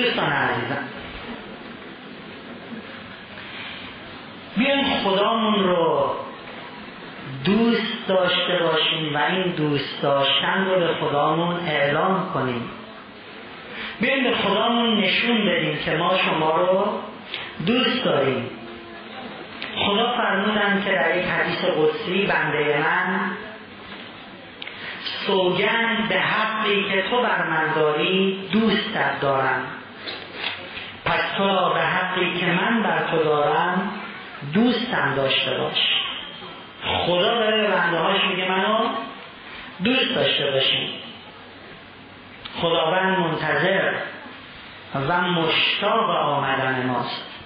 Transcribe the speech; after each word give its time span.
دوستان 0.00 0.32
عزیزم. 0.32 0.84
خدامون 5.04 5.64
رو 5.64 6.10
دوست 7.44 8.06
داشته 8.08 8.58
باشیم 8.62 9.14
و 9.14 9.18
این 9.18 9.42
دوست 9.42 10.02
داشتن 10.02 10.64
رو 10.64 10.80
به 10.80 10.94
خدامون 10.94 11.56
اعلام 11.66 12.30
کنیم. 12.34 12.70
بیاین 14.00 14.24
به 14.24 14.36
خدامون 14.36 15.00
نشون 15.00 15.46
بدیم 15.46 15.78
که 15.84 15.90
ما 15.90 16.18
شما 16.18 16.56
رو 16.56 16.86
دوست 17.66 18.04
داریم. 18.04 18.50
خدا 19.76 20.16
فرمودن 20.16 20.82
که 20.84 20.92
در 20.92 21.18
یک 21.18 21.24
حدیث 21.24 21.64
قدسی 21.64 22.26
بنده 22.26 22.78
من 22.78 23.30
سوگند 25.26 26.08
به 26.08 26.20
حقی 26.20 26.84
که 26.90 27.02
تو 27.10 27.22
بر 27.22 27.48
من 27.48 27.72
داری 27.74 28.38
دوستت 28.52 29.20
دارم. 29.20 29.79
پس 31.10 31.20
تو 31.36 31.48
را 31.48 31.68
به 31.68 31.80
حقی 31.80 32.40
که 32.40 32.46
من 32.46 32.82
بر 32.82 33.10
تو 33.10 33.16
دارم 33.24 33.92
دوستم 34.52 35.14
داشته 35.14 35.58
باش. 35.58 35.78
خدا 37.06 37.34
داره 37.34 37.70
بنده 37.70 37.98
هاش 37.98 38.24
میگه 38.24 38.48
منو 38.50 38.88
دوست 39.84 40.14
داشته 40.14 40.50
باشیم 40.50 40.90
خداوند 42.60 43.18
منتظر 43.18 43.92
و 45.08 45.20
مشتاق 45.20 46.10
آمدن 46.10 46.86
ماست. 46.86 47.40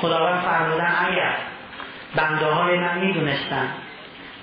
خداوند 0.00 0.40
فرمودن 0.40 0.94
اگر 0.98 1.36
بنده 2.14 2.46
های 2.46 2.78
من 2.78 2.98
می‌دونستن 2.98 3.68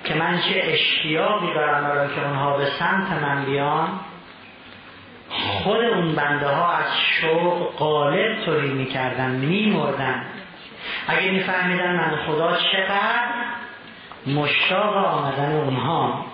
که 0.04 0.14
من 0.14 0.40
چه 0.40 0.60
اشتیاقی 0.64 1.54
دارم 1.54 1.84
برای 1.84 2.14
که 2.14 2.26
اونها 2.26 2.56
به 2.56 2.66
سمت 2.66 3.22
من 3.22 3.44
بیان 3.44 4.00
خود 5.38 5.84
اون 5.84 6.14
بنده 6.14 6.48
ها 6.48 6.72
از 6.72 6.86
شوق 7.20 7.74
قالب 7.76 8.44
طوری 8.44 8.68
می‌کردن 8.68 9.30
میمردن. 9.30 10.26
اگه 11.08 11.30
میفهمیدن 11.30 11.96
من 11.96 12.16
خدا 12.26 12.56
چقدر 12.56 13.28
مشتاق 14.26 14.96
آمدن 14.96 15.52
اونها. 15.52 16.24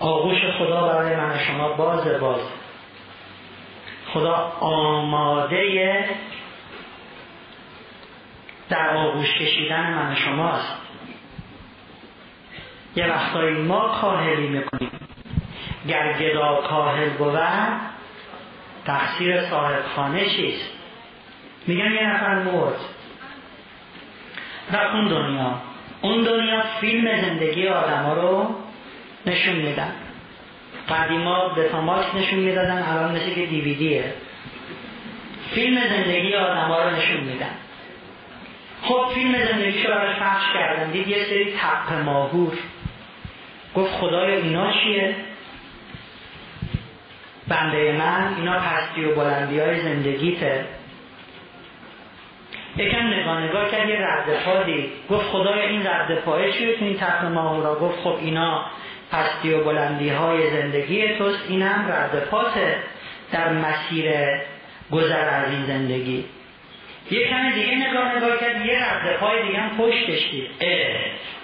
آغوش 0.00 0.38
خدا 0.58 0.88
برای 0.88 1.16
من 1.16 1.38
شما 1.38 1.68
باز 1.68 2.20
باز. 2.20 2.40
خدا 4.12 4.34
آماده 4.60 6.04
در 8.68 8.96
آغوش 8.96 9.34
کشیدن 9.34 9.94
من 9.94 10.14
شماست. 10.14 10.76
یه 12.96 13.06
وقتایی 13.06 13.54
ما 13.54 13.88
کاهلی 14.00 14.46
می‌کنیم. 14.48 14.90
گر 15.88 16.12
گدا 16.12 16.62
کاهل 16.68 17.08
بود 17.08 17.38
تقصیر 18.84 19.42
صاحب 19.42 19.84
خانه 19.96 20.26
چیست؟ 20.26 20.70
میگن 21.66 21.92
یه 21.92 22.06
نفر 22.06 22.34
مرد. 22.34 22.80
در 24.72 24.86
اون 24.86 25.08
دنیا 25.08 25.54
اون 26.00 26.22
دنیا 26.22 26.62
فیلم 26.80 27.20
زندگی 27.20 27.68
آدم 27.68 28.10
رو 28.10 28.54
نشون 29.26 29.54
میدن. 29.54 29.92
قدیما 30.88 31.48
به 31.48 31.68
تاماکس 31.68 32.14
نشون 32.14 32.38
می‌دادن 32.38 32.82
الان 32.82 33.12
مثل 33.12 33.34
که 33.34 33.46
دیویدیه. 33.46 34.14
فیلم 35.54 35.80
زندگی 35.88 36.34
آدم 36.34 36.72
رو 36.72 36.90
نشون 36.96 37.20
میدن. 37.20 37.54
خب 38.82 39.06
فیلم 39.14 39.44
زندگیشو 39.44 39.88
براش 39.88 40.16
پخش 40.16 40.52
کردن. 40.54 40.90
دید 40.90 41.08
یه 41.08 41.24
سری 41.24 41.44
تپ 41.52 41.92
ماهور. 42.04 42.52
گفت 43.74 43.92
خدایا 43.92 44.36
اینا 44.36 44.72
چیه؟ 44.72 45.14
بنده 47.48 47.92
من 47.92 48.34
اینا 48.36 48.58
پستی 48.58 49.04
و 49.04 49.14
بلندی 49.14 49.58
های 49.58 49.80
زندگیته. 49.80 50.64
یکم 52.76 53.06
نگاه 53.06 53.42
نگاه 53.42 53.70
کرد 53.70 53.88
یه 53.88 53.96
رد 54.00 54.44
پا 54.44 54.62
دید. 54.62 54.90
گفت 55.10 55.26
خدایا 55.26 55.68
این 55.68 55.86
رد 55.86 56.14
پایه 56.14 56.52
چیه 56.52 56.76
تو 56.76 56.84
این 56.84 56.96
تپ 56.96 57.24
ماهورا 57.24 57.74
گفت 57.74 58.00
خب 58.00 58.16
اینا 58.20 58.64
پستی 59.12 59.54
و 59.54 59.64
بلندی 59.64 60.08
های 60.08 60.50
زندگی 60.50 61.08
توست 61.08 61.44
اینم 61.48 61.86
رد 61.88 62.24
پاته 62.24 62.76
در 63.32 63.52
مسیر 63.52 64.12
گذر 64.90 65.28
از 65.28 65.50
این 65.50 65.66
زندگی. 65.66 66.24
یه 67.10 67.28
کمی 67.28 67.52
دیگه 67.52 67.88
نگاه 67.88 68.16
نگاه 68.16 68.40
کرد 68.40 68.66
یه 68.66 68.78
رد 68.84 69.16
پای 69.16 69.42
دیگه 69.42 69.58
هم 69.58 69.76
پشتش 69.78 70.30
دید. 70.30 70.50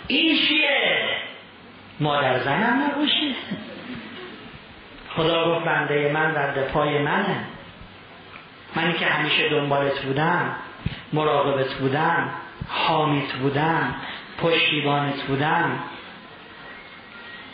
این 0.06 0.36
چیه؟ 0.36 1.00
مادر 2.00 2.38
زنم 2.38 2.82
نباشه. 2.82 3.34
خدا 5.18 5.54
گفت 5.54 5.64
بنده 5.64 6.10
من 6.12 6.34
رد 6.34 6.68
پای 6.68 6.98
منه. 6.98 7.44
منی 8.76 8.92
که 8.92 9.06
همیشه 9.06 9.48
دنبالت 9.48 10.02
بودم 10.02 10.56
مراقبت 11.12 11.74
بودم 11.74 12.30
حامیت 12.68 13.32
بودم 13.32 13.94
پشتیبانت 14.42 15.22
بودم. 15.22 15.78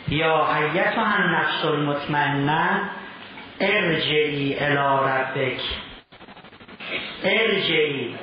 یا 0.07 0.55
ایتها 0.55 1.05
النفس 1.05 1.65
المطمئنه 1.65 2.79
ارجعی 3.59 4.59
الی 4.59 5.09
ربک. 5.09 5.61
ارجعی. 7.23 8.15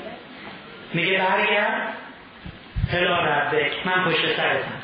میگه 0.95 1.19
برگرد 1.19 1.95
الا 2.93 3.19
ربک. 3.19 3.73
من 3.87 4.05
پشت 4.05 4.37
سرتم. 4.37 4.83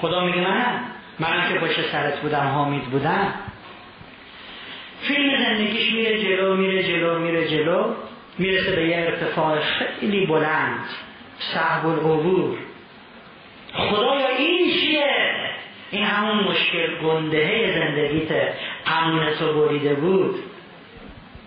خدا 0.00 0.24
میگه 0.24 0.40
من 0.40 0.97
من 1.18 1.48
که 1.48 1.58
پشت 1.58 1.80
سرت 1.92 2.20
بودم 2.20 2.46
حامید 2.46 2.84
بودم. 2.84 3.34
فیلم 5.00 5.44
زندگیش 5.44 5.92
میره 5.92 6.22
جلو 6.22 6.56
میره 6.56 6.82
جلو 6.82 7.18
میره 7.18 7.48
جلو. 7.48 7.94
می‌رسه 8.38 8.76
به 8.76 8.88
یه 8.88 8.96
ارتفاع 8.96 9.60
خیلی 9.60 10.26
بلند 10.26 10.84
صحب 11.38 11.86
العبور. 11.86 12.58
خدایا 13.74 14.28
این 14.38 14.72
چیه؟ 14.72 15.50
این 15.90 16.04
همون 16.04 16.44
مشکل 16.44 16.98
گنده 16.98 17.72
زندگیت 17.78 18.52
امونتو 18.86 19.52
بریده 19.52 19.94
بود. 19.94 20.34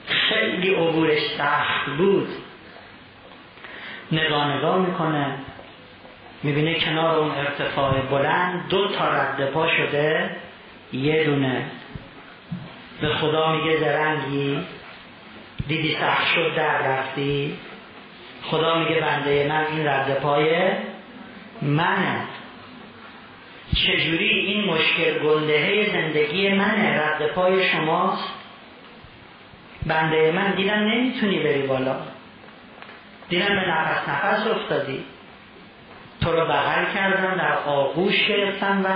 خیلی 0.08 0.74
عبورش 0.74 1.20
سخت 1.38 1.90
بود. 1.98 2.28
نگاه 4.12 4.58
نگاه 4.58 4.80
می‌کنه. 4.80 5.36
می‌بینه 6.44 6.80
کنار 6.80 7.20
اون 7.20 7.32
ارتفاع 7.32 8.02
بلند 8.02 8.68
دو 8.70 8.88
تا 8.88 9.10
رد 9.10 9.52
پا 9.52 9.68
شده 9.68 10.30
یه 10.94 11.24
دونه. 11.24 11.66
به 13.02 13.10
خدا 13.10 13.56
میگه 13.56 13.78
زرنگی. 13.78 14.60
دیدی 15.68 15.96
سخت 15.96 16.28
شد 16.28 16.56
در 16.56 16.78
رفتی. 16.78 17.58
خدا 18.44 18.80
میگه 18.80 19.02
بنده 19.02 19.48
من 19.50 19.66
این 19.66 19.88
رد 19.88 20.20
پای 20.20 20.70
منه. 21.62 22.22
چجوری 23.76 24.30
این 24.30 24.66
مشکل 24.66 25.20
گندهه 25.20 25.90
زندگی 25.92 26.50
منه؟ 26.50 27.02
رد 27.02 27.28
پای 27.28 27.70
شماست. 27.70 28.34
بنده 29.86 30.32
من 30.32 30.52
دیدم 30.52 30.80
نمی‌تونی 30.80 31.40
بری 31.40 31.62
بالا. 31.62 31.96
دیدم 33.30 33.46
به 33.46 33.70
نفس 33.70 34.10
نفس 34.10 34.48
افتادی. 34.48 35.04
تو 36.22 36.32
رو 36.32 36.46
بغل 36.46 36.94
کردم 36.94 37.36
در 37.36 37.58
آغوش 37.58 38.28
گرفتم 38.28 38.82
و 38.86 38.90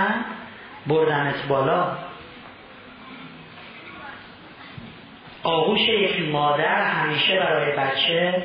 بردنت 0.86 1.48
بالا. 1.48 1.96
آغوش 5.42 5.80
یک 5.80 6.28
مادر 6.28 6.82
همیشه 6.82 7.40
برای 7.40 7.76
بچه 7.76 8.42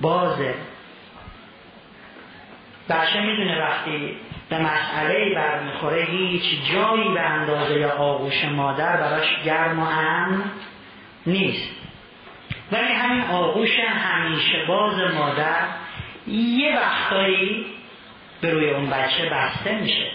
بازه. 0.00 0.54
بچه 2.88 3.20
می‌دونه 3.20 3.60
وقتی 3.62 4.16
به 4.48 4.58
مسئله 4.58 5.34
برمیخوره 5.34 6.04
هیچ 6.04 6.72
جایی 6.72 7.14
به 7.14 7.20
اندازه 7.20 7.78
یا 7.78 7.90
آغوش 7.90 8.44
مادر 8.44 8.96
براش 8.96 9.42
گرم 9.44 9.80
و 9.80 9.86
امن 9.86 10.44
نیست. 11.26 11.70
ولی 12.72 12.92
همین 12.92 13.22
آغوش 13.22 13.78
همیشه 13.80 14.64
باز 14.68 15.14
مادر 15.14 15.60
یه 16.26 16.76
وقتایی 16.76 17.75
به 18.40 18.50
روی 18.50 18.70
اون 18.70 18.90
بچه 18.90 19.30
بسته 19.30 19.74
میشه. 19.80 20.10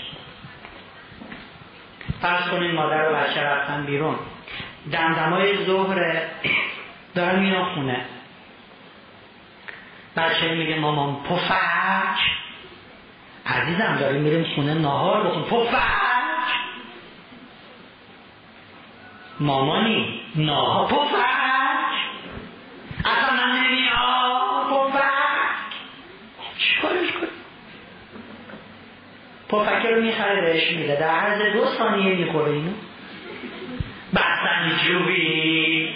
فرض 2.21 2.49
کنین 2.49 2.71
مادر 2.71 3.11
و 3.11 3.15
بچه 3.15 3.41
رفتن 3.41 3.85
بیرون. 3.85 4.15
دمدمای 4.91 5.65
ظهر 5.65 6.21
دارن 7.15 7.39
میان 7.39 7.73
خونه 7.73 8.05
بچه 10.15 10.55
میگه 10.55 10.79
مامان 10.79 11.23
پفک. 11.23 12.19
عزیزم 13.45 13.97
داریم 13.99 14.21
میریم 14.21 14.43
خونه 14.55 14.73
نهار 14.73 15.27
بخون. 15.27 15.43
پفک. 15.43 15.81
مامانی 19.39 20.21
نهار 20.35 20.87
پفک. 20.87 21.21
اصلا 23.05 23.35
من 23.35 23.59
نمیاد 23.59 24.69
پفک 24.69 25.01
چیکارش 26.57 27.11
کنی 27.11 27.27
پفکه 29.51 29.89
رو 29.89 30.01
می‌خره 30.01 30.41
بهش 30.41 30.71
میده. 30.71 30.95
در 30.95 31.09
عرض 31.09 31.41
دو 31.53 31.65
ثانیه 31.65 32.15
می‌خوره 32.15 32.51
اینو 32.51 32.71
بستن 34.15 34.51
رنجوی 34.61 35.89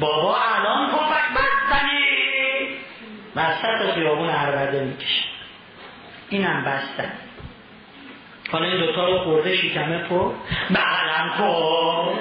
بابا 0.00 0.36
الان 0.36 0.90
پفک 0.90 1.24
بستنی. 1.34 1.98
وسط 3.36 3.94
خیابون 3.94 4.28
عربده 4.28 4.84
می‌کشه. 4.84 5.24
اینم 6.28 6.64
بستن. 6.64 7.12
حالا 8.50 8.66
این 8.66 8.80
دوتا 8.80 9.06
رو 9.06 9.18
خورده 9.18 9.56
شکمه 9.56 9.98
پر. 9.98 10.30
بغلم 10.70 11.34
کن. 11.38 12.18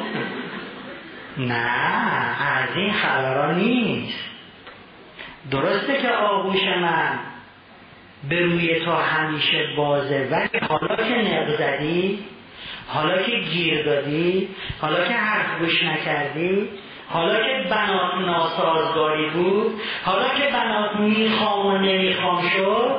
نه 1.37 1.71
از 2.41 2.75
این 2.75 2.93
خبرها 2.93 3.51
نیست. 3.51 4.25
درسته 5.51 6.01
که 6.01 6.09
آغوش 6.09 6.63
من 6.63 7.19
به 8.29 8.41
روی 8.41 8.79
تا 8.85 8.95
همیشه 8.95 9.67
بازه. 9.77 10.27
ولی 10.31 10.65
حالا 10.69 10.95
که 10.95 11.15
نق 11.15 11.59
حالا 12.87 13.23
که 13.23 13.39
گیر 13.39 13.85
دادی 13.85 14.49
حالا 14.81 15.03
که 15.07 15.13
حرف 15.13 15.59
گوش 15.59 15.83
نکردی 15.83 16.69
حالا 17.09 17.35
که 17.35 17.69
بنات 17.69 18.13
ناسازگاری 18.27 19.29
بود 19.29 19.81
حالا 20.05 20.23
که 20.23 20.53
بنات 20.53 20.95
می‌خوام 20.95 21.65
و 21.65 21.77
نمی‌خوام 21.77 22.49
شد 22.49 22.95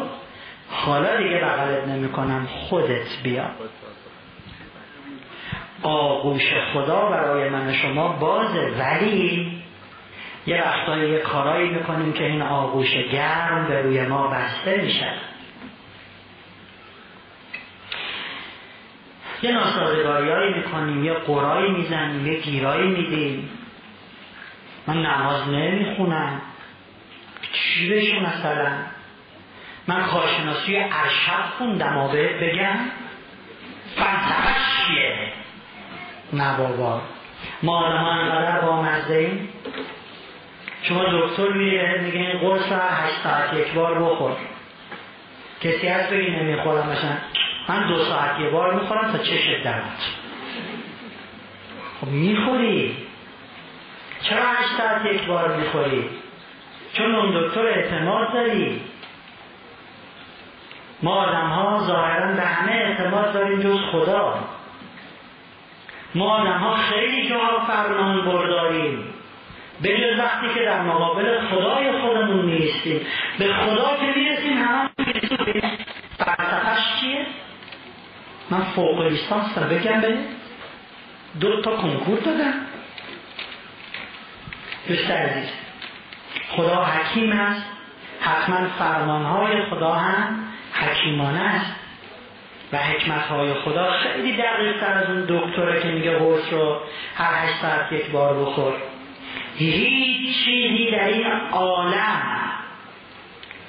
حالا 0.70 1.16
دیگه 1.16 1.36
بغلت 1.36 1.88
نمی‌کنم. 1.88 2.46
خودت 2.46 3.22
بیا. 3.22 3.44
آغوش 5.82 6.42
خدا 6.72 7.06
برای 7.10 7.48
من 7.48 7.72
شما 7.72 8.08
بازه. 8.08 8.72
ولی 8.78 9.52
یه 10.48 10.62
وقتایی 10.62 11.10
یه 11.10 11.18
کارایی 11.18 11.68
می‌کنیم 11.68 12.12
که 12.12 12.24
این 12.24 12.42
آغوش 12.42 12.94
گرم 13.12 13.68
به 13.68 13.82
روی 13.82 14.06
ما 14.06 14.28
بسته 14.28 14.76
میشه. 14.76 15.12
یه 19.42 19.52
ناسازگاریایی 19.52 20.54
می‌کنیم 20.54 21.04
یه 21.04 21.12
قرایی 21.12 21.72
می‌زنیم 21.72 22.26
یه 22.26 22.40
گیرایی 22.40 22.88
میدیم. 22.88 23.50
من 24.86 25.02
نماز 25.02 25.48
نمی‌خونم. 25.48 26.40
چی 27.52 27.90
بشه 27.90 28.20
مثلا؟ 28.20 28.72
من 29.86 30.02
کارشناسی 30.02 30.76
ارشد 30.76 31.52
خوندم 31.58 31.96
و 31.96 32.08
بگم. 32.08 32.78
فلسفه 33.96 34.54
چیه؟ 34.86 35.32
نه 36.32 36.56
بابا. 36.58 37.02
ما 37.62 37.86
آدم 37.86 38.04
انقدر 38.04 38.60
با 38.60 38.82
مزه 38.82 39.30
شما 40.88 41.04
دکتر 41.04 41.48
میره 41.48 42.00
میگه 42.00 42.18
این 42.18 42.38
قرص 42.38 42.72
هشت 42.72 43.22
ساعت 43.22 43.54
یک 43.54 43.72
بار 43.72 44.02
بخور. 44.02 44.32
کسی 45.60 45.88
هست 45.88 46.10
بگی 46.10 46.30
نمی‌خورم 46.30 46.88
مثلا. 46.88 47.16
من 47.68 47.88
دو 47.88 48.04
ساعت 48.04 48.40
یک 48.40 48.50
بار 48.50 48.74
می‌خورم 48.74 49.12
تا 49.12 49.18
چشت 49.18 49.64
درد 49.64 49.98
خب 52.00 52.08
می‌خوری؟ 52.08 52.96
چرا 54.22 54.42
هشت 54.42 54.76
ساعت 54.78 55.06
یک 55.06 55.26
بار 55.26 55.56
می‌خوری؟ 55.56 56.04
چون 56.92 57.14
اون 57.14 57.40
دکتر 57.40 57.66
اعتماد 57.66 58.32
داری. 58.32 58.80
ما 61.02 61.14
آدم 61.14 61.48
ها 61.48 61.84
ظاهرا 61.86 62.32
به 62.32 62.42
همه 62.42 62.72
اعتماد 62.72 63.32
داریم 63.32 63.60
جز 63.60 63.78
خدا. 63.92 64.38
ما 66.14 66.30
آدم 66.30 66.58
ها 66.58 66.76
خیلی 66.76 67.28
جاها 67.28 67.66
فرمان 67.66 68.24
برداریم. 68.24 69.14
به 69.82 69.88
جز 69.88 70.18
وقتی 70.18 70.54
که 70.54 70.64
در 70.64 70.82
مقابل 70.82 71.40
خدای 71.40 72.00
خودمون 72.00 72.46
نیستیم 72.46 73.00
به 73.38 73.54
خدا 73.54 73.96
که 74.00 74.18
می‌رسیم 74.18 74.52
همه 74.52 74.90
فلسفهش 76.18 77.00
چیه؟ 77.00 77.26
من 78.50 78.62
فوق 78.62 79.02
لیسانس 79.02 79.58
رو 79.58 79.64
بگم 79.64 80.00
به 80.00 80.18
دو 81.40 81.62
تا 81.62 81.76
کنکور 81.76 82.18
دادم. 82.18 82.54
دوست 84.88 85.10
عزیز 85.10 85.50
خدا 86.48 86.84
حکیم 86.84 87.32
است. 87.32 87.66
حتما 88.20 88.68
فرمانهای 88.78 89.62
خدا 89.70 89.92
هم 89.92 90.44
حکیمانه 90.72 91.40
است. 91.40 91.74
و 92.72 92.76
حکمتهای 92.76 93.54
خدا 93.54 93.90
خیلی 93.92 94.36
دقیق 94.36 94.80
تر 94.80 94.92
از 94.92 95.10
اون 95.10 95.24
دکتره 95.28 95.82
که 95.82 95.88
میگه 95.88 96.18
قرص 96.18 96.52
رو 96.52 96.80
هر 97.14 97.44
هشت 97.44 97.62
ساعت 97.62 97.92
یک 97.92 98.10
بار 98.10 98.34
بخور. 98.34 98.74
هیچ 99.58 100.44
چیزی 100.44 100.90
در 100.90 101.04
این 101.04 101.26
عالم 101.52 102.22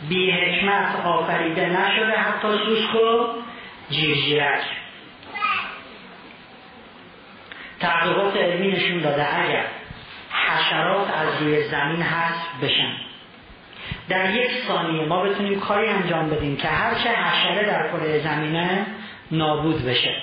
بی 0.09 0.31
حکمت 0.31 1.05
آفریده 1.05 1.65
نشده 1.65 2.17
حتی 2.17 2.47
سوسک 2.47 2.95
و 2.95 3.27
جیرجیرک. 3.89 4.63
تحقیقات 7.79 8.35
علمی 8.35 8.71
نشون 8.71 9.01
داده 9.01 9.39
اگر 9.39 9.65
حشرات 10.31 11.09
از 11.09 11.41
روی 11.41 11.63
زمین 11.63 12.01
هست 12.01 12.61
بشن. 12.63 12.93
در 14.09 14.35
یک 14.35 14.51
ثانیه 14.67 15.05
ما 15.05 15.23
بتونیم 15.23 15.59
کاری 15.59 15.87
انجام 15.87 16.29
بدیم 16.29 16.57
که 16.57 16.67
هرچه 16.67 17.09
حشره 17.09 17.65
در 17.65 17.91
کره 17.91 18.19
زمینه 18.19 18.85
نابود 19.31 19.85
بشه. 19.85 20.15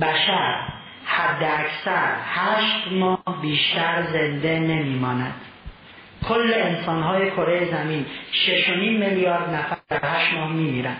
بشر 0.00 0.75
حد 1.06 1.42
اکثر 1.42 2.12
هشت 2.34 2.92
ماه 2.92 3.42
بیشتر 3.42 4.02
زنده 4.02 4.58
نمیماند. 4.58 5.34
کل 6.28 6.52
انسانهای 6.54 7.30
کره 7.30 7.64
زمین 7.64 8.06
نیم 8.76 8.98
میلیارد 9.00 9.54
نفر 9.54 9.76
در 9.88 10.00
هشت 10.02 10.34
ماه 10.34 10.52
میمیرن 10.52 10.96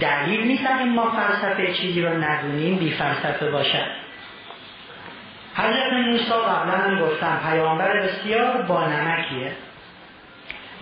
دلیل 0.00 0.46
نیست 0.46 0.66
این 0.66 0.88
ما 0.88 1.10
فلسفه 1.10 1.74
چیزی 1.74 2.02
رو 2.02 2.08
ندونیم 2.08 2.76
بی 2.76 2.90
فلسفه 2.90 3.50
باشد. 3.50 3.86
حضرت 5.54 5.92
موسی 5.92 6.24
قبلا 6.24 6.74
هم 6.74 7.00
گفتم 7.00 7.40
پیامبر 7.50 8.00
بسیار 8.00 8.62
با 8.62 8.86
نمکیه. 8.86 9.52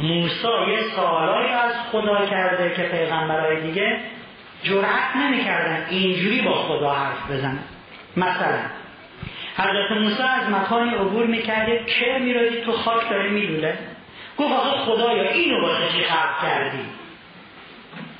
موسی 0.00 0.48
یه 0.68 0.82
سوالایی 0.96 1.48
از 1.48 1.72
خدا 1.92 2.26
کرده 2.26 2.74
که 2.76 2.82
پیغمبرهای 2.82 3.62
دیگه 3.62 4.00
جرأت 4.62 5.16
نمی‌کردن 5.16 5.86
اینجوری 5.90 6.42
با 6.42 6.54
خدا 6.54 6.92
حرف 6.92 7.30
بزنن. 7.30 7.58
مثلا 8.16 8.60
حضرت 9.56 9.92
موسی 9.92 10.22
از 10.22 10.50
مکانی 10.50 10.94
عبور 10.94 11.26
می‌کرده 11.26 11.84
که 11.86 12.18
میرادی 12.20 12.60
تو 12.60 12.72
خاک 12.72 13.10
داره 13.10 13.30
میلوله. 13.30 13.78
گفت 14.38 14.52
آقا 14.52 14.70
خدایا 14.70 15.30
اینو 15.30 15.60
واسه 15.60 15.88
چی 15.92 16.04
خلق 16.04 16.42
کردی؟ 16.42 16.84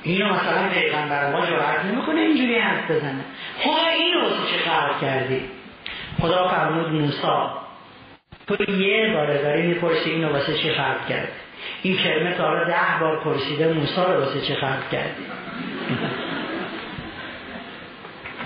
اینو 0.03 0.25
مثلا 0.33 0.69
پیغمبر 0.69 1.31
ما 1.31 1.45
جرأت 1.45 1.85
نمی‌کنه 1.85 2.21
اینجوری 2.21 2.59
حرف 2.59 2.91
بزنه. 2.91 3.23
خدا 3.59 3.87
اینو 3.87 4.21
واسه 4.21 4.51
چی 4.51 4.57
خلق 4.57 5.01
کردی؟ 5.01 5.41
خدا 6.21 6.47
فرمود 6.47 6.87
موسی 6.87 7.27
تو 8.47 8.71
یه 8.71 9.13
باره 9.13 9.41
داری 9.41 9.61
می‌پرسی 9.61 10.09
اینو 10.09 10.29
واسه 10.29 10.53
چی 10.53 10.69
خلق 10.69 11.07
کرد 11.09 11.31
این 11.83 11.97
کلمه 11.97 12.33
تا 12.33 12.43
حالا 12.43 12.63
ده 12.63 12.99
بار 12.99 13.23
پرسیده 13.23 13.73
موسی 13.73 14.01
رو 14.01 14.19
واسه 14.19 14.41
چی 14.41 14.55
خلق 14.55 14.89
کردی؟ 14.91 15.25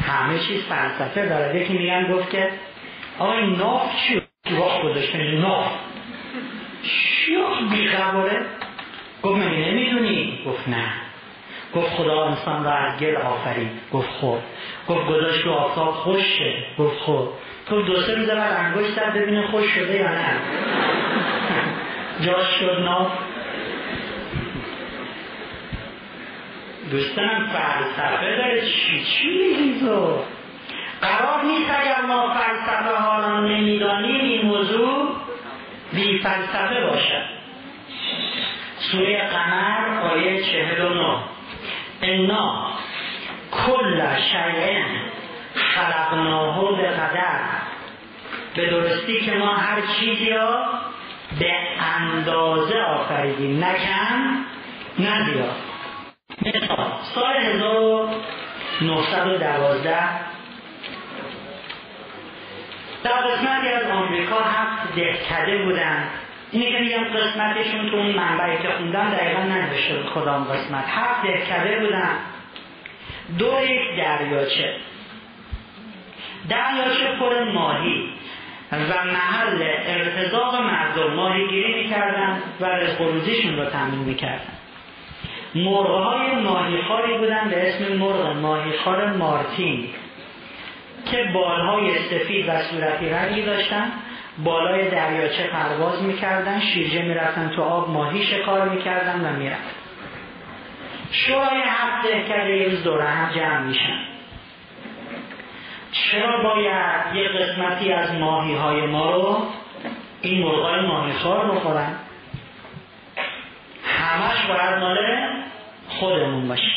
همه 0.08 0.40
چیز 0.40 0.64
فلسفه 0.64 1.26
داره. 1.30 1.62
یکی 1.62 1.74
میگن 1.74 2.14
گفت 2.14 2.30
که 2.30 2.50
آقا 3.20 3.34
این 3.34 3.56
ناف 3.56 3.82
چی 3.96 4.22
وقت 4.60 4.82
گذاشته 4.84 5.18
ناف. 5.18 5.72
چی 6.84 7.38
بیخبره؟ 7.72 8.46
گفت 9.24 9.36
من 9.36 9.52
نمی‌دونی؟ 9.52 10.40
گفت 10.48 10.68
نه. 10.70 10.94
گفت 11.76 11.90
خدا 11.90 12.26
انسان 12.26 12.64
را 12.64 12.74
از 12.74 13.00
گل 13.00 13.16
آفرید. 13.16 13.72
گفت 13.94 14.10
خب. 14.22 14.38
گفت 14.88 15.08
گذاشت 15.08 15.46
رو 15.46 15.52
آفتاب 15.52 15.92
خوشه 15.92 16.54
گفت 16.80 17.00
خب. 17.00 17.28
تو 17.66 17.82
دو 17.82 18.02
سه 18.02 18.16
روز 18.16 18.30
بعد 18.30 18.54
انگشت 18.54 19.00
ببینه 19.00 19.48
خوش 19.48 19.66
شده 19.66 19.96
یا 19.96 20.12
نه. 20.12 20.36
جاش 22.26 22.48
شد 22.60 22.80
ناف. 22.80 23.12
دوستانم 26.92 27.48
فلسفه 27.48 28.36
داره. 28.36 28.62
چی 28.62 29.04
چی 29.04 29.28
میگیزو 29.28 30.20
قرار 31.02 31.44
نیست 31.46 31.72
اگر 31.82 32.02
ما 32.08 32.34
فلسفه 32.34 32.98
ها 32.98 33.20
را 33.20 33.40
نمی‌دانیم 33.40 34.22
این 34.22 34.46
موضوع 34.46 35.16
بی 35.94 36.20
فلسفه 36.20 36.86
باشد 36.90 37.26
سوره 38.80 39.30
قمر 39.30 40.02
آیه 40.02 40.44
چهل 40.44 40.86
و 40.86 40.94
نو 40.94 41.18
انا 42.02 42.68
کل 43.52 44.02
شیء 44.32 44.84
خلقناه 45.56 46.78
به 46.78 46.88
قدر 46.88 47.40
به 48.56 48.70
درستی 48.70 49.22
که 49.22 49.34
ما 49.34 49.56
هر 49.56 49.82
چیزی 50.00 50.30
را 50.30 50.66
به 51.40 51.54
اندازه 52.00 52.82
آفریدیم 52.82 53.64
نکن 53.64 54.46
نه 55.00 55.26
مثال 56.42 56.92
سال 57.16 57.38
1912 57.38 59.96
در 63.04 63.12
قسمتی 63.12 63.68
از 63.68 63.92
آمریکا 63.92 64.40
هفت 64.40 64.96
دهکده 64.96 65.66
بودن. 65.66 66.10
اینه 66.52 66.72
که 66.72 66.80
میگم 66.80 67.04
قسمتشون 67.04 67.90
تو 67.90 67.98
اون 67.98 68.12
منبعی 68.12 68.58
که 68.58 68.70
خوندم 68.70 69.10
دقیقا 69.10 69.42
ننوشته 69.42 69.96
بود 69.96 70.14
کدام 70.14 70.44
قسمت. 70.44 70.86
هفت 70.88 71.24
دهکده 71.24 71.80
بودن. 71.80 72.18
دو 73.40 73.52
یک 73.64 73.98
دریاچه. 73.98 74.76
دریاچه 76.50 77.16
پر 77.20 77.44
ماهی 77.44 78.10
و 78.72 79.06
محل 79.06 79.62
ارتزاق 79.62 80.56
مردم. 80.56 81.14
ماهیگیری 81.14 81.84
می‌کردن 81.84 82.44
و 82.60 82.66
روزیشون 83.00 83.58
رو 83.58 83.66
تامین 83.66 84.00
می‌کردن. 84.00 84.54
مرغهای 85.56 86.36
ماهیخواری 86.36 87.18
بودن 87.18 87.50
به 87.50 87.70
اسم 87.70 87.94
مرغ 87.94 88.38
ماهیخوار 88.38 89.12
مارتین 89.14 89.90
که 91.12 91.18
بالهای 91.34 92.00
سفید 92.00 92.50
و 92.50 92.62
صورتی 92.62 93.10
رنگی 93.10 93.42
داشتن 93.42 93.92
بالای 94.44 94.90
دریاچه 94.90 95.48
پرواز 95.48 96.04
می‌کردن 96.04 96.60
شیرجه 96.60 97.02
می‌رفتن 97.02 97.50
تو 97.56 97.62
آب 97.62 97.90
ماهی 97.90 98.24
شکار 98.24 98.70
می‌کردن 98.70 99.26
و 99.26 99.40
می‌رفتن. 99.40 99.72
شورای 101.12 101.62
هفت 101.66 102.08
دهکده 102.08 102.58
یه 102.58 102.70
روز 102.70 102.84
دوره 102.84 103.06
هم 103.06 103.34
جمع 103.36 103.60
میشن. 103.60 104.00
چرا 105.92 106.44
باید 106.44 107.16
یه 107.16 107.28
قسمتی 107.28 107.92
از 107.92 108.14
ماهی 108.14 108.56
های 108.56 108.82
ما 108.82 109.12
رو 109.12 109.38
این 110.22 110.44
مرغای 110.44 110.82
ماهی 110.82 111.14
خار 111.14 111.52
بخورن؟ 111.52 111.96
همش 114.04 114.46
باید 114.46 114.80
مال 114.80 114.98
خودمون 115.88 116.48
باشه. 116.48 116.72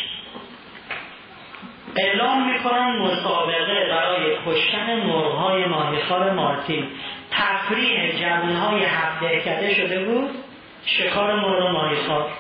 اعلام 1.97 2.53
می‌کنن 2.53 2.97
مسابقه 2.99 3.89
برای 3.91 4.37
کشتن 4.47 4.97
مرغهای 4.97 5.65
ماهیخوار 5.65 6.33
مارتین. 6.33 6.89
تفریح 7.31 8.21
جوانهای 8.21 8.85
هفت 8.85 9.21
دهکده 9.21 9.75
شده 9.75 10.05
بود 10.05 10.31
شکار 10.87 11.35
مرغ 11.35 11.73
ماهیخوار. 11.73 12.31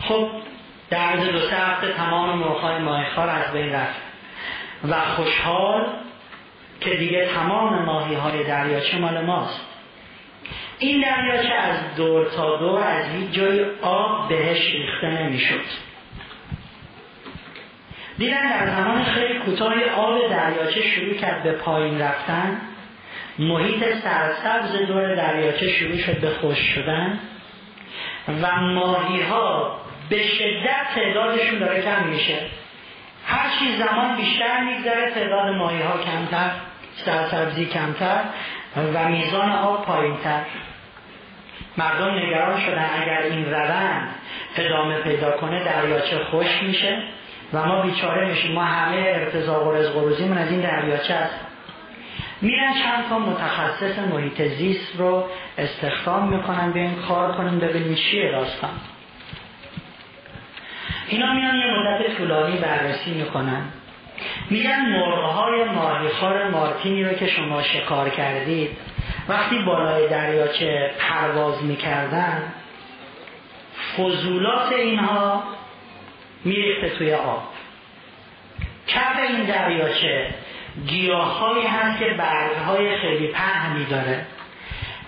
خب 0.00 0.28
در 0.90 1.16
دو 1.16 1.38
سه 1.38 1.56
هفته 1.56 1.92
تمام 1.92 2.38
مرغهای 2.38 2.78
ماهیخوار 2.78 3.28
از 3.28 3.52
بین 3.52 3.72
رفت 3.72 4.00
و 4.88 5.00
خوشحال 5.00 5.86
که 6.80 6.90
دیگه 6.90 7.28
تمام 7.34 7.82
ماهی 7.82 8.14
های 8.14 8.44
دریاچه 8.44 8.98
مال 8.98 9.24
ماست. 9.24 9.71
این 10.82 11.00
دریاچه 11.00 11.54
از 11.54 11.94
دور 11.96 12.26
تا 12.26 12.56
دور 12.56 12.80
از 12.80 13.04
هیچ 13.06 13.30
جای 13.30 13.64
آب 13.82 14.28
بهش 14.28 14.74
ریخته 14.74 15.06
نمی‌شد. 15.06 15.64
دیدن 18.18 18.48
در 18.50 18.66
زمان 18.66 19.04
خیلی 19.04 19.38
کوتاه 19.38 19.74
آب 19.96 20.30
دریاچه 20.30 20.82
شروع 20.82 21.14
کرد 21.14 21.42
به 21.42 21.52
پایین 21.52 22.00
رفتن. 22.00 22.60
محیط 23.38 23.84
سرسبز 24.02 24.86
دور 24.86 25.14
دریاچه 25.14 25.68
شروع 25.68 25.96
شد 25.96 26.20
به 26.20 26.30
خوش 26.30 26.58
شدن. 26.58 27.18
و 28.42 28.60
ماهی 28.60 29.22
ها 29.22 29.76
به 30.08 30.22
شدت 30.22 30.94
تعدادشون 30.94 31.58
داره 31.58 31.82
کم 31.82 32.04
میشه. 32.04 32.38
هر 33.26 33.58
چی 33.58 33.76
زمان 33.76 34.16
بیشتر 34.16 34.60
میگذره 34.64 35.10
تعداد 35.10 35.54
ماهی 35.54 35.82
ها 35.82 35.98
کمتر 35.98 36.50
سرسبزی 36.94 37.66
کمتر 37.66 38.20
و 38.94 39.08
میزان 39.08 39.52
آب 39.52 39.84
پایینتر. 39.84 40.40
مردم 41.76 42.14
نگران 42.14 42.60
شدن 42.60 42.90
اگر 43.02 43.22
این 43.22 43.44
روند 43.50 44.08
ادامه 44.56 45.00
پیدا 45.00 45.30
کنه 45.30 45.64
دریاچه 45.64 46.24
خوش 46.24 46.62
میشه 46.62 47.02
و 47.52 47.66
ما 47.66 47.82
بیچاره 47.82 48.28
میشیم. 48.28 48.52
ما 48.52 48.64
همه 48.64 48.96
ارتزاق 48.96 49.66
و 49.66 49.72
رزق 49.72 49.96
و 49.96 50.06
از 50.38 50.50
این 50.50 50.60
دریاچه 50.60 51.14
است. 51.14 51.40
میرن 52.42 52.72
چند 52.72 53.08
تا 53.08 53.18
متخصص 53.18 53.98
محیط 53.98 54.42
زیست 54.42 54.96
رو 54.98 55.24
استخدام 55.58 56.36
می‌کنن 56.36 56.72
این 56.74 56.94
کار 57.08 57.32
کنیم 57.32 57.58
ببینیم 57.58 57.94
چیه 57.94 58.30
راستان 58.30 58.70
اینا 61.08 61.32
میان 61.32 61.54
یه 61.54 61.66
مدت 61.66 62.16
طولانی 62.16 62.56
بررسی 62.56 63.10
می‌کنن. 63.10 63.62
میگن 64.50 64.80
مرغهای 64.80 65.64
ماهیخوار 65.64 66.48
مارتینی 66.48 67.04
رو 67.04 67.12
که 67.12 67.26
شما 67.26 67.62
شکار 67.62 68.08
کردید 68.08 68.70
وقتی 69.28 69.58
بالای 69.58 70.08
دریاچه 70.08 70.90
پرواز 70.98 71.64
می‌کردن 71.64 72.52
فضولات 73.96 74.72
اینها 74.72 75.42
میریخته 76.44 76.88
توی 76.88 77.14
آب. 77.14 77.42
کف 78.86 79.18
این 79.28 79.44
دریاچه 79.44 80.34
گیاههایی 80.86 81.66
هست 81.66 81.98
که 81.98 82.04
برگهای 82.18 82.98
خیلی 82.98 83.28
پهنی 83.28 83.84
داره 83.84 84.26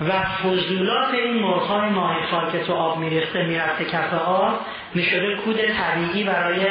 و 0.01 0.21
فضولات 0.23 1.15
این 1.15 1.35
مرغهای 1.35 1.89
ماهیخوار 1.91 2.53
که 2.53 2.59
تو 2.59 2.75
آب 2.75 2.99
میریخته 2.99 3.43
می‌رفته 3.43 3.85
کف 3.85 4.15
آب 4.15 4.61
می‌شده 4.95 5.37
کود 5.37 5.57
طبیعی 5.57 6.25
برای 6.25 6.67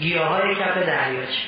گیاهای 0.00 0.54
کف 0.54 0.76
دریاچه. 0.76 1.42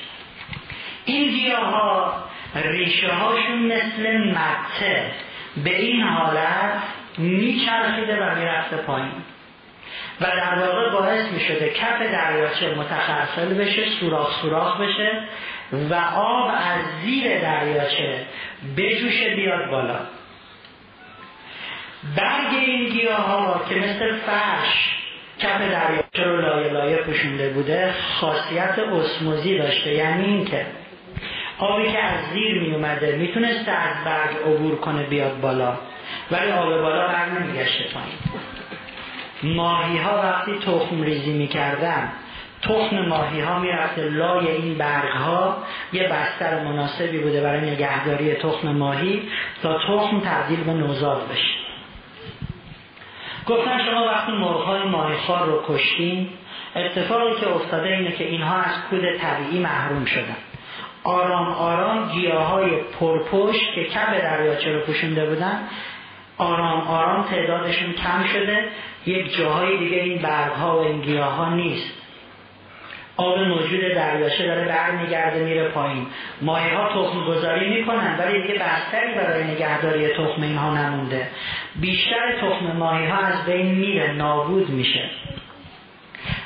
این 1.05 1.31
گیاه 1.31 1.71
ها 1.71 2.30
ریشه 2.55 3.13
هاشون 3.13 3.59
مثل 3.59 4.19
مته 4.19 5.13
به 5.65 5.77
این 5.77 6.03
حالت 6.03 6.83
میچرخیده 7.19 8.17
و 8.17 8.35
می‌رفته 8.35 8.77
پایین. 8.77 9.13
و 10.21 10.25
در 10.25 10.59
واقع 10.59 10.91
باعث 10.91 11.33
می 11.33 11.41
شده 11.41 11.69
کف 11.71 11.99
دریاچه 11.99 12.75
متخلخل 12.75 13.55
بشه 13.55 13.91
سوراخ 14.01 14.43
سوراخ 14.43 14.81
بشه 14.81 15.23
و 15.91 15.95
آب 16.17 16.49
از 16.49 16.85
زیر 17.05 17.41
دریاچه 17.41 18.27
بجوشه 18.77 19.35
بیاد 19.35 19.71
بالا. 19.71 19.99
برگ 22.17 22.55
این 22.55 22.89
گیاه 22.89 23.21
ها 23.21 23.65
که 23.69 23.75
مثل 23.75 24.17
فرش 24.17 24.97
کف 25.39 25.61
دریاچه 25.61 26.25
رو 26.25 26.41
لایه 26.41 26.73
لایه 26.73 26.97
پوشونده 26.97 27.49
بوده 27.49 27.95
خاصیت 28.21 28.79
اسموزی 28.79 29.59
داشته. 29.59 29.95
یعنی 29.95 30.25
اینکه 30.25 30.67
آبی 31.61 31.93
که 31.93 31.99
از 31.99 32.25
زیر 32.33 32.61
می 32.61 32.75
اومده 32.75 33.17
می‌تونسته 33.17 33.73
از 33.73 34.05
برگ 34.05 34.37
عبور 34.47 34.77
کنه 34.77 35.03
بیاد 35.03 35.41
بالا. 35.41 35.75
ولی 36.31 36.53
آب 36.53 36.69
بالا 36.69 37.09
بر 37.09 37.27
نمیگشته 37.27 37.85
پایین. 37.95 38.19
ماهی 39.57 39.99
ها 39.99 40.23
وقتی 40.23 40.53
تخم 40.59 41.03
ریزی 41.03 41.33
می‌کردن 41.33 42.09
تخم 42.63 43.07
ماهی 43.09 43.41
ها 43.41 43.59
می‌رفته 43.59 44.03
لای 44.03 44.49
این 44.49 44.79
برگ 44.79 45.11
ها 45.11 45.57
یه 45.93 46.09
بستر 46.09 46.65
مناسبی 46.65 47.19
بوده 47.19 47.41
برای 47.41 47.71
نگهداری 47.71 48.35
تخم 48.35 48.69
ماهی 48.69 49.23
تا 49.63 49.79
تخم 49.79 50.21
تبدیل 50.21 50.65
به 50.65 50.73
نوزاد 50.73 51.29
بشه. 51.33 51.55
گفتن 53.47 53.85
شما 53.85 54.05
وقتی 54.05 54.33
های 54.97 55.17
خار 55.17 55.47
رو 55.47 55.63
کشتین 55.69 56.29
اتفاقی 56.77 57.41
که 57.41 57.55
افتاده 57.55 57.89
اینه 57.89 58.13
که 58.13 58.25
اینها 58.25 58.57
از 58.57 58.75
کود 58.91 59.17
طبیعی 59.17 59.59
محروم 59.63 60.05
شدن. 60.05 60.37
آرام 61.05 61.49
آرام 61.49 62.09
گیاه 62.13 62.47
های 62.47 62.71
پرپشت 63.01 63.75
که 63.75 63.85
کم 63.85 64.19
دریاچه 64.19 64.73
رو 64.73 64.81
پوشونده 64.81 65.27
بودن 65.27 65.61
آرام 66.39 66.81
آرام 66.81 67.23
تعدادشون 67.23 67.93
کم 67.93 68.25
شده. 68.33 68.65
یک 69.07 69.37
جاهای 69.37 69.79
دیگه 69.79 69.97
این 69.97 70.23
برگها 70.23 70.79
و 70.79 70.83
این 70.83 71.01
گیاه 71.01 71.35
ها 71.35 71.55
نیست. 71.55 72.01
آب 73.17 73.39
موجود 73.39 73.81
دریاچه 73.81 74.47
داره 74.47 74.69
برمیگرده 74.69 75.45
میره 75.45 75.69
پایین. 75.69 76.07
ماهی 76.43 76.71
ها 76.71 76.89
تخم 76.89 77.25
گذاری 77.25 77.81
می‌کنن 77.81 78.17
ولی 78.19 78.43
دیگه 78.43 78.55
بستری 78.55 79.15
برای 79.15 79.45
نگهداری 79.45 80.09
تخم 80.09 80.43
اینها 80.43 80.75
نمونده. 80.75 81.29
بیشتر 81.81 82.41
تخم 82.41 82.77
ماهی 82.77 83.07
ها 83.07 83.19
از 83.19 83.45
بین 83.45 83.67
میره 83.67 84.13
نابود 84.13 84.71
میشه. 84.71 85.11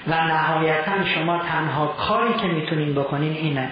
و 0.06 0.14
نهایتا 0.14 1.04
شما 1.14 1.38
تنها 1.38 1.86
کاری 1.86 2.34
که 2.34 2.46
می‌تونین 2.46 2.94
بکنین 2.94 3.32
اینه 3.32 3.70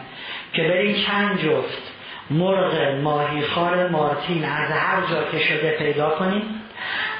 که 0.53 0.63
برین 0.63 0.97
چند 1.07 1.39
جفت 1.39 1.93
مرغ 2.31 3.01
ماهیخوار 3.03 3.89
مارتین 3.89 4.45
از 4.45 4.71
هر 4.71 5.01
جا 5.11 5.31
که 5.31 5.39
شده 5.39 5.77
پیدا 5.79 6.11
کنید 6.11 6.43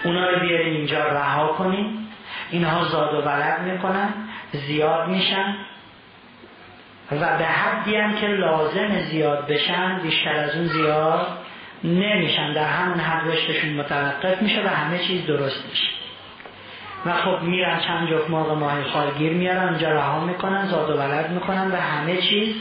اونا 0.05 0.31
رو 0.31 0.41
بیارین 0.41 0.77
اینجا 0.77 1.07
رها 1.07 1.47
کنید 1.49 1.87
اینها 2.51 2.85
زاد 2.85 3.15
و 3.15 3.23
ولد 3.23 3.61
می‌کنن 3.61 4.09
زیاد 4.53 5.09
میشن 5.09 5.57
و 7.13 7.39
به 7.39 7.45
حدی 7.45 7.97
هم 7.97 8.17
که 8.17 8.27
لازم 8.27 9.01
زیاد 9.11 9.47
بشن 9.47 9.99
بیشتر 9.99 10.35
از 10.35 10.57
اون 10.57 10.67
زیاد 10.67 11.27
نمیشن. 11.85 12.53
در 12.53 12.65
همون 12.65 13.01
حد 13.01 13.29
رشدشون 13.29 13.71
متوقف 13.71 14.43
میشه 14.43 14.63
و 14.65 14.69
همه 14.69 14.99
چیز 14.99 15.27
درست 15.27 15.65
میشه. 15.71 15.89
و 17.07 17.13
خب 17.13 17.43
میرن 17.43 17.81
چند 17.81 18.11
جفت 18.11 18.31
مرغ 18.31 18.51
ماهی 18.51 18.85
خالگیر 18.85 19.33
میارن 19.33 19.69
اونجا 19.69 19.91
رها 19.91 20.21
می‌کنن 20.25 20.67
زاد 20.67 20.91
و 20.91 20.93
ولد 20.93 21.31
می‌کنن 21.31 21.73
و 21.73 21.77
همه 21.77 22.17
چیز 22.17 22.55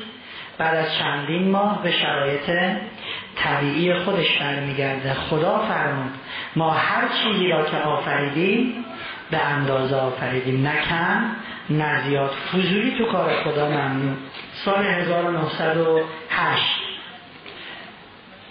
بعد 0.58 0.75
از 0.75 0.96
چندین 0.96 1.51
ماه 1.51 1.84
به 1.84 1.91
شرایط 1.91 2.51
طبیعی 3.36 3.93
خودش 3.93 4.38
برمیگرده. 4.38 5.13
خدا 5.13 5.60
فرمود 5.60 6.12
ما 6.55 6.72
هر 6.72 7.08
چیزی 7.24 7.48
را 7.48 7.65
که 7.65 7.77
آفریدیم 7.77 8.86
به 9.31 9.38
اندازه 9.38 9.96
آفریدیم. 9.96 10.67
نه 10.67 10.81
کم 10.89 11.22
نه 11.70 12.01
زیاد. 12.01 12.31
فضولی 12.53 12.96
تو 12.98 13.05
کار 13.05 13.43
خدا 13.43 13.70
ممنون. 13.70 14.17
سال 14.53 14.86
1908 14.86 16.63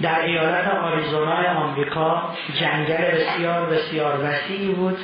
در 0.02 0.20
ایالت 0.20 0.68
آریزونای 0.68 1.46
آمریکا 1.46 2.22
جنگل 2.60 2.96
بسیار 2.96 3.66
بسیار 3.66 4.24
وسیعی 4.24 4.72
بود 4.72 4.98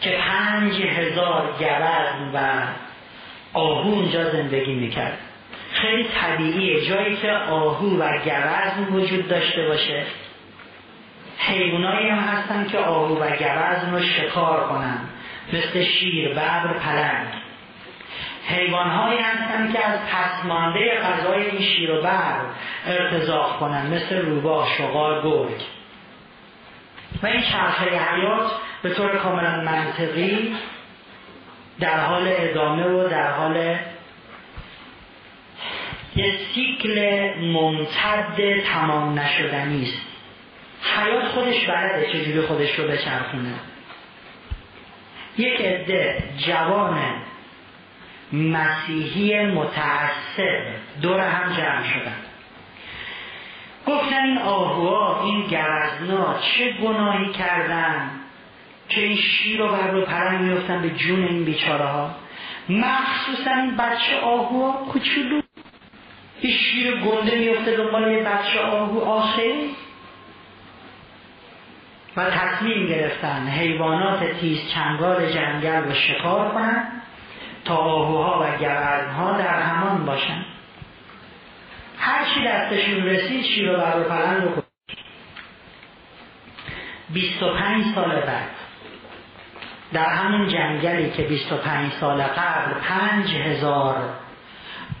که 0.00 0.10
پنج 0.10 0.82
هزار 0.82 1.56
گرد 1.60 2.30
و 2.34 2.38
آهو 3.52 3.88
اونجا 3.88 4.30
زندگی 4.30 4.74
می‌کرد. 4.74 5.18
خیلی 5.74 6.08
طبیعیه. 6.20 6.88
جایی 6.88 7.16
که 7.16 7.32
آهو 7.32 7.98
و 7.98 8.18
گرزم 8.24 8.94
وجود 8.94 9.28
داشته 9.28 9.66
باشه. 9.68 10.02
حیوانایی 11.38 12.08
هم 12.08 12.18
هستن 12.18 12.66
که 12.66 12.78
آهو 12.78 13.14
و 13.14 13.36
گرزم 13.36 13.94
رو 13.94 14.00
شکار 14.02 14.68
کنن. 14.68 14.98
مثل 15.52 15.84
شیر، 15.84 16.28
ببر، 16.28 16.78
پلنگ. 16.78 17.28
حیوانهایی 18.48 19.18
هستن 19.18 19.72
که 19.72 19.86
از 19.86 19.98
پسمانده 20.06 21.00
غذای 21.00 21.50
این 21.50 21.60
شیر 21.60 21.90
و 21.90 22.02
بر 22.02 22.40
ارتزاق 22.86 23.58
کنن. 23.58 23.86
مثل 23.86 24.26
روباه، 24.26 24.68
شغال، 24.78 25.22
گرگ. 25.22 25.60
و 27.22 27.26
این 27.26 27.42
چرخه 27.42 27.84
حیات 27.84 28.50
به 28.82 28.94
طور 28.94 29.16
کاملا 29.16 29.60
منطقی 29.60 30.56
در 31.80 32.00
حال 32.00 32.24
ادامه 32.26 32.86
و 32.86 33.08
در 33.08 33.30
حال 33.30 33.76
یه 36.16 36.38
سیکل 36.54 37.30
ممتد 37.40 38.60
تمام 38.60 39.18
نشدنی 39.18 39.82
است. 39.82 40.02
حیات 40.96 41.24
خودش 41.24 41.66
بلده 41.66 42.12
چجوری 42.12 42.40
خودش 42.40 42.78
رو 42.78 42.88
بچرخونه. 42.88 43.54
یک 45.38 45.60
عده 45.60 46.22
جوان 46.36 47.00
مسیحی 48.32 49.46
متعصب 49.46 50.62
دور 51.02 51.20
هم 51.20 51.52
جمع 51.52 51.84
شدن. 51.84 52.16
گفتن 53.86 54.24
این 54.24 54.38
آهوها 54.38 55.24
این 55.24 55.46
گرزنا 55.46 56.38
چه 56.40 56.72
گناهی 56.72 57.32
کردن 57.32 58.10
که 58.88 59.00
این 59.00 59.16
شیر 59.16 59.60
رو 59.60 59.68
بر 59.68 59.90
رو 59.90 60.00
پرنگ 60.00 60.40
میفتن 60.40 60.82
به 60.82 60.90
جون 60.90 61.24
این 61.24 61.44
بیچاره 61.44 61.84
ها 61.84 62.14
مخصوصا 62.68 63.50
این 63.50 63.76
بچه 63.76 64.20
آهوها 64.20 64.72
کوچولو. 64.72 65.43
یه 66.44 66.50
شیر 66.50 67.00
گنده 67.00 67.38
میفته 67.38 67.76
دنبال 67.76 68.12
یه 68.12 68.22
بچه 68.22 68.60
آهو 68.60 69.00
آخری 69.00 69.70
و 72.16 72.30
تصمیم 72.30 72.86
گرفتن 72.86 73.48
حیوانات 73.48 74.24
تیز 74.40 74.58
چنگال 74.74 75.32
جنگل 75.32 75.84
رو 75.84 75.94
شکار 75.94 76.50
کنند 76.50 77.02
تا 77.64 77.76
آهوها 77.76 78.40
و 78.40 78.56
گوزنها 79.14 79.38
در 79.38 79.62
همان 79.62 80.04
باشن. 80.04 80.44
هر 81.98 82.24
چی 82.34 82.44
دستشون 82.44 83.04
رسید 83.04 83.44
شیر 83.44 83.72
و 83.72 83.76
بر 83.76 84.02
پلنگ 84.02 84.42
رو 84.42 84.62
25 87.10 87.84
سال 87.94 88.20
بعد 88.20 88.50
در 89.92 90.08
همون 90.08 90.48
جنگلی 90.48 91.10
که 91.10 91.22
25 91.22 91.92
سال 91.92 92.22
قبل 92.22 92.74
5000 92.80 94.23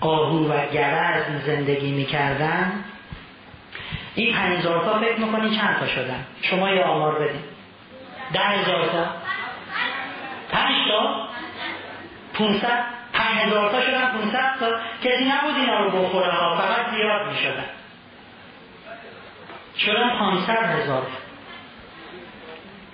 قاهو 0.00 0.52
و 0.52 0.66
گوزن 0.66 1.42
زندگی 1.46 1.92
می‌کردن. 1.92 2.84
این 4.14 4.34
پنیزار 4.34 4.84
تا 4.84 4.98
فکر 4.98 5.20
می‌کنی 5.20 5.56
چند 5.56 5.76
تا 5.80 5.86
شدن؟ 5.86 6.24
شما 6.42 6.70
یه 6.70 6.84
آمار 6.84 7.14
بدین. 7.14 7.42
ده 8.32 8.40
هزار 8.40 8.86
تا. 8.86 9.06
پنج 10.52 10.74
تا. 10.88 11.28
پونست 12.34 12.66
پنج 13.12 13.36
هزار 13.36 13.70
تا 13.70 13.80
شدن 13.80 14.12
پونست 14.12 14.60
تا. 14.60 14.70
کسی 15.04 15.24
نبود 15.24 15.56
اینا 15.56 15.84
رو 15.84 15.90
بخوره 15.90 16.30
ها. 16.32 16.56
فقط 16.56 16.90
زیاد 16.90 17.28
می‌شدن. 17.32 17.64
شدن 19.78 20.18
پانصد 20.18 20.80
هزار. 20.80 21.06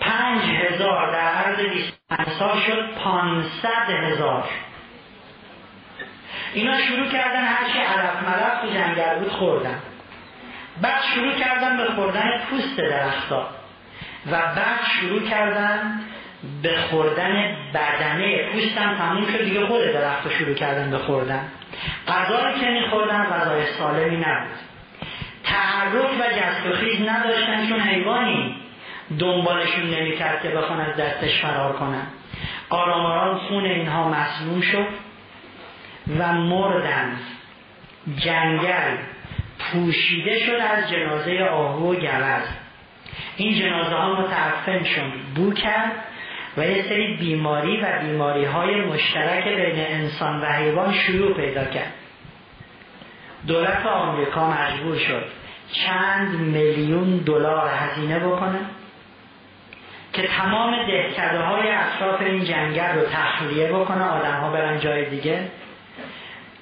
پنج 0.00 0.42
هزار 0.42 1.12
در 1.12 1.18
عرض 1.18 1.60
بیست 1.60 2.00
سال 2.38 2.60
شد 2.60 2.94
پانصد 3.04 3.90
هزار. 3.90 4.44
اینا 6.54 6.80
شروع 6.80 7.08
کردن 7.08 7.44
هرچی 7.44 7.78
عرف 7.78 8.28
ملف 8.28 8.60
تو 8.62 8.78
جنگل 8.78 9.18
بود 9.18 9.32
خوردن. 9.32 9.78
بعد 10.82 11.02
شروع 11.14 11.32
کردن 11.32 11.76
به 11.76 11.84
خوردن 11.84 12.40
پوست 12.50 12.76
درختها. 12.76 13.48
و 14.26 14.30
بعد 14.30 14.80
شروع 15.00 15.28
کردن 15.28 16.00
به 16.62 16.76
خوردن 16.90 17.56
بدنه. 17.74 18.52
پوستم 18.52 18.94
تموم 18.98 19.26
شد 19.26 19.44
دیگه 19.44 19.66
خود 19.66 19.92
درخت 19.92 20.32
شروع 20.38 20.54
کردن 20.54 20.90
به 20.90 20.98
خوردن. 20.98 21.48
غذایی 22.08 22.60
که 22.60 22.66
میخوردن 22.66 23.24
غذای 23.24 23.66
سالمی 23.66 24.16
نبود. 24.16 24.58
تحرک 25.44 26.10
و 26.20 26.22
جست 26.22 26.66
و 26.66 26.72
خیز 26.72 27.08
نداشتن 27.08 27.68
چون 27.68 27.80
حیوانی 27.80 28.56
دنبالشون 29.18 29.90
نمی‌کرد 29.90 30.42
که 30.42 30.48
بخوان 30.48 30.80
از 30.80 30.96
دستش 30.96 31.42
فرار 31.42 31.72
کنن. 31.72 32.06
آرام 32.70 33.06
آرام 33.06 33.38
خون 33.38 33.64
اینها 33.64 34.08
مسموم 34.08 34.60
شد. 34.60 34.86
و 36.18 36.32
مردن. 36.32 37.16
جنگل 38.16 38.96
پوشیده 39.58 40.38
شد 40.38 40.58
از 40.60 40.90
جنازه 40.90 41.44
آهو 41.44 41.92
و 41.92 41.94
گوز. 41.94 42.44
این 43.36 43.60
جنازه 43.60 43.94
ها 43.94 44.22
متعفن 44.22 44.84
شد 44.84 45.12
بو 45.34 45.52
کرد 45.52 45.92
و 46.56 46.66
یه 46.66 46.82
سری 46.82 47.16
بیماری 47.16 47.80
و 47.80 47.98
بیماری 48.02 48.44
های 48.44 48.80
مشترک 48.80 49.44
بین 49.44 49.86
انسان 49.86 50.40
و 50.40 50.44
حیوان 50.44 50.92
شروع 50.92 51.36
پیدا 51.36 51.64
کرد. 51.64 51.92
دولت 53.46 53.86
آمریکا 53.86 54.50
مجبور 54.50 54.96
شد 54.96 55.24
چند 55.72 56.34
میلیون 56.34 57.16
دلار 57.16 57.68
هزینه 57.68 58.18
بکنه 58.18 58.58
که 60.12 60.22
تمام 60.22 60.86
دهکده 60.86 61.40
های 61.40 61.70
اطراف 61.70 62.20
این 62.20 62.44
جنگل 62.44 62.94
رو 62.94 63.06
تخلیه 63.06 63.72
بکنه. 63.72 64.04
آدم 64.04 64.40
ها 64.40 64.50
برن 64.52 64.80
جای 64.80 65.10
دیگه. 65.10 65.48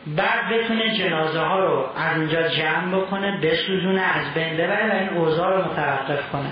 بعد 0.07 0.49
بتونه 0.49 0.99
جنازه 0.99 1.41
ها 1.41 1.61
رو 1.61 1.87
از 1.97 2.17
اینجا 2.17 2.49
جمع 2.49 2.99
بکنه 2.99 3.41
بسوزونه 3.41 4.01
از 4.01 4.35
بین 4.35 4.71
و 4.71 4.95
این 5.01 5.09
اوضاع 5.09 5.57
رو 5.57 5.73
متوقف 5.73 6.31
کنه. 6.33 6.51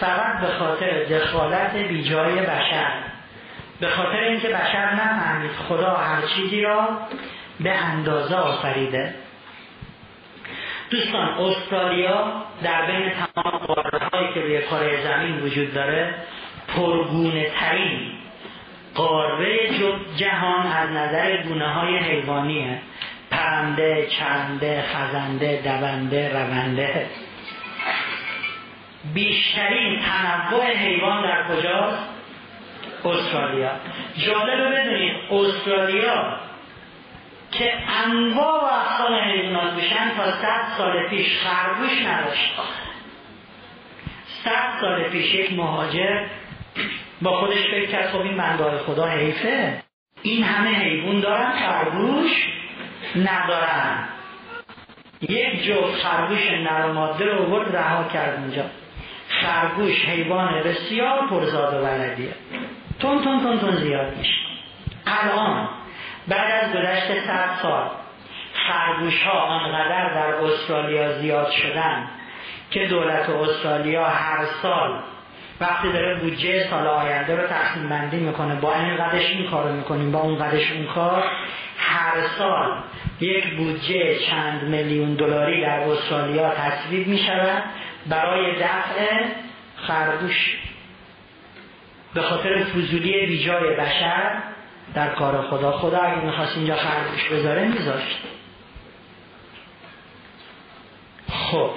فقط 0.00 0.40
به 0.40 0.46
خاطر 0.46 1.04
دخالت 1.04 1.76
بیجای 1.76 2.40
بشر. 2.40 2.92
به 3.80 3.88
خاطر 3.88 4.20
اینکه 4.20 4.48
بشر 4.48 4.94
نفهمید 4.94 5.50
خدا 5.68 5.96
هر 5.96 6.22
چیزی 6.36 6.62
را 6.62 6.88
به 7.60 7.70
اندازه 7.70 8.36
آفریده. 8.36 9.14
دوستان 10.90 11.28
استرالیا 11.28 12.42
در 12.62 12.86
بین 12.86 13.10
تمام 13.10 13.58
قاره 13.58 14.08
هایی 14.12 14.34
که 14.34 14.40
روی 14.40 14.62
کره 14.62 15.02
زمین 15.02 15.42
وجود 15.42 15.74
داره 15.74 16.14
پرگونه 16.68 17.50
ترین 17.50 18.19
قاره 19.00 19.68
جهان 20.16 20.66
از 20.66 20.90
نظر 20.90 21.42
گونه 21.42 21.68
های 21.68 21.98
حیوانیه. 21.98 22.78
پرنده، 23.30 24.06
چنده، 24.06 24.82
خزنده، 24.82 25.60
دونده، 25.64 26.28
رونده 26.32 27.06
بیشترین 29.14 30.00
تنوع 30.00 30.64
حیوان 30.64 31.22
در 31.22 31.44
کجاست؟ 31.48 32.08
استرالیا. 33.04 33.70
جالبه 34.16 34.70
بدونید 34.70 35.16
استرالیا 35.30 36.36
که 37.52 37.72
انواع 38.06 38.62
و 38.62 38.74
اقسام 38.74 39.14
حیوانات 39.14 39.74
بشن 39.74 40.10
تا 40.16 40.32
صد 40.32 40.62
سال 40.78 41.08
پیش 41.08 41.38
خرگوش 41.38 42.06
نداشت. 42.06 42.54
صد 44.44 44.80
سال 44.80 45.02
پیش 45.02 45.34
یک 45.34 45.52
مهاجر 45.52 46.26
با 47.22 47.40
خودش 47.40 47.66
فکر 47.70 47.90
کرد 47.90 48.10
خب 48.10 48.20
این 48.20 48.36
بندای 48.36 48.78
خدا 48.78 49.06
حیفه. 49.06 49.82
این 50.22 50.44
همه 50.44 50.70
حیوان 50.70 51.20
دارن 51.20 51.52
خرگوش 51.52 52.48
ندارن. 53.16 54.08
یک 55.20 55.64
جفت 55.64 56.02
خرگوش 56.02 56.50
نرماده 56.50 57.24
رو 57.24 57.46
برد 57.46 57.76
رها 57.76 58.04
کرد 58.04 58.38
اونجا 58.38 58.64
خرگوش 59.28 60.04
حیوان 60.04 60.62
بسیار 60.62 61.26
پرزاد 61.28 61.74
و 61.74 61.86
ولدیه. 61.86 62.34
تون 63.00 63.24
تون 63.24 63.40
تون 63.40 63.58
تون 63.58 63.76
زیاد 63.76 64.16
میشه. 64.16 64.40
الان 65.06 65.68
بعد 66.28 66.64
از 66.64 66.72
گذشت 66.72 67.26
صد 67.26 67.50
سال 67.62 67.90
خرگوش 68.54 69.22
ها 69.22 69.32
آنقدر 69.32 70.14
در 70.14 70.34
استرالیا 70.34 71.18
زیاد 71.18 71.50
شدن 71.50 72.08
که 72.70 72.86
دولت 72.86 73.30
استرالیا 73.30 74.04
هر 74.04 74.46
سال 74.62 75.02
وقتی 75.60 75.92
داره 75.92 76.20
بودجه 76.20 76.70
سال 76.70 76.86
آینده 76.86 77.36
رو 77.36 77.46
تقسیم 77.46 77.88
بندی 77.88 78.16
می‌کنه 78.16 78.54
با 78.54 78.74
این 78.74 78.96
قدش 78.96 79.30
این 79.30 79.50
کارو 79.50 79.72
می‌کنیم 79.72 80.12
با 80.12 80.18
اون 80.18 80.38
قدش 80.38 80.72
اون 80.72 80.86
کار 80.86 81.24
هر 81.78 82.28
سال 82.38 82.82
یک 83.20 83.56
بودجه 83.56 84.18
چند 84.18 84.62
میلیون 84.62 85.14
دلاری 85.14 85.62
در 85.62 85.80
استرالیا 85.80 86.50
تصویب 86.54 87.06
می‌شود 87.06 87.62
برای 88.06 88.56
دفع 88.56 89.24
خرگوش. 89.76 90.58
به 92.14 92.22
خاطر 92.22 92.64
فضولی 92.64 93.26
بیجای 93.26 93.76
بشر 93.76 94.42
در 94.94 95.08
کار 95.08 95.42
خدا 95.42 95.72
خدا 95.72 95.98
اگه 95.98 96.24
می‌خواست 96.24 96.56
اینجا 96.56 96.76
خرگوش 96.76 97.28
بذاره 97.28 97.68
میذاشت. 97.68 98.18
خب 101.28 101.70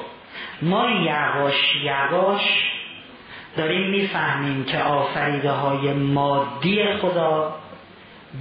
ما 0.61 0.89
یواش 0.89 1.75
یواش 1.83 2.72
داریم 3.57 3.89
می‌فهمیم 3.89 4.65
که 4.65 4.79
آفریده 4.79 5.51
های 5.51 5.93
مادی 5.93 6.93
خدا 7.01 7.55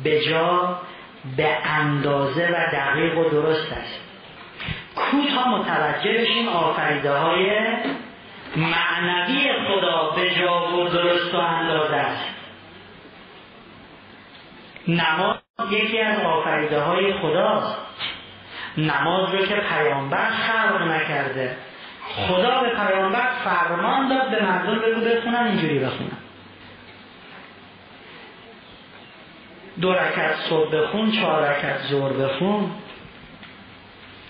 به 0.04 0.20
جا 0.20 0.78
به 1.36 1.56
اندازه 1.64 2.48
و 2.48 2.76
دقیق 2.76 3.18
و 3.18 3.30
درست 3.30 3.72
است. 3.72 4.00
کوتاه 4.96 5.48
متوجه 5.48 6.12
بشیم 6.12 6.48
آفریده 6.48 7.12
های 7.12 7.50
معنوی 8.56 9.52
خدا 9.68 10.10
به 10.10 10.34
جا 10.34 10.76
و 10.76 10.88
درست 10.88 11.34
و 11.34 11.38
اندازه 11.38 11.96
است. 11.96 12.24
نماز 14.88 15.36
یکی 15.70 16.00
از 16.00 16.20
آفریده 16.20 16.80
های 16.80 17.12
خداست. 17.12 17.76
نماز 18.76 19.34
رو 19.34 19.46
که 19.46 19.54
پیامبر 19.54 20.30
خلق 20.30 20.82
نکرده. 20.82 21.56
خدا 22.16 22.60
به 22.60 22.68
پیامبر 22.68 23.28
فرمان 23.44 24.08
داد 24.08 24.30
به 24.30 24.42
مردم 24.42 24.78
بگو 24.78 25.00
بخونن 25.00 25.46
اینجوری 25.46 25.78
بخونن. 25.78 26.18
دو 29.80 29.92
رکت 29.92 30.34
صبح 30.48 30.76
بخون 30.76 31.10
چهار 31.10 31.48
رکت 31.50 31.78
زور 31.78 32.12
بخون. 32.12 32.70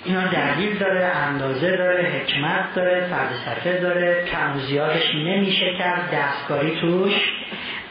اینا 0.05 0.27
دلیل 0.27 0.79
داره 0.79 1.05
اندازه 1.05 1.77
داره 1.77 2.03
حکمت 2.03 2.75
داره 2.75 3.07
فلسفه 3.07 3.81
داره 3.81 4.25
کم 4.25 4.59
زیادش 4.59 5.15
نمیشه 5.15 5.75
کرد 5.79 6.11
دستکاری 6.15 6.81
توش 6.81 7.13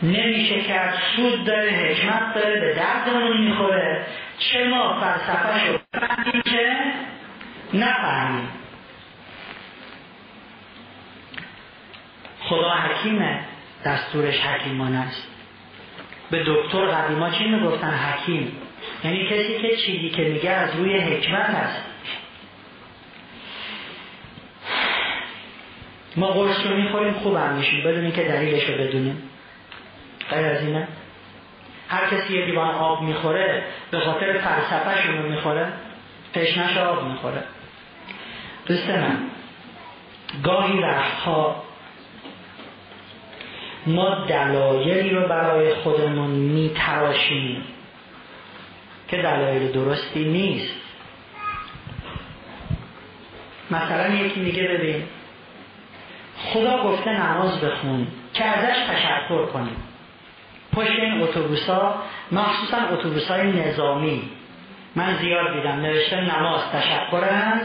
نمیشه 0.04 0.62
کرد 0.62 0.94
سود 1.16 1.46
داره 1.46 1.70
حکمت 1.70 2.36
داره 2.36 2.60
به 2.60 2.74
دردمون 2.74 3.38
می‌خوره. 3.38 4.06
چه 4.38 4.68
ما 4.68 5.00
فلسفه 5.02 5.80
فهمیم 5.94 6.42
که 6.42 6.76
نفهمیم. 7.74 8.61
خدا 12.52 12.70
حکیمه. 12.70 13.40
دستورش 13.86 14.40
حکیمان 14.40 14.96
است 14.96 15.28
به 16.32 16.44
دکتر 16.48 16.86
قدیما 16.86 17.30
چی 17.30 17.48
می‌گفتن؟ 17.48 17.94
حکیم. 17.94 18.58
یعنی 19.04 19.26
کسی 19.26 19.62
که 19.62 19.78
چیزی 19.78 20.10
که 20.10 20.22
میگه 20.22 20.50
از 20.50 20.76
روی 20.76 20.98
حکمت 20.98 21.50
است 21.50 21.84
ما 26.16 26.28
قرص 26.28 26.66
رو 26.66 26.76
می‌خوریم 26.76 27.14
خوبم 27.14 27.54
میشیم. 27.54 27.84
بدون 27.84 28.04
اینکه 28.04 28.24
دلیلش 28.24 28.70
رو 28.70 28.74
بدونیم. 28.74 29.30
غیر 30.30 30.46
از 30.46 30.66
اینه. 30.66 30.88
هر 31.90 32.08
کسی 32.10 32.34
یه 32.40 32.46
دیوان 32.46 32.76
آب 32.76 33.02
می‌خوره 33.02 33.64
به 33.92 34.00
خاطر 34.00 34.38
فلسفهش 34.38 35.06
رو 35.06 35.30
می‌خوره 35.30 35.74
تشنش 36.34 36.78
آب 36.78 37.08
می‌خوره. 37.08 37.44
دوست 38.66 38.90
من 38.90 39.18
گاهی 40.44 40.80
وقتها 40.80 41.71
ما 43.88 44.26
دلایلی 44.26 45.10
رو 45.10 45.28
برای 45.28 45.74
خودمون 45.74 46.30
میتراشیم 46.30 47.64
که 49.08 49.18
دلایل 49.18 49.72
درستی 49.72 50.26
نیست. 50.26 50.76
مثلا 53.72 54.16
یکی 54.16 54.40
میگه 54.40 54.64
ببین 54.64 55.04
خدا 56.38 56.84
گفته 56.84 57.10
نماز 57.10 57.62
بخون 57.62 58.08
که 58.34 58.46
ازش 58.46 58.78
تشکر 58.90 59.46
کنیم. 59.46 59.76
پشت 60.74 60.90
این 60.90 61.22
اتوبوس 61.22 61.70
ها 61.70 61.96
مخصوصا 62.32 62.78
اتوبوس 62.78 63.28
های 63.28 63.52
نظامی. 63.52 64.30
من 64.96 65.18
زیاد 65.18 65.54
دیدم 65.54 65.80
نوشته 65.82 66.22
نماز 66.22 66.62
تشکر 66.72 67.24
از 67.26 67.62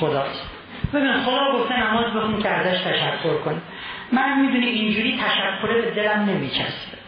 خداست. 0.00 0.50
ببین 0.94 1.12
خدا 1.12 1.52
گفته 1.54 1.80
نماز 1.80 2.14
بخون 2.14 2.42
که 2.42 2.48
ازش 2.48 2.80
تشکر 2.80 3.36
کن 3.44 3.62
من 4.12 4.40
می‌دونی 4.40 4.66
اینجوری 4.66 5.20
تشکر 5.24 5.80
به 5.82 5.90
دلم 5.90 6.20
نمیچسبه. 6.20 6.98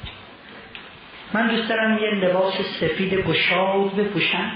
من 1.33 1.49
دوست 1.49 1.69
دارم 1.69 1.99
یه 1.99 2.11
لباس 2.11 2.55
سفید 2.81 3.15
گشاد 3.15 3.97
بپوشم. 3.97 4.53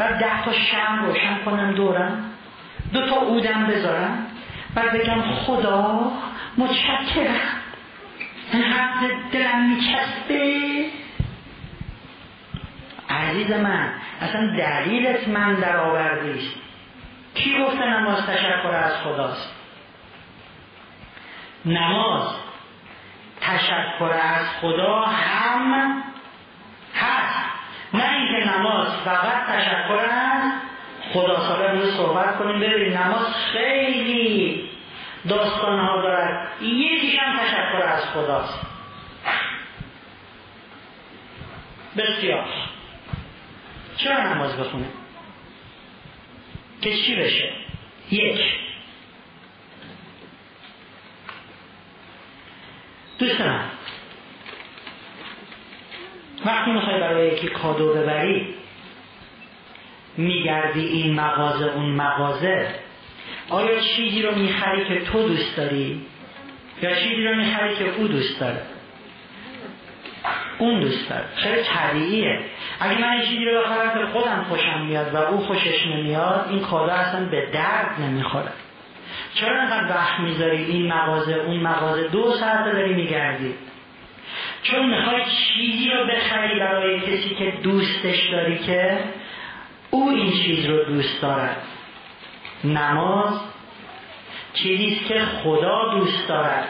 و 0.00 0.08
ده 0.08 0.44
تا 0.44 0.52
شم 0.52 1.04
روشن 1.04 1.38
کنم 1.44 1.74
دورم. 1.74 2.30
دو 2.92 3.06
تا 3.06 3.16
اودم 3.16 3.66
بذارم. 3.66 4.26
و 4.76 4.82
بگم 4.94 5.22
خدا 5.22 6.12
متشکرم. 6.58 7.40
حد 8.52 9.10
دلم 9.32 9.70
میچسبه. 9.70 10.84
عزیز 13.10 13.50
من 13.50 13.88
اصلا 14.20 14.56
دلیلت 14.56 15.28
من 15.28 15.54
در 15.54 15.76
آوردیست 15.76 16.54
کی 17.34 17.58
گفته 17.62 17.84
نماز 17.84 18.26
تشکر 18.26 18.68
از 18.68 18.96
خداست؟ 18.96 19.63
نماز. 21.66 22.34
تشکر 23.40 24.12
از 24.22 24.46
خدا 24.60 25.00
هم 25.00 26.02
هست. 26.94 27.44
نه 27.94 28.12
اینکه 28.12 28.50
نماز 28.50 28.88
فقط 29.04 29.46
تشکر 29.46 29.98
از 30.10 30.52
خدا. 31.12 31.40
ساله 31.40 31.70
روی 31.70 31.90
صحبت 31.90 32.38
کنیم. 32.38 32.60
ببینید 32.60 32.96
نماز 32.96 33.34
خیلی 33.34 34.70
داستان 35.28 35.78
ها 35.80 36.02
دارد. 36.02 36.62
یکیش 36.62 37.18
هم 37.18 37.38
تشکر 37.38 37.82
از 37.82 38.04
خداست. 38.04 38.66
بسیار. 41.96 42.46
چرا 43.96 44.34
نماز 44.34 44.56
بخونه 44.56 44.86
که 46.80 46.96
چی 46.96 47.16
بشه؟ 47.16 47.52
یک. 48.10 48.63
دوست 53.18 53.40
من 53.40 53.64
وقتی 56.44 56.70
می‌خوای 56.70 57.00
برای 57.00 57.28
یکی 57.28 57.48
کادو 57.48 57.94
ببری 57.94 58.54
میگردی 60.16 60.86
این 60.86 61.14
مغازه 61.14 61.64
اون 61.64 61.90
مغازه. 61.90 62.74
آیا 63.50 63.80
چیزی 63.80 64.22
رو 64.22 64.34
می‌خری 64.34 64.84
که 64.84 65.00
تو 65.00 65.28
دوست 65.28 65.56
داری؟ 65.56 66.06
یا 66.82 66.94
چیزی 66.94 67.24
رو 67.24 67.34
می‌خری 67.36 67.76
که 67.76 67.84
او 67.96 68.08
دوست 68.08 68.40
داره؟ 68.40 68.62
اون 70.58 70.80
دوست 70.80 71.10
داره. 71.10 71.24
خیلی 71.36 71.62
طبیعیه. 71.62 72.40
اگه 72.80 73.00
من 73.00 73.20
چیزی 73.20 73.44
رو 73.44 73.60
بخرم 73.60 73.98
که 73.98 74.12
خودم 74.12 74.46
خوشم 74.48 74.80
میاد 74.80 75.14
و 75.14 75.16
او 75.16 75.46
خوشش 75.46 75.86
نمیاد 75.86 76.46
این 76.50 76.60
کالا 76.60 76.92
اصلا 76.92 77.24
به 77.24 77.50
درد 77.52 78.00
نمی‌خوره. 78.00 78.52
چرا 79.34 79.60
انقدر 79.60 79.96
وقت 79.96 80.20
می‌ذاری؟ 80.20 80.64
این 80.64 80.92
مغازه 80.92 81.34
اون 81.34 81.56
مغازه. 81.56 82.08
دو 82.08 82.32
ساعت 82.32 82.64
داری 82.64 82.94
میگردی. 82.94 83.54
چون 84.62 84.86
می‌خوای 84.86 85.22
چیزی 85.24 85.90
رو 85.90 86.06
بخری 86.06 86.60
برای 86.60 87.00
کسی 87.00 87.34
که 87.34 87.52
دوستش 87.62 88.28
داری 88.32 88.58
که 88.58 88.98
او 89.90 90.08
این 90.08 90.32
چیز 90.32 90.66
رو 90.66 90.84
دوست 90.84 91.22
دارد 91.22 91.56
نماز 92.64 93.40
چیزیست 94.54 95.06
که 95.06 95.20
خدا 95.20 95.94
دوست 95.94 96.28
دارد 96.28 96.68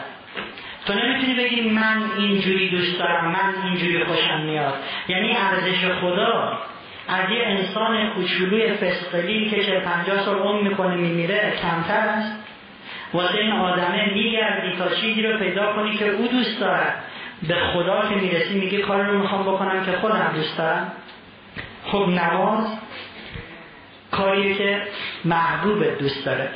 تو 0.85 0.93
نمی‌تونی 0.93 1.33
بگی 1.33 1.69
من 1.69 2.03
اینجوری 2.17 2.69
دوست 2.69 2.99
دارم 2.99 3.25
من 3.25 3.63
اینجوری 3.63 4.03
خوشم 4.03 4.41
میاد. 4.41 4.73
یعنی 5.07 5.37
ارزش 5.37 5.85
خدا 6.01 6.59
از 7.07 7.31
یه 7.31 7.43
انسان 7.45 8.09
کوچولوی 8.09 8.73
فسقلی 8.73 9.49
که 9.49 9.63
چه 9.63 9.79
پنجاه 9.79 10.25
سال 10.25 10.39
عمر 10.39 10.69
می‌کنه 10.69 10.95
میمیره 10.95 11.53
کمتر 11.61 12.07
است. 12.07 12.44
واسه 13.15 13.37
این 13.37 13.51
آدمه 13.51 14.13
میگردی 14.13 14.77
تا 14.77 14.89
چیزی 14.89 15.21
رو 15.21 15.39
پیدا 15.39 15.73
کنی 15.73 15.97
که 15.97 16.09
او 16.09 16.27
دوست 16.27 16.59
دارد. 16.59 17.03
به 17.47 17.55
خدا 17.73 18.09
که 18.09 18.15
می‌رسی 18.15 18.59
میگه 18.59 18.77
کار 18.77 19.01
رو 19.03 19.19
می‌خوام 19.19 19.43
بکنم 19.43 19.85
که 19.85 19.91
خودم 19.91 20.31
دوست 20.35 20.57
دارم. 20.57 20.91
خب 21.85 22.07
نماز 22.07 22.77
کاری 24.11 24.55
که 24.55 24.81
محبوب 25.25 25.97
دوست 25.99 26.25
داره. 26.25 26.49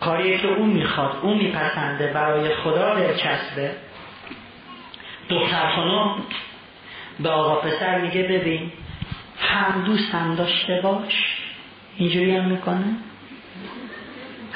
کاری 0.00 0.38
که 0.38 0.48
اون 0.48 0.68
می‌خواد 0.68 1.16
اون 1.22 1.38
میپسنده 1.38 2.06
برای 2.06 2.54
خدا 2.54 2.94
دلچسبه. 2.94 3.70
دختر 5.28 5.70
خانم 5.76 6.14
به 7.20 7.28
آقا 7.28 7.54
پسر 7.54 7.98
میگه 7.98 8.22
ببین 8.22 8.72
هم 9.38 9.84
دوستم 9.84 10.34
داشته 10.34 10.80
باش. 10.82 11.38
اینجوری 11.96 12.36
هم 12.36 12.44
می‌کنه؟ 12.44 12.94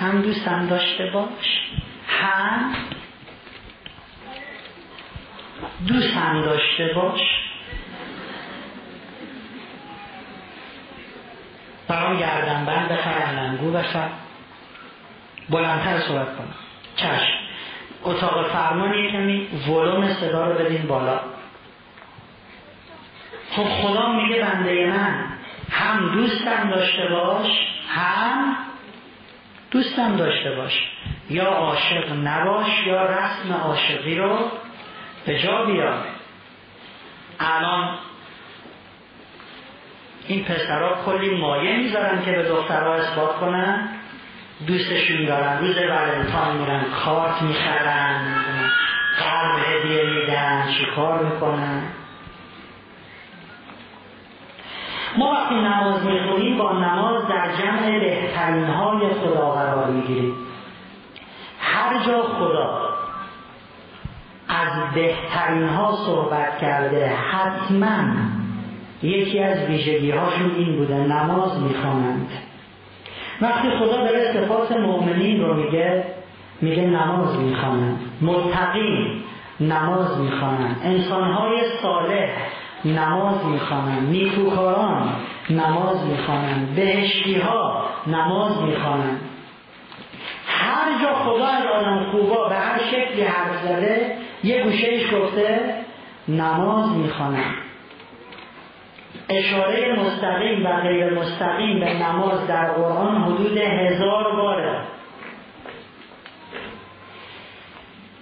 هم 0.01 0.23
دوستم 0.23 0.67
داشته 0.67 1.11
باش. 1.11 1.61
هم 2.09 2.75
دوستم 5.89 6.43
داشته 6.43 6.93
باش. 6.95 7.21
برام 11.89 12.19
گردن 12.19 12.65
بند 12.65 12.89
بخر 12.89 13.11
علنگو 13.11 13.73
بخر. 13.73 14.09
بلندتر 15.51 16.01
صحبت 16.01 16.37
کنم. 16.37 16.55
چشم. 16.97 17.39
اتاق 18.05 18.47
فرمان 18.47 18.93
کمی 19.13 19.49
ولوم 19.69 20.15
صدا 20.15 20.51
رو 20.51 20.65
بدین 20.65 20.87
بالا. 20.87 21.21
خب 23.51 23.65
خدا 23.65 24.13
میگه 24.13 24.43
بنده 24.43 24.87
من 24.87 25.25
هم 25.71 26.15
دوستم 26.15 26.71
داشته 26.71 27.09
باش 27.09 27.51
هم 27.89 28.57
دوستم 29.71 30.17
داشته 30.17 30.51
باش. 30.51 30.89
یا 31.31 31.45
عاشق 31.45 32.13
نباش 32.25 32.87
یا 32.87 33.05
رسم 33.05 33.53
عاشقی 33.53 34.17
رو 34.17 34.39
به 35.27 35.39
جا 35.39 35.65
بیار. 35.65 36.05
الان 37.41 37.99
این 40.27 40.45
پسرها 40.45 41.05
کلی 41.05 41.37
مایه 41.37 41.77
می‌ذارن 41.77 42.25
که 42.25 42.33
به 42.33 42.43
دخترها 42.43 42.95
اثبات 42.95 43.37
کنن. 43.37 43.89
دوستشون 44.67 45.25
دارن. 45.25 45.59
روز 45.59 45.77
ولنتاین 45.77 46.57
میرن 46.57 46.85
کارت 47.05 47.43
می‌خرن 47.43 48.41
قلب 49.19 49.59
هدیه 49.67 50.05
میدن 50.05 50.69
چیکار 50.79 51.25
می‌کنن. 51.25 51.83
ما 55.19 55.31
وقتی 55.33 55.55
نماز 55.55 56.07
می‌خونیم 56.07 56.59
با 56.59 56.73
نماز 56.73 57.29
در 57.29 57.49
جمع 57.59 57.99
بهترین 57.99 58.65
های 58.65 59.09
خدا 59.09 59.51
قرار 59.51 59.91
می‌گیریم. 59.91 60.35
هر 61.61 62.07
جا 62.07 62.23
خدا 62.23 62.91
از 64.49 64.95
بهترین 64.95 65.69
ها 65.69 65.97
صحبت 66.07 66.59
کرده 66.59 67.07
حتما 67.07 68.03
یکی 69.03 69.39
از 69.39 69.59
ویژگی 69.59 70.11
هاشون 70.11 70.51
این 70.57 70.77
بوده 70.77 70.95
نماز 70.95 71.63
می‌خوانند. 71.63 72.29
وقتی 73.41 73.71
خدا 73.71 73.97
داره 73.97 74.33
صفات 74.33 74.73
مؤمنین 74.73 75.45
رو 75.45 75.55
میگه 75.55 76.05
میگه 76.61 76.83
نماز 76.83 77.39
می‌خوانند. 77.39 78.01
متقین 78.21 79.23
نماز 79.61 80.19
می‌خوانند. 80.21 80.81
انسانهای 80.85 81.61
صالح 81.83 82.30
نماز 82.85 83.47
می‌خوانند. 83.47 84.09
نیکوکاران 84.11 85.09
نماز 85.51 86.07
می‌خوانند. 86.07 86.75
بهشتی 86.75 87.39
ها 87.39 87.85
نماز 88.07 88.63
می‌خوانند. 88.63 89.21
هر 90.47 91.03
جا 91.03 91.15
خدا 91.15 91.47
از 91.47 91.67
آدم 91.67 92.11
خوبا 92.11 92.49
به 92.49 92.55
هر 92.55 92.79
شکلی 92.79 93.23
حرف 93.23 93.63
زده 93.63 94.17
یه 94.45 94.63
گوشهش 94.65 95.15
گفته 95.15 95.75
نماز 96.29 96.97
می‌خوانند. 96.97 97.55
اشاره 99.29 100.01
مستقیم 100.01 100.67
و 100.67 100.81
غیر 100.81 101.19
مستقیم 101.19 101.81
به 101.81 101.95
نماز 102.03 102.47
در 102.47 102.73
قرآن 102.73 103.23
حدود 103.23 103.57
هزار 103.59 104.37
باره. 104.37 104.81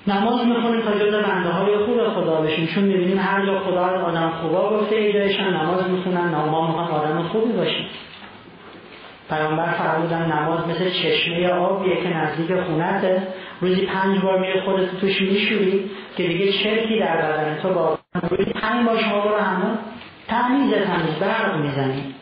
نماز 0.09 0.47
می‌خونیم 0.47 0.81
تا 0.81 0.99
جز 0.99 1.15
بنده 1.15 1.51
های 1.51 1.77
خوب 1.77 2.09
خدا 2.09 2.41
بشیم. 2.41 2.67
چون 2.67 2.85
می‌بینیم 2.85 3.19
هر 3.19 3.47
جا 3.47 3.61
خدا 3.61 3.81
آدم 3.81 4.31
خوبا 4.31 4.71
گفته 4.71 4.97
ایجایشن 4.97 5.51
نماز 5.55 5.91
می‌خونن 5.91 6.35
ما 6.51 6.67
می‌خوان 6.67 6.89
آدم 6.89 7.23
خوبی 7.23 7.53
باشیم 7.53 7.87
پیامبر 9.31 9.73
فرمودن 9.73 10.33
نماز 10.33 10.69
مثل 10.69 10.91
چشمه 10.91 11.49
آبیه 11.49 11.97
که 12.03 12.17
نزدیک 12.17 12.61
خونته 12.61 13.29
روزی 13.61 13.87
پنج 13.87 14.21
بار 14.21 14.39
میره 14.39 14.61
خودت 14.61 15.01
توش 15.01 15.21
میشوری 15.21 15.91
که 16.17 16.23
دیگه 16.23 16.53
چرکی 16.53 16.99
در 16.99 17.17
بدن 17.17 17.59
تو 17.63 17.69
با 17.69 17.99
روزی 18.31 18.53
پنج 18.53 18.87
بار 18.87 18.99
شما 18.99 19.21
برو 19.21 19.37
همون 19.37 19.79
تمیز 20.29 20.75
تمیز 20.75 21.15
برق 21.21 21.57
می‌زنیم 21.57 22.15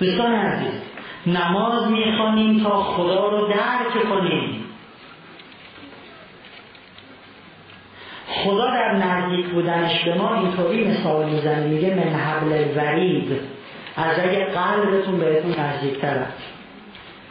دوستان 0.00 0.32
عزیز 0.34 0.80
نماز 1.26 1.90
می‌خوانیم 1.90 2.62
تا 2.62 2.82
خدا 2.82 3.28
رو 3.28 3.48
درک 3.48 4.08
کنیم. 4.08 4.61
خدا 8.34 8.66
در 8.66 8.92
نزدیک 8.92 9.46
بودنش 9.46 10.04
به 10.04 10.14
ما 10.14 10.34
اینطوری 10.34 10.88
مثال 10.88 11.28
می‌زنه 11.28 11.66
میگه 11.66 11.94
من 11.94 12.12
حبل 12.14 12.52
الورید. 12.52 13.40
از 13.96 14.18
اگه 14.18 14.44
قلبتون 14.44 15.18
بهتون 15.18 15.54
نزدیکتر 15.60 16.14
است 16.14 16.42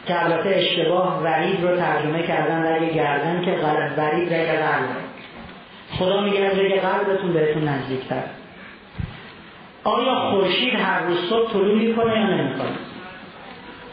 که 0.06 0.24
البته 0.24 0.48
اشتباه 0.48 1.22
ورید 1.22 1.64
رو 1.64 1.76
ترجمه 1.76 2.22
کردن 2.22 2.62
در 2.62 2.84
گردن 2.84 3.42
که 3.44 3.50
غلط 3.50 3.98
ورید 3.98 4.34
رگ 4.34 4.48
قلب. 4.48 4.88
خدا 5.98 6.20
میگه 6.20 6.44
از 6.44 6.58
رگ 6.58 6.80
قلبتون 6.80 7.32
بهتون 7.32 7.68
نزدیکتر 7.68 8.22
آیا 9.84 10.14
خورشید 10.14 10.74
هر 10.74 11.00
روز 11.00 11.18
صبح 11.30 11.52
طلوع 11.52 11.78
می‌کنه 11.78 12.20
یا 12.20 12.26
نمی‌کنه؟ 12.26 12.76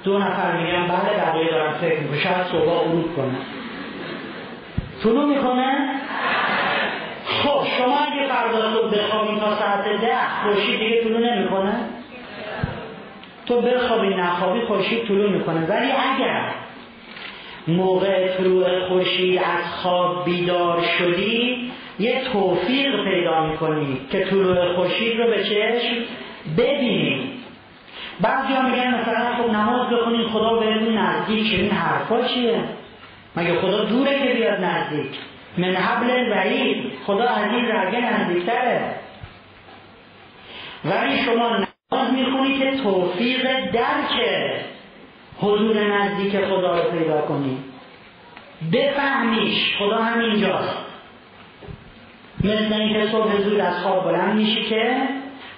دو 0.03 0.17
نفر 0.17 0.57
میگن 0.57 0.87
بله 0.87 1.25
بقیه 1.25 1.51
دارم 1.51 1.73
فکر 1.73 1.99
می‌کنه 1.99 2.19
شاید 2.19 2.47
صبح 2.51 2.65
غروب 2.65 3.15
کنه 3.15 3.35
طلوع 5.03 5.25
می‌کنه؟ 5.25 5.89
خب 7.29 7.63
شما 7.77 7.97
اگه 7.99 8.27
فردا 8.27 8.73
صبح 8.73 8.97
بخوابین 8.97 9.39
تا 9.39 9.55
ساعت 9.55 10.01
ده 10.01 10.17
خورشید 10.43 10.79
دیگه 10.79 11.03
طلوع 11.03 11.19
نمی‌کنه؟ 11.19 11.73
تو 13.45 13.61
بخوابی 13.61 14.07
نخوابی 14.07 14.61
خورشید 14.61 15.07
طلوع 15.07 15.29
می‌کنه. 15.29 15.65
ولی 15.65 15.91
اگر 15.91 16.41
موقع 17.67 18.27
طلوع 18.37 18.87
خورشید 18.87 19.37
از 19.37 19.73
خواب 19.81 20.25
بیدار 20.25 20.81
شدی 20.81 21.71
یه 21.99 22.21
توفیق 22.33 23.03
پیدا 23.03 23.45
می‌کنی 23.45 24.01
که 24.11 24.25
طلوع 24.25 24.75
خورشید 24.75 25.17
رو 25.21 25.27
به 25.27 25.43
چشم 25.43 25.95
ببینی. 26.57 27.31
بعضی 28.21 28.53
ها 28.53 28.61
میگن 28.61 29.01
مثلا 29.01 29.35
خب 29.35 29.49
نماز 29.49 29.89
بخونین 29.89 30.27
خدا 30.27 30.53
بهتون 30.53 30.97
نزدیک 30.97 31.59
این 31.59 31.71
حرفا 31.71 32.21
چیه؟ 32.23 32.59
مگه 33.35 33.59
خدا 33.61 33.83
دوره 33.83 34.19
که 34.19 34.33
بیاد 34.33 34.63
نزدیک؟ 34.63 35.11
من 35.59 35.75
حبل 35.75 36.29
بعید 36.29 36.91
خدا 37.05 37.29
از 37.29 37.51
این 37.51 37.71
رگه 37.71 38.13
نزدیکتره. 38.13 38.81
ولی 40.85 41.17
شما 41.17 41.49
نماز 41.49 42.13
می‌خونی 42.13 42.59
که 42.59 42.71
توفیق 42.83 43.71
درک 43.71 44.13
حضور 45.39 45.83
نزدیک 45.83 46.45
خدا 46.45 46.75
رو 46.75 46.91
پیدا 46.91 47.21
کنی. 47.21 47.57
بفهمیش. 48.73 49.77
خدا 49.79 49.97
همینجاست. 49.97 50.77
مثل 52.43 52.73
اینکه 52.73 53.11
صبح 53.11 53.37
زود 53.37 53.59
از 53.59 53.83
خواب 53.83 54.03
بلند 54.03 54.35
میشی 54.35 54.63
که 54.63 54.97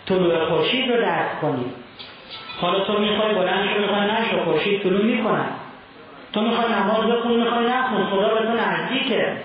طلوع 0.05 0.45
خورشید 0.45 0.91
رو 0.91 1.01
درک 1.01 1.41
کنی. 1.41 1.65
حالا 2.61 2.85
تو 2.85 2.99
می‌خوای 2.99 3.35
بلند 3.35 3.69
شو 3.69 3.81
می‌خوای 3.81 4.11
نشو 4.11 4.43
خورشید 4.43 4.83
طلوع 4.83 5.05
می‌کنن 5.05 5.49
تو 6.33 6.41
می‌خوای 6.41 6.73
نماز 6.73 7.05
بخون 7.05 7.43
می‌خوای 7.43 7.65
نخون. 7.65 8.05
خدا 8.05 8.35
به 8.35 8.45
تو 8.45 8.53
نزدیکه. 8.53 9.37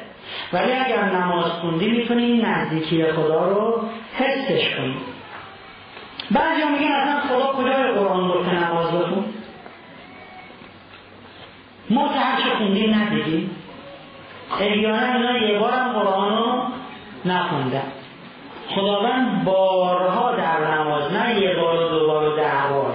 ولی 0.53 0.73
اگر 0.73 1.05
نماز 1.05 1.45
خوندی 1.45 1.91
می‌تونی 1.91 2.43
نزدیکی 2.43 3.13
خدا 3.13 3.49
رو 3.49 3.81
حسش 4.15 4.77
کنی. 4.77 4.97
بعضی 6.31 6.63
هم 6.63 6.73
میگن 6.73 6.93
اصلا 6.93 7.21
خدا 7.21 7.53
کجای 7.53 7.93
قرآن 7.93 8.29
گفته 8.29 8.65
نماز 8.65 8.93
بخون؟ 8.93 9.25
ما 11.91 12.09
که 12.09 12.15
هرچه 12.15 12.57
خوندیم 12.59 12.95
ندیدیم. 12.95 13.51
احیانا 14.61 15.13
اینا 15.13 15.39
یه 15.39 15.59
بارم 15.59 15.93
قرآن 15.93 16.37
رو 16.37 16.63
نخوندن. 17.25 17.93
خداوند 18.69 19.45
بارها 19.45 20.37
در 20.37 20.75
نماز 20.75 21.13
نه 21.13 21.41
یه 21.41 21.55
بار 21.61 21.85
و 21.85 21.89
دو 21.89 22.07
بار 22.07 22.29
و 22.29 22.37
ده 22.37 22.53
بار. 22.71 22.95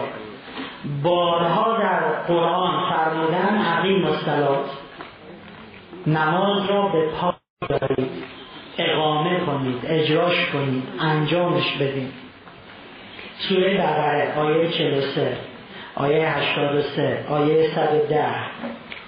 بارها 1.03 1.77
در 1.77 1.99
قرآن 2.27 2.89
فرمودن 2.89 3.61
عقیم 3.77 4.01
مستلات 4.01 4.80
نماز 6.07 6.69
را 6.69 6.87
به 6.87 7.09
پا 7.09 7.35
دارید 7.69 8.23
اقامه 8.77 9.39
کنید 9.39 9.85
اجراش 9.85 10.45
کنید 10.53 10.83
انجامش 10.99 11.73
بدید 11.79 12.13
سوره 13.37 13.77
بقره 13.77 14.33
آیه 14.37 14.71
43 14.71 15.37
آیه 15.95 16.29
83 16.29 17.25
آیه 17.29 17.69
110 17.75 18.25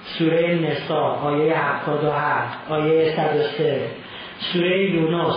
سوره 0.04 0.56
نسا 0.56 1.02
آیه 1.02 1.58
77 1.58 2.72
آیه 2.72 3.16
103 3.16 3.90
سوره 4.40 4.92
یونس 4.92 5.36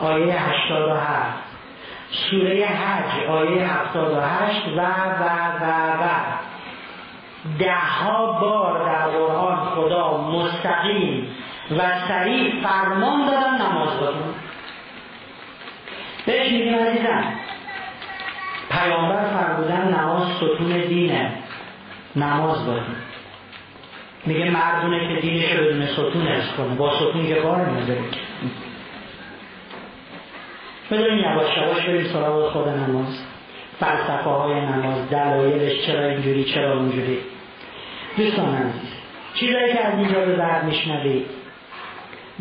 آیه 0.00 0.34
87 0.50 1.38
سوره 2.10 2.66
حج 2.66 3.24
آیه 3.28 3.66
78 3.66 4.62
و 4.76 4.80
و 4.80 5.24
و 5.60 6.02
و. 6.02 6.08
ده 7.58 8.10
بار 8.40 8.84
در 8.84 9.08
قرآن 9.08 9.56
خدا 9.56 10.16
مستقیم 10.16 11.28
و 11.78 12.08
سریع 12.08 12.62
فرمان 12.62 13.26
دادن 13.26 13.62
نماز 13.62 13.88
بخون 13.88 14.34
بهش 16.26 16.52
میگیم 16.52 16.74
عزیزم. 16.74 17.24
پیامبر 18.70 19.24
فرمودن 19.24 19.94
نماز 20.00 20.36
ستون 20.36 20.80
دینه. 20.88 21.32
نماز 22.16 22.62
بخون 22.62 22.96
میگه 24.26 24.50
مردونه 24.50 25.08
که 25.08 25.20
دینش 25.20 25.52
رو 25.52 25.64
بدون 25.64 25.86
ستون 25.86 26.28
از 26.28 26.52
کنه. 26.56 26.74
با 26.74 26.96
ستون 26.96 27.26
که 27.26 27.34
کار 27.34 27.56
نداره 27.56 28.00
بذارین 30.90 31.18
یواش 31.18 31.56
یواش 31.56 31.86
بریم 31.86 32.04
سراغ 32.04 32.52
خود 32.52 32.68
نماز. 32.68 33.22
فلسفه 33.80 34.30
های 34.30 34.60
نماز 34.60 35.10
دلایلش 35.10 35.86
چرا 35.86 36.06
اینجوری 36.06 36.44
چرا 36.44 36.72
اونجوری؟ 36.72 37.18
دوستان 38.16 38.72
چیزایی 39.34 39.72
که 39.72 39.86
از 39.86 39.98
اینجا 39.98 40.20
به 40.20 40.36
بعد 40.36 40.64
میشنوید؟ 40.64 41.26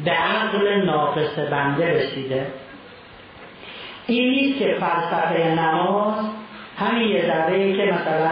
به 0.05 0.11
عقل 0.11 0.85
ناقص 0.85 1.39
بنده 1.39 1.93
رسیده. 1.93 2.47
این 4.07 4.29
نیست 4.29 4.59
که 4.59 4.77
فلسفه 4.79 5.51
نماز 5.51 6.13
همین 6.77 7.07
یه 7.07 7.25
ذره 7.25 7.77
که 7.77 7.83
مثلا 7.83 8.31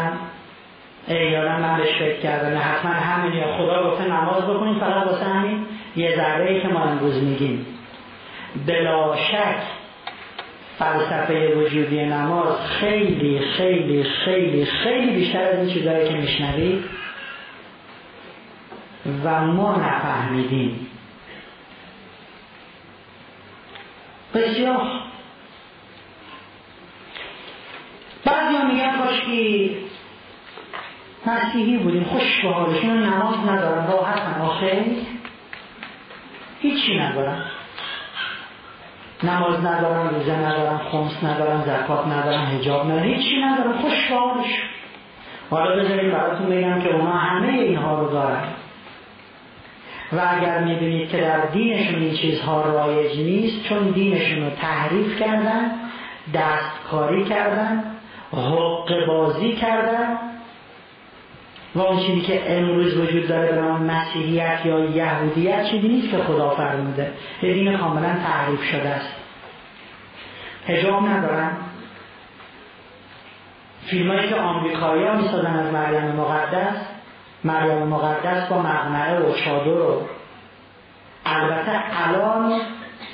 احیانا 1.07 1.59
من 1.59 1.77
بهش 1.77 1.95
فکر 1.99 2.19
کردم 2.19 2.57
حتما 2.57 2.91
همین 2.91 3.33
یا 3.33 3.57
خدا 3.57 3.91
گفته 3.91 4.03
نماز 4.03 4.43
بکنیم 4.43 4.79
فقط 4.79 5.07
واسه 5.07 5.25
همین 5.25 5.65
یه 5.95 6.15
ذره 6.15 6.61
که 6.61 6.67
ما 6.67 6.83
امروز 6.83 7.23
میگیم. 7.23 7.65
بلا 8.67 9.15
شک 9.15 9.61
فلسفه 10.79 11.55
وجودی 11.55 12.05
نماز 12.05 12.59
خیلی 12.79 13.39
خیلی 13.39 14.03
خیلی 14.03 14.65
خیلی 14.65 15.15
بیشتر 15.15 15.43
از 15.43 15.59
این 15.59 15.73
چیزهایی 15.73 16.09
که 16.09 16.13
میشنوید 16.13 16.83
و 19.05 19.41
ما 19.45 19.75
نفهمیدیم. 19.75 20.87
بسیار. 24.33 24.87
بعضی 28.25 28.55
ها 28.55 28.65
میگن 28.65 28.97
کاشکی 28.97 29.77
مسیحی 31.25 31.77
بودیم 31.77 32.03
خوش 32.03 32.41
به 32.43 32.49
حالشون 32.49 33.03
نماز 33.03 33.37
ندارن 33.37 33.87
راحتن 33.87 34.41
آخه 34.41 34.85
هیچی 36.61 36.99
ندارن. 36.99 37.45
نماز 39.23 39.59
ندارن 39.59 40.09
روزه 40.09 40.35
ندارن 40.35 40.77
خمس 40.77 41.23
ندارن 41.23 41.61
زکات 41.61 42.07
ندارن 42.07 42.45
هجاب 42.45 42.85
ندارن 42.85 43.03
هیچی 43.03 43.41
ندارن. 43.41 43.73
خوش 43.73 44.09
به 44.09 44.15
حالشون 44.15 44.63
حالا 45.49 45.75
بذاریم 45.75 46.11
براتون 46.11 46.49
بگم 46.49 46.81
که 46.81 46.89
اونا 46.95 47.11
همه 47.11 47.53
اینها 47.53 47.99
رو 47.99 48.09
دارن. 48.09 48.43
و 50.17 50.21
اگر 50.29 50.63
می‌بینید 50.63 51.09
که 51.09 51.17
در 51.17 51.45
دینشون 51.45 51.99
این 51.99 52.15
چیزها 52.15 52.61
رایج 52.61 53.19
نیست 53.19 53.63
چون 53.63 53.91
دینشون 53.91 54.43
رو 54.43 54.49
تحریف 54.49 55.19
کردن 55.19 55.71
دستکاری 56.33 57.23
کردن 57.23 57.83
حق 58.33 59.05
بازی 59.07 59.53
کردن 59.53 60.17
و 61.75 61.81
اون 61.81 61.99
چیزی 61.99 62.21
که 62.21 62.57
امروز 62.57 62.97
وجود 62.97 63.27
داره 63.27 63.51
به 63.51 63.61
نام 63.61 63.83
مسیحیت 63.83 64.65
یا 64.65 64.79
یهودیت 64.79 65.65
چیزی 65.65 65.87
نیست 65.87 66.11
که 66.11 66.17
خدا 66.17 66.49
فرموده. 66.49 67.11
یه 67.41 67.53
دین 67.53 67.77
کاملا 67.77 68.15
تحریف 68.23 68.63
شده 68.63 68.89
است. 68.89 69.15
هجاب 70.67 71.07
ندارن. 71.07 71.51
فیلمایی 73.85 74.29
که 74.29 74.35
آمریکایی 74.35 75.03
ها 75.03 75.15
می‌سازن 75.15 75.59
از 75.59 75.73
مریم 75.73 76.15
مقدس 76.15 76.92
مریم 77.43 77.87
مقدس 77.87 78.47
با 78.47 78.57
مغمره 78.57 79.19
و 79.19 79.33
چادر 79.33 79.81
و 79.81 80.01
البته 81.25 81.71
الان 82.07 82.61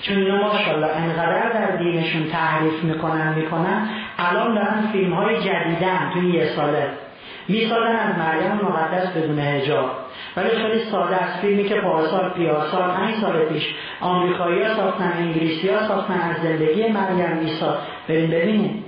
چون 0.02 0.18
اینا 0.18 0.36
ماشاءالله 0.36 0.88
انقدر 0.88 1.50
در 1.50 1.76
دینشون 1.76 2.28
تحریف 2.28 2.84
می‌کنن 2.84 3.34
می‌کنن 3.34 3.90
الان 4.18 4.56
دارن 4.56 4.88
فیلم 4.92 5.14
های 5.14 5.36
جدیدن 5.36 6.10
توی 6.14 6.32
یه 6.32 6.46
ساله. 6.46 6.90
می‌سازن 7.48 7.96
از 7.96 8.18
مریم 8.18 8.52
مقدس 8.52 9.08
بدون 9.08 9.40
هجاب 9.40 9.92
ولی 10.38 10.50
خیلی 10.50 10.80
ساده 10.92 11.24
از 11.24 11.40
فیلمی 11.42 11.70
که 11.70 11.76
پارسال 11.76 12.30
پیاسال 12.30 12.92
پنج 12.92 13.16
سال 13.16 13.46
پیش 13.46 13.76
آمریکایی 14.02 14.64
ها 14.64 14.76
ساختن 14.76 15.14
انگلیسی 15.18 15.70
ها 15.70 15.88
ساختن 15.88 16.22
از 16.22 16.42
زندگی 16.42 16.88
مریم 16.88 17.40
ایسا 17.40 17.78
بریم 18.08 18.30
ببینیم. 18.30 18.86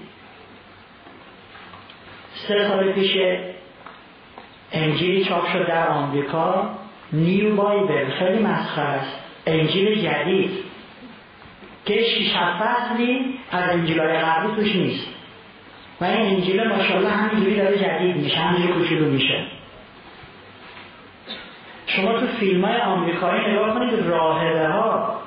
سه 2.47 2.67
سال 2.67 2.91
پیش 2.91 3.17
انجیلی 4.73 5.25
چاپ 5.25 5.47
شد 5.53 5.67
در 5.67 5.87
آمریکا. 5.87 6.69
نیو 7.13 7.55
بایبل 7.55 8.09
خیلی 8.09 8.43
مسخره 8.43 8.85
است 8.85 9.19
انجیل 9.45 10.01
جدید. 10.01 10.51
که 11.85 12.03
شیش 12.03 12.33
فصلی 12.35 13.39
از 13.51 13.69
انجیلای 13.69 14.17
قبلی 14.17 14.55
توش 14.55 14.75
نیست. 14.75 15.07
و 16.01 16.05
این 16.05 16.35
انجیل 16.35 16.67
ماشاءالله 16.67 17.09
همینجوری 17.09 17.55
داره 17.55 17.77
جدید 17.77 18.15
میشه 18.15 18.37
همینجوری 18.37 18.73
کوچولو 18.73 19.05
میشه. 19.05 19.45
شما 21.87 22.19
تو 22.19 22.27
فیلم 22.27 22.65
های 22.65 22.77
آمریکایی 22.77 23.51
نگاه 23.51 23.73
کنید 23.73 24.07
راهبه 24.07 24.67
ها 24.67 25.21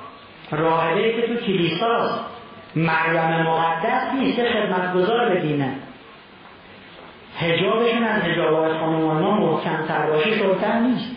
راهبه 0.51 1.13
که 1.13 1.27
تو 1.27 1.35
کلیساست. 1.45 2.19
مریم 2.75 3.41
مقدس 3.41 4.13
نیست 4.13 4.43
خدمتگزار 4.43 5.29
به 5.29 5.41
دینه 5.41 5.75
هجابشون 7.37 8.03
از 8.03 8.21
خانومان 8.79 9.23
ها 9.23 9.31
محکم 9.31 9.85
تر 9.87 10.05
باشه 10.11 10.37
شلتر 10.37 10.79
نیست. 10.79 11.15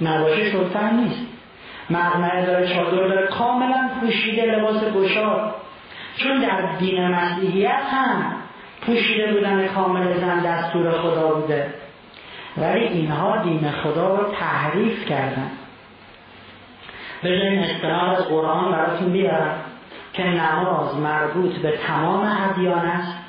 نباشه 0.00 0.50
شلتر 0.50 0.90
نیست. 0.90 1.26
مغمره 1.90 2.46
داره 2.46 2.68
چادر 2.68 3.08
داره 3.08 3.26
کاملا 3.26 3.90
پوشیده 4.00 4.42
لباس 4.42 4.84
گشاد. 4.84 5.54
چون 6.16 6.40
در 6.40 6.76
دین 6.78 7.08
مسیحیت 7.08 7.82
هم 7.90 8.34
پوشیده 8.86 9.32
بودن 9.32 9.66
کامل 9.66 10.20
زن 10.20 10.42
دستور 10.42 10.90
خدا 10.90 11.34
بوده. 11.34 11.74
ولی 12.56 12.84
اینها 12.84 13.42
دین 13.42 13.70
خدا 13.70 14.16
رو 14.16 14.32
تحریف 14.32 15.04
کردن. 15.08 15.50
بذارین 17.24 17.58
استناد 17.58 18.18
از 18.18 18.28
قرآن 18.28 18.72
براتون 18.72 19.12
بیارم 19.12 19.54
که 20.12 20.22
نماز 20.22 20.96
مربوط 20.96 21.56
به 21.56 21.78
تمام 21.86 22.36
ادیان 22.50 22.86
است. 22.86 23.21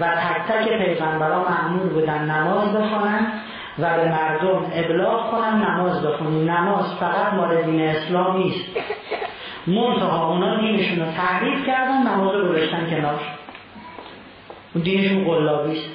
و 0.00 0.06
تک 0.06 0.52
تک 0.52 0.68
پیغمبران 0.68 1.44
معمول 1.52 1.88
بودن 1.88 2.30
نماز 2.30 2.72
بخوانن 2.72 3.26
و 3.78 3.96
به 3.96 4.08
مردم 4.08 4.72
ابلاغ 4.72 5.30
کنن 5.30 5.62
نماز 5.62 6.06
بخونن 6.06 6.50
نماز 6.50 6.94
فقط 7.00 7.34
مال 7.34 7.62
دین 7.62 7.80
اسلام 7.80 8.36
نیست. 8.36 8.76
منتها 9.66 10.26
اونا 10.26 10.60
دینشون 10.60 10.98
رو 10.98 11.12
تحریف 11.12 11.66
کردن 11.66 12.02
نماز 12.02 12.34
رو 12.34 12.48
گذاشتن 12.48 12.90
کنار. 12.90 13.20
اون 14.74 14.84
دینشون 14.84 15.24
قلابی 15.24 15.72
است. 15.72 15.90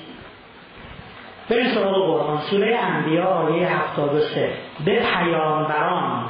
بریم 1.50 1.68
سراغ 1.68 2.06
قرآن. 2.06 2.38
سوره 2.38 2.78
انبیا 2.78 3.26
آیه 3.26 3.68
73 3.68 4.54
به 4.86 5.00
پیامبران 5.00 6.26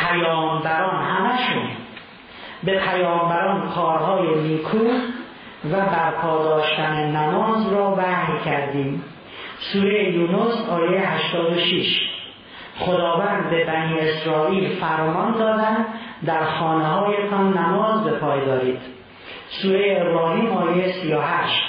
پیامبران 0.00 1.04
همشون. 1.04 1.62
به 2.64 2.78
پیامبران 2.78 3.68
کارهای 3.68 4.40
نیکو 4.40 4.78
و 5.64 5.80
برپا 5.80 6.44
داشتن 6.44 7.16
نماز 7.16 7.72
را 7.72 7.94
وحی 7.98 8.44
کردیم. 8.44 9.04
سوره 9.72 10.12
یونس 10.12 10.68
آیه 10.70 11.00
86 11.00 12.00
خداوند 12.78 13.50
به 13.50 13.64
بنی 13.64 13.98
اسرائیل 13.98 14.80
فرمان 14.80 15.32
دادن 15.32 15.86
در 16.26 16.44
خانه 16.44 16.84
هایتان 16.84 17.58
نماز 17.58 18.04
به 18.04 18.10
پای 18.10 18.44
دارید. 18.44 18.78
سوره 19.48 19.98
ابراهیم 20.00 20.52
آیه 20.52 20.92
38 20.92 21.62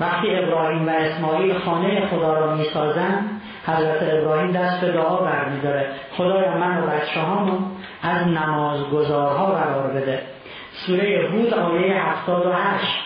وقتی 0.00 0.36
ابراهیم 0.36 0.86
و 0.88 0.90
اسماعیل 0.90 1.58
خانه 1.58 2.06
خدا 2.06 2.38
را 2.38 2.54
می‌سازن 2.54 3.30
حضرت 3.66 4.02
ابراهیم 4.02 4.52
دست 4.52 4.80
به 4.80 4.92
دعا 4.92 5.16
برمیداره. 5.16 5.86
خدایا 6.16 6.58
من 6.58 6.82
و 6.82 6.86
بچه 6.86 7.20
از 8.02 8.26
نمازگزارها 8.26 9.46
قرار 9.46 9.90
بده. 9.90 10.22
سوره 10.86 11.28
هود 11.32 11.54
آیه 11.54 12.02
78 12.02 13.03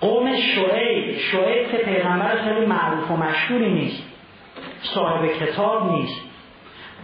قوم 0.00 0.36
شعیب. 0.36 1.18
شعیب 1.18 1.70
که 1.70 1.76
پیغمبر 1.76 2.36
خیلی 2.44 2.66
معروف 2.66 3.10
و 3.10 3.16
مشهوری 3.16 3.70
نیست. 3.72 4.02
صاحب 4.82 5.26
کتاب 5.26 5.92
نیست. 5.92 6.20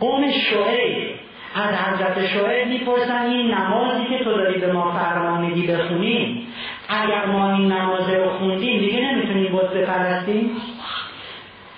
قوم 0.01 0.31
شعیب. 0.31 1.17
از 1.55 1.75
حضرت 1.75 2.27
شعیب 2.27 2.69
می‌پرسن 2.69 3.27
این 3.27 3.55
نمازی 3.55 4.05
که 4.05 4.25
تو 4.25 4.33
داری 4.33 4.61
به 4.61 4.73
ما 4.73 4.93
فرمان 4.93 5.41
میدی 5.41 5.67
بخونیم 5.67 6.47
اگر 6.89 7.27
ما 7.27 7.55
این 7.55 7.73
نماز 7.73 8.11
رو 8.11 8.31
خوندیم 8.31 8.79
دیگه 8.79 9.01
نمی‌تونیم 9.01 9.53
بود 9.53 9.71
بپرستیم. 9.71 10.51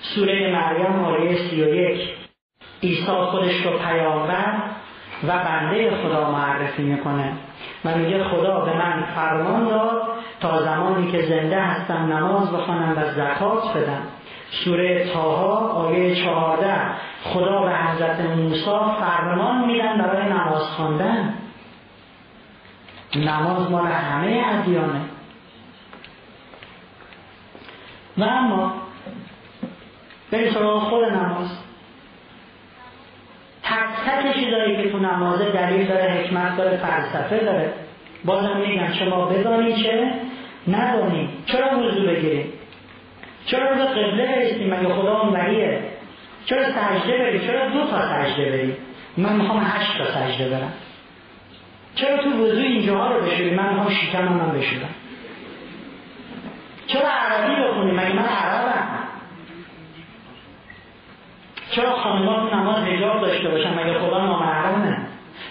سوره 0.00 0.52
مریم 0.52 1.04
آیه 1.04 1.36
سی 1.36 1.62
و 1.62 1.74
یک. 1.74 2.08
خودش 3.06 3.66
رو 3.66 3.78
پیامبر 3.78 4.54
و 5.28 5.38
بنده 5.38 5.90
خدا 5.90 6.30
معرفی 6.30 6.82
می‌کنه. 6.82 7.32
و 7.84 7.94
میگه 7.98 8.24
خدا 8.24 8.60
به 8.60 8.76
من 8.76 9.04
فرمان 9.14 9.68
داد 9.68 10.07
تا 10.40 10.62
زمانی 10.62 11.12
که 11.12 11.22
زنده 11.22 11.60
هستم 11.60 12.12
نماز 12.12 12.52
بخوانم 12.52 12.98
و 12.98 13.12
زکات 13.12 13.76
بدم. 13.76 14.02
سوره 14.50 15.12
تاها 15.12 15.68
آیه 15.68 16.24
چهارده. 16.24 16.74
خدا 17.24 17.62
به 17.62 17.76
حضرت 17.76 18.20
موسی 18.20 18.70
فرمان 19.00 19.64
میدن 19.66 19.98
برای 19.98 20.28
نماز 20.28 20.62
خواندن. 20.62 21.34
نماز 23.16 23.70
مال 23.70 23.86
همه 23.86 24.44
ادیانه. 24.46 25.00
و 28.18 28.24
اما 28.24 28.72
بریم 30.30 30.52
سراغ 30.54 30.82
خود 30.82 31.04
نماز. 31.04 31.58
تک 33.62 34.06
تک 34.06 34.34
چیزایی 34.34 34.82
که 34.82 34.92
تو 34.92 34.98
نمازه 34.98 35.50
دلیل 35.50 35.86
داره 35.86 36.12
حکمت 36.12 36.56
داره 36.56 36.76
فلسفه 36.76 37.44
داره. 37.44 37.72
بازم 38.24 38.56
میگن 38.56 38.92
شما 38.92 39.24
بدانی 39.24 39.82
چه؟ 39.82 40.12
ندانی 40.68 41.28
چرا 41.46 41.78
وضو 41.78 42.06
بگیریم؟ 42.06 42.52
چرا 43.46 43.74
به 43.74 43.84
قبله 43.84 44.26
برسیم؟ 44.26 44.74
مگه 44.74 44.94
خدا 44.94 45.20
اون 45.20 45.32
بریه 45.32 45.80
چرا 46.46 46.64
سجده 46.64 47.18
بریم؟ 47.18 47.40
چرا 47.46 47.68
دو 47.68 47.90
تا 47.90 48.08
سجده 48.08 48.50
بریم؟ 48.50 48.76
من 49.16 49.36
می‌خوام 49.36 49.62
هشت 49.64 49.98
تا 49.98 50.04
سجده 50.04 50.48
برم. 50.48 50.72
چرا 51.94 52.16
تو 52.16 52.30
وضو 52.30 52.60
اینجاها 52.60 53.12
رو 53.12 53.22
بشوریم 53.22 53.54
من 53.54 53.68
می‌خوام 53.68 53.90
شیکم 53.90 54.24
من 54.24 54.50
بشورم. 54.58 54.94
چرا 56.86 57.08
عربی 57.08 57.62
بخونیم 57.62 57.94
مگه 57.94 58.12
من 58.12 58.26
عربم؟ 58.26 58.88
چرا 61.70 61.96
خانمات 61.96 62.54
نماز 62.54 62.84
هجاب 62.84 63.20
داشته 63.20 63.48
باشن؟ 63.48 63.74
مگه 63.74 63.98
خدا 63.98 64.26
نامحرمه؟ 64.26 64.98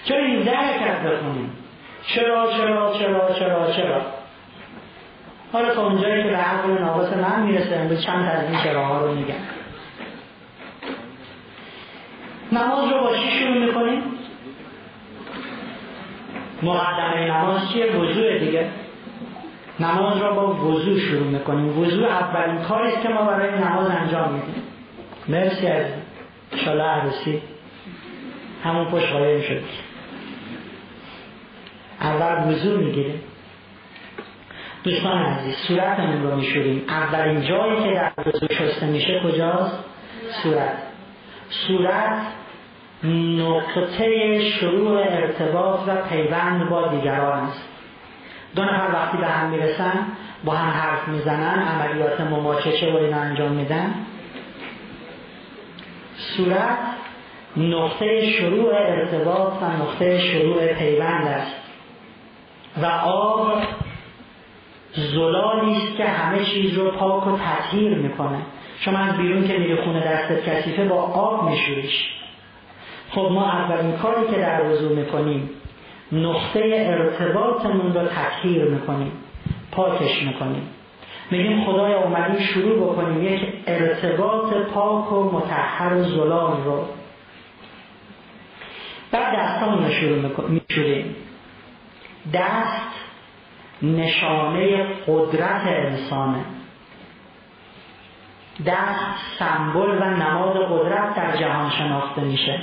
چرا 0.06 0.26
این 0.26 0.48
حرکت 0.48 1.02
بخونیم؟ 1.02 1.52
چرا 2.08 2.52
چرا 2.58 2.94
چرا 3.00 3.34
چرا 3.40 3.72
چرا؟ 3.72 4.02
حالا 5.54 5.76
تا 5.76 5.88
اونجایی 5.88 6.24
که 6.24 6.30
به 6.30 6.36
عقل 6.36 6.70
ناقص 6.70 7.14
من 7.14 7.42
می‌رسه 7.42 7.76
امروز 7.76 8.02
چند 8.02 8.30
از 8.30 8.44
این 8.50 8.60
چراها 8.64 9.06
رو 9.06 9.16
میگم. 9.16 9.36
نماز 12.52 12.92
رو 12.92 13.00
با 13.00 13.16
چی 13.16 13.32
شروع 13.40 13.66
می‌کنیم؟ 13.66 14.02
مقدمه 16.64 17.32
نماز 17.32 17.70
چیه؟ 17.70 17.96
وضوع 17.96 18.38
دیگه. 18.40 18.68
نماز 19.80 20.18
را 20.18 20.34
با 20.34 20.54
وضوع 20.54 21.00
شروع 21.00 21.28
می‌کنیم. 21.28 21.80
وضوع 21.80 22.08
اولین 22.08 22.62
کاری 22.62 22.92
که 23.04 23.10
ما 23.10 23.24
برای 23.24 23.52
نماز 23.52 23.88
انجام 23.90 24.34
میدیم. 24.34 24.64
مرسی 25.28 25.68
از 25.68 25.86
شاله 26.66 26.84
عروسی. 26.84 27.42
همون 28.64 28.86
پشت 28.86 29.12
قایم 29.12 29.42
شد 29.42 29.64
اول 32.02 32.52
وضوع 32.52 32.78
می‌گیریم. 32.78 33.22
دوستان 34.88 35.22
عزیز 35.22 35.56
صورتمون 35.56 36.24
رو 36.24 36.36
میشوریم 36.36 36.86
اولین 36.90 37.42
جایی 37.42 37.84
که 37.84 37.94
در 37.94 38.12
وضوع 38.28 38.54
شسته 38.54 38.86
میشه 38.86 39.22
کجاست؟ 39.24 39.84
صورت. 40.44 40.78
صورت 41.50 42.22
نقطه 43.04 44.40
شروع 44.42 45.00
ارتباط 45.00 45.80
و 45.88 45.96
پیوند 46.10 46.70
با 46.70 46.88
دیگران 46.88 47.44
است. 47.44 47.70
دو 48.56 48.64
نفر 48.64 48.94
وقتی 48.94 49.18
به 49.18 49.28
هم 49.28 49.50
می‌رسن 49.50 50.06
با 50.46 50.52
هم 50.52 50.70
حرف 50.70 51.08
می‌زنن 51.08 51.64
عملیات 51.64 52.22
مماچشه 52.22 52.94
و 52.94 52.98
اینا 52.98 53.18
انجام 53.18 53.52
میدن. 53.52 53.94
صورت 56.16 56.78
نقطه 57.58 58.32
شروع 58.32 58.74
ارتباط 58.76 59.54
و 59.62 59.66
نقطه 59.66 60.20
شروع 60.20 60.74
پیوند 60.74 61.28
است. 61.28 61.56
و 62.82 62.86
آب 62.86 63.62
زلالی 64.98 65.76
است 65.76 65.98
که 65.98 66.06
همه 66.06 66.46
چیز 66.46 66.74
رو 66.74 66.92
پاک 66.92 67.28
و 67.28 67.38
تطهیر 67.38 67.98
می‌کنه. 67.98 68.38
شما 68.80 68.98
از 68.98 69.18
بیرون 69.18 69.48
که 69.48 69.58
میری 69.58 69.76
خونه 69.76 70.00
دستت 70.00 70.50
کثیفه 70.50 70.86
با 70.86 70.96
آب 70.96 71.50
میشوریش 71.50 72.10
خب 73.10 73.30
ما 73.32 73.52
اولین 73.52 73.92
کاری 73.92 74.28
که 74.28 74.42
در 74.42 74.66
وضوع 74.66 74.92
می‌کنیم 74.92 75.50
نقطه 76.12 76.62
ارتباطمون 76.64 77.94
رو 77.94 78.08
تطهیر 78.08 78.64
می‌کنیم 78.64 79.12
پاکش 79.72 80.24
می‌کنیم. 80.24 80.70
میگیم 81.32 81.66
خدای 81.66 81.94
اومدیم 81.94 82.40
شروع 82.40 82.76
بکنیم 82.76 83.24
یک 83.34 83.54
ارتباط 83.68 84.54
پاک 84.54 85.12
و 85.12 85.24
متحر 85.24 86.04
زلال 86.04 86.64
رو. 86.66 86.86
بعد 89.12 89.36
دستان 89.36 89.84
رو 89.84 89.92
شروع 89.92 90.50
میشوریم. 90.50 91.16
دست 92.34 93.07
نشانه 93.82 94.86
قدرت 95.08 95.62
انسانه. 95.68 96.46
دست 98.66 99.00
سمبل 99.40 99.90
و 100.02 100.04
نماد 100.04 100.58
قدرت 100.58 101.16
در 101.16 101.38
جهان 101.38 101.72
شناخته 101.72 102.22
میشه. 102.22 102.60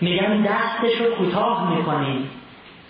میگن 0.00 0.42
دستش 0.42 1.00
رو 1.00 1.14
کوتاه 1.14 1.76
می‌کنیم. 1.76 2.30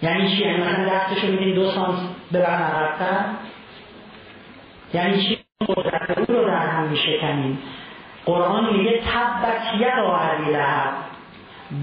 یعنی 0.02 0.30
چی؟ 0.30 0.42
یعنی 0.44 0.62
مثلا 0.62 0.84
دستش 0.84 1.24
رو 1.24 1.30
میگیم 1.30 1.54
دو 1.54 1.70
سانس 1.70 1.98
ببرن 2.32 2.62
عقبتر 2.62 3.24
یعنی 4.94 5.22
چی؟ 5.22 5.38
قدرت 5.68 6.18
او 6.18 6.34
رو 6.34 6.46
در 6.46 6.66
هم 6.66 6.82
میشکنیم. 6.82 7.58
قرآن 8.26 8.76
میگه 8.76 9.00
تبت 9.00 9.80
لهب. 10.48 10.94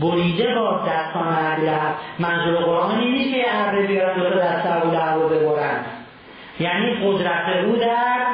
بریده 0.01 0.55
با 0.55 0.79
دستان 0.87 1.27
ابی 1.27 1.65
لهب 1.65 1.95
منظور 2.19 2.55
قرآن 2.55 2.99
این 2.99 3.11
نیست 3.11 3.33
که 3.33 3.43
اره 3.47 3.87
بیارن 3.87 4.19
دو 4.19 4.39
دست 4.39 4.65
ابو 4.65 4.91
لهب 4.91 5.21
رو 5.21 5.29
ببرن. 5.29 5.85
یعنی 6.59 6.93
قدرت 7.03 7.65
او 7.65 7.75
در 7.75 8.25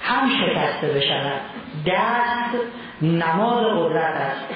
هم 0.00 0.28
شکسته 0.28 0.86
بشود. 0.86 1.40
دست 1.86 2.56
نماد 3.02 3.64
قدرت 3.78 4.14
است. 4.14 4.46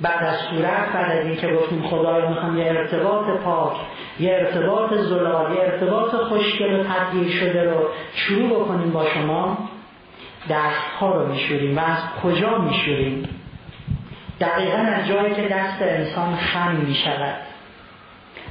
بعد 0.00 0.24
از 0.24 0.36
صورت 0.36 0.92
بعد 0.92 1.18
از 1.18 1.26
اینکه 1.26 1.54
گفتیم 1.54 1.82
خدایا 1.82 2.28
می‌خوام 2.28 2.58
یه 2.58 2.66
ارتباط 2.66 3.40
پاک 3.44 3.76
یه 4.20 4.32
ارتباط 4.32 4.94
زلال 4.94 5.54
یه 5.54 5.60
ارتباط 5.60 6.14
خوشگل 6.14 6.80
و 6.80 6.84
تبدیل 6.84 7.30
شده 7.30 7.64
رو 7.64 7.88
شروع 8.14 8.64
بکنیم 8.64 8.90
با 8.90 9.04
شما. 9.04 9.58
دست 10.50 10.80
ها 11.00 11.14
رو 11.14 11.26
میشوریم. 11.26 11.78
و 11.78 11.80
از 11.80 11.98
کجا 12.22 12.58
میشوریم؟ 12.58 13.37
دقیقا 14.40 14.78
از 14.78 15.08
جایی 15.08 15.34
که 15.34 15.42
دست 15.42 15.82
انسان 15.82 16.36
خم 16.36 16.74
می‌شود. 16.74 17.36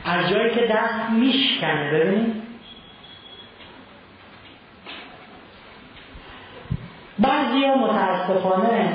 از 0.06 0.30
جایی 0.30 0.56
که 0.56 0.62
دست 0.62 1.10
میشکنه 1.12 1.92
ببینید. 1.92 2.48
بعضی 7.20 7.66
ها 7.66 7.76
متاسفانه 7.76 8.90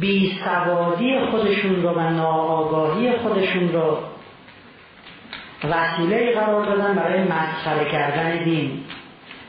بی 0.00 0.38
سوادی 0.44 1.20
خودشون 1.20 1.82
رو 1.82 1.90
و 1.90 2.10
ناآگاهی 2.10 3.12
خودشون 3.16 3.72
رو 3.72 3.98
وسیله 5.70 6.34
قرار 6.34 6.64
دادن 6.64 6.94
برای 6.94 7.22
مسخره 7.22 7.90
کردن 7.90 8.44
دین. 8.44 8.84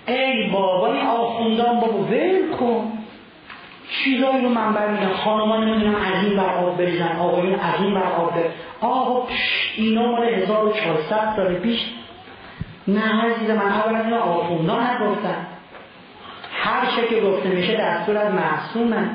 ای 0.07 0.49
بابای 0.49 1.01
آخوندان 1.01 1.79
بابا 1.79 1.99
ول 1.99 2.51
کن. 2.59 3.02
چیزایی 3.93 4.41
رو 4.41 4.49
منبر 4.49 4.87
میدن 4.87 5.13
خانمان 5.13 5.69
نمی‌دونم 5.69 5.95
از 5.95 6.23
این 6.23 6.37
بر 6.37 6.55
آب 6.55 6.77
بریزن. 6.77 7.15
آقایون 7.15 7.59
از 7.59 7.81
این 7.81 7.93
بر 7.93 8.03
آب 8.03 8.33
بریزن. 8.33 8.53
آقا 8.81 9.27
اینا 9.75 10.11
مال 10.11 10.23
1400 10.23 11.33
سال 11.35 11.55
پیش 11.55 11.79
نه 12.87 13.21
عزیز 13.21 13.49
من 13.49 13.71
اولا 13.71 13.99
اینا 13.99 14.19
آخوندان 14.19 14.83
نگفتن. 14.83 15.47
هر 16.53 16.85
چه 16.95 17.07
که 17.07 17.21
گفته 17.21 17.49
میشه 17.49 17.75
دستور 17.77 18.17
از 18.17 18.33
معصومه. 18.33 19.09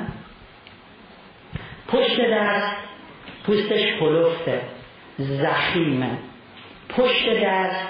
پشت 1.87 2.21
دست 2.31 2.75
پوستش 3.45 3.81
کلفته 3.99 4.61
زخیمه. 5.17 6.09
پشت 6.89 7.43
دست 7.43 7.87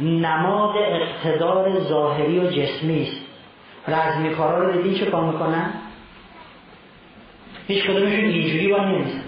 نماد 0.00 0.76
اقتدار 0.76 1.80
ظاهری 1.80 2.38
و 2.38 2.50
جسمی 2.50 3.02
است. 3.02 3.20
رزمی 3.88 4.30
کارا 4.30 4.64
رو 4.64 4.82
دیدین 4.82 4.98
چه 4.98 5.10
کار 5.10 5.24
می‌کنن؟ 5.24 5.72
هیچ 7.68 7.84
کدومشون 7.84 8.24
اینجوری 8.24 8.68
با 8.68 8.84
نیست 8.84 9.20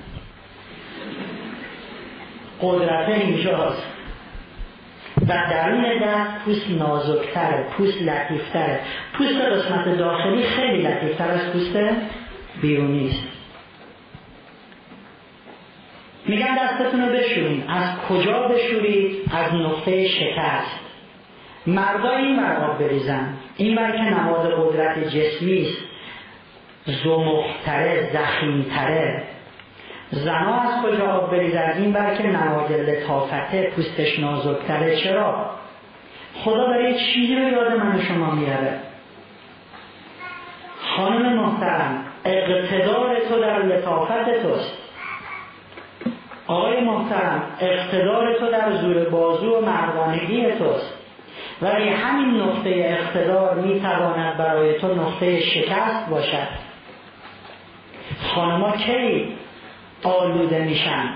قدرت 2.62 3.08
اینجاست 3.08 3.82
و 5.22 5.26
درون 5.50 5.98
دست 6.02 6.44
پوست 6.44 6.70
نازکتره 6.70 7.66
پوست 7.70 8.02
لطیفتره 8.02 8.80
پوست 9.12 9.40
قسمت 9.40 9.98
داخلی 9.98 10.42
خیلی 10.42 10.82
لطیفتر 10.82 11.30
از 11.30 11.52
پوست 11.52 11.76
بیرونی 12.62 13.08
است 13.08 13.36
میگن 16.28 16.58
دستتون 16.58 17.00
رو 17.00 17.12
بشورید 17.12 17.64
از 17.68 17.98
کجا 18.08 18.48
بشورید؟ 18.48 19.16
از 19.32 19.54
نقطه 19.54 20.08
شکست. 20.08 20.80
مردا 21.66 22.10
این 22.16 22.36
مرآب 22.36 22.78
بریزن. 22.78 23.34
این 23.56 23.76
بر 23.76 23.92
که 23.92 24.02
نماد 24.02 24.52
قدرت 24.52 25.08
جسمی 25.08 25.62
است. 25.62 25.85
زمختره 26.86 28.10
زخیمتره. 28.12 29.22
زنا 30.10 30.60
از 30.60 30.82
کجا 30.84 31.06
آب 31.06 31.30
بریزن 31.30 31.72
این 31.76 31.92
بر 31.92 32.14
که 32.14 32.22
لطافته 32.76 33.72
پوستش 33.76 34.18
نازکتره. 34.18 34.96
چرا؟ 34.96 35.50
خدا 36.34 36.66
برای 36.66 36.94
چیزی 36.94 37.34
رو 37.34 37.48
یاد 37.48 37.72
من 37.72 38.02
شما 38.02 38.30
میاره. 38.30 38.80
خانم 40.96 41.32
محترم 41.32 42.04
اقتدار 42.24 43.20
تو 43.28 43.40
در 43.40 43.62
لطافت 43.62 44.42
توست. 44.42 44.78
آقای 46.46 46.80
محترم 46.80 47.42
اقتدار 47.60 48.38
تو 48.38 48.50
در 48.50 48.72
زور 48.72 49.08
بازو 49.08 49.56
و 49.56 49.60
مردانگی 49.60 50.52
توست. 50.52 50.94
ولی 51.62 51.88
همین 51.88 52.42
نقطه 52.42 52.70
اقتدار 52.70 53.54
می‌تواند 53.54 54.36
برای 54.36 54.78
تو 54.78 54.94
نقطه 54.94 55.40
شکست 55.40 56.10
باشد. 56.10 56.65
خانما 58.34 58.76
کی 58.76 59.28
آلوده 60.02 60.58
میشن؟ 60.58 61.10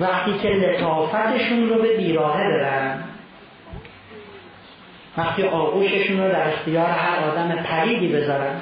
وقتی 0.00 0.38
که 0.38 0.48
لطافتشون 0.48 1.68
رو 1.68 1.82
به 1.82 1.96
بیراهه 1.96 2.44
ببرن. 2.44 3.04
وقتی 5.16 5.42
آغوششون 5.42 6.20
رو 6.20 6.28
در 6.28 6.48
اختیار 6.48 6.86
هر 6.86 7.24
آدم 7.24 7.56
پریدی 7.56 8.08
بذارن. 8.08 8.60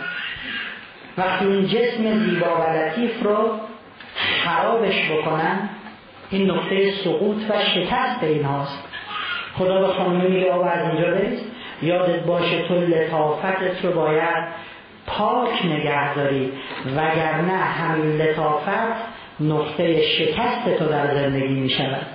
وقتی 1.18 1.44
اون 1.44 1.66
جسم 1.66 2.18
زیبا 2.18 2.46
و 2.46 2.76
لطیف 2.76 3.22
رو 3.22 3.60
خرابش 4.44 5.10
بکنن 5.10 5.68
این 6.30 6.50
نقطه 6.50 6.92
سقوط 7.04 7.36
و 7.50 7.64
شکست 7.74 8.22
اینهاست. 8.22 8.84
خدا 9.54 9.80
به 9.80 9.86
خانمه 9.86 10.28
میگه 10.28 10.52
آقا 10.52 10.70
اینجا 10.70 11.10
بریز 11.10 11.40
یادت 11.82 12.20
باشه 12.20 12.68
تو 12.68 12.74
لطافتت 12.74 13.84
رو 13.84 13.92
باید 13.92 14.44
پاک 15.06 15.66
نگه 15.66 16.14
داری. 16.14 16.52
وگرنه 16.96 17.52
همین 17.52 18.16
لطافت 18.22 19.16
نقطه 19.40 20.02
شکست 20.02 20.78
تو 20.78 20.86
در 20.86 21.14
زندگی 21.14 21.54
می 21.54 21.70
شود. 21.70 22.06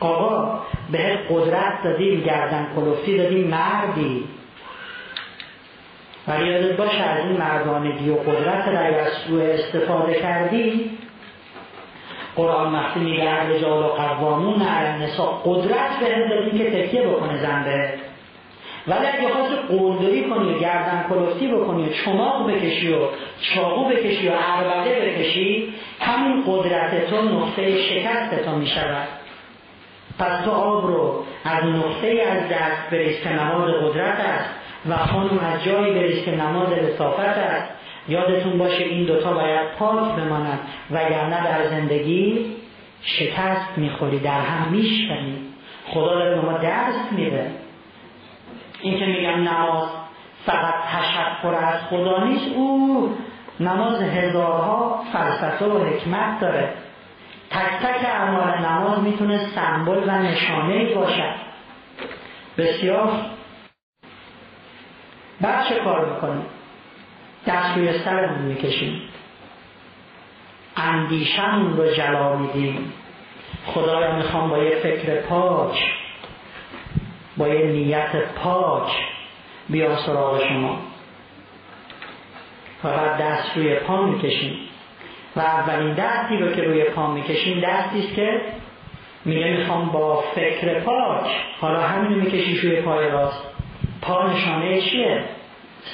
آقا 0.00 0.60
بهت 0.92 1.18
قدرت 1.30 1.82
دادیم 1.84 2.20
گردن 2.20 2.66
کلفتی 2.76 3.18
دادیم 3.18 3.46
مردی. 3.48 4.24
ولی 6.28 6.46
یادت 6.50 6.76
باشه 6.76 7.02
از 7.02 7.24
این 7.24 7.36
مردانگی 7.36 8.10
و 8.10 8.14
قدرت 8.14 8.68
را 8.68 8.78
از 8.78 9.12
سوء 9.12 9.42
استفاده 9.42 10.14
کردی. 10.14 10.98
قرآن 12.36 12.74
وقتی 12.74 13.00
میگه 13.00 13.48
رجال 13.48 13.82
و 13.82 13.86
قوامون 13.86 14.62
النساء. 14.62 15.42
قدرت 15.44 15.98
به 16.00 16.28
دادی 16.28 16.58
که 16.58 16.70
تکیه 16.70 17.06
بکنه 17.06 17.38
زنده. 17.38 18.07
ولی 18.88 19.06
اگه 19.06 19.28
خواست 19.28 19.52
قلدری 19.68 20.24
کنی 20.24 20.54
و 20.54 20.58
گردن 20.58 21.04
کلفتی 21.08 21.48
بکنی 21.48 21.88
و 21.88 21.92
چماق 21.92 22.50
بکشی 22.50 22.92
و 22.92 22.98
چاقو 23.40 23.88
بکشی 23.88 24.28
و 24.28 24.32
عربده 24.32 25.00
بکشی 25.00 25.74
همین 26.00 26.44
قدرت 26.46 27.10
تو 27.10 27.22
نقطه 27.22 27.76
شکست 27.76 28.44
تو 28.44 28.50
می‌شود. 28.56 29.08
پس 30.18 30.44
تو 30.44 30.50
آب 30.50 30.86
رو 30.86 31.24
از 31.44 31.64
نقطه 31.64 32.08
از 32.08 32.48
دست 32.48 32.90
بریز 32.90 33.20
که 33.20 33.28
نماز 33.28 33.70
قدرت 33.74 34.20
است 34.20 34.50
و 34.88 34.96
خانم 34.96 35.38
از 35.38 35.64
جایی 35.64 35.94
بریز 35.94 36.24
که 36.24 36.30
نماز 36.30 36.68
لطافت 36.68 37.38
است. 37.38 37.72
یادتون 38.08 38.58
باشه 38.58 38.84
این 38.84 39.04
دوتا 39.04 39.32
باید 39.32 39.68
پاک 39.78 40.14
بمانند 40.16 40.60
وگرنه 40.90 41.44
در 41.44 41.68
زندگی 41.68 42.46
شکست 43.02 43.78
می‌خوری 43.78 44.18
در 44.18 44.40
هم 44.40 44.72
میشکنی. 44.72 45.36
خدا 45.86 46.14
داره 46.14 46.34
به 46.34 46.40
ما 46.40 46.58
درس 46.58 47.12
میده. 47.12 47.50
این 48.80 48.98
که 48.98 49.06
میگم 49.06 49.48
نماز 49.48 49.88
فقط 50.46 50.74
تشکر 50.92 51.54
از 51.54 51.80
خدا 51.90 52.24
نیست 52.24 52.46
او 52.54 53.16
نماز 53.60 54.02
هزارها 54.02 55.04
فلسفه 55.12 55.66
و 55.66 55.84
حکمت 55.84 56.40
داره. 56.40 56.74
تک 57.50 57.86
تک 57.86 58.04
اعمال 58.04 58.58
نماز 58.58 59.02
می‌تونه 59.02 59.38
سمبل 59.38 60.02
و 60.06 60.18
نشانه 60.18 60.94
باشد. 60.94 61.34
بسیار. 62.58 63.12
بعد 65.40 65.68
چه 65.68 65.74
کار 65.74 66.14
می‌کنیم؟ 66.14 66.46
دست 67.46 67.76
روی 67.76 67.98
سرمون 67.98 68.42
می‌کشیم. 68.42 69.02
اندیشمون 70.76 71.76
رو 71.76 71.94
جلا 71.94 72.36
میدیم. 72.36 72.92
خدایا 73.66 74.16
می‌خوام 74.16 74.50
با 74.50 74.58
یه 74.58 74.76
فکر 74.76 75.20
پاک 75.20 75.97
با 77.38 77.48
یه 77.48 77.66
نیت 77.66 78.16
پاک 78.34 78.90
بیا 79.68 79.96
سراغ 79.96 80.48
شما. 80.48 80.78
و 82.84 82.88
بعد 82.88 83.20
دست 83.20 83.56
روی 83.56 83.74
پا 83.74 84.02
می‌کشیم. 84.02 84.58
و 85.36 85.40
اولین 85.40 85.94
دستی 85.94 86.36
رو 86.36 86.52
که 86.52 86.62
روی 86.62 86.84
پا 86.84 87.06
می‌کشیم 87.12 87.60
دستی 87.60 87.98
است 87.98 88.14
که 88.14 88.40
میگه 89.24 89.56
می‌خوام 89.56 89.88
با 89.88 90.24
فکر 90.34 90.80
پاک. 90.80 91.26
حالا 91.60 91.80
همین 91.80 92.18
میکشیش 92.18 92.60
روی 92.60 92.80
پای 92.80 93.10
راست. 93.10 93.44
پا 94.02 94.26
نشانه 94.26 94.80
چیه؟ 94.80 95.24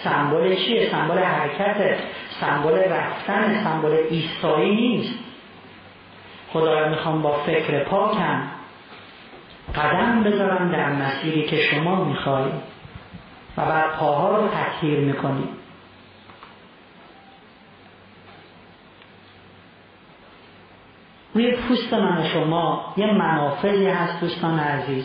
سمبل 0.05 0.55
چیه؟ 0.55 0.91
سمبل 0.91 1.19
حرکت 1.19 1.99
سمبل 2.41 2.79
رفتن 2.79 3.65
سمبل 3.65 3.97
ایستایی 4.11 4.75
نیست. 4.75 5.19
خدایا 6.53 6.89
می‌خوام 6.89 7.23
با 7.23 7.33
فکر 7.33 7.85
پاکم. 7.85 8.43
قدم 9.75 10.23
بذارم 10.23 10.73
در 10.73 10.93
مسیری 10.93 11.43
که 11.43 11.57
شما 11.57 12.05
میخوایی 12.05 12.53
و 13.57 13.65
بعد 13.65 13.91
پاها 13.91 14.37
رو 14.37 14.49
تطهیر 14.49 15.01
می‌کنی 15.01 15.49
روی 21.35 21.57
پوست 21.57 21.95
من 21.95 22.29
شما 22.29 22.95
یه 22.97 23.07
منافذی 23.07 23.87
هست 23.87 24.21
دوستان 24.21 24.59
عزیز. 24.59 25.05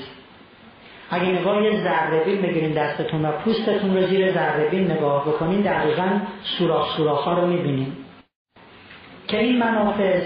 اگه 1.12 1.26
نگاه 1.26 1.64
یه 1.64 1.84
ذره 1.84 2.20
بگیرین 2.20 2.74
دستتون 2.74 3.26
و 3.26 3.32
پوستتون 3.32 3.98
رو 3.98 4.08
زیر 4.08 4.32
ذره 4.32 4.76
نگاه 4.76 5.28
بکنین 5.28 5.62
دقیقا 5.62 6.20
سوراخ 6.44 6.98
سوراخ 6.98 7.24
ها 7.24 7.34
رو 7.34 7.48
می‌بینین. 7.48 7.94
که 9.28 9.40
این 9.40 9.60
منافذ 9.60 10.24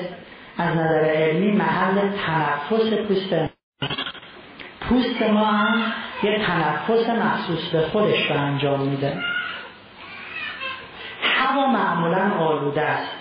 از 0.58 0.78
نظر 0.78 1.06
علمی 1.06 1.52
محل 1.52 2.00
تنفس 2.00 2.94
پوست 3.08 3.34
پوست 4.90 5.22
ما 5.22 5.46
هم 5.46 5.94
یه 6.24 6.40
تنفس 6.40 7.10
مخصوص 7.10 7.70
به 7.70 7.82
خودش 7.82 8.32
رو 8.32 8.38
انجام 8.38 8.80
میده. 8.80 9.18
هوا 11.24 11.68
معمولا 11.68 12.32
آلوده 12.40 12.82
است. 12.82 13.16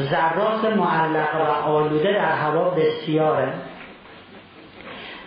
ذرات 0.00 0.64
معلق 0.64 1.34
و 1.34 1.68
آلوده 1.68 2.12
در 2.12 2.32
هوا 2.32 2.70
بسیاره. 2.70 3.52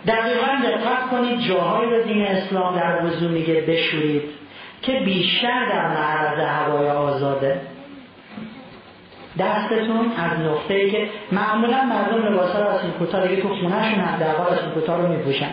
دقیقا 0.06 0.46
دقت 0.64 1.10
کنید 1.10 1.40
جاهایی 1.40 1.90
رو 1.90 2.02
دین 2.02 2.26
اسلام 2.26 2.76
در 2.76 3.04
وضوع 3.04 3.30
میگه 3.30 3.54
بشورید 3.60 4.22
که 4.82 4.92
بیشتر 4.92 5.68
در 5.68 5.88
معرض 5.88 6.38
هوای 6.38 6.90
آزاده. 6.90 7.60
دستتون 9.38 10.12
از 10.16 10.40
نقطه 10.40 10.90
که 10.90 11.08
معمولا 11.32 11.84
مردم 11.84 12.26
لباسا 12.26 12.60
رو 12.60 12.68
از 12.68 12.82
این 12.82 12.92
کوتاه 12.92 13.28
دیگه 13.28 13.42
تو 13.42 13.48
خونهشون 13.48 14.18
در 14.18 14.26
از 14.26 14.62
این 14.62 14.70
کوتاه 14.70 15.00
رو 15.00 15.08
میپوشن. 15.08 15.50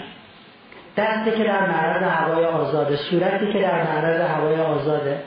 دستی 0.97 1.31
که 1.31 1.43
در 1.43 1.67
معرض 1.67 2.03
هوای 2.03 2.45
آزاده 2.45 2.95
صورتی 2.95 3.53
که 3.53 3.59
در 3.59 3.83
معرض 3.83 4.21
هوای 4.21 4.61
آزاده. 4.61 5.19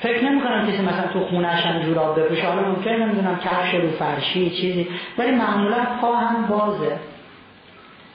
فکر 0.00 0.24
نمی 0.24 0.40
کنم 0.40 0.66
کسی 0.66 0.82
مثلا 0.82 1.12
تو 1.12 1.20
خونهش 1.20 1.66
هم 1.66 1.82
جوراب 1.82 2.20
بپوشه. 2.20 2.46
حالا 2.46 2.68
ممکن 2.68 2.90
نمی‌دونم 2.90 3.38
کفش 3.38 3.74
رو 3.74 3.90
فرشی 3.90 4.50
چیزی. 4.50 4.88
ولی 5.18 5.30
معمولا 5.30 5.86
پا 6.00 6.16
هم 6.16 6.46
بازه. 6.46 6.96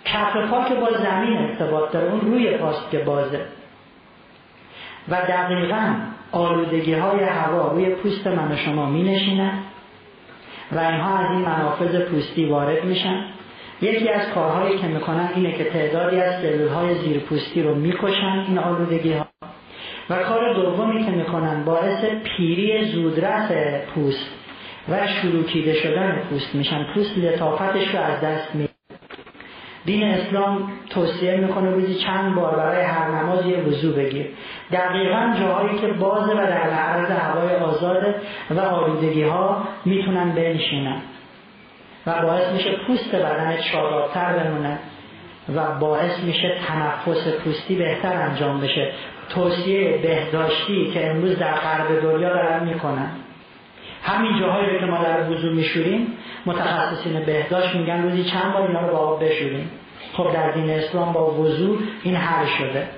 کف 0.05 0.37
پا 0.37 0.63
که 0.69 0.75
با 0.75 0.91
زمین 0.91 1.37
ارتباط 1.37 1.91
داره 1.91 2.11
اون 2.11 2.21
روی 2.21 2.57
پاست 2.57 2.91
که 2.91 2.97
بازه. 2.97 3.45
و 5.09 5.15
دقیقا 5.15 5.93
آلودگی 6.31 6.93
های 6.93 7.23
هوا 7.23 7.71
روی 7.71 7.89
پوست 7.89 8.27
من 8.27 8.51
و 8.51 8.55
شما 8.55 8.85
می 8.85 9.03
نشینن 9.03 9.51
و 10.71 10.79
اینها 10.79 11.17
از 11.17 11.31
این 11.31 11.41
منافذ 11.41 12.01
پوستی 12.01 12.45
وارد 12.45 12.85
میشن. 12.85 13.25
یکی 13.81 14.09
از 14.09 14.29
کارهایی 14.29 14.77
که 14.77 14.87
می‌کنن 14.87 15.29
اینه 15.35 15.51
که 15.57 15.63
تعدادی 15.63 16.21
از 16.21 16.41
سلول 16.41 16.67
های 16.67 16.95
زیر 16.95 17.19
پوستی 17.19 17.63
رو 17.63 17.75
می‌کشن 17.75 18.45
این 18.47 18.57
آلودگی 18.57 19.13
ها 19.13 19.27
و 20.09 20.23
کار 20.23 20.53
دومی 20.53 21.05
که 21.05 21.11
می‌کنن 21.11 21.65
باعث 21.65 22.05
پیری 22.05 22.85
زودرس 22.85 23.51
پوست 23.95 24.29
و 24.89 25.07
شروکیده 25.07 25.73
شدن 25.73 26.21
پوست 26.29 26.55
میشن. 26.55 26.85
پوست 26.93 27.17
لطافتش 27.17 27.95
رو 27.95 28.01
از 28.01 28.21
دست 28.21 28.55
می 28.55 28.70
دین 29.85 30.03
اسلام 30.03 30.71
توصیه 30.89 31.37
می‌کنه 31.37 31.71
روزی 31.71 31.95
چند 31.95 32.35
بار 32.35 32.55
برای 32.55 32.81
هر 32.81 33.07
نماز 33.07 33.45
یه 33.45 33.57
وضو 33.57 33.93
بگیر. 33.93 34.25
دقیقا 34.71 35.33
جاهایی 35.39 35.79
که 35.79 35.87
بازه 35.87 36.31
و 36.31 36.35
در 36.35 36.69
معرض 36.69 37.11
هوای 37.11 37.55
آزاده 37.55 38.15
و 38.51 38.59
آلودگی 38.59 39.23
ها 39.23 39.63
می‌تونن 39.85 40.31
بنشینن 40.31 41.01
و 42.07 42.21
باعث 42.21 42.51
میشه 42.53 42.71
پوست 42.87 43.15
بدن 43.15 43.61
شادابتر 43.61 44.33
بمونه 44.33 44.79
و 45.55 45.79
باعث 45.79 46.23
میشه 46.23 46.57
تنفس 46.67 47.27
پوستی 47.43 47.75
بهتر 47.75 48.13
انجام 48.13 48.61
بشه. 48.61 48.91
توصیه 49.29 49.97
بهداشتی 49.97 50.91
که 50.93 51.09
امروز 51.09 51.39
در 51.39 51.53
غرب 51.53 52.01
دنیا 52.01 52.29
دارن 52.29 52.63
می‌کنن. 52.63 53.11
همین 54.03 54.39
جاهایی 54.39 54.79
که 54.79 54.85
ما 54.85 54.97
در 54.97 55.29
وضو 55.29 55.49
میشوریم 55.49 56.17
متخصصین 56.45 57.25
بهداشت 57.25 57.75
میگن 57.75 58.03
روزی 58.03 58.23
چند 58.23 58.53
بار 58.53 58.61
اینا 58.61 58.81
رو 58.81 58.91
با 58.91 58.97
آب 58.97 59.23
بشوریم. 59.23 59.71
خب 60.13 60.33
در 60.33 60.51
دین 60.51 60.69
اسلام 60.69 61.13
با 61.13 61.31
وضو 61.31 61.77
این 62.03 62.15
حل 62.15 62.45
شده. 62.45 62.89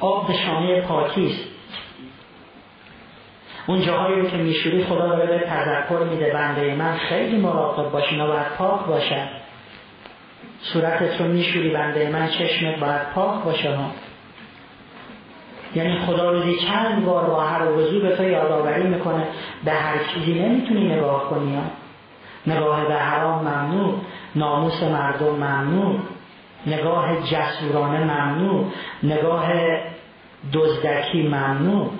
آب 0.00 0.30
نشانه 0.30 0.80
پاکی 0.80 1.26
است. 1.26 1.48
اون 3.66 3.82
جاهایی 3.82 4.20
رو 4.20 4.30
که 4.30 4.36
میشوری 4.36 4.84
خدا 4.84 5.08
داره 5.08 5.26
به 5.26 5.46
تذکر 5.46 6.04
میده 6.10 6.30
بنده 6.32 6.74
من 6.74 6.96
خیلی 6.96 7.36
مراقب 7.36 7.90
باشی 7.90 8.10
اینا 8.10 8.26
باید 8.26 8.48
پاک 8.48 8.86
باشد. 8.86 9.28
صورتت 10.60 11.20
رو 11.20 11.26
میشوری 11.26 11.70
بنده 11.70 12.10
من 12.10 12.28
چشمت 12.28 12.78
باید 12.80 13.10
پاک 13.14 13.44
باشه 13.44 13.74
ها. 13.74 13.90
یعنی 15.78 15.98
خدا 15.98 16.30
روزی 16.30 16.56
چند 16.56 17.04
بار 17.04 17.24
با 17.24 17.40
هر 17.44 17.72
وضوع 17.72 18.02
به 18.02 18.16
تو 18.16 18.22
یادآوری 18.22 18.82
می‌کنه 18.82 19.22
به 19.64 19.72
هر 19.72 19.98
چیزی 20.14 20.34
نمی‌تونی 20.34 20.88
نگاه 20.88 21.30
کنی. 21.30 21.58
نگاه 22.46 22.88
به 22.88 22.94
حرام 22.94 23.44
ممنوع 23.44 23.94
ناموس 24.34 24.82
مردم 24.82 25.34
ممنوع 25.34 25.96
نگاه 26.66 27.26
جسورانه 27.26 28.04
ممنوع 28.04 28.64
نگاه 29.02 29.52
دزدکی 30.52 31.22
ممنوع. 31.22 31.90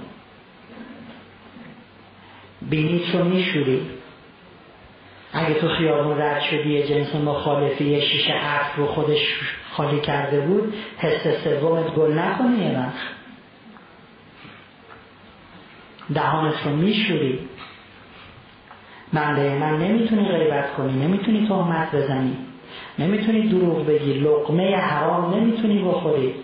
بینیت 2.62 3.14
رو 3.14 3.24
میشوری. 3.24 3.87
اگه 5.33 5.55
تو 5.55 5.68
خیابون 5.68 6.20
رد 6.20 6.41
شدی 6.41 6.83
جنس 6.83 7.14
مخالفی 7.14 7.85
یه 7.85 8.01
شیشه 8.01 8.33
عرف 8.33 8.76
رو 8.76 8.87
خودش 8.87 9.41
خالی 9.72 10.01
کرده 10.01 10.41
بود 10.41 10.74
حس 10.99 11.45
سومت 11.45 11.95
گل 11.95 12.18
نکنی 12.18 12.64
یه 12.64 12.79
وقت. 12.79 13.18
دهانت 16.15 16.55
رو 16.65 16.77
میشوری. 16.77 17.39
بنده 19.13 19.59
من 19.59 19.79
نمی‌تونی 19.79 20.29
غیبت 20.29 20.75
کنی 20.75 20.93
نمی‌تونی 20.93 21.49
تهمت 21.49 21.95
بزنی 21.95 22.37
نمی‌تونی 22.99 23.49
دروغ 23.49 23.87
بگی 23.87 24.13
لقمه 24.13 24.77
حرام 24.77 25.35
نمی‌تونی 25.35 25.83
بخوری. 25.85 26.35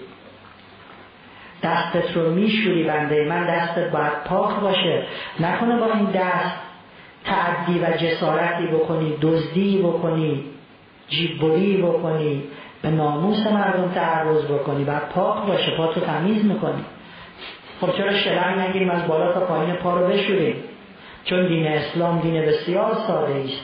دستت 1.62 2.16
رو 2.16 2.30
میشوری 2.30 2.82
بنده 2.82 3.24
من 3.28 3.46
دستت 3.46 3.90
باید 3.90 4.12
پاک 4.24 4.60
باشه. 4.60 5.02
نکنه 5.40 5.76
با 5.76 5.86
این 5.86 6.04
دست 6.04 6.56
تعدی 7.24 7.78
و 7.78 7.96
جسارتی 7.96 8.66
بکنی 8.66 9.16
دزدی 9.22 9.78
بکنی 9.78 10.44
جیببری 11.08 11.82
بکنی 11.82 12.42
به 12.82 12.90
ناموس 12.90 13.46
مردم 13.46 13.88
تعرض 13.94 14.44
بکنی 14.44 14.84
و 14.84 15.00
پاک 15.00 15.46
باشه 15.46 15.76
پا 15.76 15.86
تو 15.86 16.00
تمیز 16.00 16.44
می‌کنی. 16.44 16.84
خب 17.86 17.96
چرا 17.96 18.14
شلنگ 18.14 18.58
نگیریم؟ 18.58 18.90
از 18.90 19.06
بالا 19.06 19.32
تا 19.32 19.40
پایین 19.40 19.74
پا 19.74 20.00
رو 20.00 20.06
بشوریم. 20.06 20.56
چون 21.24 21.46
دین 21.46 21.66
اسلام 21.66 22.20
دین 22.20 22.42
بسیار 22.42 22.94
ساده 23.06 23.34
است 23.34 23.62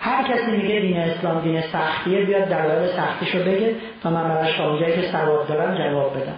هر 0.00 0.22
کسی 0.22 0.50
میگه 0.50 0.80
دین 0.80 0.96
اسلام 0.96 1.40
دین 1.40 1.60
سختیه 1.60 2.24
بیاد 2.24 2.42
دلایل 2.42 2.88
سختیشو 2.88 3.38
بگه 3.38 3.74
تا 4.02 4.10
من 4.10 4.28
براش 4.28 4.60
اونجایی 4.60 4.94
که 4.94 5.02
سواد 5.02 5.48
دارم 5.48 5.78
جواب 5.78 6.16
بدم. 6.16 6.36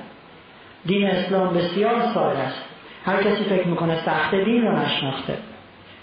دین 0.86 1.06
اسلام 1.06 1.54
بسیار 1.54 2.02
ساده 2.14 2.38
است. 2.38 2.64
هر 3.04 3.22
کسی 3.22 3.44
فکر 3.44 3.66
می‌کنه 3.66 3.96
سخت 4.04 4.34
دین 4.34 4.66
رو 4.66 4.78
نشناخته. 4.78 5.34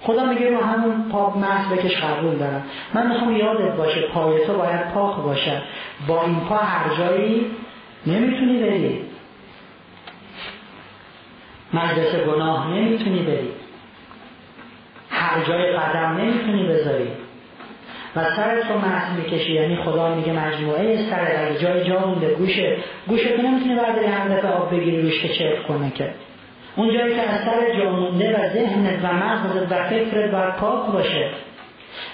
خدا 0.02 0.26
میگه 0.26 0.50
رو 0.50 0.64
همون 0.64 1.10
پا 1.12 1.30
محض 1.30 1.74
بکش 1.74 1.98
قبول 1.98 2.36
دارم. 2.36 2.64
من 2.94 3.08
می‌خوام 3.08 3.36
یادت 3.36 3.76
باشه 3.76 4.02
پای 4.02 4.46
تو 4.46 4.54
باید 4.54 4.94
پاک 4.94 5.16
باشه. 5.16 5.62
با 6.08 6.24
این 6.24 6.40
پا 6.40 6.56
هر 6.56 6.98
جایی 6.98 7.46
نمی‌تونی 8.08 8.64
بری. 8.64 9.05
مجلس 11.76 12.16
گناه 12.16 12.72
نمی‌تونی 12.72 13.20
بری. 13.20 13.50
هر 15.10 15.44
جای 15.48 15.72
قدم 15.72 16.18
نمی‌تونی 16.18 16.68
بذاری. 16.68 17.08
و 18.16 18.24
سرت 18.24 18.72
رو 18.72 18.78
محض 18.78 19.18
می‌کشی 19.18 19.54
یعنی 19.54 19.76
خدا 19.76 20.16
میگه 20.16 20.34
مجموعه 20.34 21.10
سر 21.10 21.22
اگه 21.22 21.60
جای 21.60 21.84
جا 21.84 22.00
مونده 22.00 22.34
گوشه. 22.34 22.78
گوشه 23.08 23.38
که 23.38 23.42
نمی‌تونی 23.42 23.76
برداری 23.76 24.06
هم 24.06 24.36
دفعه 24.36 24.52
آب 24.52 24.72
بگیری 24.72 25.02
روش 25.02 25.22
که 25.22 25.30
چرک 25.30 25.68
کنه 25.68 25.92
که. 25.92 26.10
اون 26.76 26.94
جایی 26.94 27.16
که 27.16 27.22
از 27.22 27.40
سر 27.40 27.80
جا 27.80 27.90
مونده 27.90 28.40
و 28.40 28.50
ذهنت 28.54 29.00
و 29.04 29.14
مغزت 29.14 29.72
و 29.72 29.84
فکرت 29.84 30.32
باید 30.32 30.56
پاک 30.56 30.92
باشه. 30.92 31.30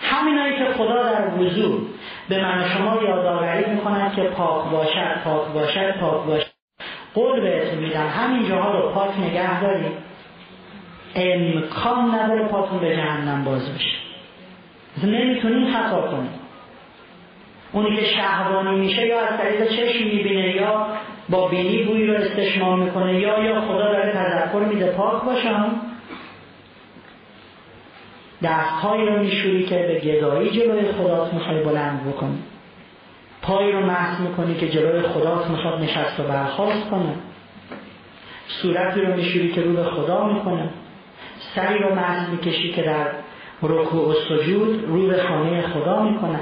همینایی 0.01 0.55
که 0.55 0.66
خدا 0.78 1.03
در 1.03 1.28
وضوع 1.39 1.82
به 2.30 2.41
من 2.41 2.64
و 2.64 2.68
شما 2.68 3.03
یادآوری 3.03 3.66
می‌کنن 3.72 4.12
که 4.16 4.24
پاک 4.24 4.72
باشد 4.72 5.24
پاک 5.24 5.47
باشد 5.53 5.99
پاک 5.99 6.26
باشد. 6.26 6.51
قول 7.14 7.41
بهتون 7.41 7.80
میدم. 7.80 8.07
همین 8.07 8.49
جاها 8.49 8.80
رو 8.80 8.89
پاک 8.89 9.20
نگه 9.20 9.62
دارید. 9.62 9.91
امکان 11.16 12.16
نداره 12.16 12.47
پاتون 12.47 12.80
به 12.80 12.95
جهنم 12.95 13.43
باز 13.43 13.76
بشه. 13.76 13.97
نمی‌تونین 15.03 15.74
خطا 15.74 16.01
کنید 16.01 16.32
اونی 17.72 17.95
که 17.95 18.05
شهوانی 18.05 18.80
میشه 18.80 19.07
یا 19.07 19.20
از 19.20 19.38
طریق 19.38 19.68
چشم 19.70 20.03
می‌بینه 20.03 20.55
یا 20.55 20.88
با 21.30 21.47
بینی 21.47 21.84
بوی 21.84 22.07
رو 22.07 22.14
استشمام 22.14 22.80
می‌کنه 22.80 23.20
یا 23.20 23.43
یا 23.43 23.62
خدا 23.62 23.91
داره 23.91 24.12
تذکر 24.12 24.59
میده 24.59 24.86
پاک 24.86 25.24
باشم 25.24 25.72
دستهایی 28.43 29.05
رو 29.05 29.20
میشوری 29.20 29.64
که 29.64 29.76
به 29.76 29.99
گدایی 29.99 30.49
جلوی 30.49 30.91
خدات 30.91 31.34
می‌خوای 31.34 31.64
بلند 31.64 32.09
بکنی. 32.09 32.43
پای 33.42 33.72
رو 33.72 33.86
محض 33.86 34.20
می‌کنی 34.22 34.56
که 34.56 34.70
جلوی 34.70 35.02
خدات 35.02 35.50
می‌خواد 35.50 35.82
نشست 35.82 36.20
و 36.20 36.24
برخواست 36.24 36.89
کنه. 36.89 37.14
صورتی 38.48 39.02
رو 39.02 39.16
میشوری 39.16 39.52
که 39.52 39.62
رو 39.62 39.74
به 39.74 39.84
خدا 39.84 40.26
می‌کنه. 40.26 40.70
سری 41.56 41.80
رو 41.80 41.96
محض 41.96 42.30
می‌کشی 42.30 42.72
که 42.72 42.82
در 42.82 43.08
رکوع 43.62 44.10
و 44.10 44.14
سجود 44.14 44.84
رو 44.88 45.08
به 45.08 45.24
خانه 45.24 45.62
خدا 45.62 46.04
می‌کنه. 46.04 46.39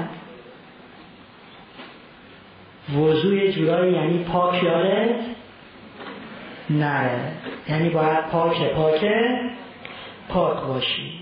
وضوع 2.96 3.50
جورایی 3.50 3.92
یعنی 3.92 4.24
پاک 4.24 4.62
یادت 4.62 5.14
نره 6.70 7.32
یعنی 7.68 7.88
باید 7.88 8.26
پاک 8.26 8.72
پاک 8.72 9.04
پاک 10.28 10.60
باشی. 10.60 11.19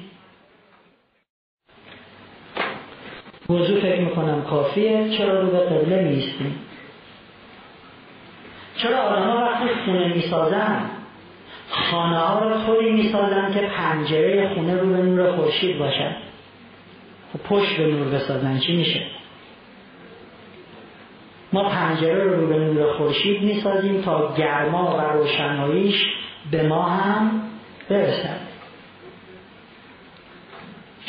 وضوع 3.48 3.80
فکر 3.80 4.00
می‌کنم 4.00 4.42
کافیه. 4.42 5.08
چرا 5.18 5.40
رو 5.40 5.50
به 5.50 5.58
قبله 5.58 6.02
میستیم 6.02 6.58
چرا 8.76 8.98
آدم 8.98 9.22
ها 9.22 9.36
وقتی 9.36 9.66
خونه 9.84 10.14
می‌سازن 10.14 10.90
خانه 11.70 12.18
ها 12.18 12.48
رو 12.48 12.66
طوری 12.66 12.92
می‌سازن 12.92 13.54
که 13.54 13.60
پنجره 13.60 14.54
خونه 14.54 14.76
رو 14.76 14.86
به 14.86 14.96
نور 14.96 15.32
خورشید 15.32 15.78
باشد 15.78 16.16
خب 17.32 17.38
پشت 17.42 17.76
به 17.76 17.86
نور 17.86 18.06
بسازن 18.08 18.58
چی 18.58 18.76
میشه؟ 18.76 19.00
ما 21.52 21.68
پنجره 21.68 22.24
رو 22.24 22.46
به 22.46 22.58
نور 22.58 22.92
خورشید 22.92 23.42
می‌سازیم 23.42 24.02
تا 24.02 24.34
گرما 24.34 24.96
و 24.98 25.00
روشناییش 25.00 26.06
به 26.50 26.62
ما 26.62 26.82
هم 26.82 27.42
برسد. 27.88 28.47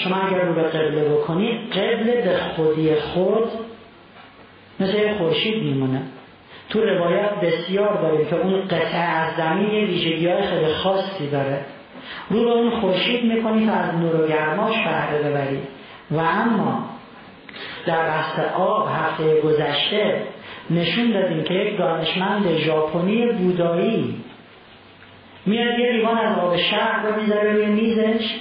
شما 0.04 0.16
اگر 0.16 0.42
رو 0.42 0.54
به 0.54 0.64
قبله 0.64 1.10
بکنید 1.10 1.72
قبله 1.72 2.22
به 2.22 2.38
خودی 2.38 2.96
خود 2.96 3.50
مثل 4.80 5.18
خورشید 5.18 5.64
میمونه. 5.64 6.02
تو 6.70 6.82
روایت 6.82 7.32
بسیار 7.32 8.02
داریم 8.02 8.26
که 8.26 8.36
اون 8.36 8.62
قطعه 8.68 9.00
از 9.00 9.36
زمین 9.36 9.70
ویژگی 9.70 10.28
های 10.28 10.42
خیلی 10.42 10.74
خاصی 10.74 11.30
داره. 11.32 11.60
رو 12.30 12.44
به 12.44 12.52
اون 12.52 12.70
خورشید 12.70 13.24
می‌کنی 13.24 13.68
تا 13.68 13.74
از 13.74 13.96
نور 13.96 14.16
و 14.16 14.28
گرماش 14.28 14.76
بهره 14.76 15.30
ببری. 15.30 15.60
و 16.12 16.20
اما 16.20 16.90
در 17.86 18.08
بحث 18.08 18.40
آب 18.56 18.90
هفته 18.96 19.42
گذشته 19.42 20.22
نشون 20.70 21.12
دادیم 21.12 21.44
که 21.44 21.54
یک 21.54 21.78
دانشمند 21.78 22.58
ژاپنی 22.58 23.26
بودایی 23.26 24.16
میاد 25.46 25.80
یه 25.80 25.92
لیوان 25.92 26.18
از 26.18 26.40
آب 26.40 26.58
شهر 26.58 27.06
رو 27.08 27.22
می‌ذاره 27.22 27.54
روی 27.54 27.66
میزش. 27.66 28.36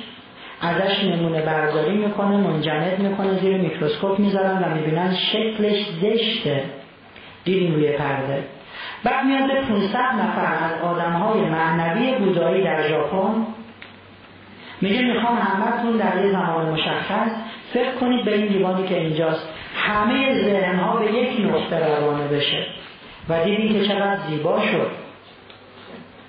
ازش 0.61 1.05
نمونه 1.05 1.43
برداری 1.43 1.97
می‌کنه 1.97 2.37
منجمد 2.37 2.99
می‌کنه 2.99 3.41
زیر 3.41 3.57
میکروسکوپ 3.57 4.19
می‌ذارن 4.19 4.63
و 4.63 4.75
می‌بینن 4.75 5.15
شکلش 5.15 5.87
زشته 6.03 6.65
دیدیم 7.45 7.75
روی 7.75 7.93
پرده. 7.93 8.45
بعد 9.05 9.25
میاد 9.25 9.47
به 9.47 9.61
500 9.61 9.99
نفر 9.99 10.55
از 10.65 10.83
آدمهای 10.83 11.41
معنوی 11.41 12.15
بودایی 12.19 12.65
در 12.65 12.89
ژاپن. 12.89 13.47
میگه 14.81 15.03
می‌خوام 15.03 15.39
همتون 15.39 15.97
در 15.97 16.25
یه 16.25 16.31
زمان 16.31 16.71
مشخص 16.73 17.31
فکر 17.73 17.93
کنید 18.01 18.25
به 18.25 18.35
این 18.35 18.47
لیوانی 18.47 18.89
که 18.89 18.99
اینجاست. 18.99 19.49
همه 19.75 20.43
ذهنها 20.43 20.97
به 20.97 21.13
یک 21.13 21.41
نقطه 21.41 21.87
روانه 21.87 22.29
بشه. 22.29 22.67
و 23.29 23.45
دیدیم 23.45 23.73
که 23.73 23.89
چقدر 23.89 24.19
زیبا 24.29 24.61
شد. 24.61 24.91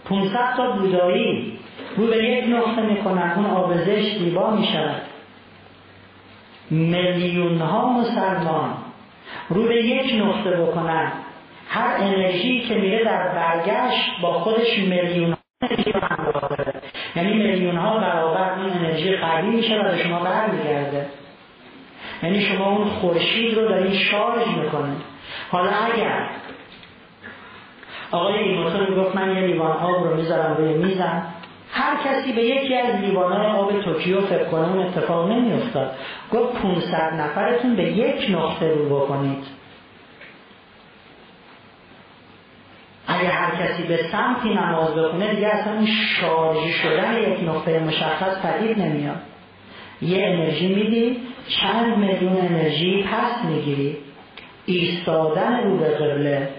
500 0.05 0.53
تا 0.57 0.71
بودایی 0.71 1.58
رو 1.95 2.07
به 2.07 2.17
یک 2.17 2.45
نقطه 2.47 2.81
می‌کنن 2.81 3.31
اون 3.35 3.45
آبزش 3.45 4.17
زیبا 4.17 4.49
می‌شود. 4.49 5.01
میلیون 6.69 7.57
ها 7.57 7.89
مسلمان 7.89 8.73
رو 9.49 9.63
به 9.67 9.75
یک 9.75 10.23
نقطه 10.25 10.51
بکنن. 10.51 11.11
هر 11.69 11.95
انرژی 11.99 12.59
که 12.59 12.75
میره 12.75 13.03
در 13.03 13.27
برگشت 13.27 14.21
با 14.21 14.33
خودش 14.33 14.79
میلیون 14.79 15.35
انرژی 15.61 15.93
یعنی 17.15 17.33
میلیون 17.33 17.75
ها 17.75 17.97
برابر 17.99 18.53
این 18.59 18.73
انرژی 18.73 19.15
قوی 19.15 19.49
میشه 19.49 19.79
و 19.79 19.83
به 19.83 19.97
شما 19.97 20.19
برمیگرده. 20.19 21.05
یعنی 22.23 22.41
شما 22.41 22.65
اون 22.65 22.85
خورشید 22.85 23.57
رو 23.57 23.67
دارین 23.67 23.93
شارژ 23.93 24.47
می‌کنه. 24.47 24.95
حالا 25.51 25.69
اگر 25.69 26.29
آقای 28.11 28.33
ایموتون 28.33 28.95
گفت 28.95 29.15
من 29.15 29.35
یه 29.35 29.41
لیوان 29.41 29.77
آب 29.77 30.03
رو 30.03 30.15
می‌ذارم 30.15 30.57
روی 30.57 30.73
میزم. 30.73 31.23
هر 31.71 31.97
کسی 32.05 32.33
به 32.33 32.43
یکی 32.43 32.75
از 32.75 32.95
لیوانهای 32.95 33.47
آب 33.47 33.81
توکیو 33.81 34.21
فکر 34.21 34.43
کنه 34.43 34.67
اون 34.67 34.87
اتفاق 34.87 35.31
نمیافتاد. 35.31 35.91
گفت 36.31 36.61
500 36.61 37.13
نفرتون 37.13 37.75
به 37.75 37.83
یک 37.83 38.31
نقطه 38.31 38.73
رو 38.73 38.99
بکنید. 38.99 39.43
اگر 43.07 43.31
هر 43.31 43.55
کسی 43.55 43.83
به 43.83 43.99
سمتی 44.11 44.49
نماز 44.49 44.95
بخونه 44.95 45.35
دیگه 45.35 45.47
اصلا 45.47 45.73
این 45.73 45.87
شارژ 45.87 46.75
شدن 46.75 47.17
یک 47.17 47.49
نقطه 47.49 47.79
مشخص 47.79 48.41
پدید 48.41 48.79
نمیاد. 48.79 49.21
یه 50.01 50.25
انرژی 50.25 50.67
میدی 50.75 51.17
چند 51.61 51.97
میلیون 51.97 52.37
انرژی 52.37 53.03
پس 53.03 53.45
می‌گیری. 53.45 53.97
ایستادن 54.65 55.63
رو 55.63 55.77
به 55.77 55.85
قبله 55.85 56.49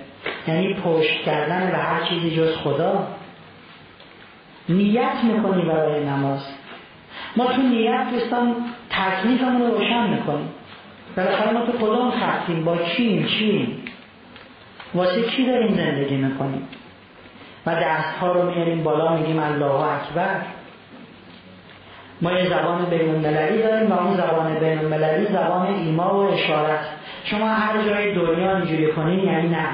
یعنی 0.49 0.75
پشت 0.75 1.23
کردن 1.25 1.71
به 1.71 1.77
هر 1.77 2.09
چیزی 2.09 2.37
جز 2.37 2.57
خدا. 2.57 3.07
نیت 4.71 5.25
می‌کنی 5.25 5.63
برای 5.63 6.05
نماز. 6.05 6.47
ما 7.37 7.47
تو 7.47 7.63
نیت 7.63 8.11
دوستان 8.11 8.57
تکلیفمون 8.91 9.63
رو 9.63 9.75
روشن 9.75 10.11
می‌کنیم. 10.11 10.49
بالاخره 11.17 11.53
ما 11.53 11.61
تو 11.61 11.73
کدام 11.73 12.11
خطیم 12.11 12.65
با 12.65 12.77
چیم؟ 12.77 13.27
چیم؟ 13.27 13.85
واسه 14.95 15.23
چی 15.23 15.47
داریم 15.47 15.75
زندگی 15.75 16.17
می‌کنیم؟ 16.17 16.69
و 17.67 17.75
دست 17.75 18.15
ها 18.21 18.33
رو 18.33 18.51
میاریم 18.51 18.83
بالا 18.83 19.17
میگیم 19.17 19.39
الله 19.39 19.75
اکبر. 19.75 20.41
ما 22.23 22.33
یه 22.33 22.49
زبان 22.49 22.85
بین 22.85 23.11
المللی 23.11 23.63
داریم 23.63 23.93
و 23.93 23.99
اون 23.99 24.17
زبان 24.17 24.55
بین 24.55 24.79
المللی 24.79 25.27
زبان 25.27 25.67
ایما 25.67 26.15
و 26.15 26.33
اشارت. 26.33 26.81
شما 27.25 27.49
هر 27.49 27.83
جای 27.83 28.15
دنیا 28.15 28.57
اینجوری 28.57 28.93
کنین 28.93 29.19
یعنی 29.19 29.49
نه. 29.49 29.67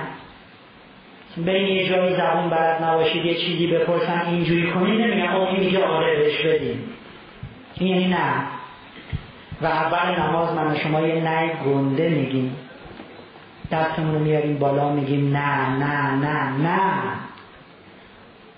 بین 1.36 1.66
یه 1.66 1.88
جایی 1.88 2.16
زبان 2.16 2.50
بلد 2.50 2.84
نباشید 2.84 3.24
یه 3.24 3.34
چیزی 3.34 3.66
بپرسن 3.66 4.26
اینجوری 4.26 4.70
کنین 4.70 5.00
نمیگن 5.00 5.28
او 5.28 5.46
این 5.46 5.60
میگه 5.60 5.84
آره 5.84 6.16
بهش 6.16 6.46
بدیم 6.46 6.84
این 7.74 7.96
یعنی 7.96 8.08
نه. 8.08 8.32
و 9.62 9.66
اول 9.66 10.20
نماز 10.20 10.54
من 10.54 10.76
شما 10.76 11.00
یه 11.00 11.14
نه 11.14 11.52
گنده 11.64 12.08
میگیم. 12.08 12.56
دستمون 13.72 14.14
رو 14.14 14.20
میاریم 14.20 14.58
بالا 14.58 14.92
میگیم 14.92 15.36
نه 15.36 15.68
نه 15.68 16.10
نه 16.14 16.52
نه. 16.62 16.90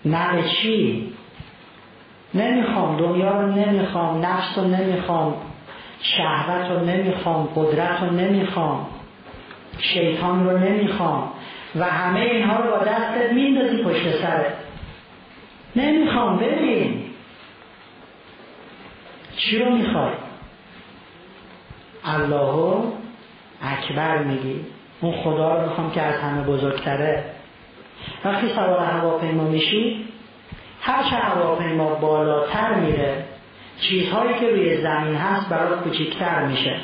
نه 0.04 0.36
به 0.36 0.48
چی؟ 0.48 1.12
نمی‌خوام 2.34 2.96
دنیا 2.96 3.40
رو 3.40 3.46
نمی‌خوام 3.46 4.26
نفس 4.26 4.58
رو 4.58 4.64
نمی‌خوام 4.64 5.34
شهوت 6.00 6.70
رو 6.70 6.84
نمی‌خوام 6.84 7.48
قدرت 7.54 8.02
رو 8.02 8.10
نمی‌خوام 8.10 8.86
شیطان 9.78 10.44
رو 10.50 10.58
نمی‌خوام. 10.58 11.32
و 11.76 11.84
همه 11.84 12.20
اینها 12.20 12.60
رو 12.60 12.70
با 12.70 12.78
دستت 12.78 13.32
میندازی 13.32 13.82
پشت 13.82 14.22
سرت 14.22 14.54
نمی‌خوام 15.76 16.38
ببین. 16.38 17.04
چی 19.36 19.58
رو 19.58 19.70
می‌خوای؟ 19.70 20.12
الله 22.04 22.82
اکبر 23.62 24.18
میگی. 24.18 24.66
اون 25.00 25.22
خدا 25.22 25.56
رو 25.56 25.68
می‌خوام 25.68 25.90
که 25.90 26.02
از 26.02 26.20
همه 26.20 26.42
بزرگتره. 26.42 27.24
وقتی 28.24 28.48
سوار 28.48 28.84
هواپیما 28.84 29.44
میشی 29.44 30.04
هر 30.80 31.02
چه 31.02 31.16
هواپیما 31.16 31.94
بالاتر 31.94 32.74
میره 32.74 33.24
چیزهایی 33.80 34.34
که 34.40 34.50
روی 34.50 34.76
زمین 34.76 35.14
هست 35.14 35.48
برای 35.48 35.78
کوچیکتر 35.78 36.46
میشه. 36.46 36.76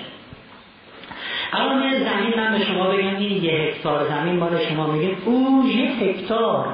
الان 1.55 1.83
یه 1.83 1.99
زمین 1.99 2.37
من 2.37 2.53
به 2.53 2.65
شما 2.65 2.89
بگم 2.89 3.17
این 3.17 3.45
یه 3.45 3.53
هکتار 3.53 4.09
زمین 4.09 4.37
مال 4.37 4.59
شما 4.59 4.87
میگه. 4.87 5.17
او 5.25 5.65
یه 5.69 5.91
هکتار. 5.91 6.67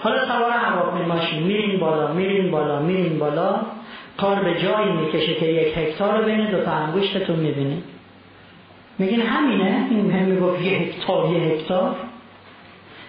حالا 0.00 0.26
سوار 0.26 0.50
هواپیماشین 0.50 1.42
میرین 1.42 1.80
بالا 1.80 2.12
میرین 2.12 2.50
بالا 2.50 2.78
میرین 2.78 3.18
بالا. 3.18 3.60
کار 4.16 4.36
به 4.36 4.62
جایی 4.62 4.92
می‌کشه 4.92 5.34
که 5.34 5.46
یک 5.46 5.78
هکتار 5.78 6.18
رو 6.18 6.24
بین 6.24 6.50
دو 6.50 6.64
تا 6.64 6.70
انگشتتون 6.70 7.36
می‌بینید. 7.36 7.84
میگین 8.98 9.20
همینه؟ 9.20 9.86
این 9.90 10.10
هم 10.10 10.24
می‌گفت 10.24 10.62
یه 10.62 10.78
هکتار 10.78 11.30
یه 11.30 11.38
هکتار. 11.38 11.96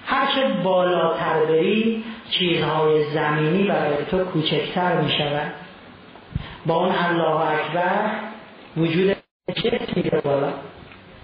هرچه 0.06 0.48
بالاتر 0.64 1.46
بری 1.46 2.04
چیزهای 2.30 3.04
زمینی 3.04 3.64
برای 3.64 4.06
تو 4.12 4.24
کوچکتر 4.24 5.02
می‌شود. 5.02 5.52
با 6.66 6.76
اون 6.76 6.96
الله 6.96 7.52
اکبر 7.52 8.10
وجود 8.78 9.15
جت 9.66 9.98
میره 9.98 10.22
بالا 10.22 10.54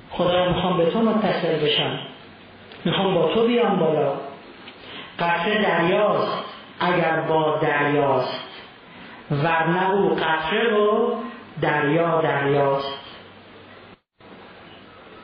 خدا 0.10 0.54
می‌خوام 0.54 0.78
به 0.78 0.86
تو 0.86 1.00
متصل 1.00 1.66
بشم. 1.66 2.00
می‌خوام 2.86 3.14
با 3.14 3.34
تو 3.34 3.48
بیام 3.48 3.80
بالا. 3.80 4.14
قطره 5.20 5.62
دریاست 5.64 6.44
اگر 6.80 7.22
با 7.22 7.58
دریاست. 7.62 8.48
ورنه 9.32 9.92
او 9.92 10.10
قطره 10.10 10.70
رو 10.70 11.16
دریا 11.62 12.22
دریاست. 12.22 13.00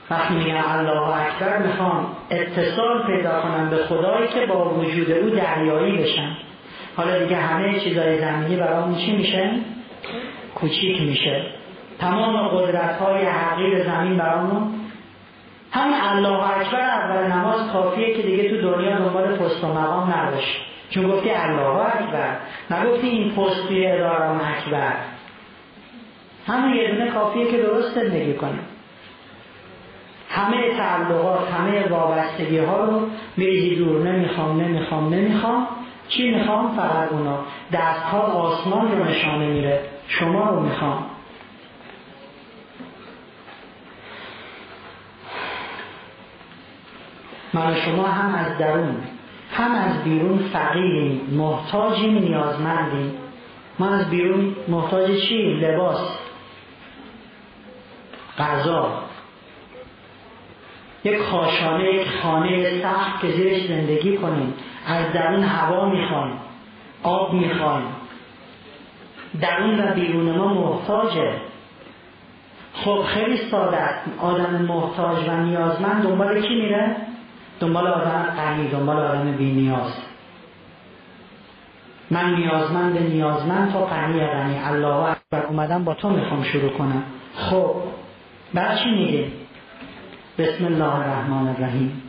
وقتی 0.09 0.33
میگن 0.33 0.63
الله 0.67 1.21
اکبر 1.21 1.57
می‌خوام 1.57 2.07
اتصال 2.29 3.03
پیدا 3.07 3.41
کنم 3.41 3.69
به 3.69 3.77
خدایی 3.77 4.27
که 4.27 4.45
با 4.45 4.69
وجود 4.69 5.11
او 5.11 5.29
دریایی 5.29 5.97
بشن 5.97 6.37
حالا 6.97 7.19
دیگه 7.19 7.35
همه 7.35 7.79
چیزای 7.79 8.19
زمینی 8.19 8.55
برامون 8.55 8.95
چی 8.95 9.11
میشه؟ 9.11 9.51
کوچیک 10.55 11.01
میشه. 11.01 11.56
تمام 11.99 12.47
قدرت 12.47 12.97
های 12.97 13.25
حقیر 13.25 13.83
زمین 13.83 14.17
برامون. 14.17 14.73
همین 15.71 15.95
الله 16.01 16.59
اکبر 16.59 16.79
اول 16.79 17.31
نماز 17.31 17.71
کافیه 17.73 18.15
که 18.15 18.21
دیگه 18.21 18.49
تو 18.49 18.61
دنیا 18.61 18.97
دنبال 18.97 19.35
پست 19.35 19.63
و 19.63 19.67
مقام 19.67 20.13
نباشی 20.13 20.57
چون 20.89 21.07
گفتی 21.07 21.29
الله 21.29 21.79
اکبر. 21.85 22.35
نگفتی 22.71 23.07
این 23.07 23.31
پست 23.35 23.67
توی 23.67 23.87
ادارم 23.87 24.41
اکبر. 24.57 24.93
همون 26.47 26.73
یه 26.73 26.91
دونه 26.91 27.11
کافیه 27.11 27.51
که 27.51 27.57
درست 27.57 27.95
زندگی 27.95 28.33
کنیم 28.33 28.59
همه 30.29 30.77
تعلقات 30.77 31.51
همه 31.51 31.87
وابستگی 31.89 32.57
ها 32.57 32.83
رو 32.83 33.01
میریزی 33.37 33.75
دور. 33.75 34.11
نمی‌خوام 34.11 34.61
نمی‌خوام 34.61 35.13
نمی‌خوام. 35.13 35.67
چی 36.07 36.31
می‌خوام؟ 36.31 36.75
فقط 36.75 37.11
اونا. 37.11 37.39
دست 37.73 38.03
ها 38.03 38.19
آسمان 38.19 38.91
رو 38.91 39.03
نشانه 39.03 39.47
میره. 39.47 39.81
شما 40.07 40.49
رو 40.49 40.59
می‌خوام. 40.59 41.05
من 47.53 47.75
شما 47.75 48.03
هم 48.03 48.35
از 48.35 48.57
درون 48.57 48.97
هم 49.51 49.71
از 49.75 50.03
بیرون 50.03 50.37
فقیریم. 50.53 51.21
محتاجیم 51.31 52.17
نیازمندیم. 52.17 53.11
ما 53.79 53.89
از 53.89 54.09
بیرون 54.09 54.55
محتاج 54.67 55.21
چی؟ 55.21 55.53
لباس. 55.53 56.19
غذا. 58.37 59.03
یک 61.03 61.17
کاشانه 61.17 61.93
یک 61.93 62.07
خانه 62.23 62.81
سخت 62.81 63.21
که 63.21 63.27
زیرش 63.27 63.67
زندگی 63.67 64.17
کنیم. 64.17 64.53
از 64.87 65.13
درون 65.13 65.43
هوا 65.43 65.89
می‌خوایم 65.89 66.33
آب 67.03 67.33
می‌خوایم. 67.33 67.85
درون 69.41 69.79
و 69.79 69.93
بیرون 69.93 70.37
ما 70.37 70.53
محتاجه. 70.53 71.33
خب 72.73 73.03
خیلی 73.07 73.37
ساده 73.51 73.77
است. 73.77 74.09
آدم 74.19 74.61
محتاج 74.61 75.17
و 75.27 75.37
نیازمند 75.37 76.03
دنبال 76.03 76.41
کی 76.41 76.55
میره؟ 76.55 76.95
دنبال 77.59 77.87
آدم 77.87 78.33
غنی 78.37 78.67
دنبال 78.67 78.99
آدم 78.99 79.31
بی 79.31 79.51
نیاز. 79.51 79.93
من 82.11 82.35
نیازمند 82.35 82.97
نیازمند 82.97 83.73
تا 83.73 83.85
غنی 83.85 84.19
غنی. 84.19 84.59
الله 84.63 84.95
اکبر. 84.95 85.45
اومدم 85.45 85.83
با 85.83 85.93
تو 85.93 86.09
می‌خوام 86.09 86.43
شروع 86.43 86.69
کنم. 86.69 87.03
خب 87.35 87.75
بعد 88.53 88.77
چی 88.77 88.89
میگه؟ 88.91 89.25
بسم 90.37 90.65
الله 90.65 90.95
الرحمن 90.95 91.47
الرحیم. 91.47 92.03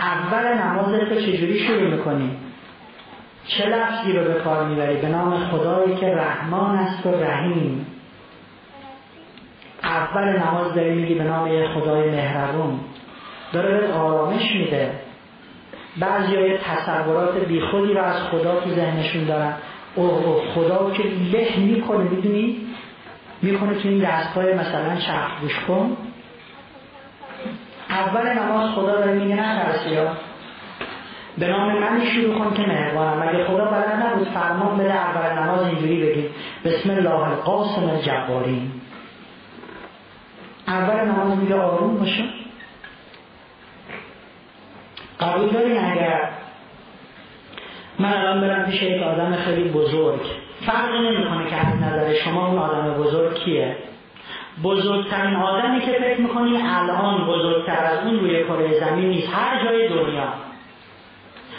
اول 0.00 0.58
نماز 0.58 0.94
رو 0.94 1.20
چجوری 1.20 1.58
شروع 1.58 1.96
می‌کنی؟ 1.96 2.36
چه 3.46 3.66
لفظی 3.66 4.12
رو 4.12 4.24
به 4.24 4.34
کار 4.34 4.68
می‌بری؟ 4.68 4.96
به 4.96 5.08
نام 5.08 5.38
خدایی 5.38 5.96
که 5.96 6.06
رحمان 6.06 6.76
است 6.76 7.06
و 7.06 7.10
رحیم. 7.10 7.86
اول 9.96 10.24
نماز 10.24 10.74
داری 10.74 10.94
میگی 10.94 11.14
به 11.14 11.24
نام 11.24 11.66
خدای 11.74 12.10
مهربون. 12.10 12.80
داره 13.52 13.80
به 13.80 13.92
آرامش 13.92 14.54
میده. 14.54 14.90
بعضی 16.00 16.36
های 16.36 16.58
تصورات 16.58 17.38
بیخودی 17.38 17.94
رو 17.94 18.02
از 18.02 18.22
خدا 18.22 18.60
تو 18.60 18.70
ذهنشون 18.70 19.24
دارن. 19.24 19.52
اوه 19.94 20.42
خدا 20.54 20.90
که 20.90 21.02
له 21.32 21.58
می‌کنه 21.58 22.04
می‌دونی؟ 22.10 22.66
می‌کنه 23.42 23.74
تو 23.74 23.88
این 23.88 23.98
دستگاه 23.98 24.44
مثلا 24.44 24.96
چرخ 24.96 25.40
گوش 25.40 25.60
کن. 25.68 25.96
اول 27.90 28.38
نماز 28.38 28.70
خدا 28.70 28.92
داره 28.92 29.12
میگه 29.12 29.34
نه 29.36 29.64
ها. 29.98 30.16
به 31.38 31.48
نام 31.48 31.78
من 31.78 32.04
شروع 32.04 32.38
کن 32.38 32.54
که 32.54 32.62
مهربانم. 32.62 33.22
مگه 33.22 33.44
خدا 33.44 33.64
بلد 33.64 34.02
نبود 34.06 34.28
فرمان 34.28 34.78
بده 34.78 34.94
اول 34.94 35.42
نماز 35.42 35.66
اینجوری 35.66 36.06
بگید 36.06 36.30
بسم 36.64 36.90
الله 36.90 37.28
القاسم 37.28 37.90
الجبارین 37.90 38.70
اول 40.68 41.04
نماز 41.04 41.38
میگه 41.38 41.54
آروم 41.54 41.98
باشه. 41.98 42.24
قبول 45.20 45.48
دارین 45.48 45.78
اگر 45.84 46.28
من 47.98 48.12
الان 48.12 48.40
برم 48.40 48.66
پیش 48.70 48.82
یک 48.82 49.02
آدم 49.02 49.36
خیلی 49.36 49.68
بزرگ. 49.68 50.20
فرق 50.66 50.94
نمی‌کنه 50.94 51.50
که 51.50 51.56
از 51.56 51.76
نظر 51.76 52.14
شما 52.14 52.46
اون 52.46 52.58
آدم 52.58 52.94
بزرگ 52.94 53.34
کیه؟ 53.34 53.76
بزرگترین 54.62 55.36
آدمی 55.36 55.80
که 55.80 55.92
فکر 55.92 56.20
می‌کنی 56.20 56.62
الان 56.62 57.26
بزرگتر 57.26 57.84
از 57.84 58.06
اون 58.06 58.20
روی 58.20 58.44
کره 58.44 58.80
زمین 58.80 59.08
نیست. 59.08 59.28
هر 59.34 59.64
جای 59.64 59.88
دنیا. 59.88 60.28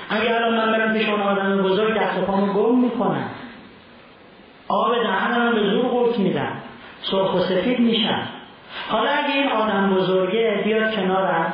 اگر 0.10 0.44
الان 0.44 0.56
من 0.58 0.72
برم 0.72 0.94
پیش 0.94 1.10
اون 1.10 1.22
آدم 1.22 1.64
بزرگ 1.64 1.98
دست 1.98 2.20
پامو 2.20 2.54
گم 2.54 2.80
می‌کنم. 2.80 3.30
آب 4.68 5.04
دهنم 5.04 5.56
به 5.56 5.64
زور 5.64 5.86
قرط 5.86 6.20
میدم. 6.20 6.52
سرخ 7.02 7.36
و 7.36 7.40
سفید 7.40 7.80
میشم. 7.80 8.28
حالا 8.90 9.10
اگه 9.10 9.34
این 9.34 9.48
آدم 9.48 9.96
بزرگه 9.96 10.62
بیاد 10.64 10.96
کنارم. 10.96 11.54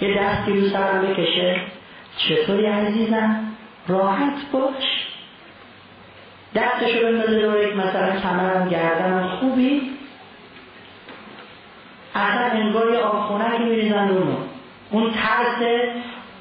یه 0.00 0.18
دستی 0.18 0.60
رو 0.60 0.68
سرم 0.68 1.02
بکشه. 1.02 1.60
چطوری 2.16 2.66
عزیزم؟ 2.66 3.36
راحت 3.88 4.32
باش. 4.52 5.06
دستشو 6.54 7.02
بندازه 7.02 7.40
دور 7.40 7.62
یک 7.62 7.76
مثلا 7.76 8.20
کمرم 8.20 8.68
گردنم 8.68 9.28
خوبی. 9.28 9.82
اصلا 12.14 12.44
انگار 12.44 12.92
یه 12.92 12.98
آبخونکی 12.98 13.64
میریزن 13.64 14.08
اونو 14.08 14.36
اون 14.90 15.10
ترس 15.10 15.62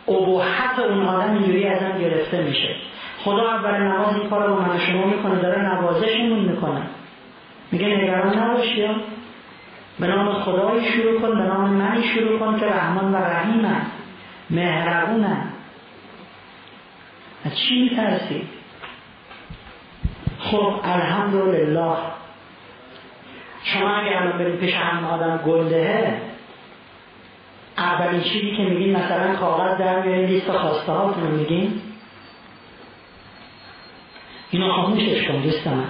ابهت 0.08 0.80
اون 0.80 1.06
آدم 1.06 1.34
اینجوری 1.34 1.68
ازم 1.68 1.98
گرفته 1.98 2.42
میشه. 2.42 2.76
خدا 3.24 3.52
اول 3.52 3.78
نماز 3.78 4.16
این 4.16 4.30
کار 4.30 4.48
رو 4.48 4.62
من 4.62 4.80
شما 4.80 5.06
می‌کنه 5.06 5.36
داره 5.36 5.62
نوازشمون 5.62 6.40
می‌کنه. 6.40 6.82
میگه 7.72 7.88
نگران 7.88 8.40
نباشی 8.40 8.90
به 10.00 10.08
نام 10.08 10.34
خدایی 10.34 10.92
شروع 10.92 11.22
کن 11.22 11.38
به 11.38 11.44
نام 11.44 11.70
منی 11.70 12.04
شروع 12.04 12.40
کن 12.40 12.60
که 12.60 12.66
رحمان 12.66 13.14
و 13.14 13.16
رحیمم 13.16 13.86
مهربونم 14.50 15.54
از 17.46 17.58
چی 17.58 17.82
میترسی؟ 17.82 18.48
خب 20.40 20.80
الحمدلله. 20.84 21.98
شما 23.64 23.96
اگر 23.96 24.18
الان 24.18 24.38
برید 24.38 24.60
پیش 24.60 24.74
هم 24.74 25.06
آدم 25.06 25.38
گلدهه 25.38 26.22
اولین 27.78 28.22
چیزی 28.22 28.56
که 28.58 28.64
میگین 28.64 28.98
مثلا 28.98 29.36
کاغذ 29.36 29.78
در 29.78 30.02
میارین 30.02 30.26
لیست 30.26 30.52
خواسته 30.52 30.92
هاتون 30.92 31.32
میگین. 31.32 31.82
اینو 34.52 34.72
خاموشش 34.72 35.28
کن 35.28 35.42
دوست 35.42 35.68
من 35.68 35.90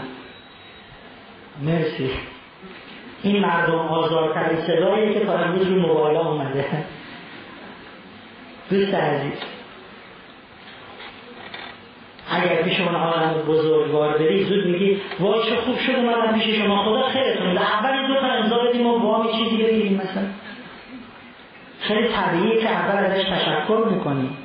مرسی. 1.61 2.11
این 3.23 3.39
مردم 3.39 3.79
آزارترین 3.79 4.61
صدایی 4.61 5.13
که 5.13 5.19
تا 5.19 5.33
امروز 5.33 5.67
رو 5.67 5.79
موبایل 5.79 6.17
اومده. 6.17 6.65
دوست 8.69 8.93
عزیز 8.93 9.33
اگر 12.31 12.61
پیش 12.63 12.79
اون 12.79 12.95
آدم 12.95 13.33
بزرگوار 13.47 14.17
بری 14.17 14.43
زود 14.43 14.65
میگی 14.65 15.01
وای 15.19 15.43
چه 15.49 15.55
خوب 15.55 15.77
شد 15.77 15.95
اومدم 15.95 16.39
پیش 16.39 16.59
شما. 16.59 16.83
خدا 16.83 17.03
خیرتون 17.03 17.49
بده. 17.51 17.61
اول 17.61 18.07
دو 18.07 18.19
تا 18.19 18.27
امضا 18.27 18.57
بدیم 18.57 18.87
و 18.87 18.99
وام 18.99 19.27
چیزی 19.31 19.57
بگیریم 19.63 19.93
مثلا. 19.93 20.23
خیلی 21.79 22.07
طبیعیه 22.07 22.61
که 22.61 22.69
اول 22.69 22.97
ازش 23.05 23.23
تشکر 23.23 23.87
می‌کنیم. 23.91 24.37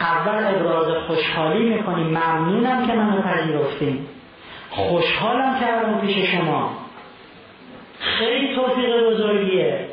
اول 0.00 0.54
ابراز 0.54 0.86
خوشحالی 1.06 1.68
می‌کنیم. 1.68 2.06
ممنونم 2.06 2.86
که 2.86 2.92
منو 2.92 3.22
پذیرفتیم 3.22 4.06
خوشحالم 4.70 5.60
کردم 5.60 6.00
پیش 6.00 6.30
شما. 6.30 6.87
خیلی 8.00 8.54
توفیق 8.54 9.10
بزرگیه. 9.10 9.86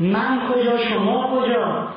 من 0.00 0.40
کجا 0.48 0.78
شما 0.78 1.36
کجا؟ 1.36 1.88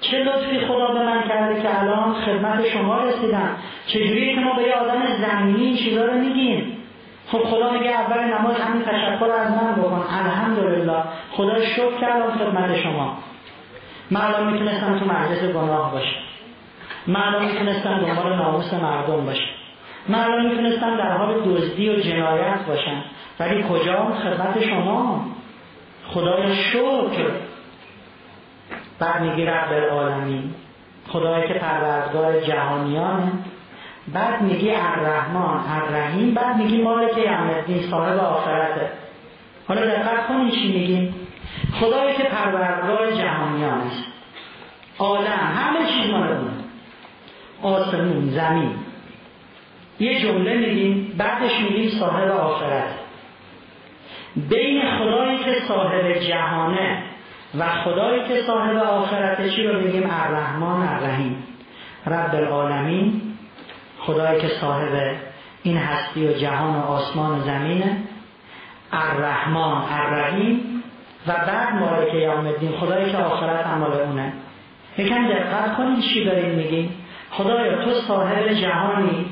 چه 0.00 0.18
لطفی 0.18 0.60
خدا 0.66 0.86
به 0.86 1.02
من 1.04 1.28
کرده 1.28 1.62
که 1.62 1.80
الان 1.80 2.14
خدمت 2.14 2.68
شما 2.68 2.98
رسیدم؟ 2.98 3.56
چجوری 3.86 4.34
که 4.34 4.40
ما 4.40 4.54
به 4.54 4.62
یه 4.62 4.74
آدم 4.74 5.02
زمینی 5.06 5.64
این 5.64 5.76
چیزا 5.76 6.04
رو 6.04 6.12
میگیم؟ 6.12 6.76
خب 7.28 7.38
خدا 7.38 7.70
میگه 7.70 7.90
اول 7.90 8.20
نماز 8.24 8.56
همین 8.56 8.82
تشکر 8.82 9.30
از 9.30 9.50
من 9.50 9.74
بکن. 9.74 10.04
الحمدلله. 10.10 11.02
خدا 11.32 11.64
شکر 11.64 12.00
کردم 12.00 12.30
خدمت 12.38 12.76
شما. 12.76 13.16
من 14.10 14.52
می‌تونستم 14.52 14.98
تو 14.98 15.04
مجلس 15.04 15.42
گناه 15.54 15.92
باشم 15.92 16.20
من 17.06 17.44
می‌تونستم 17.44 17.98
دنبال 17.98 18.36
ناموس 18.36 18.74
مردم 18.74 19.24
باشم 19.24 19.50
من 20.08 20.46
می‌تونستم 20.46 20.96
در 20.96 21.16
حال 21.16 21.40
دزدی 21.40 21.88
و 21.90 22.00
جنایت 22.00 22.66
باشم 22.66 23.04
ولی 23.42 23.64
کجا؟ 23.70 24.14
خدمت 24.22 24.64
شما. 24.64 25.26
خدای 26.08 26.54
شکر. 26.56 27.30
بعد 28.98 29.22
میگی 29.22 29.44
رب 29.44 29.72
العالمین. 29.72 30.54
خدایی 31.08 31.48
که 31.48 31.54
پروردگار 31.54 32.40
جهانیانه 32.40 33.32
بعد 34.12 34.42
میگی 34.42 34.70
الرحمن 34.70 35.60
الرحیم 35.70 36.34
بعد 36.34 36.56
میگی 36.56 36.82
مالک 36.82 37.18
یومالدین 37.18 37.90
صاحب 37.90 38.18
آخرته. 38.18 38.90
حالا 39.68 39.80
دقت 39.80 40.26
کنید 40.26 40.52
چی 40.52 40.72
میگیم. 40.72 41.14
خدایی 41.80 42.16
که 42.16 42.22
پروردگار 42.22 43.10
جهانیان. 43.10 43.80
است 43.80 44.04
عالم 44.98 45.52
همه 45.56 45.86
چیز 45.86 46.10
مال 46.10 46.36
آسمون 47.62 48.30
زمین. 48.30 48.74
یه 50.00 50.20
جمله 50.20 50.56
میگیم 50.56 51.14
بعدش 51.18 51.60
میگیم 51.60 51.90
صاحب 51.90 52.30
آخرت 52.30 53.01
بین 54.36 54.82
خدایی 54.98 55.38
که 55.38 55.54
صاحب 55.68 56.12
جهانه 56.12 57.02
و 57.58 57.68
خدایی 57.84 58.28
که 58.28 58.42
صاحب 58.42 58.76
آخرت 58.76 59.48
چی 59.48 59.66
رو 59.66 59.80
بگیم 59.80 60.10
الرحمن 60.10 60.88
الرحیم 60.88 61.44
رب 62.06 62.34
العالمین 62.34 63.22
خدایی 63.98 64.40
که 64.40 64.48
صاحب 64.48 65.16
این 65.62 65.76
هستی 65.76 66.26
و 66.26 66.32
جهان 66.32 66.76
و 66.76 66.80
آسمان 66.80 67.38
و 67.38 67.42
زمینه. 67.42 67.96
الرحمن 68.92 69.82
الرحیم 69.90 70.82
و 71.26 71.32
بعد 71.32 71.74
مالک 71.74 72.14
یوم 72.14 72.46
الدین 72.46 72.72
خدایی 72.72 73.12
که 73.12 73.16
آخرت 73.16 73.66
عمال 73.66 73.92
اونه. 73.92 74.32
یکم 74.98 75.28
دقت 75.28 75.76
کنید 75.76 76.00
چی 76.00 76.24
داریم 76.24 76.54
میگیم 76.54 76.94
خدایا 77.30 77.84
تو 77.84 77.94
صاحب 77.94 78.48
جهانی 78.52 79.26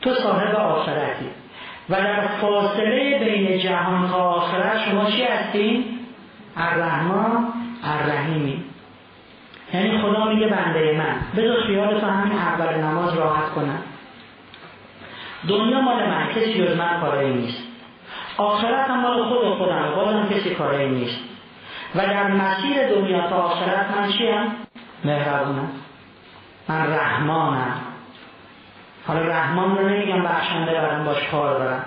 تو 0.00 0.14
صاحب 0.14 0.54
آخرتی. 0.54 1.26
و 1.90 1.94
در 1.94 2.26
فاصله 2.26 3.18
بین 3.18 3.58
جهان 3.58 4.10
و 4.10 4.14
آخرت 4.14 4.78
شما 4.78 5.04
چی 5.04 5.22
هستین؟ 5.22 5.84
الرحمن 6.56 7.44
الرحیمی. 7.84 8.64
یعنی 9.74 9.98
خدا 9.98 10.24
میگه 10.24 10.46
بنده 10.46 10.98
من. 10.98 11.42
بذار 11.42 11.60
خیالتو 11.66 12.06
همین 12.06 12.38
اول 12.38 12.74
نماز 12.74 13.14
راحت 13.14 13.48
کنم. 13.50 13.82
دنیا 15.48 15.80
مال 15.80 16.08
من 16.08 16.28
کسی 16.34 16.54
جز 16.54 16.76
من 16.76 17.00
کاری 17.00 17.34
نیست. 17.34 17.62
آخرت 18.36 18.90
هم 18.90 19.00
مال 19.00 19.24
خود 19.24 19.58
خودم 19.58 19.92
بازم 19.96 20.28
کسی 20.28 20.56
نیست. 20.88 21.20
و 21.94 21.98
در 21.98 22.28
مسیر 22.28 22.88
دنیا 22.88 23.28
تا 23.28 23.36
آخرت 23.36 23.86
من 23.96 24.12
چیم؟ 24.12 24.52
مهربونم. 25.04 25.70
من 26.68 26.90
رحمانم. 26.90 27.87
حالا 29.08 29.20
رحمان 29.20 29.78
رو 29.78 29.88
نمیگم 29.88 30.22
بخشنده 30.22 30.72
برم 30.72 31.04
باش 31.04 31.28
کار 31.30 31.58
دارم 31.58 31.84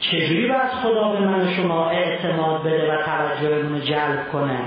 چجوری 0.00 0.48
باید 0.48 0.68
خدا 0.82 1.12
به 1.12 1.20
من 1.20 1.54
شما 1.56 1.90
اعتماد 1.90 2.60
بده 2.60 2.94
و 2.94 3.02
توجهمون 3.02 3.72
رو 3.72 3.78
جلب 3.78 4.28
کنه؟ 4.32 4.60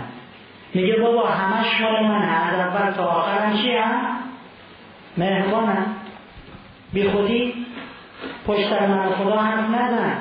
میگه 0.74 0.96
بابا 0.96 1.28
همش 1.28 1.82
مال 1.82 2.04
منه. 2.04 2.28
از 2.28 2.60
اول 2.60 2.92
تا 2.92 3.04
آخرم 3.04 3.58
چی 3.58 3.72
هم؟ 3.72 4.18
مهربانم 5.18 5.86
بی 6.94 7.10
خودی 7.10 7.54
پشت 8.48 8.72
من 8.72 9.10
خدا 9.10 9.38
حرف 9.38 9.70
نزن. 9.70 10.18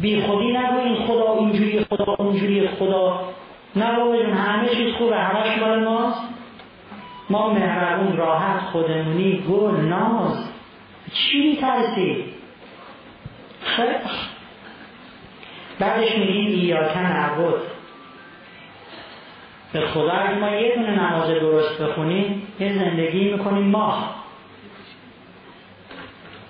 بی 0.00 0.22
خودی 0.22 0.52
نگو 0.52 0.78
این 0.78 1.06
خدا 1.06 1.34
اینجوری 1.34 1.84
خدا 1.84 2.14
اونجوری 2.18 2.68
خدا. 2.68 3.20
نه 3.76 3.96
بابا 3.96 4.14
همه 4.34 4.68
چیز 4.68 4.94
خوبه. 4.94 5.16
همش 5.16 5.58
مال 5.58 5.84
ماست. 5.84 6.37
ما 7.30 7.52
مهربون 7.52 8.16
راحت 8.16 8.60
خودمونی 8.60 9.44
گل 9.50 9.80
ناز. 9.80 10.48
چی 11.12 11.48
میترسی؟ 11.48 12.24
خیلی 13.62 13.94
بعدش 15.78 16.16
میگیم 16.16 16.46
ایاکن 16.46 17.06
عبود 17.06 17.60
به 19.72 19.80
خدا 19.80 20.12
اگه 20.12 20.34
ما 20.34 20.50
یه 20.50 20.74
دونه 20.74 20.90
نماز 20.90 21.28
درست 21.28 21.82
بخونیم 21.82 22.46
یه 22.60 22.72
زندگی 22.72 23.32
می‌کنیم 23.32 23.64
ماه. 23.64 24.24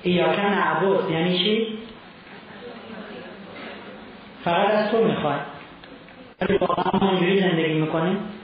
ایاکن 0.03 0.43
عبود 0.43 1.11
یعنی 1.11 1.39
چی؟ 1.39 1.79
فقط 4.45 4.71
از 4.71 4.91
تو 4.91 5.05
می‌خواد 5.05 5.41
ولی 6.41 6.59
واقعا 6.59 6.99
ما 6.99 7.21
زندگی 7.21 7.75
می‌کنیم؟ 7.75 8.38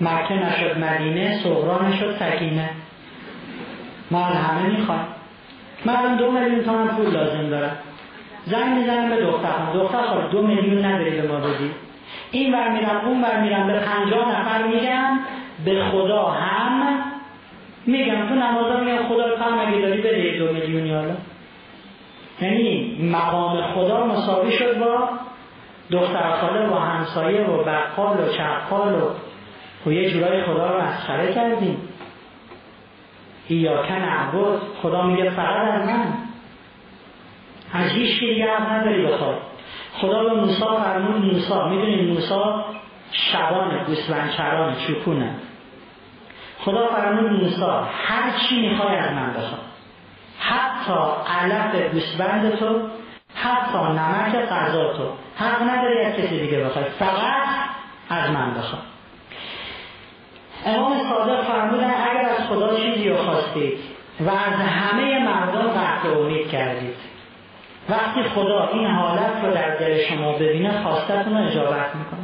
مکه 0.00 0.34
نشد 0.34 0.78
مدینه 0.78 1.38
صغرا 1.42 1.88
نشد 1.88 2.16
سکینه. 2.16 2.70
ما 4.10 4.24
همه 4.24 4.78
می‌خوایم 4.78 5.06
من 5.84 6.16
دو 6.16 6.30
میلیون 6.30 6.64
تومن 6.64 6.88
پول 6.88 7.10
لازم 7.10 7.48
دارم. 7.50 7.76
زنگ 8.44 8.78
می‌زنم 8.78 9.10
به 9.10 9.16
دخترم 9.16 9.70
دختر 9.74 10.02
خواهد 10.02 10.30
دو 10.30 10.46
میلیون 10.46 10.84
نداری 10.84 11.10
به 11.10 11.28
ما 11.28 11.36
بدی. 11.36 11.70
این 12.30 12.54
ور 12.54 12.68
میرم 12.68 13.00
اون 13.04 13.22
ور 13.22 13.40
میرم 13.40 13.66
به 13.66 13.78
پنجاه 13.78 14.40
نفر 14.40 14.62
میگم 14.62 15.20
به 15.64 15.84
خدا 15.84 16.30
هم 16.30 16.98
میگم. 17.86 18.28
تو 18.28 18.34
نمازا 18.34 18.80
میگم 18.80 19.08
خدا 19.08 19.26
رو 19.26 19.36
کم 19.36 19.58
اگه 19.58 19.80
داری 19.80 20.00
بده 20.00 20.38
دو 20.38 20.52
میلیونی 20.52 20.94
حالا. 20.94 21.14
یعنی 22.40 22.98
مقام 23.12 23.62
خدا 23.62 24.06
مساوی 24.06 24.52
شد 24.52 24.78
با 24.78 25.08
دختر 25.90 26.30
خاله 26.40 26.68
و 26.68 26.74
همسایه 26.74 27.44
و 27.44 27.64
بقال 27.64 28.20
و 28.20 28.28
چقال 28.28 28.94
و 28.94 29.10
و 29.86 29.92
یه 29.92 30.10
جورای 30.10 30.44
خدا 30.44 30.70
رو 30.70 30.82
مسخره 30.82 31.34
کردیم. 31.34 31.88
ایاکن 33.48 34.02
عبود 34.02 34.60
خدا 34.82 35.02
میگه 35.02 35.30
فقط 35.30 35.68
از 35.68 35.88
من. 35.88 36.12
از 37.72 37.90
هیچ 37.90 38.20
دیگه 38.20 38.46
حق 38.46 38.72
نداری 38.72 39.06
بخواد. 39.06 39.38
خدا 39.92 40.24
به 40.24 40.34
موسی 40.34 40.64
فرمود 40.84 41.24
موسی 41.24 41.54
می‌دونید 41.70 42.10
موسی 42.10 42.40
شبان 43.12 43.84
گوسفند 43.84 44.30
چران 44.30 44.74
چکونه 44.74 45.34
خدا 46.58 46.86
فرمود 46.86 47.30
موسی 47.30 47.62
هر 48.06 48.30
چی 48.38 48.68
می‌خوای 48.68 48.96
از 48.96 49.12
من 49.12 49.30
بخواد. 49.30 49.60
حتی 50.38 51.00
علف 51.40 51.92
گوسفند 51.92 52.56
تو 52.56 52.80
حتی 53.34 53.78
نمک 53.78 54.34
غذا 54.34 54.92
تو. 54.92 55.12
حق 55.36 55.62
نداری 55.62 56.00
از 56.00 56.14
کسی 56.14 56.40
دیگه 56.40 56.64
بخوای. 56.64 56.84
فقط 56.84 57.48
از 58.08 58.30
من 58.30 58.54
بخواد. 58.54 58.82
امام 60.66 60.98
صادق 61.08 61.44
فرمودن 61.44 61.94
اگر 62.10 62.28
از 62.28 62.48
خدا 62.48 62.76
چیزی 62.76 63.08
رو 63.08 63.16
خواستید 63.16 63.78
و 64.20 64.30
از 64.30 64.60
همه 64.60 65.18
مردم 65.18 65.68
قطع 65.68 66.08
امید 66.18 66.50
کردید. 66.50 66.94
وقتی 67.88 68.22
خدا 68.22 68.68
این 68.72 68.86
حالت 68.86 69.44
رو 69.44 69.54
در 69.54 69.76
دل 69.76 70.04
شما 70.08 70.32
ببینه 70.32 70.82
خواستتون 70.82 71.38
رو 71.38 71.48
اجابت 71.48 71.94
می‌کنه. 71.94 72.20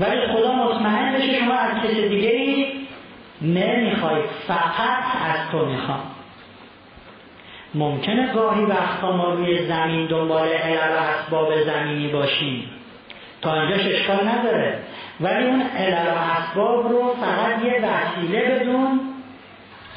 ولی 0.00 0.26
خدا 0.26 0.52
مطمئن 0.52 1.12
بشه 1.12 1.38
شما 1.38 1.54
از 1.54 1.82
کسی 1.82 2.08
دیگه 2.08 2.28
ای 2.28 2.72
نمی‌خواید 3.42 4.24
فقط 4.48 5.04
از 5.24 5.50
تو 5.52 5.66
می‌خوام. 5.66 6.00
ممکنه 7.74 8.32
گاهی 8.32 8.64
وقتا 8.64 9.12
ما 9.12 9.34
روی 9.34 9.66
زمین 9.66 10.06
دنبال 10.06 10.48
علل 10.48 10.96
و 10.96 11.00
اسباب 11.00 11.64
زمینی 11.64 12.08
باشیم. 12.08 12.70
تا 13.42 13.60
اینجاش 13.60 13.86
اشکال 13.86 14.28
نداره. 14.28 14.78
ولی 15.20 15.46
اون 15.46 15.62
علل 15.62 16.06
و 16.06 16.18
اسباب 16.18 16.88
رو 16.88 17.14
فقط 17.14 17.64
یه 17.64 17.84
وسیله 17.84 18.40
بدون 18.40 19.00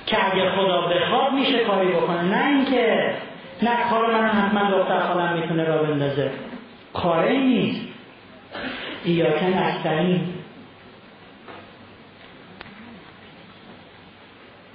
که 0.05 0.25
اگه 0.25 0.49
خدا 0.49 0.81
بخواد 0.81 1.33
میشه 1.33 1.59
کاری 1.59 1.87
بکنه. 1.87 2.21
نه 2.21 2.47
اینکه 2.47 3.13
نه 3.61 3.89
کار 3.89 4.13
من 4.13 4.27
حتما 4.27 4.71
دختر 4.77 4.99
خالم 4.99 5.33
می‌تونه 5.33 5.63
را 5.63 5.83
بندازه. 5.83 6.31
کاری 6.93 7.37
نیست. 7.37 7.81
ایاکه 9.03 9.45
نستعین 9.45 10.21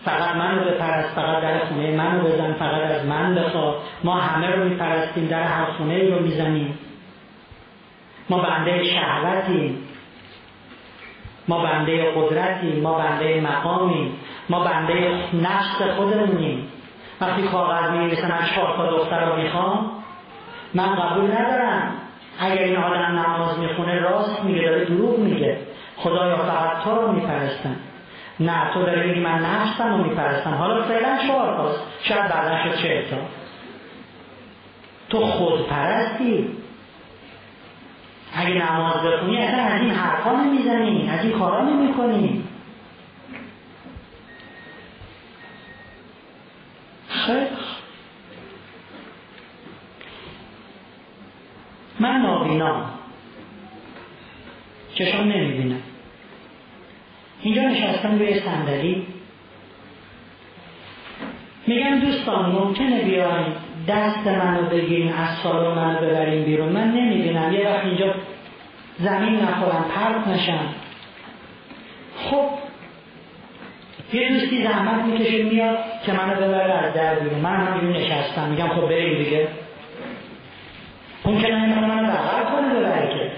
فقط 0.05 0.37
من 0.37 0.59
رو 0.59 0.65
بپرست 0.65 1.15
فقط 1.15 1.43
در 1.43 1.59
خونه 1.59 1.91
من 1.91 2.21
رو 2.21 2.29
بزن 2.29 2.53
فقط 2.53 2.83
از 2.91 3.07
من 3.07 3.35
بخوا 3.35 3.77
ما 4.05 4.15
همه 4.21 4.47
رو 4.47 4.65
میپرستیم 4.65 5.27
در 5.27 5.43
هر 5.43 5.65
خونه 5.65 6.11
رو 6.11 6.23
می‌زنیم. 6.23 6.79
ما 8.31 8.39
بنده 8.39 8.85
شهوتیم. 8.85 9.84
ما 11.49 11.63
بنده 11.63 12.13
قدرتیم 12.17 12.83
ما 12.83 12.99
بنده 12.99 13.41
مقامیم 13.41 14.19
ما 14.49 14.65
بنده 14.65 15.19
نفس 15.35 15.83
خودمونیم. 15.97 16.69
وقتی 17.21 17.43
کاغذ 17.43 17.91
می 17.91 17.99
من 17.99 18.47
چهار 18.55 18.77
تا 18.77 18.91
دختر 18.91 19.25
رو 19.25 19.43
می‌خوام 19.43 19.91
من 20.75 20.95
قبول 20.95 21.25
ندارم. 21.25 21.93
اگر 22.41 22.63
این 22.63 22.77
آدم 22.77 23.19
نماز 23.19 23.59
می‌خونه 23.59 24.01
راست 24.01 24.45
میگه 24.45 24.61
داره 24.61 24.85
دروغ 24.85 25.19
میگه. 25.19 25.59
خدایا 25.97 26.37
فقط 26.37 26.85
تو 26.85 26.95
رو 26.95 27.13
میپرستن. 27.13 27.77
نه 28.41 28.71
تو 28.75 28.83
داری 28.83 29.09
میگی 29.09 29.21
من 29.21 29.39
نفسم 29.39 29.91
رو 29.91 30.05
میپرستم 30.05 30.55
حالا 30.55 30.83
فعلا 30.83 31.19
چهار 31.27 31.57
تاست. 31.57 31.83
شاید 32.03 32.29
بعدا 32.29 32.77
شد 32.77 33.11
تا. 33.11 33.17
تو 35.11 35.21
خود 35.21 35.67
پرستی 35.67 36.49
اگه 38.35 38.55
نماز 38.55 39.03
بخونی 39.03 39.39
اصلا 39.39 39.63
از 39.63 39.81
این 39.81 39.91
حرفا 39.91 40.43
نمی‌زنی 40.43 41.09
از 41.09 41.25
این 41.25 41.39
کارا 41.39 41.65
نمی‌کنی. 41.65 42.45
خیلی 47.09 47.47
من 52.01 52.17
نابینام 52.21 52.91
چشم 54.95 55.19
نمی‌بینم. 55.19 55.83
اینجا 57.43 57.63
نشستم 57.63 58.19
روی 58.19 58.41
صندلی. 58.41 59.07
میگم 61.67 61.99
دوستان 61.99 62.51
ممکنه 62.51 63.03
بیاین. 63.05 63.53
دست 63.89 64.27
منو 64.27 64.63
بگیرین 64.63 65.13
از 65.13 65.29
سالن 65.43 65.75
منو 65.75 65.99
ببرین 65.99 66.45
بیرون. 66.45 66.69
من 66.69 66.91
نمی‌بینم 66.91 67.53
یه 67.53 67.69
وقت 67.69 67.85
اینجا 67.85 68.15
زمین 68.99 69.35
نخورم 69.35 69.85
پرت 69.95 70.29
نشم. 70.29 70.69
خب 72.17 72.45
یه 74.13 74.29
دوستی 74.29 74.63
زحمت 74.63 75.05
می‌کشه 75.05 75.43
میاد 75.43 75.79
که 76.07 76.13
منو 76.13 76.35
ببره 76.35 76.73
از 76.73 76.95
در 76.95 77.15
بیرون. 77.15 77.41
من 77.41 77.57
هم 77.57 77.91
نشستم 77.91 78.49
میگم 78.49 78.69
خب 78.69 78.89
بریم 78.89 79.25
دیگه. 79.25 79.49
اون 81.25 81.41
که 81.41 81.49
نمی‌تونه 81.49 81.87
منو 81.87 82.07
بغل 82.07 82.53
کنه 82.53 82.75
ببره 82.75 83.09
که. 83.09 83.31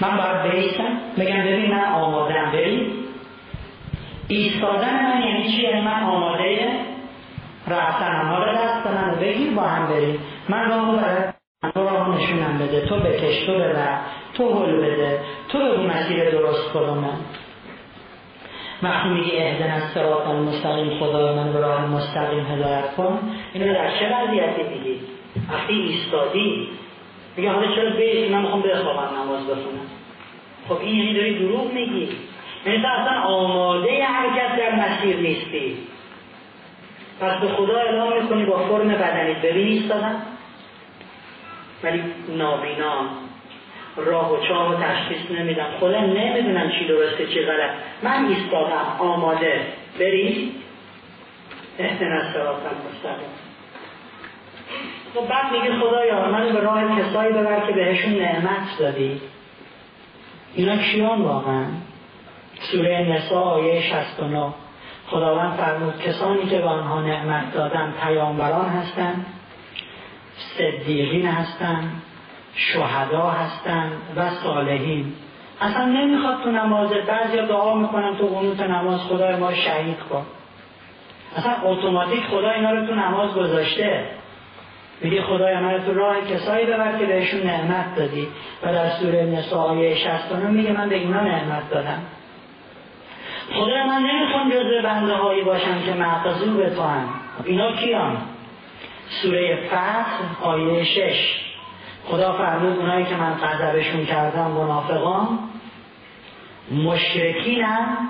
من 0.00 0.16
باید 0.16 0.54
بیستم. 0.54 0.98
بگم 1.18 1.42
ببین 1.42 1.70
من 1.70 1.84
آمادم 1.84 2.50
بریم. 2.52 2.92
ایستادن 4.28 5.04
من 5.04 5.22
یعنی 5.22 5.52
چی؟ 5.52 5.62
یعنی 5.62 5.80
من 5.80 6.02
آماده 6.02 6.68
رفتنم 7.76 8.28
حالا 8.28 8.52
دست 8.52 8.86
منو 8.86 9.16
بگیر 9.16 9.54
با 9.54 9.62
هم 9.62 9.86
بریم 9.86 10.20
من 10.48 10.68
راهو 10.68 10.96
برای 10.96 11.22
تو 11.74 11.84
راه 11.84 12.16
نشونم 12.16 12.58
بده 12.58 12.86
تو 12.86 12.96
بکش 12.96 13.46
تو 13.46 13.54
ببر 13.54 13.98
تو 14.34 14.64
حل 14.64 14.76
بده 14.76 15.20
تو 15.48 15.58
بگو. 15.58 15.82
مسیر 15.82 16.30
درست 16.30 16.70
کدومه 16.70 17.08
وقتی 18.82 19.08
میگی 19.08 19.36
اهدن 19.36 19.70
از 19.70 19.82
سرات 19.94 20.26
المستقیم 20.26 20.98
خدای 20.98 21.34
من 21.34 21.52
به 21.52 21.60
راه 21.60 21.86
مستقیم 21.86 22.46
هدایت 22.46 22.94
کن 22.96 23.18
اینو 23.52 23.74
در 23.74 23.98
چه 23.98 24.16
وضعیتی 24.16 24.62
میگی 24.62 25.00
وقتی 25.52 25.72
ایستادی 25.72 26.68
میگه 27.36 27.50
حالا 27.50 27.74
چرا 27.74 27.90
بیش 27.90 28.30
من 28.30 28.42
می‌خوام 28.42 28.62
بخوابم 28.62 29.16
نماز 29.16 29.46
بخونم 29.46 29.86
خب 30.68 30.78
این 30.80 30.98
یعنی 30.98 31.14
داری 31.14 31.38
دروغ 31.38 31.72
میگی 31.72 32.08
یعنی 32.66 32.78
اصلا 32.78 33.20
آماده 33.20 34.04
حرکت 34.04 34.56
در 34.58 34.74
مسیر 34.74 35.16
نیستی 35.16 35.78
پس 37.20 37.40
به 37.40 37.48
خدا 37.48 37.78
اعلام 37.78 38.22
می‌کنی 38.22 38.44
با 38.44 38.58
فرم 38.58 38.88
بدنی 38.88 39.34
ببین 39.34 39.66
ایستادم 39.66 40.22
ولی 41.82 42.02
نابینا 42.28 43.06
راه 43.96 44.32
و 44.32 44.46
چاه 44.48 44.74
و 44.74 44.82
تشخیص 44.82 45.30
نمیدم 45.30 45.66
خدا 45.80 46.00
نمی‌دونم 46.00 46.70
چی 46.70 46.88
درسته 46.88 47.26
چی 47.26 47.42
غلط. 47.42 47.70
من 48.02 48.26
ایستادم 48.26 48.96
آماده. 48.98 49.66
بری؟ 50.00 50.54
احتنا 51.78 52.32
سراتم 52.32 52.76
مستقیم. 52.90 53.30
خب 55.14 55.28
بعد 55.28 55.52
میگه 55.52 55.80
خدایا 55.80 56.26
من 56.26 56.52
به 56.52 56.60
راه 56.60 57.00
کسایی 57.00 57.32
ببر 57.32 57.66
که 57.66 57.72
بهشون 57.72 58.12
نعمت 58.12 58.78
دادی. 58.78 59.20
اینا 60.54 60.76
کیان 60.76 61.22
واقعا؟ 61.22 61.64
سوره 62.72 62.98
نسا 62.98 63.40
آیه 63.40 63.82
69 63.82 64.52
خداوند 65.10 65.52
فرمود 65.52 66.02
کسانی 66.02 66.46
که 66.46 66.58
به 66.58 66.68
آنها 66.68 67.00
نعمت 67.00 67.54
دادن 67.54 67.94
پیامبران 68.02 68.68
هستند 68.68 69.26
صدیقین 70.36 71.26
هستند 71.26 72.02
شهدا 72.54 73.30
هستند 73.30 73.92
و 74.16 74.30
صالحین. 74.30 75.12
اصلا 75.60 75.84
نمی‌خواد 75.84 76.42
تو 76.42 76.50
نماز 76.50 76.90
بعضی 76.90 77.36
دعا 77.36 77.74
می‌کنن 77.74 78.16
تو 78.16 78.26
قنوت 78.26 78.60
نماز 78.60 79.00
خدای 79.00 79.36
ما 79.36 79.54
شهید 79.54 79.98
کن. 79.98 80.26
اصلا 81.36 81.52
اتوماتیک 81.62 82.22
خدا 82.22 82.50
اینا 82.50 82.70
رو 82.70 82.86
تو 82.86 82.94
نماز 82.94 83.34
گذاشته. 83.34 84.04
میگه 85.00 85.22
خدای 85.22 85.56
من 85.56 85.84
تو 85.86 85.94
راه 85.94 86.20
کسایی 86.20 86.66
ببر 86.66 86.98
که 86.98 87.06
بهشون 87.06 87.40
نعمت 87.40 87.96
دادی. 87.96 88.28
و 88.62 88.72
در 88.72 88.88
سوره 88.90 89.24
نساء 89.24 89.68
آیه 89.68 89.94
69 89.94 90.50
میگه 90.50 90.72
من 90.72 90.88
به 90.88 90.96
اینا 90.96 91.20
نعمت 91.20 91.70
دادم. 91.70 92.02
خدای 93.54 93.82
من 93.82 94.02
نمی‌خوام 94.02 94.50
جزء 94.50 94.82
بنده 94.82 95.14
هایی 95.14 95.42
باشم 95.42 95.82
که 95.86 95.92
معتضو 95.92 96.56
به 96.56 96.70
تو 96.70 96.82
هم 96.82 97.08
اینا 97.44 97.72
کیان؟ 97.72 98.16
سوره 99.22 99.66
فتح 99.66 100.06
آیه 100.42 100.84
6 100.84 101.40
خدا 102.04 102.32
فرمود 102.32 102.78
اونایی 102.78 103.04
که 103.04 103.14
من 103.14 103.34
قذبشون 103.34 104.06
کردم 104.06 104.50
منافقان 104.50 105.38
مشرکینم 106.72 108.08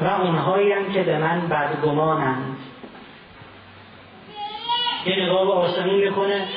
و 0.00 0.06
اونهایی 0.06 0.72
هم 0.72 0.92
که 0.92 1.02
به 1.02 1.18
من 1.18 1.48
بدگمانند. 1.48 2.56
یه 5.06 5.22
نگاه 5.22 5.46
به 5.46 5.52
آسمون 5.52 5.94
می‌کنه. 5.94 6.48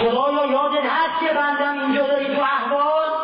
خدایا 0.00 0.52
یادت 0.52 0.84
هست 0.84 1.20
که 1.20 1.34
بندم 1.34 1.78
اینجا 1.80 2.06
داری 2.06 2.26
تو 2.26 2.42
احوال؟ 2.42 3.15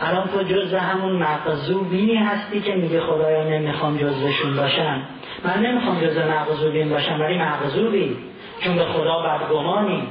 الان 0.00 0.28
تو 0.28 0.42
جز 0.42 0.74
همون 0.74 1.12
مغزوبینی 1.12 2.16
هستی 2.16 2.60
که 2.60 2.74
میگه 2.74 3.00
خدایا 3.00 3.44
نمی‌خوام 3.44 3.96
جزشون 3.96 4.56
باشم 4.56 5.02
من 5.44 5.66
نمی‌خوام 5.66 6.00
جز 6.00 6.18
مغزوبین 6.18 6.90
باشم 6.90 7.20
ولی 7.20 7.38
مغزوبی 7.38 8.16
چون 8.60 8.76
به 8.76 8.84
خدا 8.84 9.18
بدگمانی. 9.18 10.02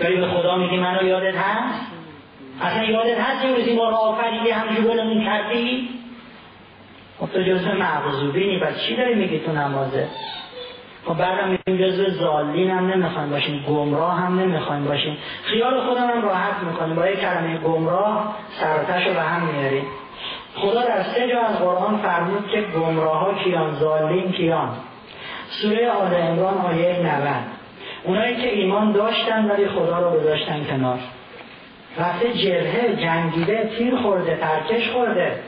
ولی 0.00 0.16
به 0.16 0.26
خدا 0.26 0.56
میگی 0.56 0.76
منو 0.76 1.06
یادت 1.06 1.36
هست؟ 1.36 1.86
اصلا 2.60 2.84
یادت 2.84 3.18
هست 3.20 3.44
یه 3.44 3.54
روزی 3.54 3.74
ما 3.74 3.88
رو 3.88 3.96
آفریدی 3.96 4.50
همجور 4.50 4.84
گلمون 4.84 5.24
کردی؟ 5.24 5.88
خب 7.20 7.26
تو 7.26 7.42
جزء 7.42 7.74
مغزوبینی 7.74 8.58
بس 8.58 8.82
چی 8.86 8.96
داری 8.96 9.14
میگی 9.14 9.38
تو 9.38 9.52
نمازه؟ 9.52 10.08
خب 11.08 11.14
بعدم 11.14 11.48
میگیم 11.48 11.86
جزء 11.86 12.10
زالین 12.10 12.70
هم 12.70 12.86
نمی‌خوایم 12.86 13.30
باشیم 13.30 13.64
گمراه 13.68 14.18
هم 14.18 14.40
نمی‌خوایم 14.40 14.84
باشیم. 14.84 15.16
خیال 15.42 15.80
خودم 15.80 16.10
هم 16.10 16.22
راحت 16.22 16.62
می‌کنیم. 16.62 16.96
با 16.96 17.06
یک 17.06 17.20
کلمه 17.20 17.58
گمراه 17.58 18.34
سرتش 18.60 19.06
رو 19.06 19.14
به 19.14 19.22
هم 19.22 19.46
میاریم 19.46 19.84
خدا 20.54 20.82
در 20.82 21.02
سه 21.02 21.28
جا 21.28 21.40
از 21.40 21.58
قرآن 21.58 21.96
فرمود 21.96 22.48
که 22.48 22.60
گمراه 22.60 23.18
ها 23.18 23.34
کیان 23.34 23.74
زالین 23.74 24.32
کیان. 24.32 24.68
سوره 25.50 25.90
آل 25.90 26.14
عمران 26.14 26.58
آیه 26.58 26.98
90 26.98 27.34
اونایی 28.04 28.36
که 28.36 28.54
ایمان 28.54 28.92
داشتن 28.92 29.50
ولی 29.50 29.68
خدا 29.68 29.98
رو 29.98 30.20
گذاشتن 30.20 30.64
کنار. 30.64 30.98
رفته 31.98 32.32
جبهه 32.32 32.96
جنگیده 32.96 33.70
تیر 33.78 33.96
خورده 33.96 34.38
ترکش 34.40 34.90
خورده. 34.90 35.40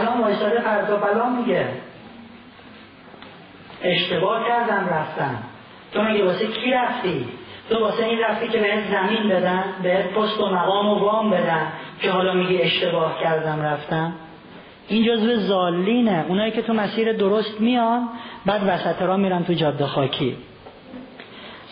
الان 0.00 0.20
وایساده 0.20 0.60
فرد 0.60 0.90
و 0.90 0.96
بلا 0.96 1.28
میگه. 1.28 1.66
اشتباه 3.84 4.48
کردم 4.48 4.88
رفتم. 4.90 5.38
تو 5.92 6.02
میگه 6.02 6.24
واسه 6.24 6.46
کی 6.46 6.70
رفتی؟ 6.70 7.26
تو 7.70 7.78
واسه 7.78 8.04
این 8.04 8.18
رفتی 8.18 8.48
که 8.48 8.58
بهت 8.58 8.84
زمین 8.90 9.28
بدن 9.28 9.64
بهت 9.82 10.06
پست 10.06 10.40
و 10.40 10.46
مقام 10.46 10.86
و 10.86 10.94
وام 10.94 11.30
بدن 11.30 11.72
که 12.02 12.10
حالا 12.10 12.34
میگی 12.34 12.62
اشتباه 12.62 13.20
کردم 13.20 13.62
رفتم؟ 13.62 14.12
این 14.88 15.04
جزو 15.04 15.36
زالینه. 15.36 16.24
اونایی 16.28 16.52
که 16.52 16.62
تو 16.62 16.72
مسیر 16.72 17.12
درست 17.12 17.60
میان 17.60 18.08
بعد 18.46 18.62
وسط 18.66 19.02
را 19.02 19.16
میرن 19.16 19.44
تو 19.44 19.52
جاده 19.52 19.86
خاکی. 19.86 20.36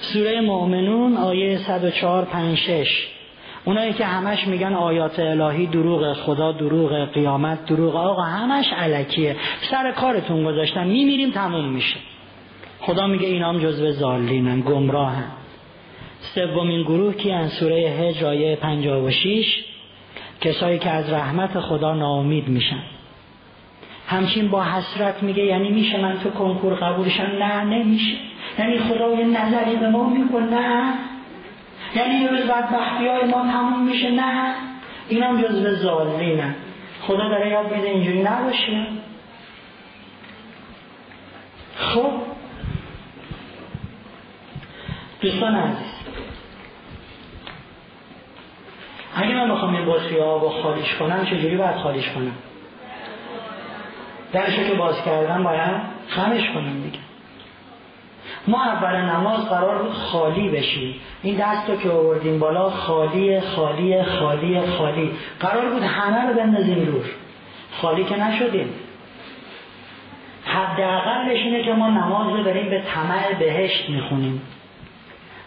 سوره 0.01 0.41
مؤمنون 0.41 1.17
آیه 1.17 1.59
104 1.59 2.25
5 2.25 2.59
6 2.59 3.09
اونایی 3.65 3.93
که 3.93 4.05
همش 4.05 4.47
میگن 4.47 4.75
آیات 4.75 5.19
الهی 5.19 5.67
دروغ 5.67 6.13
خدا 6.13 6.53
دروغ 6.53 7.13
قیامت 7.13 7.65
دروغ 7.67 7.97
آقا 7.97 8.23
همش 8.23 8.73
علکیه. 8.73 9.37
سر 9.71 9.93
کارتون 9.93 10.45
گذاشتن 10.45 10.87
میمیریم 10.87 11.31
تموم 11.31 11.69
میشه. 11.69 11.97
خدا 12.81 13.07
میگه 13.07 13.29
اینام 13.29 13.59
جزو 13.59 13.93
زالینن 13.93 14.61
گمراهن. 14.61 15.25
سومین 16.35 16.83
گروه 16.83 17.15
که 17.15 17.35
ان 17.35 17.49
سوره 17.49 17.77
هجر 17.77 18.27
آیه 18.27 18.57
56 18.57 19.65
کسایی 20.41 20.79
که 20.79 20.91
از 20.91 21.13
رحمت 21.13 21.61
خدا 21.61 21.95
ناامید 21.95 22.49
میشن. 22.49 22.83
همچین 24.07 24.49
با 24.49 24.63
حسرت 24.65 25.23
میگه 25.23 25.45
یعنی 25.45 25.71
میشه 25.71 26.01
من 26.01 26.19
تو 26.19 26.31
کنکور 26.31 26.75
قبولشم 26.75 27.23
نه 27.23 27.65
نمیشه. 27.65 28.17
یعنی 28.59 28.79
خدا 28.79 29.15
یه 29.15 29.27
نظری 29.27 29.77
به 29.77 29.89
ما 29.89 30.09
می‌کنه 30.09 30.51
نه. 30.51 30.95
یعنی 31.95 32.15
یه 32.15 32.31
روز 32.31 32.41
بدبختی 32.41 33.09
های 33.09 33.25
ما 33.25 33.53
تموم 33.53 33.83
میشه 33.85 34.11
نه. 34.11 34.55
این 35.09 35.23
هم 35.23 35.43
جزو 35.43 35.75
زالینه 35.75 36.55
خدا 37.03 37.29
داره 37.29 37.49
یاد 37.49 37.73
میده 37.73 37.89
اینجوری 37.89 38.23
نباشه. 38.23 38.87
خب. 41.77 42.13
دوستان 45.21 45.55
عزیز. 45.55 45.93
اگه 49.17 49.35
من 49.35 49.55
بخوام 49.55 49.75
این 49.75 49.87
بطری 49.87 50.21
آب 50.21 50.63
خالیش 50.63 50.95
کنم 50.95 51.25
چجوری 51.25 51.57
باید 51.57 51.77
خالیش 51.77 52.09
کنم؟ 52.09 52.35
درشو 54.33 54.69
که 54.69 54.75
باز 54.75 55.05
کردم 55.05 55.43
باید 55.43 55.81
خمش 56.09 56.51
کنم 56.55 56.83
دیگه. 56.83 56.99
ما 58.47 58.65
اول 58.65 58.97
نماز 58.97 59.49
قرار 59.49 59.83
بود 59.83 59.93
خالی 59.93 60.49
بشیم. 60.49 60.95
این 61.23 61.37
دست 61.37 61.71
رو 61.71 61.77
که 61.77 61.91
آوردیم 61.91 62.39
بالا 62.39 62.71
خالی 62.71 63.41
خالی 63.41 64.03
خالی 64.03 64.61
خالی. 64.67 65.13
قرار 65.41 65.71
بود 65.71 65.83
همه 65.83 66.29
رو 66.29 66.35
بندازیم 66.35 66.85
دور 66.85 67.05
خالی 67.81 68.05
که 68.05 68.25
نشدیم. 68.25 68.75
حداقلش 70.45 71.39
اینه 71.39 71.65
که 71.65 71.73
ما 71.73 71.89
نماز 71.89 72.37
رو 72.37 72.43
داریم 72.43 72.71
به 72.71 72.83
طمع 72.83 73.35
بهشت 73.39 73.91
می‌خونیم. 73.91 74.43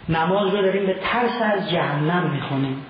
نماز 0.10 0.56
رو 0.56 0.62
داریم 0.62 0.86
به 0.86 0.94
ترس 0.94 1.42
از 1.42 1.72
جهنم 1.72 2.30
می‌خونیم. 2.34 2.86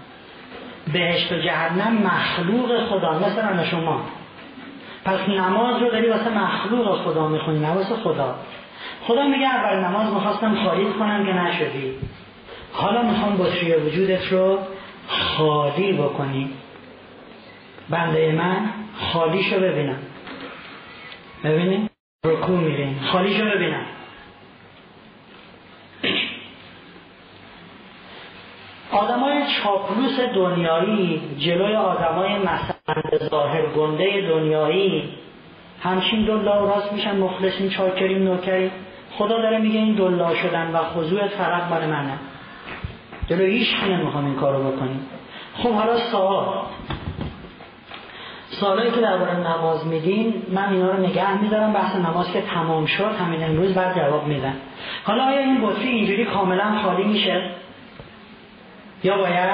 بهشت 0.94 1.32
و 1.32 1.36
جهنم 1.36 1.94
مخلوق 2.04 2.86
خدا 2.90 3.20
مثلا 3.20 3.66
شما. 3.66 4.02
پس 5.06 5.20
نماز 5.30 5.82
رو 5.82 5.90
داری 5.90 6.10
واسه 6.10 6.30
مخلوق 6.30 7.02
خدا 7.02 7.28
می‌خونی 7.28 7.60
نه 7.60 7.70
واسه 7.70 7.96
خدا. 7.96 8.36
خدا 9.08 9.28
میگه 9.28 9.48
اول 9.48 9.80
نماز 9.80 10.14
می‌خواستم 10.14 10.56
خالی 10.56 10.86
کنم 10.86 11.26
که 11.26 11.34
نشدی. 11.34 11.94
حالا 12.74 13.02
می‌خوام 13.02 13.38
بطری 13.38 13.74
وجودت 13.74 14.32
رو 14.32 14.60
خالی 15.08 15.94
بکنی. 15.94 16.50
بنده 17.90 18.32
من 18.32 18.70
خالیشو 19.00 19.60
ببینم. 19.60 20.00
ببینیم 21.44 21.90
رکو 22.26 22.52
میرین. 22.52 23.00
خالیشو 23.12 23.46
ببینم. 23.46 23.86
آدمای 28.92 29.44
چاپلوس 29.48 30.20
دنیایی 30.20 31.22
جلوی 31.38 31.76
آدمای 31.76 32.38
مثلا 32.38 33.28
ظاهر 33.30 33.66
گنده 33.66 34.22
دنیایی 34.30 35.10
همچین 35.84 36.26
دلا 36.26 36.66
راست 36.66 36.94
میشن 36.94 37.18
مخلصین 37.18 37.70
چاکریم 37.70 38.24
نوکریم 38.24 38.72
خدا 39.18 39.42
داره 39.42 39.58
میگه 39.58 39.80
این 39.80 39.96
دلا 39.96 40.36
شدن 40.36 40.72
و 40.72 40.78
خضوعت 40.78 41.30
فقط 41.30 41.64
برای 41.64 41.88
منه. 41.88 42.14
جلو 43.28 43.46
هیچ 43.46 43.76
نمی‌خوام 43.90 44.26
این 44.26 44.36
کارو 44.36 44.72
بکنیم. 44.72 45.06
خب 45.58 45.72
حالا 45.72 45.98
سوال. 45.98 46.66
سوالایی 48.50 48.92
که 48.92 49.02
درباره 49.02 49.38
نماز 49.38 49.88
میدین 49.88 50.44
من 50.52 50.74
اینا 50.74 50.92
رو 50.92 51.08
نگه 51.08 51.42
میدارم 51.42 51.74
بحث 51.74 51.96
نماز 51.96 52.32
که 52.32 52.42
تمام 52.42 52.86
شد 52.86 53.16
همین 53.16 53.44
امروز 53.44 53.74
بعد 53.74 53.96
جواب 53.96 54.28
میدن 54.28 54.54
حالا 55.04 55.24
آیا 55.24 55.40
این 55.40 55.62
بطری 55.62 55.88
اینجوری 55.88 56.26
کاملا 56.26 56.82
خالی 56.84 57.04
میشه؟ 57.04 57.52
یا 59.04 59.18
باید 59.18 59.50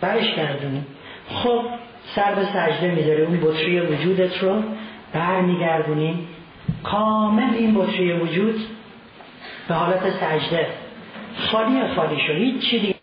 برش 0.00 0.34
گردونیم. 0.34 0.86
خب 1.28 1.60
سر 2.14 2.34
به 2.34 2.44
سجده 2.44 2.90
می‌ذاره 2.90 3.22
اون 3.22 3.40
بطری 3.40 3.80
وجودت 3.80 4.42
رو 4.42 4.62
برمیگردونیم. 5.12 6.28
کامل 6.84 7.54
این 7.54 7.74
بطری 7.74 8.12
وجود 8.12 8.60
به 9.68 9.74
حالت 9.74 10.10
سجده. 10.10 10.66
خالی 11.38 11.94
خالی 11.96 12.20
شد 12.26 12.32
هیچ 12.32 12.70
چی 12.70 12.78
دیگه 12.78 12.96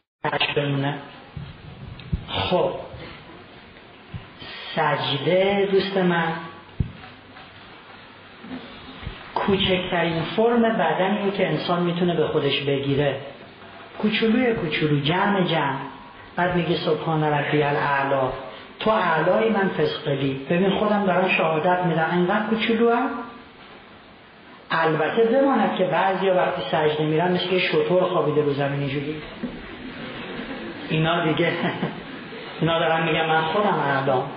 بمونه. 0.55 0.97
خب. 2.28 2.72
سجده 4.76 5.70
دوست 5.72 5.97
من. 5.97 6.34
کوچکترین 9.36 10.22
فرم 10.22 10.61
بدنی 10.61 11.32
که 11.32 11.47
انسان 11.47 11.84
می‌تونه 11.84 12.16
به 12.16 12.28
خودش 12.28 12.61
بگیره. 12.61 13.20
کوچولوی 13.99 14.53
کوچولو؟ 14.53 14.99
جمع 14.99 15.43
جمع. 15.43 15.78
بعد 16.36 16.55
میگه 16.55 16.76
سبحان 16.76 17.24
ربی 17.24 17.64
الاعلا. 17.64 18.32
تو 18.80 18.89
اعلای 18.89 19.49
من 19.49 19.70
فسقلی. 19.70 20.45
ببین 20.49 20.70
خودم 20.70 21.05
دارم 21.05 21.28
شهادت 21.28 21.86
میدم. 21.86 22.09
اینقدر 22.14 22.45
کوچولو 22.45 22.95
هم 22.95 23.09
البته 24.72 25.24
بماند 25.24 25.76
که 25.76 25.84
بعضی 25.84 26.30
وقتی 26.30 26.61
سجده 26.72 27.03
میرن 27.03 27.32
مثل 27.32 27.47
که 27.47 27.59
شطور 27.59 28.03
خوابیده 28.03 28.41
رو 28.41 28.53
زمین 28.53 28.80
اینجوری. 28.80 29.22
اینا 30.89 31.26
دیگه 31.26 31.52
اینا 32.61 32.80
دارن 32.80 33.03
میگن 33.03 33.26
من 33.26 33.41
خودم 33.41 33.80
اعلام 33.80 34.30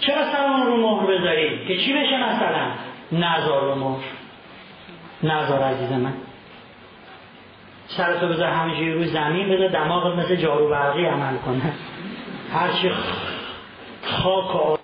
چرا 0.00 0.32
سرمون 0.32 0.66
رو 0.66 0.76
مهر 0.76 1.06
بذاریم 1.06 1.66
که 1.68 1.76
چی 1.76 1.92
بشه 1.92 2.16
مثلا؟ 2.16 2.70
نزار 3.12 3.62
رو 3.62 3.74
مهر. 3.74 4.04
نزار 5.22 5.62
عزیز 5.62 5.92
من. 5.92 6.12
سرتو 7.86 8.28
بذار 8.28 8.48
همینجوری 8.48 8.92
روی 8.92 9.06
زمین 9.06 9.48
بذار 9.48 9.68
دماغت 9.68 10.18
مثل 10.18 10.36
جارو 10.36 10.68
برقی 10.68 11.06
عمل 11.06 11.36
کنه. 11.36 11.72
هرچی 12.52 12.90
خاک 14.02 14.54
و 14.54 14.81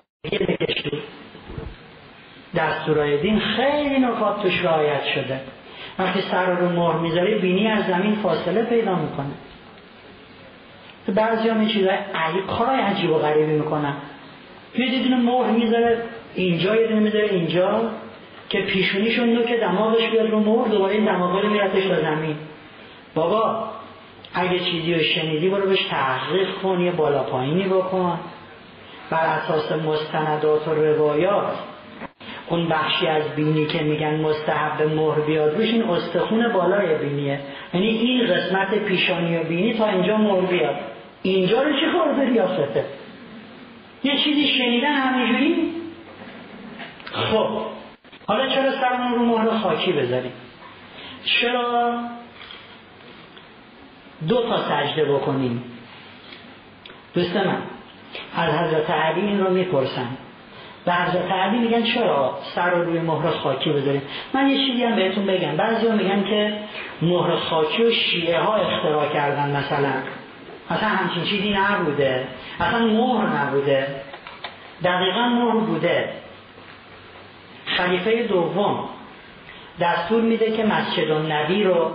دستورای 2.55 3.21
دین 3.21 3.39
خیلی 3.39 3.99
نکات 3.99 4.41
توش 4.41 4.65
رعایت 4.65 5.03
شده. 5.03 5.41
وقتی 5.99 6.21
سر 6.21 6.45
رو 6.45 6.69
مهر 6.69 6.97
می‌ذاری 6.97 7.35
بینی 7.35 7.67
از 7.67 7.85
زمین 7.85 8.15
فاصله 8.15 8.63
پیدا 8.63 8.95
می‌کنه. 8.95 9.31
بعضی 11.15 11.49
هم 11.49 11.67
چیزای 11.67 11.97
کارهای 12.47 12.79
عجیب 12.79 13.11
و 13.11 13.17
غریبی 13.17 13.53
می‌کنن. 13.53 13.93
یه 14.77 14.89
دیدون 14.89 15.21
مهر 15.21 15.51
می‌ذاره 15.51 15.97
اینجا 16.35 16.75
یه 16.75 16.87
دونه 16.87 16.99
می‌ذاره 16.99 17.25
اینجا. 17.25 17.81
که 18.49 18.61
پیشونیشون 18.61 19.29
نوک 19.29 19.53
دماغش 19.53 20.09
بیاد 20.09 20.29
رو 20.29 20.39
مهر 20.39 20.67
دوباره 20.67 20.93
این 20.93 21.05
دماغ 21.05 21.41
رو 21.41 21.49
میرتش 21.49 21.85
تا 21.85 22.01
زمین. 22.01 22.35
بابا 23.15 23.69
اگه 24.33 24.59
چیزی 24.59 24.93
رو 24.93 24.99
شنیدی 24.99 25.49
برو 25.49 25.69
بهش 25.69 25.83
تحقیق 25.89 26.53
کن 26.63 26.81
یه 26.81 26.91
بالا 26.91 27.23
پایینی 27.23 27.67
بکن. 27.67 28.19
بر 29.09 29.25
اساس 29.25 29.71
مستندات 29.71 30.67
و 30.67 30.73
روایات 30.73 31.53
اون 32.49 32.67
بخشی 32.67 33.07
از 33.07 33.35
بینی 33.35 33.65
که 33.65 33.83
میگن 33.83 34.15
مستحب 34.15 34.81
مهر 34.81 35.19
بیاد 35.19 35.55
روش 35.55 35.69
این 35.69 35.83
استخون 35.83 36.53
بالای 36.53 36.97
بینیه. 36.97 37.39
یعنی 37.73 37.87
این 37.87 38.27
قسمت 38.27 38.73
پیشانی 38.73 39.37
و 39.37 39.43
بینی 39.43 39.73
تا 39.73 39.87
اینجا 39.87 40.17
مهر 40.17 40.45
بیاد. 40.45 40.75
اینجا 41.21 41.63
رو 41.63 41.79
چی 41.79 41.91
خورده 41.91 42.29
ریاسته 42.29 42.85
یه 44.03 44.17
چیزی 44.23 44.47
شنیدن 44.47 44.93
همینجوری؟ 44.93 45.71
خب. 47.11 47.47
حالا 48.27 48.47
چرا 48.47 48.71
سرمون 48.71 49.19
رو 49.19 49.25
مهر 49.25 49.57
خاکی 49.57 49.91
بذاریم؟ 49.91 50.31
چرا 51.23 51.99
دو 54.27 54.41
تا 54.41 54.57
سجده 54.57 55.05
بکنیم؟ 55.05 55.63
دوست 57.13 57.35
من 57.35 57.57
از 58.35 58.53
حضرت 58.53 58.89
علی 58.89 59.21
این 59.21 59.39
رو 59.39 59.53
می‌پرسن 59.53 60.07
حضرت 60.93 61.31
علی 61.31 61.57
میگن 61.57 61.83
چرا 61.83 62.37
سر 62.55 62.69
رو 62.69 62.83
روی 62.83 62.99
مهر 62.99 63.29
خاکی 63.29 63.69
بذاریم؟ 63.69 64.01
من 64.33 64.49
یه 64.49 64.67
چیزی 64.67 64.83
هم 64.83 64.95
بهتون 64.95 65.25
بگم. 65.25 65.57
بعضی 65.57 65.87
ها 65.87 65.95
میگن 65.95 66.23
که 66.23 66.53
مهر 67.01 67.35
خاکی 67.35 67.83
و 67.83 67.91
شیعه 67.91 68.39
ها 68.39 68.55
اختراع 68.55 69.13
کردن 69.13 69.55
مثلا. 69.57 69.93
اصلا 70.69 70.89
همچین 70.89 71.23
چیزی 71.23 71.53
نبوده. 71.53 72.27
اصلا 72.59 72.85
مهر 72.85 73.25
نبوده. 73.25 73.87
دقیقا 74.83 75.27
مهر 75.27 75.65
بوده. 75.65 76.09
خلیفه 77.65 78.23
دوم 78.23 78.89
دستور 79.79 80.21
میده 80.21 80.57
که 80.57 80.63
مسجد 80.63 81.11
النبی 81.11 81.63
رو 81.63 81.91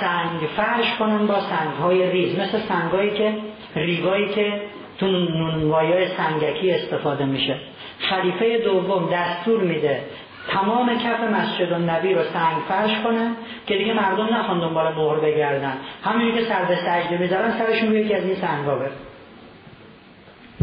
سنگ 0.00 0.40
فرش 0.56 0.94
کنن 0.98 1.26
با 1.26 1.40
سنگ 1.40 1.72
های 1.82 2.10
ریز. 2.10 2.38
مثل 2.38 2.58
سنگایی 2.58 3.10
که 3.10 3.34
ریگایی 3.76 4.28
که 4.28 4.60
تو 4.98 5.06
نونوایی 5.06 6.08
سنگکی 6.08 6.70
استفاده 6.70 7.24
میشه. 7.24 7.56
خلیفه 8.00 8.58
دوم 8.58 9.10
دستور 9.12 9.60
میده 9.60 10.04
تمام 10.48 10.98
کف 10.98 11.20
مسجد 11.20 11.72
النبی 11.72 12.14
رو 12.14 12.22
سنگ 12.22 12.62
فرش 12.68 13.00
کنن 13.04 13.36
که 13.66 13.76
دیگه 13.76 13.92
مردم 13.92 14.34
نخوان 14.34 14.60
دنبال 14.60 14.94
مهر 14.94 15.20
بگردن. 15.20 15.72
همینی 16.04 16.32
که 16.32 16.44
سر 16.44 16.64
به 16.64 16.76
سجده 16.76 17.18
می‌ذارن 17.18 17.50
سرشون 17.50 17.92
یکی 17.94 18.14
از 18.14 18.24
این 18.24 18.34
سنگا 18.34 18.74
بره. 18.74 18.92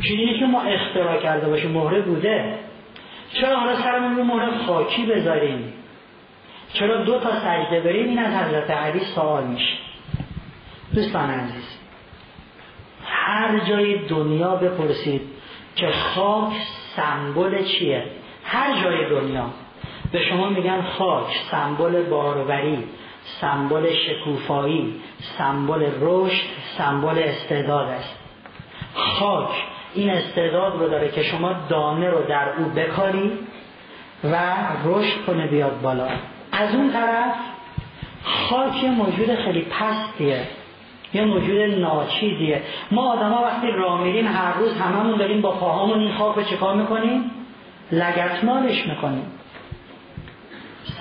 چیزی 0.01 0.39
که 0.39 0.45
ما 0.45 0.61
اختراع 0.61 1.17
کرده 1.17 1.47
باشیم 1.47 1.71
مهره 1.71 2.01
بوده. 2.01 2.55
چرا 3.33 3.59
حالا 3.59 3.75
سرمون 3.75 4.17
رو 4.17 4.23
مهر 4.23 4.57
خاکی 4.67 5.05
بذاریم؟ 5.05 5.73
چرا 6.73 7.03
دو 7.03 7.19
تا 7.19 7.29
سجده 7.39 7.79
بریم؟ 7.79 8.07
این 8.07 8.19
از 8.19 8.33
حضرت 8.33 8.71
علی 8.71 8.99
سوال 8.99 9.43
میشه. 9.43 9.77
دوستان 10.95 11.29
عزیز 11.29 11.79
هر 13.05 13.59
جای 13.59 13.97
دنیا 13.97 14.55
بپرسید 14.55 15.21
که 15.75 15.87
خاک 15.91 16.53
سمبل 16.97 17.63
چیه؟ 17.63 18.03
هر 18.43 18.83
جای 18.83 19.09
دنیا. 19.09 19.45
به 20.11 20.23
شما 20.23 20.49
میگن 20.49 20.81
خاک 20.81 21.35
سمبل 21.51 22.03
باروری 22.03 22.83
سمبل 23.41 23.93
شکوفایی 23.93 25.01
سمبل 25.37 25.91
رشد 26.01 26.45
سمبل 26.77 27.19
استعداد 27.19 27.87
است. 27.87 28.19
خاک 28.95 29.49
این 29.93 30.09
استعداد 30.09 30.79
رو 30.79 30.89
داره 30.89 31.11
که 31.11 31.23
شما 31.23 31.53
دانه 31.69 32.09
رو 32.09 32.23
در 32.23 32.49
او 32.57 32.65
بکاری 32.65 33.31
و 34.23 34.55
رشد 34.85 35.25
کنه 35.25 35.47
بیاد 35.47 35.81
بالا. 35.81 36.07
از 36.51 36.75
اون 36.75 36.91
طرف 36.91 37.35
خاک 38.23 38.83
موجود 38.83 39.35
خیلی 39.35 39.61
پستیه. 39.61 40.47
یه 41.13 41.25
موجود 41.25 41.57
ناچیزیه. 41.57 42.61
ما 42.91 43.11
آدما 43.11 43.41
وقتی 43.41 43.71
راه 43.71 44.03
میریم 44.03 44.27
هر 44.27 44.53
روز 44.53 44.77
هممون 44.77 45.17
داریم 45.17 45.41
با 45.41 45.51
پاهامون 45.51 45.99
این 45.99 46.13
خاک 46.17 46.35
رو 46.35 46.43
چکار 46.43 46.75
می‌کنیم؟ 46.75 47.31
لگتمالش 47.91 48.87
می‌کنیم. 48.87 49.25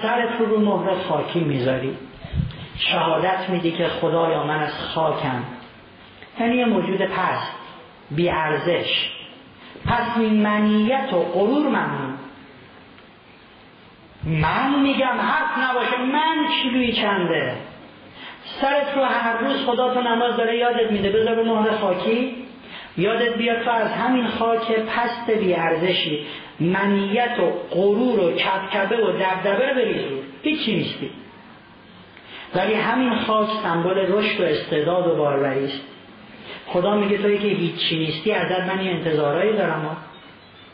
سرت 0.03 0.41
رو 0.41 0.47
رو 0.47 0.61
مهر 0.61 0.95
خاکی 1.09 1.41
می‌ذاری. 1.41 1.97
شهادت 2.79 3.51
میدی 3.51 3.71
که 3.71 3.87
خدایا 3.89 4.45
من 4.45 4.63
از 4.63 4.73
خاکم. 4.95 5.43
یعنی 6.41 6.57
یه 6.57 6.65
موجود 6.65 7.03
پست 7.03 7.53
بی 8.11 8.31
ارزش 8.31 9.11
پس 9.87 10.19
منیت 10.19 11.13
و 11.13 11.23
غرور 11.23 11.69
ممنون. 11.69 12.15
من 14.25 14.81
میگم 14.83 15.21
حق 15.21 15.71
نباشه. 15.71 16.03
من 16.13 16.47
کیلوی 16.63 16.93
چنده 16.93 17.57
سرت 18.61 18.97
رو 18.97 19.05
هر 19.05 19.39
روز 19.39 19.67
خدا 19.67 19.95
تو 19.95 20.01
نماز 20.01 20.37
داره 20.37 20.57
یادت 20.57 20.93
میده. 20.93 21.11
بذار 21.11 21.43
مهر 21.43 21.71
خاکی. 21.71 22.35
یادت 22.97 23.37
بیاد 23.37 23.63
تو 23.63 23.71
از 23.71 23.91
همین 23.91 24.27
خاک 24.27 24.73
پست 24.73 25.31
بی 25.31 25.55
ارزشی. 25.55 26.27
منیت 26.61 27.39
و 27.39 27.75
غرور 27.75 28.21
و 28.21 28.33
کبکبه 28.33 28.97
و 28.97 29.13
دبدبه 29.13 29.75
بریز 29.75 30.03
رو. 30.11 30.17
هیچی 30.43 30.77
نیستی. 30.77 31.11
ولی 32.55 32.75
همین 32.75 33.15
خاک 33.15 33.49
سمبل 33.63 34.13
رشد 34.13 34.41
و 34.41 34.45
استعداد 34.45 35.07
و 35.07 35.17
باروری 35.17 35.65
است. 35.65 35.81
خدا 36.67 36.97
میگه 36.97 37.19
توی 37.19 37.39
که 37.39 37.49
هیچی 37.49 37.99
نیستی 37.99 38.33
ازت 38.33 38.61
من 38.61 38.85
یه 38.85 38.91
انتظارایی 38.91 39.53
دارم. 39.53 39.97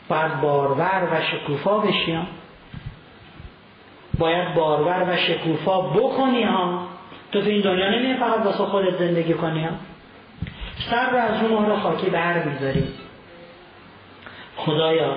باید 0.09 0.41
بارور 0.41 1.09
و 1.11 1.21
شکوفا 1.21 1.77
بشیم 1.77 2.27
باید 4.17 4.53
بارور 4.53 5.05
و 5.09 5.17
شکوفا 5.17 5.81
بکنی. 5.81 6.43
ها 6.43 6.92
تو 7.33 7.41
تو 7.41 7.49
این 7.49 7.61
دنیا 7.61 7.89
نمیه 7.89 8.17
فقط 8.17 8.45
واسه 8.45 8.63
خودت 8.63 8.97
زندگی 8.97 9.33
کنی 9.33 9.67
سر 10.89 11.09
رو 11.09 11.17
از 11.17 11.43
اون 11.43 11.65
رو 11.65 11.75
خاکی 11.75 12.09
بر 12.09 12.43
می‌ذاری. 12.43 12.87
خدایا 14.55 15.15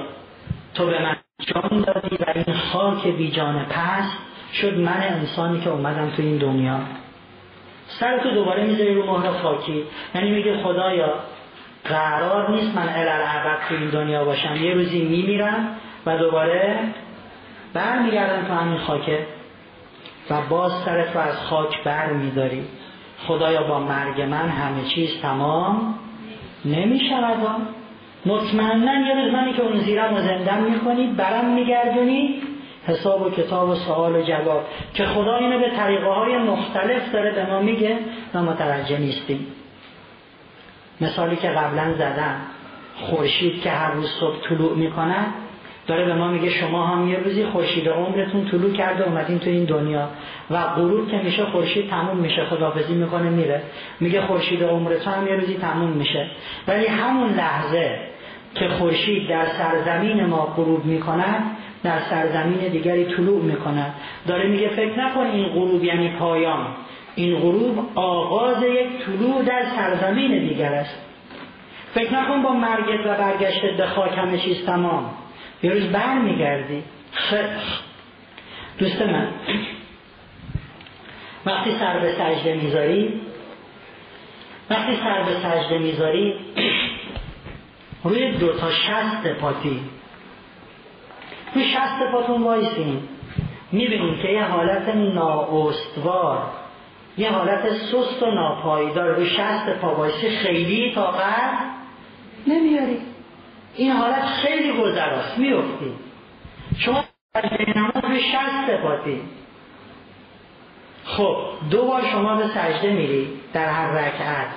تو 0.74 0.86
به 0.86 1.02
من 1.02 1.16
جان 1.38 1.80
دادی 1.80 2.16
و 2.16 2.24
این 2.34 2.56
خاک 2.56 3.06
بی 3.06 3.30
جان 3.30 3.64
پس 3.64 4.04
شد 4.52 4.78
من 4.78 5.02
انسانی 5.02 5.60
که 5.60 5.70
اومدم 5.70 6.10
تو 6.10 6.22
این 6.22 6.36
دنیا. 6.38 6.78
سر 7.88 8.18
تو 8.18 8.30
دوباره 8.30 8.64
می‌ذاری 8.64 8.94
رو 8.94 9.18
مهر 9.18 9.32
خاکی. 9.32 9.84
یعنی 10.14 10.30
میگه 10.30 10.62
خدایا 10.62 11.14
قرار 11.84 12.50
نیست 12.50 12.76
من 12.76 12.88
الالعبد 12.88 13.68
تو 13.68 13.74
این 13.74 13.88
دنیا 13.88 14.24
باشم. 14.24 14.56
یه 14.56 14.74
روزی 14.74 15.02
میمیرم 15.02 15.68
و 16.06 16.18
دوباره 16.18 16.78
برمیگردم 17.74 18.48
تو 18.48 18.54
همین 18.54 18.78
خاکه. 18.78 19.26
و 20.30 20.40
باز 20.48 20.72
سرت 20.84 21.16
رو 21.16 21.20
از 21.20 21.36
خاک 21.36 21.84
بر 21.84 22.12
میداری. 22.12 22.64
خدایا 23.26 23.62
با 23.62 23.80
مرگ 23.80 24.20
من 24.20 24.48
همه 24.48 24.84
چیز 24.94 25.20
تمام 25.22 25.94
نمی 26.64 27.00
شود 27.00 27.36
مطمئنا 28.26 29.08
یه 29.08 29.14
روز 29.14 29.32
منی 29.32 29.52
که 29.52 29.62
اون 29.62 29.78
زیرم 29.78 30.14
و 30.14 30.20
زندم 30.20 30.62
می‌کنی 30.62 31.06
برم 31.06 31.44
میگردونی. 31.44 32.42
حساب 32.86 33.22
و 33.22 33.30
کتاب 33.30 33.68
و 33.68 33.74
سوال 33.74 34.16
و 34.16 34.22
جواب 34.22 34.64
که 34.94 35.06
خدا 35.06 35.36
اینو 35.36 35.58
به 35.58 35.70
طریقه 35.76 36.06
های 36.06 36.38
مختلف 36.38 37.12
داره 37.12 37.32
به 37.32 37.46
ما 37.46 37.60
میگه. 37.60 37.98
و 38.34 38.42
متوجه 38.42 38.98
نیستیم. 38.98 39.46
مثالی 41.00 41.36
که 41.36 41.48
قبلا 41.48 41.94
زدم 41.94 42.36
خورشید 43.00 43.62
که 43.62 43.70
هر 43.70 43.92
روز 43.92 44.10
صبح 44.20 44.48
طلوع 44.48 44.76
می‌کنه 44.76 45.26
داره 45.86 46.04
به 46.04 46.14
ما 46.14 46.28
میگه 46.28 46.50
شما 46.50 46.86
هم 46.86 47.08
یه 47.08 47.18
روزی 47.18 47.44
خورشید 47.44 47.88
عمرتون 47.88 48.44
طلوع 48.50 48.72
کرده 48.72 49.04
اومدین 49.08 49.38
تو 49.38 49.50
این 49.50 49.64
دنیا 49.64 50.08
و 50.50 50.62
غروب 50.62 51.10
که 51.10 51.16
میشه 51.16 51.44
خورشید 51.44 51.90
تموم 51.90 52.16
میشه 52.16 52.44
خدافزی 52.44 52.94
می‌کنه 52.94 53.30
میره. 53.30 53.62
میگه 54.00 54.20
خورشید 54.20 54.64
عمرتون 54.64 55.12
هم 55.12 55.26
یه 55.26 55.34
روزی 55.34 55.54
تموم 55.54 55.90
میشه. 55.90 56.26
ولی 56.68 56.86
همون 56.86 57.30
لحظه 57.30 57.98
که 58.54 58.68
خورشید 58.68 59.28
در 59.28 59.46
سرزمین 59.46 60.26
ما 60.26 60.44
غروب 60.56 60.84
می‌کنه 60.84 61.42
در 61.82 61.98
سرزمین 62.10 62.68
دیگری 62.68 63.04
طلوع 63.04 63.42
می‌کنه. 63.42 63.86
داره 64.26 64.48
میگه 64.48 64.68
فکر 64.68 64.98
نکن 64.98 65.20
این 65.20 65.48
غروب 65.48 65.84
یعنی 65.84 66.08
پایان. 66.08 66.66
این 67.14 67.36
غروب 67.36 67.78
آغاز 67.94 68.62
یک 68.62 68.88
طلوع 69.06 69.42
در 69.42 69.62
سرزمین 69.76 70.48
دیگر 70.48 70.72
است. 70.72 71.02
فکر 71.94 72.14
نکن 72.14 72.42
با 72.42 72.52
مرگت 72.52 73.06
و 73.06 73.14
برگشتت 73.18 73.76
به 73.76 73.86
خاک 73.86 74.18
همه 74.18 74.38
چیز 74.38 74.66
تمام. 74.66 75.10
یه 75.62 75.70
روز 75.70 75.92
بر 75.92 76.18
میگردی 76.18 76.82
دوست 78.78 79.02
من 79.02 79.28
وقتی 81.46 81.70
سر 81.78 81.98
به 81.98 82.12
سجده 82.12 82.54
می‌ذاری 82.54 83.20
وقتی 84.70 84.96
سر 84.96 85.22
به 85.22 85.34
سجده 85.34 85.78
می‌ذاری 85.78 86.34
روی 88.04 88.32
دو 88.32 88.52
تا 88.52 88.70
شست 88.70 89.26
پاتی 89.40 89.80
روی 91.54 91.64
شست 91.64 92.02
پاتون 92.12 92.42
وایسین. 92.42 93.02
می‌بینیم 93.72 94.18
که 94.22 94.28
یه 94.28 94.44
حالت 94.44 94.88
نااستوار 94.88 96.50
یه 97.18 97.30
حالت 97.30 97.72
سست 97.72 98.22
و 98.22 98.30
ناپایدار. 98.30 99.14
روی 99.14 99.26
شست 99.26 99.70
پا 99.80 100.08
خیلی 100.42 100.94
طاقت 100.94 101.58
نمیاری. 102.46 102.98
این 103.76 103.92
حالت 103.92 104.24
خیلی 104.24 104.72
گذراست. 104.72 105.38
میفتی 105.38 105.92
شما 106.78 107.04
نماز 107.76 107.92
به 107.92 108.18
شست 108.18 108.82
پاتی 108.82 109.20
خب 111.04 111.36
دو 111.70 111.86
بار 111.86 112.02
شما 112.12 112.36
به 112.36 112.48
سجده 112.48 112.92
میری 112.92 113.28
در 113.52 113.68
هر 113.68 113.90
رکعت. 113.90 114.54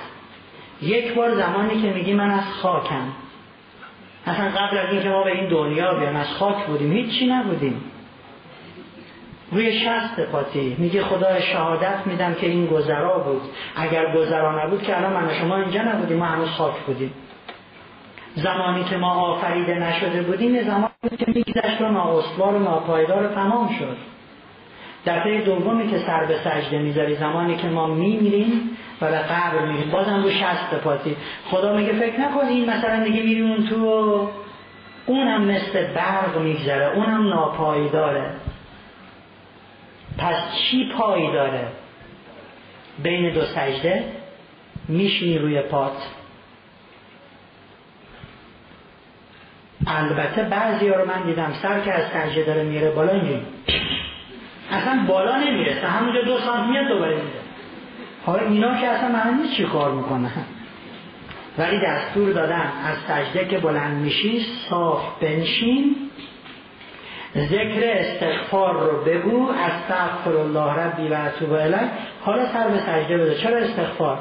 یک 0.82 1.14
بار 1.14 1.34
زمانی 1.34 1.82
که 1.82 1.92
میگی 1.92 2.12
من 2.12 2.30
از 2.30 2.44
خاکم. 2.62 3.12
اصلا 4.26 4.48
قبل 4.48 4.78
از 4.78 4.92
اینکه 4.92 5.08
ما 5.08 5.24
به 5.24 5.32
این 5.32 5.48
دنیا 5.48 5.94
بیام 5.94 6.16
از 6.16 6.26
خاک 6.26 6.66
بودیم. 6.66 6.92
هیچی 6.92 7.26
نبودیم. 7.26 7.84
روی 9.52 9.80
شست 9.80 10.20
پاتی 10.20 10.76
میگه 10.78 11.02
خدا 11.02 11.40
شهادت 11.40 12.06
میدم 12.06 12.34
که 12.34 12.46
این 12.46 12.66
گذرا 12.66 13.18
بود. 13.18 13.42
اگر 13.76 14.16
گذرا 14.16 14.64
نبود 14.64 14.82
که 14.82 14.96
الان 14.96 15.12
من 15.12 15.34
شما 15.34 15.56
اینجا 15.56 15.82
نبودیم 15.82 16.16
ما 16.16 16.24
هنوز 16.24 16.48
خاک 16.48 16.74
بودیم. 16.86 17.12
زمانی 18.34 18.84
که 18.84 18.96
ما 18.96 19.10
آفریده 19.10 19.74
نشده 19.74 20.22
بودیم 20.22 20.62
زمانی 20.62 21.16
که 21.18 21.26
میگذشت 21.26 21.80
و 21.80 21.88
نااستوار 21.88 22.54
و 22.54 22.58
ناپایدار 22.58 23.34
تمام 23.34 23.68
شد. 23.78 23.96
دفعه 25.06 25.40
دومی 25.40 25.90
که 25.90 25.98
سر 25.98 26.24
به 26.24 26.36
سجده 26.44 26.78
می‌ذاری 26.78 27.16
زمانی 27.16 27.56
که 27.56 27.68
ما 27.68 27.86
میمیریم 27.86 28.76
و 29.00 29.10
به 29.10 29.18
قبر 29.18 29.66
میریم. 29.66 29.90
بازم 29.90 30.22
رو 30.22 30.30
شست 30.30 30.74
پاتی 30.84 31.16
خدا 31.50 31.76
میگه 31.76 31.92
فکر 31.92 32.20
نکن 32.20 32.46
این 32.46 32.70
مثلا 32.70 33.04
دیگه 33.04 33.22
میری 33.22 33.42
اون 33.42 33.66
تو 33.66 34.28
اونم 35.06 35.44
مثل 35.44 35.94
برق 35.94 36.38
میگذره 36.38 36.96
اونم 36.96 37.28
ناپایداره. 37.28 38.30
پس 40.18 40.34
چی 40.54 40.92
پایداره؟ 40.98 41.66
بین 43.02 43.32
دو 43.32 43.40
سجده 43.40 44.04
میشینی 44.88 45.38
روی 45.38 45.60
پات. 45.60 46.19
البته 49.86 50.42
بعضی 50.42 50.88
ها 50.88 50.96
رو 50.96 51.06
من 51.08 51.22
دیدم 51.26 51.52
سر 51.62 51.80
که 51.80 51.92
از 51.92 52.04
سجده 52.04 52.44
داره 52.44 52.62
میره 52.62 52.90
بالا 52.90 53.12
اینجوری. 53.12 53.42
اصلا 54.70 55.04
بالا 55.08 55.36
نمی‌رسه. 55.36 55.86
همونجا 55.86 56.22
دو 56.22 56.38
سانت 56.38 56.68
میاد 56.68 56.88
دوباره 56.88 57.14
میره. 57.14 57.40
حالا 58.26 58.42
اینا 58.42 58.80
که 58.80 58.86
اصلا 58.86 59.08
من 59.08 59.38
نیست 59.42 59.54
چی 59.54 59.64
کار 59.64 59.90
می‌کنن. 59.90 60.30
ولی 61.58 61.78
دستور 61.78 62.32
دادن 62.32 62.72
از 62.84 62.96
سجده 63.08 63.48
که 63.48 63.58
بلند 63.58 63.96
میشی 63.96 64.46
صاف 64.70 65.20
بنشین. 65.20 65.96
ذکر 67.36 67.80
استغفار 67.82 68.80
رو 68.80 69.04
بگو. 69.04 69.50
استغفر 69.50 70.36
الله 70.36 70.72
ربی 70.72 71.08
و 71.08 71.14
اتوب 71.14 71.56
حالا 72.20 72.46
سر 72.52 72.68
به 72.68 72.78
سجده 72.78 73.18
بده. 73.18 73.34
چرا 73.34 73.56
استغفار؟ 73.56 74.18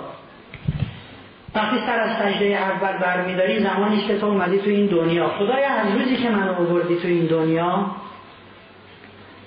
وقتی 1.56 1.78
سر 1.86 2.00
از 2.00 2.12
سجده 2.18 2.46
اول 2.46 2.98
برمیداری 2.98 3.60
زمانی 3.60 4.02
که 4.02 4.18
تو 4.18 4.26
اومدی 4.26 4.58
تو 4.58 4.70
این 4.70 4.86
دنیا. 4.86 5.28
خدای 5.28 5.64
از 5.64 5.92
روزی 5.96 6.18
که 6.18 6.30
منو 6.30 6.54
آوردی 6.54 6.96
تو 6.96 7.08
این 7.08 7.26
دنیا 7.26 7.86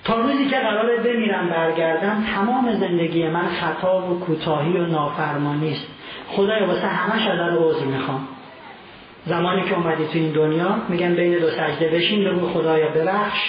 تا 0.03 0.15
روزی 0.15 0.45
که 0.45 0.55
قراره 0.57 0.97
بمیرم 0.97 1.49
برگردم 1.49 2.23
تمام 2.35 2.73
زندگی 2.73 3.27
من 3.27 3.47
خطا 3.47 4.01
و 4.01 4.19
کوتاهی 4.19 4.77
و 4.77 4.85
نافرمانی 4.85 5.71
است. 5.71 5.87
خدای 6.27 6.65
واسه 6.65 6.87
همش 6.87 7.27
ازت 7.27 7.57
عذر 7.57 7.85
می‌خوام. 7.85 8.27
زمانی 9.25 9.61
که 9.61 9.75
اومدی 9.75 10.05
تو 10.05 10.11
این 10.13 10.31
دنیا 10.31 10.75
میگن 10.89 11.15
بین 11.15 11.39
دو 11.39 11.49
سجده 11.49 11.89
بشین 11.89 12.29
بگو 12.29 12.49
خدایا 12.49 12.87
ببخش. 12.89 13.39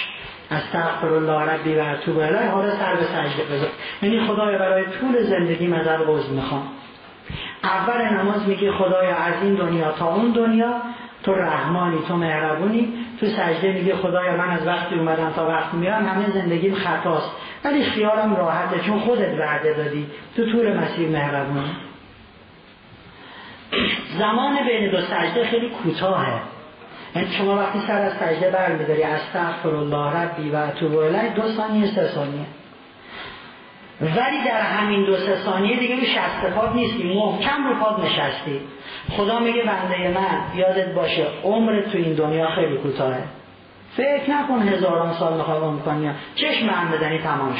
استغفر 0.51 1.07
الله 1.07 1.51
ربی 1.51 1.75
و 1.75 2.19
الیه. 2.19 2.49
حالا 2.49 2.71
سر 2.71 2.95
به 2.95 3.03
سجده 3.03 3.55
بذار. 3.55 3.69
یعنی 4.01 4.27
خدایا 4.27 4.57
برای 4.57 4.83
طول 4.85 5.23
زندگی 5.23 5.73
ازت 5.73 5.87
عذر 6.07 6.29
می‌خوام. 6.29 6.63
اول 7.65 8.17
نماز 8.17 8.47
میگی 8.47 8.71
خدایا 8.71 9.15
از 9.15 9.33
این 9.43 9.55
دنیا 9.55 9.91
تا 9.91 10.15
اون 10.15 10.31
دنیا 10.31 10.81
تو 11.23 11.33
رحمانی 11.33 11.97
تو 12.07 12.15
مهربونی. 12.15 12.93
تو 13.19 13.25
سجده 13.25 13.71
میگه 13.71 13.95
خدایا 13.95 14.37
من 14.37 14.49
از 14.49 14.67
وقتی 14.67 14.95
اومدم 14.95 15.31
تا 15.31 15.47
وقتی 15.47 15.77
میرم 15.77 16.05
همه 16.07 16.31
زندگیم 16.31 16.75
خطاست. 16.75 17.31
ولی 17.63 17.83
خیالم 17.83 18.35
راحته 18.35 18.79
چون 18.79 18.99
خودت 18.99 19.39
وعده 19.39 19.73
دادی. 19.73 20.07
تو 20.35 20.45
طول 20.51 20.77
مسیر 20.77 21.09
مهربونی. 21.09 21.75
زمان 24.19 24.57
بین 24.67 24.91
دو 24.91 25.01
سجده 25.01 25.45
خیلی 25.45 25.69
کوتاهه. 25.69 26.41
یعنی 27.15 27.27
شما 27.31 27.55
وقتی 27.55 27.79
سر 27.87 28.01
از 28.01 28.13
سجده 28.13 28.49
برمیداری 28.49 29.03
استغفر 29.03 29.75
الله 29.75 30.17
ربی 30.17 30.49
و 30.49 30.55
الیه 30.55 31.33
دو 31.35 31.41
ثانیه 31.47 31.87
سه 31.87 32.07
ثانیه. 32.07 32.45
ولی 34.01 34.43
در 34.45 34.61
همین 34.61 35.05
دو 35.05 35.17
سه 35.17 35.35
ثانیه 35.35 35.79
دیگه 35.79 35.95
رو 35.95 36.01
شست 36.01 36.53
پاد 36.55 36.75
نیستی. 36.75 37.13
محکم 37.13 37.67
رو 37.67 37.75
پاد 37.75 38.05
نشستی. 38.05 38.61
خدا 39.17 39.39
میگه 39.39 39.63
بنده 39.63 40.19
من 40.19 40.59
یادت 40.59 40.93
باشه 40.93 41.27
عمر 41.43 41.81
تو 41.81 41.97
این 41.97 42.13
دنیا 42.13 42.49
خیلی 42.49 42.77
کوتاهه. 42.77 43.23
فکر 43.97 44.29
نکن 44.29 44.61
هزاران 44.61 45.13
سال 45.13 45.37
می‌خوای 45.37 45.57
عمر 45.57 45.79
کنی 45.79 46.11
چشم 46.35 46.69
هم 46.69 46.91
بدنی 46.91 47.19
تمام 47.19 47.55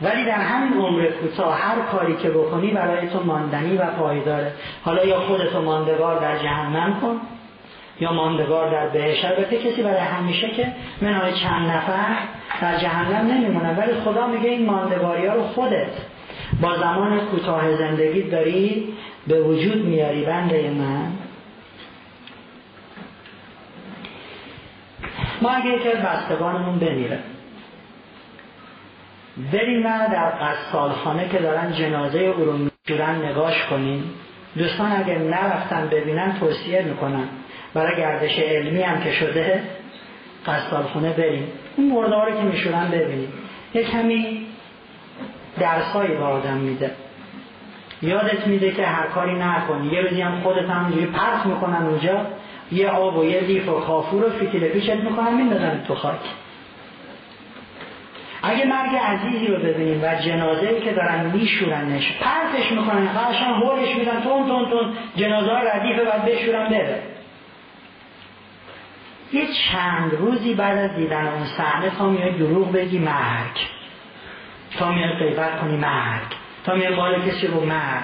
ولی 0.00 0.24
در 0.24 0.40
همین 0.40 0.80
عمر 0.80 1.06
کوتاه 1.06 1.58
هر 1.58 1.80
کاری 1.80 2.16
که 2.16 2.30
بکنی 2.30 2.70
برای 2.70 3.08
تو 3.08 3.22
ماندنی 3.24 3.76
و 3.76 3.84
پایداره. 3.84 4.52
حالا 4.84 5.04
یا 5.04 5.20
خودتو 5.20 5.62
ماندگار 5.62 6.20
در 6.20 6.38
جهنم 6.38 7.00
کن. 7.00 7.20
یا 8.00 8.12
ماندگار 8.12 8.70
در 8.70 8.88
بهشت. 8.88 9.24
البته 9.24 9.56
کسی 9.58 9.82
برای 9.82 10.00
همیشه 10.00 10.50
که 10.50 10.72
منهای 11.02 11.32
چند 11.32 11.70
نفر 11.70 12.16
در 12.60 12.78
جهنم 12.78 13.32
نمیمونن 13.32 13.76
ولی 13.76 13.94
خدا 13.94 14.26
میگه 14.26 14.50
این 14.50 14.66
ماندگاری 14.66 15.26
ها 15.26 15.34
رو 15.34 15.42
خودت 15.42 15.92
با 16.60 16.76
زمان 16.76 17.20
کوتاه 17.20 17.76
زندگی 17.76 18.22
داری 18.22 18.94
به 19.26 19.42
وجود 19.42 19.84
میاری 19.84 20.24
بنده 20.24 20.70
من. 20.70 21.12
ما 25.42 25.50
اگه 25.50 25.72
از 25.72 26.04
بستگانمون 26.04 26.78
بمیره 26.78 27.18
بریم 29.52 29.82
در 29.82 30.30
قصالخانه 30.30 31.28
که 31.28 31.38
دارن 31.38 31.72
جنازه 31.72 32.18
او 32.18 32.44
رو 32.44 32.52
میشورن 32.52 33.24
نگاش 33.24 33.66
کنیم. 33.70 34.04
دوستان 34.56 34.92
اگر 34.92 35.18
نرفتن 35.18 35.88
ببینن 35.92 36.36
توصیه 36.40 36.82
می‌کنن. 36.82 37.28
برای 37.78 37.96
گردش 37.96 38.38
علمی 38.38 38.82
هم 38.82 39.00
که 39.00 39.12
شده 39.12 39.62
قصالخونه 40.46 41.12
بریم. 41.12 41.48
اون 41.76 41.88
مرداره 41.88 42.32
که 42.32 42.42
میشورن 42.42 42.90
ببینیم. 42.90 43.32
یک 43.74 43.90
کمی 43.90 44.46
درسایی 45.60 46.14
به 46.14 46.24
آدم 46.24 46.56
میده. 46.56 46.90
یادت 48.02 48.46
میده 48.46 48.70
که 48.70 48.86
هر 48.86 49.06
کاری 49.06 49.34
نکنی. 49.34 49.86
یه 49.86 50.00
روزی 50.00 50.20
هم 50.20 50.40
خودت 50.40 50.70
همونجوری 50.70 51.06
پرت 51.06 51.46
می‌کنن 51.46 51.86
اونجا. 51.86 52.26
یه 52.72 52.88
آب 52.88 53.16
و 53.16 53.24
یه 53.24 53.40
لیف 53.40 53.68
و 53.68 53.80
کافور 53.80 54.24
و 54.24 54.30
فیتیله 54.30 54.68
پیچت 54.68 54.94
می‌کنن 54.94 55.34
میندازن 55.34 55.84
تو 55.86 55.94
خاک. 55.94 56.20
اگه 58.42 58.64
مرگ 58.64 58.90
عزیزی 58.96 59.46
رو 59.46 59.56
ببینیم 59.56 60.00
و 60.02 60.14
جنازه 60.14 60.68
ای 60.68 60.80
که 60.80 60.92
دارن 60.92 61.30
میشورنش 61.34 62.12
پرتش 62.20 62.72
می‌کنن 62.72 63.08
قشنگ 63.08 63.44
هولش 63.44 63.96
میدن 63.96 64.20
تون 64.20 64.46
تون 64.46 64.70
تون. 64.70 64.92
جنازه 65.16 65.50
ها 65.50 65.58
ردیفه 65.58 66.04
بعد 66.04 66.24
بشورن 66.24 66.68
بره. 66.68 67.02
یه 69.32 69.46
چند 69.46 70.12
روزی 70.12 70.54
بعد 70.54 70.78
از 70.78 70.96
دیدن 70.96 71.26
اون 71.26 71.44
صحنه 71.44 71.90
تا 71.90 72.08
میای 72.08 72.38
دروغ 72.38 72.72
بگی 72.72 72.98
مرگ. 72.98 73.56
تا 74.78 74.92
میای 74.92 75.12
غیبت 75.12 75.60
کنی 75.60 75.76
مرگ. 75.76 76.26
تا 76.64 76.74
میای 76.74 76.94
مال 76.94 77.20
کسی 77.20 77.46
رو 77.46 77.64
مرگ. 77.64 78.02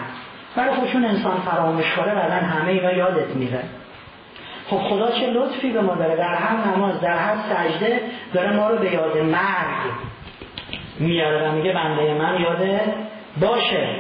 ولی 0.57 0.71
خودشون 0.71 1.05
انسان 1.05 1.41
فراموش 1.41 1.93
کنه 1.97 2.15
بعدا 2.15 2.35
همه 2.35 2.71
اینا 2.71 2.93
یادت 2.93 3.37
میره. 3.37 3.63
خب 4.67 4.79
خدا 4.79 5.11
چه 5.11 5.31
لطفی 5.31 5.71
به 5.71 5.81
ما 5.81 5.95
داره. 5.95 6.17
در 6.17 6.35
هر 6.35 6.77
نماز 6.77 7.01
در 7.01 7.17
هر 7.17 7.37
سجده 7.37 8.01
داره 8.35 8.53
ما 8.53 8.71
رو 8.71 8.79
به 8.79 8.93
یاد 8.93 9.19
مرگ 9.19 9.93
میاره 10.99 11.49
و 11.49 11.53
میگه 11.53 11.73
بنده 11.73 12.15
من 12.15 12.41
یاده 12.41 12.81
باشه. 13.41 13.97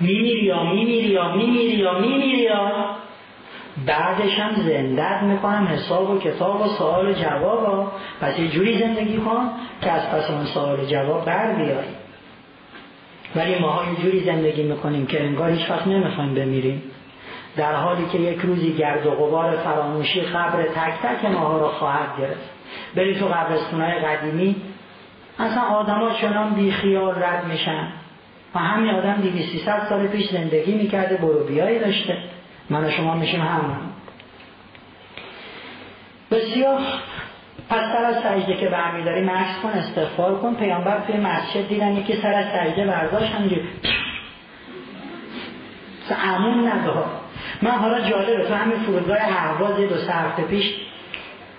میمیری 0.00 0.44
یا 0.44 0.62
میمیری 0.62 1.08
یا 1.08 1.36
میمیری 1.36 1.76
یا 1.76 1.98
میمیری 1.98 2.42
یا 2.42 2.70
بعدش 3.86 4.38
هم 4.38 4.54
زندت 4.54 5.22
می‌کنم 5.22 5.66
حساب 5.66 6.10
و 6.10 6.18
کتاب 6.18 6.60
و 6.60 6.66
سوال 6.68 7.08
و 7.08 7.12
جواب 7.12 7.64
ها. 7.66 7.92
پس 8.20 8.38
یه 8.38 8.48
جوری 8.48 8.78
زندگی 8.78 9.16
کن 9.16 9.50
که 9.80 9.90
از 9.90 10.10
پس 10.10 10.30
اون 10.30 10.44
سوال 10.44 10.80
و 10.80 10.84
جواب 10.84 11.24
بر 11.24 11.52
بیایی 11.52 11.94
ولی 13.36 13.58
ماها 13.58 13.92
یه 13.92 13.96
جوری 14.02 14.20
زندگی 14.24 14.62
می‌کنیم 14.62 15.06
که 15.06 15.24
انگار 15.24 15.50
هیچ 15.50 15.70
وقت 15.70 15.86
نمی‌خوایم 15.86 16.34
بمیریم. 16.34 16.82
در 17.56 17.74
حالی 17.74 18.06
که 18.12 18.18
یک 18.18 18.40
روزی 18.40 18.72
گرد 18.72 19.06
و 19.06 19.10
غبار 19.10 19.56
فراموشی 19.56 20.20
قبر 20.20 20.62
تک 20.62 20.92
تک 21.02 21.24
ماها 21.24 21.58
رو 21.58 21.68
خواهد 21.68 22.18
گرفت. 22.18 22.50
بری 22.96 23.18
تو 23.18 23.26
قبرستونهای 23.26 23.92
قدیمی. 23.92 24.56
اصلا 25.38 25.62
آدما 25.62 26.10
چنان 26.10 26.54
بیخیال 26.54 27.22
رد 27.22 27.44
میشن. 27.44 27.88
و 28.54 28.58
همین 28.58 28.94
آدم 28.94 29.20
دیگه 29.22 29.44
سال 29.88 30.06
پیش 30.06 30.30
زندگی 30.30 30.74
می‌کرده 30.74 31.16
برو 31.16 31.44
بیایی 31.44 31.78
داشته. 31.78 32.18
من 32.70 32.84
و 32.84 32.90
شما 32.90 33.14
میشیم 33.14 33.40
هم. 33.40 33.76
بسیار 36.30 36.80
پس 37.68 37.80
سر 37.92 38.04
از 38.04 38.16
سجده 38.16 38.56
که 38.56 38.68
برمیداری 38.68 39.20
مکس 39.20 39.60
کن 39.62 39.68
استغفار 39.68 40.38
کن. 40.38 40.54
پیامبر 40.54 41.00
توی 41.06 41.16
مسجد 41.16 41.68
دیدن 41.68 41.96
یکی 41.96 42.16
سر 42.16 42.34
از 42.34 42.46
سجده 42.46 42.86
برداشت 42.86 43.32
همینجور 43.32 43.60
امون 46.24 46.68
ندار 46.68 47.06
من 47.62 47.70
حالا 47.70 48.00
جالبه 48.00 48.48
تو 48.48 48.54
همین 48.54 48.78
فرودگاه 48.78 49.18
دو 49.86 49.96
سه 49.96 50.42
پیش 50.42 50.74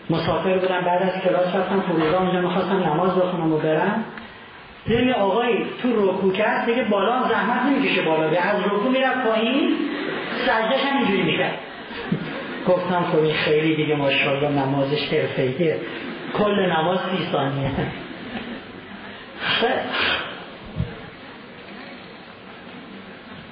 مسافر 0.10 0.58
بودم 0.58 0.82
بعد 0.82 1.04
از 1.04 1.22
کلاس 1.22 1.56
رفتم 1.56 1.82
فرودگاه 1.82 2.22
اونجا 2.22 2.42
می‌خواستم 2.42 2.84
نماز 2.84 3.16
بخونم 3.16 3.54
و 3.54 3.58
برم. 3.58 4.04
یه 4.88 5.14
آقایی 5.14 5.66
تو 5.82 6.10
رکو 6.10 6.32
کرد 6.32 6.66
دیگه 6.66 6.84
بالا 6.84 7.24
زحمت 7.30 7.62
نمی‌کشه 7.62 8.02
بالا. 8.02 8.28
به 8.30 8.40
از 8.42 8.66
رکو 8.66 8.90
می‌رفت 8.90 9.28
پایین 9.28 9.76
سجدش 10.46 10.86
هم 10.86 10.98
اینجوری 10.98 11.24
می‌کرد. 11.24 11.58
گفتم 12.68 13.04
خب 13.12 13.20
این 13.20 13.34
خیلی 13.34 13.76
دیگه 13.76 13.96
ماشاءالله 13.96 14.50
نمازش 14.50 15.14
حرفه‌ایه. 15.14 15.80
کل 16.38 16.72
نماز 16.72 17.00
سی 17.00 17.32
ثانیه. 17.32 17.72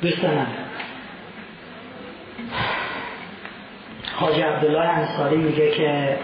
دوستان 0.01 0.47
حاج 4.15 4.39
عبدالله 4.39 4.89
انصاری 4.89 5.37
میگه 5.37 5.71
که 5.71 6.17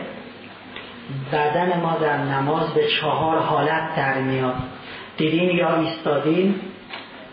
بدن 1.34 1.80
ما 1.80 1.98
در 2.02 2.18
نماز 2.18 2.73
به 2.73 2.88
چهار 2.88 3.40
حالت 3.40 3.95
در 3.95 4.22
میاد. 4.22 4.56
دیدیم 5.19 5.49
یا 5.49 5.75
ایستادیم 5.75 6.61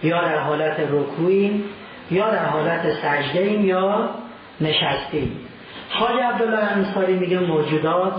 یا 0.02 0.20
در 0.20 0.38
حالت 0.38 0.80
رکوعیم 0.90 1.64
یا 2.10 2.30
در 2.30 2.44
حالت 2.44 2.92
سجده 2.92 3.40
ایم 3.40 3.64
یا 3.64 4.10
نشستیم. 4.60 5.40
حاج 5.90 6.20
عبدالله 6.20 6.58
انصاری 6.58 7.14
میگه 7.14 7.38
موجودات 7.38 8.12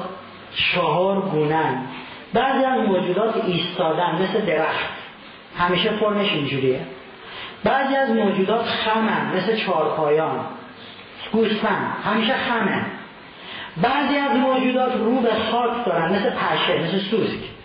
چهار 0.56 1.22
گونن 1.22 1.82
بعضی 2.34 2.66
از 2.66 2.80
موجودات 2.80 3.46
ایستادن 3.46 4.22
مثل 4.22 4.46
درخت. 4.46 4.90
همیشه 5.58 5.90
فرمش 5.90 6.32
اینجوریه. 6.32 6.80
بعضی 7.64 7.96
از 7.96 8.10
موجودات 8.10 8.66
خمن 8.66 9.38
مثل 9.38 9.56
چارپایان 9.66 10.40
گوسفند 11.32 11.94
همیشه 12.06 12.34
خمه 12.34 12.86
بعضی 13.82 14.18
از 14.18 14.38
موجودات 14.38 14.94
رو 14.96 15.20
به 15.20 15.34
خاک 15.52 15.86
دارن 15.86 16.16
مثل 16.16 16.30
پشه 16.30 16.84
مثل 16.84 17.00
سوسک. 17.00 17.57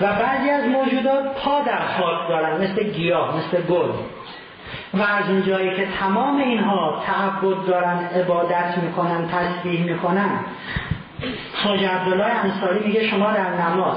و 0.00 0.06
بعضی 0.06 0.50
از 0.50 0.64
موجودات 0.64 1.24
پا 1.24 1.60
در 1.60 1.78
خاک 1.78 2.28
دارن 2.28 2.64
مثل 2.64 2.82
گیاه 2.82 3.36
مثل 3.36 3.62
گل. 3.62 3.90
و 4.94 5.02
از 5.02 5.30
اونجایی 5.30 5.76
که 5.76 5.86
تمام 6.00 6.36
اینها 6.36 7.02
تعبد 7.06 7.66
دارن 7.66 7.98
عبادت 7.98 8.78
می‌کنن 8.78 9.28
تسبیح 9.28 9.84
می‌کنن. 9.84 10.30
حاج 11.64 11.84
عبدالله 11.84 12.44
انصاری 12.44 12.86
میگه 12.86 13.06
شما 13.06 13.32
در 13.32 13.50
نماز 13.50 13.96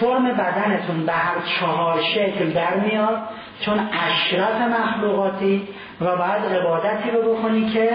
فرم 0.00 0.32
بدنتون 0.32 1.06
به 1.06 1.12
هر 1.12 1.36
چهار 1.60 2.02
شکل 2.02 2.50
در 2.50 2.76
میاد 2.76 3.18
چون 3.60 3.88
اشرف 3.92 4.60
مخلوقاتی 4.60 5.68
و 6.00 6.16
بعد 6.16 6.44
عبادتی 6.44 7.10
رو 7.10 7.34
بکنی 7.34 7.70
که 7.70 7.90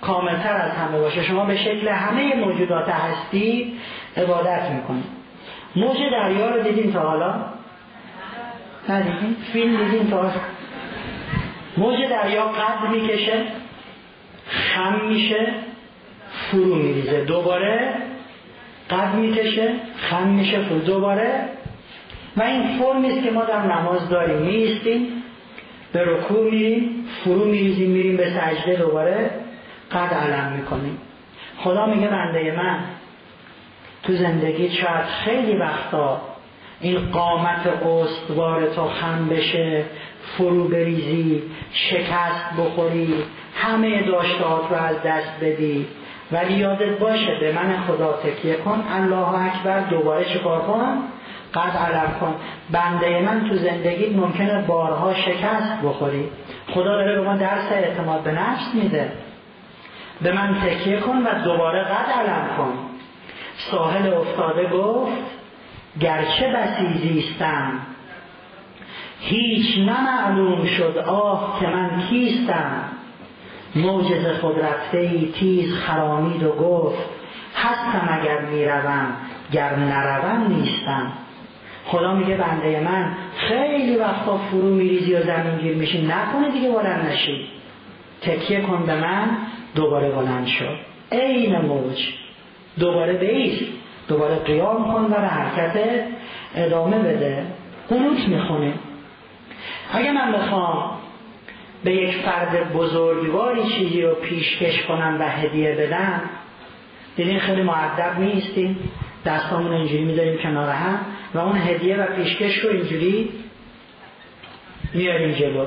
کاملتر 0.00 0.56
از 0.56 0.72
همه 0.72 0.98
باشه. 0.98 1.22
شما 1.22 1.44
به 1.44 1.56
شکل 1.56 1.88
همه 1.88 2.36
موجودات 2.36 2.88
هستی 2.88 3.78
عبادت 4.16 4.70
می‌کنید 4.70 5.21
موج 5.76 5.96
دریا 6.12 6.50
رو 6.50 6.62
دیدین 6.62 6.92
تا 6.92 7.00
حالا؟ 7.00 7.34
ندیدین؟ 8.88 9.36
فیلم 9.52 9.84
دیدین 9.84 10.10
تا 10.10 10.16
حالا؟ 10.16 10.30
موج 11.76 12.08
دریا 12.10 12.44
قد 12.44 12.88
می‌کشه 12.90 13.44
خم 14.48 15.00
میشه 15.08 15.46
فرو 16.50 16.74
میریزه 16.74 17.24
دوباره 17.24 17.94
قد 18.90 19.14
می‌کشه 19.14 19.72
خم 19.96 20.28
میشه 20.28 20.62
فرو 20.62 20.78
دوباره 20.78 21.48
و 22.36 22.42
این 22.42 22.78
فرمی 22.78 23.10
است 23.10 23.24
که 23.24 23.30
ما 23.30 23.44
در 23.44 23.62
نماز 23.62 24.08
داریم 24.08 24.38
میستیم 24.38 25.22
به 25.92 26.04
رکوع 26.04 26.50
میریم 26.50 27.04
فرو 27.24 27.44
میریزیم 27.44 27.90
میریم 27.90 28.16
به 28.16 28.30
سجده 28.30 28.76
دوباره 28.76 29.30
قد 29.92 30.14
علم 30.14 30.52
می‌کنیم 30.52 30.98
خدا 31.58 31.86
میگه 31.86 32.08
بنده 32.08 32.54
من 32.56 32.78
تو 34.02 34.12
زندگی 34.12 34.70
شاید 34.70 35.04
خیلی 35.24 35.56
وقتا 35.56 36.20
این 36.80 37.10
قامت 37.12 37.66
استوار 37.66 38.66
تو 38.66 38.88
خم 38.88 39.28
بشه 39.28 39.84
فرو 40.36 40.68
بریزی 40.68 41.42
شکست 41.72 42.56
بخوری 42.58 43.14
همه 43.54 44.02
داشتهات 44.02 44.70
رو 44.70 44.76
از 44.76 45.02
دست 45.02 45.40
بدی. 45.40 45.86
ولی 46.32 46.54
یادت 46.54 46.98
باشه 46.98 47.38
به 47.40 47.52
من 47.52 47.76
خدا 47.86 48.12
تکیه 48.12 48.54
کن 48.54 48.84
الله 48.92 49.44
اکبر 49.44 49.80
دوباره 49.80 50.24
چیکار 50.24 50.60
کن 50.60 50.98
قد 51.54 51.76
علم 51.76 52.14
کن. 52.20 52.34
بنده 52.70 53.20
من 53.20 53.48
تو 53.48 53.56
زندگی 53.56 54.06
ممکنه 54.06 54.62
بارها 54.62 55.14
شکست 55.14 55.82
بخوری. 55.84 56.28
خدا 56.74 56.96
داره 56.96 57.20
به 57.20 57.22
ما 57.22 57.36
درس 57.36 57.72
اعتماد 57.72 58.22
به 58.22 58.32
نفس 58.32 58.74
میده. 58.74 59.12
به 60.22 60.32
من 60.32 60.54
تکیه 60.54 61.00
کن 61.00 61.16
و 61.16 61.44
دوباره 61.44 61.84
قد 61.84 62.10
علم 62.20 62.48
کن. 62.56 62.72
ساحل 63.56 64.14
افتاده 64.14 64.68
گفت 64.68 65.22
گرچه 66.00 66.52
بسی 66.52 66.98
زیستم 66.98 67.72
هیچ 69.20 69.78
نمعلوم 69.78 70.66
شد 70.66 70.98
آه 70.98 71.60
که 71.60 71.66
من 71.66 72.02
کیستم. 72.10 72.84
موجز 73.76 74.26
خود 74.40 74.58
رفته 74.58 74.98
ای 74.98 75.32
تیز 75.32 75.74
خرامید 75.74 76.42
و 76.42 76.52
گفت 76.52 77.04
هستم 77.56 78.18
اگر 78.20 78.40
می‌روم 78.40 79.06
گر 79.52 79.76
نروم 79.76 80.46
نیستم. 80.54 81.12
خدا 81.86 82.14
میگه 82.14 82.36
بنده 82.36 82.80
من 82.80 83.14
خیلی 83.36 83.96
وقتا 83.96 84.38
فرو 84.38 84.74
میریزی 84.74 85.14
و 85.14 85.22
زمین 85.22 85.58
گیر 85.58 85.76
میشی 85.76 86.06
نکنه 86.06 86.50
دیگه 86.50 86.70
بلند 86.70 87.08
نشی. 87.10 87.48
تکیه 88.22 88.60
کن 88.60 88.86
به 88.86 89.00
من 89.00 89.28
دوباره 89.74 90.10
بلند 90.10 90.46
شد 90.46 90.76
عین 91.12 91.58
موج. 91.58 92.14
دوباره 92.78 93.12
بیست 93.12 93.64
دوباره 94.08 94.34
قیام 94.34 94.92
کن 94.92 95.12
و 95.12 95.14
حرکت 95.14 96.04
ادامه 96.54 96.98
بده. 96.98 97.46
قنوت 97.88 98.28
می‌خونه. 98.28 98.72
اگه 99.92 100.12
من 100.12 100.32
بخوام 100.32 100.90
به 101.84 101.92
یک 101.92 102.16
فرد 102.16 102.72
بزرگواری 102.72 103.62
چیزی 103.64 104.02
رو 104.02 104.14
پیشکش 104.14 104.82
کنم 104.82 105.16
و 105.20 105.28
هدیه 105.28 105.74
بدم 105.74 106.20
دیدین 107.16 107.38
خیلی 107.38 107.62
معدب 107.62 108.18
نیستیم؟ 108.18 108.90
دستامون 109.24 109.72
اینجوری 109.72 110.04
می‌ذاریم 110.04 110.38
کنار 110.38 110.68
هم 110.68 110.98
و 111.34 111.38
اون 111.38 111.56
هدیه 111.56 111.96
و 111.96 112.06
پیشکش 112.06 112.58
رو 112.58 112.70
اینجوری 112.70 113.30
میاریم 114.94 115.32
جلو. 115.32 115.66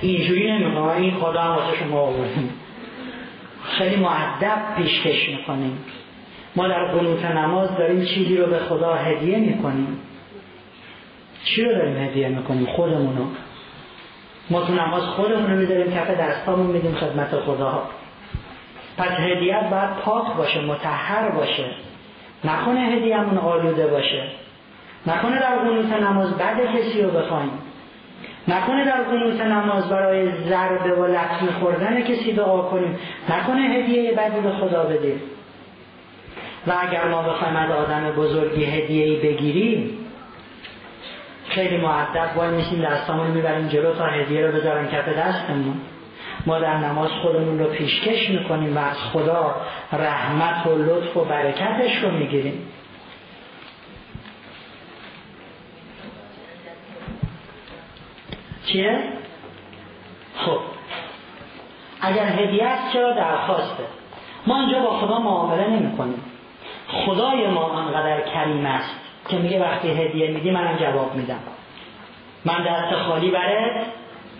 اینجوری 0.00 0.52
نمی‌کنم 0.52 0.88
این 0.88 1.14
خدا 1.14 1.42
هم 1.42 1.50
واسه 1.50 1.76
شما 1.78 2.00
آوردیم. 2.00 2.50
خیلی 3.62 3.96
معدب 3.96 4.62
پیشکش 4.76 5.28
می‌کنیم. 5.28 5.78
ما 6.56 6.68
در 6.68 6.84
قنوت 6.84 7.24
نماز 7.24 7.76
داریم 7.76 8.04
چیزی 8.04 8.36
رو 8.36 8.46
به 8.46 8.58
خدا 8.58 8.94
هدیه 8.94 9.38
می‌کنیم. 9.38 10.00
چی 11.44 11.62
رو 11.64 11.72
داریم 11.72 11.96
هدیه 11.96 12.28
می‌کنیم؟ 12.28 12.66
خودمونو. 12.66 13.24
ما 14.50 14.62
تو 14.66 14.72
نماز 14.72 15.02
خودمون 15.02 15.50
رو 15.50 15.56
می‌ذاریم 15.56 15.92
کف 15.92 16.10
دستامون 16.10 16.66
میدیم 16.66 16.94
خدمت 16.94 17.36
خدا. 17.36 17.82
پس 18.98 19.10
هدیت 19.10 19.70
باید 19.70 19.90
پاک 20.04 20.36
باشه 20.36 20.60
متحر 20.60 21.30
باشه. 21.30 21.64
نکنه 22.44 22.80
هدیهمون 22.80 23.38
آلوده 23.38 23.86
باشه. 23.86 24.22
نکنه 25.06 25.38
در 25.38 25.56
قنوت 25.56 26.02
نماز 26.02 26.34
بد 26.38 26.76
کسی 26.76 27.02
رو 27.02 27.10
بخوایم. 27.10 27.50
نکنه 28.48 28.84
در 28.84 29.02
قنوت 29.02 29.40
نماز 29.40 29.88
برای 29.88 30.32
ضربه 30.32 30.94
و 30.94 31.06
لطمه 31.06 31.52
خوردن 31.60 32.00
کسی 32.00 32.32
دعا 32.32 32.62
کنیم. 32.62 32.98
نکنه 33.30 33.60
هدیه 33.60 34.12
بدی 34.12 34.40
به 34.40 34.50
خدا 34.50 34.82
بدیم. 34.82 35.20
و 36.66 36.72
اگر 36.80 37.08
ما 37.08 37.22
بخوایم 37.22 37.56
از 37.56 37.70
آدم 37.70 38.10
بزرگی 38.10 38.64
هدیه 38.64 39.04
ای 39.04 39.16
بگیریم 39.16 39.98
خیلی 41.48 41.76
معدب 41.76 42.36
وای 42.36 42.50
میشیم 42.50 42.82
دستامون 42.82 43.26
می‌بریم 43.26 43.68
جلو 43.68 43.94
تا 43.94 44.06
هدیه 44.06 44.46
رو 44.46 44.52
بذارن 44.52 44.88
کف 44.88 45.08
دستمون. 45.08 45.80
ما 46.46 46.58
در 46.58 46.76
نماز 46.76 47.10
خودمون 47.22 47.58
رو 47.58 47.66
پیشکش 47.66 48.30
می‌کنیم 48.30 48.76
و 48.76 48.78
از 48.80 48.96
خدا 48.96 49.56
رحمت 49.92 50.66
و 50.66 50.78
لطف 50.78 51.16
و 51.16 51.24
برکتش 51.24 52.02
رو 52.02 52.10
می‌گیریم. 52.10 52.68
چیه؟ 58.66 58.98
خب. 60.36 60.58
اگر 62.00 62.24
هدیه 62.24 62.64
است 62.64 62.92
چرا 62.92 63.12
درخواسته؟ 63.12 63.84
ما 64.46 64.60
اینجا 64.60 64.80
با 64.80 64.90
خدا 64.90 65.18
معامله 65.18 65.68
نمی 65.68 65.96
کنیم 65.96 66.22
خدای 66.88 67.46
ما 67.46 67.80
انقدر 67.80 68.20
کریم 68.20 68.66
است 68.66 68.94
که 69.28 69.36
میگه 69.36 69.60
وقتی 69.60 69.88
هدیه 69.88 70.30
میدی 70.30 70.50
منم 70.50 70.76
جواب 70.76 71.14
میدم. 71.14 71.38
من 72.44 72.64
دست 72.64 72.94
خالی 72.94 73.30
برات 73.30 73.86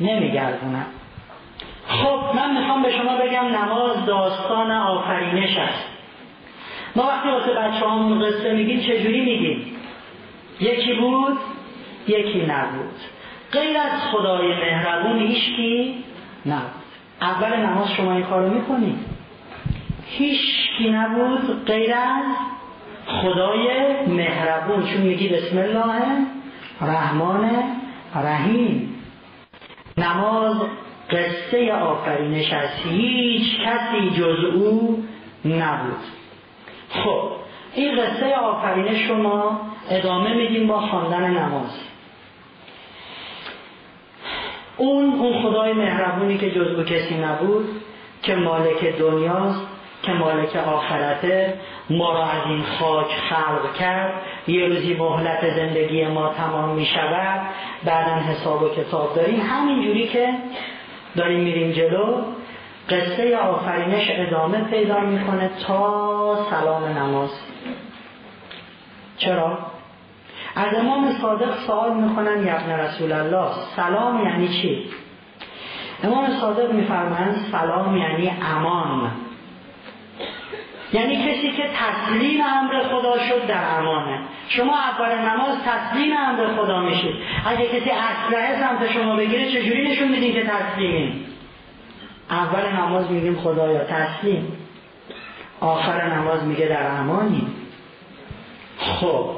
نمیگردونم. 0.01 0.87
خب 1.89 2.37
من 2.37 2.61
می‌خوام 2.61 2.83
به 2.83 2.93
شما 2.93 3.17
بگم 3.17 3.45
نماز 3.45 4.07
داستان 4.07 4.71
آفرینش 4.71 5.57
است. 5.57 5.89
ما 6.97 7.03
وقتی 7.03 7.29
واسه 7.29 7.55
بچه 7.55 7.87
همون 7.87 8.25
قصه 8.25 8.53
میگیم 8.53 8.81
چجوری 8.81 9.21
میگیم؟ 9.21 9.77
یکی 10.61 10.95
بود 10.95 11.39
یکی 12.09 12.47
نبود. 12.47 12.95
غیر 13.53 13.77
از 13.79 14.01
خدای 14.13 14.49
مهربون 14.49 15.19
هیچکی 15.19 16.05
نبود. 16.47 16.71
اول 17.21 17.57
نماز 17.57 17.93
شما 17.93 18.13
این 18.13 18.23
کارو 18.23 18.51
می‌کنید 18.51 19.08
هیچکی 20.11 20.91
نبود 20.91 21.65
غیر 21.65 21.95
از 21.95 22.25
خدای 23.07 23.69
مهربون 24.07 24.83
چون 24.87 25.03
میگی 25.03 25.29
بسم 25.29 25.59
الله 25.59 26.03
رحمان 26.81 27.51
رحیم. 28.15 28.95
نماز 29.99 30.57
قصه 31.11 31.73
آفرینش 31.73 32.53
از 32.53 32.69
هیچ 32.85 33.61
کسی 33.61 34.11
جز 34.11 34.45
او 34.45 35.05
نبود. 35.45 36.05
خب 36.91 37.31
این 37.75 37.97
قصه 37.97 38.35
آفرینش 38.35 39.11
رو 39.11 39.17
ما 39.17 39.61
ادامه 39.91 40.35
میدیم 40.35 40.67
با 40.67 40.81
خواندن 40.81 41.31
نماز. 41.31 41.81
اون 44.77 45.15
اون 45.15 45.43
خدای 45.43 45.73
مهربونی 45.73 46.39
که 46.39 46.51
جز 46.51 46.75
او 46.79 46.83
کسی 46.83 47.15
نبود 47.15 47.69
که 48.23 48.35
مالک 48.35 48.85
دنیاست 48.85 49.78
که 50.09 50.15
مالک 50.15 50.57
آخرته 50.57 51.55
ما 51.91 52.13
را 52.13 52.25
از 52.25 52.47
این 52.47 52.63
خاک 52.63 53.07
خلق 53.31 53.75
کرد. 53.75 54.13
یه 54.47 54.69
روزی 54.69 54.95
مهلت 54.95 55.57
زندگی 55.57 56.07
ما 56.07 56.29
تمام 56.29 56.69
می 56.69 56.87
شود. 56.87 57.41
بعدا 57.85 58.15
حساب 58.15 58.63
و 58.63 58.69
کتاب 58.69 59.15
داریم. 59.15 59.41
همینجوری 59.41 60.09
که 60.09 60.35
داریم 61.17 61.41
میریم 61.41 61.73
جلو 61.73 62.15
قصه 62.91 63.37
آفرینش 63.37 64.11
ادامه 64.11 64.61
پیدا 64.61 65.01
می‌کنه 65.01 65.51
تا 65.67 66.39
سلام 66.51 66.85
نماز. 66.85 67.31
چرا؟ 69.17 69.59
از 70.57 70.75
امام 70.75 71.13
صادق 71.23 71.59
سوال 71.67 71.95
می‌کنن 71.95 72.41
یبن 72.41 72.81
رسول 72.81 73.13
الله 73.13 73.49
سلام 73.77 74.25
یعنی 74.25 74.49
چی؟ 74.49 74.91
امام 76.03 76.27
صادق 76.41 76.73
میفرمایند 76.73 77.37
سلام 77.53 77.97
یعنی 77.97 78.33
امان. 78.43 79.11
یعنی 80.93 81.17
کسی 81.17 81.53
که 81.53 81.63
تسلیم 81.63 82.41
امر 82.41 82.83
خدا 82.83 83.19
شد 83.19 83.47
در 83.47 83.79
امانه 83.79 84.19
شما 84.49 84.79
اول 84.79 85.19
نماز 85.19 85.57
تسلیم 85.65 86.13
امر 86.17 86.57
خدا 86.57 86.81
میشید. 86.81 87.15
اگه 87.47 87.67
کسی 87.67 87.91
اسلحه 87.91 88.61
سمت 88.61 88.93
شما 88.93 89.17
بگیره 89.17 89.49
چجوری 89.53 89.93
نشون 89.93 90.09
میدین 90.09 90.33
که 90.33 90.45
تسلیمین 90.45 91.25
اول 92.31 92.73
نماز 92.73 93.11
میگیم 93.11 93.37
خدایا 93.37 93.85
تسلیم. 93.85 94.53
آخر 95.61 96.15
نماز 96.15 96.45
میگه 96.45 96.67
در 96.67 96.87
امانی 97.01 97.47
خب. 98.79 99.31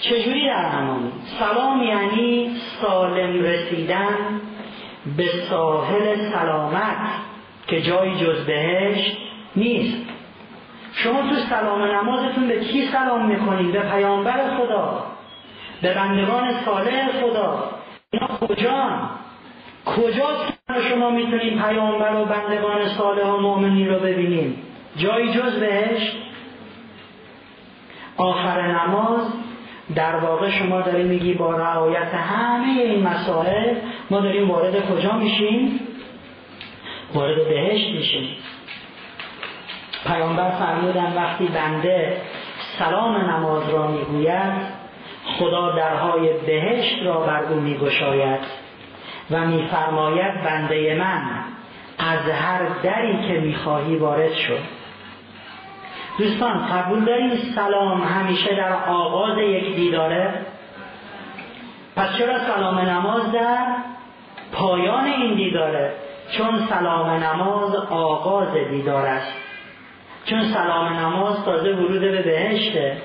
چجوری 0.00 0.46
در 0.46 0.78
امانی 0.78 1.12
سلام 1.38 1.82
یعنی 1.82 2.56
سالم 2.80 3.42
رسیدن 3.42 4.40
به 5.16 5.28
ساحل 5.50 6.30
سلامت 6.30 6.96
که 7.66 7.82
جایی 7.82 8.14
جز 8.14 8.46
بهشت 8.46 9.23
نیست. 9.56 10.08
شما 10.92 11.22
تو 11.22 11.36
سلام 11.50 11.82
نمازتون 11.82 12.48
به 12.48 12.60
کی 12.60 12.88
سلام 12.92 13.26
می‌کنید 13.26 13.72
به 13.72 13.80
پیامبر 13.80 14.56
خدا. 14.56 15.06
به 15.82 15.94
بندگان 15.94 16.52
صالح 16.64 17.08
خدا. 17.20 17.70
اینا 18.10 18.26
کجان 18.26 19.10
کجاست 19.84 20.54
شما 20.90 21.10
می‌تونید 21.10 21.62
پیامبر 21.62 22.14
و 22.14 22.24
بندگان 22.24 22.88
صالح 22.88 23.26
و 23.26 23.40
مؤمنین 23.40 23.88
رو 23.88 24.00
ببینیم 24.00 24.62
جایی 24.96 25.32
جز 25.32 25.60
بهش؟ 25.60 26.12
آخر 28.16 28.62
نماز 28.62 29.32
در 29.94 30.16
واقع 30.16 30.50
شما 30.50 30.80
داریم 30.80 31.06
میگی 31.06 31.34
با 31.34 31.56
رعایت 31.56 32.14
همه 32.14 32.80
این 32.80 33.02
مسائل 33.02 33.74
ما 34.10 34.20
داریم 34.20 34.50
وارد 34.50 34.90
کجا 34.90 35.12
میشیم؟ 35.12 35.80
وارد 37.14 37.48
بهشت 37.48 37.90
میشیم. 37.90 38.28
پیامبر 40.06 40.50
فرمودن 40.50 41.12
وقتی 41.16 41.46
بنده 41.46 42.20
سلام 42.78 43.16
نماز 43.16 43.70
را 43.70 43.86
می‌گوید 43.86 44.84
خدا 45.38 45.70
درهای 45.70 46.32
بهشت 46.46 47.02
را 47.04 47.20
بر 47.20 47.42
او 47.42 47.60
میگشاید 47.60 48.40
و 49.30 49.46
میفرماید 49.46 50.44
بنده 50.44 50.94
من 50.94 51.22
از 51.98 52.30
هر 52.30 52.62
دری 52.82 53.28
که 53.28 53.40
می‌خواهی 53.40 53.96
وارد 53.96 54.32
شد 54.32 54.60
دوستان 56.18 56.66
قبول 56.66 57.04
داریم 57.04 57.30
سلام 57.54 58.02
همیشه 58.02 58.54
در 58.54 58.72
آغاز 58.88 59.38
یک 59.38 59.76
دیداره؟ 59.76 60.34
پس 61.96 62.16
چرا 62.18 62.38
سلام 62.38 62.78
نماز 62.78 63.32
در 63.32 63.66
پایان 64.52 65.04
این 65.04 65.34
دیداره؟ 65.34 65.92
چون 66.30 66.66
سلام 66.68 67.10
نماز 67.10 67.74
آغاز 67.74 68.54
دیدار 68.70 69.06
است. 69.06 69.43
چون 70.24 70.42
سلام 70.42 70.92
نماز 70.92 71.44
تازه 71.44 71.72
ورود 71.72 72.00
به 72.00 72.22
بهشته. 72.22 72.96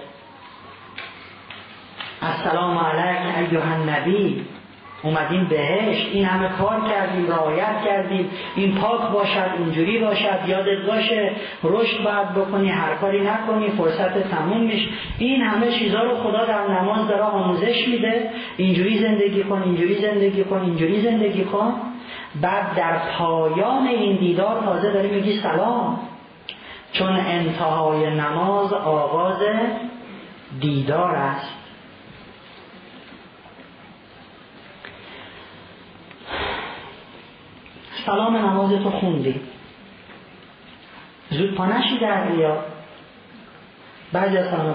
السلام 2.22 2.78
علیک 2.78 3.52
ایها 3.52 3.74
النبی. 3.74 4.46
اومدیم 5.04 5.46
بهشت. 5.46 6.10
این 6.14 6.26
همه 6.26 6.50
کار 6.50 6.90
کردیم 6.90 7.28
رعایت 7.28 7.84
کردیم. 7.86 8.30
این 8.56 8.76
پاک 8.76 9.12
باشد 9.12 9.52
اینجوری 9.58 10.00
باشد 10.00 10.40
یادت 10.48 10.86
باشه. 10.88 11.32
رشد 11.64 12.04
باید 12.04 12.34
بکنی 12.34 12.70
هر 12.70 12.96
کاری 12.96 13.22
نکنی 13.22 13.70
فرصت 13.70 14.30
تموم 14.30 14.62
میش 14.62 14.90
این 15.18 15.42
همه 15.42 15.72
چیزها 15.72 16.04
رو 16.04 16.16
خدا 16.16 16.46
در 16.46 16.68
نماز 16.68 17.08
داره 17.08 17.24
آموزش 17.24 17.88
میده. 17.88 18.30
اینجوری 18.58 18.98
زندگی 18.98 19.44
کن 19.44 19.62
اینجوری 19.62 20.02
زندگی 20.02 20.44
کن 20.44 20.62
اینجوری 20.62 21.02
زندگی 21.02 21.44
کن. 21.44 21.74
بعد 22.42 22.76
در 22.76 22.98
پایان 23.18 23.88
این 23.88 24.16
دیدار 24.16 24.62
تازه 24.64 24.92
داری 24.92 25.08
میگی 25.08 25.34
سلام. 25.34 26.00
چون 26.94 27.16
انتهای 27.16 28.16
نماز 28.16 28.74
آغاز 28.74 29.42
دیدار 30.60 31.16
است. 31.16 31.60
سلام 38.06 38.38
نماز 38.38 38.84
تو 38.84 38.90
خوندی. 38.90 39.42
زود 41.30 41.56
پا 41.56 41.66
نشی 41.66 42.00
در 42.00 42.28
ریا. 42.28 42.58
بعضی 44.14 44.38
از 44.38 44.50
سلام 44.50 44.74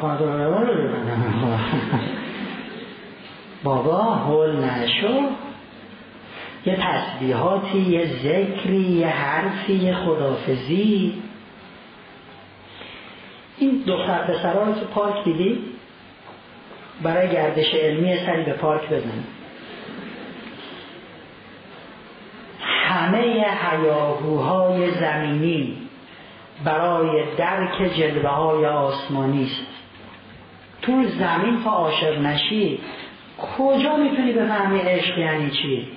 بابا 3.65 4.03
هول 4.03 4.57
نشو. 4.57 5.20
یه 6.66 6.77
تسبیحاتی 6.77 7.78
یه 7.78 8.07
ذکری 8.07 8.81
یه 8.81 9.07
حرفی 9.07 9.73
یه 9.73 9.95
خدافزی 9.95 11.23
این 13.59 13.85
دختر 13.86 14.52
رو 14.52 14.72
تو 14.72 14.86
پارک 14.86 15.24
دیدی 15.24 15.64
برای 17.02 17.28
گردش 17.28 17.74
علمی 17.74 18.16
سری 18.26 18.43
به 18.43 18.52
پارک 18.52 18.86
بزنید 18.86 19.24
همه 22.60 23.47
هیاهوهای 23.70 24.90
زمینی 24.90 25.76
برای 26.64 27.24
درک 27.36 27.94
جلوه 27.97 28.28
های 28.28 28.66
آسمانی 28.66 29.44
است. 29.44 29.66
تو 30.82 31.02
زمین 31.02 31.64
تا 31.64 31.70
عاشق 31.70 32.20
نشی 32.20 32.81
کجا 33.59 33.97
می‌تونی 33.97 34.32
بفهمی 34.32 34.78
عشق 34.78 35.18
یعنی 35.18 35.51
چی؟ 35.51 35.89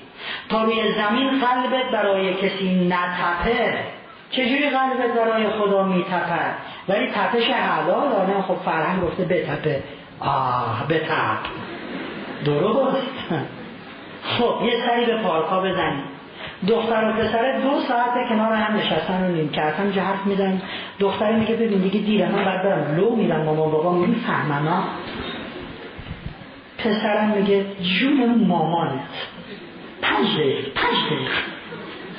تا 0.49 0.63
روی 0.63 0.93
زمین 0.93 1.29
قلبت 1.29 1.91
برای 1.91 2.33
کسی 2.33 2.87
نتپه. 2.87 3.96
چجوری 4.31 4.69
قلبت 4.69 5.13
برای 5.15 5.49
خدا 5.49 5.83
میتپه 5.83 6.39
ولی 6.89 7.07
تپش 7.07 7.49
حلال 7.49 8.07
آنه 8.07 8.41
خب 8.41 8.55
فرهنگ 8.65 9.01
گفته 9.01 9.25
بتپه 9.25 9.83
آه 10.19 10.87
بتپ. 10.89 11.37
درست. 12.45 13.07
خب 14.23 14.55
یه 14.65 14.73
سری 14.85 15.05
به 15.05 15.17
پارکا 15.17 15.61
بزنید 15.61 16.17
دختر 16.67 17.09
و 17.09 17.13
پسر 17.13 17.59
دو 17.59 17.79
ساعت 17.87 18.29
کنار 18.29 18.53
هم 18.53 18.77
نشستن 18.77 19.23
و 19.23 19.27
نیم 19.27 19.49
کرد 19.49 19.75
هم 19.75 20.03
حرف 20.03 20.25
میدن 20.25 20.61
دختری 20.99 21.35
میگه 21.35 21.55
ببین 21.55 21.81
دیگه 21.81 21.99
دیره 21.99 22.31
من 22.31 22.45
بعد 22.45 22.63
برم. 22.63 22.95
لو 22.97 23.15
میرم 23.15 23.41
مامان 23.41 23.71
بابا 23.71 23.93
می‌فهمن 23.93 24.67
ها. 24.67 24.83
پسرم 26.77 27.29
میگه 27.29 27.65
جون 27.81 28.45
مامانت. 28.47 28.99
پنج 30.01 30.37
دقیقه 30.37 30.69
پنج 30.75 30.95
دقیقه. 31.05 31.31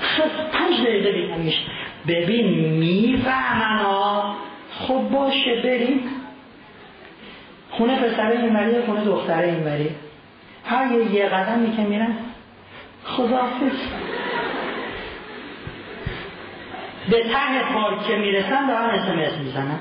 خب 0.00 0.58
پنج 0.58 0.80
دقیقه 0.86 1.12
بگمش 1.12 1.64
ببین 2.06 2.48
می‌فهمن 2.70 3.78
ها 3.78 4.36
خب 4.70 5.08
باشه 5.12 5.62
بریم. 5.64 6.00
خونه 7.70 7.96
پسره 7.96 8.40
اینوریه 8.40 8.82
خونه 8.86 9.04
دختره 9.04 9.46
اینوریه 9.48 9.90
هر 10.64 10.92
یه 10.92 11.14
یه 11.14 11.28
قدمی 11.28 11.76
که 11.76 11.82
میرن 11.82 12.16
خداحافظ. 13.04 13.76
به 17.10 17.22
ته 17.22 17.72
پارک 17.74 18.06
که 18.06 18.16
می‌رسن 18.16 18.66
دارن 18.66 18.90
اسمس 18.90 19.38
می‌زنن 19.38 19.78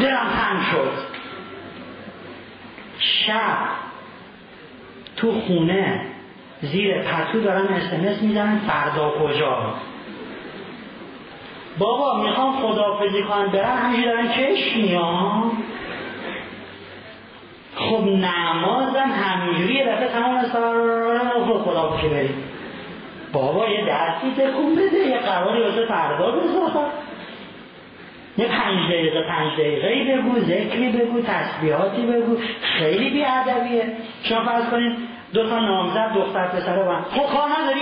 دلم 0.00 0.16
تنگ 0.16 0.62
شد. 0.72 0.92
شب. 2.98 3.58
تو 5.16 5.40
خونه 5.40 6.00
زیر 6.62 7.02
پتو 7.02 7.40
دارن 7.40 7.66
اسمس 7.66 8.22
می‌زنن 8.22 8.58
فردا 8.58 9.10
کجا؟ 9.10 9.74
بابا 11.78 12.22
می‌خوام 12.22 12.56
خدافزی 12.56 13.22
کنن 13.22 13.46
برن 13.46 13.76
همینجوری 13.76 14.04
دارن 14.04 14.28
چشم 14.28 14.80
میان 14.80 15.52
خب 17.74 18.04
نمازم 18.04 19.10
همینجوری 19.24 19.74
یه 19.74 19.86
دفعه 19.86 20.08
تمام 20.08 20.44
سر 20.44 21.64
خدافزی 21.64 22.08
بریم 22.08 22.44
بابا 23.32 23.68
یه 23.68 23.86
درسی 23.86 24.30
تکون 24.36 24.74
بده 24.74 24.98
یه 24.98 25.18
قراری 25.18 25.62
واسه 25.62 25.86
فردا 25.86 26.30
بذار. 26.30 26.70
یه 28.38 28.46
پنج 28.48 28.88
دقیقه 28.88 29.22
پنج 29.22 29.52
دقیقه 29.52 30.16
بگو 30.16 30.38
ذکری 30.38 30.88
بگو 30.88 31.20
تسبیحاتی 31.20 32.02
بگو. 32.06 32.36
خیلی 32.62 33.10
بیادبیه. 33.10 33.92
شما 34.22 34.44
فرض 34.44 34.70
کنید 34.70 34.96
دو 35.32 35.48
تا 35.48 35.58
نامزد 35.60 36.12
دختر 36.14 36.46
پسره 36.46 36.84
با 36.84 36.96
خب 37.10 37.32
کار 37.32 37.48
نداری؟ 37.58 37.80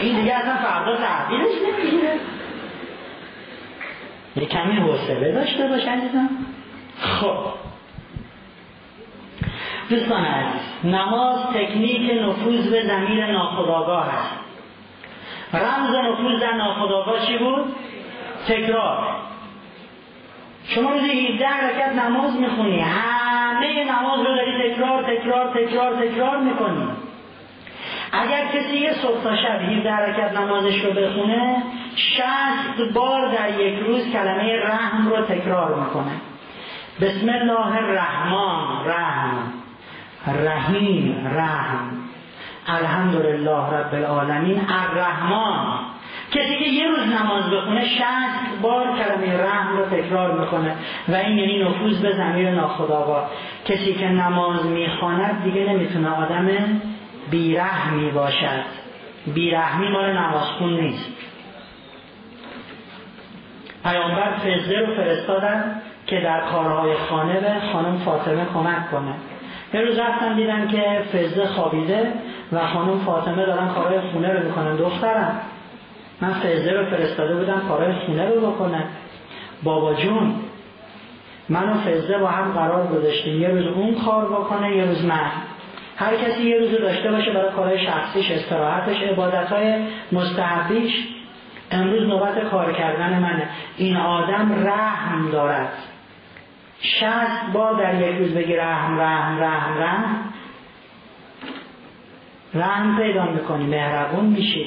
این 0.00 0.20
دیگه 0.20 0.34
اصلا 0.34 0.56
فردا 0.56 0.96
تحویلش 0.96 1.54
نمی‌گیره. 1.66 2.12
یه 4.36 4.46
کمی 4.46 4.76
حوصله 4.76 5.32
داشته 5.32 5.68
باش 5.68 5.86
عزیزم. 5.86 6.28
خب. 7.00 7.36
دوستان 9.90 10.24
عزیز 10.24 10.94
نماز 10.94 11.38
تکنیک 11.54 12.22
نفوذ 12.22 12.70
به 12.70 12.82
زمین 12.82 13.24
ناخداگاه 13.24 14.14
است. 14.14 14.34
رمز 15.52 15.94
نفوذ 15.94 16.40
در 16.40 16.52
ناخداگاه 16.52 17.26
چی 17.26 17.38
بود؟ 17.38 17.64
تکرار. 18.48 19.16
شما 20.64 20.90
روزی 20.90 21.10
17 21.10 21.46
رکعت 21.46 21.92
نماز 21.92 22.36
می‌خونی 22.36 22.80
همه 22.80 23.84
نماز 23.84 24.18
رو 24.18 24.34
داری 24.36 24.70
تکرار 24.70 25.02
تکرار 25.02 25.54
تکرار 25.54 26.06
تکرار 26.06 26.36
می‌کنی. 26.36 26.88
اگر 28.12 28.46
کسی 28.46 28.76
یه 28.76 28.92
صبح 28.92 29.22
تا 29.22 29.36
شب 29.36 29.60
17 29.62 29.96
رکعت 29.96 30.36
نمازش 30.36 30.84
رو 30.84 30.92
بخونه 30.92 31.62
60 31.96 32.92
بار 32.94 33.28
در 33.28 33.60
یک 33.60 33.78
روز 33.78 34.12
کلمه 34.12 34.56
رحم 34.64 35.08
رو 35.08 35.22
تکرار 35.22 35.74
می‌کنه. 35.74 36.12
بسم 37.00 37.28
الله 37.28 37.76
الرحمن 37.76 38.86
رحم 38.86 39.52
رحیم 40.26 41.30
رحم. 41.34 41.90
الحمدلله 42.68 43.50
رب 43.50 43.94
العالمین 43.94 44.60
الرحمن. 44.68 45.78
کسی 46.32 46.58
که 46.58 46.64
یه 46.64 46.88
روز 46.88 47.00
نماز 47.22 47.50
بخونه 47.50 47.84
شست 47.84 48.62
بار 48.62 48.86
کلمه 48.86 49.42
رحم 49.42 49.76
رو 49.76 49.84
تکرار 49.84 50.40
می‌کنه. 50.40 50.74
و 51.08 51.14
این 51.14 51.38
یعنی 51.38 51.62
نفوذ 51.62 52.00
به 52.00 52.12
زمیر 52.12 52.50
ناخداگاه 52.50 53.30
کسی 53.64 53.94
که 53.94 54.06
نماز 54.08 54.66
می‌خواند 54.66 55.42
دیگه 55.44 55.72
نمی‌تونه 55.72 56.08
آدم 56.08 56.48
بیرحمی 57.30 58.10
باشد. 58.10 58.64
بیرحمی 59.26 59.88
مال 59.88 60.12
نمازخون 60.12 60.80
نیست. 60.80 61.10
پیامبر 63.84 64.32
فزه 64.38 64.78
رو 64.78 64.94
فرستادن 64.94 65.82
که 66.06 66.20
در 66.20 66.40
کارهای 66.40 66.94
خانه 66.94 67.40
به 67.40 67.72
خانم 67.72 67.98
فاطمه 67.98 68.46
کمک 68.54 68.90
کنه. 68.90 69.14
یه 69.74 69.80
روز 69.80 69.98
رفتن 69.98 70.36
دیدن 70.36 70.68
که 70.68 71.02
فزه 71.12 71.46
خوابیده 71.46 72.12
و 72.52 72.66
خانم 72.66 72.98
فاطمه 72.98 73.46
دارن 73.46 73.68
کارهای 73.68 74.00
خونه 74.00 74.32
رو 74.32 74.46
می‌کنن. 74.46 74.76
دخترم 74.76 75.40
من 76.20 76.32
فزه 76.32 76.70
رو 76.70 76.86
فرستاده 76.86 77.36
بودم 77.36 77.62
کارهای 77.68 77.92
خونه 77.92 78.28
رو 78.28 78.50
بکنه. 78.50 78.84
بابا 79.62 79.94
جون 79.94 80.34
من 81.48 81.68
و 81.68 81.74
فزه 81.74 82.18
با 82.18 82.26
هم 82.26 82.52
قرار 82.52 82.86
گذاشتیم. 82.86 83.40
یه 83.40 83.48
روز 83.48 83.66
اون 83.66 83.94
کار 83.94 84.26
بکنه 84.26 84.76
یه 84.76 84.84
روز 84.84 85.04
من. 85.04 85.30
هر 85.96 86.16
کسی 86.16 86.42
یه 86.42 86.58
روز 86.58 86.70
داشته 86.70 87.10
باشه 87.10 87.30
برای 87.30 87.52
کارهای 87.52 87.86
شخصیش 87.86 88.30
استراحتش 88.30 89.02
عبادتهای 89.02 89.84
مستحبیش 90.12 90.92
امروز 91.70 92.08
نوبت 92.08 92.44
کار 92.44 92.72
کردن 92.72 93.18
منه. 93.18 93.48
این 93.76 93.96
آدم 93.96 94.66
رحم 94.66 95.30
دارد. 95.30 95.72
شست 96.80 97.52
بار 97.52 97.74
در 97.74 98.08
یک 98.08 98.18
روز 98.18 98.34
بگی 98.34 98.56
رحم 98.56 99.00
رحم 99.00 99.40
رحم 99.40 99.78
رحم. 99.78 100.32
رحم 102.54 102.96
پیدا 102.96 103.24
می‌کنی 103.24 103.66
مهربون 103.66 104.24
میشی. 104.24 104.66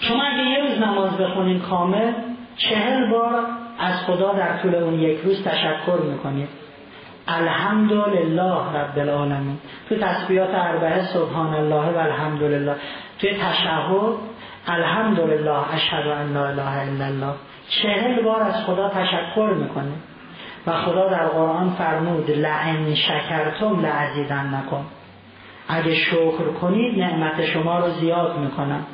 شما 0.00 0.22
اگه 0.22 0.42
یه 0.42 0.58
روز 0.58 0.82
نماز 0.82 1.16
بخونین 1.16 1.60
کامل 1.60 2.12
چهل 2.56 3.10
بار 3.10 3.46
از 3.78 4.02
خدا 4.06 4.32
در 4.32 4.56
طول 4.56 4.74
اون 4.74 5.00
یک 5.00 5.20
روز 5.20 5.44
تشکر 5.44 5.98
می‌کنید. 6.10 6.48
الحمدلله 7.28 8.78
رب 8.78 8.98
العالمین. 8.98 9.58
تو 9.88 9.96
تسبیحات 9.96 10.54
اربعه 10.54 11.02
سبحان 11.02 11.54
الله 11.54 11.90
و 11.90 11.98
الحمدلله 11.98 12.76
توی 13.18 13.30
تشهد 13.34 14.14
الحمدلله 14.68 15.74
اشهد 15.74 16.06
ان 16.06 16.32
لا 16.32 16.48
اله 16.48 16.80
الا 16.80 17.04
الله. 17.04 17.34
چهل 17.82 18.22
بار 18.22 18.42
از 18.42 18.64
خدا 18.64 18.88
تشکر 18.88 19.50
می‌کنه. 19.54 19.92
و 20.66 20.72
خدا 20.72 21.08
در 21.08 21.26
قرآن 21.26 21.70
فرمود 21.70 22.30
لعن 22.30 22.94
شکرتم 22.94 23.80
لعزیدن 23.80 24.54
نکن 24.54 24.84
اگه 25.68 25.94
شکر 25.94 26.44
کنید 26.60 26.98
نعمت 26.98 27.44
شما 27.44 27.78
رو 27.78 27.90
زیاد 27.90 28.38
می‌کنم. 28.38 28.86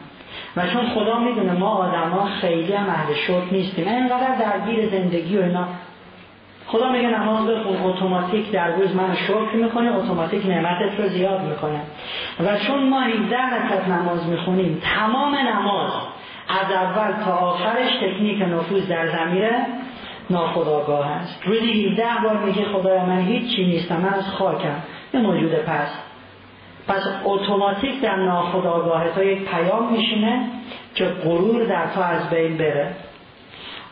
و 0.56 0.66
چون 0.66 0.86
خدا 0.94 1.18
می‌دونه 1.18 1.52
ما 1.52 1.68
آدما 1.68 2.26
خیلی 2.40 2.72
هم 2.72 2.88
اهل 2.88 3.14
شکر 3.14 3.52
نیستیم 3.52 3.88
اینقدر 3.88 4.34
درگیر 4.34 4.88
زندگی 4.88 5.38
و 5.38 5.42
اینا 5.42 5.66
خدا 6.66 6.92
میگه 6.92 7.08
نماز 7.08 7.46
بخون 7.46 7.76
اتوماتیک 7.76 8.50
در 8.50 8.70
روز 8.70 8.96
من 8.96 9.14
شکر 9.14 9.54
می‌کنه 9.54 9.96
اتوماتیک 9.96 10.46
نعمتت 10.46 11.00
رو 11.00 11.08
زیاد 11.08 11.40
می‌کنه. 11.40 11.80
و 12.40 12.58
چون 12.58 12.88
ما 12.88 13.00
17 13.00 13.36
رکعت 13.36 13.88
نماز 13.88 14.28
می‌خونیم 14.28 14.82
تمام 14.94 15.34
نماز 15.34 15.92
از 16.48 16.72
اول 16.72 17.24
تا 17.24 17.32
آخرش 17.32 17.90
تکنیک 17.96 18.42
نفوذ 18.42 18.88
در 18.88 19.08
زمیر 19.08 19.50
ناخداگاه 20.30 21.06
است. 21.10 21.42
روزی 21.46 21.86
17 21.86 22.04
بار 22.22 22.38
میگه 22.38 22.64
خدای 22.64 23.00
من 23.00 23.20
هیچ 23.20 23.56
چی 23.56 23.66
نیستم 23.66 23.96
من 23.96 24.14
از 24.14 24.28
خاکم. 24.28 24.74
یه 25.14 25.20
موجود 25.20 25.54
پس 25.54 25.98
پس 26.88 27.02
اتوماتیک 27.24 28.00
در 28.00 28.16
ناخداگاه 28.16 29.08
تا 29.08 29.24
یک 29.24 29.44
پیام 29.44 29.92
میشینه 29.92 30.44
که 30.94 31.04
غرور 31.04 31.64
در 31.64 31.86
تو 31.94 32.00
از 32.00 32.30
بین 32.30 32.56
بره. 32.56 32.94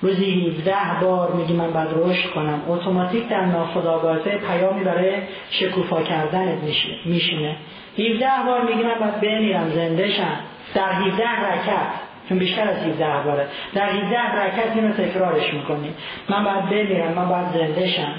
روزی 0.02 0.55
17 0.59 0.74
بار 1.01 1.32
میگی 1.32 1.52
من 1.52 1.72
باید 1.72 1.89
رشد 1.97 2.31
کنم. 2.31 2.62
اتوماتیک 2.68 3.28
در 3.28 3.44
ناخودآگاه 3.44 4.18
پیامی 4.18 4.85
برای 4.85 5.12
شکوفا 5.51 6.02
کردن 6.02 6.59
میشینه. 7.05 7.56
17 7.98 8.27
بار 8.47 8.62
میگی 8.64 8.82
من 8.82 8.94
باید 9.01 9.20
بمیرم 9.20 9.70
زنده 9.70 10.10
شم. 10.10 10.39
در 10.74 10.93
17 10.93 11.22
رکت 11.22 11.86
چون 12.28 12.39
بیشتر 12.39 12.68
از 12.68 12.77
17 12.77 13.06
باره 13.24 13.47
در 13.74 13.90
17 13.90 14.18
رکت 14.18 14.77
اینو 14.77 14.93
تکرارش 14.93 15.55
می‌کنی. 15.55 15.94
من 16.28 16.44
باید 16.44 16.64
بمیرم 16.64 17.12
من 17.12 17.28
باید 17.28 17.47
زنده 17.47 17.86
شم. 17.86 18.14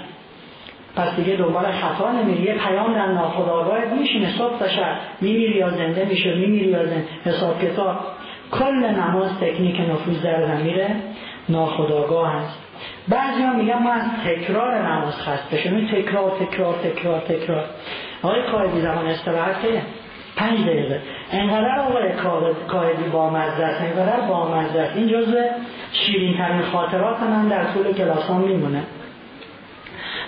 پس 0.96 1.16
دیگه 1.16 1.36
دنبال 1.36 1.72
خطا 1.72 2.12
نمیری. 2.12 2.44
یه 2.44 2.54
پیام 2.54 2.94
در 2.94 3.08
ناخودآگاهت 3.08 3.88
میشینه 3.88 4.38
صبح 4.38 4.60
تا 4.60 4.68
شب. 4.68 4.96
میمیری 5.22 5.54
یا 5.54 5.70
زنده 5.70 6.06
میشه 6.06 6.36
میمیری 6.36 6.70
یا 6.70 6.86
زنده. 6.86 7.06
حساب 7.26 7.62
کتاب 7.62 7.98
کل 8.52 8.76
نماز 8.76 9.40
تکنیک 9.40 9.80
نفوذ 9.80 10.22
در 10.24 10.46
زمیره 10.48 10.96
ناخداگاه 11.50 12.34
هست 12.34 12.60
بعضی 13.08 13.44
ها 13.44 13.54
میگن 13.54 13.78
ما 13.78 13.94
از 13.94 14.04
تکرار 14.26 14.88
نماز 14.88 15.22
خسته 15.22 15.58
شدیم 15.58 15.88
تکرار 15.88 16.32
تکرار 16.40 16.74
تکرار 16.74 17.20
تکرار. 17.20 17.66
آقای 18.24 18.42
قائدی 18.42 18.82
زمان 18.82 19.08
استراحت 19.08 19.62
که 19.62 19.82
پنج 20.36 20.60
دقیقه. 20.62 21.02
انقدر 21.32 21.80
آقای 21.80 22.12
قائدی 22.68 23.04
با 23.04 23.30
مزدست 23.30 23.82
انقدر 23.82 24.22
با 24.22 24.56
مزدست 24.56 24.98
این 24.98 25.08
جزو 25.08 25.38
شیرین 25.92 26.38
ترین 26.38 26.62
خاطرات 26.62 27.20
من 27.20 27.48
در 27.48 27.64
طول 27.64 27.94
کلاسان 27.94 28.42
میمونه. 28.42 28.84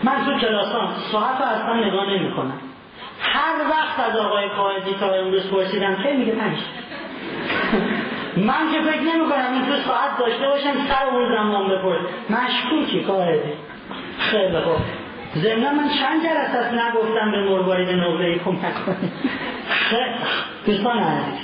من 0.03 0.26
تو 0.26 0.40
کلاسان 0.48 0.88
ساعت 1.11 1.40
رو 1.40 1.45
اصلا 1.45 1.85
نگاه 1.88 2.06
نمی 2.10 2.31
کنم 2.31 2.60
هر 3.19 3.69
وقت 3.69 3.99
از 4.10 4.15
آقای 4.15 4.48
قائدی 4.48 4.94
تا 4.99 5.14
امروز 5.14 5.52
پرسیدم 5.52 5.95
که 6.03 6.14
میگه 6.14 6.31
پنج. 6.31 6.57
من 8.38 8.72
که 8.72 8.81
فکر 8.91 9.01
نمی 9.01 9.30
کنم 9.30 9.53
این 9.53 9.65
تو 9.65 9.81
ساعت 9.88 10.18
داشته 10.19 10.47
باشم 10.47 10.73
سر 10.89 11.05
اون 11.05 11.35
زمان 11.35 11.69
بپرس. 11.69 11.99
مشکوکی 12.30 12.99
قاعده 12.99 13.53
خیلی 14.19 14.60
خوب. 14.60 14.81
زمنا 15.35 15.73
من 15.73 15.89
چند 15.89 16.23
جلسه 16.23 16.88
نگفتم 16.88 17.31
به 17.31 17.43
مروارید 17.43 17.89
نوبه 17.89 18.39
کمک 18.45 18.85
کنیم 18.85 19.11
دوستان 20.65 20.99
عزیز 20.99 21.39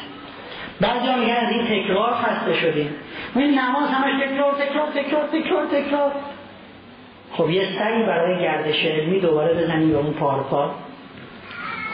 بعضی 0.82 1.08
ها 1.08 1.18
میگن 1.18 1.34
از 1.34 1.52
این 1.52 1.66
تکرار 1.66 2.14
خسته 2.14 2.54
شدیم. 2.54 2.96
این 3.36 3.60
نماز 3.60 3.90
همش 3.90 4.24
تکرار 4.24 4.54
تکرار 4.54 4.88
تکرار 4.88 5.28
تکرار 5.28 5.66
تکرار. 5.66 6.12
خب 7.32 7.50
یه 7.50 7.68
سری 7.80 8.04
برای 8.04 8.42
گردش 8.42 8.86
علمی 8.86 9.20
دوباره 9.20 9.54
بزنیم 9.54 9.92
به 9.92 9.98
اون 9.98 10.14
پار 10.14 10.44
پار 10.44 10.72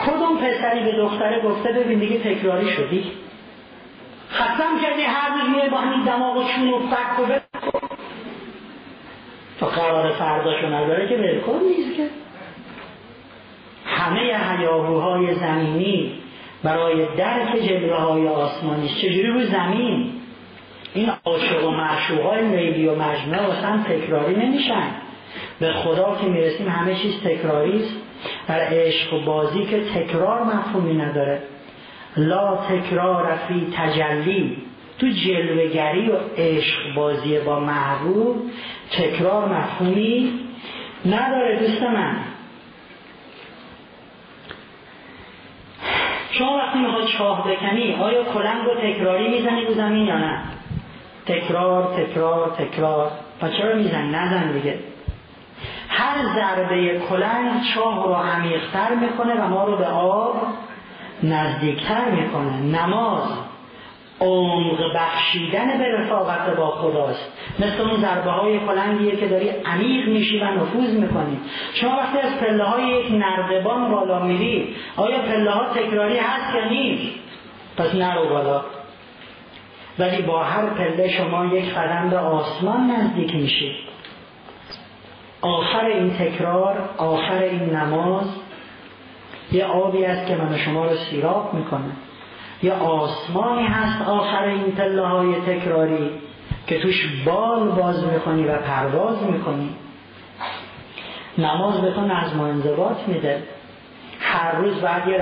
کدوم 0.05 0.37
پسری 0.37 0.83
به 0.83 0.91
دختره 0.91 1.41
گفته 1.41 1.71
ببین 1.71 1.99
دیگه 1.99 2.35
تکراری 2.35 2.71
شدی؟ 2.71 3.11
ختم 4.35 4.81
کردی 4.81 5.01
هر 5.01 5.29
روز 5.33 5.55
میره 5.55 5.69
با 5.69 5.77
همین 5.77 6.05
دماغ 6.05 6.37
و 6.37 6.43
چون 6.43 6.69
و 6.69 6.79
فک 6.79 7.19
و 7.19 7.39
تا 9.59 9.67
قرار 9.67 10.11
فرداشو 10.11 10.67
نداره 10.67 11.09
که 11.09 11.17
بلکن 11.17 11.59
نیست 11.67 11.97
که 11.97 12.09
همه 13.85 14.21
هیاهوهای 14.21 15.35
زمینی 15.35 16.11
برای 16.63 17.15
درک 17.17 17.55
جلوه 17.55 17.95
های 17.95 18.27
آسمانی 18.27 18.89
چجوری 18.89 19.27
رو 19.27 19.43
زمین. 19.43 20.11
این 20.93 21.11
عاشق 21.25 21.67
و 21.67 21.71
معشوق 21.71 22.25
های 22.25 22.47
لیلی 22.47 22.87
و 22.87 22.95
مجنون 22.95 23.45
واسه 23.45 23.83
تکراری 23.89 24.35
نمیشن. 24.35 24.87
به 25.59 25.73
خدا 25.73 26.17
که 26.21 26.27
می‌رسیم 26.27 26.69
همه 26.69 26.95
چیز 26.95 27.21
تکراری 27.23 27.77
است 27.77 27.95
در 28.47 28.59
عشق 28.59 29.13
و 29.13 29.19
بازی 29.19 29.65
که 29.65 29.81
تکرار 29.95 30.43
مفهومی 30.43 30.93
نداره. 30.93 31.41
لا 32.17 32.55
تکرار 32.55 33.35
فی 33.47 33.73
تجلی. 33.77 34.57
تو 34.99 35.07
جلوگری 35.07 36.09
و 36.09 36.15
عشق 36.37 36.93
بازی 36.95 37.39
با 37.39 37.59
محبوب 37.59 38.51
تکرار 38.91 39.49
مفهومی 39.49 40.39
نداره 41.05 41.59
دوست 41.59 41.83
من. 41.83 42.15
شما 46.31 46.57
وقتی 46.57 46.79
می‌خواد 46.79 47.07
چاه 47.07 47.51
بکنی 47.51 47.95
آیا 47.95 48.23
کلنگ 48.23 48.65
رو 48.65 48.75
تکراری 48.75 49.27
می‌زنی 49.27 49.65
رو 49.65 49.73
زمین 49.73 50.05
یا 50.05 50.17
نه؟ 50.17 50.39
تکرار 51.25 51.93
تکرار 51.97 52.55
تکرار. 52.57 53.11
و 53.41 53.49
چرا 53.49 53.75
می‌زنی؟ 53.75 54.09
نزن 54.09 54.51
دیگه. 54.51 54.79
هر 55.89 56.15
ضربه 56.35 56.99
کلنگ 57.09 57.63
چاه 57.73 58.07
رو 58.07 58.13
عمیقتر 58.13 58.95
می‌کنه 58.95 59.33
و 59.33 59.47
ما 59.47 59.63
رو 59.63 59.77
به 59.77 59.85
آب 59.87 60.41
نزدیکتر 61.23 62.09
می‌کنه. 62.09 62.61
نماز 62.61 63.23
عمق 64.21 64.79
بخشیدن 64.95 65.77
به 65.77 65.87
رفاقت 65.87 66.55
با 66.55 66.71
خداست. 66.71 67.33
مثل 67.59 67.81
اون 67.81 68.01
ضربه 68.01 68.31
های 68.31 68.59
کلنگیه 68.59 69.15
که 69.15 69.27
داری 69.27 69.49
عمیق 69.49 70.07
میشی 70.07 70.39
و 70.39 70.43
نفوذ 70.43 70.93
می‌کنی. 70.93 71.39
شما 71.73 71.97
وقتی 71.97 72.17
از 72.17 72.39
پله 72.39 72.63
های 72.63 72.83
یک 72.83 73.11
نردبان 73.11 73.91
بالا 73.91 74.19
میری 74.19 74.75
آیا 74.97 75.19
پله 75.19 75.51
ها 75.51 75.73
تکراری 75.73 76.17
هست 76.17 76.55
یا 76.55 76.69
نیست؟ 76.69 77.19
پس 77.77 77.95
نرو 77.95 78.29
بالا. 78.29 78.61
ولی 79.99 80.21
با 80.21 80.43
هر 80.43 80.65
پله 80.65 81.09
شما 81.09 81.45
یک 81.45 81.73
قدم 81.73 82.09
به 82.09 82.17
آسمان 82.17 82.91
نزدیک 82.91 83.35
میشید 83.35 83.75
آخر 85.41 85.85
این 85.85 86.13
تکرار 86.13 86.89
آخر 86.97 87.41
این 87.41 87.75
نماز 87.75 88.25
یه 89.51 89.65
آبی 89.65 90.05
است 90.05 90.27
که 90.27 90.35
من 90.35 90.57
شما 90.57 90.85
رو 90.85 90.95
سیراب 90.95 91.53
می‌کنه. 91.53 91.91
یه 92.63 92.73
آسمانی 92.73 93.67
هست 93.67 94.09
آخر 94.09 94.43
این 94.43 94.71
پله 94.71 95.07
های 95.07 95.35
تکراری 95.35 96.09
که 96.67 96.79
توش 96.79 97.07
بال 97.25 97.69
باز 97.69 98.03
می‌کنی 98.03 98.43
و 98.43 98.57
پرواز 98.57 99.23
می‌کنی. 99.23 99.69
نماز 101.37 101.81
به 101.81 101.91
تو 101.91 102.01
نظم 102.01 102.39
و 102.39 102.43
انضباط 102.43 102.97
میده. 103.07 103.43
هر 104.19 104.55
روز 104.55 104.81
بعد 104.81 105.07
یه 105.07 105.15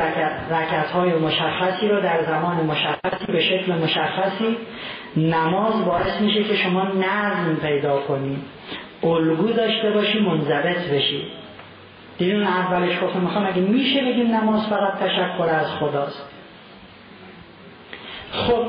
رکت, 0.52 0.92
های 0.92 1.14
مشخصی 1.14 1.88
رو 1.88 2.02
در 2.02 2.24
زمان 2.24 2.56
مشخصی 2.56 3.26
به 3.28 3.42
شکل 3.42 3.72
مشخصی 3.72 4.58
نماز 5.18 5.86
باعث 5.86 6.22
میشه 6.22 6.44
که 6.44 6.56
شما 6.56 6.84
نظم 6.84 7.56
پیدا 7.62 8.00
کنی. 8.00 8.38
الگو 9.04 9.48
داشته 9.48 9.92
باشی 9.92 10.20
منضبط 10.20 10.90
بشی. 10.92 11.28
دیدون 12.18 12.44
اولش 12.44 13.04
گفتم 13.04 13.20
می‌خوام 13.20 13.46
اگه 13.48 13.62
میشه 13.62 14.02
بگیم 14.02 14.36
نماز 14.36 14.68
فقط 14.68 14.94
تشکر 15.00 15.50
از 15.50 15.68
خداست. 15.72 16.30
خب 18.32 18.66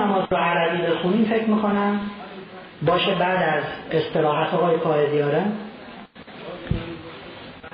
نماز 0.00 0.24
رو 0.30 0.36
عربی 0.36 0.82
بخونیم 0.82 1.24
فکر 1.24 1.44
می‌کنم؟ 1.44 2.00
باشه 2.82 3.14
بعد 3.14 3.42
از 3.42 3.64
استراحت 3.90 4.54
آقای 4.54 4.76
قائدیاره 4.76 5.42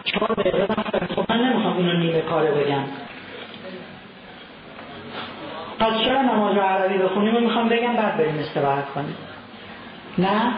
چهار 0.05 0.35
دقیقه 0.35 0.67
خب 1.15 1.33
من 1.33 1.41
نمی‌خوام 1.41 1.77
اینو 1.77 1.93
نیمه 1.93 2.21
کاره 2.21 2.51
بگم. 2.51 2.85
پس 5.79 5.99
چرا 6.05 6.23
نماز 6.23 6.57
رو 6.57 6.63
عربی 6.63 6.99
بخونیم؟ 6.99 7.37
و 7.37 7.41
می‌خوام 7.41 7.69
بگم 7.69 7.97
بعد 7.97 8.17
بریم 8.17 8.39
استراحت 8.39 8.91
کنیم. 8.91 9.17
نه؟ 10.19 10.53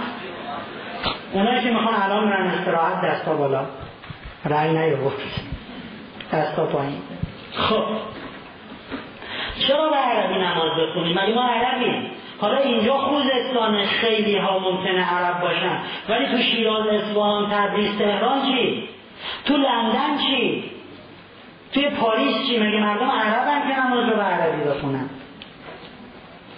اونایی 1.32 1.62
که 1.62 1.70
می‌خوان 1.70 1.94
الان 2.02 2.30
برن 2.30 2.46
استراحت 2.46 3.00
دستا 3.04 3.36
بالا. 3.36 3.64
رأی 4.48 4.70
نیاورد 4.70 5.16
دستا 6.32 6.66
پایین. 6.66 6.98
خب. 7.52 7.85
چرا 9.59 9.90
به 9.90 9.97
عربی 9.97 10.35
نماز 10.35 10.70
بخونیم 10.81 11.18
مگه 11.18 11.35
ما 11.35 11.43
عربیم؟ 11.43 12.10
حالا 12.40 12.59
اینجا 12.59 12.98
خوزستان 12.98 13.85
خیلی 13.85 14.39
ها 14.39 14.59
ممکنه 14.59 15.14
عرب 15.14 15.40
باشن. 15.40 15.78
ولی 16.09 16.27
تو 16.27 16.39
شیراز 16.39 16.86
اصفهان 16.86 17.51
تبریز 17.51 17.98
تهران 17.98 18.43
چی؟ 18.43 18.89
تو 19.44 19.56
لندن 19.56 20.18
چی؟ 20.27 20.64
توی 21.74 21.90
پاریس 21.90 22.47
چی؟ 22.48 22.59
مگه 22.59 22.81
مردم 22.81 23.10
عربن 23.10 23.68
که 23.68 23.81
نماز 23.81 24.09
رو 24.09 24.16
به 24.16 24.23
عربی 24.23 24.68
بخونن؟ 24.70 25.10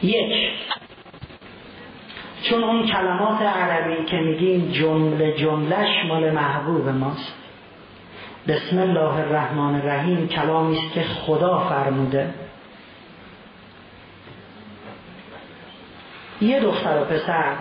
یک. 0.02 0.51
چون 2.43 2.65
اون 2.65 2.86
کلمات 2.86 3.43
عربی 3.43 4.05
که 4.05 4.16
میگیم 4.16 4.70
جمله 4.73 5.32
جملش 5.32 6.05
مال 6.09 6.31
محبوب 6.31 6.89
ماست. 6.89 7.47
بسم 8.48 8.78
الله 8.78 9.14
الرحمن 9.14 9.74
الرحیم 9.74 10.28
کلامی 10.28 10.78
است 10.78 10.94
که 10.94 11.02
خدا 11.02 11.58
فرموده. 11.58 12.34
یه 16.40 16.60
دختر 16.60 17.02
و 17.02 17.04
پسر 17.04 17.56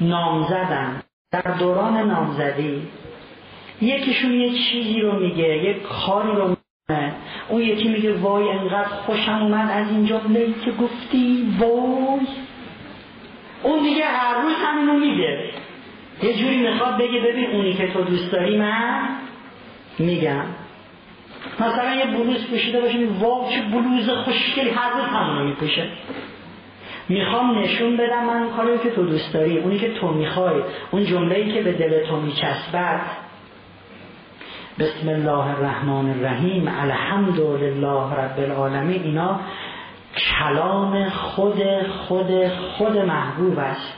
نامزدن. 0.00 1.02
در 1.32 1.54
دوران 1.58 1.96
نامزدی 1.96 2.88
یکیشون 3.82 4.32
یه 4.32 4.50
چیزی 4.52 5.00
رو 5.00 5.20
میگه 5.20 5.64
یه 5.64 5.74
کاری 5.74 6.28
رو 6.28 6.48
میگه 6.48 7.12
اون 7.48 7.62
یکی 7.62 7.88
میگه 7.88 8.12
وای 8.12 8.48
انقدر 8.48 8.88
خوشم 8.88 9.42
اومد 9.42 9.70
از 9.70 9.90
این 9.90 10.06
جمله 10.06 10.46
که 10.64 10.72
گفتی 10.72 11.54
وای. 11.58 12.26
اون 13.62 13.82
دیگه 13.82 14.04
هر 14.04 14.42
روز 14.42 14.54
همینو 14.66 14.92
میگه 14.92 15.50
یه 16.22 16.34
جوری 16.34 16.56
می‌خواد 16.56 16.98
بگه 16.98 17.20
ببین 17.20 17.50
اونی 17.50 17.74
که 17.74 17.92
تو 17.92 18.02
دوست 18.02 18.32
داری 18.32 18.58
من 18.58 19.25
میگم. 19.98 20.44
مثلا 21.60 21.94
یه 21.94 22.06
بلوز 22.06 22.46
پوشیده 22.50 22.80
باشه 22.80 22.98
واو 23.20 23.50
چه 23.50 23.62
بلوز 23.62 24.10
خوشگلی 24.10 24.70
هر 24.70 24.90
روز 24.90 25.04
همونو 25.04 25.44
میپوشه. 25.44 25.88
می‌خوام 27.08 27.58
نشون 27.58 27.96
بدم 27.96 28.24
من 28.24 28.50
کاری 28.56 28.78
که 28.78 28.90
تو 28.90 29.06
دوست 29.06 29.32
داری 29.32 29.58
اونی 29.58 29.78
که 29.78 29.94
تو 29.94 30.08
می‌خوای 30.08 30.60
اون 30.90 31.04
جمله‌ای 31.04 31.52
که 31.52 31.62
به 31.62 31.72
دل 31.72 32.06
تو 32.06 32.16
میچسبد. 32.16 33.00
بسم 34.78 35.08
الله 35.08 35.58
الرحمن 35.58 36.10
الرحیم 36.10 36.68
الحمد 36.68 37.40
لله 37.40 38.14
رب 38.14 38.38
العالمین. 38.38 39.02
اینا 39.02 39.40
کلام 40.38 41.08
خود 41.08 41.62
خود 41.88 42.48
خود 42.48 42.96
محبوب 42.96 43.58
است. 43.58 43.95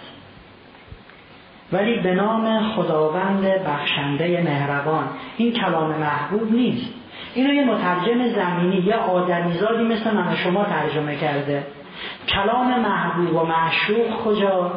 ولی 1.72 2.00
به 2.00 2.14
نام 2.14 2.72
خداوند 2.72 3.44
بخشنده 3.44 4.42
مهربان. 4.42 5.04
این 5.36 5.52
کلام 5.52 5.90
محبوب 5.90 6.52
نیست. 6.52 6.94
اینو 7.34 7.54
یه 7.54 7.64
مترجم 7.64 8.28
زمینی 8.28 8.76
یه 8.76 8.94
آدمیزادی 8.94 9.84
مثل 9.84 10.14
من 10.14 10.36
شما 10.36 10.64
ترجمه 10.64 11.16
کرده. 11.16 11.66
کلام 12.28 12.80
محبوب 12.80 13.34
و 13.34 13.46
معشوق 13.46 14.24
کجا؟ 14.24 14.72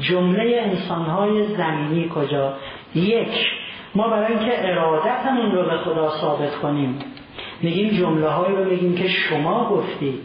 جمله 0.00 0.60
انسانهای 0.64 1.46
زمینی 1.56 2.10
کجا؟ 2.14 2.54
یک 2.94 3.46
ما 3.94 4.08
برای 4.08 4.32
اینکه 4.32 4.70
ارادتمون 4.70 5.50
رو 5.52 5.64
به 5.64 5.76
خدا 5.76 6.10
ثابت 6.10 6.54
کنیم 6.54 6.98
میگیم 7.62 7.90
جمله 7.90 8.28
هایی 8.28 8.56
رو 8.56 8.64
میگیم 8.64 8.94
که 8.94 9.08
شما 9.08 9.68
گفتی. 9.68 10.20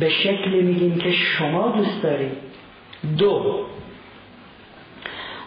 به 0.00 0.08
شکلی 0.08 0.62
میگیم 0.62 0.98
که 0.98 1.10
شما 1.10 1.68
دوست 1.68 2.02
دارید 2.02 2.36
دو 3.18 3.66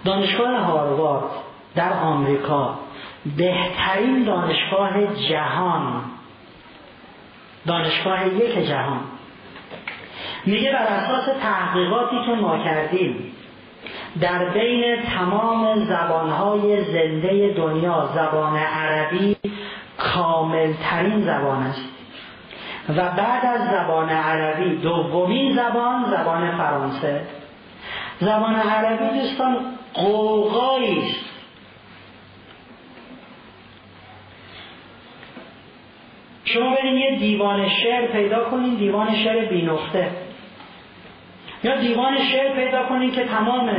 دانشگاه 0.06 0.58
هاروارد 0.58 1.32
در 1.76 1.94
آمریکا 1.94 2.76
بهترین 3.38 4.24
دانشگاه 4.24 5.16
جهان. 5.30 6.02
دانشگاه 7.68 8.28
یک 8.28 8.68
جهان. 8.68 9.00
میگه 10.46 10.72
بر 10.72 10.86
اساس 10.86 11.26
تحقیقاتی 11.42 12.16
که 12.26 12.32
ما 12.32 12.58
کردیم 12.58 13.34
در 14.22 14.46
بین 14.46 15.02
تمام 15.02 15.86
زبانهای 15.86 16.84
زنده 16.84 17.54
دنیا 17.54 18.10
زبان 18.16 18.58
عربی 18.58 19.38
کاملترین 19.98 21.22
زبان 21.22 21.64
است. 21.64 21.86
و 22.90 22.94
بعد 22.94 23.46
از 23.46 23.70
زبان 23.70 24.10
عربی 24.10 24.76
دومین 24.76 25.56
زبان 25.56 26.06
زبان 26.12 26.58
فرانسه. 26.58 27.22
زبان 28.22 28.56
عربی 28.56 29.20
دوستان 29.20 29.58
قوقایی. 29.94 31.16
شما 36.46 36.76
برین 36.76 36.98
یه 36.98 37.20
دیوان 37.20 37.70
شعر 37.70 38.08
پیدا 38.08 38.50
کنین 38.50 38.76
دیوان 38.76 39.16
شعر 39.16 39.46
بی 39.46 39.62
نقطه 39.62 40.08
یا 41.64 41.76
دیوان 41.76 42.18
شعر 42.18 42.56
پیدا 42.56 42.84
کنین 42.84 43.12
که 43.12 43.26
تمام 43.26 43.72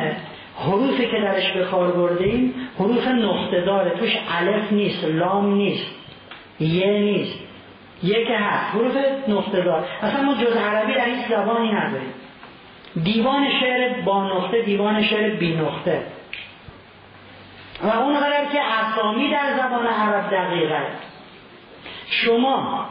حروفی 0.59 1.07
که 1.07 1.21
درش 1.21 1.53
به 1.53 1.65
کار 1.65 1.93
بردیم 1.93 2.55
حروف 2.79 3.09
نقطه 3.09 3.61
داره. 3.61 3.91
توش 3.91 4.11
الف 4.29 4.73
نیست 4.73 5.05
لام 5.05 5.55
نیست 5.55 5.87
یه 6.61 6.91
نیست. 6.91 7.39
یه 8.03 8.25
که 8.25 8.37
هست 8.37 8.75
حروف 8.75 8.97
نقطه 9.29 9.65
دار. 9.65 9.87
اصلا 10.03 10.23
ما 10.23 10.35
جز 10.35 10.57
عربی 10.57 10.95
در 10.95 11.05
هیچ 11.05 11.27
زبانی 11.29 11.73
نداریم. 11.73 12.15
دیوان 12.97 13.51
شعر 13.61 14.03
با 14.03 14.25
نقطه 14.25 14.63
دیوان 14.63 15.03
شعر 15.03 15.35
بی 15.35 15.57
نقطه. 15.57 16.03
و 17.83 17.89
اون 17.89 18.17
قدر 18.17 18.45
که 18.53 18.61
اسامی 18.61 19.31
در 19.31 19.57
زبان 19.57 19.87
عرب 19.87 20.31
دقیقه 20.31 20.87
شما 22.07 22.87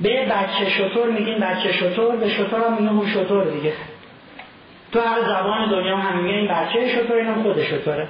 به 0.00 0.26
بچه 0.26 0.70
شطور 0.70 1.10
میگین 1.10 1.38
بچه 1.38 1.72
شطور 1.72 2.16
به 2.16 2.28
شطور 2.28 2.60
هم 2.66 2.72
میگن 2.72 2.88
اون 2.88 3.08
شطور 3.08 3.44
دیگه. 3.44 3.72
تو 4.92 5.00
هر 5.00 5.22
زبان 5.22 5.70
دنیا 5.70 5.96
هم 5.96 6.18
میگن 6.18 6.36
این 6.36 6.48
بچه 6.48 6.88
شطور 6.88 7.16
اینم 7.16 7.42
خود 7.42 7.62
شطوره. 7.62 8.08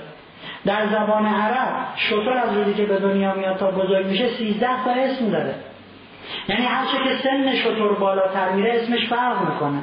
در 0.67 0.87
زبان 0.87 1.27
عرب 1.27 1.87
شطور 1.97 2.33
از 2.33 2.57
روزی 2.57 2.75
که 2.75 2.85
به 2.85 2.97
دنیا 2.97 3.35
میاد 3.35 3.57
تا 3.57 3.71
بزرگ 3.71 4.07
میشه 4.07 4.29
سیزده 4.29 4.85
تا 4.85 4.91
اسم 4.91 5.31
داره. 5.31 5.55
یعنی 6.49 6.67
هرچه 6.67 6.99
که 7.05 7.15
سن 7.23 7.55
شطور 7.55 7.95
بالاتر 7.95 8.53
میره 8.53 8.73
اسمش 8.73 9.09
فرق 9.09 9.51
می‌کنه. 9.51 9.83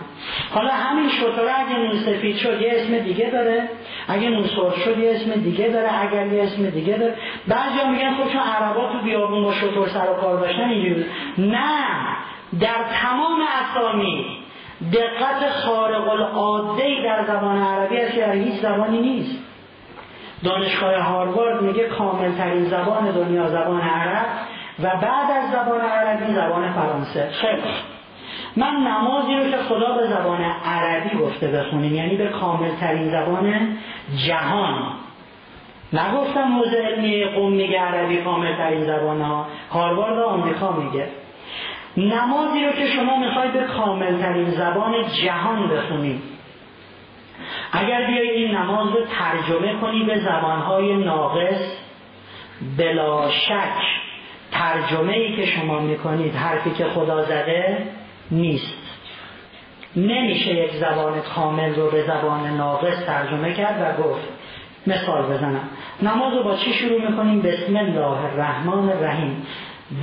حالا 0.54 0.74
همین 0.74 1.10
شطور 1.10 1.50
اگه 1.58 1.78
نون 1.78 1.98
سفید 1.98 2.38
شد 2.38 2.62
یه 2.62 2.72
اسم 2.76 3.00
دیگه 3.00 3.30
داره. 3.30 3.70
اگه 4.08 4.30
نون 4.30 4.48
سرخ 4.48 4.76
شد 4.76 4.98
یه 4.98 5.12
اسم 5.12 5.32
دیگه 5.32 5.68
داره. 5.68 6.02
اگر 6.02 6.28
یه 6.28 6.44
اسم 6.44 6.70
دیگه 6.70 6.98
داره. 6.98 7.16
بعضیا 7.48 7.88
میگن 7.88 8.14
خب 8.14 8.32
چون 8.32 8.42
عربا 8.42 8.94
تو 8.94 9.00
بیابون 9.04 9.44
با 9.44 9.54
شطور 9.54 9.88
سر 9.88 10.12
و 10.12 10.14
کار 10.14 10.40
داشتن 10.40 10.70
اینجوری. 10.70 11.06
نه. 11.38 11.78
در 12.60 12.84
تمام 13.02 13.42
اسامی 13.42 14.26
دقت 14.94 15.50
خارق 15.50 16.10
العاده 16.10 17.04
در 17.04 17.26
زبان 17.28 17.62
عربی 17.62 17.98
است 17.98 18.14
که 18.14 18.32
هیچ 18.32 18.62
زبانی 18.62 19.00
نیست. 19.00 19.40
دانشگاه 20.44 20.96
هاروارد 20.96 21.62
میگه 21.62 21.84
کامل 21.84 22.32
ترین 22.32 22.66
زبان 22.66 23.12
دنیا 23.12 23.50
زبان 23.50 23.82
عرب. 23.82 24.26
و 24.84 24.90
بعد 25.02 25.32
از 25.32 25.52
زبان 25.52 25.82
عربی 25.82 26.34
زبان 26.34 26.74
فرانسه. 26.74 27.30
خیلی 27.32 27.62
من 28.56 28.76
نمازی 28.76 29.36
رو 29.36 29.52
که 29.52 29.58
خدا 29.58 29.98
به 29.98 30.08
زبان 30.08 30.42
عربی 30.66 31.18
گفته 31.18 31.48
بخونیم 31.48 31.96
یعنی 31.96 32.16
به 32.16 32.28
کامل 32.28 32.76
ترین 32.80 33.10
زبان 33.10 33.78
جهان. 34.28 34.94
نگفتم 35.94 36.44
موزه 36.44 36.78
علمی 36.78 37.26
قوم 37.26 37.54
میگه 37.54 37.80
عربی 37.80 38.18
کامل 38.18 38.56
ترین 38.56 38.86
زبان 38.86 39.22
ها 39.22 39.48
هاروارد 39.72 40.20
آمریکا 40.20 40.72
میگه. 40.72 41.08
نمازی 41.98 42.66
رو 42.66 42.72
که 42.72 42.88
شما 42.88 43.18
می‌خواید 43.18 43.54
به 43.54 43.64
کامل 43.64 44.18
ترین 44.22 44.50
زبان 44.50 44.94
جهان 45.24 45.68
بخونید 45.68 46.22
اگر 47.72 48.08
بیایید 48.08 48.32
این 48.32 48.56
نماز 48.56 48.88
رو 48.88 49.00
ترجمه 49.06 49.74
کنی 49.82 50.04
به 50.04 50.20
زبانهای 50.20 50.96
ناقص 50.96 51.78
بلا 52.78 53.30
شک. 53.30 54.01
ترجمه 54.62 55.14
ای 55.14 55.36
که 55.36 55.46
شما 55.46 55.80
می‌کنید 55.80 56.36
حرفی 56.36 56.72
که 56.72 56.86
خدا 56.86 57.24
زده 57.24 57.78
نیست. 58.32 58.78
نمیشه 59.96 60.54
یک 60.54 60.74
زبان 60.76 61.22
کامل 61.36 61.76
رو 61.76 61.90
به 61.90 62.04
زبان 62.04 62.48
ناقص 62.58 63.06
ترجمه 63.06 63.54
کرد 63.54 63.98
و 64.00 64.04
گفت. 64.04 64.28
مثال 64.88 65.24
بزنم. 65.24 65.70
نماز 66.02 66.34
رو 66.34 66.44
با 66.44 66.56
چی 66.56 66.74
شروع 66.74 67.10
می‌کنیم؟ 67.10 67.42
بسم 67.42 67.76
الله 67.76 68.26
الرحمن 68.26 68.90
الرحیم. 68.90 69.46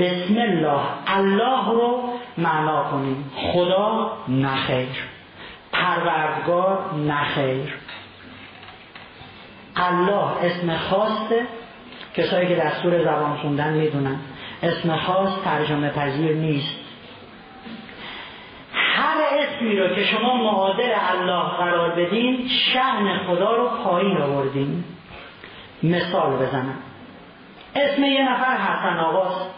بسم 0.00 0.34
الله. 0.38 0.80
الله 1.06 1.70
رو 1.70 2.02
معنا 2.38 2.84
کنیم. 2.90 3.30
خدا 3.36 4.12
نخیر 4.28 4.88
پروردگار 5.72 6.94
نخیر 7.06 7.74
الله 9.76 10.26
اسم 10.42 10.76
خاصه 10.76 11.42
کسایی 12.14 12.48
که 12.48 12.54
دستور 12.54 13.04
زبان 13.04 13.36
خوندن 13.36 13.72
می‌دونن. 13.72 14.16
اسم 14.62 14.96
خاص 14.96 15.30
ترجمه 15.44 15.90
پذیر 15.90 16.36
نیست. 16.36 16.76
هر 18.72 19.16
اسمی 19.38 19.76
رو 19.76 19.94
که 19.94 20.04
شما 20.04 20.36
معادل 20.36 20.92
الله 21.10 21.48
قرار 21.48 21.90
بدین 21.90 22.48
شهن 22.48 23.18
خدا 23.18 23.56
رو 23.56 23.68
پایین 23.68 24.18
آوردین. 24.18 24.84
مثال 25.82 26.36
بزنم. 26.36 26.78
اسم 27.76 28.04
یه 28.04 28.32
نفر 28.32 28.56
حسن 28.56 28.98
آقاست 28.98 29.50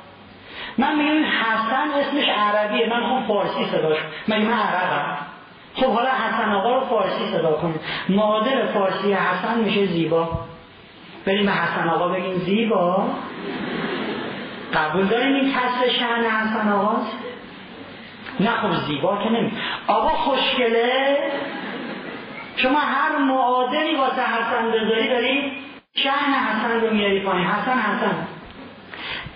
من 0.79 0.97
میگم 0.97 1.25
حسن 1.25 1.91
اسمش 2.01 2.29
عربیه 2.29 2.89
من 2.89 3.07
خوب 3.09 3.27
فارسی 3.27 3.65
صداش 3.65 3.99
من 4.29 4.43
من 4.43 4.53
عربم؟ 4.53 5.17
خب 5.75 5.87
حالا 5.87 6.11
حسن 6.11 6.53
آقا 6.53 6.79
رو 6.79 6.87
فارسی 6.87 7.27
صدا 7.33 7.53
کنید. 7.53 7.81
معادل 8.09 8.67
فارسی 8.67 9.13
حسن 9.13 9.59
میشه 9.59 9.87
زیبا. 9.87 10.29
بریم 11.27 11.47
به 11.47 11.53
حسن 11.53 11.89
آقا 11.89 12.09
بگیم 12.09 12.35
زیبا. 12.35 13.09
قبول 14.75 15.07
داریم 15.07 15.35
این 15.35 15.53
کسر 15.53 15.89
شهن 15.99 16.25
حسن 16.25 16.73
آقاست 16.73 17.17
نه 18.41 18.51
خب 18.51 18.75
زیبا 18.87 19.23
که 19.23 19.31
نمی 19.31 19.53
آقا 19.87 20.09
خوشگله؟ 20.09 21.17
شما 22.57 22.79
هر 22.79 23.19
معادلی 23.19 23.97
واسه 23.97 24.23
حسن 24.23 24.71
بذاری 24.71 25.09
داری 25.09 25.53
شهن 25.95 26.35
حسن 26.35 26.81
رو 26.81 26.95
میاری 26.95 27.21
پایین. 27.21 27.47
حسن 27.47 27.79
حسن. 27.79 28.27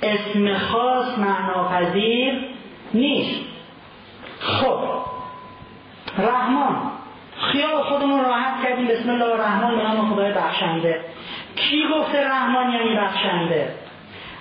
اسم 0.02 0.58
خاص 0.58 1.18
معناپذیر 1.18 2.44
نیست. 2.94 3.40
خب. 4.40 4.78
رحمان. 6.18 6.76
خیال 7.52 7.82
خودمون 7.82 8.24
راحت 8.24 8.62
کردیم. 8.62 8.86
بسم 8.86 9.10
الله 9.10 9.24
الرحمن 9.24 9.76
به 9.76 9.82
نام 9.82 10.14
خدای 10.14 10.32
بخشنده. 10.32 11.04
کی 11.56 11.84
گفته 11.94 12.28
رحمان 12.28 12.72
یعنی 12.72 12.96
بخشنده؟ 12.96 13.74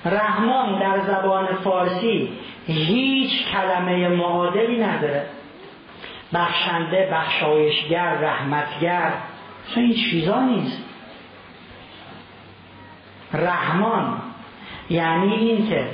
رحمان 0.06 0.80
در 0.80 1.00
زبان 1.00 1.48
فارسی 1.64 2.30
هیچ 2.68 3.48
کلمه 3.48 4.08
معادلی 4.08 4.78
نداره. 4.78 5.26
بخشنده 6.34 7.10
بخشایشگر 7.12 8.14
رحمتگر 8.14 9.14
این 9.76 9.94
چیزا 9.94 10.40
نیست. 10.40 10.84
رحمان 13.34 14.22
یعنی 14.90 15.34
اینکه 15.34 15.88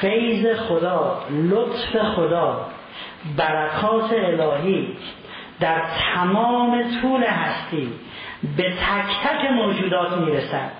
فیض 0.00 0.56
خدا 0.56 1.22
لطف 1.30 2.02
خدا 2.14 2.66
برکات 3.36 4.12
الهی 4.12 4.96
در 5.60 5.82
تمام 6.14 6.82
طول 7.02 7.24
هستی 7.24 7.92
به 8.56 8.70
تک 8.70 9.28
تک 9.28 9.50
موجودات 9.50 10.18
می‌رسد. 10.18 10.70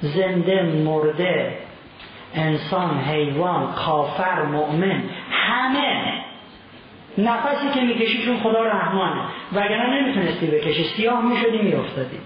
زنده 0.00 0.62
مرده 0.62 1.58
انسان 2.34 2.98
حیوان 2.98 3.72
کافر 3.72 4.42
مؤمن 4.42 5.02
همه. 5.30 6.22
نفسی 7.18 7.70
که 7.74 7.80
می‌کشی 7.80 8.24
چون 8.24 8.40
خدا 8.40 8.62
رحمانه. 8.62 9.20
وگرنه 9.52 10.00
نمی‌تونستی 10.00 10.46
بکشی. 10.46 10.84
سیاه 10.84 11.22
می‌شدی 11.22 11.58
میافتادی. 11.58 12.18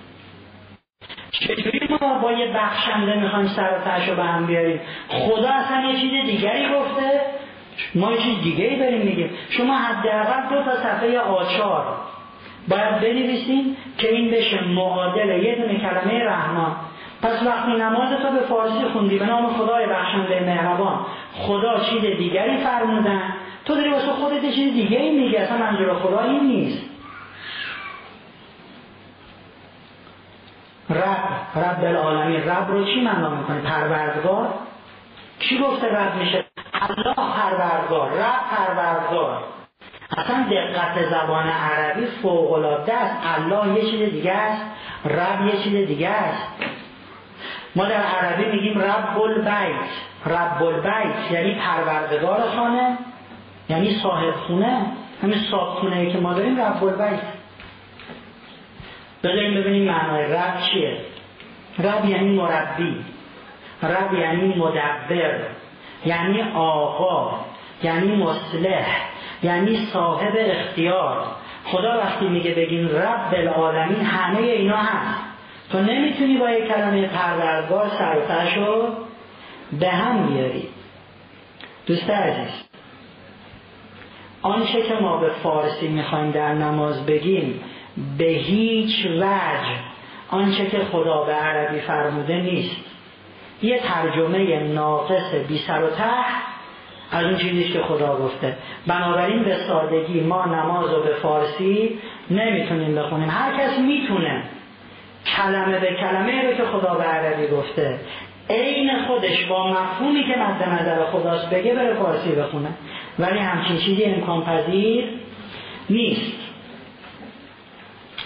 چجوری 1.31 1.89
ما 2.01 2.19
با 2.19 2.33
یه 2.33 2.53
بخشنده 2.53 3.15
می‌خوایم 3.15 3.47
سر 3.47 3.71
و 3.87 4.11
رو 4.11 4.17
به 4.17 4.25
هم 4.25 4.47
بیاریم؟ 4.47 4.81
خدا 5.09 5.49
اصلا 5.49 5.91
یه 5.91 6.01
چیز 6.01 6.27
دیگری 6.27 6.69
گفته. 6.75 7.21
ما 7.95 8.13
یه 8.13 8.19
چیز 8.19 8.43
دیگری 8.43 8.79
داریم 8.79 9.01
میگیم 9.01 9.31
شما 9.51 9.77
حداقل 9.77 10.49
دو 10.51 10.63
تا 10.63 10.77
صفحه 10.77 11.19
آچار 11.19 11.97
باید 12.69 13.01
بنویسیم 13.01 13.77
که 13.99 14.13
این 14.13 14.31
بشه 14.31 14.65
معادل 14.65 15.45
یه 15.45 15.55
دونه 15.55 15.79
کلمه 15.79 16.25
رحمان. 16.25 16.77
پس 17.23 17.43
وقتی 17.47 17.73
نماز 17.73 18.09
تو 18.23 18.31
به 18.31 18.41
فارسی 18.41 18.85
خوندی 18.93 19.19
به 19.19 19.27
نام 19.27 19.53
خدای 19.53 19.87
بخشنده 19.87 20.41
مهربان 20.41 21.07
خدا 21.33 21.81
چیز 21.81 22.01
دیگری 22.01 22.57
فرمودن 22.57 23.23
تو 23.65 23.75
داری 23.75 23.91
واسه 23.91 24.13
خودت 24.13 24.41
چیز 24.41 24.73
دیگری 24.73 25.11
میگی 25.11 25.37
اصلا 25.37 25.59
منظور 25.59 25.95
خدا 25.95 26.21
این 26.21 26.47
نیست. 26.47 26.83
رب 30.91 31.65
رب 31.65 31.85
العالمین 31.85 32.49
رب 32.49 32.71
رو 32.71 32.85
چی 32.85 33.01
معنا 33.01 33.31
می‌کنه؟ 33.31 33.61
پروردگار؟ 33.61 34.49
کی 35.39 35.59
گفته 35.59 35.87
رب 35.87 36.15
میشه؟ 36.15 36.45
الله 36.75 37.15
پروردگار 37.15 38.11
رب 38.11 38.41
پروردگار. 38.57 39.43
اصلا 40.19 40.47
دقت 40.51 41.05
زبان 41.11 41.49
عربی 41.49 42.07
فوق 42.07 42.53
است. 42.89 43.17
الله 43.37 43.75
یه 43.75 43.91
چیز 43.91 44.11
دیگه 44.11 44.33
است. 44.33 44.63
رب 45.05 45.47
یه 45.47 45.63
چیز 45.63 45.87
دیگه 45.87 46.09
است. 46.09 46.49
ما 47.77 47.87
در 47.87 48.03
عربی 48.03 48.57
میگیم 48.57 48.79
رب 48.81 49.21
البیت 49.21 49.89
رب 50.27 50.63
البیت 50.63 51.31
یعنی 51.33 51.55
پروردگار 51.55 52.41
خانه 52.57 52.99
یعنی 53.69 53.99
صاحب 54.03 54.35
خونه 54.35 54.87
همین 55.23 55.39
صاحب 55.51 55.79
خونه 55.79 56.13
که 56.13 56.19
ما 56.19 56.35
داریم 56.35 56.61
رب 56.61 56.85
البیت 56.85 57.21
بذاریم 59.25 59.55
ببینیم 59.55 59.93
معنای 59.93 60.25
رب 60.25 60.61
چیه؟ 60.61 60.97
رب 61.79 62.05
یعنی 62.05 62.37
مربی. 62.37 63.05
رب 63.83 64.15
یعنی 64.15 64.55
مدبر 64.55 65.41
یعنی 66.07 66.43
آقا 66.55 67.41
یعنی 67.83 68.17
مصلح 68.17 68.87
یعنی 69.43 69.87
صاحب 69.93 70.33
اختیار. 70.37 71.27
خدا 71.65 71.99
وقتی 71.99 72.29
میگه 72.29 72.55
بگیم 72.55 72.89
رب 72.89 73.35
العالمین 73.35 74.01
همه 74.01 74.39
اینا 74.39 74.77
هست. 74.77 75.26
تو 75.73 75.81
نمی‌تونی 75.81 76.37
با 76.37 76.51
یک 76.51 76.69
کلمه 76.69 77.07
پروردگار 77.07 77.89
سرتش 77.99 78.57
رو 78.57 78.89
به 79.81 79.89
هم 79.89 80.27
بیاری 80.27 80.69
دوست 81.87 82.11
عزیز 82.11 82.63
آنچه 84.43 84.83
که 84.83 84.95
ما 84.95 85.17
به 85.17 85.31
فارسی 85.43 85.89
می‌خوایم 85.89 86.31
در 86.31 86.55
نماز 86.55 87.07
بگیم 87.07 87.61
به 88.19 88.25
هیچ 88.25 89.07
وجه 89.07 89.97
آنچه 90.31 90.67
که 90.67 90.79
خدا 90.93 91.23
به 91.23 91.33
عربی 91.33 91.81
فرموده 91.81 92.37
نیست. 92.37 92.77
یه 93.63 93.81
ترجمه 93.81 94.61
ناقص 94.61 95.35
بی 95.49 95.59
سر 95.59 95.83
و 95.83 95.91
ته 95.91 96.05
از 97.11 97.25
اون 97.25 97.37
چیزی 97.37 97.69
که 97.69 97.83
خدا 97.83 98.17
گفته. 98.17 98.57
بنابراین 98.87 99.43
به 99.43 99.57
سادگی 99.57 100.21
ما 100.21 100.45
نماز 100.45 100.91
رو 100.91 101.03
به 101.03 101.15
فارسی 101.23 101.99
نمی‌تونیم 102.31 102.95
بخونیم. 102.95 103.31
هر 103.31 103.59
کس 103.59 103.79
می‌تونه. 103.79 104.43
کلمه 105.37 105.79
به 105.79 105.97
کلمه 106.01 106.47
رو 106.47 106.57
که 106.57 106.65
خدا 106.65 106.95
به 106.95 107.05
عربی 107.05 107.47
گفته. 107.47 107.99
عین 108.51 108.91
خودش 109.07 109.45
با 109.45 109.71
مفهومی 109.71 110.25
که 110.25 110.39
مد 110.39 110.63
نظر 110.63 111.05
خداست 111.05 111.51
بگه 111.51 111.75
بره 111.75 111.95
فارسی 111.95 112.33
بخونه. 112.33 112.69
ولی 113.19 113.39
همچین 113.39 113.79
چیزی 113.79 114.05
امکان 114.05 114.45
پذیر 114.45 115.05
نیست. 115.91 116.33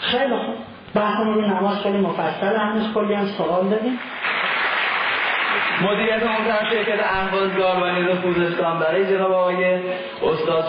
خیلی 0.00 0.36
خوب. 0.36 0.54
بحثمون 0.94 1.34
رو 1.34 1.40
نماز 1.40 1.82
خیلی 1.82 1.98
مفصل 1.98 2.56
هنوز 2.56 2.94
کلی 2.94 3.14
هم 3.14 3.26
سوال 3.26 3.68
دادیم. 3.68 3.98
مدیریت 5.82 6.22
محترم 6.22 6.70
شرکت 6.70 7.00
اهواز 7.04 7.54
گاروانی 7.54 8.14
خوزستان 8.14 8.78
برای 8.78 9.06
جناب 9.06 9.32
آقای 9.32 9.74
استاد 10.22 10.64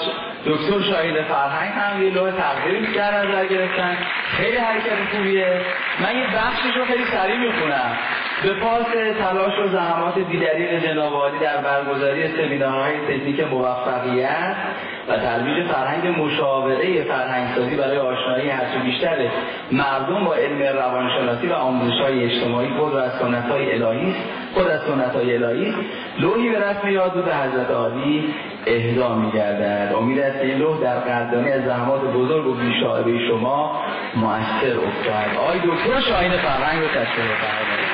دکتر 0.46 0.82
شاهین 0.82 1.24
فرهنگ 1.24 1.72
هم 1.72 2.04
یه 2.04 2.10
لوح 2.10 2.32
تقدیر 2.32 2.94
در 2.96 3.12
نظر 3.12 3.46
گرفتن. 3.46 3.98
خیلی 4.38 4.58
حرکت 4.58 5.12
خوبیه. 5.12 5.62
من 6.00 6.16
یه 6.16 6.28
بخشش 6.36 6.78
رو 6.78 6.86
خیلی 6.86 7.06
سریع 7.06 7.38
می‌خونم. 7.38 7.98
به 8.44 8.54
پاس 8.54 8.86
تلاش 9.20 9.60
و 9.60 9.68
زحمات 9.68 10.16
بیدلیل 10.16 10.80
جناب 10.80 11.14
عالی 11.14 11.40
در 11.40 11.58
برگزاری 11.58 12.28
سمینارهای 12.28 12.94
تکنیک 12.98 13.40
موفقیت 13.40 14.56
و 15.08 15.18
ترویج 15.18 15.68
فرهنگ 15.68 16.22
مشاوره 16.22 17.04
فرهنگسازی 17.04 17.76
برای 17.76 17.98
آشنایی 17.98 18.50
هرچه 18.50 18.80
بیشتر 18.84 19.18
مردم 19.72 20.26
با 20.26 20.36
علم 20.36 20.78
روانشناسی 20.78 21.48
و 21.48 21.54
آموزش 21.54 22.00
های 22.02 22.26
اجتماعی 22.26 22.70
خود 22.70 22.96
از 22.96 23.12
سنت 23.12 23.46
های 23.46 23.84
الهی 23.84 24.16
خود 24.54 24.68
از 24.68 24.82
سنت 24.82 25.16
های 25.16 25.36
الهی 25.36 25.74
لوحی 26.20 26.50
به 26.50 26.60
رسم 26.60 26.90
یاد 26.90 27.14
به 27.14 27.36
حضرت 27.36 27.72
عالی 27.72 28.34
اهدا 28.68 29.16
میگردد. 29.16 29.94
امید 29.98 30.20
است 30.20 30.40
که 30.40 30.46
این 30.46 30.58
لوح 30.58 30.82
در 30.82 31.00
قدردانی 31.00 31.52
از 31.52 31.66
زحمات 31.66 32.02
بزرگ 32.02 32.48
و 32.48 32.54
بیشاعبه 32.54 33.28
شما 33.28 33.82
مؤثر 34.16 34.78
افتد. 34.78 35.38
آقای 35.38 35.60
دکتر 35.60 36.00
شاهین 36.10 36.32
فرهنگ 36.32 36.82
رو 36.82 36.88
تشکر 36.88 37.91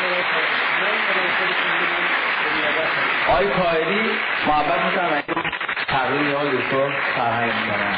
آقای 3.30 3.48
کائدی 3.48 4.02
محبت 4.48 4.86
می‌کنم. 4.86 5.24
تقریبی 5.88 6.32
های 6.32 6.50
دکتر 6.58 6.90
فرهنگ 7.16 7.52
می‌کنم. 7.62 7.96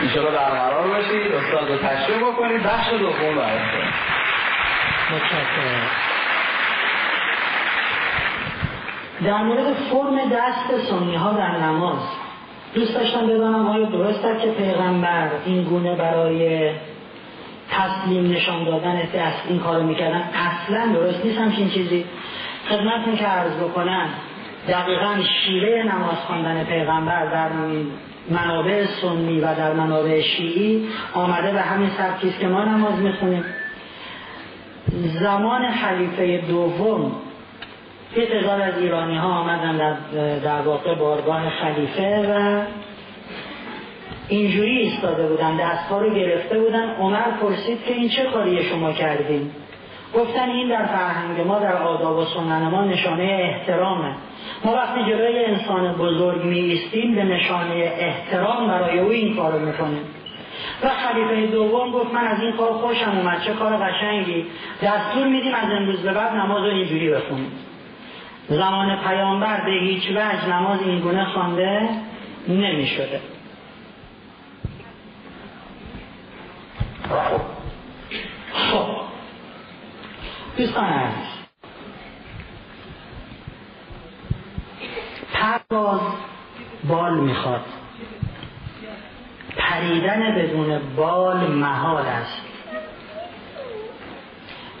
انشاءالله 0.00 0.38
برقرار 0.38 0.88
باشید. 0.88 1.32
استاد 1.32 1.70
رو 1.70 1.76
تشریف 1.76 2.22
بکنید. 2.22 2.62
بخش 2.62 2.90
دوم 2.90 3.36
برای 3.36 3.58
متشکرم. 5.12 5.90
در 9.24 9.42
مورد 9.42 9.74
فرم 9.74 10.28
دست 10.32 10.86
سنی 10.90 11.16
ها 11.16 11.32
در 11.32 11.50
نماز 11.50 11.98
دوست 12.74 12.94
داشتم 12.94 13.26
بدانم 13.26 13.68
آیا 13.68 13.84
درست 13.84 14.24
است 14.24 14.42
که 14.42 14.50
پیغمبر 14.50 15.28
این 15.44 15.64
گونه 15.64 15.94
برای 15.94 16.70
تسلیم 17.70 18.32
نشان 18.32 18.64
دادن 18.64 19.02
دست 19.14 19.42
این 19.48 19.60
کارو 19.60 19.82
می‌کردن؟ 19.82 20.24
اصلا 20.34 20.92
درست 20.92 21.24
نیست 21.24 21.38
همچین 21.38 21.70
چیزی. 21.70 22.04
خدمتتون 22.68 23.16
که 23.16 23.26
عرض 23.26 23.56
بکنم. 23.56 24.08
دقیقا 24.68 25.14
شیوه 25.44 25.82
نماز 25.82 26.16
خواندن 26.26 26.64
پیغمبر 26.64 27.26
در 27.26 27.48
منابع 28.30 28.84
سنی 29.02 29.40
و 29.40 29.54
در 29.54 29.72
منابع 29.72 30.20
شیعی 30.20 30.88
آمده 31.14 31.52
به 31.52 31.60
همین 31.60 31.90
سبکی 31.90 32.34
که 32.40 32.48
ما 32.48 32.64
نماز 32.64 32.98
می‌خونیم. 32.98 33.44
زمان 35.20 35.70
خلیفه 35.70 36.38
دوم 36.48 37.12
یه 38.16 38.26
تعداد 38.26 38.60
از 38.60 38.78
ایرانی 38.78 39.16
ها 39.16 39.28
آمدن 39.28 39.76
در, 39.76 39.94
در 40.38 40.60
واقع 40.60 40.94
بارگاه 40.94 41.50
خلیفه 41.50 42.34
و 42.34 42.62
اینجوری 44.28 44.78
ایستاده 44.78 45.26
بودن 45.26 45.56
دستها 45.56 45.98
رو 45.98 46.14
گرفته 46.14 46.58
بودن. 46.58 46.90
عمر 46.90 47.30
پرسید 47.40 47.84
که 47.84 47.94
این 47.94 48.08
چه 48.08 48.24
کاری 48.24 48.64
شما 48.64 48.92
کردین؟ 48.92 49.50
گفتن 50.14 50.50
این 50.50 50.68
در 50.68 50.86
فرهنگ 50.86 51.40
ما 51.40 51.58
در 51.58 51.76
آداب 51.76 52.18
و 52.18 52.24
سنن 52.24 52.68
ما 52.68 52.84
نشانه 52.84 53.22
احترامه 53.22 54.14
ما 54.64 54.72
وقتی 54.72 55.00
جلوی 55.00 55.44
انسان 55.44 55.92
بزرگ 55.92 56.44
می 56.44 56.58
ایستیم 56.58 57.14
به 57.14 57.24
نشانه 57.24 57.92
احترام 57.98 58.68
برای 58.68 58.98
او 58.98 59.10
این 59.10 59.36
کارو 59.36 59.58
می‌کنیم. 59.58 60.04
و 60.82 60.88
خلیفه 60.88 61.46
دوم 61.46 61.90
گفت 61.90 62.14
من 62.14 62.26
از 62.26 62.40
این 62.40 62.52
کار 62.52 62.72
خوشم 62.72 63.10
اومد 63.18 63.42
چه 63.42 63.52
کار 63.52 63.76
قشنگی. 63.76 64.46
دستور 64.82 65.26
میدیم 65.26 65.54
از 65.54 65.70
امروز 65.70 66.02
به 66.02 66.12
بعد 66.12 66.32
نماز 66.32 66.62
رو 66.62 66.70
اینجوری 66.70 67.10
بخونیم. 67.10 67.52
زمان 68.48 68.96
پیامبر 68.96 69.64
به 69.64 69.70
هیچ 69.70 70.10
وجه 70.10 70.48
نماز 70.48 70.80
این 70.82 71.00
گونه 71.00 71.24
خوانده 71.24 71.88
نمی 72.48 72.86
شده 72.86 73.20
خب. 78.52 79.13
دوستان 80.56 80.84
عزیز 80.84 81.28
پرواز 85.32 86.00
بال 86.88 87.20
می‌خواد. 87.20 87.64
پریدن 89.56 90.34
بدون 90.34 90.80
بال 90.96 91.36
محال 91.50 92.06
است. 92.06 92.42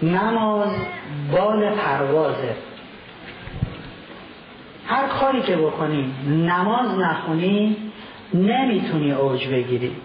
نماز 0.02 0.70
بال 1.32 1.74
پروازه. 1.74 2.56
هر 4.86 5.06
کاری 5.06 5.42
که 5.42 5.56
بکنی 5.56 6.14
نماز 6.26 6.98
نخونی 6.98 7.76
نمی‌تونی 8.34 9.12
اوج 9.12 9.48
بگیری. 9.48 9.96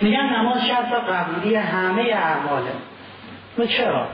میگن 0.00 0.36
نماز 0.36 0.66
شرط 0.66 0.92
قبولی 0.92 1.54
همه 1.54 2.02
اعماله. 2.02 2.72
چرا؟ 3.66 4.06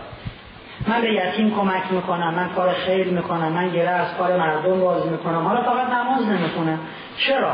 من 0.87 1.01
به 1.01 1.13
یتیم 1.13 1.55
کمک 1.55 1.83
می‌کنم 1.91 2.35
من 2.35 2.49
کار 2.49 2.73
خیر 2.73 3.07
می‌کنم 3.07 3.53
من 3.53 3.69
گره 3.69 3.89
از 3.89 4.15
کار 4.19 4.37
مردم 4.37 4.81
باز 4.81 5.07
می‌کنم. 5.07 5.47
حالا 5.47 5.63
فقط 5.63 5.89
نماز 5.91 6.27
نمی‌کنم 6.29 6.79
چرا؟ 7.17 7.53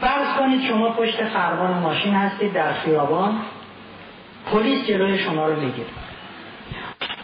فرض 0.00 0.36
کنید 0.38 0.68
شما 0.68 0.88
پشت 0.88 1.24
خربان 1.28 1.78
ماشین 1.78 2.14
هستید 2.14 2.52
در 2.52 2.72
خیابان 2.72 3.34
پلیس 4.52 4.86
جلوی 4.86 5.18
شما 5.18 5.46
رو 5.46 5.60
می‌گیره. 5.60 5.88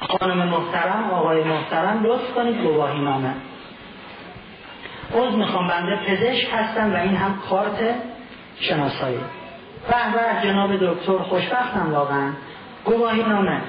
خانم 0.00 0.48
محترم 0.48 1.10
آقای 1.12 1.44
محترم 1.44 2.02
لطف 2.04 2.34
کنید 2.34 2.62
گواهی 2.62 3.00
نامه. 3.00 3.34
عوض 5.14 5.34
می‌خوام 5.34 5.68
بنده 5.68 5.96
پزشک 5.96 6.48
هستم 6.52 6.94
و 6.94 6.96
این 6.96 7.16
هم 7.16 7.38
کارت 7.50 7.94
شناسایی. 8.60 9.20
به 9.88 9.94
به 10.12 10.48
جناب 10.48 10.76
دکتر 10.76 11.18
خوشبختم 11.18 11.92
واقعا. 11.92 12.32
گواهی 12.88 13.22
نامه. 13.22 13.60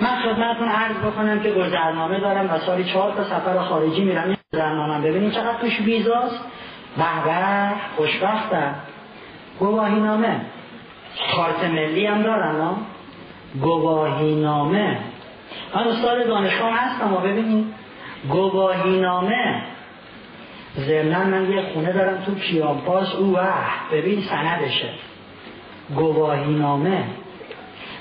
من 0.00 0.16
خدمتتون 0.16 0.68
عرض 0.68 0.96
بکنم 0.96 1.40
که 1.40 1.50
گذرنامه 1.50 2.20
دارم 2.20 2.50
و 2.50 2.58
سالی 2.58 2.84
چهار 2.84 3.12
تا 3.12 3.24
سفر 3.24 3.58
خارجی 3.58 4.04
میرم. 4.04 4.36
گذرنامه 4.52 5.10
ببینید 5.10 5.32
چقدر 5.32 5.58
توش 5.60 5.80
ویزاست 5.80 6.44
به 6.96 7.24
به 7.24 7.68
خوشبختم 7.96 8.74
گواهی 9.58 10.00
نامه. 10.00 10.40
کارت 11.36 11.64
ملی 11.64 12.06
هم 12.06 12.22
دارم 12.22 12.76
گواهی 13.60 14.34
نامه. 14.34 14.98
من 15.74 15.88
استاد 15.88 16.26
دانشگاه 16.26 16.72
هستم 16.72 17.12
و 17.12 17.16
ببینید. 17.16 17.74
گواهی 18.28 19.00
نامه. 19.00 19.62
ضمنا 20.78 21.24
من 21.24 21.52
یه 21.52 21.62
خونه 21.62 21.92
دارم 21.92 22.22
تو 22.26 22.34
کیانپاس 22.34 23.14
او 23.14 23.38
ببین 23.92 24.20
سندشه. 24.20 24.88
گواهی 25.94 26.54
نامه. 26.54 27.04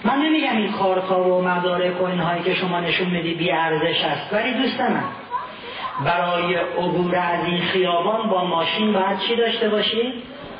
من 0.04 0.16
نمیگم 0.16 0.58
این 0.58 0.72
کارتا 0.72 1.24
و 1.24 1.42
مدارک 1.42 2.02
و 2.02 2.06
اینهایی 2.06 2.44
که 2.44 2.54
شما 2.54 2.80
نشون 2.80 3.10
میدی 3.10 3.34
بی 3.34 3.52
ارزش 3.52 4.04
است. 4.04 4.34
ولی 4.34 4.54
دوست 4.54 4.82
من 4.82 5.04
برای 6.06 6.56
عبور 6.56 7.16
از 7.16 7.46
این 7.46 7.62
خیابان 7.62 8.30
با 8.30 8.46
ماشین 8.46 8.94
باید 8.94 9.20
چی 9.20 9.36
داشته 9.36 9.70
باشی؟ 9.70 10.14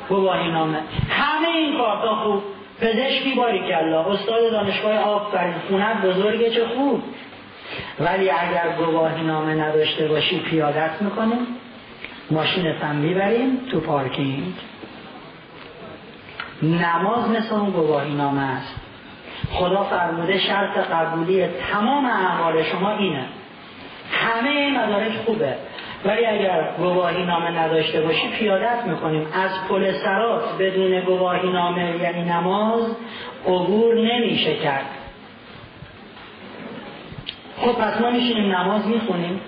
گواهی 0.08 0.52
نامه. 0.52 0.78
همه 1.10 1.48
این 1.48 1.78
کارتا 1.78 2.14
خوب. 2.14 2.42
پزشکی 2.80 3.34
باری 3.34 3.58
کلا 3.58 4.04
استاد 4.04 4.50
دانشگاه 4.50 4.98
آفرین. 4.98 5.54
خونت 5.68 6.02
بزرگه 6.02 6.50
چه 6.50 6.66
خوب. 6.66 7.02
ولی 8.00 8.30
اگر 8.30 8.76
گواهی 8.78 9.22
نامه 9.22 9.54
نداشته 9.54 10.08
باشی 10.08 10.40
پیادت 10.40 11.02
می‌کنیم. 11.02 11.46
ماشینت 12.30 12.84
هم 12.84 12.96
می‌بریم 12.96 13.58
تو 13.70 13.80
پارکینگ. 13.80 14.54
نماز 16.62 17.30
مثل 17.30 17.54
اون 17.54 17.70
گواهی 17.70 18.14
نامه 18.14 18.40
است. 18.40 18.89
خدا 19.50 19.84
فرموده 19.84 20.38
شرط 20.38 20.78
قبولی 20.78 21.46
تمام 21.46 22.04
اعمال 22.04 22.62
شما 22.62 22.96
اینه. 22.96 23.24
همه 24.12 24.78
مدارک 24.78 25.12
خوبه. 25.26 25.54
ولی 26.04 26.26
اگر 26.26 26.74
گواهی 26.78 27.24
نامه 27.24 27.50
نداشته 27.50 28.00
باشی 28.00 28.28
پیادت 28.28 28.84
می‌کنیم. 28.86 29.26
از 29.32 29.50
پل 29.68 29.92
سرات 29.92 30.58
بدون 30.58 31.00
گواهی 31.00 31.52
نامه 31.52 31.96
یعنی 32.02 32.24
نماز 32.24 32.96
عبور 33.46 33.94
نمیشه 33.94 34.54
کرد. 34.54 34.86
خب 37.56 37.72
پس 37.72 38.00
ما 38.00 38.10
میشینیم 38.10 38.56
نماز 38.56 38.86
می‌خونیم. 38.86 39.40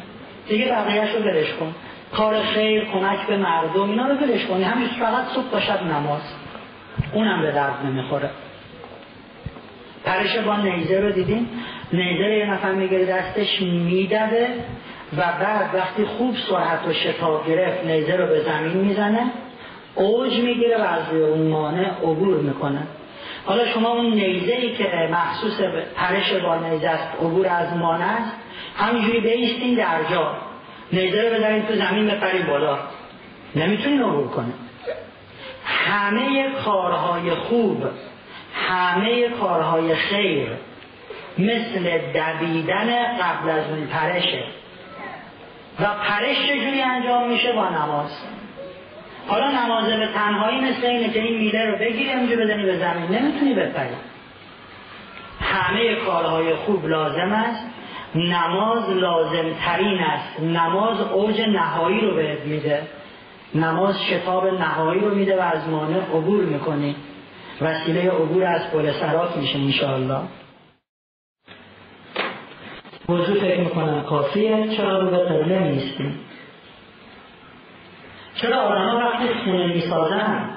دیگه 0.48 0.68
بقیهش 0.68 1.14
رو 1.14 1.22
برش 1.22 1.52
کن. 1.52 1.74
کار 2.12 2.42
خیر 2.42 2.84
کمک 2.84 3.26
به 3.26 3.36
مردم 3.36 3.90
اینا 3.90 4.06
رو 4.06 4.14
برش 4.14 4.46
کنی. 4.46 4.62
همین 4.62 4.88
فقط 4.88 5.24
صبح 5.24 5.50
باشد 5.52 5.82
نماز. 5.82 6.34
اونم 7.12 7.42
به 7.42 7.50
درد 7.50 7.86
نمی‌خوره. 7.86 8.30
پرش 10.12 10.38
با 10.38 10.56
نیزه 10.56 11.00
رو 11.00 11.12
دیدیم 11.12 11.48
نیزه 11.92 12.24
یه 12.24 12.50
نفر 12.50 12.72
می‌گیره 12.72 13.04
دستش 13.04 13.62
میدوه 13.62 14.46
و 15.16 15.20
بعد 15.40 15.74
وقتی 15.74 16.04
خوب 16.04 16.36
سرعت 16.48 16.88
و 16.88 16.92
شتاب 16.92 17.48
گرفت 17.48 17.84
نیزه 17.84 18.16
رو 18.16 18.26
به 18.26 18.40
زمین 18.40 18.72
می‌زنه 18.72 19.30
اوج 19.94 20.38
می‌گیره 20.38 20.76
و 20.78 20.80
از 20.80 21.14
اون 21.14 21.48
مانع 21.48 21.90
عبور 22.02 22.36
می‌کنه. 22.36 22.82
حالا 23.44 23.66
شما 23.66 23.88
اون 23.88 24.14
نیزه 24.14 24.52
ای 24.52 24.72
که 24.76 25.08
مخصوص 25.12 25.60
پرش 25.96 26.32
با 26.32 26.56
نیزه 26.56 26.88
است 26.88 27.08
عبور 27.20 27.46
از 27.46 27.76
مان 27.76 28.02
است 28.02 28.36
همینجوری 28.76 29.20
بیستین 29.20 29.74
در 29.74 29.98
جا. 30.10 30.36
نیزه 30.92 31.22
رو 31.22 31.34
بذارین 31.36 31.62
تو 31.62 31.74
زمین 31.74 32.06
بپرین 32.06 32.46
بالا. 32.46 32.78
نمی‌تونین 33.56 34.02
عبور 34.02 34.28
کنه. 34.28 34.52
همه 35.64 36.50
کارهای 36.64 37.30
خوب 37.30 37.84
همه 38.68 39.28
کارهای 39.28 39.94
خیر 39.94 40.48
مثل 41.38 41.98
دویدن 42.14 43.16
قبل 43.18 43.50
از 43.50 43.70
اون 43.70 43.86
پرشه. 43.86 44.44
و 45.80 45.84
پرش 45.84 46.36
چجوری 46.48 46.82
انجام 46.82 47.28
میشه؟ 47.28 47.52
با 47.52 47.68
نماز. 47.68 48.10
حالا 49.26 49.50
نماز 49.50 49.84
به 49.84 50.08
تنهایی 50.14 50.60
مثل 50.60 50.86
اینه 50.86 51.10
که 51.12 51.22
این 51.22 51.38
میله 51.38 51.70
رو 51.70 51.76
بگیری 51.76 52.12
اونجا 52.12 52.36
بزنی 52.36 52.62
به 52.62 52.78
زمین. 52.78 53.10
نمی‌تونی 53.10 53.54
بپری. 53.54 53.94
همه 55.40 55.94
کارهای 55.94 56.54
خوب 56.54 56.86
لازم 56.86 57.32
است. 57.32 57.66
نماز 58.14 58.90
لازم 58.90 59.52
ترین 59.64 59.98
است. 59.98 60.40
نماز 60.40 61.00
اوج 61.00 61.40
نهایی 61.40 62.00
رو 62.00 62.14
بهت 62.16 62.40
میده. 62.40 62.82
نماز 63.54 64.02
شتاب 64.02 64.46
نهایی 64.46 65.00
رو 65.00 65.14
میده 65.14 65.36
و 65.36 65.40
از 65.40 65.68
مانع 65.68 65.98
عبور 65.98 66.44
می‌کنی. 66.44 66.96
وسیله 67.60 68.10
عبور 68.10 68.44
از 68.44 68.70
پل 68.70 68.92
سرات 68.92 69.36
میشه 69.36 69.58
انشاءالله. 69.58 70.20
موضوع 73.08 73.40
فکر 73.40 73.60
می‌کنم 73.60 74.02
کافیه. 74.02 74.76
چرا 74.76 74.98
رو 75.00 75.10
به 75.10 75.16
قبله 75.16 75.58
نیستیم؟ 75.58 76.18
چرا 78.34 78.56
آدم 78.56 78.96
وقتی 78.96 79.28
خونه 79.44 79.66
می‌سازن 79.66 80.50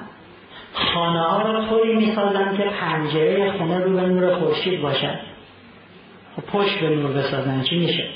خانه 0.72 1.20
ها 1.20 1.42
رو 1.42 1.66
طوری 1.66 1.94
می‌سازن 1.94 2.56
که 2.56 2.62
پنجره 2.62 3.52
خونه 3.58 3.78
رو 3.78 3.92
به 3.92 4.00
نور 4.00 4.34
خورشید 4.34 4.82
باشد 4.82 5.18
خب 6.36 6.42
پشت 6.42 6.80
به 6.80 6.88
نور 6.88 7.12
بسازن 7.12 7.62
چی 7.62 7.78
میشه؟ 7.78 8.08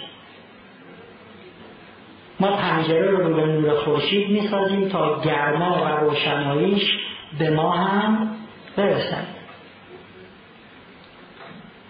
ما 2.40 2.56
پنجره 2.56 3.10
رو 3.10 3.34
به 3.34 3.46
نور 3.46 3.74
خورشید 3.74 4.30
می‌سازیم 4.30 4.88
تا 4.88 5.20
گرما 5.20 5.84
و 5.84 5.88
روشناییش 5.88 6.98
به 7.38 7.50
ما 7.50 7.70
هم 7.70 8.36
برسد 8.76 9.26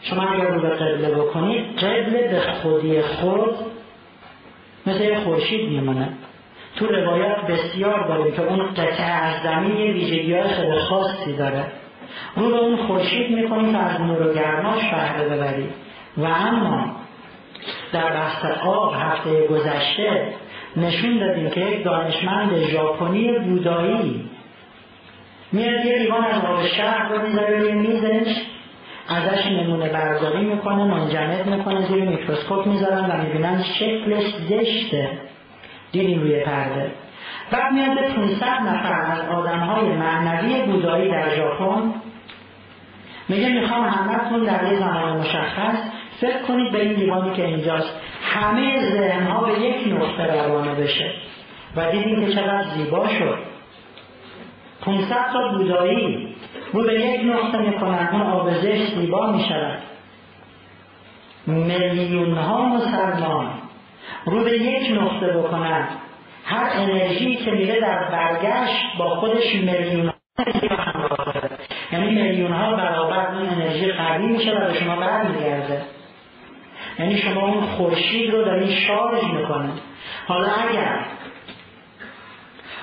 شما 0.02 0.22
اگر 0.22 0.44
رو 0.44 0.60
به 0.60 0.68
قبله 0.68 1.10
بکنید 1.10 1.78
قبله 1.78 2.28
به 2.28 2.40
خودی 2.40 3.02
خود 3.02 3.56
مثل 4.86 5.14
خورشید 5.24 5.68
میمونه. 5.68 6.08
تو 6.76 6.86
روایات 6.86 7.46
بسیار 7.46 8.08
داریم 8.08 8.32
که 8.32 8.42
اون 8.42 8.66
قطعه 8.74 9.02
از 9.02 9.42
زمین 9.42 9.76
یه 9.76 9.92
ویژگی 9.92 10.34
های 10.34 10.48
خیلی 10.48 10.78
خاصی 10.78 11.36
داره. 11.36 11.64
رو 12.36 12.50
به 12.50 12.56
اون 12.56 12.76
خورشید 12.76 13.30
می‌کنید 13.30 13.72
تا 13.72 13.80
از 13.80 14.00
نور 14.00 14.26
و 14.26 14.34
گرماش 14.34 14.90
بهره 14.90 15.28
ببرید 15.28 15.70
و 16.16 16.24
اما 16.24 16.96
در 17.92 18.12
بحث 18.12 18.44
آب 18.64 18.94
هفته 18.96 19.46
گذشته 19.46 20.34
نشون 20.76 21.18
دادیم 21.18 21.50
که 21.50 21.60
یک 21.60 21.84
دانشمند 21.84 22.56
ژاپنی 22.58 23.38
بودایی 23.38 24.29
میاد 25.52 25.84
یه 25.84 25.98
لیوان 25.98 26.24
از 26.24 26.44
آب 26.44 26.66
شهر 26.66 27.08
رو 27.08 27.22
می‌ذاره 27.22 27.58
روی 27.58 27.72
میزش. 27.72 28.42
ازش 29.08 29.46
نمونه 29.46 29.88
برداری 29.88 30.44
می‌کنه 30.44 30.84
منجمد 30.84 31.46
می‌کنه 31.46 31.86
زیر 31.86 32.04
میکروسکوپ 32.04 32.66
می‌ذارن 32.66 33.10
و 33.10 33.22
می‌بینن 33.22 33.62
شکلش 33.62 34.34
زشته. 34.48 35.10
دیدیم 35.92 36.20
روی 36.20 36.40
پرده. 36.40 36.90
بعد 37.50 37.72
میاد 37.72 37.94
به 37.94 38.02
500 38.02 38.46
نفر 38.46 38.92
از 39.12 39.28
آدمهای 39.28 39.88
معنوی 39.88 40.62
بودایی 40.62 41.10
در 41.10 41.36
ژاپن. 41.36 41.94
میگه 43.28 43.48
می‌خوام 43.48 43.84
همتون 43.84 44.44
در 44.44 44.72
یه 44.72 44.78
زمان 44.78 45.20
مشخص 45.20 45.78
فکر 46.20 46.42
کنید 46.48 46.72
به 46.72 46.80
این 46.80 46.92
لیوانی 46.92 47.36
که 47.36 47.44
اینجاست 47.44 48.00
همه 48.22 48.90
ذهنها 48.90 49.44
به 49.44 49.60
یک 49.60 49.94
نقطه 49.94 50.34
روانه 50.34 50.74
بشه. 50.74 51.12
و 51.76 51.90
دیدیم 51.90 52.26
که 52.26 52.32
چقدر 52.32 52.64
زیبا 52.76 53.08
شد. 53.08 53.49
500 54.80 55.32
تا 55.32 55.48
بودایی 55.48 56.36
رو 56.72 56.82
به 56.82 57.00
یک 57.00 57.20
نقطه 57.24 57.58
می‌کنن 57.58 58.08
اون 58.12 58.22
آبزش 58.22 58.94
زیبا 58.94 59.32
می‌شود. 59.32 59.78
میلیون 61.46 62.34
ها 62.34 62.68
مسلمان 62.68 63.46
رو 64.24 64.44
به 64.44 64.58
یک 64.58 65.00
نقطه 65.00 65.26
بکنن 65.26 65.88
هر 66.44 66.70
انرژی 66.74 67.36
که 67.36 67.50
میره 67.50 67.80
در 67.80 68.10
برگشت 68.10 68.98
با 68.98 69.08
خودش 69.08 69.54
میلیون 69.54 70.12
یعنی 71.92 72.06
میلیون 72.22 72.52
ها 72.52 72.76
برابر 72.76 73.26
اون 73.34 73.48
انرژی 73.48 73.92
قوی 73.92 74.26
میشه 74.26 74.56
و 74.56 74.66
به 74.66 74.74
شما 74.74 74.96
برمیگرده. 74.96 75.82
یعنی 76.98 77.18
شما 77.18 77.40
اون 77.40 77.60
خورشید 77.60 78.30
رو 78.30 78.44
دارین 78.44 78.70
شارژ 78.70 79.24
می‌کنه. 79.24 79.70
حالا 80.26 80.48
اگر 80.48 81.04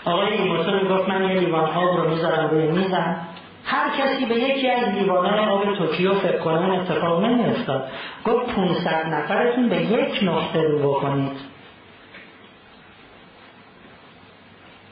آقای 0.05 0.33
ایموتون 0.33 0.79
گفت 0.79 1.09
من 1.09 1.29
یه 1.29 1.39
لیوان 1.39 1.69
آب 1.69 1.97
رو 1.97 2.09
می‌ذارم 2.09 2.49
روی 2.49 2.67
میزم. 2.67 3.27
هر 3.65 3.89
کسی 3.99 4.25
به 4.25 4.35
یکی 4.35 4.69
از 4.69 4.89
لیوانهای 4.89 5.39
آب 5.39 5.77
توکیو 5.77 6.13
فکر 6.13 6.37
کنه 6.37 6.57
اون 6.57 6.79
اتفاق 6.79 7.25
نمیافتاد. 7.25 7.89
گفت 8.25 8.55
500 8.55 9.05
نفرتون 9.07 9.69
به 9.69 9.75
یک 9.75 10.19
نقطه 10.23 10.61
رو 10.61 10.79
بکنید. 10.79 11.37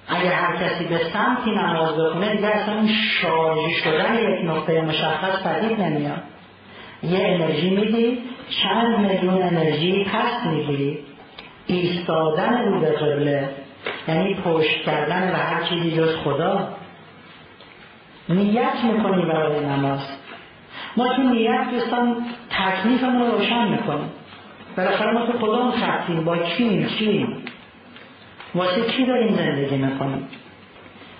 اگر 0.07 0.31
هر 0.31 0.55
کسی 0.55 0.85
به 0.85 0.97
سمتی 0.97 1.51
نماز 1.51 1.97
بخونه 1.97 2.35
دیگه 2.35 2.47
اصلا 2.47 2.75
اون 2.75 2.87
شارژ 2.87 3.71
شدن 3.83 4.15
یک 4.15 4.45
نقطه 4.45 4.81
مشخص 4.81 5.43
پدید 5.43 5.81
نمیاد. 5.81 6.21
یه 7.03 7.19
انرژی 7.27 7.69
میدی 7.69 8.21
چند 8.63 8.99
میلیون 8.99 9.41
انرژی 9.41 10.03
پس 10.03 10.45
می‌گیری. 10.45 10.99
ایستادن 11.67 12.63
رو 12.63 12.79
به 12.79 12.91
قبله 12.91 13.49
یعنی 14.07 14.33
پشت 14.33 14.81
کردن 14.85 15.31
به 15.31 15.37
هر 15.37 15.63
چیزی 15.63 15.91
جز 15.91 16.15
خدا. 16.15 16.67
نیت 18.29 18.83
می‌کنی 18.83 19.25
برای 19.25 19.65
نماز. 19.65 19.99
ما 20.97 21.15
تو 21.15 21.21
نیت 21.21 21.69
دوستان 21.71 22.25
تکلیفمون 22.49 23.21
رو 23.21 23.31
روشن 23.31 23.67
می‌کنیم. 23.67 24.09
بالاخره 24.77 25.11
ما 25.11 25.25
تو 25.25 25.37
کدام 25.37 25.71
خطیم 25.71 26.23
با 26.23 26.37
کیم 26.37 26.87
چیم 26.99 27.45
واسه 28.55 28.81
کی 28.81 29.05
داریم 29.05 29.35
زندگی 29.35 29.77
می‌کنیم؟ 29.77 30.27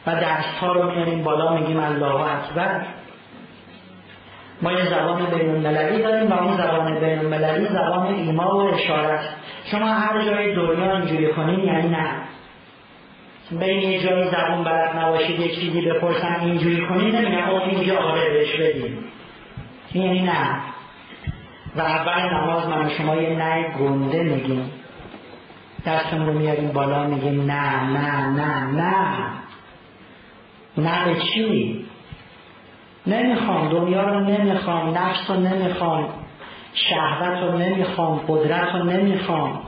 و 0.07 0.16
دست 0.16 0.57
ها 0.62 0.74
رو 0.74 0.91
میاریم 0.91 1.24
بالا 1.24 1.53
میگیم 1.53 1.80
الله 1.80 2.16
اکبر. 2.16 2.86
ما 4.62 4.72
یه 4.72 4.86
زبان 4.86 5.26
بین 5.26 5.49
المللی 5.49 6.02
داریم 6.02 6.32
و 6.32 6.44
اون 6.44 6.57
زبان 6.57 6.99
بین 6.99 7.20
المللی 7.20 7.66
زبان 7.66 8.07
ایما 8.07 8.57
و 8.57 8.74
اشاره 8.74 9.07
است 9.07 9.30
شما 9.72 9.86
هر 9.86 10.26
جای 10.26 10.56
دنیا 10.56 10.98
اینجوری 10.98 11.34
کنین 11.34 11.60
یعنی 11.60 11.90
نه. 11.90 12.25
بین 13.52 14.02
جایی 14.04 14.24
زبون 14.30 14.64
بلد 14.64 14.98
نباشید 14.98 15.40
یک 15.40 15.60
چیزی 15.60 15.82
بپرسن 15.82 16.40
اینجوری 16.42 16.86
کنید 16.88 17.16
نمیگن 17.16 17.44
او 17.44 17.62
اینجا 17.62 17.98
آره 18.00 18.30
بهش 18.30 18.56
بدیم 18.56 18.98
یعنی 19.94 20.22
نه. 20.22 20.60
و 21.76 21.82
اول 21.82 22.34
نماز 22.34 22.68
من 22.68 22.90
شما 22.90 23.16
یه 23.16 23.30
نه 23.30 23.78
گنده 23.80 24.24
میگیم. 24.24 24.72
دستم 25.86 26.26
رو 26.26 26.34
میاریم 26.34 26.72
بالا 26.72 27.08
میگیم 27.08 27.52
نه 27.52 27.84
نه 27.84 28.28
نه 28.28 28.66
نه. 28.66 29.06
نه 30.78 31.06
به 31.06 31.16
چی؟ 31.20 31.86
نمی‌خوام 33.08 33.70
دنیا 33.70 34.02
رو 34.04 34.20
نمی‌خوام 34.20 34.98
نفس 34.98 35.30
رو 35.30 35.36
نمی‌خوام 35.36 36.10
شهوت 36.74 37.44
رو 37.44 37.58
نمی‌خوام 37.58 38.22
قدرت 38.28 38.76
رو 38.76 38.84
نمی‌خوام 38.84 39.62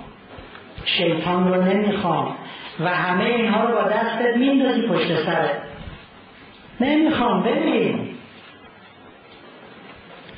شیطان 0.86 1.54
رو 1.54 1.62
نمی‌خوام. 1.64 2.36
و 2.80 2.90
همه 2.90 3.26
اینها 3.26 3.64
رو 3.64 3.76
با 3.76 3.84
دستت 3.84 4.38
میندازی 4.38 4.82
پشت 4.88 5.26
سرت 5.26 5.62
نمی‌خوام 6.80 7.44
ببین. 7.44 8.10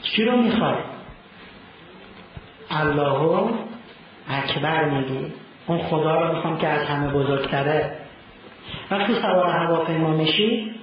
چی 0.02 0.26
رو 0.26 0.38
می‌خوای؟ 0.38 0.76
الله 2.70 3.50
اکبر 4.30 4.84
میگی. 4.84 5.34
اون 5.68 5.78
خدا 5.78 6.22
رو 6.22 6.36
می‌خوام 6.36 6.58
که 6.58 6.68
از 6.68 6.88
همه 6.88 7.14
بزرگتره. 7.14 7.98
وقتی 8.92 9.14
سوار 9.14 9.50
هواپیما 9.50 10.10
میشی 10.10 10.76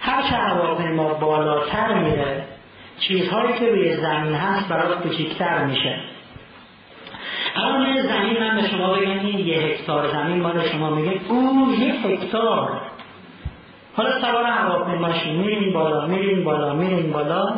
هر 0.00 0.22
چه 0.22 0.36
هواپیما 0.36 1.14
بالاتر 1.14 1.94
میره 1.94 2.44
چیزهایی 2.98 3.58
که 3.58 3.66
روی 3.66 3.96
زمین 3.96 4.34
هست 4.34 4.68
برات 4.68 5.02
کوچیکتر 5.02 5.64
میشه. 5.64 6.00
الان 7.54 8.02
زمین 8.02 8.38
من 8.40 8.56
به 8.56 8.68
شما 8.68 8.92
بگم 8.92 9.26
این 9.26 9.38
یه 9.38 9.58
هکتار 9.58 10.08
زمین 10.08 10.40
مال 10.40 10.68
شما 10.68 10.90
میگه. 10.90 11.20
او 11.28 11.74
یه 11.78 11.92
هکتار. 11.94 12.80
حالا 13.94 14.20
سوار 14.20 14.44
هواپیماشین 14.44 15.36
میرین 15.36 15.72
بالا 15.72 16.06
میرین 16.06 16.44
بالا 16.44 16.74
میرین 16.74 17.12
بالا. 17.12 17.54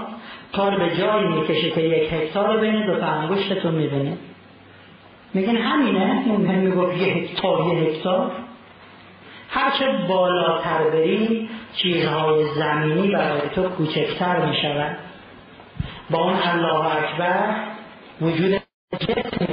کار 0.56 0.78
به 0.78 0.96
جایی 0.96 1.28
می‌کشه 1.28 1.70
که 1.70 1.80
یک 1.80 2.12
هکتار 2.12 2.54
رو 2.54 2.60
بین 2.60 2.86
دو 2.86 3.06
انگشتتون 3.06 3.74
می‌بینه 3.74 4.16
میگن 5.34 5.56
همینه؟ 5.56 6.22
اون 6.26 6.46
هم 6.46 6.54
می‌گفت 6.54 6.96
یه 6.96 7.14
هکتار 7.14 7.66
یه 7.66 7.78
هکتار. 7.78 8.30
هرچه 9.48 9.92
بالاتر 10.08 10.90
بری 10.92 11.48
چیزهای 11.76 12.44
زمینی 12.44 13.08
برای 13.08 13.40
تو 13.54 13.68
کوچکتر 13.68 14.46
می 14.46 14.56
شود 14.62 14.96
با 16.10 16.18
اون 16.18 16.34
الله 16.44 16.96
اکبر 16.96 17.54
وجود 18.20 18.60
جسم 19.00 19.43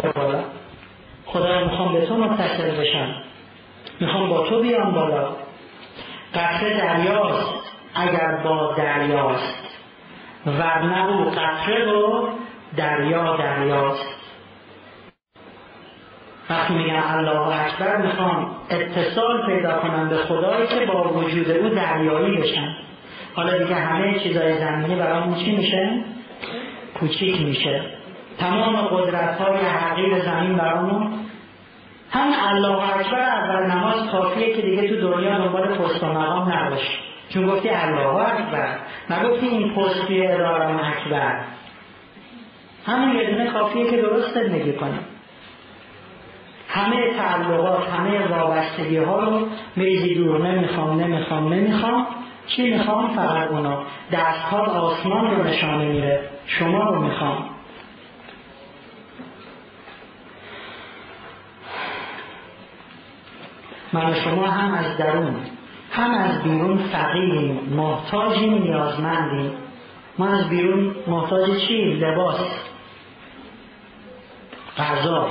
خدا 1.34 1.64
می‌خوام 1.64 1.94
به 1.94 2.06
تو 2.06 2.16
متصل 2.16 2.72
بشم 2.82 3.16
می‌خوام 4.00 4.30
با 4.30 4.48
تو 4.50 4.62
بیام 4.62 4.92
بالا. 4.92 5.36
قطره 6.34 6.78
دریاست 6.78 7.72
اگر 7.96 8.38
با 8.44 8.74
دریاست. 8.78 9.80
ورنه 10.46 11.08
او 11.08 11.26
قطره 11.26 11.86
رو 11.86 12.30
دریا 12.78 13.38
دریاست. 13.38 14.16
وقتی 16.50 16.74
میگن 16.74 17.04
الله 17.08 17.66
اکبر 17.66 17.98
می‌خوام 17.98 18.56
اتصال 18.70 19.46
پیدا 19.46 19.80
کنم 19.80 20.10
به 20.10 20.18
خدایی 20.18 20.68
که 20.68 20.86
با 20.86 21.04
وجود 21.14 21.50
او 21.50 21.70
دریایی 21.70 22.38
بشن. 22.38 22.76
حالا 23.36 23.58
دیگه 23.58 23.76
همه 23.76 24.20
چیزای 24.20 24.58
زمینی 24.58 24.96
برامون 24.96 25.40
چی 25.40 25.52
میشه؟ 25.52 26.04
کوچیک 27.00 27.42
میشه. 27.42 28.01
تمام 28.38 28.76
قدرت 28.76 29.42
های 29.42 29.58
حقیر 29.58 30.20
زمین 30.20 30.58
برامون 30.58 31.14
هم 32.12 32.28
الله 32.48 32.98
اکبر 33.00 33.20
اول 33.20 33.72
نماز 33.72 34.12
کافیه 34.12 34.56
که 34.56 34.62
دیگه 34.62 34.90
تو 34.90 35.12
دنیا 35.12 35.38
دنبال 35.38 35.68
پست 35.68 36.04
و 36.04 36.06
مقام 36.06 36.54
نباشی 36.54 36.98
چون 37.30 37.48
گفتی 37.48 37.70
الله 37.70 38.16
اکبر. 38.16 38.76
نگفتی 39.10 39.48
این 39.48 39.76
پست 39.76 40.08
توی 40.08 40.28
ادارم 40.28 40.80
اکبر. 40.80 41.40
همون 42.86 43.16
یه 43.16 43.32
دونه 43.32 43.52
کافیه 43.52 43.92
که 43.92 43.98
درست 43.98 44.34
زندگی 44.34 44.74
کنیم 44.74 45.00
همه 46.70 47.14
تعلقات 47.18 47.90
همه 47.90 48.28
وابستگی 48.28 48.98
ها 48.98 49.20
رو 49.20 49.48
میزی 49.76 50.16
دور. 50.16 50.48
نمی‌خوام 50.48 51.00
نمی‌خوام 51.00 51.54
نمی‌خوام. 51.54 52.08
چی 52.48 52.72
می‌خوام؟ 52.74 53.16
فقط 53.16 53.48
اونا. 53.48 53.84
دست 54.12 54.42
ها 54.52 54.58
آسمان 54.58 55.32
رو 55.32 55.44
نشانه 55.44 55.86
میره 55.86 56.30
شما 56.46 56.84
رو 56.84 57.02
می‌خوام. 57.02 57.50
من 63.94 64.14
شما 64.14 64.48
هم 64.48 64.74
از 64.74 64.98
درون 64.98 65.36
هم 65.92 66.14
از 66.14 66.44
بیرون 66.44 66.78
فقیریم 66.78 67.60
محتاجیم 67.76 68.54
نیازمندیم. 68.54 69.52
ما 70.18 70.28
از 70.28 70.50
بیرون 70.50 70.96
محتاج 71.08 71.58
چی؟ 71.58 71.94
لباس. 71.94 72.40
غذا. 74.78 75.28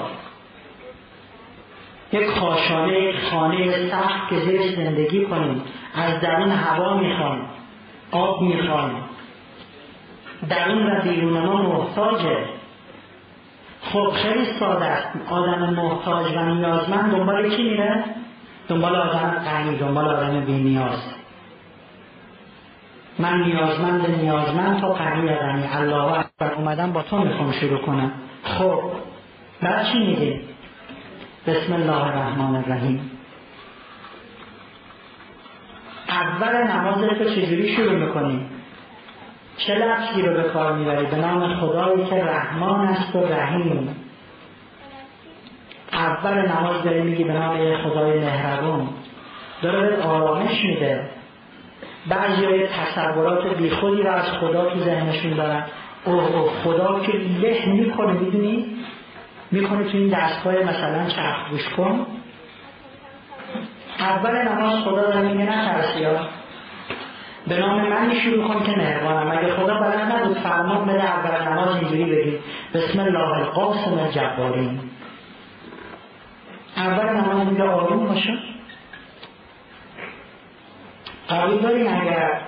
یک 2.12 2.26
کاشانه 2.26 2.92
یک 2.92 3.16
خانه 3.30 3.88
سخت 3.88 4.28
که 4.30 4.36
زیر 4.36 4.76
زندگی 4.76 5.24
کنیم. 5.24 5.62
از 5.94 6.20
درون 6.20 6.50
هوا 6.50 6.96
می‌خوان 6.96 7.40
آب 8.10 8.42
می‌خوان. 8.42 8.90
درون 10.48 10.86
و 10.86 11.02
بیرون 11.02 11.38
ما 11.38 11.62
محتاجه. 11.62 12.38
خب 13.82 14.10
خیلی 14.10 14.44
ساده 14.44 14.84
است. 14.84 15.08
آدم 15.30 15.74
محتاج 15.74 16.36
و 16.36 16.40
نیازمند 16.40 17.12
دنبال 17.12 17.50
کی 17.50 17.62
میره؟ 17.62 18.04
دنبال 18.70 18.96
آدم 18.96 19.30
غنی 19.44 19.76
دنبال 19.76 20.04
آدم 20.04 20.40
بی 20.40 20.52
نیاز. 20.52 20.98
من 23.18 23.42
نیازمند 23.42 24.10
نیازمند 24.10 24.80
تا 24.80 24.92
غنی 24.92 25.34
غنی 25.34 25.66
الله 25.72 26.18
اکبر 26.18 26.54
اومدم 26.54 26.92
با 26.92 27.02
تو 27.02 27.18
می‌خوام 27.18 27.52
شروع 27.52 27.86
کنم. 27.86 28.12
خب 28.42 28.82
بعد 29.62 29.86
چی 29.86 29.98
میگه؟ 29.98 30.40
بسم 31.46 31.72
الله 31.72 32.06
الرحمن 32.06 32.56
الرحیم. 32.56 33.10
اول 36.08 36.72
نماز 36.72 37.18
تو 37.18 37.24
چجوری 37.24 37.76
شروع 37.76 38.06
می‌کنیم 38.06 38.50
چه 39.56 39.74
لفظی 39.74 40.22
رو 40.22 40.34
به 40.34 40.42
کار 40.42 40.72
می‌بری؟ 40.72 41.06
به 41.06 41.16
نام 41.16 41.54
خدایی 41.54 42.04
که 42.04 42.24
رحمان 42.24 42.88
است 42.88 43.16
و 43.16 43.26
رحیم. 43.26 43.96
اول 46.00 46.48
نماز 46.48 46.82
داری 46.84 47.00
میگی 47.00 47.24
به 47.24 47.32
نام 47.32 47.76
خدای 47.76 48.18
مهربون. 48.18 48.88
داره 49.62 49.96
به 49.96 50.02
آرامش 50.02 50.64
میده. 50.64 51.08
بعضی 52.08 52.66
تصورات 52.66 53.56
بیخودی 53.56 54.02
رو 54.02 54.10
از 54.10 54.24
خدا 54.32 54.64
تو 54.64 54.80
ذهنشون 54.80 55.34
دارن. 55.34 55.64
اوه 56.04 56.36
اوه 56.36 56.50
خدا 56.64 57.00
که 57.00 57.12
له 57.12 57.66
می‌کنه 57.66 58.12
می‌دونی؟ 58.12 58.66
می‌کنه 59.50 59.84
تو 59.84 59.98
این 59.98 60.08
دستگاه 60.08 60.54
مثلا 60.54 61.06
چرخ 61.08 61.50
گوش 61.50 61.68
کن. 61.68 62.06
اول 63.98 64.48
نماز 64.48 64.84
خدا 64.84 65.02
داره 65.02 65.20
میگه 65.20 65.44
نترسی 65.44 66.04
ها 66.04 66.16
به 67.48 67.58
نام 67.58 67.88
من 67.88 68.14
شروع 68.14 68.48
کن 68.48 68.64
که 68.64 68.72
مهربانم. 68.78 69.38
اگه 69.38 69.54
خدا 69.54 69.74
بلند 69.74 70.12
نبود 70.12 70.38
فرمان 70.38 70.86
بده 70.86 71.04
اول 71.04 71.52
نماز 71.52 71.76
اینجوری 71.76 72.04
بگی 72.04 72.38
بسم 72.74 73.00
الله 73.00 73.36
القاسم 73.36 73.98
الجبارین 73.98 74.80
اول 76.76 77.08
نماز 77.08 77.46
میگه 77.46 77.62
آروم 77.62 78.06
باشه. 78.06 78.38
قبول 81.30 81.58
داریم 81.58 81.86
اگر 81.86 82.40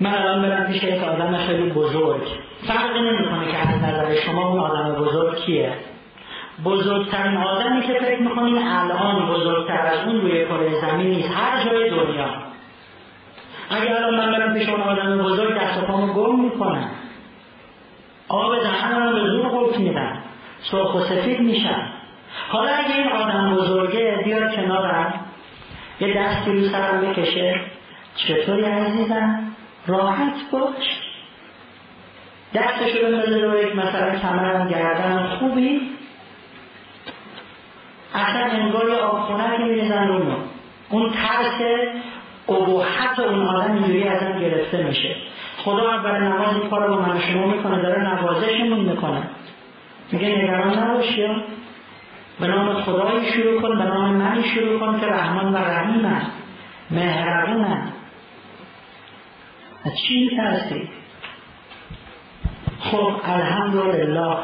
من 0.00 0.14
الان 0.14 0.42
برم 0.42 0.72
پیش 0.72 0.82
یک 0.82 1.02
آدم 1.02 1.36
خیلی 1.36 1.70
بزرگ. 1.70 2.22
فرق 2.66 2.96
نمی‌کنه 2.96 3.52
که 3.52 3.58
از 3.58 3.82
نظر 3.82 4.14
شما 4.14 4.48
اون 4.48 4.60
آدم 4.60 4.94
بزرگ 4.94 5.36
کیه. 5.36 5.72
بزرگترین 6.64 7.36
آدمی 7.36 7.82
که 7.82 7.92
فکر 7.92 8.20
می‌کنیم 8.20 8.58
الان 8.58 9.26
بزرگتر 9.26 9.86
از 9.86 10.08
اون 10.08 10.20
روی 10.20 10.44
کره 10.44 10.80
زمین 10.80 11.06
نیست 11.06 11.30
هر 11.30 11.64
جای 11.64 11.90
دنیا. 11.90 12.28
اگر 13.70 13.96
الان 13.96 14.14
من 14.14 14.32
برم 14.32 14.54
پیش 14.54 14.68
اون 14.68 14.80
آدم 14.80 15.18
بزرگ 15.18 15.58
دست 15.60 15.84
پامو 15.84 16.12
گم 16.12 16.40
می‌کنم. 16.40 16.90
آب 18.28 18.62
دهن 18.62 19.02
رو 19.02 19.12
به 19.12 19.30
زور 19.30 19.48
قلط 19.48 19.78
میدن 19.78 20.22
سرخ 20.70 20.94
و 20.94 21.00
سفید 21.00 21.40
میشن 21.40 22.01
حالا 22.48 22.70
اگه 22.72 22.96
این 22.96 23.08
آدم 23.08 23.54
بزرگه 23.54 24.22
بیاد 24.24 24.54
کنارم. 24.54 25.14
یه 26.00 26.18
دستی 26.18 26.52
رو 26.52 26.68
سرم 26.68 27.00
بکشه. 27.00 27.60
چطوری 28.16 28.64
عزیزم؟ 28.64 29.38
راحت 29.86 30.34
باش. 30.52 31.00
دستشو 32.54 33.02
بندازه 33.02 33.38
رو 33.38 33.58
یک 33.62 33.76
مثلا 33.76 34.18
کمرم 34.18 34.68
گردن 34.68 35.26
خوبی. 35.26 35.80
اصلا 38.14 38.44
انگار 38.44 38.88
یه 38.88 38.96
آبخونه 38.96 39.56
که 39.56 39.62
میریزن 39.62 40.08
رو 40.08 40.36
اون 40.90 41.10
ترس 41.10 41.60
ابوحت 42.48 43.18
اون 43.18 43.46
آدم 43.46 43.72
اینجوری 43.74 44.08
ازم 44.08 44.38
گرفته 44.38 44.82
میشه. 44.82 45.16
خدا 45.58 45.90
اول 45.90 46.22
نماز 46.22 46.56
این 46.56 46.70
کار 46.70 46.86
رو 46.86 47.02
من 47.02 47.20
شما 47.20 47.46
می‌کنه 47.46 47.82
داره 47.82 48.02
نوازشمون 48.02 48.80
می‌کنه. 48.80 49.22
میگه 50.12 50.28
نگران 50.28 50.78
نباشی 50.78 51.26
به 52.42 52.48
نام 52.48 52.82
خدایی 52.82 53.32
شروع 53.32 53.62
کن 53.62 53.78
به 53.78 53.84
نام 53.84 54.14
منی 54.14 54.44
شروع 54.44 54.80
کن 54.80 55.00
که 55.00 55.06
رحمان 55.06 55.54
و 55.54 55.56
رحیمم 55.56 56.26
مهربونم 56.90 57.92
از 59.84 59.92
چی 59.98 60.24
میترسی 60.24 60.88
خب 62.80 63.20
الحمدلله. 63.24 64.36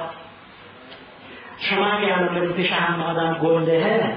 شما 1.58 1.86
اگه 1.86 2.18
الان 2.18 2.52
پیش 2.52 2.72
هم 2.72 3.02
آدم 3.02 3.34
گندهه 3.34 4.12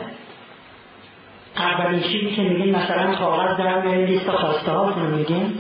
اولین 1.58 2.02
چیزی 2.02 2.36
که 2.36 2.41
میگین 2.41 2.76
مثلا 2.76 3.16
کاغذ 3.16 3.58
در 3.58 3.82
میارین 3.82 4.06
لیست 4.06 4.32
خواسته 4.32 4.72
ها 4.72 4.90
رو 4.90 5.16
میگین 5.16 5.60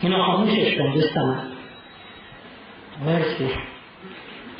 اینو 0.00 0.22
خاموشش 0.22 0.78
کن 0.78 0.92
دوست 0.92 1.16
من 1.16 1.42
مرسی. 3.06 3.71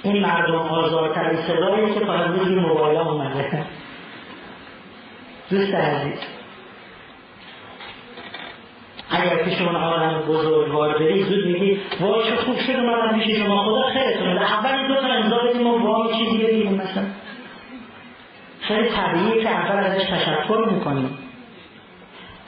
این 0.03 0.23
مردم 0.23 0.55
آزارترین 0.55 1.37
صدایی 1.37 1.95
که 1.95 2.01
تا 2.01 2.13
امروز 2.13 2.49
این 2.49 2.59
موبایل 2.59 2.99
اومده. 2.99 3.67
دوست 5.51 5.75
عزیز 5.75 6.19
اگر 9.11 9.45
پیش 9.45 9.61
اون 9.61 9.77
آدم 9.77 10.21
بزرگوار 10.29 10.99
بری 10.99 11.23
زود 11.23 11.47
میگی 11.47 11.81
وای 12.01 12.25
چه 12.25 12.37
خوب 12.37 12.59
شد 12.59 12.77
اومدم 12.77 13.19
پیش 13.19 13.37
شما 13.37 13.65
خدا 13.65 13.83
خیرتونه 13.83 14.53
اول 14.53 14.89
دو 14.89 14.95
تا 14.95 15.07
امضا 15.07 15.39
بدیم 15.49 15.67
و 15.67 15.79
وای 15.79 16.19
چیزی 16.19 16.45
بگیم 16.45 16.75
مثلا. 16.75 17.05
خیلی 18.61 18.89
طبیعیه 18.89 19.43
که 19.43 19.51
اول 19.51 19.79
ازش 19.85 20.05
تشکر 20.05 20.69
می‌کنیم. 20.71 21.19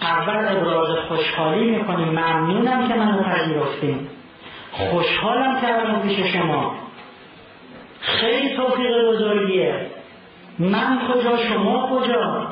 اول 0.02 0.56
ابراز 0.56 0.98
خوشحالی 1.08 1.70
می‌کنیم. 1.70 2.08
ممنونم 2.08 2.88
که 2.88 2.94
منو 2.94 3.22
پذیرفتیم 3.22 4.08
خوشحالم 4.72 5.60
که 5.60 6.08
پیش 6.08 6.32
شما. 6.32 6.83
خیلی 8.04 8.56
توفیق 8.56 9.08
بزرگیه. 9.08 9.86
من 10.58 10.98
کجا 11.08 11.36
شما 11.36 11.88
کجا؟ 11.88 12.46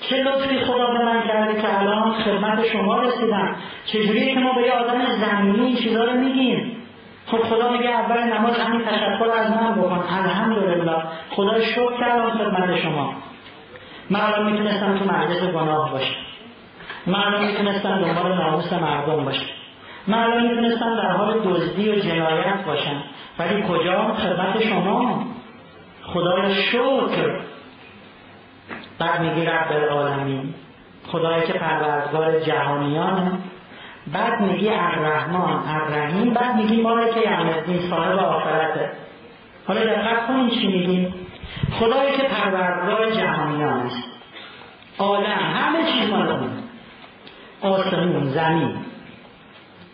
چه 0.00 0.16
لطفی 0.16 0.60
خدا 0.60 0.86
به 0.86 1.04
من 1.04 1.22
کرده 1.28 1.62
که 1.62 1.78
الان 1.78 2.12
خدمت 2.12 2.66
شما 2.66 3.02
رسیدم؟ 3.02 3.56
چجوری 3.86 4.34
که 4.34 4.40
ما 4.40 4.52
به 4.52 4.62
یه 4.62 4.72
آدم 4.72 5.06
زمینی 5.06 5.66
این 5.66 5.76
چیزا 5.76 6.04
رو 6.04 6.12
میگیم؟ 6.12 6.76
خب 7.26 7.38
خدا 7.38 7.70
میگه 7.70 7.90
اول 7.90 8.22
نماز 8.22 8.58
همین 8.58 8.84
تشکر 8.84 9.30
از 9.30 9.50
من 9.50 9.74
بکن. 9.74 10.04
الحمدلله. 10.10 11.02
خدا 11.30 11.60
شکر 11.60 12.00
کردم 12.00 12.30
خدمت 12.30 12.76
شما. 12.76 13.14
من 14.10 14.20
الان 14.20 14.52
می‌تونستم 14.52 14.98
تو 14.98 15.04
مجلس 15.04 15.42
گناه 15.42 15.92
باشم. 15.92 16.14
من 17.06 17.20
الان 17.20 17.44
می‌تونستم 17.44 18.00
دنبال 18.00 18.34
ناموس 18.34 18.72
مردم 18.72 19.24
باشم. 19.24 19.55
من 20.06 20.18
الان 20.18 20.42
می‌تونستم 20.42 20.96
در 20.96 21.10
حال 21.10 21.40
دزدی 21.44 21.90
و 21.90 21.94
جنایت 21.94 22.64
باشم. 22.66 23.02
ولی 23.38 23.62
کجا؟ 23.68 24.14
خدمت 24.14 24.62
شما. 24.62 25.24
خدای 26.02 26.54
شکر. 26.54 27.40
بعد 28.98 29.20
میگی 29.20 29.44
رب 29.44 29.72
العالمین. 29.72 30.54
خدایی 31.06 31.46
که 31.46 31.52
پروردگار 31.52 32.40
جهانیانه 32.40 33.32
بعد 34.12 34.40
میگی 34.40 34.68
الرحمن 34.68 35.58
الرحیم. 35.68 36.34
بعد 36.34 36.56
میگی 36.56 36.82
مالک 36.82 37.16
یومالدین 37.16 37.90
صاحب 37.90 38.18
آخرته. 38.18 38.90
حالا 39.66 39.80
دقت 39.84 40.26
کنید 40.26 40.50
چی 40.50 40.66
میگیم؟ 40.66 41.14
خدایی 41.80 42.16
که 42.16 42.22
پروردگار 42.22 43.10
جهانیان. 43.10 43.86
است 43.86 44.04
عالم. 44.98 45.24
همه 45.26 45.78
چیز 45.92 46.10
مال 46.10 46.48
آسمون 47.62 48.24
زمین. 48.24 48.76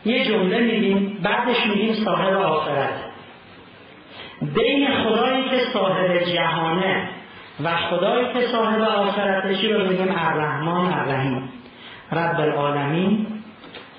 یه 0.04 0.24
جمله 0.24 0.60
میگیم 0.60 1.18
بعدش 1.22 1.66
میگیم 1.66 1.94
صاحب 2.04 2.34
آخرت. 2.34 2.94
بین 4.54 4.88
خدایی 5.04 5.48
که 5.48 5.58
صاحب 5.72 6.18
جهانه 6.18 7.08
و 7.64 7.76
خدایی 7.76 8.32
که 8.32 8.40
صاحب 8.46 8.80
آخرتشی 8.80 9.72
رو 9.72 9.88
میگیم 9.88 10.14
الرحمن 10.18 10.92
الرحیم. 10.92 11.52
رب 12.12 12.40
العالمین 12.40 13.26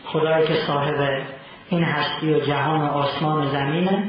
خدایی 0.05 0.47
که 0.47 0.53
صاحب 0.53 1.21
این 1.69 1.84
هستی 1.84 2.34
و 2.34 2.39
جهان 2.39 2.81
و 2.81 2.85
آسمان 2.85 3.47
و 3.47 3.49
زمینه 3.49 4.03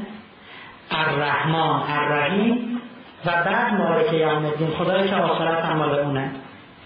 الرحمن 0.91 1.81
الرحیم. 1.89 2.81
و 3.25 3.29
بعد 3.29 3.73
مالک 3.73 4.13
یوم 4.13 4.45
الدین 4.45 4.69
خدایی 4.69 5.09
که 5.09 5.15
آخرت 5.15 5.65
هم 5.65 5.77
مال 5.77 5.99
اونه. 5.99 6.31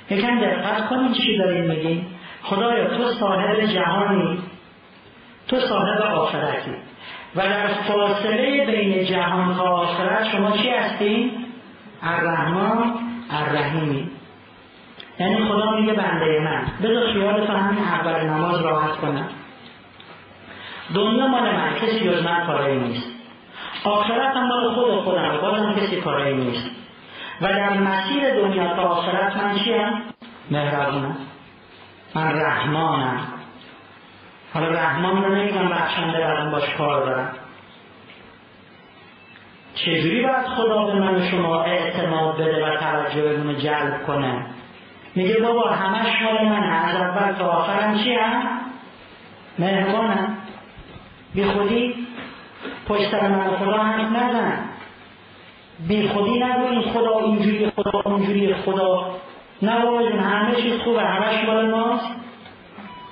یکم 0.09 0.39
دقت 0.39 0.89
کنید 0.89 1.13
چی 1.13 1.37
داریم 1.37 1.63
میگیم 1.63 2.07
خدایا 2.43 2.97
تو 2.97 3.11
صاحب 3.19 3.65
جهانی 3.65 4.39
تو 5.49 5.59
صاحب 5.59 6.01
آخرتی. 6.01 6.71
و 7.35 7.41
در 7.41 7.67
فاصله 7.67 8.65
بین 8.65 9.05
جهان 9.05 9.55
تا 9.55 9.63
آخرت 9.63 10.27
شما 10.31 10.51
چی 10.51 10.69
هستی؟ 10.69 11.31
الرحمن 12.03 12.93
الرحیمی 13.29 14.09
یعنی 15.19 15.45
خدا 15.45 15.71
میگه 15.71 15.93
بنده 15.93 16.39
من. 16.39 16.61
بذار 16.83 17.13
خیالتون 17.13 17.55
همین 17.55 17.83
اول 17.83 18.25
نماز 18.25 18.61
راحت 18.61 18.91
کنم. 18.91 19.29
دنیا 20.95 21.27
مال 21.27 21.41
من 21.41 21.73
کسی 21.81 21.99
جز 21.99 22.23
من 22.23 22.45
کاری 22.47 22.79
نیست. 22.79 23.07
آخرت 23.83 24.35
هم 24.35 24.47
مال 24.47 24.73
خود 24.73 25.03
خودم 25.03 25.37
بازم 25.41 25.73
کسی 25.73 26.01
کاری 26.01 26.33
نیست. 26.33 26.69
و 27.41 27.47
در 27.47 27.73
مسیر 27.73 28.33
دنیا 28.35 28.75
تا 28.75 28.81
آخرت 28.81 29.37
من 29.37 29.55
چیم؟ 29.55 30.01
مهربونم. 30.51 31.17
من 32.15 32.41
رحمانم. 32.41 33.38
حالا 34.53 34.69
رحمان 34.69 35.23
رو 35.23 35.35
نمیگم 35.35 35.69
بخشنده 35.69 36.19
برم 36.19 36.51
باش 36.51 36.69
کار 36.77 37.05
دارم. 37.05 37.31
چجوری 39.75 40.21
باید 40.21 40.45
خدا 40.45 40.85
به 40.85 40.93
من 40.93 41.15
و 41.15 41.29
شما 41.31 41.63
اعتماد 41.63 42.37
بده 42.37 42.65
و 42.65 42.77
توجه 42.77 43.53
جلب 43.53 44.03
کنه؟ 44.07 44.45
میگه 45.15 45.39
بابا 45.39 45.69
همش 45.69 46.21
مال 46.21 46.45
من 46.45 46.63
از 46.63 46.95
اول 46.95 47.33
تا 47.33 47.45
آخرم 47.45 47.97
چی 47.97 48.13
هم؟ 48.13 48.43
مهربانم. 49.59 50.37
بی 51.35 51.43
خودی 51.43 52.07
پشت 52.87 53.13
من 53.13 53.57
خدا 53.57 53.77
هم 53.77 54.17
نزن. 54.17 54.59
بی 55.87 56.07
خودی 56.07 56.43
نگو 56.43 56.67
این 56.69 56.81
خدا 56.81 57.19
اینجوری 57.19 57.71
خدا 57.75 58.01
اونجوری 58.05 58.53
خدا. 58.53 59.15
نه 59.61 59.85
بابا 59.85 59.99
همه 59.99 60.55
چیز 60.55 60.81
خوبه. 60.81 61.01
همش 61.01 61.45
مال 61.45 61.69
ماست. 61.69 62.09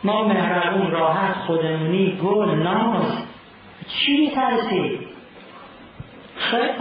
ما 0.08 0.28
مهربون 0.28 0.92
راحت 0.92 1.34
خودمونی 1.34 2.20
گل 2.24 2.50
ناز. 2.50 3.24
چی 3.88 4.18
میترسی؟ 4.18 5.00
خیلی 6.38 6.74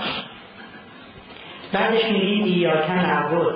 بعدش 1.73 2.05
میگی 2.05 2.55
ایاکن 2.55 2.93
نعبد 2.93 3.55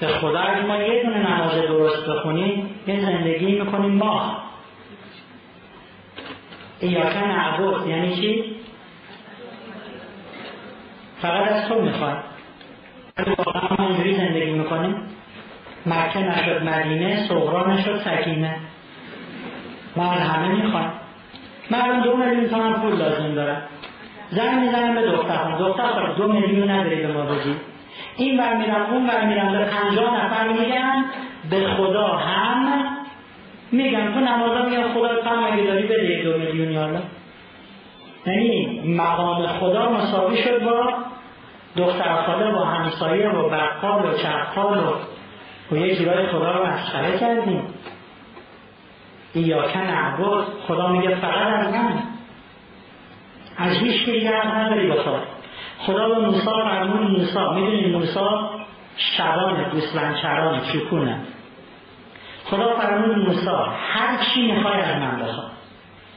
به 0.00 0.06
خدا 0.06 0.38
اگه 0.38 0.62
ما 0.62 0.76
یه 0.76 1.02
دونه 1.02 1.30
نماز 1.30 1.54
درست 1.54 2.06
بخونیم 2.06 2.80
یه 2.86 3.00
زندگی 3.00 3.60
می‌کنیم 3.60 3.90
ما 3.90 4.36
ایاکن 6.80 7.24
نعبد 7.24 7.86
یعنی 7.86 8.16
چی؟ 8.16 8.56
فقط 11.22 11.52
از 11.52 11.68
تو 11.68 11.82
می‌خواد 11.82 12.24
واقعا 13.38 13.76
ما 13.78 13.86
اینجوری 13.86 14.16
زندگی 14.16 14.50
می‌کنیم؟ 14.50 15.19
مکه 15.86 16.18
نشد 16.18 16.62
مدینه 16.62 17.28
صغرا 17.28 17.72
نشد 17.72 17.96
سکینه. 17.96 18.56
ما 19.96 20.04
همه 20.04 20.48
می‌خوایم 20.48 20.90
من 21.70 22.00
دو 22.00 22.16
میلیون 22.16 22.48
تومن 22.48 22.72
پول 22.72 22.94
لازم 22.94 23.34
دارم. 23.34 23.62
زن 24.30 24.58
می‌زنم 24.58 24.94
به 24.94 25.02
دخترم 25.02 25.58
دختر 25.58 26.12
دو 26.16 26.32
میلیون 26.32 26.70
نداری 26.70 26.96
به 26.96 27.12
ما 27.12 27.22
بگی 27.22 27.54
این 28.16 28.40
ور 28.40 28.56
میرم 28.56 28.86
اون 28.90 29.06
ور 29.06 29.24
میرم 29.24 29.52
به 29.52 29.64
پنجاه 29.64 30.24
نفر 30.24 30.48
میگن 30.48 31.04
به 31.50 31.66
خدا 31.66 32.06
هم 32.06 32.84
میگن. 33.72 34.14
تو 34.14 34.20
نمازا 34.20 34.62
میگن 34.62 34.88
خدا 34.88 35.30
هم 35.30 35.44
اگه 35.52 35.62
داری 35.62 35.82
بده 35.82 36.22
دو 36.24 36.38
میلیون 36.38 36.72
یالا 36.72 37.00
یعنی 38.26 38.80
مقام 38.96 39.46
خدا 39.46 39.90
مساوی 39.90 40.36
شد 40.36 40.64
با 40.64 40.94
دختر 41.76 42.22
خاله 42.22 42.52
و 42.52 42.64
همسایه 42.64 43.28
و 43.28 43.48
بقال 43.48 44.06
و 44.06 44.18
چرخال 44.22 44.78
و 44.78 44.92
و 45.72 45.76
یه 45.76 45.96
جورای 45.96 46.26
خدا 46.26 46.52
رو 46.52 46.66
مسخره 46.66 47.18
کردیم. 47.18 47.74
ایاکن 49.32 49.80
نعبد 49.80 50.44
خدا 50.68 50.88
میگه 50.88 51.14
فقط 51.14 51.66
از 51.66 51.74
من. 51.74 52.02
از 53.56 53.76
هیچ 53.76 54.04
که 54.06 54.12
دیگه 54.12 54.56
نداری 54.56 54.90
بخواد 54.90 55.22
خدا. 55.78 56.08
به 56.08 56.18
موسی 56.18 56.44
فرمون 56.44 57.02
موسی 57.02 57.38
می‌دونید 57.54 57.96
موسی 57.96 58.20
گوسفند 59.72 60.16
چران 60.16 60.60
چکونه. 60.60 61.20
خدا 62.44 62.76
فرمون 62.76 63.18
موسی 63.18 63.50
هر 63.92 64.24
چی 64.24 64.52
می‌خوای 64.52 64.80
از 64.80 64.96
من 64.96 65.22
بخواد 65.22 65.50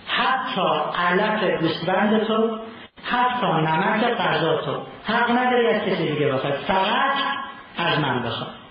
حتی 0.07 0.61
علف 0.97 1.61
گوسفند 1.61 2.23
تو 2.23 2.57
حتی 3.03 3.47
نمک 3.47 4.03
غذا 4.03 4.57
تو. 4.57 4.77
حق 5.05 5.31
نداری 5.31 5.67
از 5.67 5.81
کسی 5.81 6.07
دیگه 6.11 6.33
بخواد 6.33 6.53
فقط 6.53 7.15
از 7.77 7.99
من 7.99 8.23
بخواد 8.23 8.62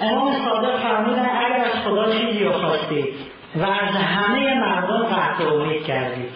امام 0.00 0.32
صادق 0.44 0.76
فرمودن 0.76 1.28
اگر 1.36 1.64
از 1.64 1.84
خدا 1.84 2.12
چیزی 2.12 2.44
رو 2.44 2.52
خواستید 2.52 3.14
و 3.56 3.64
از 3.64 3.94
همه 3.94 4.54
مردم 4.54 5.02
قطع 5.02 5.52
امید 5.52 5.84
کردید. 5.84 6.30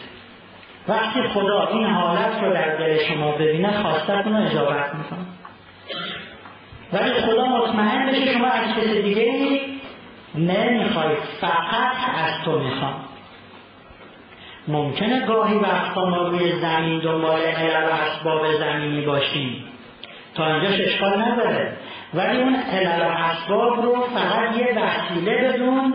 وقتی 0.88 1.22
خدا 1.22 1.68
این 1.68 1.86
حالت 1.86 2.42
رو 2.42 2.52
در 2.52 2.76
دل 2.76 2.98
شما 2.98 3.32
ببینه 3.32 3.82
خواستتون 3.82 4.36
رو 4.36 4.46
اجابت 4.46 4.94
می‌کنه. 4.94 5.26
ولی 6.92 7.12
خدا 7.12 7.46
مطمئن 7.46 8.06
بشه 8.06 8.32
شما 8.32 8.46
از 8.46 8.76
کسی 8.76 9.02
دیگه 9.02 9.60
نمی‌خواید 10.34 11.18
فقط 11.40 11.96
از 12.24 12.44
تو 12.44 12.58
می‌خوام. 12.58 12.94
ممکنه 14.68 15.26
گاهی 15.26 15.58
وقتا 15.58 16.04
ما 16.04 16.28
روی 16.28 16.52
زمین 16.52 16.98
دنبال 16.98 17.40
علل 17.40 17.84
و 17.84 17.92
اسباب 17.92 18.52
زمینی 18.52 19.06
باشیم. 19.06 19.64
تا 20.34 20.46
اینجاش 20.46 20.80
اشکال 20.80 21.22
نداره. 21.22 21.76
ولی 22.14 22.42
اون 22.42 22.54
علل 22.54 23.02
و 23.02 23.08
اسباب 23.08 23.82
رو 23.82 24.06
فقط 24.14 24.56
یه 24.56 24.78
وسیله 24.78 25.48
بدون 25.48 25.94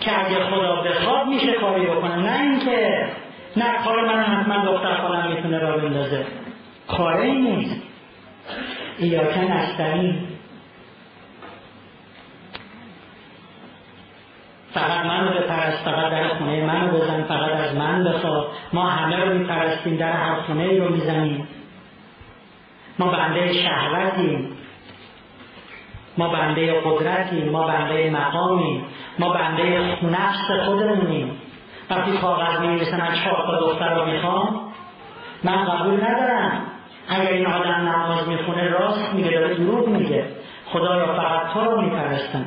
که 0.00 0.26
اگه 0.26 0.44
خدا 0.44 0.82
بخواد 0.82 1.26
میشه 1.26 1.52
کاری 1.52 1.86
بکنه. 1.86 2.16
نه 2.16 2.40
اینکه 2.40 3.06
نه 3.56 3.84
کار 3.84 4.06
من 4.06 4.22
حتما 4.22 4.64
دختر 4.64 4.96
خالم 4.96 5.32
می‌تونه 5.32 5.58
را 5.58 5.76
بندازه. 5.76 6.26
کاره 6.88 7.30
نیست. 7.30 7.82
ایاکن 8.98 9.40
نستعین 9.40 10.18
فقط 14.74 15.06
منو 15.06 15.30
بپرست 15.30 15.84
فقط 15.84 16.10
در 16.10 16.28
خونه 16.28 16.64
منو 16.64 16.92
بزن 16.92 17.22
فقط 17.22 17.50
از 17.50 17.76
من 17.76 18.04
بخواد. 18.04 18.46
ما 18.72 18.90
همه 18.90 19.16
رو 19.16 19.38
میپرستیم 19.38 19.96
در 19.96 20.12
هر 20.12 20.40
خونه 20.40 20.78
رو 20.78 20.88
می‌زنیم. 20.88 21.48
ما 22.98 23.06
بنده 23.06 23.52
شهوتیم. 23.52 24.57
ما 26.18 26.28
بنده 26.28 26.80
قدرتیم 26.80 27.48
ما 27.48 27.66
بنده 27.66 28.10
مقامیم 28.10 28.84
ما 29.18 29.28
بنده 29.28 29.96
نفس 30.02 30.64
خودمونیم. 30.64 31.40
وقتی 31.90 32.12
کاغذ 32.12 32.60
می‌رسن 32.60 33.00
از 33.00 33.18
چهار 33.18 33.46
تا 33.46 33.60
دختر 33.60 33.94
رو 33.94 34.04
می‌خوام 34.04 34.60
من 35.44 35.64
قبول 35.64 36.04
ندارم. 36.04 36.62
اگر 37.08 37.32
این 37.32 37.46
آدم 37.46 37.70
نماز 37.70 38.28
می‌خونه 38.28 38.68
راست 38.68 39.14
میگه 39.14 39.30
داره 39.30 39.54
دروغ 39.54 39.88
میگه. 39.88 40.24
خدایا 40.66 41.06
فقط 41.06 41.52
تو 41.52 41.60
رو 41.60 41.80
میپرستم. 41.80 42.46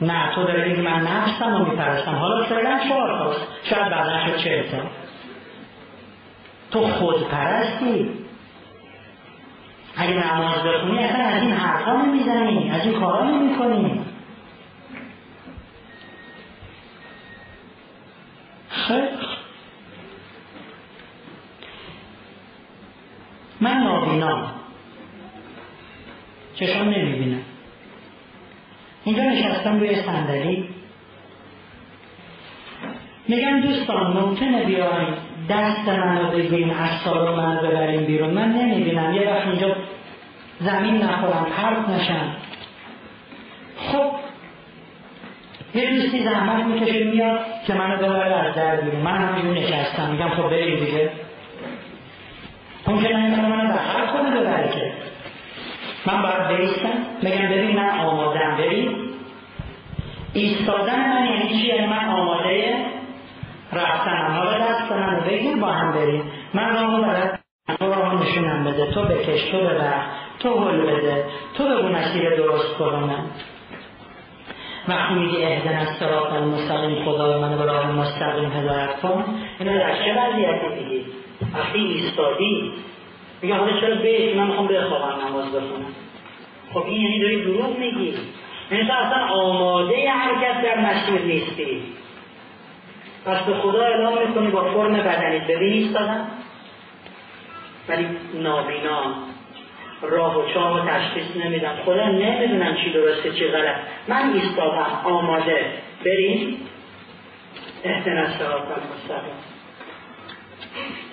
نه 0.00 0.34
تو 0.34 0.44
داره 0.44 0.68
میگه 0.68 0.82
من 0.82 1.00
نفسم 1.00 1.56
رو 1.56 1.64
میپرستم. 1.64 2.14
حالا 2.14 2.44
فعلا 2.44 2.78
چهار 2.88 3.18
تاست 3.18 3.46
شاید 3.62 3.90
بعدا 3.90 4.26
شد 4.26 4.36
چه 4.36 4.64
تا. 4.70 4.78
تو 6.70 6.86
خود 6.86 7.28
پرستی 7.28 8.10
اگه 10.00 10.12
نماز 10.12 10.62
بخونی 10.62 10.98
اصلا 10.98 11.24
از 11.24 11.42
این 11.42 11.52
حرفا 11.52 11.92
نمی‌زنی 11.92 12.70
از 12.70 12.86
این 12.86 13.00
کارا 13.00 13.30
نمی‌کنی. 13.30 14.00
خیلی 18.68 19.08
من 23.60 23.76
نابینام 23.76 24.50
چشم 26.54 26.84
نمی‌بینم. 26.84 27.42
اینجا 29.04 29.22
نشستم 29.22 29.80
روی 29.80 30.02
صندلی. 30.02 30.68
میگم 33.28 33.60
دوستان 33.60 34.12
ممکنه 34.12 34.64
بیایم 34.64 35.29
دست 35.50 35.88
من 35.88 36.18
رو 36.18 36.30
بگیریم 36.30 36.74
من 37.36 37.56
رو 37.56 37.66
ببریم 37.66 38.04
بیرون. 38.04 38.30
من 38.30 38.48
نمی‌بینم. 38.52 39.14
یه 39.14 39.30
وقت 39.30 39.46
اینجا 39.46 39.76
زمین 40.60 40.96
نخورم 41.02 41.46
پرد 41.56 41.90
نشم. 41.90 42.36
خب 43.76 44.10
یه 45.74 45.90
دوستی 45.90 46.22
زحمت 46.22 46.64
می‌کشه 46.64 47.04
میاد 47.04 47.40
که 47.66 47.74
منو 47.74 47.96
ببره 47.96 48.34
از 48.34 48.54
در 48.54 48.76
بیرون. 48.76 49.00
من 49.00 49.16
همینجور 49.16 49.58
نشستم. 49.58 50.10
میگم 50.10 50.28
خب 50.28 50.50
بریم 50.50 50.84
دیگه. 50.84 51.10
ممکنه 52.86 53.16
این 53.16 53.40
منو 53.40 53.72
به 53.72 53.78
هر 53.80 54.06
کنه 54.06 54.40
ببره 54.40 54.68
که 54.68 54.92
من 56.06 56.22
باید 56.22 56.60
بیستم. 56.60 56.88
بگم 57.22 57.48
ببین 57.48 57.76
من 57.76 57.98
آمادم. 57.98 58.56
بریم 58.58 58.96
ایستادن 60.32 61.08
من 61.08 61.26
یعنی 61.26 61.48
چیه؟ 61.48 61.86
من 61.86 62.08
آماده 62.08 62.74
رفتنم 63.72 64.36
حالا 64.36 64.58
دست 64.58 64.92
من 64.92 65.16
رو 65.16 65.22
بگیر 65.22 65.56
با 65.56 65.66
هم 65.66 65.92
بریم. 65.92 66.22
من 66.54 66.74
راهو 66.74 67.02
برد 67.02 67.40
تو 67.78 67.86
راه 67.86 68.22
نشونم 68.22 68.64
بده. 68.64 68.90
تو 68.90 69.02
بکش 69.02 69.44
تو 69.44 69.58
ببر 69.58 70.02
تو 70.40 70.68
حل 70.68 70.80
بده. 70.80 71.24
تو 71.54 71.64
بگو 71.64 71.88
مسیر 71.88 72.36
درست 72.36 72.74
کنم 72.78 73.24
وقتی 74.88 75.14
میگی 75.14 75.44
اهدن 75.44 75.76
از 75.76 75.88
سراط 75.88 76.32
المستقیم 76.32 77.04
خدا 77.04 77.40
من 77.40 77.58
به 77.58 77.64
راه 77.64 77.92
مستقیم 77.92 78.52
هدایت 78.52 79.00
کن. 79.00 79.24
اینو 79.58 79.78
در 79.78 79.94
چه 79.94 80.14
وضعیتی 80.20 81.06
وقتی 81.54 81.78
ایستادی؟ 81.78 82.72
میگه 83.42 83.54
حالا 83.54 83.80
چرا 83.80 83.94
بیش 83.94 84.36
من 84.36 84.46
می‌خوام 84.46 84.66
بخوابم 84.66 85.26
نماز 85.28 85.52
بخونم. 85.52 85.94
خب 86.74 86.84
این 86.86 87.02
یعنی 87.02 87.20
داری 87.20 87.44
دروغ 87.44 87.78
میگی. 87.78 88.14
یعنی 88.70 88.90
اصلا 88.90 89.26
آماده 89.26 90.10
حرکت 90.10 90.62
در 90.62 90.80
مسیر 90.80 91.20
نیستی. 91.20 91.82
پس 93.30 93.44
به 93.44 93.54
خدا 93.54 93.84
اعلام 93.84 94.28
می‌کنی 94.28 94.50
با 94.50 94.64
فرم 94.64 94.92
بدنی 94.92 95.38
ببین 95.38 95.72
ایستادم 95.72 96.26
ولی 97.88 98.06
نابینا 98.34 99.02
راه 100.02 100.38
و 100.38 100.52
چاه 100.54 100.80
و 100.82 100.88
تشخیص 100.88 101.36
نمیدم. 101.44 101.76
خدا 101.84 102.08
نمی‌دونم 102.08 102.76
چی 102.76 102.92
درسته 102.92 103.32
چی 103.32 103.48
غلط. 103.48 103.76
من 104.08 104.32
ایستادم 104.32 105.00
آماده. 105.04 105.64
بریم؟ 106.04 106.56
احتنا 107.84 108.38
صراط 108.38 108.62
المستقیم 108.62 109.34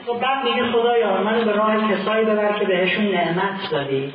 خب 0.08 0.20
بعد 0.20 0.44
میگه 0.44 0.72
خدایا 0.72 1.24
منو 1.24 1.46
به 1.46 1.52
راه 1.52 1.92
کسایی 1.92 2.26
ببر 2.26 2.60
که 2.60 2.66
بهشون 2.66 3.06
نعمت 3.06 3.72
دادی 3.72 4.14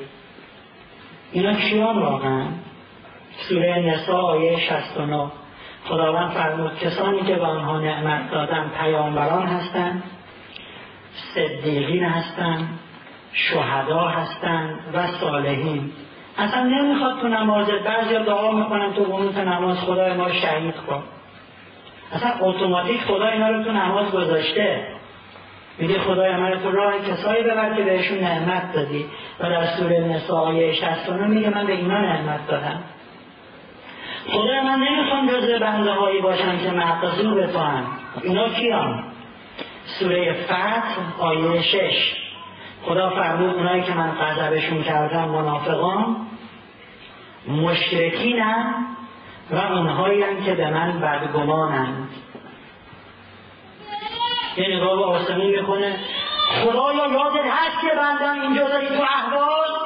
اینا 1.32 1.52
کیان 1.54 1.98
واقعا؟ 1.98 2.46
سوره 3.48 3.78
نسا 3.78 4.18
آیه 4.18 4.58
69 4.58 5.30
خداوند 5.84 6.30
فرمود 6.30 6.78
کسانی 6.78 7.22
که 7.22 7.34
به 7.34 7.44
آنها 7.44 7.78
نعمت 7.78 8.30
دادن 8.30 8.70
پیامبران 8.80 9.46
هستند 9.46 10.02
صدیقین 11.34 12.04
هستند 12.04 12.78
شهدا 13.32 14.08
هستند 14.08 14.78
و 14.94 15.06
صالحین. 15.06 15.92
اصلا 16.38 16.62
نمی‌خواد 16.62 17.20
تو 17.20 17.28
نماز 17.28 17.66
بعضی 17.84 18.14
دعا 18.24 18.52
می‌کنن 18.52 18.92
تو 18.92 19.04
قنوت 19.04 19.38
نماز 19.38 19.80
خدای 19.80 20.12
ما 20.12 20.32
شهید 20.32 20.74
کن. 20.76 21.02
اصلا 22.12 22.30
اتوماتیک 22.40 23.00
خدا 23.00 23.26
اینا 23.26 23.48
رو 23.48 23.64
تو 23.64 23.72
نماز 23.72 24.10
گذاشته. 24.10 24.86
میگه 25.78 25.98
خدای 25.98 26.36
من 26.36 26.62
تو 26.62 26.70
راه 26.70 26.92
کسایی 26.98 27.44
ببر 27.44 27.74
که 27.74 27.82
بهشون 27.82 28.18
نعمت 28.18 28.72
دادی. 28.72 29.06
و 29.40 29.50
در 29.50 29.66
سوره 29.66 30.00
نساء 30.00 30.40
آیه 30.40 30.72
69 30.72 31.26
میگه 31.26 31.50
من 31.50 31.66
به 31.66 31.72
اینا 31.72 32.00
نعمت 32.00 32.46
دادم. 32.46 32.82
خدای 34.30 34.60
من 34.60 34.78
نمی‌خوام 34.78 35.26
جزء 35.26 35.58
بنده 35.58 35.92
هایی 35.92 36.20
باشم 36.20 36.58
که 36.58 36.70
معتصم 36.70 37.34
به 37.34 37.46
تو 37.46 37.58
هم 37.58 37.84
اینا 38.22 38.48
کیان؟ 38.48 39.04
سوره 39.98 40.44
فتح 40.44 40.82
آیه 41.18 41.62
6 41.62 42.14
خدا 42.82 43.10
فرمود 43.10 43.54
اونایی 43.54 43.82
که 43.82 43.94
من 43.94 44.10
غضبشون 44.10 44.82
کردم 44.82 45.28
منافقان 45.28 46.16
مشرکینم 47.48 48.86
و 49.50 49.56
اونهایی 49.56 50.24
که 50.44 50.54
به 50.54 50.70
من 50.70 51.00
بدگمانند. 51.00 52.08
یه 54.56 54.76
نگاه 54.76 54.96
به 54.96 55.04
آسمون 55.04 55.46
می‌کنه. 55.46 55.96
خدایا 56.62 57.06
یادت 57.12 57.46
هست 57.50 57.80
که 57.80 57.96
بندم 57.96 58.40
اینجا 58.40 58.68
داری 58.68 58.86
تو 58.86 59.02
احوال؟ 59.02 59.81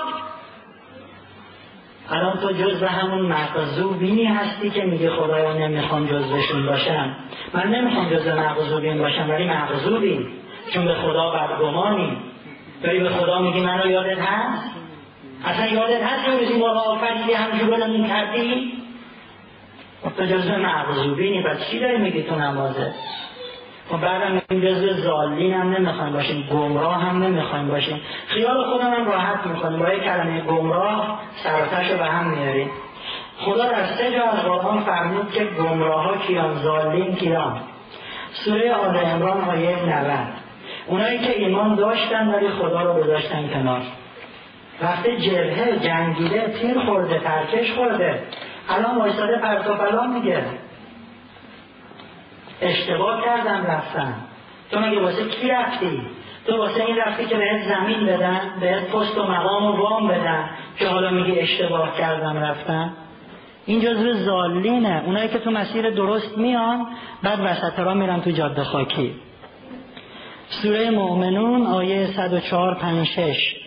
الان 2.10 2.38
تو 2.38 2.52
جز 2.52 2.82
همون 2.82 3.20
مغزوبینی 3.20 4.24
هستی 4.24 4.70
که 4.70 4.84
میگه 4.84 5.10
خدایا 5.10 5.52
نمی‌خوام 5.52 6.06
جزوشون 6.06 6.66
باشم. 6.66 7.16
من 7.54 7.66
نمی‌خوام 7.66 8.10
جز 8.10 8.28
مغزوبین 8.28 8.98
باشم 8.98 9.30
ولی 9.30 9.44
مغزوبی 9.44 10.26
چون 10.74 10.84
به 10.84 10.94
خدا 10.94 11.30
بدگمانی 11.30 12.16
داری 12.82 13.00
به 13.00 13.08
خدا 13.08 13.38
میگی 13.38 13.60
منو 13.60 13.90
یادت 13.90 14.18
هست؟ 14.18 14.70
اصلا 15.44 15.66
یادت 15.66 16.02
هست 16.02 16.28
یه 16.28 16.38
روزی 16.38 16.58
ما 16.58 16.66
را 16.66 16.80
آفریدی 16.80 17.32
همجور 17.32 18.06
کردی؟ 18.08 18.72
تو 20.16 20.24
جزو 20.24 20.52
مغزوبینی 20.56 21.42
پس 21.42 21.70
چی 21.70 21.80
داری 21.80 21.98
میگی 21.98 22.22
تو 22.22 22.34
نمازه 22.34 22.94
خب 23.90 24.00
بعدم 24.00 24.42
این 24.50 24.60
جزو 24.60 24.92
زالین 24.92 25.54
هم 25.54 25.72
نمی‌خوایم 25.72 26.12
باشیم 26.12 26.48
گمراه 26.52 27.02
هم 27.02 27.22
نمی‌خوایم 27.22 27.68
باشیم. 27.68 28.00
خیال 28.26 28.64
خودم 28.64 28.94
هم 28.94 29.08
راحت 29.08 29.46
می‌کنیم 29.46 29.78
با 29.78 29.92
یک 29.92 30.02
کلمه 30.02 30.40
گمراه 30.40 31.20
سرتش 31.44 31.90
رو 31.90 31.98
به 31.98 32.04
هم 32.04 32.26
میاریم. 32.26 32.70
خدا 33.38 33.64
در 33.64 33.86
سه 33.86 34.12
جا 34.12 34.24
از 34.24 34.44
قرآن 34.44 34.80
فرمود 34.80 35.32
که 35.32 35.44
گمراه 35.44 36.04
ها 36.04 36.16
کیان 36.16 36.54
زالین 36.54 37.14
کیان. 37.14 37.60
سوره 38.32 38.72
آل 38.72 38.96
عمران 38.96 39.44
آیه 39.44 39.76
90 39.86 40.18
اونایی 40.86 41.18
که 41.18 41.38
ایمان 41.38 41.74
داشتن 41.74 42.28
ولی 42.28 42.48
خدا 42.48 42.82
رو 42.82 43.02
گذاشتن 43.02 43.48
کنار. 43.48 43.80
وقتی 44.82 45.16
جبهه 45.16 45.78
جنگیده 45.78 46.54
تیر 46.60 46.80
خورده 46.80 47.18
ترکش 47.18 47.72
خورده. 47.72 48.22
الان 48.68 48.98
وایساده 48.98 49.38
پرتوپلان 49.38 50.12
میگه. 50.12 50.42
اشتباه 52.60 53.24
کردم 53.24 53.66
رفتم. 53.66 54.14
تو 54.70 54.80
مگه 54.80 55.00
واسه 55.00 55.28
کی 55.28 55.48
رفتی؟ 55.48 56.02
تو 56.46 56.56
واسه 56.56 56.84
این 56.84 56.96
رفتی 56.96 57.24
که 57.24 57.36
بهت 57.36 57.62
زمین 57.62 58.06
بدن 58.06 58.40
بهت 58.60 58.88
پست 58.88 59.18
و 59.18 59.22
مقام 59.22 59.64
و 59.64 59.76
وام 59.76 60.08
بدن 60.08 60.50
که 60.78 60.88
حالا 60.88 61.10
میگی 61.10 61.40
اشتباه 61.40 61.98
کردم 61.98 62.36
رفتم؟ 62.36 62.92
این 63.66 63.80
جزو 63.80 64.12
زالینه 64.12 65.02
اونایی 65.06 65.28
که 65.28 65.38
تو 65.38 65.50
مسیر 65.50 65.90
درست 65.90 66.38
میان 66.38 66.86
بعد 67.22 67.38
وسط 67.44 67.78
را 67.78 67.94
میرن 67.94 68.20
تو 68.20 68.30
جاده 68.30 68.64
خاکی. 68.64 69.14
سوره 70.48 70.90
مؤمنون 70.90 71.66
آیه 71.66 72.06
104 72.06 72.74
5 72.74 73.06
6 73.06 73.65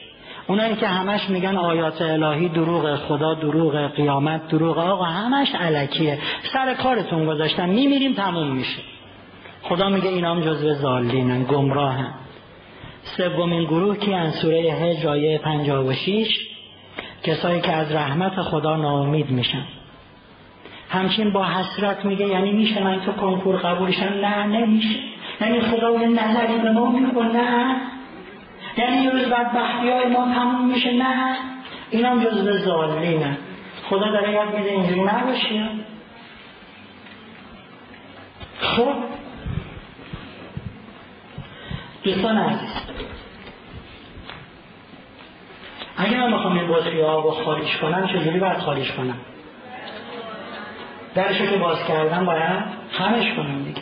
اونایی 0.49 0.75
که 0.75 0.87
همش 0.87 1.29
میگن 1.29 1.57
آیات 1.57 2.01
الهی 2.01 2.49
دروغ 2.49 2.95
خدا 2.95 3.33
دروغ 3.33 3.87
قیامت 3.95 4.47
دروغ 4.47 4.77
آقا 4.77 5.03
همش 5.03 5.55
علکیه. 5.55 6.19
سر 6.53 6.73
کارتون 6.73 7.25
گذاشتن 7.25 7.69
میمیریم 7.69 8.13
تموم 8.13 8.55
میشه. 8.55 8.81
خدا 9.61 9.89
میگه 9.89 10.09
اینام 10.09 10.41
جزو 10.41 10.73
زالینن 10.73 11.43
گمراهن. 11.43 12.13
سومین 13.03 13.63
گروه 13.63 13.97
که 13.97 14.15
ان 14.15 14.31
سوره 14.31 14.57
هجر 14.57 15.09
آیه 15.09 15.37
56 15.37 16.27
کسایی 17.23 17.61
که 17.61 17.71
از 17.71 17.91
رحمت 17.91 18.41
خدا 18.41 18.75
ناامید 18.75 19.29
میشن. 19.29 19.63
همچین 20.89 21.33
با 21.33 21.45
حسرت 21.45 22.05
میگه 22.05 22.27
یعنی 22.27 22.51
میشه 22.51 22.83
من 22.83 22.99
تو 22.99 23.11
کنکور 23.11 23.55
قبولشم؟ 23.55 24.13
نه 24.21 24.43
نمیشه. 24.43 24.99
یعنی 25.41 25.61
خدا 25.61 25.91
یه 25.91 26.07
نظری 26.07 26.57
به 26.63 26.71
ما 26.71 26.89
می‌کنه 26.89 27.75
یعنی 28.77 29.03
یه 29.03 29.09
روز 29.09 29.25
بدبختی 29.25 29.89
های 29.89 30.07
ما 30.07 30.33
تموم 30.33 30.71
میشه. 30.71 30.93
نه. 30.93 31.35
این 31.89 32.05
هم 32.05 32.23
جزو 32.23 32.57
ظالمینه 32.57 33.37
خدا 33.89 34.11
داره 34.11 34.31
یاد 34.31 34.55
میده 34.55 34.69
اینجوری 34.69 35.01
نباشی 35.01 35.69
خب. 38.59 38.93
دوستان 42.03 42.37
عزیز 42.37 42.69
اگر 45.97 46.19
من 46.19 46.33
بخوام 46.33 46.59
این 46.59 46.67
بطری 46.67 47.01
آب 47.01 47.25
رو 47.25 47.31
خالیش 47.31 47.77
کنم 47.77 48.07
چجوری 48.07 48.39
باید 48.39 48.57
خالیش 48.57 48.91
کنم؟ 48.91 49.17
درشو 51.15 51.45
که 51.45 51.57
باز 51.57 51.83
کردم 51.87 52.25
باید 52.25 52.63
خمش 52.91 53.33
کنم 53.35 53.63
دیگه. 53.63 53.81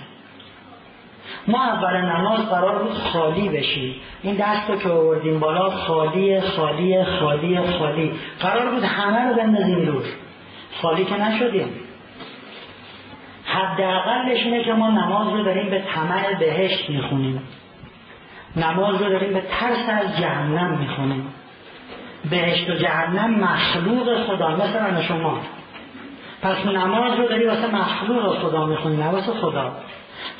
ما 1.47 1.63
اول 1.63 1.97
نماز 1.97 2.49
قرار 2.49 2.83
بود 2.83 2.93
خالی 2.93 3.49
بشیم. 3.49 3.95
این 4.23 4.35
دست 4.35 4.83
که 4.83 4.89
آوردیم 4.89 5.39
بالا 5.39 5.69
خالی 5.69 6.41
خالی 6.41 7.03
خالی 7.03 7.59
خالی. 7.79 8.13
قرار 8.39 8.71
بود 8.71 8.83
همه 8.83 9.29
رو 9.29 9.35
بندازیم 9.35 9.85
دور. 9.85 10.03
خالی 10.81 11.05
که 11.05 11.21
نشدیم. 11.21 11.69
حداقلش 13.45 14.43
اینه 14.45 14.63
که 14.63 14.73
ما 14.73 14.89
نماز 14.89 15.27
رو 15.33 15.43
داریم 15.43 15.69
به 15.69 15.83
طمع 15.95 16.39
بهشت 16.39 16.89
می‌خونیم. 16.89 17.41
نماز 18.55 19.01
رو 19.01 19.09
داریم 19.09 19.33
به 19.33 19.41
ترس 19.41 19.89
از 19.89 20.17
جهنم 20.17 20.77
می‌خونیم. 20.77 21.33
بهشت 22.29 22.69
و 22.69 22.73
جهنم 22.73 23.39
مخلوق 23.39 24.23
خدا 24.27 24.49
مثل 24.49 25.01
شما. 25.01 25.39
پس 26.41 26.65
نماز 26.65 27.19
رو 27.19 27.27
داری 27.27 27.47
واسه 27.47 27.75
مخلوق 27.75 28.39
خدا 28.39 28.65
می‌خونی 28.65 28.97
نه 28.97 29.07
واسه 29.07 29.31
خدا. 29.33 29.71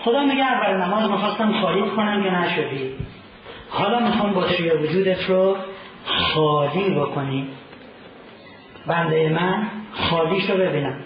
خدا 0.04 0.24
میگه 0.24 0.44
اول 0.44 0.78
نماز 0.78 1.12
می‌خواستم 1.12 1.62
خالی 1.62 1.82
کنم 1.82 2.26
یا 2.26 2.40
نشدی؟ 2.40 2.96
حالا 3.70 4.00
می‌خوام 4.00 4.34
بطری 4.34 4.70
وجودت 4.70 5.30
رو 5.30 5.58
خالی 6.06 6.90
بکنی. 6.90 7.48
بنده 8.88 9.30
من 9.30 9.68
خالیش 9.92 10.50
رو 10.50 10.58
ببینم. 10.58 11.00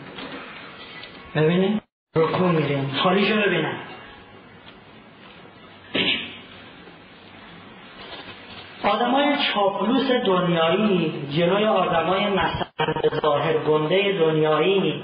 ببینیم 1.36 1.82
رکو 2.16 2.44
میریم 2.44 2.92
خالیش 3.04 3.32
رو 3.32 3.42
ببینم. 3.42 3.76
آدمای 8.84 9.36
چاپلوس 9.54 10.12
دنیایی 10.12 11.14
جلوی 11.38 11.66
آدمای 11.66 12.28
مثلا 12.28 13.20
ظاهر 13.22 13.58
گنده 13.58 14.20
دنیایی 14.20 15.04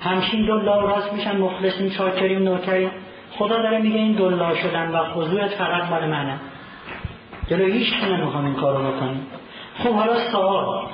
همشین 0.00 0.46
دلا 0.46 0.80
راست 0.80 1.12
میشن 1.12 1.36
مخلصیم 1.36 1.90
چاکریم 1.90 2.42
نوکریم 2.42 2.90
خدا 3.38 3.62
داره 3.62 3.78
میگه 3.78 3.96
این 3.96 4.12
دلا 4.12 4.54
شدن 4.54 4.90
و 4.90 5.04
خضوعت 5.04 5.50
فقط 5.50 5.90
مال 5.90 6.06
منه. 6.06 6.40
جلو 7.48 7.64
هیچ 7.64 7.94
کی 7.94 8.06
نمی‌خوام 8.12 8.44
این 8.44 8.54
کارو 8.54 8.92
بکنیم 8.92 9.26
خب 9.78 9.90
حالا 9.90 10.30
سوال. 10.32 10.86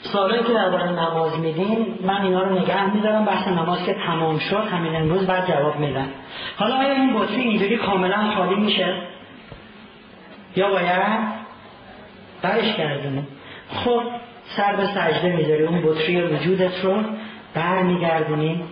سوالی 0.00 0.38
که 0.38 0.52
درباره 0.52 0.88
نماز 0.88 1.38
میدین 1.38 1.98
من 2.06 2.22
اینا 2.22 2.42
رو 2.42 2.58
نگه 2.58 2.94
میدارم 2.94 3.24
بحث 3.24 3.48
نماز 3.48 3.84
که 3.86 3.94
تمام 3.94 4.38
شد 4.38 4.68
همین 4.72 4.96
امروز 4.96 5.26
بعد 5.26 5.48
جواب 5.48 5.76
میدم. 5.76 6.08
حالا 6.56 6.76
آیا 6.76 6.92
این 6.92 7.14
بطری 7.14 7.40
اینجوری 7.40 7.76
کاملا 7.76 8.34
خالی 8.36 8.54
میشه؟ 8.54 8.94
یا 10.56 10.70
باید؟ 10.70 11.42
برش 12.42 12.76
گردونه 12.76 13.22
خب 13.74 14.02
سر 14.44 14.76
به 14.76 14.86
سجده 14.86 15.36
می‌ذاری 15.36 15.62
اون 15.62 15.82
بطری 15.82 16.22
وجودت 16.22 16.84
رو 16.84 17.02
برمیگردونی. 17.54 18.64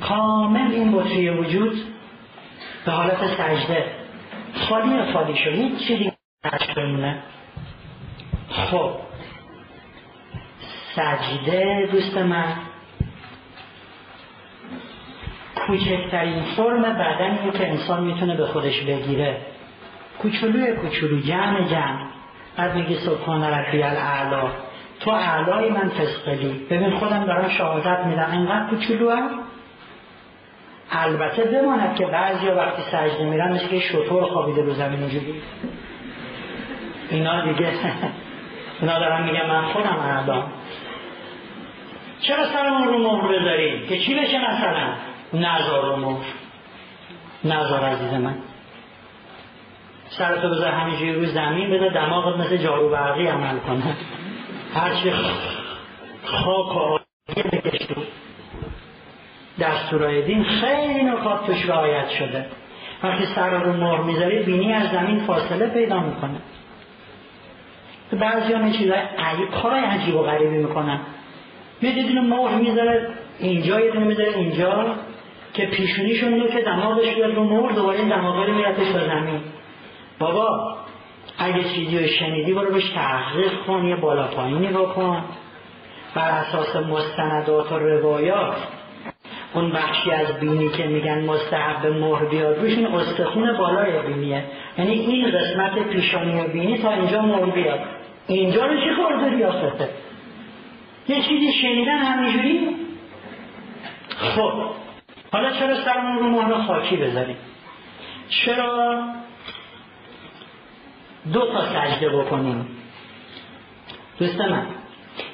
کامل 0.00 0.72
این 0.72 0.92
بطری 0.92 1.30
وجود 1.30 1.76
به 2.86 2.92
حالت 2.92 3.26
سجده. 3.26 3.84
خالی 4.54 5.12
خالی 5.12 5.36
شد؟ 5.36 5.50
هیچ 5.50 5.88
چیزی 5.88 6.12
بمونه. 6.76 7.18
خب. 8.50 8.90
سجده 10.94 11.88
دوست 11.92 12.16
من. 12.16 12.54
کوچکترین 15.66 16.42
فرم 16.42 16.82
بدنی 16.82 17.50
که 17.58 17.68
انسان 17.68 18.04
می‌تونه 18.04 18.36
به 18.36 18.46
خودش 18.46 18.80
بگیره. 18.80 19.36
کوچولوی 20.18 20.72
کوچولو 20.72 21.20
جمع 21.20 21.68
جمع. 21.68 22.06
بعد 22.56 22.74
میگی 22.74 22.94
سبحان 22.94 23.44
ربی 23.44 23.82
الاعلا 23.82 24.50
تو 25.00 25.10
اعلای 25.10 25.70
من 25.70 25.88
فسقلی 25.88 26.66
ببین 26.70 26.90
خودم 26.90 27.24
دارم 27.24 27.48
شهادت 27.48 28.06
میدم. 28.06 28.28
اینقدر 28.32 28.70
کوچولو 28.70 29.10
البته 30.90 31.44
بماند 31.44 31.96
که 31.96 32.06
بعضی 32.06 32.46
وقتی 32.46 32.82
سجده 32.82 33.24
میرن 33.24 33.52
مثل 33.52 33.68
که 33.68 33.80
شطور 33.80 34.24
خوابیده 34.24 34.62
رو 34.62 34.74
زمین 34.74 35.00
اونجوری 35.00 35.42
اینا 37.10 37.52
دیگه 37.52 37.68
اینا 38.80 38.98
دارم 38.98 39.24
میگم 39.24 39.46
من 39.46 39.62
خودم 39.62 39.98
اعلا 39.98 40.42
چرا 42.20 42.46
سرمون 42.46 42.88
رو 42.88 42.98
مهر 42.98 43.38
بذاریم 43.38 43.86
که 43.88 43.98
چی 43.98 44.14
بشه 44.14 44.38
مثلا؟ 44.38 44.88
نزار 45.32 45.84
رو 45.84 45.96
مهر. 45.96 46.24
نزار 47.44 47.84
عزیز 47.84 48.12
من. 48.12 48.34
سرتو 50.08 50.48
بذار 50.48 50.72
همینجوری 50.72 51.12
روی 51.12 51.26
زمین 51.26 51.70
بده 51.70 51.88
دماغت 51.88 52.38
مثل 52.40 52.56
جارو 52.56 52.90
برقی 52.90 53.26
عمل 53.26 53.58
کنه. 53.58 53.96
هرچی 54.74 55.12
خاک 56.24 56.76
و 56.76 56.78
آگه 56.78 57.42
بکش 57.42 57.78
تو 57.78 58.00
دستورای 59.60 60.22
دین 60.22 60.44
خیلی 60.44 61.02
نکات 61.02 61.46
توش 61.46 61.68
رعایت 61.68 62.08
شده. 62.08 62.46
وقتی 63.02 63.26
سر 63.26 63.50
رو 63.50 63.72
مهر 63.72 64.00
می‌ذاری 64.00 64.38
بینی 64.38 64.72
از 64.72 64.90
زمین 64.90 65.20
فاصله 65.20 65.66
پیدا 65.66 66.00
می‌کنه. 66.00 66.40
بعضی 68.12 68.52
هم 68.52 68.72
چیزای 68.72 68.98
کارای 69.62 69.80
عجیب 69.80 70.14
و 70.14 70.22
غریبی 70.22 70.56
می‌کنن. 70.56 71.00
یه 71.82 72.02
دونه 72.02 72.20
مهر 72.20 72.54
می‌ذاره 72.54 73.08
اینجا 73.38 73.80
یه 73.80 73.90
دونه 73.90 74.06
می‌ذاره 74.06 74.34
اینجا 74.34 74.94
که 75.54 75.66
پیشونیشون 75.66 76.40
رو 76.40 76.48
که 76.48 76.60
دماغش 76.60 77.14
بیاد 77.14 77.34
رو 77.34 77.44
مهر 77.44 77.72
دوباره 77.72 77.98
این 77.98 78.08
دماغه 78.08 78.46
رو 78.46 78.54
میرتش 78.54 78.86
به 78.92 79.00
زمین. 79.00 79.40
بابا 80.18 80.76
اگه 81.38 81.64
چیزی 81.64 81.98
رو 81.98 82.06
شنیدی 82.06 82.52
برو 82.52 82.72
بهش 82.72 82.90
تحقیق 82.90 83.52
کن 83.66 83.84
یه 83.84 83.96
بالا 83.96 84.26
پایینی 84.26 84.68
بکن 84.68 85.24
بر 86.14 86.30
اساس 86.30 86.76
مستندات 86.76 87.72
و 87.72 87.78
روایات 87.78 88.56
اون 89.54 89.70
بخشی 89.70 90.10
از 90.10 90.40
بینی 90.40 90.68
که 90.68 90.86
میگن 90.86 91.24
مستحب 91.24 91.86
مهر 91.86 92.24
بیاد 92.24 92.58
روشون 92.58 92.86
استخون 92.86 93.56
بالای 93.58 94.02
بینیه. 94.02 94.44
یعنی 94.78 94.92
این 94.92 95.30
قسمت 95.30 95.78
پیشانی 95.78 96.40
و 96.40 96.48
بینی 96.48 96.78
تا 96.78 96.92
اینجا 96.92 97.22
مهر 97.22 97.50
بیاد. 97.50 97.80
اینجا 98.26 98.66
رو 98.66 98.80
چی 98.80 98.94
خورده 98.94 99.36
ریاسته 99.36 99.88
یه 101.08 101.22
چیزی 101.22 101.52
شنیدن 101.62 101.98
همینجوری؟ 101.98 102.76
خب 104.08 104.52
حالا 105.32 105.50
چرا 105.50 105.74
سرمون 105.84 106.18
رو 106.18 106.28
مهر 106.28 106.54
خاکی 106.66 106.96
بذاریم؟ 106.96 107.36
چرا 108.28 109.02
دو 111.32 111.52
تا 111.52 111.66
سجده 111.66 112.08
بکنیم. 112.08 112.66
دوست 114.18 114.40
من 114.40 114.66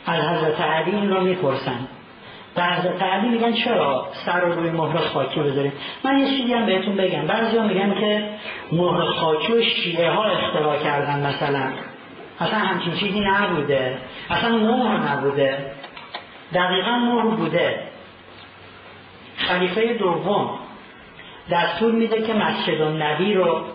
از 0.07 0.25
حضرت 0.25 0.61
علی 0.61 0.91
این 0.91 1.11
رو 1.11 1.21
می‌پرسن. 1.21 1.89
و 2.57 2.63
حضرت 2.63 3.03
علی 3.03 3.29
میگن 3.29 3.53
چرا 3.53 4.09
سر 4.27 4.41
رو 4.41 4.53
روی 4.53 4.71
مهر 4.71 4.99
خاکی 4.99 5.41
بذاریم 5.41 5.73
من 6.05 6.19
یه 6.19 6.27
چیزی 6.27 6.53
هم 6.53 6.67
بهتون 6.67 6.97
بگم. 6.97 7.27
بعضی 7.27 7.59
میگن 7.59 7.95
که 8.01 8.29
مهر 8.73 9.05
خاکی 9.05 9.53
و 9.53 9.63
شیعه 9.63 10.11
ها 10.11 10.25
اختراع 10.25 10.83
کردن 10.83 11.27
مثلا. 11.27 11.73
اصلا 12.41 12.59
همچین 12.59 12.95
چیزی 12.95 13.21
نبوده. 13.21 13.99
اصلا 14.31 14.57
مهر 14.57 15.13
نبوده. 15.13 15.73
دقیقا 16.55 16.91
مهر 16.91 17.27
بوده. 17.27 17.83
خلیفه 19.37 19.95
دوم 19.95 20.59
دستور 21.51 21.93
میده 21.93 22.23
که 22.23 22.35
مسجد 22.35 22.83
نبی 22.83 23.35
رو 23.35 23.74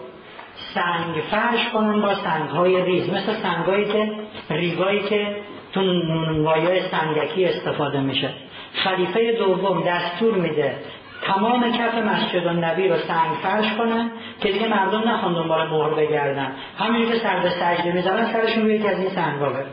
سنگ 0.74 1.24
فرش 1.32 1.70
کنن 1.74 2.02
با 2.02 2.16
سنگ 2.16 2.50
های 2.50 2.86
ریز. 2.86 3.10
مثل 3.10 3.34
سنگ 3.34 3.66
که 3.94 4.12
ریگایی 4.50 5.04
که 5.04 5.36
تو 5.74 5.82
نونوایی 5.82 6.82
سنگکی 6.82 7.46
استفاده 7.46 8.02
میشه. 8.02 8.30
خلیفه 8.74 9.32
دوم 9.32 9.84
دستور 9.84 10.36
میده 10.36 10.76
تمام 11.22 11.72
کف 11.72 11.96
مسجد 11.96 12.48
نبی 12.48 12.88
رو 12.88 12.98
سنگ 12.98 13.32
فرش 13.44 13.74
کنن 13.74 14.12
که 14.42 14.52
دیگه 14.52 14.68
مردم 14.68 15.10
نخوان 15.10 15.34
دنبال 15.34 15.68
مهر 15.68 15.90
بگردن. 15.90 16.52
همین 16.78 17.12
که 17.12 17.16
سر 17.16 17.40
به 17.40 17.50
سجده 17.50 17.92
می‌ذارن 17.92 18.26
سرشون 18.26 18.64
روی 18.64 18.88
از 18.88 19.00
این 19.00 19.10
سنگ 19.10 19.40
بره. 19.40 19.66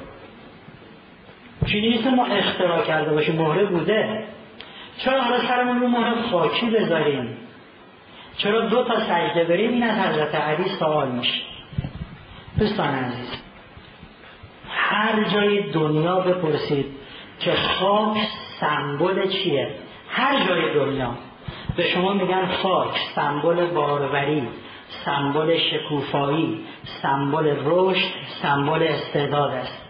چیزی 1.66 1.88
نیست 1.88 2.06
ما 2.06 2.26
اختراع 2.26 2.82
کرده 2.82 3.10
باشیم. 3.10 3.36
مهره 3.36 3.64
بوده. 3.64 4.24
چرا 4.98 5.20
حالا 5.20 5.38
سرمون 5.38 5.80
رو 5.80 5.88
مهر 5.88 6.14
خاکی 6.30 6.66
بذاریم؟ 6.70 7.36
چرا 8.36 8.60
دو 8.60 8.84
تا 8.84 9.00
سجده 9.00 9.44
بریم؟ 9.44 9.70
این 9.70 9.82
از 9.82 9.98
حضرت 9.98 10.34
علی 10.34 10.68
سوال 10.78 11.08
میشه. 11.08 11.42
دوستان 12.58 12.94
عزیز 12.94 13.42
هر 14.70 15.24
جای 15.24 15.70
دنیا 15.70 16.20
بپرسید 16.20 16.86
که 17.40 17.52
خاک 17.52 18.16
سمبل 18.60 19.28
چیه؟ 19.28 19.74
هر 20.08 20.46
جای 20.48 20.74
دنیا. 20.74 21.10
به 21.76 21.82
شما 21.82 22.12
میگن 22.12 22.46
خاک 22.46 22.98
سمبل 23.14 23.66
باروری 23.66 24.48
سمبل 25.04 25.58
شکوفایی 25.58 26.64
سمبل 27.02 27.56
رشد 27.64 28.12
سمبل 28.42 28.82
استعداد 28.82 29.50
است. 29.50 29.82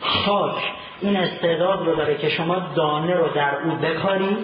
خاک 0.00 0.72
این 1.00 1.16
استعداد 1.16 1.86
رو 1.86 1.96
داره 1.96 2.18
که 2.18 2.28
شما 2.28 2.58
دانه 2.74 3.14
رو 3.14 3.28
در 3.28 3.54
او 3.64 3.76
بکاری 3.76 4.36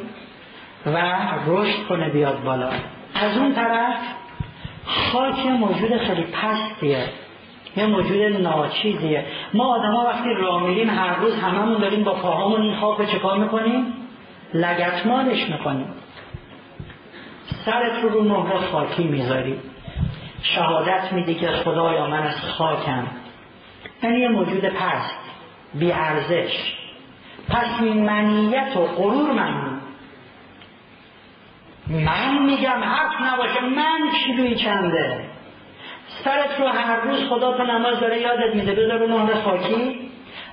و 0.86 0.98
رشد 1.46 1.86
کنه 1.88 2.08
بیاد 2.08 2.42
بالا. 2.42 2.70
از 3.14 3.38
اون 3.38 3.54
طرف 3.54 3.96
خاک 4.86 5.46
موجود 5.46 5.96
خیلی 5.96 6.22
پستیه. 6.22 7.08
یه 7.76 7.86
موجود 7.86 8.22
ناچیزیه. 8.42 9.24
ما 9.54 9.74
آدما 9.74 10.04
وقتی 10.04 10.34
راه 10.34 10.62
میریم 10.62 10.90
هر 10.90 11.16
روز 11.16 11.34
هممون 11.34 11.78
داریم 11.78 12.04
با 12.04 12.12
پاهامون 12.12 12.60
این 12.60 12.76
خاک 12.76 12.98
رو 12.98 13.04
چکار 13.04 13.38
می‌کنیم؟ 13.38 13.86
لگتمالش 14.54 15.50
می‌کنیم. 15.50 15.86
سرت 17.64 18.02
رو 18.02 18.08
رو 18.08 18.22
مهر 18.22 18.56
خاکی 18.56 19.04
می‌ذاری. 19.04 19.58
شهادت 20.42 21.12
میدی 21.12 21.34
که 21.34 21.48
خدایا 21.48 22.06
من 22.06 22.22
از 22.22 22.40
خاکم. 22.40 23.06
یعنی 24.02 24.18
یه 24.18 24.28
موجود 24.28 24.64
پست. 24.64 25.18
بی 25.74 25.92
ارزش 25.92 26.74
پس 27.48 27.80
منیت 27.80 28.76
و 28.76 28.80
غرور 28.80 29.32
ممنون 29.32 29.73
من 31.88 32.42
میگم 32.46 32.82
حرف 32.82 33.12
نباشه 33.22 33.60
من 33.60 34.10
کیلوی 34.24 34.54
چنده 34.54 35.20
سرت 36.24 36.60
رو 36.60 36.66
هر 36.66 37.00
روز 37.00 37.24
خدا 37.28 37.56
تو 37.56 37.62
نماز 37.62 38.00
داره 38.00 38.20
یادت 38.20 38.54
میده. 38.54 38.72
بذار 38.72 38.98
رو 38.98 39.08
مهر 39.08 39.34
خاکی. 39.34 40.00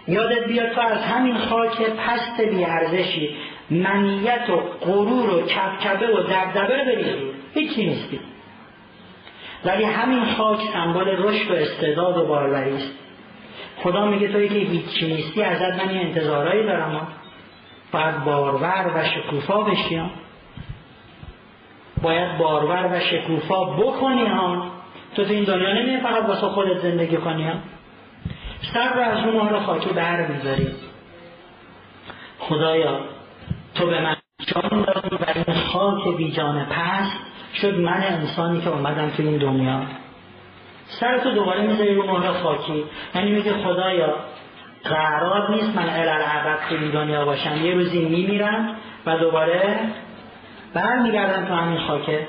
یادت 0.07 0.47
بیاد 0.47 0.71
تو 0.71 0.81
از 0.81 1.03
همین 1.03 1.37
خاک 1.37 1.81
پست 1.81 2.41
بیارزشی 2.41 3.35
منیت 3.69 4.49
و 4.49 4.55
غرور 4.85 5.29
و 5.29 5.41
کبکبه 5.41 6.07
و 6.07 6.19
دبدبه 6.19 6.77
رو 6.77 6.85
بریزی 6.85 7.31
هیچی 7.53 7.85
نیستی. 7.85 8.19
ولی 9.65 9.83
همین 9.83 10.25
خاک 10.25 10.59
سمبل 10.73 11.07
رشد 11.07 11.51
و 11.51 11.53
استعداد 11.53 12.17
و 12.17 12.25
باروری 12.25 12.75
است. 12.75 12.91
خدا 13.83 14.05
میگه 14.05 14.27
توی 14.27 14.49
که 14.49 14.55
هیچی 14.55 15.07
نیستی 15.07 15.43
ازت 15.43 15.85
من 15.85 15.97
انتظارایی 15.97 16.63
دارم. 16.63 17.07
باید 17.91 18.23
بارور 18.23 18.91
و 18.95 19.03
شکوفا 19.03 19.61
بشی 19.61 20.01
باید 22.01 22.37
بارور 22.37 22.89
و 22.93 22.99
شکوفا 22.99 23.63
بکنی 23.63 24.25
ها. 24.25 24.71
تو 25.15 25.25
تو 25.25 25.33
این 25.33 25.43
دنیا 25.43 25.73
نمیه 25.73 25.99
فقط 25.99 26.25
واسه 26.29 26.47
خودت 26.47 26.77
زندگی 26.77 27.17
کنی 27.17 27.43
ها. 27.43 27.53
سر 28.73 28.93
رو 28.93 29.01
از 29.01 29.17
مهر 29.25 29.59
خاکی 29.59 29.89
بر 29.89 30.27
می‌ذاری. 30.27 30.67
خدایا 32.39 32.99
تو 33.75 33.87
به 33.87 34.01
من 34.01 34.15
جان 34.47 34.81
دادی 34.81 35.15
و 35.15 35.25
این 35.35 35.57
خاک 35.57 36.17
بیجان 36.17 36.65
پست 36.65 37.17
شد 37.61 37.79
من 37.79 38.03
انسانی 38.03 38.61
که 38.61 38.69
اومدم 38.69 39.09
تو 39.09 39.23
این 39.23 39.37
دنیا. 39.37 39.81
سر 40.87 41.17
تو 41.17 41.31
دوباره 41.31 41.61
می‌ذاری 41.61 41.95
رو 41.95 42.19
مهر 42.19 42.31
خاکی. 42.31 42.83
یعنی 43.15 43.31
میگه 43.31 43.53
خدایا 43.53 44.15
قرار 44.83 45.51
نیست 45.51 45.75
من 45.75 45.89
الالعبد 45.89 46.59
تو 46.69 46.75
این 46.75 46.91
دنیا 46.91 47.25
باشم. 47.25 47.65
یه 47.65 47.73
روزی 47.73 48.05
میمیرم 48.05 48.75
و 49.05 49.17
دوباره 49.17 49.79
برمیگردم 50.73 51.45
تو 51.45 51.53
همین 51.53 51.79
خاکه 51.79 52.27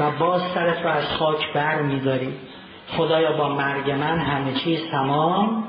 و 0.00 0.10
باز 0.10 0.42
سرت 0.54 0.82
رو 0.82 0.90
از 0.90 1.04
خاک 1.04 1.52
بر 1.52 1.82
میداری 1.82 2.32
خدایا 2.96 3.32
با 3.32 3.48
مرگ 3.48 3.90
من 3.90 4.18
همه 4.18 4.52
چیز 4.52 4.90
تمام 4.90 5.64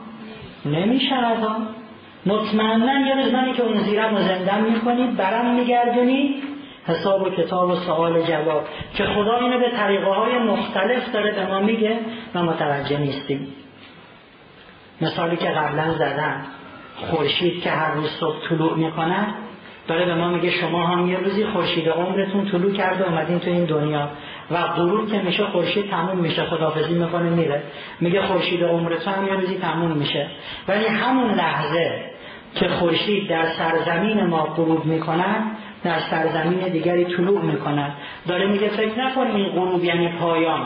نمی‌شود 0.65 1.67
مطمئنا 2.25 3.07
یه 3.07 3.15
روز 3.15 3.33
منی 3.33 3.53
که 3.53 3.63
اون 3.63 3.77
زیرم 3.77 4.13
و 4.13 4.21
زندم 4.21 4.63
می‌کنید 4.63 5.17
برم 5.17 5.53
میگردونید 5.53 6.43
حساب 6.85 7.21
و 7.21 7.29
کتاب 7.29 7.69
و 7.69 7.75
سوال 7.75 8.21
جواب 8.21 8.67
که 8.93 9.05
خدا 9.05 9.37
اینو 9.37 9.59
به 9.59 9.69
طریقه 9.69 10.11
های 10.11 10.37
مختلف 10.37 11.11
داره 11.13 11.31
به 11.31 11.47
ما 11.47 11.59
میگه 11.59 11.99
و 12.35 12.43
متوجه 12.43 12.97
نیستیم. 12.97 13.47
مثالی 15.01 15.37
که 15.37 15.49
قبلا 15.49 15.93
زدن 15.93 16.45
خورشید 16.95 17.63
که 17.63 17.71
هر 17.71 17.93
روز 17.93 18.09
صبح 18.09 18.49
طلوع 18.49 18.77
می‌کنه 18.77 19.27
داره 19.91 20.05
به 20.05 20.15
ما 20.15 20.27
میگه 20.27 20.49
شما 20.49 20.87
هم 20.87 21.09
یه 21.09 21.17
روزی 21.17 21.45
خورشید 21.45 21.89
عمرتون 21.89 22.45
طلوع 22.45 22.71
کرده 22.71 23.09
اومدین 23.09 23.39
تو 23.39 23.49
این 23.49 23.65
دنیا 23.65 24.09
و 24.51 24.57
غروب 24.57 25.11
که 25.11 25.21
میشه 25.21 25.45
خورشید 25.45 25.89
تموم 25.89 26.17
میشه 26.17 26.43
خدافزی 26.43 26.93
می‌کنه 26.93 27.29
میره. 27.29 27.63
میگه 27.99 28.21
خورشید 28.21 28.63
عمرتون 28.63 29.13
هم 29.13 29.27
یه 29.27 29.33
روزی 29.33 29.57
تموم 29.57 29.91
میشه. 29.91 30.27
ولی 30.67 30.85
همون 30.85 31.31
لحظه 31.31 32.03
که 32.55 32.67
خورشید 32.69 33.29
در 33.29 33.45
سرزمین 33.45 34.25
ما 34.25 34.43
غروب 34.43 34.85
می‌کنن 34.85 35.51
در 35.83 35.99
سرزمین 35.99 36.59
دیگری 36.59 37.05
طلوع 37.05 37.41
می‌کنن 37.41 37.91
داره 38.27 38.47
میگه 38.47 38.67
فکر 38.67 38.99
نکن 38.99 39.27
این 39.27 39.49
غروب 39.49 39.83
یعنی 39.83 40.07
پایان. 40.07 40.61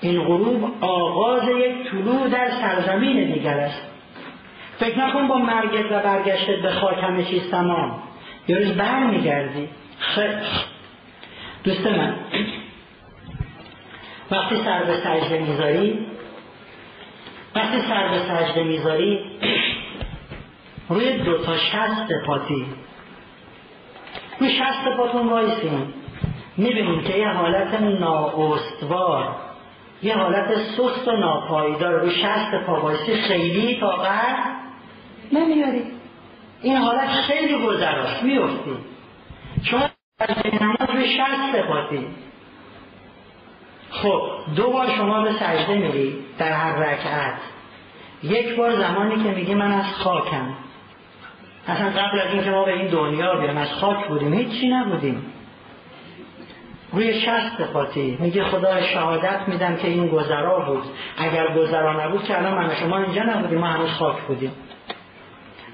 این 0.00 0.22
غروب 0.22 0.70
آغاز 0.80 1.48
یک 1.48 1.90
طلوع 1.90 2.28
در 2.28 2.50
سرزمین 2.50 3.32
دیگر 3.32 3.58
است. 3.58 3.82
فکر 4.78 4.98
نکن 4.98 5.28
با 5.28 5.38
مرگت 5.38 5.92
و 5.92 5.98
برگشتت 6.04 6.62
به 6.62 6.70
خاک 6.70 6.98
همه 7.02 7.24
چیز 7.24 7.50
تمام. 7.50 8.05
یه 8.48 8.56
روز 8.56 8.72
بر 8.72 9.04
میگردی 9.04 9.68
دوست 11.64 11.86
من. 11.86 12.14
وقتی 14.30 14.56
سر 14.56 14.84
به 14.84 14.94
سجده 14.94 15.38
می‌ذاری 15.38 16.06
وقتی 17.54 17.80
سر 17.80 18.08
به 18.08 18.18
سجده 18.18 18.62
می‌ذاری 18.62 19.20
روی 20.88 21.12
دو 21.18 21.38
تا 21.38 21.56
شست 21.56 22.12
پاتی. 22.26 22.66
روی 24.40 24.50
شست 24.50 24.88
پاتون 24.96 25.28
وایسیم 25.28 25.94
می‌بینیم 26.56 27.02
که 27.02 27.18
یه 27.18 27.28
حالت 27.28 27.80
نااستوار 27.80 29.36
یه 30.02 30.16
حالت 30.16 30.54
سست 30.54 31.08
و 31.08 31.12
ناپایدار. 31.12 32.00
روی 32.00 32.10
شست 32.10 32.54
پا 32.66 32.92
خیلی 33.28 33.80
طاقت 33.80 34.36
نمیاری. 35.32 35.95
این 36.62 36.76
حالت 36.76 37.08
خیلی 37.08 37.66
گذراست. 37.66 38.22
میفتی 38.22 38.76
چون 39.62 39.80
نماز 40.60 40.90
روی 40.94 41.08
شست 41.08 41.62
پاتی 41.68 42.06
خب 43.90 44.22
دو 44.56 44.70
بار 44.70 44.86
شما 44.96 45.22
به 45.22 45.32
سجده 45.32 45.74
میری 45.74 46.18
در 46.38 46.52
هر 46.52 46.76
رکعت. 46.76 47.34
یک 48.22 48.56
بار 48.56 48.76
زمانی 48.76 49.24
که 49.24 49.30
میگی 49.30 49.54
من 49.54 49.72
از 49.72 49.84
خاکم. 49.84 50.54
اصلا 51.68 51.88
قبل 51.88 52.20
از 52.20 52.32
اینکه 52.32 52.50
ما 52.50 52.64
به 52.64 52.72
این 52.72 52.86
دنیا 52.86 53.34
بیایم 53.34 53.56
از 53.56 53.72
خاک 53.72 54.08
بودیم. 54.08 54.34
هیچی 54.34 54.68
نبودیم. 54.68 55.32
روی 56.92 57.20
شست 57.20 57.62
پاتی 57.72 58.18
میگه 58.20 58.44
خدا 58.44 58.82
شهادت 58.82 59.40
میدم 59.46 59.76
که 59.76 59.88
این 59.88 60.08
گذرا 60.08 60.58
بود. 60.58 60.82
اگر 61.16 61.54
گذرا 61.54 62.06
نبود 62.06 62.24
که 62.24 62.38
الان 62.38 62.54
من 62.54 62.74
شما 62.74 62.98
اینجا 62.98 63.22
نبودیم. 63.22 63.58
ما 63.58 63.66
هنوز 63.66 63.90
خاک 63.90 64.16
بودیم. 64.22 64.52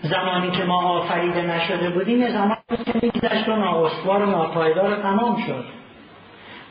زمانی 0.02 0.50
که 0.50 0.64
ما 0.64 0.82
آفریده 0.82 1.42
نشده 1.42 1.90
بودیم 1.90 2.22
یه 2.22 2.32
زمان 2.32 2.56
بود 2.68 2.84
که 2.84 2.92
میگذشت 3.02 3.48
و 3.48 3.56
نااستوار 3.56 4.22
و 4.22 4.30
ناپایدار 4.30 5.02
تمام 5.02 5.42
شد. 5.46 5.64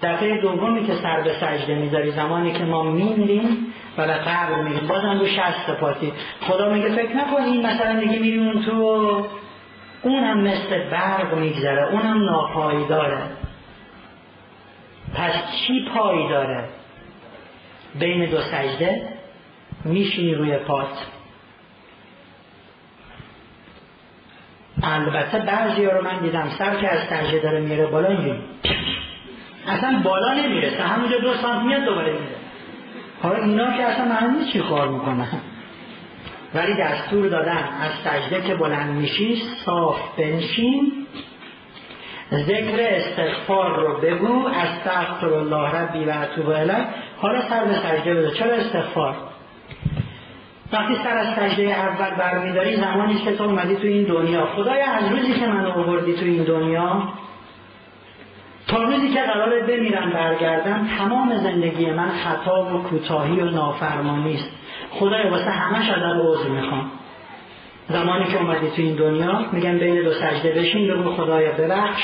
دفعه 0.04 0.42
دومی 0.42 0.88
که 0.88 0.94
سر 0.96 1.22
به 1.22 1.34
سجده 1.34 1.76
می‌ذاری 1.76 2.12
زمانی 2.12 2.52
که 2.52 2.64
ما 2.64 2.84
میمیریم 2.84 3.74
و 3.98 4.08
به 4.08 4.14
قبر 4.14 4.62
میریم 4.62 4.88
بازم 4.88 5.20
رو 5.20 5.26
شست 5.26 5.72
پاتی 5.80 6.14
خدا 6.42 6.70
میگه 6.70 6.90
فکر 6.90 7.16
نکن 7.16 7.42
این 7.44 7.66
مثلا 7.66 8.00
دیگه 8.00 8.20
میریم 8.20 8.62
تو 8.62 9.26
اونم 10.04 10.40
مثل 10.40 10.90
برق 10.90 11.34
میگذره 11.34 11.92
اونم 11.92 12.26
ناپایداره. 12.26 13.22
پس 15.16 15.34
چی 15.52 15.86
پایداره؟ 15.96 16.64
بین 18.00 18.26
دو 18.26 18.38
سجده 18.42 19.08
میشینی 19.86 20.36
روی 20.36 20.58
پات. 20.58 21.21
البته 24.84 25.40
بعضی 25.40 25.86
رو 25.86 26.02
من 26.04 26.20
دیدم 26.20 26.50
سر 26.58 26.76
که 26.76 26.90
از 26.90 27.00
سجده 27.00 27.40
داره 27.40 27.60
میره 27.60 27.86
بالا 27.86 28.08
اینجوری. 28.08 28.40
اصلا 29.68 30.02
بالا 30.04 30.34
نمی‌رسه 30.34 30.84
همونجا 30.84 31.18
دو 31.18 31.34
سانت 31.34 31.66
میاد 31.66 31.84
دوباره 31.84 32.12
میره. 32.12 32.36
حالا 33.24 33.44
اینا 33.44 33.78
که 33.78 33.84
اصلا 33.84 34.06
معلوم 34.06 34.46
چی 34.54 34.60
کار 34.60 34.88
می‌کنن. 34.88 35.28
ولی 36.54 36.74
دستور 36.74 37.28
دادن 37.28 37.64
از 37.82 37.92
سجده 38.04 38.42
که 38.48 38.56
بلند 38.56 38.90
میشی 38.94 39.42
صاف 39.66 40.00
بنشین. 40.18 40.92
ذکر 42.34 42.78
استغفار 42.80 43.80
رو 43.80 44.02
بگو 44.02 44.48
استغفر 44.48 45.34
الله 45.34 45.70
ربی 45.70 46.06
و 46.06 46.50
الیه 46.50 46.86
حالا 47.18 47.42
سر 47.42 47.66
به 47.66 47.74
سجده 47.74 48.14
بده. 48.14 48.32
چرا 48.32 48.54
استغفار؟ 48.54 49.16
وقتی 50.74 50.96
سر 51.04 51.18
از 51.18 51.28
سجده 51.36 51.64
اول 51.64 52.16
برمیداری 52.16 52.76
زمانی 52.76 53.16
که 53.16 53.36
تو 53.36 53.44
اومدی 53.44 53.76
تو 53.76 53.88
این 53.88 54.04
دنیا. 54.04 54.46
خدای 54.46 54.82
از 54.82 55.12
روزی 55.12 55.34
که 55.34 55.48
منو 55.48 55.70
آوردی 55.70 56.14
تو 56.14 56.26
این 56.26 56.44
دنیا 56.44 57.04
تا 58.68 58.84
روزی 58.84 59.10
که 59.10 59.22
قرار 59.22 59.60
بمیرم 59.60 60.10
برگردم 60.10 60.88
تمام 60.98 61.38
زندگی 61.38 61.92
من 61.92 62.10
خطا 62.10 62.66
و 62.66 62.84
کوتاهی 62.84 63.40
و 63.40 63.46
نافرمانی 63.46 64.36
است. 64.36 64.50
خدای 64.92 65.30
واسه 65.30 65.50
همش 65.50 65.90
ازت 65.90 66.22
عذر 66.26 66.50
می‌خوام. 66.50 66.92
زمانی 67.90 68.26
که 68.26 68.38
اومدی 68.38 68.68
تو 68.68 68.82
این 68.82 68.96
دنیا 68.96 69.46
میگن 69.52 69.78
بین 69.78 70.04
دو 70.04 70.12
سجده 70.14 70.52
بشین 70.52 70.88
بگو 70.88 71.16
خدای 71.16 71.52
ببخش. 71.52 72.02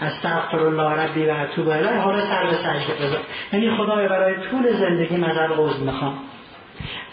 استغفر 0.00 0.58
الله 0.58 1.02
ربی 1.02 1.26
و 1.26 1.30
اتوب 1.30 1.68
الیه. 1.68 2.00
حالا 2.00 2.20
سر 2.20 2.46
به 2.46 2.52
سجده 2.52 3.06
بذار. 3.06 3.20
یعنی 3.52 3.76
خدای 3.76 4.08
برای 4.08 4.34
طول 4.50 4.72
زندگی 4.72 5.24
ازت 5.24 5.58
عذر 5.58 5.78
می‌خوام. 5.84 6.18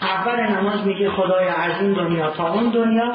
اول 0.02 0.40
نماز 0.40 0.86
میگی 0.86 1.08
خدای 1.08 1.48
از 1.48 1.80
این 1.80 1.92
دنیا 1.92 2.30
تا 2.30 2.52
اون 2.52 2.70
دنیا 2.70 3.12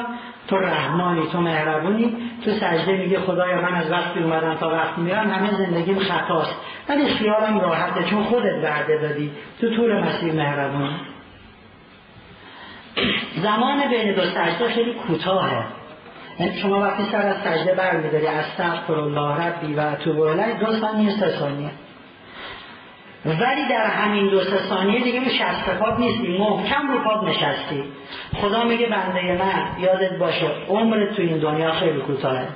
تو 0.48 0.56
رحمانی 0.56 1.26
تو 1.32 1.40
مهربونی. 1.40 2.16
تو 2.44 2.50
سجده 2.50 2.96
میگه 2.96 3.20
خدایا 3.20 3.60
من 3.60 3.74
از 3.74 3.90
وقتی 3.90 4.20
اومدم 4.20 4.54
تا 4.54 4.70
وقتی 4.70 5.00
میرم 5.00 5.30
همه 5.30 5.50
زندگیم 5.50 5.98
خطاست. 5.98 6.56
ولی 6.88 7.08
خیالم 7.08 7.60
راحته 7.60 8.04
چون 8.04 8.24
خودت 8.24 8.64
وعده 8.64 8.98
دادی. 8.98 9.30
تو 9.60 9.76
طول 9.76 10.00
مسیر 10.00 10.32
مهربونی. 10.32 11.00
زمان 13.42 13.88
بین 13.90 14.14
دو 14.14 14.20
سجده 14.20 14.68
خیلی 14.68 14.94
کوتاهه. 14.94 15.64
یعنی 16.38 16.58
شما 16.58 16.80
وقتی 16.80 17.02
سر 17.12 17.26
از 17.26 17.36
سجده 17.36 17.74
برمیداری 17.74 18.26
از 18.26 18.44
استغفر 18.44 18.94
الله 18.94 19.46
ربی 19.46 19.74
و 19.74 19.94
تو 19.94 20.12
دو 20.60 20.72
ثانیه 20.80 21.10
سه 21.10 21.28
ثانیه. 21.28 21.70
ولی 23.26 23.68
در 23.70 23.86
همین 23.86 24.28
دو 24.28 24.40
سه 24.40 24.58
ثانیه 24.68 25.00
دیگه 25.04 25.20
رو 25.20 25.28
شست 25.28 25.70
پاد 25.78 26.00
نیستی 26.00 26.38
محکم 26.38 26.90
رو 26.92 26.98
پاد 26.98 27.24
نشستی. 27.24 27.84
خدا 28.34 28.64
میگه 28.64 28.86
بنده 28.86 29.44
من 29.44 29.82
یادت 29.82 30.18
باشه 30.18 30.46
عمر 30.68 31.06
تو 31.06 31.22
این 31.22 31.38
دنیا 31.38 31.72
خیلی 31.72 32.00
کوتاهه. 32.00 32.48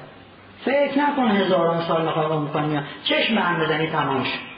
فکر 0.65 0.99
نکن 0.99 1.29
هزاران 1.29 1.81
سال 1.81 2.05
می‌خوای 2.05 2.27
عمر 2.27 2.49
کنی 2.49 2.81
چشم 3.05 3.35
هم 3.39 3.65
بزنی 3.65 3.87
تمام 3.87 4.25
شد 4.25 4.49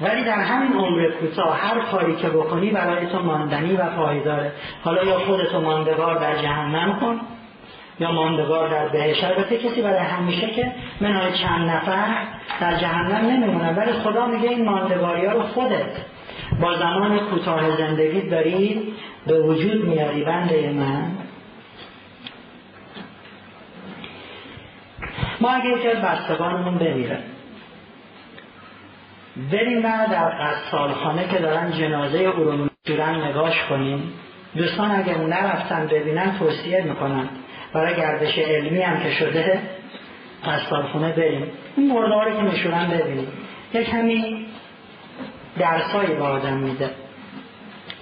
ولی 0.00 0.24
در 0.24 0.38
همین 0.38 0.72
عمر 0.72 1.10
کوتاه 1.10 1.58
هر 1.58 1.80
کاری 1.80 2.16
که 2.16 2.28
بکنی 2.28 2.70
برای 2.70 3.06
تو 3.06 3.22
ماندنی 3.22 3.76
و 3.76 3.86
پایداره. 3.86 4.52
حالا 4.84 5.04
یا 5.04 5.18
خودتو 5.18 5.60
ماندگار 5.60 6.18
در 6.18 6.42
جهنم 6.42 7.00
کن. 7.00 7.20
یا 8.00 8.12
ماندگار 8.12 8.68
در 8.68 8.88
بهش 8.88 9.24
البته 9.24 9.58
کسی 9.58 9.82
برای 9.82 9.98
همیشه 9.98 10.50
که 10.50 10.72
منهای 11.00 11.32
چند 11.32 11.70
نفر 11.70 12.08
در 12.60 12.76
جهنم 12.76 13.30
نمیمونن 13.30 13.76
ولی 13.76 13.92
خدا 13.92 14.26
میگه 14.26 14.48
این 14.48 14.64
ماندگاری 14.64 15.26
ها 15.26 15.32
رو 15.32 15.42
خودت 15.42 15.96
با 16.60 16.76
زمان 16.76 17.18
کوتاه 17.18 17.76
زندگی 17.76 18.20
دارید 18.20 18.94
به 19.26 19.40
وجود 19.40 19.84
میاری. 19.84 20.24
بنده 20.24 20.72
من. 20.72 21.10
ما 25.40 25.50
اگه 25.50 25.68
یکی 25.68 25.88
از 25.88 25.96
بستگانمون 25.96 26.78
بمیره 26.78 27.18
بریم 29.52 29.78
و 29.78 30.06
در 30.10 30.28
قصالخانه 30.28 31.28
که 31.28 31.38
دارن 31.38 31.70
جنازه 31.70 32.18
او 32.18 32.44
رو 32.44 32.68
نگاش 33.28 33.62
کنیم. 33.68 34.12
دوستان 34.56 34.90
اگر 34.90 35.16
نرفتن 35.16 35.86
ببینن 35.86 36.38
توصیه 36.38 36.82
می‌کنن. 36.82 37.28
برای 37.74 37.96
گردش 37.96 38.38
علمی 38.38 38.80
هم 38.82 39.00
که 39.02 39.10
شده 39.10 39.60
قصالخونه 40.44 41.12
بریم. 41.12 41.46
این 41.76 41.92
مرداره 41.92 42.36
که 42.36 42.42
میشورن 42.42 42.90
ببینیم. 42.90 43.28
یک 43.74 43.90
کمی 43.90 44.46
درسایی 45.58 46.14
با 46.14 46.28
آدم 46.28 46.56
میده. 46.56 46.90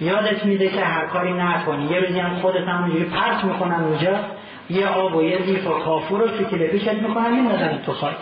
یادت 0.01 0.45
میده 0.45 0.69
که 0.69 0.81
هر 0.81 1.05
کاری 1.05 1.33
نکنی. 1.33 1.85
یه 1.85 1.99
روزی 1.99 2.19
هم 2.19 2.39
خودت 2.39 2.67
هم 2.67 2.91
پرت 2.91 3.43
می‌کنن 3.43 3.83
اونجا. 3.83 4.15
یه 4.69 4.87
آب 4.87 5.15
و 5.15 5.23
یه 5.23 5.41
زیف 5.41 5.67
و 5.67 5.69
کافور 5.69 6.21
رو 6.21 6.27
تو 6.27 6.43
کلپیشت 6.43 6.93
می‌کنن 6.93 7.31
میندازن 7.31 7.81
تو 7.85 7.93
خاک. 7.93 8.17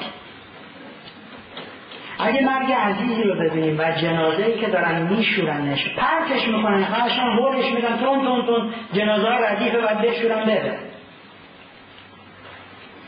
اگه 2.20 2.46
مرگ 2.46 2.72
عزیزی 2.72 3.24
رو 3.24 3.36
ببینیم 3.36 3.80
و 3.80 3.92
جنازه 3.92 4.44
ای 4.44 4.60
که 4.60 4.68
دارن 4.68 5.02
میشورنش 5.02 5.96
پرتش 5.96 6.48
می‌کنن 6.48 6.84
قشنگ 6.84 7.40
هولش 7.40 7.74
میدن 7.74 7.98
تون 7.98 8.26
تون 8.26 8.46
تون 8.46 8.74
جنازه 8.94 9.28
ردیف 9.30 9.74
و 9.76 9.96
بشورن 9.96 10.46
بره 10.46 10.89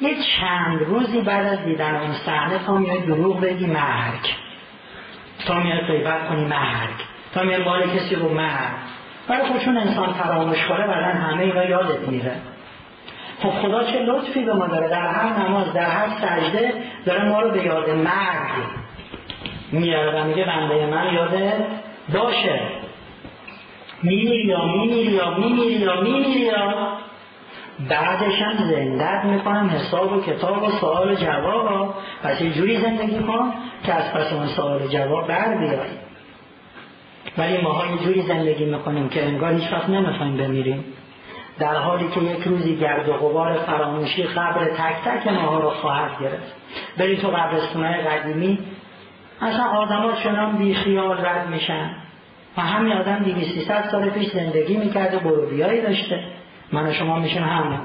یه 0.01 0.15
چند 0.15 0.81
روزی 0.81 1.21
بعد 1.21 1.45
از 1.45 1.65
دیدن 1.65 1.95
اون 1.95 2.13
صحنه 2.13 2.59
تا 2.65 2.77
میای 2.77 2.99
دروغ 2.99 3.39
بگی 3.39 3.65
مرگ. 3.65 4.35
تا 5.45 5.59
میای 5.59 5.81
غیبت 5.81 6.27
کنی 6.30 6.45
مرگ. 6.45 6.95
تا 7.33 7.43
میای 7.43 7.63
مال 7.63 7.89
کسی 7.89 8.15
رو 8.15 8.33
مرگ. 8.33 8.71
ولی 9.30 9.43
خب 9.43 9.65
چون 9.65 9.77
انسان 9.77 10.13
فراموش 10.13 10.65
کنه 10.65 10.88
بعدا 10.88 11.19
همه 11.19 11.43
اینا 11.43 11.63
یادت 11.65 12.09
میره. 12.09 12.35
خب 13.39 13.49
خدا 13.49 13.83
چه 13.83 13.99
لطفی 13.99 14.45
به 14.45 14.53
ما 14.53 14.67
داره. 14.67 14.89
در 14.89 15.07
هر 15.07 15.47
نماز 15.47 15.73
در 15.73 15.89
هر 15.89 16.07
سجده 16.09 16.73
داره 17.05 17.30
ما 17.30 17.41
رو 17.41 17.51
به 17.51 17.65
یاد 17.65 17.89
مرگ 17.89 18.63
میاره 19.71 20.21
و 20.21 20.27
میگه 20.27 20.45
بنده 20.45 20.85
من 20.85 21.13
یاده 21.13 21.65
باشه. 22.13 22.59
میمیری 24.03 24.45
یا 24.45 24.65
میمیری 24.65 25.11
یا 25.11 25.38
میمیری 25.38 25.73
یا 25.73 26.01
میمیری 26.01 26.39
یا 26.39 26.97
بعدش 27.90 28.42
هم 28.42 28.53
زندت 28.58 29.26
می‌کنم 29.26 29.69
حساب 29.69 30.14
و 30.14 30.22
کتاب 30.22 30.64
و 30.64 30.69
سوال 30.69 31.11
و 31.11 31.16
جواب. 31.16 31.95
پس 32.24 32.42
یه 32.42 32.53
جوری 32.53 32.77
زندگی 32.77 33.19
کن 33.19 33.53
که 33.84 33.93
از 33.93 34.14
پس 34.14 34.34
اون 34.34 34.48
سوال 34.48 34.82
و 34.82 34.88
جواب 34.88 35.27
بر 35.27 35.58
بیایی 35.58 35.98
ولی 37.38 37.61
ماها 37.61 37.85
یه 37.85 37.98
جوری 37.98 38.22
زندگی 38.22 38.66
می‌کنیم 38.66 39.10
که 39.10 39.26
انگار 39.26 39.53
هیچ 39.53 39.74
وقت 39.74 39.90
نمی‌خوایم 39.90 40.38
بمیریم. 40.38 40.84
در 41.60 41.76
حالی 41.76 42.08
که 42.08 42.19
یک 42.22 42.43
روزی 42.43 42.76
گرد 42.76 43.10
و 43.10 43.14
غبار 43.14 43.53
فراموشی 43.53 44.24
قبر 44.24 44.66
تک 44.66 44.95
تک 45.06 45.27
ماها 45.27 45.60
رو 45.60 45.69
خواهد 45.69 46.22
گرفت. 46.22 46.56
برید 46.98 47.19
تو 47.19 47.27
قبرستونهای 47.27 48.01
قدیمی. 48.01 48.60
اصلا 49.42 49.66
آدم 49.66 50.16
چنان 50.24 50.58
بی 50.58 50.74
خیال 50.74 51.26
رد 51.26 51.48
میشن. 51.50 51.90
و 52.58 52.61
همین 52.61 52.93
آدم 52.93 53.19
دیوی 53.19 53.66
سال 53.92 54.10
پیش 54.10 54.30
زندگی 54.30 54.77
می‌کرده 54.77 55.18
بروبیایی 55.18 55.82
داشته. 55.82 56.24
من 56.72 56.88
و 56.88 56.93
شما 56.93 57.19
میشیم 57.19 57.43
همون 57.43 57.80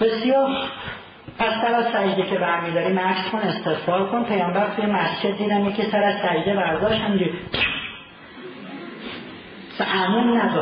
بسیار. 0.00 0.48
پس 1.38 1.50
سر 1.62 1.74
از 1.74 1.84
سجده 1.84 2.22
که 2.22 2.38
برمیداری 2.38 2.92
مکس 2.92 3.30
کن 3.32 3.38
استغفار 3.38 4.10
کن. 4.10 4.24
پیامبر 4.24 4.66
توی 4.76 4.86
مسجد 4.86 5.36
دیدم 5.36 5.66
یکی 5.66 5.82
سر 5.82 6.02
از 6.02 6.14
سجده 6.14 6.54
برداشت 6.54 7.00
همجوری 7.00 7.32
امون 9.80 10.40
نده 10.40 10.60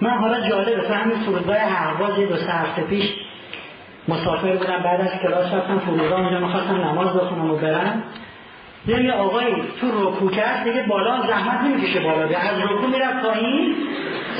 من 0.00 0.18
حالا 0.18 0.48
جالبه 0.48 0.88
تو 0.88 0.94
همین 0.94 1.16
فرودگاه 1.16 1.56
هرواز 1.56 2.18
یه 2.18 2.26
دو 2.26 2.36
سه 2.36 2.82
پیش 2.90 3.14
مسافر 4.08 4.56
بودم 4.56 4.82
بعد 4.82 5.00
از 5.00 5.20
کلاس 5.22 5.54
رفتم 5.54 5.78
فرودگاه 5.78 6.20
اونجا 6.20 6.38
می‌خواستم 6.38 6.74
نماز 6.74 7.14
بخونم 7.14 7.50
و 7.50 7.56
برم. 7.56 8.02
یه 8.86 9.12
آقایی 9.12 9.54
تو 9.80 10.08
رکو 10.08 10.30
کرد 10.30 10.64
دیگه 10.64 10.82
بالا 10.82 11.26
زحمت 11.26 11.60
نمی‌کشه 11.60 12.00
بالا 12.00 12.38
از 12.38 12.60
رکو 12.60 12.86
می‌رفت 12.86 13.26
پایین. 13.26 13.76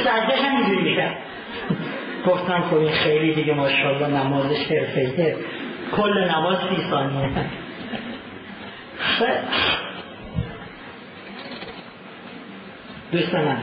سجدش 0.04 0.44
هم 0.44 0.56
اینجوری 0.56 0.90
می‌کرد 0.90 1.16
گفتم 2.26 2.62
خب 2.70 2.76
این 2.76 2.92
خیلی 2.92 3.34
دیگه 3.34 3.54
ماشاءالله 3.54 4.06
نمازش 4.08 4.66
حرفه‌ایه 4.66 5.36
کل 5.96 6.30
نماز 6.30 6.58
سی 6.58 6.90
ثانیه. 6.90 7.30
دوست 13.12 13.34
من. 13.34 13.58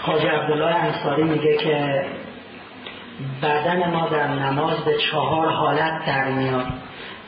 خواجه 0.00 0.30
عبدالله 0.30 0.74
انصاری 0.74 1.22
میگه 1.22 1.56
که 1.56 2.04
بدن 3.42 3.90
ما 3.90 4.08
در 4.08 4.28
نماز 4.28 4.84
به 4.84 4.94
چهار 4.94 5.48
حالت 5.48 6.06
در 6.06 6.30
میاد. 6.30 6.66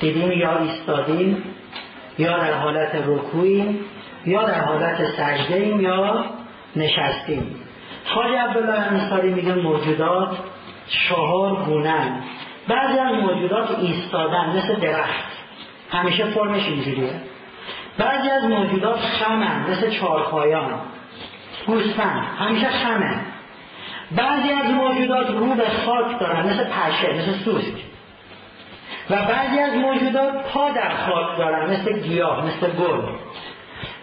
دیدیم 0.00 0.32
یا 0.32 0.58
ایستادیم 0.58 1.42
یا 2.18 2.38
در 2.38 2.52
حالت 2.52 2.94
رکوعیم 3.06 3.80
یا 4.26 4.44
در 4.44 4.60
حالت 4.60 5.04
سجده 5.04 5.66
یا 5.66 6.24
نشستیم 6.76 7.56
خواجه 8.04 8.38
عبدالله 8.38 8.80
انصاری 8.80 9.34
میگه 9.34 9.54
موجودات 9.54 10.36
چهار 10.88 11.64
گونن 11.64 12.22
بعضی 12.68 12.98
از 12.98 13.14
موجودات 13.14 13.78
ایستادن 13.78 14.56
مثل 14.56 14.74
درخت. 14.74 15.36
همیشه 15.90 16.24
فرمش 16.24 16.66
اینجوریه. 16.66 17.10
بعضی 17.98 18.30
از 18.30 18.44
موجودات 18.44 18.98
خمن 18.98 19.70
مثل 19.70 19.90
چارپایان 19.90 20.80
گوسفند 21.66 22.26
همیشه 22.38 22.68
خمه 22.68 23.20
بعضی 24.16 24.50
از 24.50 24.70
موجودات 24.70 25.30
رو 25.30 25.54
به 25.54 25.64
خاک 25.86 26.20
دارن 26.20 26.46
مثل 26.46 26.64
پشه 26.64 27.12
مثل 27.12 27.32
سوسک. 27.44 27.74
و 29.10 29.16
بعضی 29.16 29.58
از 29.58 29.74
موجودات 29.74 30.52
پا 30.52 30.70
در 30.70 30.90
خاک 31.06 31.38
دارن 31.38 31.70
مثل 31.70 31.98
گیاه 31.98 32.46
مثل 32.46 32.70
گل. 32.70 33.00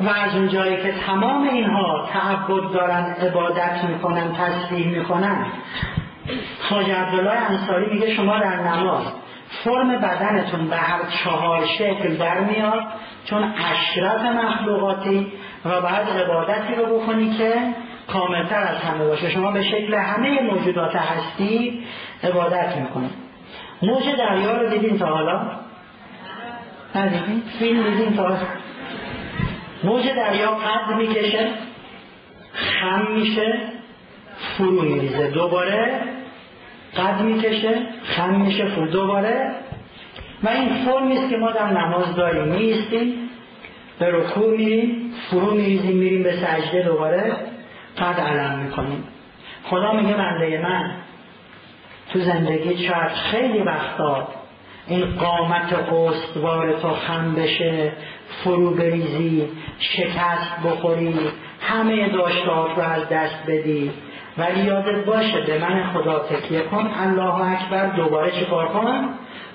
و 0.04 0.10
از 0.10 0.36
اون 0.36 0.48
جایی 0.48 0.78
که 0.78 0.92
تمام 0.92 1.44
اینها 1.44 2.10
تعبد 2.14 2.74
دارن 2.74 3.16
عبادت 3.22 3.84
می‌کنن 3.84 4.34
تسبیح 4.34 4.88
می‌کنن 4.88 5.46
خاج 6.60 6.90
عبدالله 6.90 7.52
انصاری 7.52 7.94
میگه 7.94 8.16
شما 8.16 8.40
در 8.40 8.60
نماز 8.60 9.04
فرم 9.64 9.98
بدنتون 9.98 10.68
به 10.70 10.76
هر 10.76 11.00
چهار 11.24 11.66
شکل 11.66 12.16
در 12.16 12.40
میاد 12.40 12.84
چون 13.26 13.44
اشرف 13.44 14.22
مخلوقاتی 14.22 15.34
و 15.66 15.82
بعد 15.82 16.10
عبادتی 16.10 16.76
رو 16.76 17.00
بکنی 17.00 17.38
که 17.38 17.54
کاملتر 18.08 18.62
از 18.62 18.78
همه 18.78 19.06
باشه 19.08 19.30
شما 19.30 19.52
به 19.52 19.64
شکل 19.64 19.94
همه 19.94 20.42
موجودات 20.42 20.96
هستی 20.96 21.84
عبادت 22.24 22.78
می‌کنید 22.78 23.12
موج 23.82 24.04
دریا 24.18 24.62
رو 24.62 24.70
دیدین 24.70 25.00
تا 25.00 25.06
حالا؟ 25.06 25.42
ندیدین؟ 26.96 27.44
فیلم 27.60 27.84
دیدین 27.84 28.16
تا 28.16 28.38
موج 29.84 30.10
دریا 30.10 30.52
قد 30.52 30.96
می‌کشه 30.96 31.48
خم 32.54 33.08
میشه 33.12 33.58
فرو 34.58 34.82
میریزه. 34.82 35.28
دوباره 35.28 36.02
قد 36.98 37.22
می‌کشه 37.22 37.76
خم 38.04 38.42
میشه 38.42 38.66
فرو. 38.66 38.88
دوباره. 38.88 39.52
و 40.44 40.50
این 40.50 40.86
فرمیست 40.86 41.30
که 41.30 41.38
ما 41.38 41.52
در 41.52 41.68
نماز 41.68 42.16
داریم. 42.16 42.44
میستیم 42.44 43.30
به 44.00 44.12
رکوع 44.12 44.58
میریم 44.58 45.14
فرو 45.30 45.52
میریزیم 45.52 45.98
میریم 45.98 46.24
به 46.24 46.32
سجده 46.32 46.84
دوباره 46.84 47.36
قد 47.98 48.20
علم 48.20 48.60
می‌کنیم. 48.60 49.04
خدا 49.64 49.94
میگه 49.94 50.14
بنده 50.14 50.62
من 50.64 50.92
تو 52.14 52.20
زندگی 52.20 52.88
شاید 52.88 53.12
خیلی 53.12 53.60
وقتا 53.60 54.28
این 54.88 55.06
قامت 55.06 55.74
استوار 55.74 56.74
تو 56.74 56.90
خم 56.90 57.36
بشه 57.36 57.92
فرو 58.44 58.76
بریزی 58.76 59.50
شکست 59.80 60.64
بخوری 60.66 61.16
همه 61.62 62.10
داشتات 62.10 62.78
رو 62.78 62.84
از 62.84 63.10
دست 63.10 63.36
بدی. 63.48 63.92
ولی 64.38 64.64
یادت 64.64 65.06
باشه 65.06 65.42
به 65.42 65.60
من 65.60 65.84
خدا 65.94 66.20
تکیه 66.20 66.62
کن 66.62 66.92
الله 67.04 67.52
اکبر 67.52 67.86
دوباره 67.86 68.32
چیکار 68.32 68.68
کن 68.68 69.10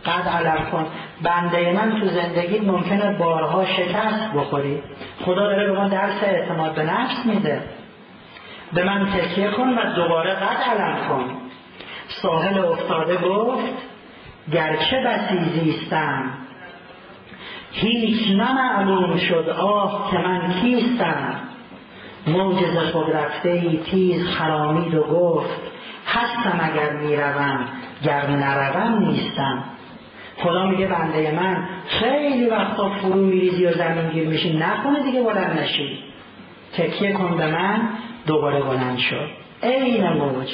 قد 0.07 0.29
علم 0.29 0.67
کن. 0.73 0.87
بنده 1.23 1.73
من 1.73 2.01
تو 2.01 2.09
زندگیت 2.09 2.63
ممکنه 2.63 3.19
بارها 3.19 3.65
شکست 3.65 4.33
بخوری. 4.37 4.83
خدا 5.25 5.47
داره 5.47 5.67
به 5.67 5.79
ما 5.79 5.89
درس 5.89 6.23
اعتماد 6.23 6.75
به 6.75 6.83
نفس 6.83 7.27
میده. 7.27 7.63
به 8.73 8.85
من 8.85 9.07
تکیه 9.07 9.51
کن 9.51 9.69
و 9.69 9.95
دوباره 9.97 10.31
قد 10.31 10.71
علم 10.71 10.97
کن. 11.09 11.25
ساحل 12.09 12.59
افتاده 12.59 13.17
گفت 13.17 13.75
گرچه 14.53 14.97
بسی 15.07 15.39
زیستم 15.39 16.33
هیچ 17.81 18.31
نمعلوم 18.31 19.17
شد 19.17 19.49
آه 19.49 20.11
که 20.11 20.19
من 20.19 20.53
کیستم؟ 20.63 21.35
موجز 22.27 22.79
خود 22.93 23.11
رفته 23.11 23.49
ای 23.49 23.81
تیز 23.91 24.27
خرامید 24.27 24.95
و 24.95 25.03
گفت 25.03 25.61
هستم 26.07 26.61
اگر 26.63 26.93
می‌روم 26.93 27.69
گر 28.05 28.27
نروم 28.27 29.09
نیستم. 29.09 29.65
خدا 30.39 30.67
میگه 30.67 30.87
بنده 30.87 31.33
من 31.33 31.69
خیلی 31.87 32.47
وقتا 32.47 32.89
فرو 32.89 33.15
میریزی 33.15 33.67
و 33.67 33.73
زمین 33.73 34.09
گیر 34.09 34.29
میشی 34.29 34.59
نکنه 34.59 35.03
دیگه 35.03 35.23
بلند 35.23 35.59
نشی. 35.61 35.99
تکیه 36.77 37.13
کن 37.13 37.37
به 37.37 37.47
من 37.47 37.89
دوباره 38.27 38.63
بلند 38.63 38.99
شد 38.99 39.29
عین 39.63 40.09
موج. 40.09 40.49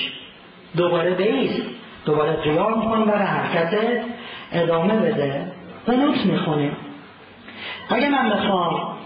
دوباره 0.76 1.10
بیست. 1.14 1.62
دوباره 2.06 2.32
قیام 2.32 2.90
کن 2.90 3.04
برای 3.04 3.26
حرکت 3.26 3.74
ادامه 4.52 4.96
بده. 4.96 5.52
قنوت 5.86 6.26
می‌خونیم. 6.26 6.76
اگه 7.88 8.08
من 8.08 8.30
بخوام 8.30 8.96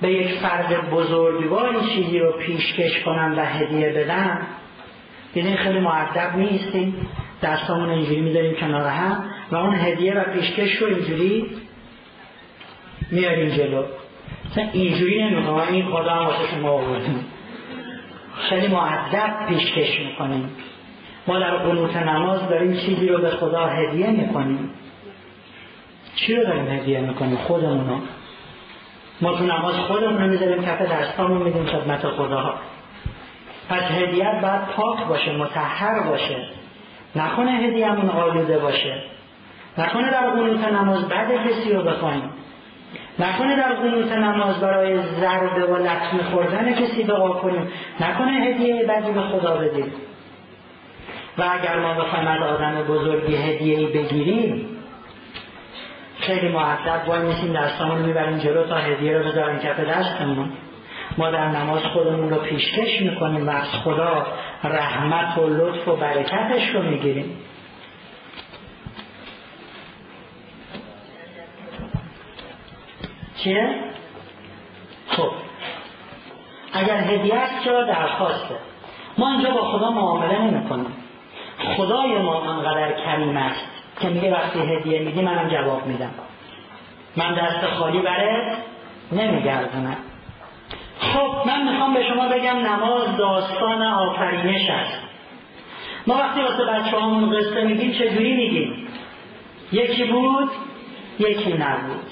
به 0.00 0.12
یک 0.12 0.34
فرد 0.34 0.90
بزرگواری 0.90 1.76
چیزی 1.94 2.18
رو 2.18 2.32
پیشکش 2.32 3.02
کنم 3.02 3.34
و 3.36 3.44
هدیه 3.44 3.92
بدم 3.92 4.38
یعنی 5.34 5.56
خیلی 5.56 5.78
معدب 5.78 6.36
نیستیم. 6.36 7.06
دستامون 7.42 7.90
اینجوری 7.90 8.20
می‌ذاریم 8.20 8.54
کنار 8.54 8.86
هم 8.86 9.24
و 9.50 9.56
اون 9.56 9.74
هدیه 9.74 10.14
و 10.14 10.24
پیشکش 10.24 10.76
رو 10.76 10.86
اینجوری 10.86 11.46
میاریم 13.10 13.48
جلو. 13.48 13.82
مثلا 14.50 14.68
اینجوری 14.72 15.24
نمی‌کنم 15.24 15.62
این 15.70 15.86
خدا 15.86 16.10
هم 16.10 16.26
واسه 16.26 16.48
شما 16.50 16.70
آوردیم 16.70 17.24
خیلی 18.48 18.68
معدب 18.68 19.46
پیشکش 19.48 20.00
می‌کنیم. 20.00 20.50
ما 21.26 21.38
در 21.38 21.56
قنوت 21.56 21.96
نماز 21.96 22.48
داریم 22.48 22.76
چیزی 22.76 23.08
رو 23.08 23.18
به 23.18 23.30
خدا 23.30 23.66
هدیه 23.66 24.10
می‌کنیم. 24.10 24.70
چی 26.16 26.36
رو 26.36 26.44
داریم 26.44 26.68
هدیه 26.68 27.00
می‌کنیم؟ 27.00 27.36
خودمونو. 27.36 27.98
ما 29.20 29.34
تو 29.34 29.44
نماز 29.44 29.74
خودمون 29.74 30.22
رو 30.22 30.26
می‌ذاریم 30.30 30.64
کف 30.64 30.82
دستامون 30.82 31.42
میدیم 31.42 31.66
خدمت 31.66 32.06
خدا 32.06 32.54
پس 33.68 33.82
هدیت 33.82 34.40
باید 34.42 34.64
پاک 34.76 35.06
باشه 35.06 35.36
متحر 35.36 36.02
باشه. 36.08 36.48
نکنه 37.16 37.50
هدیهمون 37.50 38.10
آلوده 38.10 38.58
باشه. 38.58 39.02
نکنه 39.78 40.10
در 40.10 40.30
قنوت 40.30 40.64
نماز 40.64 41.08
بعد 41.08 41.32
کسی 41.46 41.72
رو 41.72 41.82
بخوایم. 41.82 42.30
نکنه 43.18 43.56
در 43.56 43.74
قنوت 43.74 44.12
نماز 44.12 44.60
برای 44.60 45.02
ضربه 45.02 45.64
و 45.64 45.76
لطمه 45.76 46.22
خوردن 46.32 46.74
کسی 46.74 47.04
دعا 47.04 47.30
کنیم. 47.30 47.68
نکنه 48.00 48.32
هدیه 48.32 48.84
بدی 48.84 49.12
به 49.12 49.20
خدا 49.20 49.56
بدیم. 49.56 49.92
و 51.38 51.44
اگر 51.60 51.78
ما 51.78 51.94
بخوایم 51.94 52.26
از 52.26 52.42
آدم 52.42 52.82
بزرگی 52.82 53.36
هدیه 53.36 53.86
بگیریم 53.86 54.73
خیلی 56.26 56.48
معدب 56.48 57.08
وای 57.08 57.20
میسیم 57.20 57.52
دستامون 57.52 57.98
رو 57.98 58.06
می‌بریم 58.06 58.38
جلو 58.38 58.66
تا 58.66 58.76
هدیه 58.76 59.18
رو 59.18 59.24
بذاریم 59.24 59.58
کف 59.58 59.80
دستمون. 59.80 60.52
ما 61.18 61.30
در 61.30 61.48
نماز 61.48 61.82
خودمون 61.82 62.30
رو 62.30 62.36
پیشکش 62.36 63.02
می‌کنیم 63.02 63.48
و 63.48 63.50
از 63.50 63.68
خدا 63.84 64.26
رحمت 64.64 65.38
و 65.38 65.48
لطف 65.48 65.88
و 65.88 65.96
برکتش 65.96 66.68
رو 66.74 66.82
می‌گیریم. 66.82 67.36
چیه؟ 73.36 73.74
خب. 75.08 75.30
اگر 76.72 76.96
هدیه 76.96 77.34
است 77.34 77.64
چرا 77.64 77.84
درخواسته؟ 77.84 78.54
ما 79.18 79.32
اینجا 79.32 79.50
با 79.50 79.62
خدا 79.62 79.90
معامله 79.90 80.42
نمی 80.42 80.68
کنیم 80.68 80.96
خدای 81.76 82.18
ما 82.18 82.52
انقدر 82.52 82.92
کریم 82.92 83.36
است. 83.36 83.73
که 84.00 84.08
میگه 84.08 84.32
وقتی 84.32 84.58
هدیه 84.58 84.98
میدی 84.98 85.22
منم 85.22 85.48
جواب 85.48 85.86
میدم. 85.86 86.10
من 87.16 87.34
دست 87.34 87.66
خالی 87.66 87.98
برات 87.98 88.56
نمیگردونم. 89.12 89.96
خب 90.98 91.48
من 91.48 91.72
می‌خوام 91.72 91.94
به 91.94 92.08
شما 92.08 92.28
بگم 92.28 92.56
نماز 92.56 93.16
داستان 93.16 93.82
آفرینش 93.82 94.70
است. 94.70 95.00
ما 96.06 96.14
وقتی 96.14 96.40
واسه 96.40 96.64
بچه 96.64 97.00
همون 97.00 97.36
قصه 97.36 97.64
میگیم 97.64 97.92
چجوری 97.92 98.36
میگیم؟ 98.36 98.86
یکی 99.72 100.04
بود 100.04 100.50
یکی 101.18 101.52
نبود. 101.52 102.10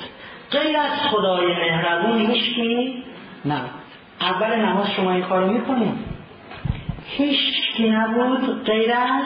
غیر 0.51 0.77
از 0.77 1.09
خدای 1.11 1.47
مهربون 1.47 2.19
هیچکی 2.19 3.05
نبود. 3.47 3.71
اول 4.21 4.57
نماز 4.57 4.91
شما 4.91 5.13
این 5.13 5.23
کارو 5.23 5.53
می‌کنیم 5.53 6.05
هیچکی 7.07 7.91
نبود 7.91 8.65
غیر 8.65 8.93
از 8.93 9.25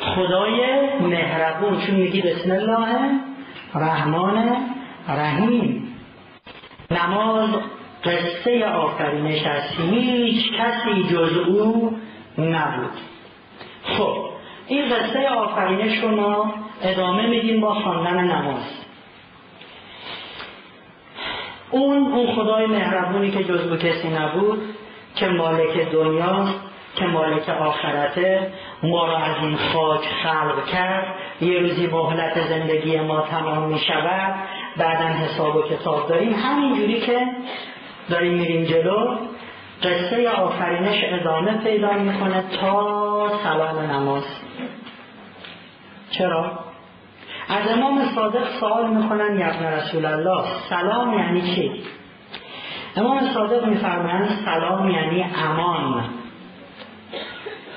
خدای 0.00 0.60
مهربون 1.00 1.80
چون 1.80 1.94
میگی 1.94 2.22
بسم 2.22 2.50
الله 2.50 3.10
رحمان 3.74 4.56
رحیم. 5.08 5.82
نماز 6.90 7.50
قصه 8.04 8.66
آفرینش 8.66 9.46
است. 9.46 9.80
هیچ 9.80 10.52
کسی 10.52 11.02
جز 11.02 11.36
او 11.36 11.96
نبود. 12.38 12.90
خب 13.82 14.24
این 14.66 14.84
قصه 14.88 15.28
آفرینش 15.28 15.98
رو 15.98 16.16
ما 16.16 16.54
ادامه 16.82 17.26
میدیم 17.26 17.60
با 17.60 17.74
خواندن 17.74 18.24
نماز. 18.24 18.86
اون 21.70 22.12
اون 22.12 22.34
خدای 22.34 22.66
مهربونی 22.66 23.30
که 23.30 23.44
جز 23.44 23.68
او 23.68 23.76
کسی 23.76 24.08
نبود 24.08 24.62
که 25.14 25.26
مالک 25.28 25.78
دنیاست 25.92 26.65
که 26.96 27.04
مالک 27.04 27.48
آخرته 27.48 28.52
ما 28.82 29.06
را 29.06 29.18
از 29.18 29.36
این 29.42 29.56
خاک 29.56 30.00
خلق 30.22 30.66
کرد. 30.66 31.06
یه 31.40 31.58
روزی 31.58 31.86
مهلت 31.86 32.48
زندگی 32.48 33.00
ما 33.00 33.20
تمام 33.20 33.68
می 33.68 33.78
شود 33.78 34.34
بعدا 34.76 35.06
حساب 35.06 35.56
و 35.56 35.62
کتاب 35.62 36.08
داریم. 36.08 36.34
همینجوری 36.34 37.00
که 37.00 37.26
داریم 38.10 38.32
میریم 38.32 38.64
جلو 38.64 39.16
قصه 39.82 40.30
آفرینش 40.30 41.04
ادامه 41.04 41.52
پیدا 41.52 41.92
می‌کنه 41.92 42.44
تا 42.60 43.30
سلام 43.44 43.78
نماز. 43.78 44.24
چرا؟ 46.10 46.58
از 47.48 47.68
امام 47.70 48.04
صادق 48.14 48.48
سوال 48.60 48.90
می‌کنن 48.90 49.34
یبن 49.34 49.72
رسول 49.72 50.04
الله؟ 50.04 50.44
سلام 50.68 51.18
یعنی 51.18 51.54
چی؟ 51.54 51.82
امام 52.96 53.20
صادق 53.34 53.64
میفرمایند 53.64 54.28
سلام 54.44 54.90
یعنی 54.90 55.22
امان. 55.22 56.04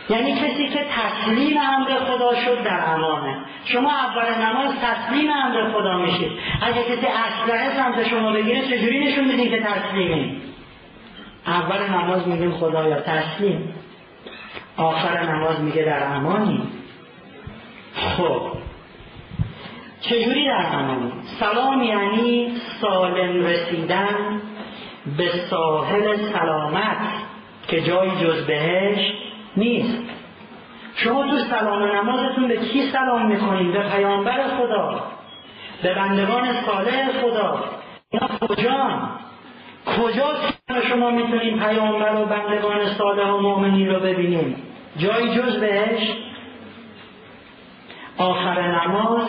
یعنی 0.09 0.35
کسی 0.35 0.67
که 0.69 0.85
تسلیم 0.89 1.57
امر 1.57 1.87
خدا 1.87 2.35
شد 2.35 2.63
در 2.63 2.93
امانه 2.93 3.37
شما 3.65 3.91
اول 3.91 4.45
نماز 4.45 4.75
تسلیم 4.81 5.31
امر 5.31 5.71
خدا 5.71 5.97
میشید. 5.97 6.31
اگه 6.61 6.83
کسی 6.83 7.07
اسلحه 7.07 7.75
سمت 7.75 8.07
شما 8.07 8.31
بگیره 8.31 8.61
چجوری 8.61 9.07
نشون 9.07 9.25
میدین 9.25 9.49
که 9.49 9.59
تسلیمی 9.63 10.41
اول 11.47 11.89
نماز 11.89 12.27
میگیم 12.27 12.51
خدایا 12.51 12.99
تسلیم. 13.01 13.73
آخر 14.77 15.31
نماز 15.31 15.61
میگه 15.61 15.83
در 15.83 16.03
امانی 16.03 16.61
خب. 17.93 18.41
چجوری 20.01 20.45
در 20.45 20.65
امانی 20.73 21.11
سلام 21.39 21.83
یعنی 21.83 22.53
سالم 22.81 23.45
رسیدن 23.45 24.41
به 25.17 25.29
ساحل 25.49 26.17
سلامت 26.33 26.97
که 27.67 27.81
جای 27.81 28.09
جز 28.09 28.45
بهش 28.45 29.28
نیست. 29.57 29.97
شما 30.95 31.23
تو 31.23 31.37
سلام 31.37 31.83
نمازتون 31.83 32.47
به 32.47 32.57
کی 32.57 32.89
سلام 32.91 33.25
می‌کنید؟ 33.25 33.73
به 33.73 33.89
پیامبر 33.89 34.47
خدا. 34.47 35.03
به 35.83 35.93
بندگان 35.93 36.53
صالح 36.65 37.11
خدا. 37.21 37.63
اینا 38.09 38.27
کجا 38.27 39.09
کجا 39.85 40.35
شما 40.89 41.11
می‌تونید 41.11 41.59
پیامبر 41.59 42.15
و 42.15 42.25
بندگان 42.25 42.85
صالح 42.97 43.29
و 43.29 43.37
مؤمنین 43.37 43.89
رو 43.89 43.99
ببینید؟ 43.99 44.57
جایی 44.97 45.35
جز 45.35 45.59
بهش؟ 45.59 46.13
آخر 48.17 48.61
نماز 48.61 49.27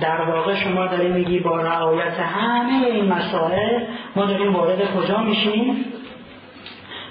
در 0.00 0.20
واقع 0.20 0.54
شما 0.54 0.86
داریم 0.86 1.12
میگی 1.12 1.38
با 1.38 1.56
رعایت 1.60 2.20
همه 2.20 2.86
این 2.86 3.12
مسائل 3.12 3.80
ما 4.16 4.26
داریم 4.26 4.56
وارد 4.56 4.94
کجا 4.94 5.18
میشیم؟ 5.18 5.84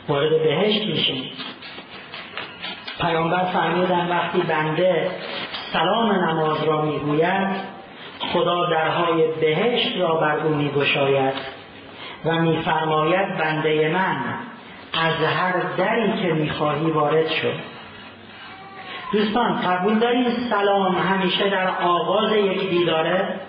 وارد 0.10 0.44
بهشت 0.44 0.86
میشیم. 0.86 1.24
پیامبر 3.00 3.46
فرمودن 3.46 4.10
وقتی 4.10 4.42
بنده 4.42 5.12
سلام 5.74 6.12
نماز 6.12 6.64
را 6.64 6.82
می‌گوید 6.82 7.48
خدا 8.34 8.70
درهای 8.70 9.28
بهشت 9.42 9.98
را 9.98 10.16
بر 10.16 10.38
او 10.38 10.56
میگشاید 10.56 11.34
و 12.26 12.32
میفرماید 12.32 13.38
بنده 13.38 13.90
من 13.94 14.18
از 14.94 15.14
هر 15.14 15.54
دری 15.78 16.22
که 16.22 16.34
می‌خواهی 16.34 16.92
وارد 16.92 17.28
شد 17.28 17.60
دوستان 19.12 19.62
قبول 19.62 20.00
دارید 20.00 20.28
سلام 20.50 20.96
همیشه 20.96 21.50
در 21.50 21.68
آغاز 21.68 22.32
یک 22.32 22.70
دیداره؟ 22.70 23.40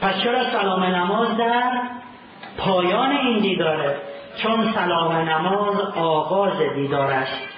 پس 0.00 0.20
چرا 0.20 0.44
سلام 0.44 0.84
نماز 0.84 1.36
در 1.36 1.72
پایان 2.58 3.10
این 3.10 3.38
دیداره؟ 3.38 3.96
چون 4.42 4.72
سلام 4.72 5.12
نماز 5.12 5.80
آغاز 5.96 6.58
دیدار 6.74 7.10
است 7.10 7.53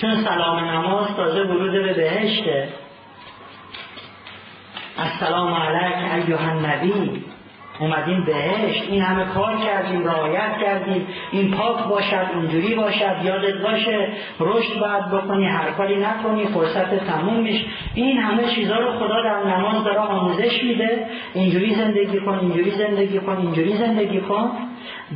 چون 0.00 0.24
سلام 0.24 0.58
نماز 0.58 1.16
تازه 1.16 1.42
ورود 1.42 1.72
به 1.72 1.92
بهشته. 1.92 2.68
السلام 4.98 5.54
علیک 5.54 6.28
ایها 6.28 6.50
النبی. 6.50 7.24
اومدیم 7.80 8.24
بهشت. 8.24 8.84
این 8.90 9.02
همه 9.02 9.24
کار 9.24 9.56
کردیم 9.56 10.04
رعایت 10.04 10.58
کردیم. 10.60 11.06
این 11.32 11.50
پاک 11.50 11.84
باشد 11.84 12.26
اونجوری 12.34 12.74
باشد 12.74 13.16
یادت 13.24 13.62
باشه. 13.62 14.08
رشد 14.40 14.80
باید 14.80 15.10
بکنی 15.10 15.46
هر 15.46 15.70
کاری 15.70 15.96
نکنی 15.96 16.46
فرصت 16.46 16.94
تموم 16.94 17.40
میش 17.40 17.64
این 17.94 18.18
همه 18.18 18.54
چیزها 18.54 18.78
رو 18.78 18.98
خدا 18.98 19.22
در 19.22 19.56
نماز 19.56 19.84
داره 19.84 19.98
آموزش 19.98 20.64
میده. 20.64 21.06
اینجوری 21.34 21.74
زندگی 21.74 22.20
کن 22.20 22.38
اینجوری 22.38 22.70
زندگی 22.70 23.18
کن 23.18 23.36
اینجوری 23.36 23.76
زندگی 23.76 24.20
کن. 24.20 24.50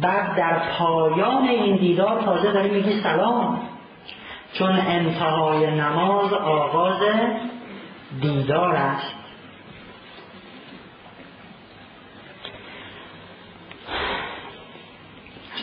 بعد 0.00 0.36
در 0.36 0.58
پایان 0.78 1.48
این 1.48 1.76
دیدار 1.76 2.22
تازه 2.22 2.52
داری 2.52 2.70
میگی 2.70 3.00
سلام. 3.00 3.73
چون 4.58 4.70
انتهای 4.70 5.70
نماز 5.70 6.32
آغاز 6.32 7.02
دیدار 8.20 8.76
است. 8.76 9.14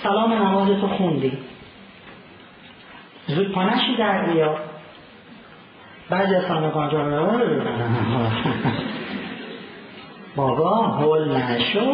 سلام 0.03 0.34
نماز 0.34 0.82
تو 0.82 0.88
خوندی. 0.88 1.38
زود 3.28 3.52
پانشی 3.52 3.95
در 3.98 4.26
بیا. 4.26 4.56
بعضی 6.10 6.36
از 6.36 6.44
بابا 10.36 10.76
هول 10.76 11.38
نشو. 11.38 11.94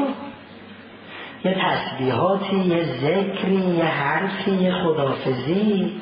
یه 1.44 1.58
تسبیحاتی 1.62 2.56
یه 2.56 2.84
ذکری 2.84 3.56
یه 3.56 3.86
حرفی 3.86 4.52
یه 4.52 4.74
خدافزی 4.74 6.02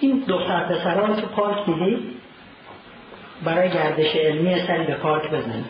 این 0.00 0.24
دختر 0.28 0.64
پسرها 0.64 1.06
رو 1.06 1.14
تو 1.14 1.26
پارک 1.26 1.66
دیدی 1.66 2.16
برای 3.44 3.70
گردش 3.70 4.16
علمی 4.16 4.66
سری 4.66 4.84
به 4.84 4.94
پارک 4.94 5.30
بزن. 5.30 5.64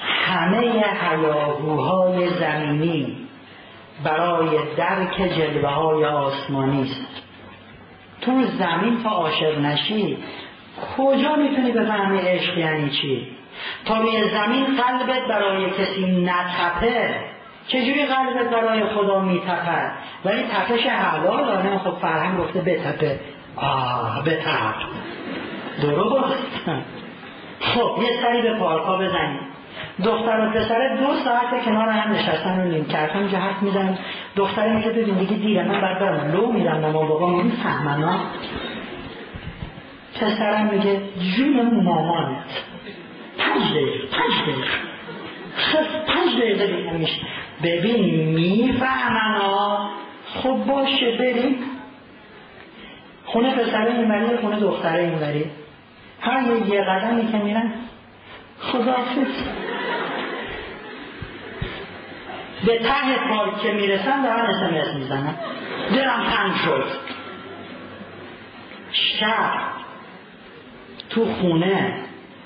همه 0.00 0.82
حیاهوهای 0.82 2.28
زمینی 2.28 3.16
برای 4.04 4.58
درک 4.76 5.16
جلوه 5.16 5.68
های 5.68 6.04
آسمانی 6.04 6.82
است. 6.82 7.22
تو 8.20 8.42
زمین 8.42 9.02
تا 9.02 9.10
عاشق 9.10 9.58
نشی 9.58 10.18
کجا 10.96 11.36
می‌تونی 11.36 11.72
بفهمی 11.72 12.18
عشق 12.18 12.58
یعنی 12.58 12.90
چی؟ 12.90 13.28
تا 13.84 13.98
روی 13.98 14.30
زمین 14.30 14.64
قلبت 14.64 15.28
برای 15.28 15.70
کسی 15.70 16.06
نتپه 16.06 17.14
چجوری 17.68 18.06
قلبت 18.06 18.50
برای 18.50 18.84
خدا 18.84 19.20
میتپه 19.20 19.90
ولی 20.24 20.42
تپش 20.42 20.86
حلال 20.86 21.44
آنه 21.44 21.78
خب 21.78 21.90
فرهنگ 21.90 22.38
گفته 22.38 22.60
بتپه. 22.60 23.20
آه 23.56 24.24
بتپ. 24.24 24.74
درست 25.82 26.34
خب 27.60 28.02
یه 28.02 28.22
سری 28.22 28.42
به 28.42 28.54
پارکا 28.58 28.96
بزنید 28.96 29.40
دختر 30.04 30.40
و 30.40 30.50
پسر 30.50 30.96
دو 30.96 31.14
ساعت 31.24 31.64
کنار 31.64 31.88
هم 31.88 32.12
نشستن 32.12 32.60
و 32.60 32.64
نیم 32.64 32.84
کرد 32.84 33.10
همینجا 33.10 33.38
حرف 33.38 33.62
میزن 33.62 33.98
دختر 34.36 34.68
میگه 34.68 34.90
ببین 34.90 35.14
دیگه 35.14 35.36
دیره 35.36 35.64
من 35.64 35.80
بعد 35.80 35.98
برم. 35.98 36.32
لو 36.32 36.52
میرم 36.52 36.76
نما 36.76 37.02
بابا 37.02 37.42
می‌فهمن 37.42 38.02
ها 38.02 38.20
پسرم 40.20 40.66
میگه 40.66 41.00
جون 41.36 41.82
مامانت. 41.84 42.44
پنج 43.38 43.70
دقیقه 43.70 44.06
پنج 44.06 44.42
دقیقه. 44.42 44.68
خب 45.56 46.12
پنج 46.12 46.36
دقیقه 46.38 46.66
دیگه 46.66 46.92
میشه. 46.92 47.26
ببین 47.62 48.28
می‌فهمن 48.28 49.34
ها 49.40 49.90
خب 50.34 50.56
باشه 50.66 51.16
بریم. 51.18 51.58
خونه 53.24 53.54
پسره 53.54 53.94
اینوری 53.94 54.36
خونه 54.36 54.60
دختره 54.60 55.02
اینوری 55.02 55.50
هر 56.20 56.42
یه 56.68 56.82
قدمی 56.82 57.32
که 57.32 57.38
میرن 57.38 57.72
خداحافظ. 58.60 59.42
به 62.66 62.78
ته 62.78 63.28
پارک 63.28 63.62
که 63.62 63.72
می‌رسن 63.72 64.22
دارن 64.22 64.40
اسمس 64.40 64.94
می‌زنن 64.94 65.34
دلم 65.94 66.22
تنگ 66.30 66.54
شد. 66.64 66.84
شب. 68.92 69.52
تو 71.10 71.24
خونه 71.24 71.94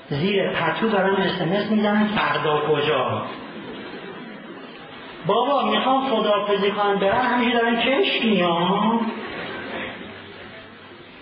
زیر 0.09 0.49
پتو 0.49 0.89
دارن 0.89 1.15
اسمس 1.15 1.71
می‌زنن 1.71 2.07
فردا 2.07 2.61
کجا؟ 2.69 3.25
بابا 5.27 5.71
می‌خوام 5.71 6.09
خدافزی 6.09 6.71
کنم. 6.71 6.99
برن 6.99 7.21
همیشه 7.21 7.59
دارن 7.59 7.75
کش 7.75 8.25
میان 8.25 8.99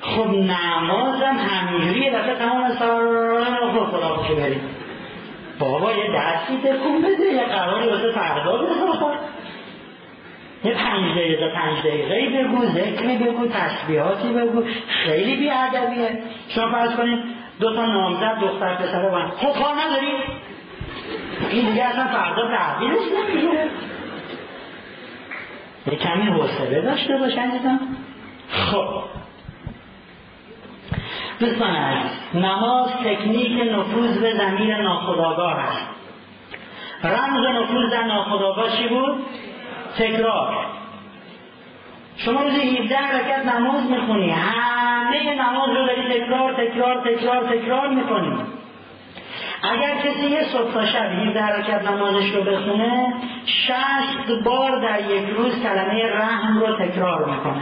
خب 0.02 0.28
نمازم 0.30 1.38
همینجوری 1.38 2.00
یه 2.00 2.12
دفعه 2.12 2.36
تمام 2.36 2.72
سر 2.72 3.86
خدافزی 3.92 4.36
بریم 4.36 4.62
بابا 5.60 5.92
یه 5.92 6.10
دستی 6.18 6.58
تکون 6.58 7.02
بده. 7.02 7.34
یه 7.34 7.44
قراری 7.44 7.90
واسه 7.90 8.12
فردا 8.12 8.58
بذار 8.58 9.14
یه 10.64 10.74
پنج 10.74 11.12
دقیقه 11.12 11.54
پنج 11.54 11.80
دقیقه 11.80 12.44
بگو 12.44 12.66
ذکری 12.66 13.18
بگو 13.18 13.48
تسبیحاتی 13.48 14.28
بگو. 14.34 14.64
خیلی 14.88 15.36
بیادبیه. 15.36 16.24
شما 16.50 16.72
فرض 16.72 16.96
کنید 16.96 17.20
دو 17.60 17.76
تا 17.76 17.86
نامزد 17.86 18.40
دختر 18.42 18.76
پسر 18.76 19.10
با 19.10 19.20
خب 19.38 19.64
کار 19.64 19.74
نداری 19.76 20.14
این 21.52 21.70
دیگه 21.70 21.84
اصلا 21.84 22.08
فردا 22.08 22.48
تحویلش 22.48 23.02
نمی‌گیره. 23.18 23.70
یه 25.88 25.96
کمی 25.96 26.26
حوصله 26.26 26.82
داشته 26.82 27.18
باشن 27.18 27.50
دیدم 27.50 27.80
خب. 28.50 29.04
دوستان 31.40 31.76
نماز 32.34 32.90
تکنیک 32.92 33.74
نفوذ 33.74 34.18
به 34.18 34.34
زمین 34.34 34.72
ناخداگاه 34.72 35.60
است. 35.60 35.88
رمز 37.04 37.46
نفوذ 37.46 37.92
در 37.92 38.04
ناخداگاه 38.04 38.78
چی 38.78 38.88
بود؟ 38.88 39.26
تکرار. 39.98 40.66
شما 42.18 42.42
روزی 42.42 42.78
17 42.78 42.98
رکت 42.98 43.46
نماز 43.46 43.92
می‌خونی 43.92 44.30
همه 44.30 45.36
نماز 45.36 45.70
رو 45.70 45.86
داری 45.86 46.20
تکرار 46.20 46.54
تکرار 46.54 47.02
تکرار 47.02 47.58
تکرار 47.58 47.90
می‌کنی. 47.90 48.34
اگر 49.64 49.96
کسی 49.98 50.28
یه 50.28 50.44
صبح 50.44 50.74
تا 50.74 50.86
شب 50.86 51.12
17 51.28 51.46
رکت 51.46 51.92
نمازش 51.92 52.30
رو 52.30 52.44
بخونه 52.44 53.14
60 53.46 54.44
بار 54.44 54.82
در 54.82 55.10
یک 55.10 55.30
روز 55.30 55.64
کلمه 55.64 56.04
رحم 56.14 56.60
رو 56.60 56.76
تکرار 56.76 57.30
می‌کنه. 57.30 57.62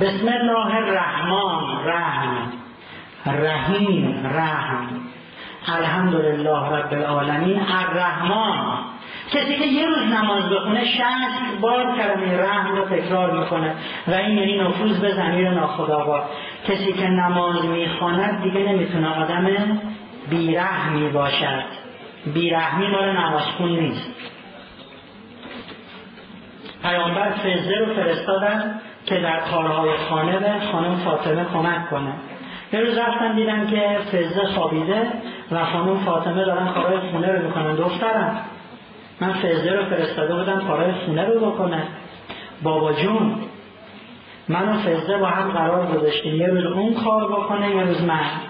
بسم 0.00 0.28
الله 0.28 0.76
الرحمن 0.76 1.84
رحم 1.84 2.52
رحیم 3.26 4.30
رحم. 4.34 4.86
الحمدلله 5.68 6.50
رب 6.50 6.92
العالمین 6.92 7.60
الرحمن. 7.60 8.78
کسی 9.32 9.56
که 9.56 9.66
یه 9.66 9.86
روز 9.86 10.12
نماز 10.12 10.50
بخونه 10.50 10.84
شست 10.84 11.60
بار 11.60 11.96
کلمه 11.96 12.38
رحم 12.38 12.76
رو 12.76 12.84
تکرار 12.84 13.40
می‌کنه 13.40 13.74
و 14.08 14.14
این 14.14 14.38
یعنی 14.38 14.58
نفوذ 14.58 15.00
به 15.00 15.14
زمیر 15.14 15.50
ناخداگاه 15.50 16.30
کسی 16.68 16.92
که 16.92 17.08
نماز 17.08 17.64
می‌خواند 17.64 18.42
دیگه 18.42 18.60
نمی‌تونه 18.60 19.08
آدم 19.08 19.46
بیرحمی 20.30 21.08
باشد. 21.08 21.64
بیرحمی 22.34 22.86
مال 22.86 23.16
نمازخون 23.16 23.78
نیست. 23.78 24.10
پیامبر 26.82 27.30
فزه 27.30 27.74
رو 27.78 27.94
فرستادن 27.94 28.80
که 29.06 29.14
در 29.14 29.40
کارهای 29.40 29.96
خانه 29.96 30.38
به 30.38 30.52
خانم 30.72 30.96
فاطمه 30.96 31.44
کمک 31.44 31.90
کنه. 31.90 32.12
یه 32.72 32.80
روز 32.80 32.98
رفتن 32.98 33.34
دیدن 33.34 33.66
که 33.66 33.98
فزه 34.12 34.46
خوابیده 34.46 35.06
و 35.50 35.64
خانم 35.64 35.96
فاطمه 35.96 36.44
دارن 36.44 36.68
کارهای 36.68 36.98
خونه 36.98 37.32
رو 37.32 37.46
می‌کنن. 37.46 37.74
دخترم 37.74 38.40
من 39.20 39.32
فزه 39.32 39.72
رو 39.72 39.84
فرستاده 39.84 40.34
بودم 40.34 40.66
کارهای 40.66 40.92
خونه 40.92 41.24
رو 41.24 41.50
بکنه. 41.50 41.82
بابا 42.62 42.92
جون 42.92 43.36
من 44.48 44.68
و 44.68 44.78
فزه 44.78 45.18
با 45.18 45.26
هم 45.26 45.50
قرار 45.50 45.86
گذاشتیم 45.86 46.34
یه 46.34 46.46
روز 46.46 46.64
اون 46.64 46.94
کار 46.94 47.32
بکنه 47.32 47.70
یه 47.70 47.82
روز 47.82 48.02
من. 48.02 48.49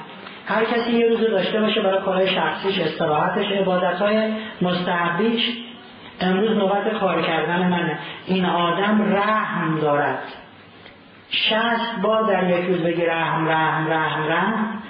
هر 0.50 0.64
کسی 0.64 0.92
یه 0.92 1.08
روز 1.08 1.20
داشته 1.20 1.60
باشه 1.60 1.80
برای 1.80 2.00
کارهای 2.00 2.28
شخصیش 2.34 2.78
استراحتش 2.78 3.46
عبادتهای 3.52 4.32
مستحبیش. 4.62 5.42
امروز 6.20 6.56
نوبت 6.56 6.98
کار 7.00 7.22
کردن 7.22 7.68
منه. 7.68 7.98
این 8.26 8.44
آدم 8.44 9.14
رحم 9.14 9.80
دارد. 9.80 10.22
شست 11.30 12.00
بار 12.02 12.22
در 12.22 12.50
یک 12.50 12.66
روز 12.66 12.78
بگی 12.78 13.06
رحم 13.06 13.48
رحم 13.48 13.90
رحم 13.90 14.28
رحم. 14.28 14.82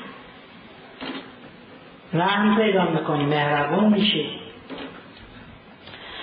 رحم 2.15 2.57
پیدا 2.57 2.85
می‌کنی 2.85 3.25
مهربون 3.25 3.85
میشی. 3.85 4.41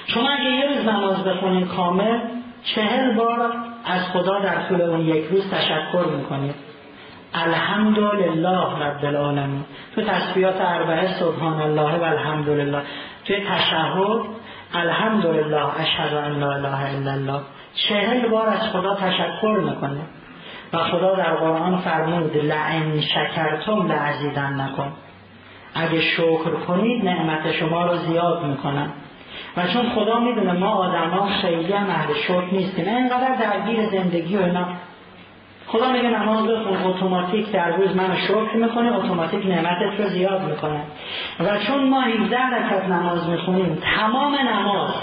شما 0.07 0.29
اگه 0.29 0.49
یه 0.49 0.67
روز 0.67 0.87
نماز 0.87 1.23
بخونین 1.23 1.67
کامل 1.67 2.19
چهل 2.63 3.13
بار 3.13 3.53
از 3.85 4.01
خدا 4.13 4.39
در 4.39 4.67
طول 4.67 4.81
اون 4.81 5.01
یک 5.01 5.25
روز 5.25 5.51
تشکر 5.51 6.05
می‌کنید. 6.17 6.66
الحمدلله 7.33 8.87
رب 8.87 9.05
العالمین. 9.05 9.65
تو 9.95 10.01
تصفیات 10.01 10.61
اربعه 10.61 11.07
سبحان 11.19 11.61
الله 11.61 11.95
و 11.99 12.03
الحمدلله 12.03 12.81
توی 13.25 13.35
تشهد 13.39 14.21
الحمدلله 14.73 15.81
اشهد 15.81 16.13
ان 16.13 16.39
لا 16.39 16.51
اله 16.53 16.95
الا 16.95 17.11
الله. 17.11 17.41
چهل 17.89 18.29
بار 18.29 18.47
از 18.49 18.69
خدا 18.71 18.95
تشکر 18.95 19.59
می‌کنه 19.59 20.01
و 20.73 20.77
خدا 20.77 21.15
در 21.15 21.35
قرآن 21.35 21.77
فرمود 21.77 22.37
لعن 22.37 23.01
شکرتم 23.01 23.87
لعزیدن 23.87 24.61
نکن 24.61 24.91
اگه 25.75 26.01
شکر 26.01 26.51
کنید 26.67 27.05
نعمت 27.05 27.51
شما 27.51 27.85
رو 27.85 27.97
زیاد 27.97 28.45
می‌کنم 28.45 28.93
و 29.57 29.67
چون 29.67 29.89
خدا 29.89 30.19
می‌دونه 30.19 30.53
ما 30.53 30.69
آدما 30.69 31.27
خیلی 31.41 31.73
هم 31.73 31.89
اهل 31.89 32.13
شکر 32.13 32.45
نیستیم 32.51 32.87
اینقدر 32.87 33.35
درگیر 33.35 33.89
زندگی 33.89 34.37
و 34.37 34.41
اینا 34.43 34.65
خدا 35.67 35.91
میگه 35.91 36.09
نماز 36.09 36.47
بخون 36.47 36.83
اتوماتیک 36.83 37.51
در 37.51 37.69
روز 37.69 37.95
من 37.95 38.15
شکر 38.15 38.57
می‌کنه 38.57 38.95
اتوماتیک 38.95 39.45
نعمتت 39.45 39.99
رو 39.99 40.09
زیاد 40.09 40.41
می‌کنه. 40.41 40.81
و 41.39 41.57
چون 41.57 41.89
ما 41.89 42.01
17 42.01 42.37
رکعت 42.37 42.85
نماز 42.85 43.29
می‌خونیم 43.29 43.81
تمام 43.95 44.35
نماز 44.35 44.93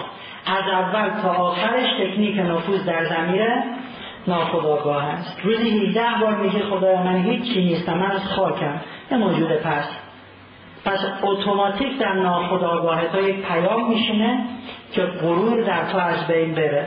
از 0.46 0.68
اول 0.72 1.20
تا 1.22 1.28
آخرش 1.28 1.86
تکنیک 2.00 2.38
نفوذ 2.38 2.84
در 2.86 3.04
زمینه 3.04 3.64
ناخداگاه 4.26 5.04
است. 5.04 5.40
روزی 5.44 5.86
17 5.86 6.00
بار 6.20 6.36
میگه 6.36 6.58
خدای 6.58 6.96
من 6.96 7.16
هیچی 7.16 7.64
نیستم 7.64 7.98
من 7.98 8.10
از 8.10 8.24
خاکم. 8.24 8.80
یه 9.10 9.18
موجود 9.18 9.52
پس. 9.52 9.98
پس 10.84 10.98
اتوماتیک 11.22 11.98
در 11.98 12.12
ناخداگاه 12.12 13.06
تا 13.06 13.20
یک 13.20 13.46
پیام 13.46 13.88
میشینه 13.88 14.44
که 14.92 15.02
غرور 15.02 15.62
در 15.62 15.84
تو 15.92 15.98
از 15.98 16.26
بین 16.26 16.54
بره. 16.54 16.86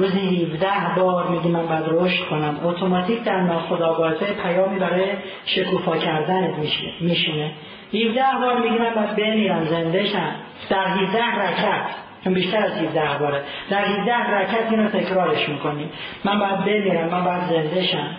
روزی 0.00 0.44
17 0.44 0.68
بار 0.96 1.28
میگی 1.28 1.48
من 1.48 1.66
باید 1.66 1.84
رشد 1.88 2.24
کنم. 2.30 2.60
اتوماتیک 2.64 3.24
در 3.24 3.40
ناخداگاه 3.40 4.14
پیامی 4.14 4.78
برای 4.78 5.04
شکوفا 5.46 5.96
کردن 5.96 6.54
میشینه. 7.00 7.50
17 7.94 8.22
بار 8.40 8.60
میگی 8.60 8.78
من 8.78 8.94
باید 8.94 9.16
بمیرم 9.16 9.64
زنده 9.64 10.06
شم. 10.06 10.34
در 10.70 10.86
17 10.86 11.24
رکت 11.24 11.86
چون 12.24 12.34
بیشتر 12.34 12.64
از 12.64 12.72
17 12.72 13.18
باره. 13.20 13.42
در 13.70 13.84
17 13.84 14.14
رکت 14.14 14.70
اینو 14.70 14.88
تکرارش 14.88 15.48
می‌کنی 15.48 15.90
من 16.24 16.38
باید 16.38 16.58
بمیرم 16.58 17.08
من 17.08 17.24
باید 17.24 17.42
زنده 17.42 17.82
شم. 17.82 18.10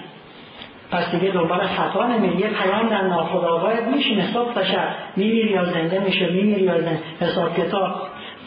پس 0.92 1.12
دیگه 1.12 1.32
دنبال 1.32 1.60
خطا 1.60 2.08
نمیری 2.08 2.38
یه 2.38 2.48
پیام 2.48 2.90
در 2.90 3.02
ناخداگاهت 3.02 3.84
میشینه. 3.84 4.34
صبح 4.34 4.54
تا 4.54 4.64
شب. 4.64 4.88
میمیری 5.16 5.52
یا 5.52 5.66
زنده 5.66 6.00
میشه 6.00 6.30
میمیری 6.30 6.62
یا 6.62 6.78
زنده؟ 6.82 7.00
حساب 7.22 7.58
کتاب. 7.58 7.96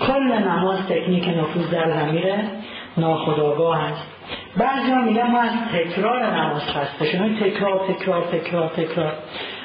کل 0.00 0.32
نماز 0.32 0.86
تکنیک 0.88 1.28
نفوذ 1.28 1.70
در 1.70 1.90
زمیر 1.90 2.24
ناخداگاه 2.97 3.82
هست 3.82 4.06
بعضی 4.56 4.90
ها 4.90 5.00
میگن 5.00 5.31
ما 5.31 5.40
از 5.40 5.50
تکرار 5.73 6.26
نماز 6.26 6.62
خسته 6.62 7.05
شدیم 7.05 7.36
تکرار 7.40 7.81
تکرار 7.89 8.23
تکرار 8.32 8.68
تکرار. 8.68 9.12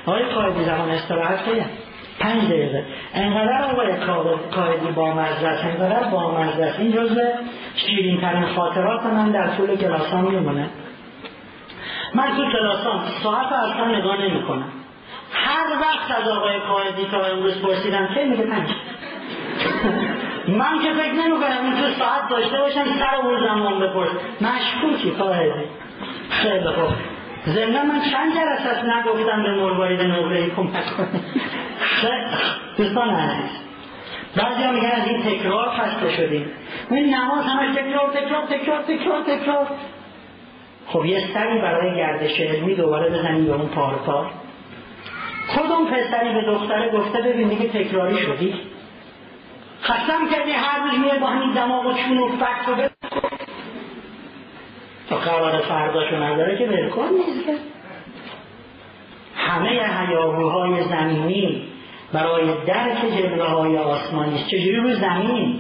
آقای 0.06 0.24
قایدی 0.24 0.64
زمان 0.64 0.90
استراحت 0.90 1.46
کنیم 1.46 1.66
پنج 2.20 2.44
دقیقه. 2.44 2.86
انقدر 3.14 3.64
آقای 3.64 3.96
قایدی 4.52 4.92
با 4.96 5.14
مزرس 5.14 5.64
انقدر 5.64 6.04
با 6.04 6.42
مزرس 6.42 6.80
این 6.80 6.92
جزء 6.92 7.22
شیرین 7.76 8.22
ترین 8.22 8.46
خاطرات 8.46 9.06
من 9.06 9.32
در 9.32 9.48
طول 9.48 9.76
کلاسان 9.76 10.26
میمونه. 10.26 10.70
من 12.14 12.28
تو 12.36 12.52
کلاسان 12.52 13.00
ساعت 13.24 13.52
اصلا 13.52 13.98
نگاه 13.98 14.22
نمی 14.22 14.44
کنم 14.44 14.72
هر 15.34 15.68
وقت 15.82 16.22
از 16.22 16.28
آقای 16.28 16.60
قایدی 16.60 17.06
تا 17.12 17.26
امروز 17.26 17.62
پرسیدم 17.62 18.08
که 18.16 18.26
میگه 18.26 18.44
پنج؟ 18.44 18.70
من 20.58 20.80
که 20.84 20.94
فکر 20.94 21.14
نمی 21.14 21.38
کنم 21.38 21.64
این 21.64 21.74
تو 21.74 22.00
ساعت 22.00 22.30
داشته 22.30 22.58
باشم 22.58 22.86
سر 23.00 23.16
اون 23.16 23.40
زمان 23.48 23.80
بپرس. 23.80 24.10
مشکوکی 24.42 25.12
قایدی 25.12 25.66
خیلی 26.30 26.68
خوب. 26.70 26.96
زمنا 27.46 27.84
من 27.84 28.02
چند 28.12 28.34
جلسه 28.34 28.70
است 28.70 28.86
نگفتم 28.86 29.44
به 29.44 29.52
مروارید 29.52 30.02
نقره 30.02 30.50
کمک 30.50 30.86
کنه. 30.98 31.22
دوستان 32.78 33.10
عزیز 33.10 33.50
بعضی 34.36 34.64
ها 34.64 34.72
میگن 34.72 34.92
از 34.92 35.08
این 35.08 35.22
تکرار 35.22 35.70
خسته 35.70 36.12
شدیم. 36.12 36.52
این 36.92 37.16
نماز 37.16 37.46
همش 37.46 37.76
تکرار 37.76 38.14
تکرار 38.14 38.46
تکرار 38.46 38.82
تکرار 38.82 39.24
تکرار. 39.24 39.68
خب 40.88 41.06
یه 41.06 41.20
سری 41.34 41.62
برای 41.62 41.96
گردش 41.96 42.40
علمی 42.40 42.76
دوباره 42.76 43.10
بزنیم 43.10 43.46
به 43.46 43.54
اون 43.54 43.68
پار 43.68 43.96
پار 43.96 44.32
کدوم 45.56 45.86
پسری 45.86 46.34
به 46.34 46.42
دختره 46.42 46.92
گفته 46.92 47.22
ببین 47.22 47.48
دیگه 47.48 47.68
تکراری 47.68 48.18
شدی؟ 48.18 48.54
خستم 49.84 50.30
کردی 50.32 50.52
هر 50.52 50.84
روز 50.84 51.00
میای 51.00 51.20
با 51.20 51.28
همین 51.28 51.54
دماغ 51.54 51.86
و 51.86 51.94
چون 51.94 52.18
و 52.18 52.30
فکر 52.30 52.72
و 52.72 52.90
تا 55.10 55.16
قرار 55.16 55.62
فرداشو 55.62 56.16
نداره 56.16 56.58
که 56.58 56.66
بلکن 56.66 57.08
نیست 57.08 57.62
همه 59.36 59.70
هیاهوهای 59.70 60.84
زمینی 60.84 61.64
برای 62.14 62.46
درک 62.68 62.98
جلوه 63.18 63.46
های 63.46 63.78
آسمانی 63.78 64.36
است. 64.36 64.48
چجوری 64.48 64.76
رو 64.76 64.94
زمین؟ 64.94 65.60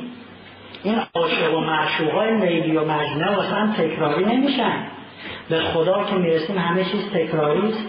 این 0.84 1.02
عاشق 1.16 1.58
و 1.58 1.60
معشوق 1.60 2.14
های 2.14 2.38
لیلی 2.38 2.78
و 2.78 2.86
مجنه 2.86 3.36
واسه 3.36 3.74
تکراری 3.78 4.26
نمیشن. 4.26 4.88
به 5.50 5.60
خدا 5.60 6.04
که 6.04 6.16
می‌رسیم 6.16 6.58
همه 6.58 6.86
چیز 6.86 7.10
تکراری 7.14 7.70
است. 7.70 7.86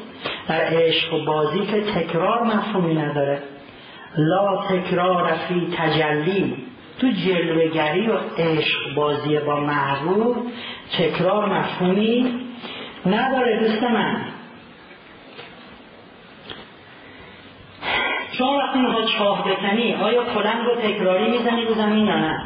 در 0.49 0.61
عشق 0.61 1.15
و 1.15 1.25
بازی 1.25 1.67
که 1.67 1.81
تکرار 1.81 2.43
مفهومی 2.43 2.95
نداره. 2.95 3.43
لا 4.17 4.57
تکرار 4.57 5.33
فی 5.33 5.75
تجلی. 5.79 6.67
تو 7.01 7.09
جلوگری 7.11 8.09
و 8.09 8.17
عشق 8.39 8.95
بازی 8.95 9.39
با 9.39 9.61
محبوب 9.61 10.37
تکرار 10.99 11.47
مفهومی 11.47 12.41
نداره 13.07 13.61
دوست 13.61 13.83
من. 13.83 14.17
شما 18.33 18.59
وقتی 18.59 18.79
چاه 19.19 19.45
بکنی 19.51 19.95
آیا 19.95 20.25
کلنگ 20.25 20.67
رو 20.67 20.75
تکراری 20.75 21.31
می‌زنی 21.31 21.65
رو 21.65 21.75
زمین 21.75 22.07
یا 22.07 22.17
نه؟ 22.17 22.41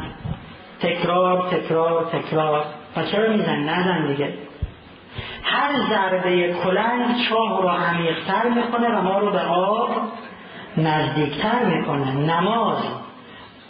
تکرار 0.81 1.51
تکرار 1.51 2.05
تکرار. 2.05 2.65
و 2.97 3.03
چرا 3.03 3.33
می‌زنی؟ 3.33 3.65
نزن 3.65 4.07
دیگه. 4.07 4.35
هر 5.43 5.71
ضربه 5.89 6.55
کلنگ 6.65 7.17
چاه 7.29 7.63
رو 7.63 7.69
عمیقتر 7.69 8.49
می‌کنه 8.49 8.99
و 8.99 9.03
ما 9.03 9.19
رو 9.19 9.31
به 9.31 9.41
آب 9.41 9.91
نزدیکتر 10.77 11.65
می‌کنه 11.65 12.13
نماز 12.13 12.79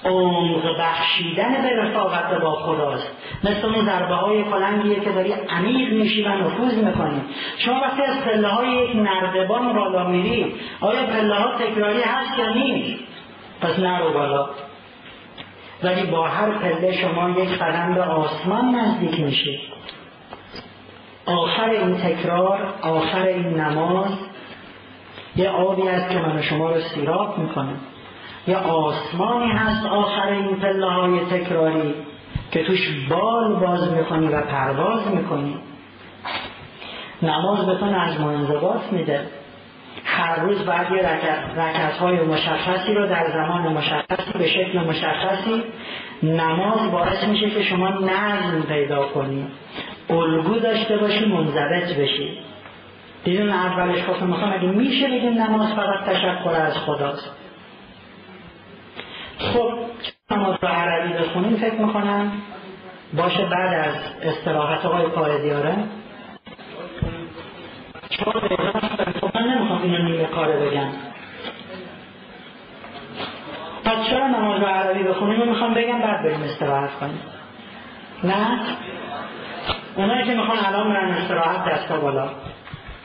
عمق 0.04 0.78
بخشیدن 0.80 1.62
به 1.62 1.76
رفاقت 1.76 2.40
با 2.40 2.52
خداست. 2.52 3.10
مثل 3.44 3.66
اون 3.66 3.84
ضربه 3.84 4.14
های 4.14 4.44
کلنگیه 4.44 5.00
که 5.00 5.10
داری 5.10 5.32
عمیق 5.32 5.92
میشی 5.92 6.22
و 6.22 6.28
نفوذ 6.28 6.74
می‌کنی. 6.74 7.20
شما 7.58 7.80
وقتی 7.80 8.02
از 8.02 8.20
پله 8.24 8.48
های 8.48 8.68
یک 8.68 8.96
نردبان 8.96 9.72
بالا 9.72 10.08
میری 10.08 10.54
آیا 10.80 11.06
پله 11.06 11.34
ها 11.34 11.58
تکراری 11.58 12.02
هست 12.02 12.38
یا 12.38 12.52
نیست؟ 12.54 13.04
پس 13.60 13.78
نرو 13.78 14.12
بالا. 14.12 14.48
ولی 15.82 16.06
با 16.06 16.28
هر 16.28 16.50
پله 16.50 16.92
شما 16.92 17.30
یک 17.30 17.58
قدم 17.58 17.94
به 17.94 18.02
آسمان 18.02 18.74
نزدیک 18.74 19.20
میشی. 19.20 19.60
آخر 21.26 21.68
این 21.68 21.96
تکرار 21.96 22.74
آخر 22.82 23.22
این 23.22 23.60
نماز 23.60 24.18
یه 25.36 25.50
آبی 25.50 25.88
است 25.88 26.10
که 26.10 26.18
من 26.18 26.42
شما 26.42 26.70
رو 26.70 26.80
سیراب 26.80 27.38
می‌کنه. 27.38 27.74
یه 28.46 28.56
آسمانی 28.56 29.52
هست 29.52 29.86
آخر 29.86 30.28
این 30.28 30.56
پله 30.56 30.90
های 30.90 31.20
تکراری 31.20 31.94
که 32.50 32.64
توش 32.64 33.06
بال 33.08 33.54
باز 33.54 33.92
می‌کنی 33.92 34.28
و 34.28 34.40
پرواز 34.40 35.14
می‌کنی. 35.14 35.56
نماز 37.22 37.66
به 37.66 37.74
تو 37.74 37.86
نظم 37.86 38.24
و 38.24 38.26
انضباط 38.26 38.92
میده. 38.92 39.26
هر 40.04 40.40
روز 40.40 40.58
بعد 40.64 40.90
یه 40.90 40.98
رکت, 40.98 41.96
های 41.96 42.20
مشخصی 42.20 42.94
رو 42.94 43.06
در 43.06 43.26
زمان 43.32 43.72
مشخصی 43.72 44.38
به 44.38 44.48
شکل 44.48 44.78
مشخصی 44.78 45.62
نماز 46.22 46.90
باعث 46.92 47.24
میشه 47.24 47.50
که 47.50 47.62
شما 47.62 47.88
نظم 47.88 48.62
پیدا 48.68 49.06
کنی. 49.06 49.46
الگو 50.10 50.58
داشته 50.58 50.96
باشی 50.96 51.26
منضبط 51.26 51.96
بشی. 51.96 52.38
دیدون 53.24 53.50
اولش 53.50 54.02
خواستم 54.02 54.26
می‌خوام 54.26 54.52
اگه 54.52 54.66
میشه 54.66 55.06
بگیم 55.06 55.42
نماز 55.42 55.72
فقط 55.72 56.04
تشکر 56.04 56.50
از 56.50 56.78
خداست. 56.78 57.30
خب 59.38 59.72
نماز 60.30 60.56
رو 60.62 60.68
عربی 60.68 61.12
بخونیم 61.12 61.56
فکر 61.56 61.74
می‌کنم 61.74 62.32
باشه 63.16 63.44
بعد 63.44 63.88
از 63.88 63.94
استراحت 64.22 64.86
آقای 64.86 65.06
قائدیاره 65.06 65.76
چهار 68.10 68.34
دقیقه 68.38 68.72
خب 69.20 69.36
من 69.36 69.42
نمی‌خوام 69.42 69.82
اینو 69.82 69.98
نیمه 69.98 70.24
کاره 70.24 70.56
بگم. 70.56 70.88
پس 73.84 74.10
چرا 74.10 74.28
نماز 74.28 74.60
رو 74.60 74.66
عربی 74.66 75.02
بخونیم؟ 75.02 75.42
و 75.42 75.44
می‌خوام 75.44 75.74
بگم 75.74 75.98
بعد 75.98 76.22
بریم 76.22 76.42
استراحت 76.42 76.90
کنیم. 77.00 77.20
نه؟ 78.24 78.60
اونایی 79.96 80.24
که 80.24 80.34
می‌خوان 80.34 80.58
الان 80.58 80.88
برن 80.88 81.10
استراحت 81.10 81.64
دستا 81.64 82.00
بالا. 82.00 82.28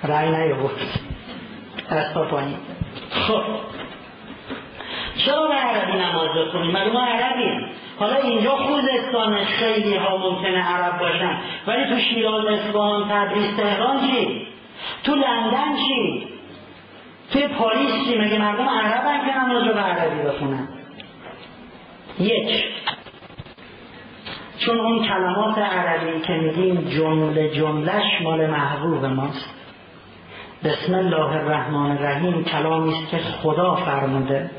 رای 0.03 0.29
نیاورد. 0.29 0.75
دستا 1.91 2.23
پایین. 2.23 2.57
خب. 3.11 3.43
چرا 5.25 5.47
به 5.47 5.53
عربی 5.53 5.97
نماز 5.97 6.29
بخونیم 6.29 6.71
مگه 6.71 6.91
ما 6.91 7.05
عربیم. 7.05 7.69
حالا 7.99 8.15
اینجا 8.15 8.55
خوزستان 8.55 9.45
خیلی 9.45 9.95
ها 9.95 10.17
ممکنه 10.17 10.63
عرب 10.63 10.99
باشن. 10.99 11.39
ولی 11.67 11.85
تو 11.89 11.99
شیراز 11.99 12.45
اصفهان 12.45 13.09
تبریز 13.09 13.57
تهران 13.57 13.99
چی؟ 13.99 14.47
تو 15.03 15.15
لندن 15.15 15.75
چی؟ 15.75 16.27
توی 17.33 17.47
پاریس 17.47 17.91
چی؟ 18.05 18.17
مگه 18.17 18.39
مردم 18.39 18.69
عرب 18.69 19.25
که 19.25 19.39
نماز 19.39 19.63
رو 19.63 19.73
به 19.73 19.79
عربی 19.79 20.27
بخونن؟ 20.27 20.67
یک. 22.19 22.63
چون 24.59 24.79
اون 24.79 25.07
کلمات 25.07 25.57
عربی 25.57 26.19
که 26.19 26.33
میگیم 26.33 26.89
جمله 26.89 27.49
جملش 27.49 28.21
مال 28.21 28.47
محبوب 28.47 29.05
ماست. 29.05 29.58
بسم 30.63 30.93
الله 30.93 31.35
الرحمن 31.35 31.91
الرحیم 31.91 32.43
کلامی 32.43 32.93
است 32.93 33.11
که 33.11 33.17
خدا 33.17 33.75
فرموده 33.75 34.49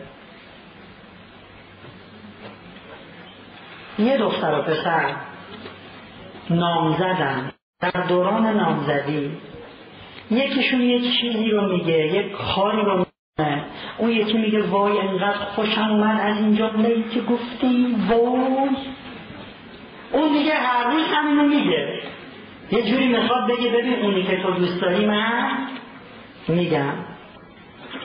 یه 3.99 4.19
دختر 4.19 4.59
و 4.59 4.63
پسر 4.63 5.15
نامزدن 6.51 7.53
در 7.81 8.07
دوران 8.09 8.47
نامزدی 8.47 9.31
یکیشون 10.31 10.81
یه 10.81 11.01
چیزی 11.01 11.51
رو 11.51 11.73
میگه 11.73 12.07
یک 12.07 12.33
کاری 12.33 12.83
رو 12.83 12.99
میگه 12.99 13.65
اون 13.99 14.11
یکی 14.11 14.39
میگه 14.39 14.63
وای 14.63 14.99
انقدر 14.99 15.45
خوشم 15.55 15.91
اومد 15.91 16.21
از 16.21 16.37
این 16.37 16.57
جمله 16.57 17.03
که 17.15 17.21
گفتی 17.21 17.97
وای 18.09 18.69
اون 20.13 20.33
دیگه 20.33 20.55
هر 20.55 20.91
روز 20.91 21.05
همینو 21.15 21.43
میگه 21.43 22.01
یه 22.73 22.83
جوری 22.83 23.09
می‌خواد 23.09 23.47
بگه 23.51 23.71
ببین 23.71 24.03
اونی 24.03 24.23
که 24.23 24.43
تو 24.43 24.51
دوست 24.51 24.81
داری 24.81 25.07
من 25.07 25.51
میگم. 26.51 26.93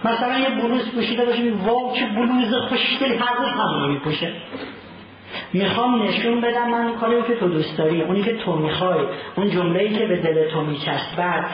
مثلا 0.06 0.40
یه 0.40 0.49
بلوز 0.49 0.95
پوشیده 0.95 1.25
باشه 1.25 1.53
واو 1.65 1.95
چه 1.95 2.06
بلوز 2.06 2.53
خوشگلی 2.69 3.17
هر 3.17 3.35
روز 3.40 3.49
همونو 3.49 3.88
میپوشه. 3.88 4.33
می‌خوام 5.53 6.03
نشون 6.03 6.41
بدم 6.41 6.69
من 6.69 6.93
کاری 6.93 7.22
که 7.27 7.35
تو 7.35 7.48
دوست 7.48 7.77
داری 7.77 8.01
اونی 8.01 8.24
که 8.24 8.38
تو 8.38 8.56
می‌خوای 8.56 8.99
اون 9.35 9.49
جمله 9.49 9.99
که 9.99 10.06
به 10.06 10.17
دل 10.17 10.49
تو 10.49 10.61
میچسبد. 10.61 11.45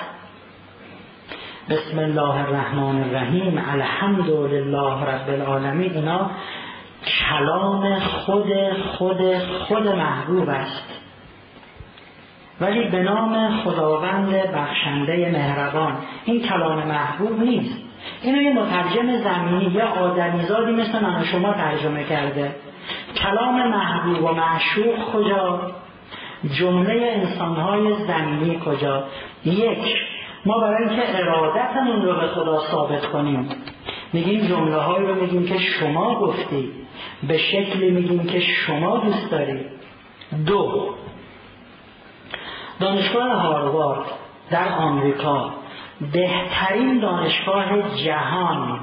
بسم 1.70 2.00
الله 2.00 2.48
الرحمن 2.48 3.03
الرحیم 3.03 3.64
الحمد 3.74 4.30
لله 4.30 5.06
رب 5.06 5.30
العالمین. 5.30 5.94
اینا 5.94 6.32
کلام 7.30 8.00
خود 8.00 8.53
خود 8.98 9.38
خود 9.38 9.88
محبوب 9.88 10.50
است. 10.50 11.01
ولی 12.62 12.88
به 12.88 13.04
نام 13.04 13.62
خداوند 13.64 14.30
بخشنده 14.30 15.32
مهربان. 15.32 15.98
این 16.26 16.42
کلام 16.42 16.88
محبوب 16.88 17.40
نیست. 17.42 17.78
اینو 18.22 18.42
یه 18.42 18.54
مترجم 18.54 19.18
زمینی 19.18 19.72
یا 19.72 19.88
آدمیزادی 19.88 20.72
مثل 20.72 21.04
من 21.04 21.24
شما 21.24 21.54
ترجمه 21.54 22.04
کرده. 22.04 22.56
کلام 23.16 23.70
محبوب 23.70 24.24
و 24.24 24.34
معشوق 24.34 25.12
کجا؟ 25.14 25.72
جمله 26.60 27.12
انسانهای 27.16 27.96
زمینی 28.08 28.60
کجا؟ 28.66 29.04
یک 29.46 29.98
ما 30.46 30.60
برای 30.60 30.90
اینکه 30.90 31.20
ارادتمون 31.20 32.02
رو 32.02 32.16
به 32.16 32.28
خدا 32.28 32.60
ثابت 32.60 33.06
کنیم. 33.06 33.50
میگیم 34.14 34.48
جمله 34.48 34.76
هایی 34.76 35.08
رو 35.08 35.16
میگیم 35.16 35.46
که 35.46 35.58
شما 35.58 36.20
گفتی. 36.20 36.72
به 37.28 37.38
شکلی 37.38 37.92
میگیم 37.92 38.24
که 38.24 38.40
شما 38.40 38.98
دوست 38.98 39.32
دارید 39.32 39.66
دو 40.46 40.96
دانشگاه 42.82 43.32
هاروارد 43.32 44.06
در 44.50 44.69
آمریکا 44.69 45.51
بهترین 46.14 47.00
دانشگاه 47.00 47.95
جهان. 47.95 48.80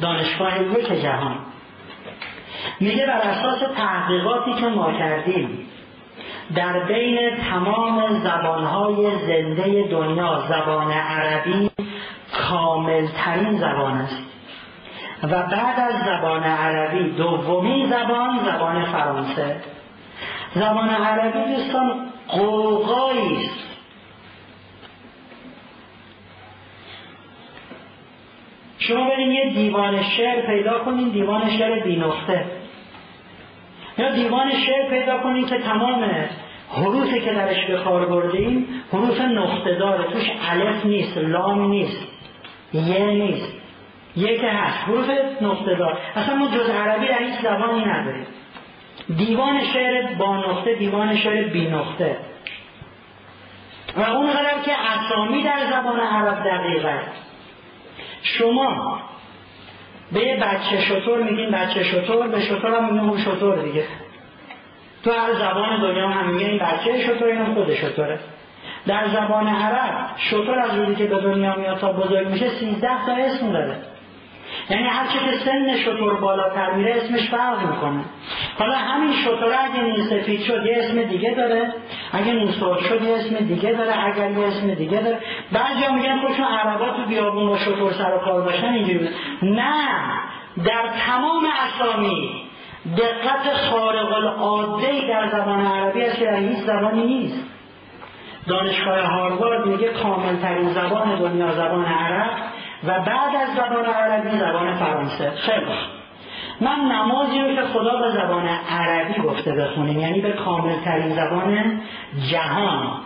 دانشگاه 0.00 0.62
یک 0.62 1.02
جهان. 1.02 1.36
میگه 2.80 3.06
بر 3.06 3.20
اساس 3.20 3.58
تحقیقاتی 3.76 4.52
که 4.52 4.66
ما 4.66 4.92
کردیم 4.92 5.66
در 6.54 6.80
بین 6.80 7.36
تمام 7.50 8.20
زبانهای 8.20 9.10
زنده 9.26 9.88
دنیا 9.90 10.44
زبان 10.48 10.92
عربی 10.92 11.70
کاملترین 12.32 13.58
زبان 13.58 13.92
است. 13.92 14.22
و 15.22 15.28
بعد 15.28 15.80
از 15.80 15.94
زبان 16.04 16.42
عربی 16.42 17.10
دومی 17.10 17.86
زبان 17.86 18.38
زبان 18.44 18.84
فرانسه. 18.84 19.56
زبان 20.54 20.88
عربی 20.88 21.56
دوستان 21.56 22.09
قوقایی 22.30 23.50
شما 28.78 29.08
برین 29.08 29.32
یه 29.32 29.54
دیوان 29.54 30.02
شعر 30.02 30.46
پیدا 30.46 30.78
کنین 30.78 31.08
دیوان 31.08 31.50
شعر 31.50 31.84
بی 31.84 31.96
نقطه 31.96 32.44
یا 33.98 34.12
دیوان 34.12 34.50
شعر 34.66 34.90
پیدا 34.90 35.18
کنین 35.18 35.46
که 35.46 35.58
تمام 35.58 36.04
حروفی 36.72 37.20
که 37.20 37.32
درش 37.32 37.66
به 37.66 37.76
کار 37.76 38.06
بردیم 38.06 38.82
حروف 38.92 39.20
نقطه 39.20 39.78
داره 39.78 40.12
توش 40.12 40.30
الف 40.50 40.86
نیست 40.86 41.18
لام 41.18 41.70
نیست 41.70 42.06
یه 42.72 43.06
نیست. 43.06 43.52
یه 44.16 44.38
که 44.38 44.48
هست 44.48 44.88
حروف 44.88 45.10
نقطه 45.42 45.74
دار 45.74 45.98
اصلا 46.16 46.34
ما 46.34 46.48
جز 46.48 46.70
عربی 46.70 47.08
در 47.08 47.18
هیچ 47.18 47.40
زبانی 47.42 47.84
نداریم. 47.84 48.26
دیوان 49.16 49.60
شعر 49.72 50.14
با 50.14 50.36
نقطه 50.36 50.74
دیوان 50.74 51.16
شعر 51.16 51.48
بی 51.48 51.68
نقطه. 51.68 52.16
و 53.96 54.00
اون 54.00 54.30
قدر 54.30 54.62
که 54.64 54.72
اسامی 54.72 55.42
در 55.42 55.58
زبان 55.70 56.00
عرب 56.00 56.44
دقیقه 56.44 56.98
شما 58.22 59.00
به 60.12 60.20
یه 60.20 60.36
بچه 60.36 60.80
شطور 60.80 61.22
میگین 61.22 61.50
بچه 61.50 61.84
شطور 61.84 62.28
به 62.28 62.40
شطور 62.40 62.74
هم 62.74 63.18
شطور 63.18 63.62
دیگه. 63.62 63.84
تو 65.04 65.10
هر 65.10 65.34
زبان 65.34 65.80
دنیا 65.80 66.08
هم 66.08 66.30
میگن 66.30 66.46
این 66.50 66.58
بچه 66.58 67.00
شطور 67.06 67.28
این 67.28 67.54
خود 67.54 67.74
شطوره. 67.74 68.18
در 68.86 69.08
زبان 69.08 69.48
عرب 69.48 70.10
شطور 70.16 70.58
از 70.58 70.78
روزی 70.78 70.94
که 70.94 71.04
به 71.04 71.20
دنیا 71.20 71.56
میاد 71.56 71.78
تا 71.78 71.92
بزرگ 71.92 72.28
میشه 72.28 72.48
سیزده 72.48 73.06
تا 73.06 73.12
اسم 73.12 73.52
داره. 73.52 73.76
یعنی 74.70 74.82
هر 74.82 75.06
چه 75.06 75.18
که 75.18 75.44
سن 75.44 75.76
شطور 75.76 76.20
بالاتر 76.20 76.72
میره 76.72 76.94
اسمش 76.96 77.30
فرق 77.30 77.60
می‌کنه. 77.70 78.04
حالا 78.58 78.76
همین 78.76 79.12
شطور 79.12 79.52
اگه 79.52 80.02
سفید 80.02 80.40
شد 80.40 80.66
یه 80.66 80.78
اسم 80.78 81.02
دیگه 81.02 81.34
داره. 81.34 81.74
اگه 82.12 82.32
نون 82.32 82.52
شد 82.88 83.02
یه 83.02 83.16
اسم 83.16 83.36
دیگه 83.36 83.72
داره. 83.72 84.04
اگر 84.04 84.30
یه 84.30 84.46
اسم 84.46 84.74
دیگه 84.74 85.00
داره. 85.00 85.18
بعضی 85.52 85.94
میگن 85.94 86.20
خودشون 86.20 86.44
عربا 86.44 86.90
تو 86.90 87.04
بیابون 87.08 87.48
و 87.48 87.56
شطور 87.56 87.92
سر 87.92 88.14
و 88.14 88.18
کار 88.18 88.42
باشن 88.42 88.66
اینجوری 88.66 89.08
نه. 89.42 89.74
در 90.64 90.82
تمام 91.06 91.42
اسامی 91.46 92.30
دقت 92.98 93.56
خارق 93.70 94.12
العاده 94.12 95.08
در 95.08 95.28
زبان 95.28 95.66
عربی 95.66 96.02
است 96.02 96.18
که 96.18 96.32
هیچ 96.32 96.58
زبانی 96.58 97.04
نیست. 97.04 97.44
دانشگاه 98.46 99.00
هاروارد 99.00 99.66
میگه 99.66 99.88
کامل 99.88 100.36
ترین 100.36 100.68
زبان 100.68 101.14
دنیا 101.18 101.52
زبان 101.52 101.84
عرب. 101.84 102.30
و 102.84 103.00
بعد 103.00 103.36
از 103.36 103.48
زبان 103.56 103.84
عربی 103.84 104.38
زبان 104.38 104.74
فرانسه. 104.74 105.30
خیلی 105.30 105.66
من 106.60 106.78
نمازی 106.80 107.38
رو 107.38 107.54
که 107.54 107.62
خدا 107.62 107.96
به 107.96 108.10
زبان 108.10 108.48
عربی 108.70 109.22
گفته 109.22 109.52
بخونیم 109.52 110.00
یعنی 110.00 110.20
به 110.20 110.32
کامل 110.32 110.80
ترین 110.84 111.14
زبان 111.14 111.80
جهان. 112.30 113.00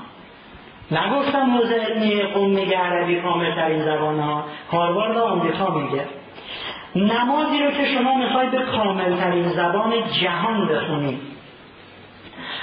نگفتم 0.90 1.42
موزه 1.42 1.74
علمی 1.74 2.22
قوم 2.22 2.50
میگه 2.50 2.78
عربی 2.78 3.20
کامل 3.20 3.54
ترین 3.54 3.82
زبان 3.82 4.20
ها. 4.20 4.44
هاروارد 4.72 5.16
آمریکا 5.16 5.70
میگه. 5.70 6.04
نمازی 6.96 7.62
رو 7.62 7.70
که 7.70 7.84
شما 7.84 8.14
می‌خواید 8.14 8.50
به 8.50 8.62
کامل 8.62 9.16
ترین 9.16 9.48
زبان 9.48 9.92
جهان 10.22 10.68
بخونید. 10.68 11.20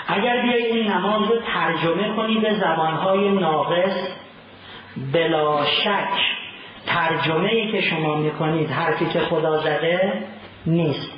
اگر 0.07 0.41
بیایید 0.41 0.75
این 0.75 0.91
نماز 0.91 1.21
رو 1.21 1.35
ترجمه 1.53 2.15
کنید 2.15 2.41
به 2.41 2.53
زبانهای 2.53 3.29
ناقص 3.29 4.07
بلا 5.13 5.65
شک. 5.65 6.40
ترجمه 6.85 7.49
ای 7.49 7.71
که 7.71 7.81
شما 7.81 8.15
می‌کنید 8.15 8.69
حرفی 8.69 9.05
که 9.05 9.19
خدا 9.19 9.57
زده 9.57 10.13
نیست. 10.65 11.11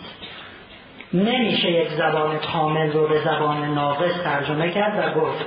نمیشه 1.14 1.72
یک 1.72 1.90
زبان 1.90 2.38
کامل 2.38 2.92
رو 2.92 3.08
به 3.08 3.19
زبان 3.19 3.74
ناقص 3.74 4.24
ترجمه 4.24 4.72
کرد 4.72 5.00
و 5.00 5.19
گفت. 5.19 5.45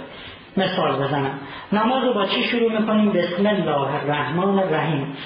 مثال 0.57 1.03
بزنم. 1.03 1.39
نماز 1.73 2.05
رو 2.05 2.13
با 2.15 2.27
چی 2.27 2.43
شروع 2.43 2.81
می‌کنیم؟ 2.81 3.13
بسم 3.13 3.47
الله 3.47 3.95
الرحمن 3.95 4.59
الرحیم. 4.59 5.17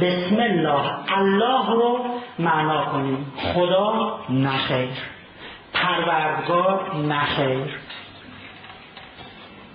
بسم 0.00 0.36
الله. 0.40 0.82
الله 1.18 1.70
رو 1.70 2.04
معنا 2.38 2.84
کنیم. 2.84 3.32
خدا 3.36 4.18
نخیر 4.30 4.88
پروردگار 5.72 6.96
نخیر 6.96 7.78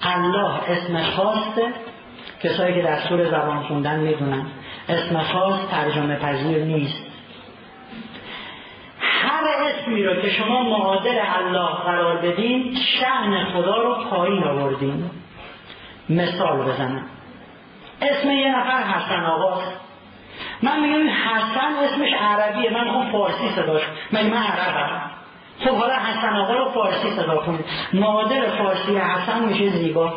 الله 0.01 0.51
اسم 0.67 1.03
خاصه 1.03 1.67
کسایی 2.43 2.75
که 2.75 2.81
دستور 2.81 3.25
زبان 3.25 3.63
خوندن 3.63 3.99
می‌دونن. 3.99 4.45
اسم 4.89 5.21
خاص 5.21 5.69
ترجمه 5.71 6.15
پذیر 6.15 6.63
نیست. 6.63 7.03
هر 8.99 9.43
اسمی 9.43 10.03
رو 10.03 10.21
که 10.21 10.29
شما 10.29 10.63
معادل 10.63 11.19
الله 11.37 11.67
قرار 11.67 12.17
بدین 12.17 12.75
شعن 12.75 13.45
خدا 13.45 13.77
رو 13.83 13.95
پایین 14.09 14.43
آوردین. 14.43 15.09
مثال 16.09 16.57
بزنم. 16.57 17.05
اسم 18.01 18.31
یه 18.31 18.59
نفر 18.59 18.83
حسن 18.83 19.25
آقاست 19.25 19.79
من 20.63 20.79
میگم 20.79 21.09
حسن 21.09 21.75
اسمش 21.83 22.13
عربیه 22.19 22.69
من 22.69 22.91
خب 22.91 23.11
فارسی 23.11 23.49
صداش 23.55 23.81
من 24.11 24.27
من 24.27 24.43
عربم. 24.43 25.01
خب 25.59 25.75
حالا 25.75 25.93
حسن 25.93 26.35
آقا 26.35 26.53
رو 26.53 26.71
فارسی 26.71 27.11
صدا 27.11 27.37
کنید. 27.37 27.65
معادل 27.93 28.47
فارسی 28.57 28.97
حسن 28.97 29.45
میشه 29.45 29.69
زیبا. 29.69 30.13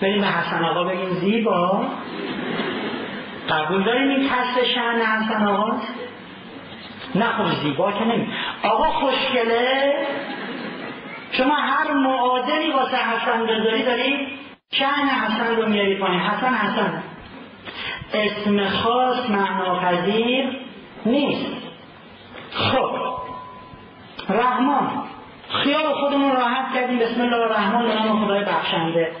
بریم 0.00 0.20
به 0.20 0.26
حسن 0.26 0.64
آقا 0.64 0.84
بگیم 0.84 1.10
زیبا. 1.10 1.84
قبول 3.50 3.84
داریم 3.84 4.08
این 4.08 4.28
کسر 4.28 4.64
شن 4.74 5.00
حسن 5.02 5.46
آقا 5.46 5.76
نه 7.14 7.26
خب 7.26 7.62
زیبا 7.62 7.92
که 7.92 8.04
نمی 8.04 8.28
آقا 8.62 8.84
خوشگله؟ 8.84 9.94
شما 11.32 11.54
هر 11.54 11.92
معادلی 11.92 12.72
واسه 12.72 12.96
حسن 12.96 13.46
بذاری 13.46 13.82
داری 13.82 14.28
شن 14.72 15.08
حسن 15.08 15.56
رو 15.56 15.68
میاری 15.68 15.94
پایین. 15.94 16.20
حسن 16.20 16.54
حسن. 16.54 17.02
اسم 18.14 18.68
خاص 18.68 19.30
معناپذیر 19.30 20.56
نیست. 21.06 21.52
خب. 22.52 22.90
رحمان. 24.28 24.90
خیال 25.48 25.94
خودمون 25.94 26.32
راحت 26.32 26.74
کردیم. 26.74 26.98
بسم 26.98 27.20
الله 27.20 27.36
الرحمن 27.36 27.86
نام 27.86 28.24
خدای 28.24 28.44
بخشنده. 28.44 29.12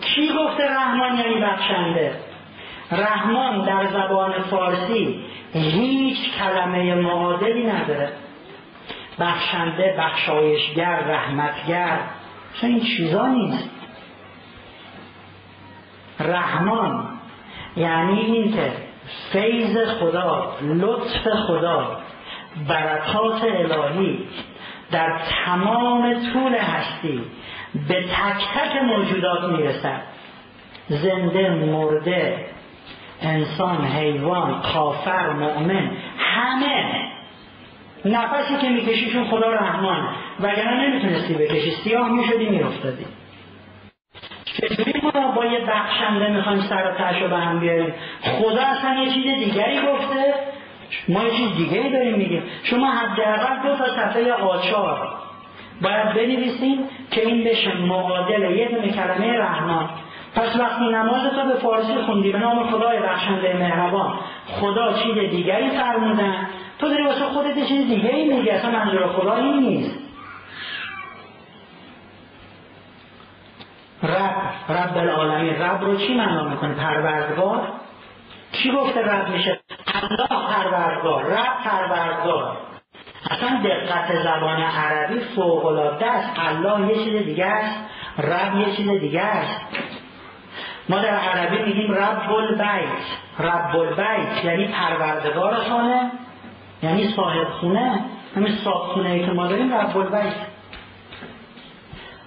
کی 0.00 0.28
گفته 0.28 0.70
رحمان 0.70 1.18
یعنی 1.18 1.40
بخشنده؟ 1.40 2.12
رحمان 2.96 3.64
در 3.64 3.86
زبان 3.86 4.32
فارسی 4.42 5.24
هیچ 5.52 6.18
کلمه 6.38 6.94
معادلی 6.94 7.66
نداره. 7.66 8.12
بخشنده 9.20 9.94
بخشایشگر 9.98 10.96
رحمتگر 10.96 11.98
چون 12.60 12.70
این 12.70 12.80
چیزا 12.80 13.26
نیست. 13.26 13.70
رحمان 16.20 17.08
یعنی 17.76 18.20
اینکه 18.20 18.72
فیض 19.32 19.76
خدا 19.88 20.52
لطف 20.60 21.28
خدا 21.46 21.98
برکات 22.68 23.44
الهی 23.44 24.28
در 24.90 25.20
تمام 25.44 26.14
طول 26.32 26.54
هستی 26.54 27.22
به 27.88 28.02
تک 28.02 28.44
تک 28.54 28.82
موجودات 28.82 29.44
می‌رسد. 29.44 30.02
زنده 30.88 31.50
مرده 31.50 32.46
انسان 33.24 33.84
حیوان 33.84 34.62
کافر 34.62 35.30
مؤمن 35.32 35.90
همه. 36.18 37.04
نفسی 38.04 38.56
که 38.60 38.68
میکشیشون 38.68 39.24
خدا 39.24 39.52
رحمان. 39.52 40.08
وگرنه 40.40 40.88
نمی‌تونستی 40.88 41.34
بکشی. 41.34 41.70
سیاه 41.70 42.08
می‌شدی 42.08 42.48
میافتادی. 42.48 43.04
چجوری 44.44 45.00
ما 45.02 45.32
با 45.32 45.44
یه 45.44 45.60
بخشنده 45.60 46.28
می‌خوایم 46.28 46.60
سر 46.60 46.92
و 47.24 47.28
به 47.28 47.36
هم 47.36 47.60
بیاریم؟ 47.60 47.94
خدا 48.22 48.62
اصلا 48.62 48.94
یه 48.94 49.10
چیز 49.14 49.44
دیگری 49.44 49.78
گفته. 49.78 50.34
ما 51.08 51.24
یه 51.24 51.30
چیز 51.30 51.56
دیگری 51.56 51.92
داریم 51.92 52.14
میگیم. 52.14 52.42
شما 52.62 52.90
حداقل 52.90 53.68
دو 53.68 53.76
تا 53.76 53.86
صفحه 53.88 54.32
آچار 54.32 55.08
باید 55.82 56.08
بنویسیم 56.08 56.88
که 57.10 57.26
این 57.26 57.44
بشه 57.44 57.74
معادل 57.74 58.56
یه 58.56 58.68
دونه 58.68 58.92
کلمه 58.92 59.38
رحمان. 59.38 59.90
پس 60.34 60.56
وقتی 60.56 60.84
نماز 60.84 61.30
تو 61.30 61.48
به 61.48 61.54
فارسی 61.54 61.94
خوندی 62.06 62.32
به 62.32 62.38
نام 62.38 62.70
خدای 62.70 62.98
بخشنده 62.98 63.56
مهربان 63.56 64.14
خدا 64.46 64.92
چیز 64.92 65.14
دیگری 65.14 65.70
فرمودن 65.70 66.46
تو 66.78 66.88
داری 66.88 67.02
واسه 67.02 67.24
خودت 67.24 67.66
چیز 67.68 67.88
دیگری 67.88 68.24
میگی 68.24 68.50
اصلا 68.50 68.70
منظور 68.70 69.06
خدا 69.06 69.36
این 69.36 69.58
نیست. 69.58 69.98
رب 74.02 74.36
رب 74.68 74.96
العالمین 74.96 75.62
رب 75.62 75.80
رو 75.80 75.96
چی 75.96 76.14
معنا 76.14 76.44
می‌کنه؟ 76.44 76.74
پروردگار؟ 76.74 77.68
کی 78.52 78.72
گفته 78.72 79.00
رب 79.00 79.28
میشه؟ 79.28 79.60
الله 80.02 80.26
پروردگار 80.26 81.24
رب 81.24 81.64
پروردگار. 81.64 82.56
اصلا 83.30 83.60
دقت 83.64 84.22
زبان 84.22 84.62
عربی 84.62 85.20
فوق 85.20 85.66
العاده 85.66 86.06
است. 86.06 86.32
الله 86.38 86.88
یه 86.88 87.04
چیز 87.04 87.24
دیگه 87.24 87.46
است 87.46 87.78
رب 88.18 88.56
یه 88.56 88.76
چیز 88.76 88.90
دیگه 88.90 89.20
است. 89.20 89.60
ما 90.88 90.98
در 90.98 91.16
عربی 91.16 91.62
میگیم 91.62 91.94
رب 91.94 92.32
البیت 92.32 93.04
رب 93.38 93.76
البیت 93.76 94.44
یعنی 94.44 94.68
پروردگار 94.68 95.54
خانه 95.54 96.10
یعنی 96.82 97.12
صاحب 97.16 97.48
خونه 97.48 98.04
همین 98.36 98.52
صاحب 98.64 98.92
خونه 98.92 99.10
ای 99.10 99.26
که 99.26 99.32
ما 99.32 99.46
داریم 99.46 99.74
رب 99.74 99.96
البیت 99.96 100.34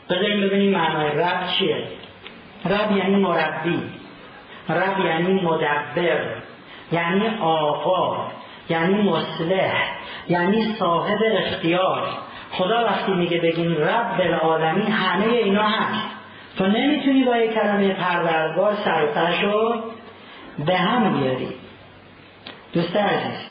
بذاریم 0.10 0.42
ببینیم 0.42 0.72
معنای 0.72 1.10
رب 1.10 1.48
چیه. 1.48 1.88
رب 2.66 2.98
یعنی 2.98 3.16
مربی. 3.16 3.80
رب 4.69 5.06
یعنی 5.06 5.42
مدبر. 5.42 6.26
یعنی 6.92 7.27
آقا. 7.42 8.27
یعنی 8.69 9.10
مصلح. 9.10 9.74
یعنی 10.30 10.76
صاحب 10.80 11.19
اختیار. 11.24 12.08
خدا 12.52 12.86
وقتی 12.86 13.11
میگه 13.11 13.38
بگیم 13.38 13.77
رب 13.77 14.22
العالمین 14.22 14.92
همه 14.92 15.26
اینا 15.26 15.64
هست. 15.64 16.17
تو 16.58 16.68
نمی‌تونی 16.68 17.24
با 17.24 17.38
یک 17.38 17.53
کلمه 17.53 17.94
پروردگار 17.94 18.76
سرتش 18.86 19.44
رو 19.44 19.76
به 20.66 20.77
هم 20.77 21.19
بیاری. 21.19 21.50
دوست 22.74 22.95
عزیز 22.95 23.50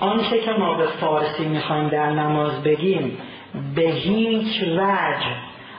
آنچه 0.00 0.40
که 0.40 0.52
ما 0.52 0.74
به 0.74 0.86
فارسی 0.86 1.44
می‌خوایم 1.44 1.88
در 1.88 2.10
نماز 2.10 2.62
بگیم 2.62 3.18
به 3.74 3.82
هیچ 3.82 4.62
وجه 4.62 5.26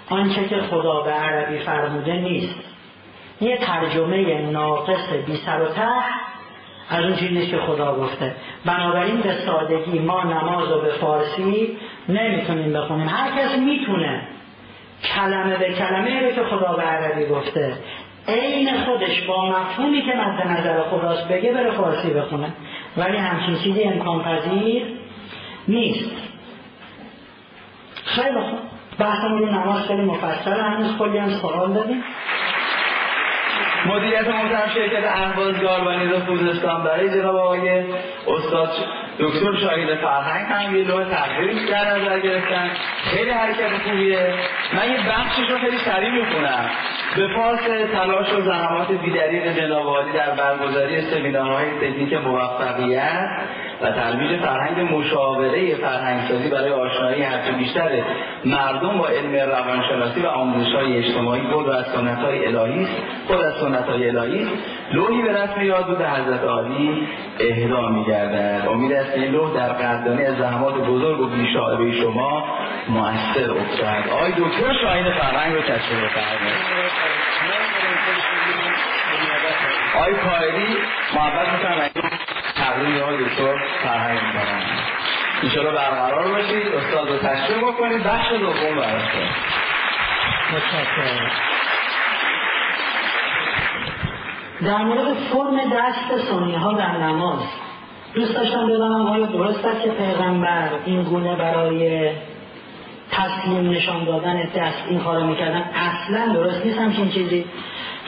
آنچه 0.10 0.48
که 0.48 0.62
خدا 0.62 1.02
به 1.02 1.12
عربی 1.12 1.58
فرموده 1.58 2.14
نیست. 2.14 2.60
یه 3.42 3.58
ترجمه 3.58 4.42
ناقص 4.42 5.14
بی 5.28 5.36
سر 5.36 5.62
و 5.62 5.66
ته 5.66 5.82
از 6.90 7.04
اون 7.04 7.16
چیزی 7.16 7.48
که 7.48 7.58
خدا 7.58 7.96
گفته. 7.96 8.36
بنابراین 8.66 9.22
به 9.22 9.34
سادگی 9.34 10.00
ما 10.00 10.24
نماز 10.24 10.72
رو 10.72 10.82
به 10.82 10.90
فارسی 10.90 11.78
نمی‌تونیم 12.10 12.74
بخونیم. 12.74 13.08
هر 13.08 13.32
کس 13.32 13.58
می‌تونه. 13.58 14.28
کلمه 15.20 15.58
به 15.58 15.74
کلمه 15.74 16.22
رو 16.22 16.32
که 16.32 16.44
خدا 16.44 16.74
به 16.74 16.82
عربی 16.82 17.26
گفته. 17.26 17.74
عین 18.28 18.70
خودش 18.86 19.22
با 19.22 19.50
مفهومی 19.50 20.02
که 20.02 20.14
مد 20.14 20.48
نظر 20.48 20.84
خداست 20.84 21.28
بگه 21.28 21.54
بره 21.54 21.72
فارسی 21.72 22.14
بخونه. 22.14 22.54
ولی 22.98 23.18
همچین 23.18 23.56
چیزی 23.56 23.84
امکان 23.84 24.24
پذیر 24.24 24.84
نیست. 25.68 26.12
خیلی 28.06 28.40
خوب. 28.40 28.60
بحثمون 29.00 29.50
نماز 29.50 29.88
خیلی 29.88 30.02
مفصل 30.02 30.60
هنوز 30.60 30.98
کلی 30.98 31.18
هم 31.18 31.30
سوال 31.30 31.74
دادیم. 31.74 32.04
مدیریت 33.90 34.28
محترم 34.28 34.70
شرکت 34.74 35.04
اهواز 35.06 35.62
گاربانی 35.62 36.10
خوزستان 36.20 36.84
برای 36.84 37.10
جناب 37.10 37.36
آقای 37.36 37.84
استاد 38.28 38.70
دکتر 39.20 39.56
شاهید 39.62 39.96
فرهنگ 39.96 40.46
هم 40.52 40.76
یه 40.76 40.84
لوح 40.84 41.04
تقدیر 41.04 41.70
در 41.70 41.98
نظر 41.98 42.20
گرفتن. 42.20 42.70
خیلی 43.04 43.32
حرکت 43.32 43.78
خوبیه. 43.84 44.34
من 44.74 44.92
یه 44.92 44.98
بخشش 45.10 45.52
رو 45.52 45.58
خیلی 45.58 45.78
سریع 45.78 46.12
می‌خونم. 46.12 46.70
به 47.16 47.28
پاس 47.36 47.60
تلاش 47.94 48.34
و 48.34 48.42
زحمات 48.42 48.92
بیدریق 48.92 49.58
جناب 49.58 50.12
در 50.14 50.32
برگزاری 50.32 51.02
سمینارهای 51.02 51.66
تکنیک 51.82 52.14
موفقیت 52.14 53.30
و 53.82 53.92
ترویج 53.92 54.40
فرهنگ 54.42 54.94
مشاوره 54.94 55.76
فرهنگسازی 55.76 56.50
برای 56.50 56.72
آشنایی 56.72 57.22
هرچه 57.22 57.52
بیشتر 57.52 57.90
مردم 58.46 58.98
با 58.98 59.08
علم 59.08 59.36
روانشناسی 59.36 60.22
و 60.22 60.28
آموزش 60.28 60.76
های 60.76 60.98
اجتماعی 60.98 61.42
بود 61.42 61.68
و 61.68 61.72
از 61.72 61.86
سنت 61.86 62.18
های 62.18 62.46
الهی 62.46 62.88
خود 63.28 63.42
از 63.42 63.54
سنت 63.54 63.86
های 63.86 64.10
الهی 64.10 64.48
لوحی 64.94 65.22
به 65.22 65.34
رسم 65.34 65.62
یاد 65.62 65.86
بود 65.86 66.02
حضرت 66.02 66.44
عالی 66.44 67.08
اهدا 67.40 67.90
میگردد. 67.90 68.68
امید 68.70 68.94
است 68.94 69.18
این 69.18 69.32
لوح 69.32 69.54
در 69.54 69.70
قدردانی 69.70 70.26
از 70.26 70.38
زحمات 70.38 70.74
بزرگ 70.74 71.20
و 71.20 71.28
بیشاعره 71.28 72.02
شما 72.02 72.44
مؤثر 72.90 73.52
افتد. 73.52 74.10
آقای 74.12 74.32
دکتر 74.32 74.74
شاهین 74.82 75.12
فرهنگ 75.12 75.56
رو 75.56 75.62
تشریف 75.62 76.04
بفرمایید 76.04 76.90
آقای 79.96 80.14
کایری 80.14 80.78
محبت 81.16 81.48
می‌کنم. 81.54 82.39
تقدیم 82.60 83.04
های 83.04 83.18
دکتر 83.18 83.56
فرهنگ 83.84 84.20
می‌کنم. 84.28 84.62
ایشالا 85.42 85.72
برقرار 85.72 86.28
باشید. 86.28 86.68
استاد 86.68 87.10
رو 87.10 87.18
تشریف 87.18 87.58
بکنید. 87.58 88.04
بخش 88.04 88.32
دوم 88.32 88.76
براتون. 88.76 89.30
در 94.62 94.78
مورد 94.78 95.14
فرم 95.14 95.58
دست 95.74 96.30
سنی 96.30 96.56
ها 96.56 96.74
در 96.74 96.98
نماز 96.98 97.40
دوست 98.14 98.34
داشتم 98.34 98.68
بدانم 98.68 99.08
آیا 99.08 99.26
درست 99.26 99.66
است 99.66 99.84
که 99.84 99.90
پیغمبر 99.90 100.70
این 100.86 101.04
گونه 101.04 101.36
برای 101.36 102.12
تسلیم 103.12 103.70
نشان 103.70 104.04
دادن 104.04 104.50
دست 104.56 104.84
این 104.90 105.00
کارو 105.00 105.28
می‌کردن؟ 105.28 105.64
اصلا 105.76 106.34
درست 106.34 106.66
نیست 106.66 106.80
همچین 106.80 107.10
چیزی. 107.10 107.46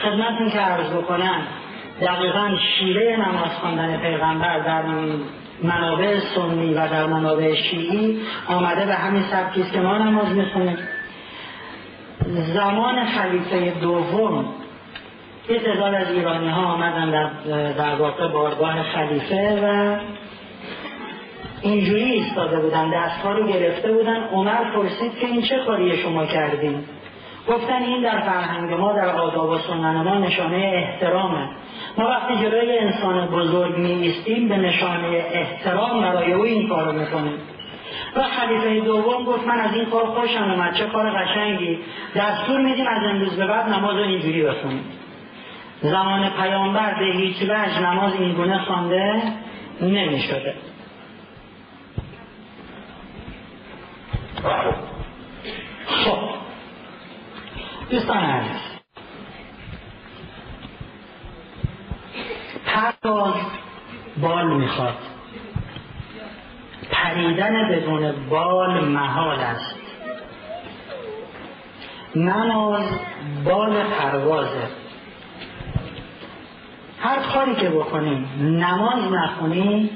خدمتتون 0.02 0.50
که 0.50 0.58
عرض 0.58 0.90
بکنم 0.92 1.46
دقیقا 2.02 2.48
شیره 2.78 3.16
نماز 3.16 3.50
خواندن 3.60 3.96
پیغمبر 3.96 4.58
در 4.58 4.82
منابع 5.62 6.18
سنی 6.34 6.74
و 6.74 6.88
در 6.88 7.06
منابع 7.06 7.54
شیعی 7.54 8.20
آمده 8.48 8.86
به 8.86 8.94
همین 8.94 9.22
سبکی 9.22 9.70
که 9.70 9.80
ما 9.80 9.98
نماز 9.98 10.28
می‌خونیم. 10.28 10.78
زمان 12.54 13.04
خلیفه 13.04 13.80
دوم 13.80 14.44
یه 15.48 15.58
تعداد 15.58 15.94
از 15.94 16.10
ایرانی 16.10 16.48
ها 16.48 16.62
آمدن 16.62 17.10
در, 17.10 17.72
در 17.72 17.94
واقع 17.94 18.28
بارگاه 18.28 18.82
خلیفه 18.82 19.60
و 19.62 19.96
اینجوری 21.62 22.04
ایستاده 22.04 22.60
بودن 22.60 22.90
دستها 22.90 23.32
رو 23.32 23.46
گرفته 23.46 23.92
بودن. 23.92 24.28
عمر 24.32 24.64
پرسید 24.74 25.18
که 25.20 25.26
این 25.26 25.42
چه 25.42 25.58
کاری 25.66 25.96
شما 25.96 26.26
کردین؟ 26.26 26.84
گفتن 27.48 27.82
این 27.82 28.02
در 28.02 28.20
فرهنگ 28.20 28.72
ما 28.72 28.92
در 28.92 29.08
آداب 29.08 29.50
و 29.50 29.58
سنن 29.58 30.02
ما 30.02 30.18
نشانه 30.18 30.56
احترامه. 30.56 31.48
ما 31.98 32.08
وقتی 32.08 32.36
جلوی 32.36 32.78
انسان 32.78 33.26
بزرگ 33.26 33.76
می 33.76 34.14
به 34.48 34.56
نشانه 34.56 35.26
احترام 35.32 36.00
برای 36.00 36.32
او 36.32 36.44
این 36.44 36.68
کارو 36.68 36.92
می‌کنیم. 36.92 37.38
و 38.16 38.22
خلیفه 38.22 38.80
دوم 38.80 39.24
گفت 39.24 39.46
من 39.46 39.60
از 39.60 39.74
این 39.74 39.84
کار 39.86 40.06
خوشم 40.06 40.50
اومد 40.50 40.74
چه 40.74 40.86
کار 40.86 41.10
قشنگی. 41.10 41.78
دستور 42.16 42.60
میدیم 42.60 42.86
از 42.86 43.02
امروز 43.04 43.36
به 43.36 43.46
بعد 43.46 43.68
نماز 43.68 43.96
رو 43.96 44.02
اینجوری 44.02 44.42
بخونیم. 44.42 44.84
زمان 45.82 46.30
پیامبر 46.30 46.94
به 46.94 47.04
هیچ 47.04 47.36
وجه 47.42 47.80
نماز 47.80 48.12
اینگونه 48.14 48.58
خوانده 48.58 49.22
نمی‌شده. 49.80 50.54
خب. 55.86 56.31
عزیز 57.92 58.06
پرواز 62.66 63.34
بال 64.20 64.56
می‌خواد. 64.56 64.94
پریدن 66.90 67.68
بدون 67.68 68.28
بال 68.30 68.84
محال 68.84 69.40
است. 69.40 69.76
نماز 72.16 72.84
بال 73.44 73.82
پروازه. 73.82 74.68
هر 77.00 77.18
کاری 77.34 77.54
که 77.54 77.68
بکنی 77.68 78.26
نماز 78.40 79.12
نخونی 79.12 79.90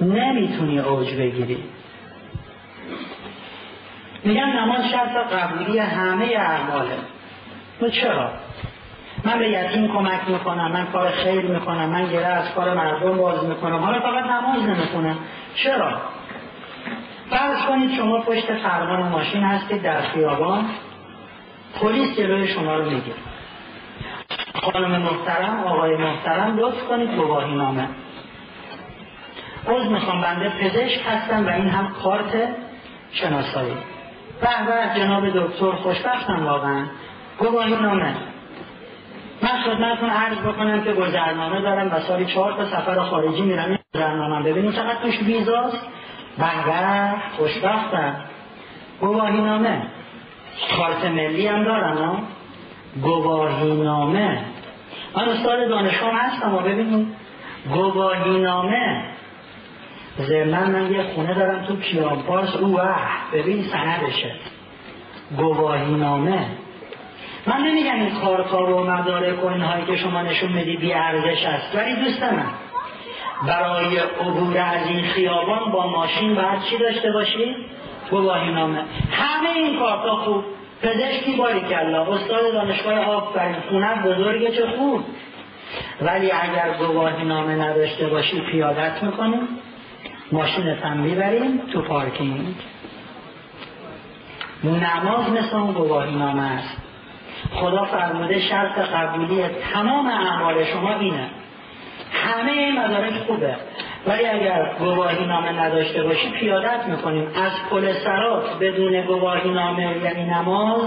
نمی‌تونی 0.00 0.78
اوج 0.78 1.14
بگیری. 1.14 1.64
میگن 4.24 4.44
نماز 4.44 4.90
شرط 4.90 5.32
قبولی 5.32 5.78
همه 5.78 6.24
اعماله. 6.24 6.98
تو 7.80 7.90
چرا؟ 7.90 8.30
من 9.24 9.38
به 9.38 9.48
یتیم 9.48 9.88
کمک 9.92 10.28
می‌کنم 10.28 10.72
من 10.72 10.86
کار 10.86 11.08
خیر 11.10 11.42
می‌کنم 11.42 11.88
من 11.88 12.06
گره 12.06 12.26
از 12.26 12.54
کار 12.54 12.74
مردم 12.74 13.16
باز 13.16 13.44
می‌کنم. 13.44 13.76
حالا 13.78 14.00
فقط 14.00 14.24
نماز 14.24 14.62
نمی‌خونم. 14.62 15.18
چرا؟ 15.54 16.00
فرض 17.30 17.66
کنید 17.68 17.96
شما 17.96 18.20
پشت 18.20 18.52
فرمان 18.52 19.08
ماشین 19.08 19.42
هستید 19.44 19.82
در 19.82 20.00
خیابان 20.00 20.64
پلیس 21.80 22.16
جلوی 22.16 22.48
شما 22.48 22.76
رو 22.76 22.90
می‌گیره. 22.90 23.16
خانم 24.54 25.02
محترم 25.02 25.64
آقای 25.64 25.96
محترم 25.96 26.58
لطف 26.58 26.84
کنید 26.84 27.14
گواهی 27.14 27.54
نامه. 27.54 27.88
عوض 29.68 29.86
می‌خوام 29.86 30.20
بنده 30.20 30.48
پزشک 30.48 31.00
هستم 31.06 31.46
و 31.46 31.48
این 31.48 31.68
هم 31.68 31.92
کارت 32.02 32.48
شناسایی. 33.12 33.76
به 34.40 34.66
به 34.66 35.00
جناب 35.00 35.28
دکتر 35.28 35.70
خوشبختم 35.70 36.46
واقعا. 36.46 36.86
گواهی 37.38 37.74
نامه 37.74 38.14
من 39.42 39.62
خدمتتون 39.64 40.10
عرض 40.10 40.38
بکنم 40.38 40.84
که 40.84 40.92
گذرنامه 40.92 41.60
دارم 41.60 41.92
و 41.92 42.00
سالی 42.00 42.26
چهار 42.26 42.52
تا 42.52 42.64
سفر 42.64 43.00
خارجی 43.00 43.42
میرم. 43.42 43.68
این 43.68 43.78
گذرنامه 43.94 44.50
ببینید 44.50 44.74
چقدر 44.74 45.02
توش 45.02 45.22
ویزاست 45.22 45.86
بنگر 46.38 47.14
خوشبختم 47.36 48.16
گواهی 49.00 49.40
نامه 49.40 49.82
کارت 50.78 51.04
ملی 51.04 51.46
هم 51.46 51.64
دارم 51.64 51.98
ها 51.98 52.18
گواهی 53.02 53.82
نامه 53.82 54.40
من 55.16 55.28
استاد 55.28 55.68
دانشگاه 55.68 56.14
هستم 56.14 56.54
و 56.54 56.58
ببینید 56.58 57.08
گواهی 57.74 58.38
نامه 58.38 59.04
زمن 60.18 60.70
من 60.70 60.92
یه 60.92 61.02
خونه 61.02 61.34
دارم 61.34 61.64
تو 61.64 61.76
کیان 61.76 62.22
پارس 62.22 62.56
او 62.56 62.80
ببین 63.32 63.62
سندشه. 63.62 64.34
گواهی 65.36 65.94
نامه 65.94 66.46
من 67.46 67.56
نمیگم 67.56 67.94
این 67.94 68.14
کارتا 68.20 68.76
و 68.76 68.84
مدارک 68.84 69.44
و 69.44 69.46
اینهایی 69.46 69.84
که 69.84 69.96
شما 69.96 70.22
نشون 70.22 70.52
میدی 70.52 70.76
بی 70.76 70.92
ارزش 70.92 71.44
است 71.44 71.76
ولی 71.76 71.96
دوست 71.96 72.22
من 72.22 72.46
برای 73.46 73.98
عبور 73.98 74.58
از 74.58 74.86
این 74.86 75.02
خیابان 75.02 75.72
با 75.72 75.86
ماشین 75.86 76.34
باید 76.34 76.62
چی 76.70 76.78
داشته 76.78 77.12
باشی؟ 77.12 77.56
گواهی 78.10 78.52
نامه. 78.52 78.84
همه 79.10 79.48
این 79.56 79.78
کارتا 79.78 80.16
خوب. 80.16 80.44
پزشکی 80.82 81.36
باری 81.36 81.60
کلا 81.60 82.02
استاد 82.02 82.52
دانشگاه 82.52 82.98
آفرین. 82.98 83.56
خونه 83.68 84.02
بزرگ 84.02 84.54
چه 84.54 84.66
خوب. 84.66 85.04
ولی 86.00 86.32
اگر 86.32 86.74
گواهی 86.78 87.24
نامه 87.24 87.54
نداشته 87.54 88.06
باشی 88.06 88.40
پیادت 88.40 89.02
می‌کنیم. 89.02 89.48
ماشین 90.32 90.66
هم 90.66 90.96
می‌بریم 90.96 91.58
تو 91.72 91.82
پارکینگ. 91.82 92.54
نماز 94.64 95.30
مثل 95.30 95.56
اون 95.56 95.72
گواهی 95.72 96.14
نامه 96.14 96.42
است. 96.42 96.85
خدا 97.52 97.84
فرموده 97.84 98.40
شرط 98.40 98.78
قبولی 98.78 99.42
تمام 99.72 100.06
اعمال 100.06 100.64
شما 100.64 100.98
اینه. 100.98 101.30
همه 102.12 102.72
مدارک 102.72 103.12
خوبه. 103.26 103.56
ولی 104.06 104.26
اگر 104.26 104.70
گواهی 104.78 105.26
نامه 105.26 105.52
نداشته 105.52 106.02
باشی 106.02 106.30
پیادت 106.30 106.86
می‌کنیم. 106.86 107.28
از 107.44 107.52
پل 107.70 107.92
سرات 107.92 108.58
بدون 108.58 109.00
گواهی 109.00 109.50
نامه 109.50 109.96
یعنی 110.04 110.22
نماز 110.22 110.84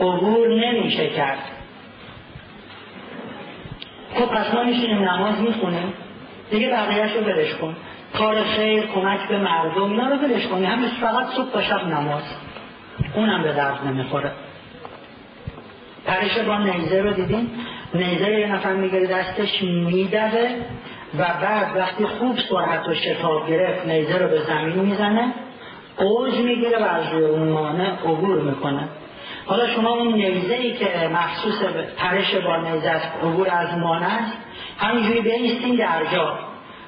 عبور 0.00 0.48
نمیشه 0.48 1.08
کرد. 1.08 1.38
خب 4.14 4.26
پس 4.26 4.54
ما 4.54 4.64
میشینیم 4.64 5.08
نماز 5.08 5.40
می‌خونیم. 5.40 5.92
دیگه 6.50 6.70
بقیهش 6.70 7.12
رو 7.12 7.20
برش 7.20 7.54
کن. 7.54 7.76
کار 8.18 8.42
خیر 8.42 8.86
کمک 8.86 9.28
به 9.28 9.38
مردم 9.38 9.90
اینا 9.90 10.08
رو 10.08 10.16
برش 10.16 10.46
کنی. 10.46 10.66
همش 10.66 10.90
فقط 11.00 11.26
صبح 11.26 11.50
تا 11.52 11.62
شب 11.62 11.86
نماز. 11.86 12.22
اونم 13.14 13.42
به 13.42 13.52
درد 13.52 13.86
نمی‌خوره. 13.86 14.32
پرش 16.08 16.38
با 16.38 16.58
نیزه 16.58 17.02
رو 17.02 17.12
دیدیم 17.12 17.50
نیزه 17.94 18.30
یه 18.30 18.46
نفر 18.46 18.72
می‌گیره 18.72 19.06
دستش 19.06 19.62
میدوه 19.62 20.48
و 21.18 21.24
بعد 21.42 21.76
وقتی 21.76 22.06
خوب 22.06 22.38
سرعت 22.38 22.88
و 22.88 22.94
شتاب 22.94 23.48
گرفت 23.48 23.86
نیزه 23.86 24.18
رو 24.18 24.28
به 24.28 24.42
زمین 24.42 24.78
می‌زنه 24.78 25.32
اوج 25.96 26.34
می‌گیره 26.34 26.78
و 26.78 26.84
از 26.84 27.12
روی 27.12 27.24
اون 27.24 27.48
مانع 27.48 27.92
عبور 27.92 28.40
می‌کنه. 28.40 28.88
حالا 29.46 29.66
شما 29.66 29.90
اون 29.90 30.12
نیزه 30.12 30.54
ای 30.54 30.72
که 30.72 31.10
مخصوص 31.12 31.62
پرش 31.96 32.34
با 32.34 32.56
نیزه 32.56 32.88
است 32.88 33.12
عبور 33.22 33.48
از 33.50 33.78
مانع 33.78 34.06
است 34.06 34.36
همینجوری 34.78 35.20
بیستین 35.20 35.74
در 35.74 36.04
جا. 36.12 36.38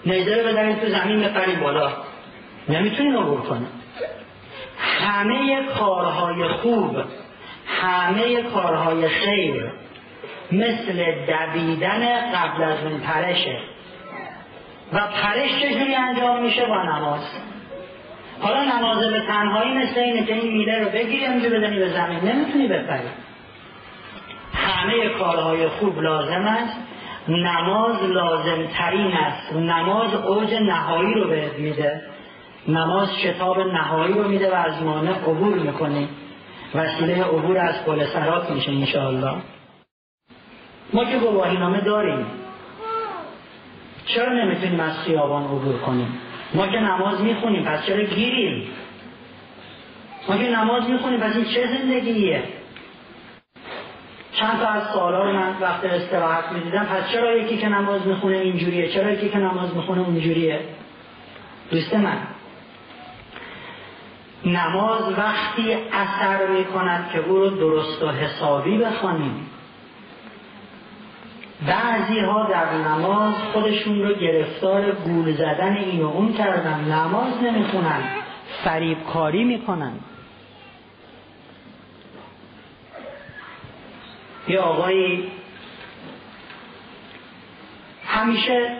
نیزه 0.06 0.36
رو 0.36 0.48
بدنید 0.48 0.80
تو 0.80 0.88
زمین 0.88 1.20
بپرید 1.20 1.60
بالا. 1.60 1.88
نمی‌تونین 2.68 3.16
عبور 3.16 3.40
کنه 3.40 3.66
همه 4.78 5.66
کارهای 5.78 6.48
خوب 6.48 6.96
همه 7.70 8.42
کارهای 8.42 9.08
خیر 9.08 9.64
مثل 10.52 11.04
دویدن 11.26 12.30
قبل 12.34 12.62
از 12.62 12.84
اون 12.84 13.00
پرشه. 13.00 13.58
و 14.92 14.98
پرش 14.98 15.50
چجوری 15.62 15.94
انجام 15.94 16.42
میشه 16.42 16.66
با 16.66 16.82
نماز؟ 16.82 17.20
حالا 18.40 18.64
نماز 18.64 19.10
به 19.10 19.20
تنهایی 19.20 19.72
مثل 19.72 20.00
اینه 20.00 20.26
که 20.26 20.34
این 20.34 20.56
میله 20.56 20.84
رو 20.84 20.90
بگیری 20.90 21.26
اونجا 21.26 21.48
بدنی 21.48 21.78
به 21.78 21.88
زمین. 21.88 22.18
نمی‌تونی 22.18 22.68
بپری. 22.68 23.08
همه 24.54 25.08
کارهای 25.08 25.68
خوب 25.68 26.00
لازم 26.00 26.44
است. 26.46 26.76
نماز 27.28 28.02
لازم 28.02 28.66
ترین 28.66 29.12
است. 29.12 29.52
نماز 29.52 30.14
اوج 30.14 30.54
نهایی 30.54 31.14
رو 31.14 31.28
بهت 31.28 31.58
میده. 31.58 32.02
نماز 32.68 33.08
شتاب 33.20 33.60
نهایی 33.60 34.14
رو 34.14 34.28
میده 34.28 34.50
و 34.50 34.54
از 34.54 34.82
مانع 34.82 35.10
عبور 35.10 35.58
می‌کنی. 35.58 36.08
وسیله 36.74 37.24
عبور 37.24 37.58
از 37.58 37.84
پل 37.84 38.06
سرات 38.06 38.50
میشه 38.50 38.70
انشاءالله. 38.70 39.34
ما 40.92 41.04
که 41.04 41.18
گواهی 41.18 41.56
نامه 41.56 41.80
داریم. 41.80 42.26
چرا 44.06 44.32
نمی‌تونیم 44.32 44.80
از 44.80 44.98
خیابان 44.98 45.44
عبور 45.44 45.78
کنیم؟ 45.78 46.18
ما 46.54 46.66
که 46.66 46.78
نماز 46.78 47.20
می‌خونیم 47.20 47.64
پس 47.64 47.86
چرا 47.86 48.02
گیریم؟ 48.02 48.68
ما 50.28 50.36
که 50.36 50.50
نماز 50.50 50.90
می‌خونیم 50.90 51.20
پس 51.20 51.36
این 51.36 51.44
چه 51.44 51.66
زندگیه؟ 51.66 52.42
چند 54.32 54.58
تا 54.60 54.68
از 54.68 54.82
سوالا 54.92 55.24
رو 55.24 55.32
من 55.32 55.54
وقت 55.60 55.84
استراحت 55.84 56.52
می‌دیدم. 56.52 56.84
پس 56.84 57.12
چرا 57.12 57.36
یکی 57.36 57.56
که 57.56 57.68
نماز 57.68 58.06
می‌خونه 58.06 58.36
اینجوریه؟ 58.36 58.88
چرا 58.88 59.10
یکی 59.10 59.28
که 59.28 59.38
نماز 59.38 59.76
می‌خونه 59.76 60.00
اونجوریه؟ 60.00 60.60
دوست 61.70 61.94
من. 61.94 62.18
نماز 64.44 65.18
وقتی 65.18 65.74
اثر 65.92 66.46
می‌کند 66.46 67.10
که 67.12 67.18
او 67.18 67.36
رو 67.36 67.50
درست 67.50 68.02
و 68.02 68.08
حسابی 68.10 68.78
بخوانیم. 68.78 69.46
بعضی 71.66 72.20
ها 72.20 72.46
در 72.46 72.74
نماز 72.74 73.34
خودشون 73.52 74.02
رو 74.02 74.14
گرفتار 74.14 74.90
گول 74.90 75.32
زدن 75.32 75.76
این 75.76 76.02
و 76.02 76.08
اون 76.08 76.32
کردن. 76.32 76.80
نماز 76.80 77.42
نمی‌خونن 77.42 78.02
فریبکاری 78.64 79.44
می‌کنن. 79.44 79.92
یه 84.48 84.60
آقایی 84.60 85.32
همیشه 88.06 88.76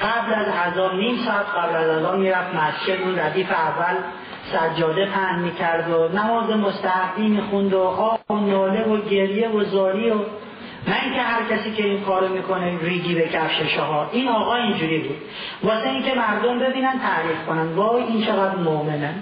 قبل 0.00 0.34
از 0.34 0.48
اذان 0.48 0.96
نیم 0.96 1.16
ساعت 1.16 1.46
قبل 1.46 1.76
از 1.76 1.88
اذان 1.88 2.20
می‌رفت 2.20 2.54
مسجد. 2.54 3.02
اون 3.02 3.18
ردیف 3.18 3.50
اول 3.50 3.94
سجاده 4.52 5.06
پهن 5.06 5.38
می‌کرد 5.38 5.90
و 5.90 6.08
نماز 6.08 6.50
مستحبی 6.50 7.28
می‌خوند 7.28 7.72
و 7.72 7.80
آه 7.80 8.20
و 8.30 8.34
ناله 8.34 8.84
و 8.84 9.00
گریه 9.00 9.48
و 9.48 9.64
زاری 9.64 10.10
و 10.10 10.14
نه 10.88 11.02
اینکه 11.04 11.20
هر 11.20 11.56
کسی 11.56 11.72
که 11.72 11.84
این 11.84 12.00
کارو 12.00 12.28
می‌کنه 12.28 12.78
ریگی 12.82 13.14
به 13.14 13.28
کفشش 13.28 13.76
ها 13.76 14.08
این 14.12 14.28
آقا 14.28 14.54
اینجوری 14.54 14.98
بود. 14.98 15.16
واسه 15.62 15.88
اینکه 15.88 16.14
مردم 16.14 16.58
ببینن 16.58 16.98
تعریف 16.98 17.46
کنن. 17.46 17.74
وای 17.74 18.02
این 18.02 18.24
چقدر 18.24 18.56
مؤمنه. 18.56 19.14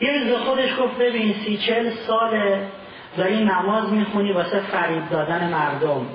یه 0.00 0.10
روز 0.12 0.40
خودش 0.40 0.70
گفت 0.78 0.98
ببین 0.98 1.34
سی 1.44 1.56
چل 1.56 1.90
ساله 1.90 2.68
داری 3.16 3.44
نماز 3.44 3.92
می‌خونی 3.92 4.32
واسه 4.32 4.60
فریب 4.60 5.08
دادن 5.10 5.50
مردم. 5.50 6.06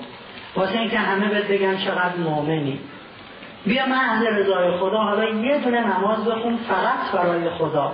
واسه 0.55 0.79
اینکه 0.79 0.99
همه 0.99 1.27
بهت 1.27 1.47
بگن 1.47 1.77
چقدر 1.77 2.15
مؤمنی. 2.15 2.79
بیا 3.65 3.85
من 3.85 3.95
اهل 3.95 4.27
رضای 4.27 4.77
خدا 4.77 4.97
حالا 4.97 5.29
یه 5.29 5.57
دونه 5.57 5.97
نماز 5.97 6.25
بخون 6.25 6.57
فقط 6.57 7.11
برای 7.13 7.49
خدا. 7.49 7.93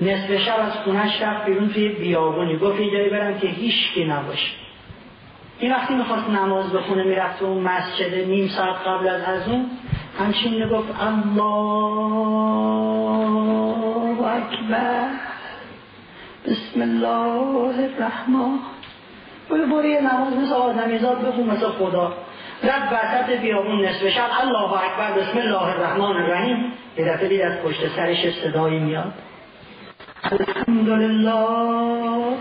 نصف 0.00 0.36
شب 0.36 0.60
از 0.60 0.72
خونش 0.72 1.22
رفت 1.22 1.46
بیرون 1.46 1.68
توی 1.68 1.88
بیابونی. 1.88 2.56
گفت 2.56 2.80
یه 2.80 3.08
برم 3.10 3.38
که 3.38 3.46
هیچکی 3.46 4.04
نباشه. 4.04 4.52
این 5.58 5.72
وقتی 5.72 5.94
می‌خواست 5.94 6.28
نماز 6.30 6.72
بخونه 6.72 7.04
می‌رفت 7.04 7.42
اون 7.42 7.62
مسجد 7.62 8.14
نیم 8.14 8.48
ساعت 8.48 8.76
قبل 8.86 9.08
از 9.08 9.22
از 9.22 9.48
اون 9.48 9.70
همچین 10.18 10.64
می‌گفت 10.64 10.94
الله 11.00 12.28
اکبر 14.26 15.10
بسم 16.46 16.80
الله 16.80 17.84
الرحمن. 17.84 18.58
برو 19.50 19.84
یه 19.84 20.00
نماز 20.00 20.32
مثل 20.32 20.54
آدمیزاد 20.54 21.28
بخون 21.28 21.44
مثل 21.44 21.66
خدا. 21.66 22.12
رد 22.62 22.92
وسط 22.92 23.40
بیابون 23.40 23.84
نصف 23.84 24.08
شب. 24.08 24.28
الله 24.40 24.72
اکبر 24.72 25.20
بسم 25.20 25.38
الله 25.38 25.62
الرحمن 25.62 26.16
الرحیم. 26.16 26.72
یه 26.98 27.04
دفعه 27.04 27.46
از 27.46 27.62
پشت 27.62 27.88
سرش 27.96 28.34
صدایی 28.34 28.78
میاد. 28.78 29.12
الحمدلله. 30.24 32.36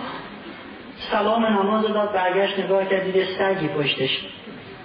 سلام 1.11 1.45
نماز 1.45 1.93
داد 1.93 2.13
برگشت 2.13 2.59
نگاه 2.59 2.85
کرد 2.85 3.03
دید 3.03 3.25
سگی 3.25 3.67
پشتش. 3.67 4.25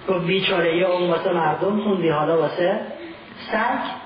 گفت 0.09 0.25
بیچاره 0.25 0.77
یا 0.77 0.93
اون 0.93 1.09
واسه 1.09 1.33
مردم 1.33 1.79
خوندی 1.79 2.09
حالا 2.09 2.37
واسه 2.37 2.79
سگ. 3.51 4.03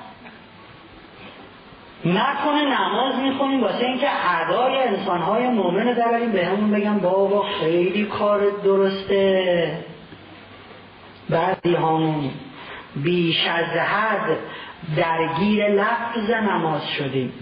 نکنه 2.06 2.80
نماز 2.80 3.16
می‌خونیم 3.16 3.64
واسه 3.64 3.86
اینکه 3.86 4.08
ادای 4.42 4.78
انسانهای 4.78 5.48
مؤمن 5.48 5.88
رو 5.88 6.32
به 6.34 6.46
همون 6.46 6.72
بگم 6.72 7.00
بابا 7.00 7.46
خیلی 7.60 8.06
کار 8.06 8.42
درسته. 8.64 9.87
بعضی 11.30 11.76
همون 11.76 12.32
بیش 12.96 13.48
از 13.48 13.66
حد 13.66 14.38
درگیر 14.98 15.68
لفظ 15.68 16.30
نماز 16.30 16.88
شدیم 16.90 17.34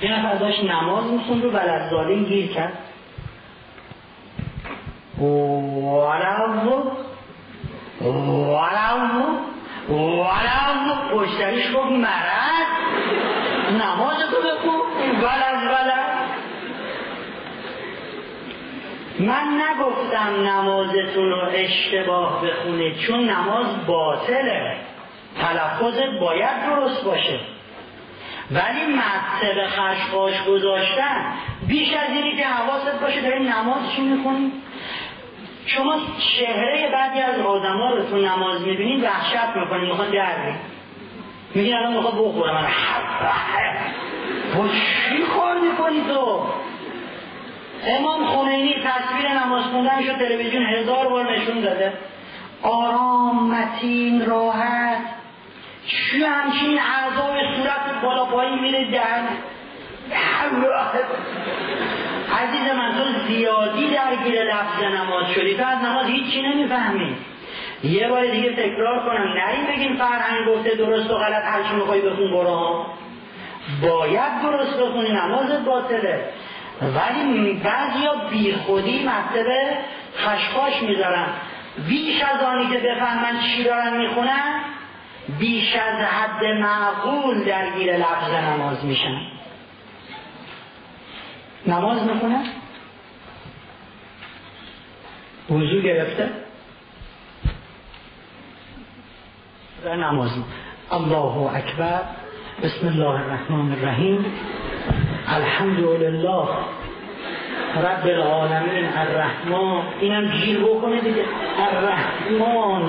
این 0.00 0.12
نفر 0.12 0.34
داشت 0.34 0.64
نماز 0.64 1.04
می‌خوند 1.04 1.44
رو 1.44 1.50
ولد 1.50 2.12
گیر 2.28 2.52
کرد. 2.52 2.78
ولو 5.18 5.26
ولو 6.48 6.82
ولو 9.88 10.94
پشتریش 11.12 11.74
گفت 11.74 11.92
مرد. 11.92 12.66
نماز 13.72 14.16
تو 14.16 14.36
بخون. 14.36 14.80
ولد 15.22 15.62
ولد 15.64 16.05
من 19.18 19.62
نگفتم 19.62 20.48
نمازتون 20.48 21.30
رو 21.30 21.48
اشتباه 21.54 22.42
بخونه 22.46 22.94
چون 22.94 23.30
نماز 23.30 23.86
باطله. 23.86 24.76
تلفظت 25.40 26.20
باید 26.20 26.66
درست 26.66 27.04
باشه. 27.04 27.40
ولی 28.50 28.94
مقصد 28.94 29.66
خشخاش 29.66 30.44
گذاشتن 30.44 31.32
بیش 31.68 31.94
از 31.94 32.08
اینی 32.08 32.36
که 32.36 32.44
حواست 32.46 33.00
باشه 33.00 33.20
داری 33.20 33.44
نماز 33.44 33.92
چی 33.96 34.02
می‌خونی 34.02 34.52
شما 35.66 35.94
چهره 36.18 36.90
بعدی 36.92 37.20
از 37.20 37.40
آدما 37.40 37.90
رو 37.90 38.02
تو 38.02 38.16
نماز 38.16 38.60
می‌بینید 38.60 39.04
وحشت 39.04 39.56
می‌کنید 39.56 39.88
می‌خوان 39.88 40.10
در 40.10 40.32
میگین 41.54 41.74
الان 41.74 41.92
می‌خواد 41.92 42.14
بخوره 42.14 42.52
من 42.54 42.66
با 44.56 44.68
چی 44.68 45.22
کار 45.36 45.60
می‌کنی 45.60 46.04
تو؟ 46.14 46.46
امام 47.86 48.26
خمینی 48.26 48.74
تصویر 48.74 49.44
نماز 49.44 49.64
خوندنشو 49.64 50.12
تلویزیون 50.12 50.66
هزار 50.66 51.08
بار 51.08 51.32
نشون 51.32 51.60
داده. 51.60 51.92
آرام 52.62 53.50
متین 53.50 54.26
راحت. 54.26 54.98
چی 55.86 56.24
همچین 56.24 56.78
اعضای 56.78 57.40
صورت 57.56 58.02
بالا 58.02 58.24
پایین 58.24 58.58
میره 58.58 58.90
در؟ 58.90 59.20
عزیز 62.38 62.74
من 62.76 62.92
تو 62.92 63.28
زیادی 63.28 63.90
درگیر 63.90 64.44
لفظ 64.44 64.82
نماز 64.82 65.30
شدی. 65.34 65.56
تو 65.56 65.66
از 65.66 65.78
نماز 65.78 66.06
هیچی 66.06 66.42
نمی‌فهمی. 66.42 67.16
یه 67.84 68.08
بار 68.08 68.26
دیگه 68.26 68.52
تکرار 68.52 68.98
کنم. 68.98 69.34
نریم 69.36 69.66
بگیم 69.66 69.96
فرهنگ 69.96 70.48
گفته 70.48 70.74
درست 70.74 71.10
و 71.10 71.14
غلط 71.14 71.44
هرچی 71.44 71.74
می‌خوای 71.74 72.00
بخون 72.00 72.30
برو. 72.30 72.86
باید 73.82 74.42
درست 74.42 74.80
بخونی 74.80 75.12
نمازت 75.12 75.64
باطله. 75.64 76.24
ولی 76.82 77.52
بعضی 77.52 78.06
ها 78.06 78.28
بی 78.30 78.52
خودی 78.52 79.08
مکتب 79.08 79.46
خشخاش 80.18 80.82
می‌ذارن. 80.82 81.26
بیش 81.88 82.22
از 82.22 82.42
آنی 82.42 82.66
که 82.70 82.78
بفهمن 82.78 83.40
چی 83.40 83.64
دارن 83.64 83.96
می‌خونن 83.96 84.60
بیش 85.38 85.74
از 85.74 85.98
حد 85.98 86.44
معقول 86.44 87.44
درگیر 87.44 87.96
لفظ 87.96 88.30
نماز 88.30 88.84
میشن. 88.84 89.20
نماز 91.66 92.02
می‌خونن؟ 92.02 92.44
وضو 95.50 95.80
گرفته؟ 95.80 96.30
در 99.84 99.96
نماز. 99.96 100.30
الله 100.90 101.54
اکبر. 101.54 102.02
بسم 102.62 102.86
الله 102.86 103.10
الرحمن 103.10 103.72
الرحیم. 103.72 104.24
الحمد 105.28 105.80
لله 105.80 106.48
رب 107.76 108.06
العالمین 108.06 108.88
الرحمن. 108.96 109.82
اینم 110.00 110.26
گیر 110.26 110.58
بکنه 110.60 111.00
دیگه. 111.00 111.24
الرحمن. 111.58 112.82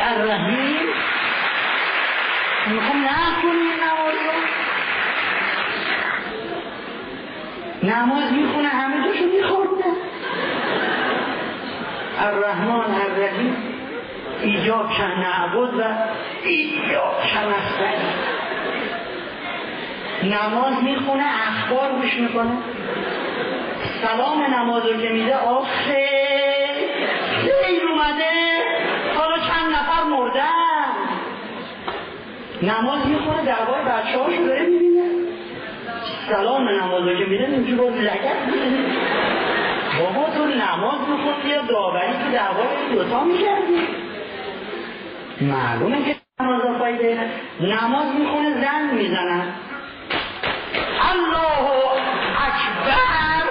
الرحیم؟ 0.00 0.76
می‌خوام 2.66 3.04
نکنی 3.04 3.66
نماز 3.82 4.14
رو. 4.26 4.36
نماز 7.88 8.32
می‌خونه 8.32 8.68
همه 8.68 9.08
دوشو 9.08 9.24
میخورده. 9.24 9.84
الرحمن 12.18 12.94
الرحیم. 12.94 13.56
ایجاب 14.42 14.86
کن 14.90 15.20
نعبد 15.20 15.74
و 15.74 15.82
ایجاب 16.42 17.14
کن 17.34 17.54
نماز 20.22 20.82
می‌خونه 20.82 21.24
اخبار 21.48 21.92
گوش 21.92 22.14
می‌کنه. 22.14 22.52
سلام 24.02 24.42
نماز 24.54 24.86
رو 24.86 25.02
که 25.02 25.08
میده 25.08 25.36
آخه 25.36 26.06
خیر 27.42 27.82
اومده. 27.88 28.32
حالا 29.16 29.36
چند 29.36 29.70
نفر 29.70 30.04
مردن. 30.10 30.86
نماز 32.62 33.06
می‌خونه 33.06 33.44
درباره 33.44 33.84
بچه 33.84 34.18
هاشو 34.18 34.46
داره 34.46 34.66
می‌بینه. 34.66 35.02
سلام 36.28 36.68
نماز 36.68 37.02
رو 37.02 37.18
که 37.18 37.24
میده 37.24 37.44
اینجور 37.44 37.78
باز 37.78 38.00
لگت 38.00 38.36
بابا 39.98 40.30
تو 40.30 40.44
نماز 40.44 41.00
میخون 41.08 41.50
یا 41.50 41.62
داوری 41.62 42.12
که 42.12 42.30
درباره 42.32 42.68
دوتا 42.92 43.24
می‌کردی. 43.24 43.88
معلومه 45.40 46.04
که 46.04 46.16
نماز 46.40 46.60
فایده 46.78 47.18
نماز 47.60 48.06
می‌خونه 48.18 48.50
زن 48.60 48.94
می‌زنن 48.94 49.46
الله 51.00 51.70
اکبر 52.46 53.46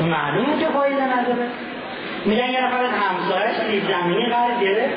معلومه 0.00 0.58
که 0.58 0.66
فایده 0.66 1.18
نداره. 1.18 1.48
میگن 2.24 2.50
یه 2.50 2.66
نفر 2.66 2.84
از 2.84 2.90
همسایش 2.90 3.56
سیب 3.70 3.92
زمینی 3.92 4.26
قرار 4.26 4.60
گرفت. 4.60 4.96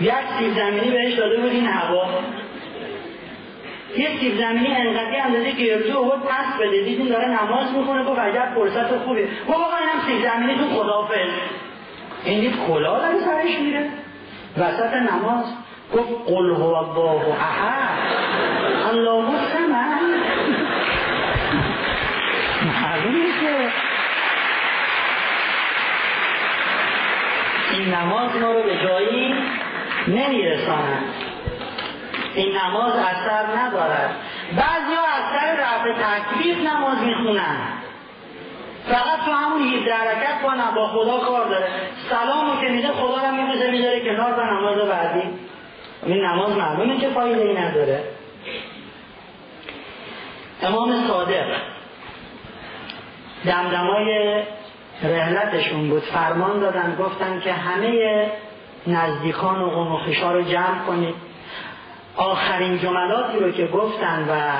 یک 0.00 0.12
سیب 0.38 0.54
زمینی 0.54 0.90
بهش 0.90 1.14
داده 1.14 1.36
بود 1.40 1.50
این 1.50 1.66
هوا. 1.66 2.06
یه 3.96 4.08
سیب 4.20 4.38
زمینی 4.38 4.74
انقدی 4.74 5.16
اندازه 5.16 5.50
گردو 5.50 5.98
آورد 5.98 6.20
پس 6.22 6.60
بده. 6.60 6.82
دیدیم 6.82 7.08
داره 7.08 7.28
نماز 7.28 7.72
می‌کنه 7.72 8.04
گفت 8.04 8.18
عجب 8.18 8.48
فرصت 8.54 8.96
خوبه. 8.98 9.28
گفت 9.48 9.58
آقا 9.58 9.76
اینم 9.76 10.06
سیب 10.06 10.28
زمینی 10.28 10.54
تو 10.54 10.68
خدافظ 10.68 11.30
این 12.24 12.40
دید 12.40 12.54
کلا 12.66 12.98
داره 12.98 13.18
سرش 13.18 13.58
میره. 13.60 13.90
وسط 14.58 14.94
نماز. 14.94 15.44
گفت 15.94 16.26
قل 16.26 16.50
هو 16.50 16.74
الله 16.74 17.36
احد 17.40 17.98
الله 18.90 19.30
الصمد 19.30 20.00
معلومه 22.64 23.40
که 23.40 23.72
این 27.70 27.94
نماز 27.94 28.36
ما 28.36 28.52
رو 28.52 28.62
به 28.62 28.76
جایی 28.82 29.34
نمیرساند. 30.08 31.04
این 32.34 32.56
نماز 32.56 32.92
اثر 32.92 33.46
ندارد. 33.58 34.14
بعضی 34.56 34.94
ها 34.94 35.02
اثر 35.18 35.56
رفع 35.62 35.92
تکلیف 35.92 36.58
نماز 36.58 36.98
می‌خونن. 37.02 37.56
فقط 38.88 39.24
تو 39.24 39.32
همون 39.32 39.62
17 39.62 39.94
حرکت 39.94 40.42
با 40.42 40.54
با 40.74 40.88
خدا 40.88 41.18
کار 41.18 41.48
داره. 41.48 41.68
سلامو 42.10 42.60
که 42.60 42.68
میده 42.68 42.88
خدا 42.88 43.28
رو 43.28 43.34
میبوزه 43.34 43.70
می‌ذاره 43.70 44.00
کنار 44.00 44.32
به 44.32 44.42
نماز 44.42 44.88
بعدی. 44.88 45.49
این 46.06 46.24
نماز 46.24 46.56
معلومه 46.56 47.00
که 47.00 47.08
فایده 47.08 47.40
ای 47.40 47.54
نداره. 47.54 48.04
امام 50.62 51.08
صادق 51.08 51.46
دمدمای 53.44 54.42
رحلتشون 55.02 55.88
بود. 55.88 56.02
فرمان 56.02 56.60
دادن 56.60 56.96
گفتن 56.98 57.40
که 57.40 57.52
همه 57.52 58.26
نزدیکان 58.86 59.62
و 59.62 59.70
قنوخشا 59.70 60.32
رو 60.32 60.42
جمع 60.42 60.78
کنید. 60.86 61.14
آخرین 62.16 62.78
جملاتی 62.78 63.38
رو 63.38 63.50
که 63.50 63.66
گفتن 63.66 64.26
و 64.28 64.50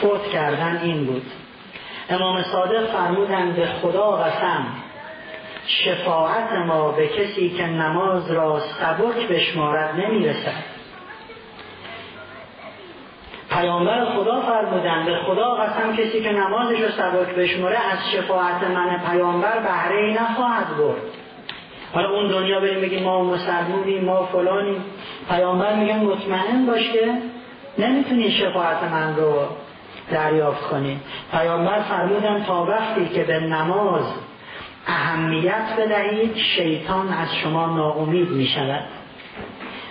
فوت 0.00 0.30
کردن 0.32 0.80
این 0.82 1.04
بود. 1.06 1.26
امام 2.10 2.42
صادق 2.42 2.86
فرمودن 2.86 3.52
به 3.52 3.66
خدا 3.66 4.10
قسم 4.10 4.66
شفاعت 5.70 6.52
ما 6.52 6.92
به 6.92 7.08
کسی 7.08 7.50
که 7.50 7.66
نماز 7.66 8.30
را 8.30 8.60
سبک 8.60 9.28
بشمارد 9.28 10.00
نمی‌رسد. 10.00 10.64
پیامبر 13.50 14.04
خدا 14.04 14.40
فرمودن 14.40 15.04
به 15.04 15.16
خدا 15.16 15.54
قسم 15.54 15.96
کسی 15.96 16.22
که 16.22 16.32
نمازش 16.32 16.80
رو 16.80 16.88
سبک 16.88 17.34
بشماره 17.34 17.76
از 17.76 18.10
شفاعت 18.12 18.62
من 18.62 19.00
پیامبر 19.10 19.58
بهره 19.58 20.04
ای 20.04 20.14
نخواهد 20.14 20.76
برد. 20.78 21.02
حالا 21.94 22.10
اون 22.10 22.28
دنیا 22.28 22.60
بریم 22.60 22.80
بگیم 22.80 23.02
ما 23.02 23.24
مسلمونیم 23.24 24.04
ما 24.04 24.26
فلانیم. 24.26 24.84
پیامبر 25.28 25.74
میگن 25.74 25.98
مطمئن 25.98 26.66
باش 26.66 26.92
که 26.92 27.12
نمی‌تونی 27.78 28.30
شفاعت 28.30 28.82
من 28.82 29.16
رو 29.16 29.34
دریافت 30.10 30.62
کنی. 30.62 31.00
پیامبر 31.32 31.80
فرمودن 31.80 32.44
تا 32.44 32.64
وقتی 32.64 33.08
که 33.08 33.24
به 33.24 33.40
نماز 33.40 34.04
اهمیت 34.86 35.76
بدهید 35.78 36.36
شیطان 36.36 37.08
از 37.08 37.34
شما 37.34 37.66
ناامید 37.66 38.28
می 38.28 38.46
شود 38.46 38.84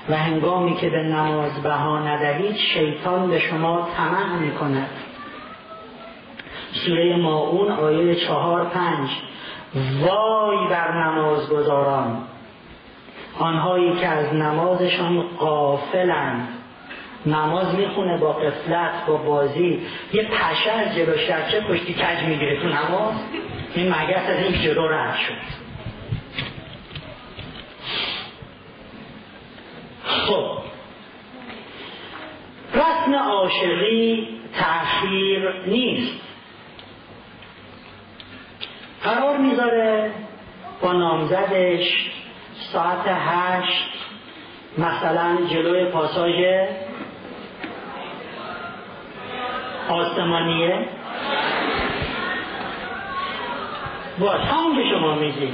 و 0.10 0.18
هنگامی 0.18 0.76
که 0.76 0.90
به 0.90 1.04
نماز 1.04 1.64
بها 1.64 2.00
ندهید 2.00 2.56
شیطان 2.56 3.30
به 3.30 3.40
شما 3.40 3.88
طمع 3.98 4.36
می 4.40 4.52
کند 4.52 4.90
سوره 6.72 7.16
ماعون 7.16 7.72
آیه 7.72 8.16
چهار 8.16 8.66
پنج. 8.66 9.10
وای 10.02 10.68
بر 10.70 11.04
نماز 11.04 11.50
گذاران 11.50 12.18
آنهایی 13.40 13.96
که 13.96 14.08
از 14.08 14.34
نمازشان 14.34 15.22
قافلند 15.40 16.48
نماز 17.26 17.76
می‌خونه 17.76 18.18
با 18.18 18.34
قفلت 18.34 19.06
با 19.08 19.18
بازی. 19.18 19.82
یه 20.14 20.24
پشه 20.24 20.72
از 20.72 20.96
جلو 20.96 21.14
چه 21.52 21.62
پشتی 21.62 21.94
کج 21.94 22.24
می‌گیره 22.28 22.62
تو 22.62 22.68
نماز؟ 22.68 23.14
این 23.76 23.90
مگس 23.90 24.30
از 24.30 24.44
این 24.44 24.62
جلو 24.62 24.88
رد 24.88 25.18
شد. 25.18 25.70
خب. 30.04 30.60
رسم 32.74 33.16
عاشقی 33.16 34.28
تأخیر 34.54 35.66
نیست. 35.68 36.22
قرار 39.04 39.38
می‌ذاره 39.38 40.12
با 40.82 40.94
نامزدش 40.94 42.12
ساعت 42.74 43.06
هشت 43.08 43.90
مثلا 44.78 45.38
جلوی 45.50 45.86
پاساژ 45.86 46.36
آسمانیه. 49.90 50.88
باش 54.20 54.42
همون 54.42 54.76
که 54.76 54.90
شما 54.90 55.16
میگی 55.16 55.54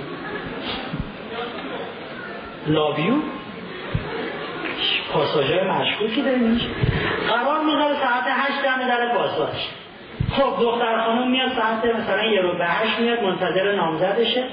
لاویو 2.67 3.13
پاساژ 5.13 5.51
مشکوکی 5.51 6.21
داریم. 6.21 6.61
قرار 7.27 7.63
می‌ذاره 7.63 7.95
ساعت 7.95 8.23
هشت 8.27 8.63
دم 8.63 8.87
در 8.87 9.15
پاساژ 9.17 9.55
خب 10.31 10.61
دختر 10.61 11.05
خانم 11.05 11.31
میاد 11.31 11.51
ساعت 11.53 11.85
مثلا 11.95 12.25
یه 12.25 12.41
رو 12.41 12.57
به 12.57 12.65
هشت 12.65 12.99
میاد 12.99 13.23
منتظر 13.23 13.75
نامزدشه. 13.75 14.47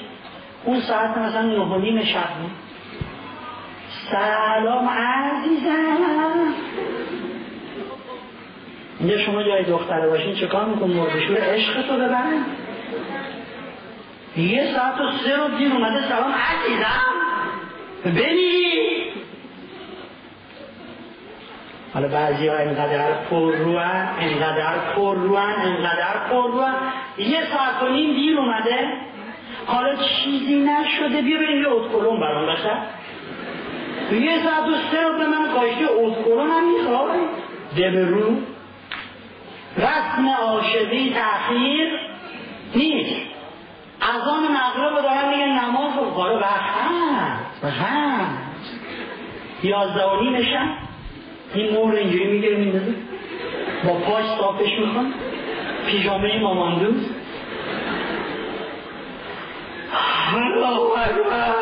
اون 0.65 0.81
ساعت 0.81 1.17
مثلا 1.17 1.43
نه 1.43 1.59
و 1.59 1.79
نیم 1.79 2.05
شب 2.05 2.29
سلام 4.11 4.89
عزیزم. 4.89 5.97
اینجا 9.01 9.19
شما 9.19 9.43
جای 9.43 9.65
دختره 9.65 10.09
باشین 10.09 10.35
چه 10.35 10.47
کار 10.47 10.65
میکن 10.65 10.91
مردشور 10.91 11.37
عشق 11.41 11.87
تو 11.89 11.95
ببرن 11.95 12.45
یه 14.37 14.75
ساعت 14.75 15.01
و 15.01 15.11
سه 15.25 15.37
رو 15.37 15.49
دیر 15.59 15.73
اومده 15.73 16.09
سلام. 16.09 16.33
عزیزم 16.33 17.13
ببینی 18.05 18.73
حالا 21.95 22.09
بعضی 22.09 22.49
ها 22.49 22.59
اینقدر 22.59 23.13
پر 23.31 23.55
روان 23.55 24.09
اینقدر 24.21 24.79
پر 24.97 25.15
روان 25.15 25.61
اینقدر 25.61 26.29
پر 26.31 26.49
یه 27.19 27.41
ساعت 27.53 27.83
و 27.83 27.89
نیم 27.89 28.15
دیر 28.15 28.39
اومده. 28.39 28.93
حالا 29.67 29.97
چیزی 29.97 30.55
نشده 30.55 31.23
بیا 31.23 31.39
بریم 31.39 31.63
یه 31.63 31.69
اتکلون 31.69 32.21
برام 32.21 32.47
بخر. 32.47 32.77
یه 34.13 34.43
ساعت 34.45 34.69
و 34.69 34.75
سه 34.93 35.03
رو 35.03 35.19
به 35.19 35.27
من 35.27 35.49
کاشته 35.55 35.93
اتکلون 35.93 36.51
هم 36.51 36.73
می‌خوای 36.73 37.19
ده 37.77 38.05
رو. 38.05 38.37
رسم 39.77 40.29
عاشقی 40.29 41.15
تأخیر 41.15 41.89
نیست. 42.75 43.32
از 44.03 44.29
آن 44.29 44.43
مغرب 44.43 45.03
دارن 45.03 45.29
میگن 45.29 45.53
نماز 45.65 45.99
رو 45.99 46.11
کارو 46.11 46.39
به 47.63 47.71
هم 47.71 48.39
یازده 49.63 50.05
و 50.05 50.23
نیمشن 50.23 50.69
این 51.55 51.77
مهر 51.77 51.95
اینجوری 51.95 52.27
می‌گیره 52.27 52.57
میندازه. 52.57 52.95
با 53.85 53.93
پاش 53.95 54.25
صافش 54.25 54.71
میکن 54.79 55.13
پیژامه 55.87 56.39
ماماندوز 56.41 57.11
الله 60.35 60.81
اکبر. 60.99 61.55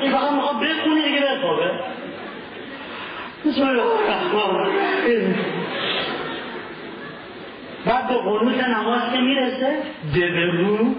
این 0.00 0.12
فقط 0.12 0.32
می‌خواد 0.32 0.56
بخونه 0.56 1.04
دیگه 1.04 1.20
بخوابه. 1.20 1.70
بسم 3.46 3.62
الله 3.62 3.82
الرحمن 3.82 4.40
الرحیم. 4.40 5.38
بعد 7.86 8.08
به 8.08 8.14
قنوت 8.14 8.68
نماز 8.68 9.12
که 9.12 9.18
می‌رسه 9.18 9.82
دبرو 10.14 10.94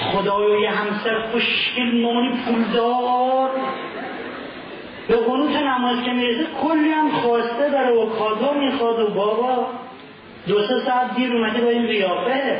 خدایا 0.00 0.60
یه 0.60 0.70
همسر 0.70 1.20
خوشگل 1.32 2.00
مامانی 2.00 2.30
پولدار. 2.46 3.50
به 5.08 5.16
قنوت 5.16 5.56
نماز 5.56 6.02
که 6.04 6.10
می‌رسه 6.12 6.46
کلی 6.62 6.90
هم 6.90 7.10
خواسته 7.10 7.70
داره 7.70 7.90
و 7.90 8.06
کادو 8.06 8.54
می‌خواد 8.54 9.00
و 9.00 9.10
بابا 9.14 9.66
دو 10.46 10.66
سه 10.66 10.80
ساعت 10.80 11.14
دیر 11.14 11.32
اومده 11.32 11.60
با 11.60 11.70
این 11.70 11.86
ریافه 11.86 12.58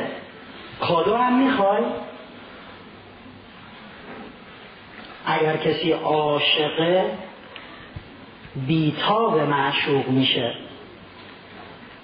کادو 0.79 1.15
هم 1.15 1.43
می‌خوای؟ 1.43 1.81
اگر 5.25 5.57
کسی 5.57 5.91
عاشقه 5.91 7.05
بیتاب 8.67 9.39
معشوق 9.39 10.07
میشه. 10.07 10.53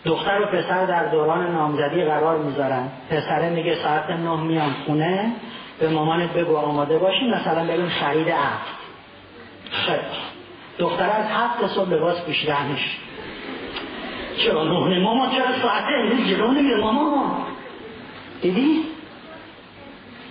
دختر 0.05 0.41
و 0.41 0.45
پسر 0.45 0.85
در 0.85 1.05
دوران 1.05 1.51
نامزدی 1.51 2.03
قرار 2.03 2.37
می‌ذارن. 2.37 2.89
پسره 3.09 3.49
میگه 3.49 3.75
ساعت 3.75 4.09
نه 4.09 4.35
میام 4.35 4.75
خونه. 4.85 5.31
به 5.79 5.89
مامانت 5.89 6.33
بگو 6.33 6.57
آماده 6.57 6.97
باشین 6.97 7.33
مثلا 7.33 7.65
بریم 7.65 7.89
خرید 7.89 8.27
خیلی 9.71 9.99
دختر 10.77 11.09
از 11.09 11.25
هفت 11.25 11.67
صبح 11.67 11.89
لباس 11.89 12.21
پوشیدنش 12.21 12.97
چرا 14.37 14.63
نهنه 14.63 14.99
ماما 14.99 15.27
چرا 15.27 15.61
ساعت 15.61 15.83
امروز 15.99 16.27
جلو 16.27 16.51
نمیره 16.51 16.77
ماما 16.77 17.45
دیدی؟ 18.41 18.83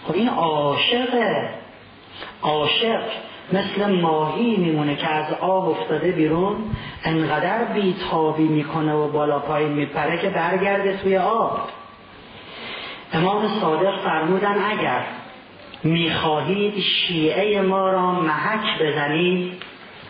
خب 0.07 0.15
این 0.15 0.28
عاشقه. 0.28 1.49
عاشق. 2.42 3.02
مثل 3.53 4.01
ماهی 4.01 4.57
میمونه 4.57 4.97
که 4.97 5.09
از 5.09 5.33
آب 5.41 5.69
افتاده 5.69 6.12
بیرون 6.12 6.57
انقدر 7.05 7.65
بیتابی 7.65 8.49
می‌کنه 8.49 8.95
و 8.95 9.09
بالا 9.09 9.39
پایین 9.39 9.73
میپره 9.73 10.19
که 10.19 10.31
برگرده 10.31 10.97
توی 10.97 11.17
آب. 11.17 11.69
امام 13.12 13.49
صادق 13.61 13.97
فرمودن 14.05 14.55
اگر 14.70 15.03
می‌خواهید 15.85 16.79
شیعه 16.79 17.62
ما 17.62 17.91
را 17.91 18.11
محک 18.12 18.83
بزنید 18.83 19.53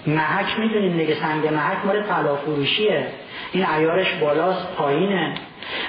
محک 0.07 0.59
می‌دونیم 0.59 0.97
دیگه 0.97 1.15
سنگ 1.15 1.47
محک 1.47 1.87
مال 1.87 2.03
طلا 2.03 2.37
فروشیه 2.37 3.07
این 3.53 3.65
عیارش 3.65 4.15
بالاست 4.15 4.77
پایینه. 4.77 5.35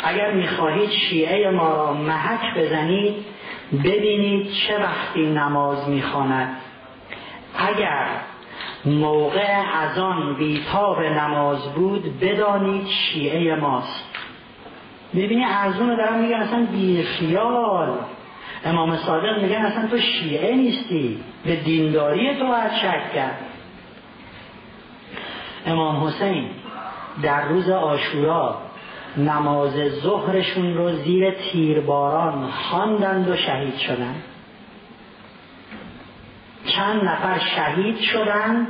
اگر 0.04 0.32
می‌خواهید 0.32 0.90
شیعه 0.90 1.50
ما 1.50 1.76
را 1.76 1.94
محک 1.94 2.58
بزنید 2.58 3.26
ببینید 3.84 4.52
چه 4.52 4.80
وقتی 4.80 5.26
نماز 5.26 5.90
می‌خواند. 5.90 6.58
اگر 7.56 8.08
موقع 8.86 9.64
از 9.74 9.98
آن 9.98 10.36
بیتاب 10.36 11.02
نماز 11.02 11.74
بود 11.74 12.20
بدانید 12.20 12.88
شیعه 12.88 13.56
ماست. 13.56 14.06
ببینی 15.16 15.46
ارزون 15.46 15.90
رو 15.90 15.96
دارم 15.96 16.20
میگن 16.20 16.36
اصلا 16.36 16.68
بیخیال 16.72 17.98
امام 18.66 18.98
صادق 18.98 19.42
میگن 19.42 19.56
اصلا 19.56 19.88
تو 19.88 19.98
شیعه 19.98 20.56
نیستی. 20.56 21.24
به 21.46 21.56
دینداری 21.56 22.40
تو 22.40 22.48
باید 22.48 22.72
شک 22.72 23.14
کرد. 23.14 23.40
امام 25.66 26.04
حسین 26.04 26.50
در 27.24 27.48
روز 27.48 27.70
آشورا 27.70 28.58
نماز 29.18 29.74
ظهرشون 29.90 30.74
رو 30.74 30.92
زیر 30.92 31.32
تیرباران 31.32 32.48
خواندند 32.52 33.30
و 33.30 33.36
شهید 33.36 33.78
شدند. 33.78 34.24
چند 36.66 37.04
نفر 37.04 37.40
شهید 37.40 38.00
شدند 38.00 38.68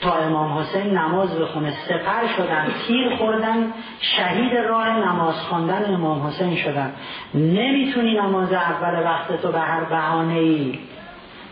تا 0.00 0.14
امام 0.14 0.58
حسین 0.58 0.98
نماز 0.98 1.38
بخونه 1.38 1.74
سپر 1.88 2.26
شدن 2.36 2.66
تیر 2.86 3.16
خوردن 3.16 3.72
شهید 4.00 4.56
راه 4.56 4.88
نماز 4.88 5.34
خواندن 5.34 5.94
امام 5.94 6.26
حسین 6.26 6.56
شدن. 6.56 6.92
نمی‌تونی 7.34 8.14
نماز 8.14 8.52
اول 8.52 9.04
وقت 9.04 9.42
تو 9.42 9.52
به 9.52 9.60
هر 9.60 9.84
بهانه 9.84 10.34
ای 10.34 10.78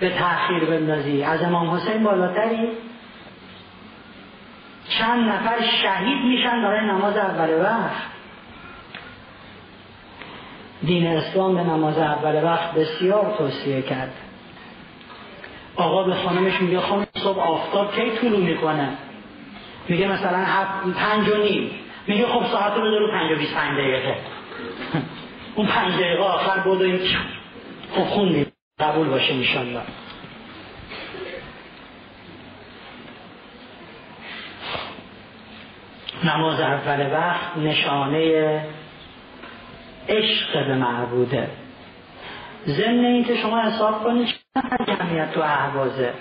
به 0.01 0.11
تأخیر 0.11 0.65
بندازی. 0.65 1.23
از 1.23 1.43
امام 1.43 1.71
حسین 1.71 2.05
بالاتری. 2.05 2.69
چند 4.89 5.29
نفر 5.29 5.63
شهید 5.83 6.25
میشن 6.25 6.63
برای 6.63 6.87
نماز 6.87 7.17
اول 7.17 7.61
وقت. 7.63 8.07
دین 10.83 11.07
اسلام 11.07 11.55
به 11.55 11.63
نماز 11.63 11.99
اول 11.99 12.45
وقت 12.45 12.75
بسیار 12.75 13.35
توصیه 13.39 13.83
کرد. 13.83 14.26
آقا 15.77 16.03
به 16.03 16.15
خانمش 16.15 16.61
میگه 16.61 16.81
خانم 16.81 17.07
صبح 17.15 17.39
آفتاب 17.39 17.95
کی 17.95 18.11
طولو 18.11 18.37
می‌کنه؟ 18.37 18.89
میگه 19.89 20.09
مثلا 20.09 20.45
پنج 20.97 21.29
و 21.29 21.37
نیم. 21.37 21.71
میگه 22.07 22.27
خب 22.27 22.47
ساعت 22.47 22.75
رو 22.75 22.83
بذارو 22.83 23.11
پنج 23.11 23.33
و 23.33 23.37
بیس 23.37 23.55
پنج 23.55 23.79
دقیقه. 23.79 24.17
اون 25.57 25.67
پنج 25.67 25.95
دقیقه 25.95 26.23
آخر 26.23 26.61
بود 26.61 26.83
و 26.83 26.99
خب 27.95 28.05
خوندیم 28.05 28.53
قبول 28.81 29.09
باشه 29.09 29.35
میشالله 29.35 29.83
نماز 36.25 36.61
اول 36.61 37.13
وقت 37.13 37.57
نشانه 37.57 38.63
عشق 40.09 40.67
به 40.67 40.75
معبوده. 40.75 41.51
ضمن 42.67 43.05
اینکه 43.05 43.37
شما 43.37 43.61
حساب 43.61 44.05
کنید 44.05 44.46
چند 44.57 44.87
جمعیت 44.87 45.33
تو 45.33 45.41
احوازه 45.41 46.13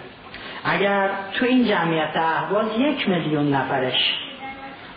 اگر 0.63 1.09
تو 1.33 1.45
این 1.45 1.65
جمعیت 1.65 2.15
احواز 2.15 2.65
یک 2.77 3.09
میلیون 3.09 3.53
نفرش 3.53 4.15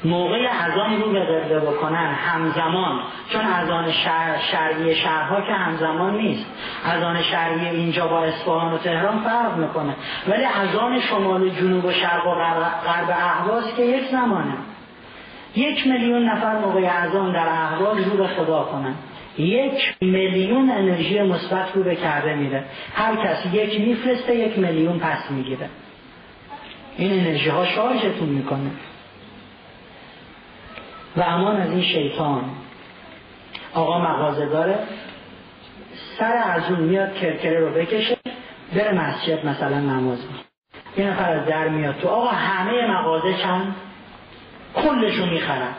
موقع 0.04 0.48
اذان 0.66 1.00
رو 1.00 1.12
به 1.12 1.20
قبله 1.20 1.60
بکنن 1.60 2.14
همزمان 2.14 3.00
چون 3.32 3.40
اذان 3.40 3.92
شهر 3.92 4.38
شهری 4.38 4.94
شهرها 4.94 5.40
که 5.40 5.52
همزمان 5.52 6.16
نیست. 6.16 6.46
اذان 6.84 7.22
شهری 7.22 7.68
اینجا 7.68 8.06
با 8.06 8.24
اصفهان 8.24 8.72
و 8.72 8.78
تهران 8.78 9.20
فرق 9.20 9.56
می‌کنه. 9.56 9.94
ولی 10.28 10.44
اذان 10.44 11.00
شمال 11.00 11.48
جنوب 11.48 11.84
و 11.84 11.92
شرق 11.92 12.26
و 12.26 12.34
غرب 12.86 13.10
اهواز 13.10 13.74
که 13.76 13.82
یک 13.82 14.10
زمانه. 14.10 14.54
یک 15.56 15.86
میلیون 15.86 16.28
نفر 16.28 16.58
موقع 16.58 16.80
اذان 16.80 17.32
در 17.32 17.48
اهواز 17.48 17.98
رو 17.98 18.16
به 18.16 18.26
خدا 18.26 18.62
کنن. 18.62 18.94
یک 19.38 19.94
میلیون 20.00 20.70
انرژی 20.70 21.22
مثبت 21.22 21.72
رو 21.74 21.82
به 21.82 21.96
کرده 21.96 22.34
میره. 22.34 22.64
هر 22.94 23.16
کس 23.16 23.46
یک 23.52 23.80
میفرسته 23.80 24.36
یک 24.36 24.58
میلیون 24.58 24.98
پس 24.98 25.30
می‌گیره. 25.30 25.68
این 26.96 27.12
انرژی 27.12 27.50
ها 27.50 27.66
شارژتون 27.66 28.28
می‌کنه. 28.28 28.70
و 31.16 31.22
امان 31.22 31.56
از 31.56 31.70
این 31.70 31.82
شیطان. 31.82 32.44
آقا 33.74 33.98
مغازه 33.98 34.46
داره 34.46 34.78
سر 36.18 36.42
از 36.44 36.70
اون 36.70 36.80
میاد 36.80 37.14
کرکره 37.14 37.60
رو 37.60 37.70
بکشه 37.70 38.16
بره 38.74 38.92
مسجد 38.92 39.46
مثلا 39.46 39.80
نماز 39.80 40.18
یه 40.96 41.06
نفر 41.06 41.32
از 41.32 41.46
در 41.46 41.68
میاد 41.68 41.96
تو. 41.98 42.08
آقا 42.08 42.28
همه 42.28 42.86
مغازه 42.86 43.34
چند؟ 43.42 43.74
کلشو 44.74 45.26
می‌خرن. 45.26 45.74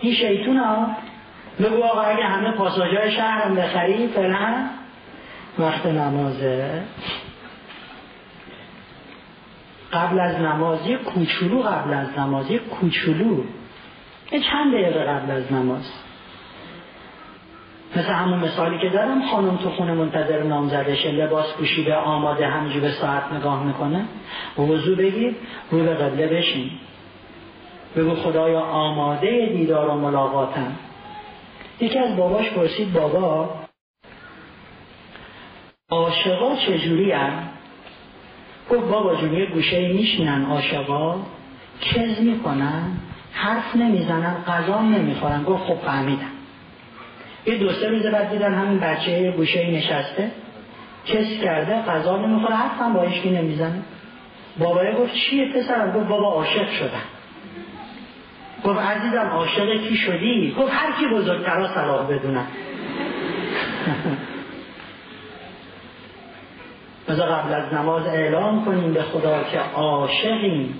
این 0.00 0.14
شیطون 0.14 0.56
ها؟ 0.56 0.96
بگو 1.60 1.84
آقا 1.84 2.00
اگه 2.00 2.24
همه 2.24 2.50
پاساژهای 2.50 3.10
شهرم 3.10 3.54
بخری 3.54 4.06
فعلا 4.06 4.68
وقت 5.58 5.86
نمازه. 5.86 6.82
قبل 9.92 10.20
از 10.20 10.40
نماز 10.40 10.86
یه 10.86 10.96
کوچولو 10.96 11.62
قبل 11.62 11.94
از 11.94 12.18
نماز 12.18 12.50
یه 12.50 12.58
کوچولو. 12.58 13.44
یه 14.32 14.40
چند 14.40 14.72
دقیقه 14.72 15.04
قبل 15.04 15.30
از 15.30 15.52
نماز. 15.52 15.92
مثل 17.96 18.12
همون 18.12 18.38
مثالی 18.38 18.78
که 18.78 18.88
دارم 18.88 19.22
خانم 19.26 19.56
تو 19.56 19.70
خونه 19.70 19.92
منتظر 19.92 20.42
نامزدشه 20.42 21.10
لباس 21.10 21.52
پوشیده 21.52 21.94
آماده 21.94 22.46
همجی 22.46 22.80
به 22.80 22.90
ساعت 22.90 23.32
نگاه 23.32 23.64
می‌کنه. 23.64 24.04
وضو 24.58 24.96
بگیر 24.96 25.34
رو 25.70 25.84
به 25.84 25.94
قبله 25.94 26.26
بشین. 26.26 26.70
بگو 27.96 28.14
خدایا 28.14 28.60
آماده 28.60 29.46
دیدار 29.46 29.88
و 29.88 29.94
ملاقاتم. 29.94 30.72
یکی 31.82 31.98
از 31.98 32.16
باباش 32.16 32.50
پرسید 32.50 32.92
بابا 32.92 33.50
عاشقا 35.90 36.56
چجوری 36.56 37.12
هم؟ 37.12 37.48
گفت 38.70 38.88
بابا 38.88 39.16
جون 39.16 39.34
یه 39.34 39.46
گوشه 39.46 39.88
میشینن 39.88 40.44
عاشقا 40.44 41.16
کز 41.80 42.20
می‌کنن 42.20 42.82
حرف 43.32 43.76
نمی‌زنن 43.76 44.44
غذا 44.46 44.82
نمی‌خورن. 44.82 45.44
گفت 45.44 45.64
خب 45.64 45.74
فهمیدم. 45.74 46.30
یه 47.46 47.58
دو 47.58 47.72
سه 47.72 47.88
روز 47.88 48.06
بعد 48.06 48.30
دیدن 48.30 48.54
همین 48.54 48.80
بچه 48.80 49.30
گوشه 49.30 49.70
نشسته 49.70 50.30
کس 51.06 51.40
کرده 51.42 51.82
غذا 51.82 52.18
نمی‌خوره 52.18 52.54
حرف 52.54 52.80
هم 52.80 52.92
با 52.92 53.04
نمی‌زنه. 53.24 53.82
بابای 54.58 54.94
گفت 54.94 55.14
چیه 55.14 55.52
پسرم؟ 55.52 55.92
گفت 55.92 56.08
بابا 56.08 56.32
عاشق 56.32 56.70
شدن 56.70 57.02
گفت 58.64 58.78
عزیزم 58.78 59.30
عاشق 59.32 59.88
کی 59.88 59.96
شدی؟ 59.96 60.54
گفت 60.58 60.72
هر 60.72 60.92
کی 60.92 61.06
بزرگترا 61.14 61.68
صلاح 61.74 62.06
بدونم. 62.06 62.46
بذار 67.08 67.28
قبل 67.28 67.54
از 67.54 67.74
نماز 67.74 68.06
اعلام 68.06 68.64
کنیم 68.64 68.92
به 68.92 69.02
خدا 69.02 69.42
که 69.42 69.58
عاشقیم. 69.58 70.74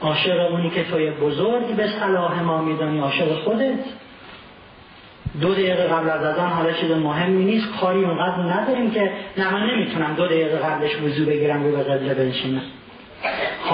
عاشق 0.00 0.50
اونی 0.50 0.70
که 0.70 0.84
توی 0.84 1.10
بزرگ 1.10 1.66
به 1.76 1.88
صلاح 2.00 2.42
ما 2.42 2.62
میدانی 2.62 2.98
عاشق 2.98 3.44
خودت. 3.44 3.78
دو 5.40 5.52
دقیقه 5.52 5.82
قبل 5.82 6.10
از 6.10 6.24
اذان 6.24 6.50
حالا 6.50 6.72
چیز 6.72 6.90
مهمی 6.90 7.44
نیست. 7.44 7.80
کاری 7.80 8.04
اونقدر 8.04 8.42
نداریم 8.42 8.90
که 8.90 9.12
نه 9.38 9.52
من 9.52 9.70
نمی‌تونم 9.70 10.14
دو 10.14 10.26
دقیقه 10.26 10.56
قبلش 10.56 10.96
وضو 11.02 11.26
بگیرم 11.26 11.64
رو 11.64 11.70
به 11.76 12.14
بنشینم. 12.14 12.62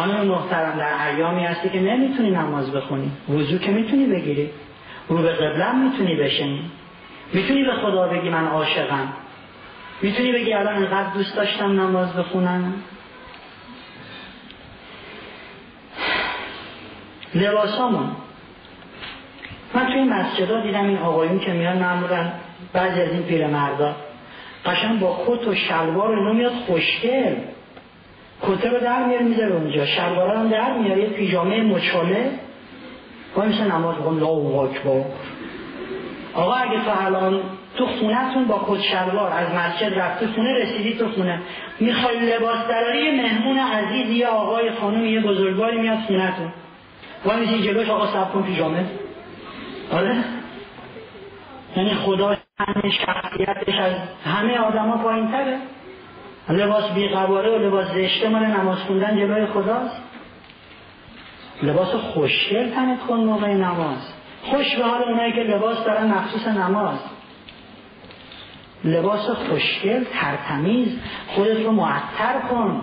خانم 0.00 0.26
محترم 0.26 0.78
در 0.78 1.08
ایامی 1.08 1.44
هستی 1.44 1.68
که 1.68 1.80
نمی‌تونی 1.80 2.30
نماز 2.30 2.72
بخونی. 2.72 3.10
وضو 3.28 3.58
که 3.58 3.70
می‌تونی 3.70 4.06
بگیری. 4.06 4.50
رو 5.08 5.16
به 5.16 5.32
قبلم 5.32 5.78
می‌تونی 5.78 6.16
بشنی 6.16 6.70
می‌تونی 7.32 7.64
به 7.64 7.72
خدا 7.72 8.08
بگی 8.08 8.28
من 8.28 8.46
عاشقم. 8.46 9.12
می‌تونی 10.02 10.32
بگی 10.32 10.52
الان 10.52 10.74
انقدر 10.74 11.14
دوست 11.14 11.36
داشتم 11.36 11.80
نماز 11.80 12.16
بخونم 12.16 12.74
لباسامون. 17.34 18.10
من 19.74 19.86
توی 19.86 20.04
مسجدها 20.04 20.60
دیدم 20.60 20.84
این 20.84 20.98
آقایون 20.98 21.38
که 21.38 21.52
میان 21.52 21.78
معمولا 21.78 22.32
بعضی 22.72 23.00
از 23.00 23.10
این 23.10 23.22
پیرمردا 23.22 23.96
قشنگ 24.66 25.00
با 25.00 25.24
کت 25.26 25.48
و 25.48 25.54
شلوار 25.54 26.18
اینو 26.18 26.32
میاد 26.32 26.52
خوشگل. 26.52 27.34
کته 28.42 28.78
در 28.78 29.06
میاره 29.06 29.24
می‌ذاره 29.24 29.52
اونجا. 29.52 29.86
شلوار 29.86 30.36
هم 30.36 30.48
در 30.48 30.78
میاره 30.78 31.02
یه 31.02 31.08
پیژامه 31.08 31.62
مچاله. 31.62 32.30
با 33.34 33.42
میشه 33.44 33.64
نماز 33.64 33.96
بخون 33.96 34.18
لا 34.18 34.26
با 34.26 34.68
آقا 36.34 36.54
اگه 36.54 36.84
تو 36.84 37.06
الان 37.06 37.40
تو 37.76 37.86
خونتون 37.86 38.44
با 38.44 38.66
کت 38.68 38.80
شلوار 38.80 39.32
از 39.32 39.48
مسجد 39.54 39.98
رفته 39.98 40.26
خونه 40.26 40.54
رسیدی 40.54 40.94
تو 40.98 41.08
خونه 41.08 41.40
می‌خوای 41.80 42.34
لباس 42.34 42.68
دراری؟ 42.68 43.20
مهمون 43.20 43.58
عزیز 43.58 44.10
یه 44.10 44.26
آقای 44.26 44.70
خانم 44.70 45.04
یه 45.04 45.20
بزرگواری 45.20 45.80
میاد 45.80 45.98
خونتون 45.98 46.52
وای 47.24 47.40
میشه 47.40 47.62
جلوش 47.62 47.88
آقا 47.88 48.06
سب 48.06 48.32
کن 48.32 48.42
پیژامه. 48.42 48.84
آره؟ 49.92 50.16
یعنی 51.76 51.94
خدا 51.94 52.36
همه 52.58 52.90
شخصیتش 52.90 53.74
از 53.78 53.92
همه 54.24 54.58
آدما 54.58 54.96
پایین 54.96 55.30
تره 55.30 55.56
لباس 56.50 56.92
بیقواره 56.92 57.50
و 57.50 57.58
لباس 57.58 57.88
زشته 57.88 58.28
مال 58.28 58.46
نماز 58.46 58.78
خوندن 58.78 59.16
جلوی 59.16 59.46
خداست. 59.46 60.02
لباس 61.62 61.94
خوشگل 61.94 62.70
تنت 62.70 63.00
کن 63.00 63.16
موقع 63.16 63.54
نماز. 63.54 64.12
خوش 64.42 64.76
به 64.76 64.84
حال 64.84 65.02
اونایی 65.02 65.32
که 65.32 65.40
لباس 65.40 65.84
دارن 65.84 66.06
مخصوص 66.06 66.46
نماز. 66.46 66.98
لباس 68.84 69.30
خوشگل 69.30 70.04
ترتمیز 70.04 70.98
خودت 71.28 71.64
رو 71.64 71.72
معطر 71.72 72.40
کن. 72.50 72.82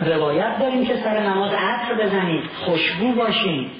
روایت 0.00 0.58
داریم 0.58 0.86
که 0.86 0.96
سر 0.96 1.20
نماز 1.20 1.52
عطر 1.52 1.94
بزنید 1.94 2.50
خوشبو 2.64 3.12
باشین. 3.12 3.70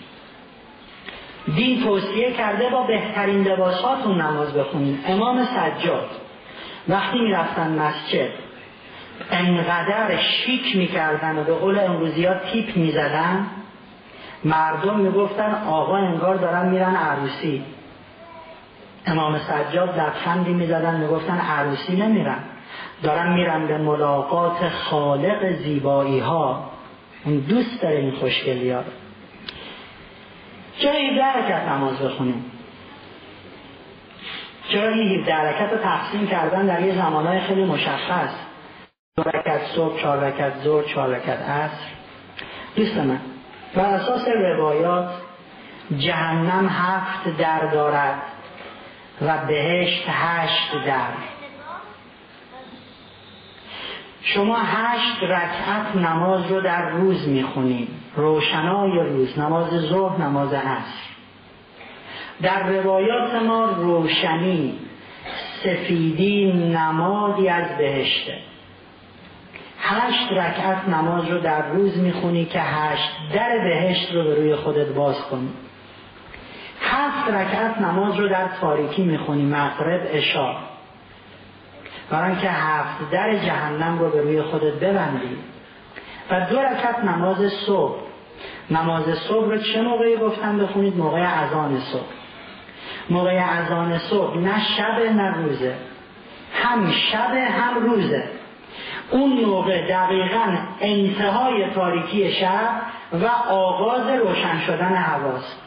دین 1.57 1.83
توصیه 1.83 2.33
کرده 2.33 2.69
با 2.71 2.83
بهترین 2.83 3.49
لباساتون 3.49 4.21
نماز 4.21 4.55
بخونید. 4.55 5.05
امام 5.07 5.45
سجاد. 5.45 6.22
وقتی 6.89 7.19
می‌رفتن 7.21 7.79
مسجد 7.79 8.31
انقدر 9.31 10.17
شیک 10.17 10.77
می‌کردن 10.77 11.39
و 11.39 11.45
به 11.45 11.55
قول 11.55 11.79
امروزی 11.79 12.25
ها 12.25 12.35
تیپ 12.35 12.77
می‌زدن 12.77 13.47
مردم 14.45 14.97
می‌گفتن 14.97 15.55
آقا 15.69 15.97
انگار 15.97 16.37
دارن 16.37 16.69
میرن 16.69 16.97
عروسی. 16.97 17.65
امام 19.07 19.39
سجاد 19.39 19.99
لبخندی 19.99 20.53
می‌زدن 20.53 21.01
می‌گفتن 21.01 21.39
عروسی 21.39 21.97
نمیرن. 21.97 22.39
دارن 23.03 23.33
میرن 23.33 23.67
به 23.67 23.79
ملاقات 23.79 24.69
خالق 24.69 25.53
زیبایی 25.53 26.19
ها 26.19 26.71
اون 27.25 27.39
دوست 27.39 27.83
داره 27.83 27.97
این 27.97 28.11
خوشگلی 28.11 28.71
ها 28.71 28.83
جایی 30.79 31.17
درکت 31.17 31.69
نماز 31.69 31.99
بخونیم. 31.99 32.52
جایی 34.73 35.25
درکت 35.25 35.73
رو 35.73 35.79
تقسیم 35.79 36.27
کردن 36.27 36.67
در 36.67 36.83
یه 36.83 36.95
زمانهای 36.95 37.41
خیلی 37.41 37.65
مشخص. 37.65 38.31
دو 39.17 39.23
رکت 39.23 39.61
صبح 39.77 40.01
چهار 40.01 40.19
رکت 40.19 40.59
زور 40.65 40.85
چهار 40.85 41.09
رکت 41.09 41.41
عصر. 41.43 41.87
دوست 42.77 42.97
من 42.97 43.21
بر 43.75 43.85
اساس 43.85 44.29
روایات 44.29 45.11
جهنم 45.99 46.69
هفت 46.69 47.37
در 47.37 47.67
دارد 47.67 48.23
و 49.23 49.39
بهشت 49.47 50.05
هشت 50.09 50.87
در. 50.87 51.13
شما 54.23 54.57
هشت 54.59 55.23
رکعت 55.23 55.97
نماز 55.97 56.51
رو 56.51 56.61
در 56.61 56.89
روز 56.89 57.29
می‌خونید. 57.29 57.89
روشنای 58.17 58.99
روز 58.99 59.39
نماز 59.39 59.71
ظهر 59.71 60.23
نماز 60.23 60.53
عصر. 60.53 61.12
در 62.43 62.69
روایات 62.69 63.35
ما 63.35 63.65
روشنی 63.65 64.79
سفیدی 65.65 66.53
نمادی 66.53 67.49
از 67.49 67.79
بهشته. 67.79 68.39
هشت 69.81 70.33
رکعت 70.33 70.89
نماز 70.89 71.29
رو 71.29 71.39
در 71.39 71.69
روز 71.69 71.99
می‌خونی 71.99 72.45
که 72.45 72.61
هشت 72.61 73.11
در 73.35 73.59
بهشت 73.59 74.13
رو 74.15 74.25
به 74.25 74.35
روی 74.35 74.57
خودت 74.57 74.87
باز 74.87 75.21
کنی. 75.31 75.49
هفت 76.81 77.29
رکعت 77.29 77.79
نماز 77.79 78.21
رو 78.21 78.29
در 78.29 78.49
تاریکی 78.61 79.03
می‌خونی 79.03 79.45
مغرب 79.45 80.01
اشا 80.13 80.57
برای 82.11 82.37
که 82.37 82.49
هفت 82.49 83.11
در 83.11 83.37
جهنم 83.37 83.99
رو 83.99 84.11
به 84.11 84.21
روی 84.21 84.43
خودت 84.43 84.75
ببندی. 84.75 85.37
و 86.31 86.47
دو 86.51 86.61
رکعت 86.61 86.99
نماز 87.05 87.53
صبح. 87.67 87.97
نماز 88.71 89.05
صبح 89.29 89.51
رو 89.51 89.59
چه 89.59 89.83
موقعی 89.83 90.17
گفتن 90.17 90.59
بخونید؟ 90.59 90.97
موقع 90.97 91.45
اذان 91.45 91.81
صبح. 91.81 92.22
موقع 93.11 93.43
اذان 93.61 93.99
صبح 93.99 94.37
نه 94.37 94.61
شب 94.77 95.13
نه 95.17 95.35
روزه. 95.37 95.75
هم 96.55 96.91
شب 96.91 97.35
هم 97.35 97.85
روزه. 97.85 98.25
اون 99.11 99.45
موقع 99.45 99.89
دقیقا 99.89 100.57
انتهای 100.81 101.71
تاریکی 101.71 102.33
شب 102.33 102.71
و 103.13 103.27
آغاز 103.51 104.09
روشن 104.09 104.59
شدن 104.67 104.95
حواست. 104.95 105.63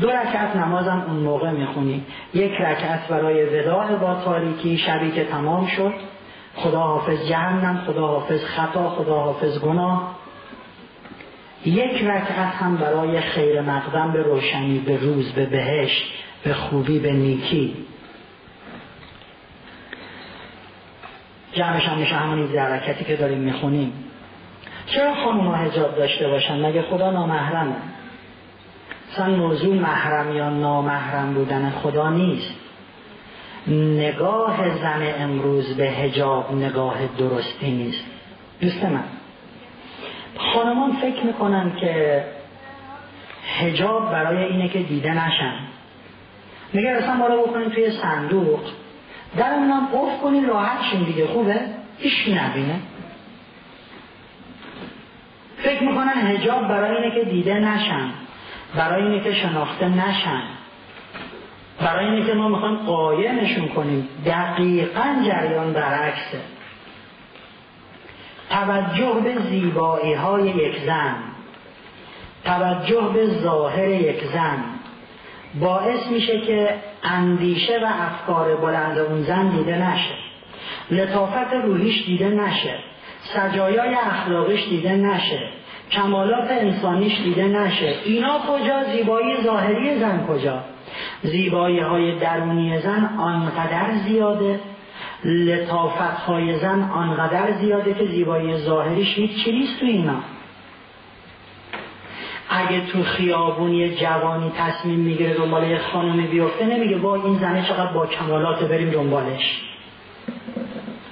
دو 0.00 0.10
رکعت 0.10 0.56
نمازم 0.56 1.04
اون 1.06 1.16
موقع 1.16 1.50
می‌خونی. 1.50 2.06
یک 2.34 2.52
رکعت 2.52 3.08
برای 3.08 3.60
وداع 3.60 3.96
با 3.96 4.14
تاریکی 4.14 4.78
شبی 4.78 5.10
که 5.10 5.24
تمام 5.24 5.66
شد. 5.66 5.94
خدا 6.56 6.80
حافظ 6.80 7.28
جهنم 7.28 7.82
خدا 7.86 8.06
حافظ 8.06 8.44
خطا 8.44 8.88
خدا 8.88 9.20
حافظ 9.20 9.60
گناه. 9.60 10.23
یک 11.64 12.02
رکعت 12.02 12.54
هم 12.54 12.76
برای 12.76 13.20
خیر 13.20 13.60
مقدم 13.60 14.12
به 14.12 14.22
روشنی 14.22 14.78
به 14.78 14.96
روز 14.96 15.32
به 15.32 15.46
بهشت 15.46 16.12
به 16.44 16.54
خوبی 16.54 16.98
به 16.98 17.12
نیکی. 17.12 17.76
جمعش 21.52 21.88
هم 21.88 21.98
میشه 21.98 22.14
همون 22.14 22.38
این 22.38 22.58
حرکتی 22.58 23.04
که 23.04 23.16
داریم 23.16 23.38
می‌خونیم. 23.38 23.92
چرا 24.86 25.14
خانوما 25.14 25.54
هجاب 25.54 25.96
داشته 25.96 26.28
باشن؟ 26.28 26.66
مگه 26.66 26.82
خدا 26.82 27.10
نامحرمه 27.10 27.76
اصلا 29.12 29.26
موضوع 29.26 29.74
محرم 29.74 30.36
یا 30.36 30.50
نامحرم 30.50 31.34
بودن 31.34 31.70
خدا 31.70 32.10
نیست. 32.10 32.54
نگاه 33.98 34.78
زن 34.78 35.14
امروز 35.18 35.76
به 35.76 35.84
هجاب 35.84 36.54
نگاه 36.54 36.94
درستی 37.18 37.70
نیست. 37.70 38.04
دوست 38.60 38.84
من. 38.84 39.04
خانمان 40.36 40.92
فکر 40.92 41.24
می‌کنن 41.24 41.76
که 41.76 42.24
هجاب 43.58 44.12
برای 44.12 44.44
اینه 44.44 44.68
که 44.68 44.78
دیده 44.78 45.26
نشن. 45.26 45.54
میگه 46.72 46.88
اصلا 46.90 47.26
رو 47.26 47.42
بکنیم 47.42 47.68
توی 47.68 47.90
صندوق. 47.90 48.60
در 49.36 49.54
اونم 49.54 49.88
افت 49.94 50.20
کنی 50.20 50.46
راحت 50.46 50.82
شین 50.90 51.02
دیگه. 51.02 51.26
خوبه؟ 51.26 51.60
هیچ 51.98 52.28
نبینه. 52.28 52.80
فکر 55.56 55.82
می‌کنن 55.82 56.26
هجاب 56.26 56.68
برای 56.68 56.96
اینه 56.96 57.14
که 57.14 57.30
دیده 57.30 57.54
نشن. 57.54 58.10
برای 58.76 59.02
اینه 59.02 59.20
که 59.20 59.32
شناخته 59.32 59.88
نشن. 59.88 60.42
برای 61.80 62.06
اینه 62.06 62.26
که 62.26 62.34
ما 62.34 62.48
می‌خوایم 62.48 62.76
قایمشون 62.76 63.68
کنیم. 63.68 64.08
دقیقا 64.26 65.04
جریان 65.26 65.72
برعکسه. 65.72 66.40
توجه 68.54 69.20
به 69.24 69.34
زیبایی 69.50 70.12
های 70.12 70.48
یک 70.48 70.80
زن 70.86 71.14
توجه 72.44 73.10
به 73.14 73.26
ظاهر 73.26 73.88
یک 73.88 74.24
زن 74.24 74.58
باعث 75.60 76.06
میشه 76.06 76.40
که 76.40 76.74
اندیشه 77.02 77.78
و 77.78 77.86
افکار 77.86 78.56
بلند 78.56 78.98
اون 78.98 79.22
زن 79.22 79.48
دیده 79.48 79.78
نشه 79.78 80.14
لطافت 80.90 81.52
روحیش 81.52 82.06
دیده 82.06 82.28
نشه 82.28 82.78
سجایای 83.20 83.94
اخلاقیش 83.94 84.68
دیده 84.68 84.96
نشه 84.96 85.48
کمالات 85.90 86.50
انسانیش 86.50 87.20
دیده 87.20 87.44
نشه. 87.44 87.94
اینا 88.04 88.38
کجا؟ 88.38 88.84
زیبایی 88.84 89.42
ظاهری 89.42 89.98
زن 89.98 90.26
کجا؟ 90.26 90.64
زیبایی 91.22 91.80
های 91.80 92.18
درونی 92.18 92.80
زن 92.80 93.10
آنقدر 93.18 93.94
زیاده 94.06 94.60
لطافت 95.24 96.20
های 96.26 96.58
زن 96.58 96.90
آنقدر 96.90 97.52
زیاده 97.60 97.94
که 97.94 98.06
زیبایی 98.06 98.56
ظاهریش 98.56 99.18
هیچ 99.18 99.48
نیست 99.48 99.80
تو 99.80 99.86
اینا 99.86 100.20
اگه 102.48 102.86
تو 102.86 103.02
خیابونی 103.02 103.94
جوانی 103.94 104.52
تصمیم 104.58 105.00
می‌گیره 105.00 105.34
دنبال 105.34 105.70
یه 105.70 105.78
خانمی 105.78 106.26
بیفته 106.26 106.66
نمیگه 106.66 106.96
با 106.96 107.14
این 107.14 107.38
زنه 107.38 107.68
چقدر 107.68 107.92
با 107.92 108.06
کمالات 108.06 108.64
بریم 108.64 108.90
دنبالش. 108.90 109.60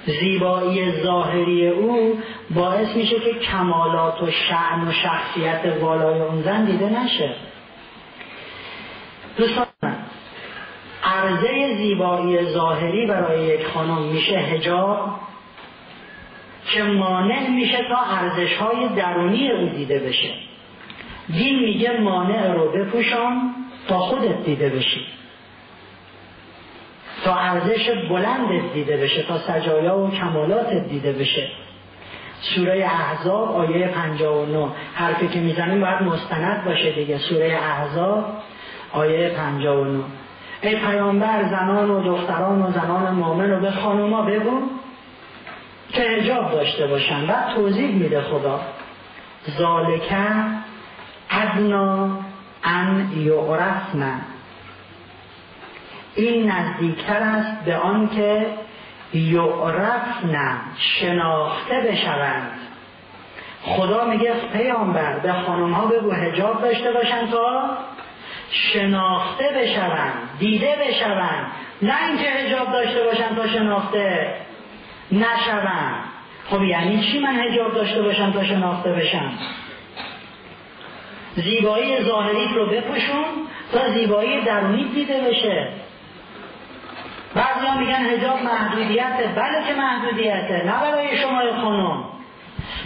زیبایی 0.05 0.91
ظاهری 1.03 1.67
او 1.67 2.19
باعث 2.55 2.95
میشه 2.95 3.19
که 3.19 3.33
کمالات 3.33 4.21
و 4.21 4.31
شعن 4.31 4.87
و 4.87 4.91
شخصیت 4.91 5.77
والای 5.81 6.21
اون 6.21 6.41
زن 6.41 6.65
دیده 6.65 7.03
نشه. 7.03 7.35
دوستان 9.37 9.65
عرضه 11.23 11.75
زیبایی 11.77 12.45
ظاهری 12.45 13.05
برای 13.05 13.45
یک 13.45 13.65
خانم 13.67 14.01
میشه 14.01 14.37
هجاب 14.37 15.19
که 16.71 16.83
مانع 16.83 17.49
میشه 17.49 17.77
تا 17.89 17.97
ارزش 17.97 18.53
های 18.53 18.89
درونی 18.95 19.51
او 19.51 19.69
دیده 19.69 19.99
بشه. 19.99 20.33
دین 21.29 21.59
میگه 21.59 21.99
مانع 21.99 22.53
رو 22.53 22.71
بپوشان 22.71 23.55
تا 23.87 23.97
خودت 23.97 24.43
دیده 24.43 24.69
بشی. 24.69 25.05
تا 27.25 27.35
ارزش 27.35 27.89
بلندت 28.09 28.73
دیده 28.73 28.97
بشه 28.97 29.23
تا 29.23 29.37
سجایا 29.37 29.97
و 29.97 30.11
کمالاتت 30.11 30.89
دیده 30.89 31.13
بشه. 31.13 31.47
سوره 32.41 32.85
احزاب 32.85 33.55
آیه 33.55 33.87
59 33.87 34.67
حرفی 34.93 35.27
که 35.27 35.39
می‌زنیم 35.39 35.81
باید 35.81 36.01
مستند 36.01 36.65
باشه 36.65 36.91
دیگه. 36.91 37.17
سوره 37.17 37.59
احزاب 37.61 38.25
آیه 38.91 39.29
59 39.29 40.03
ای 40.63 40.75
پیامبر 40.75 41.43
زنان 41.43 41.89
و 41.89 42.03
دختران 42.03 42.61
و 42.61 42.71
زنان 42.71 43.15
مؤمن 43.15 43.49
رو 43.49 43.59
به 43.59 43.71
خانوما 43.71 44.21
بگو 44.21 44.61
که 45.89 46.01
حجاب 46.01 46.51
داشته 46.51 46.87
باشن 46.87 47.27
بعد 47.27 47.55
توضیح 47.55 47.95
میده 47.95 48.21
خدا. 48.21 48.59
ذالکه 49.57 50.15
ادنا 51.29 52.09
ان 52.63 53.11
یعرفن 53.17 54.21
این 56.15 56.51
نزدیکتر 56.51 57.19
است 57.23 57.65
به 57.65 57.77
آن 57.77 58.09
که 58.09 58.47
یعرفن 59.13 60.57
شناخته 60.77 61.81
بشوند. 61.91 62.51
خدا 63.63 64.05
میگه 64.05 64.33
پیامبر 64.53 65.19
به 65.19 65.33
خانم 65.33 65.89
بگو 65.89 66.11
هجاب 66.11 66.61
داشته 66.61 66.91
باشند 66.91 67.31
تا 67.31 67.77
شناخته 68.53 69.43
بشوند 69.55 70.13
دیده 70.39 70.75
بشوند. 70.87 71.45
نه 71.81 72.05
اینکه 72.07 72.29
هجاب 72.29 72.71
داشته 72.71 73.03
باشند 73.03 73.35
تا 73.35 73.47
شناخته 73.47 74.35
نشوند. 75.11 76.03
خب 76.49 76.63
یعنی 76.63 77.03
چی 77.03 77.19
من 77.19 77.39
هجاب 77.39 77.73
داشته 77.73 78.01
باشم 78.01 78.31
تا 78.31 78.43
شناخته 78.43 78.91
بشم؟ 78.91 79.31
زیبایی 81.35 82.03
ظاهری 82.03 82.47
رو 82.55 82.65
بپوشون 82.65 83.25
تا 83.73 83.89
زیبایی 83.89 84.41
درونی 84.41 84.83
دیده 84.83 85.21
بشه. 85.21 85.67
بعضی 87.35 87.79
میگن 87.79 88.05
هجاب 88.05 88.43
محدودیته. 88.43 89.33
بله 89.35 89.67
که 89.67 89.73
محدودیته 89.73 90.63
نه 90.65 90.81
برای 90.81 91.17
شما 91.17 91.61
خانم. 91.61 92.03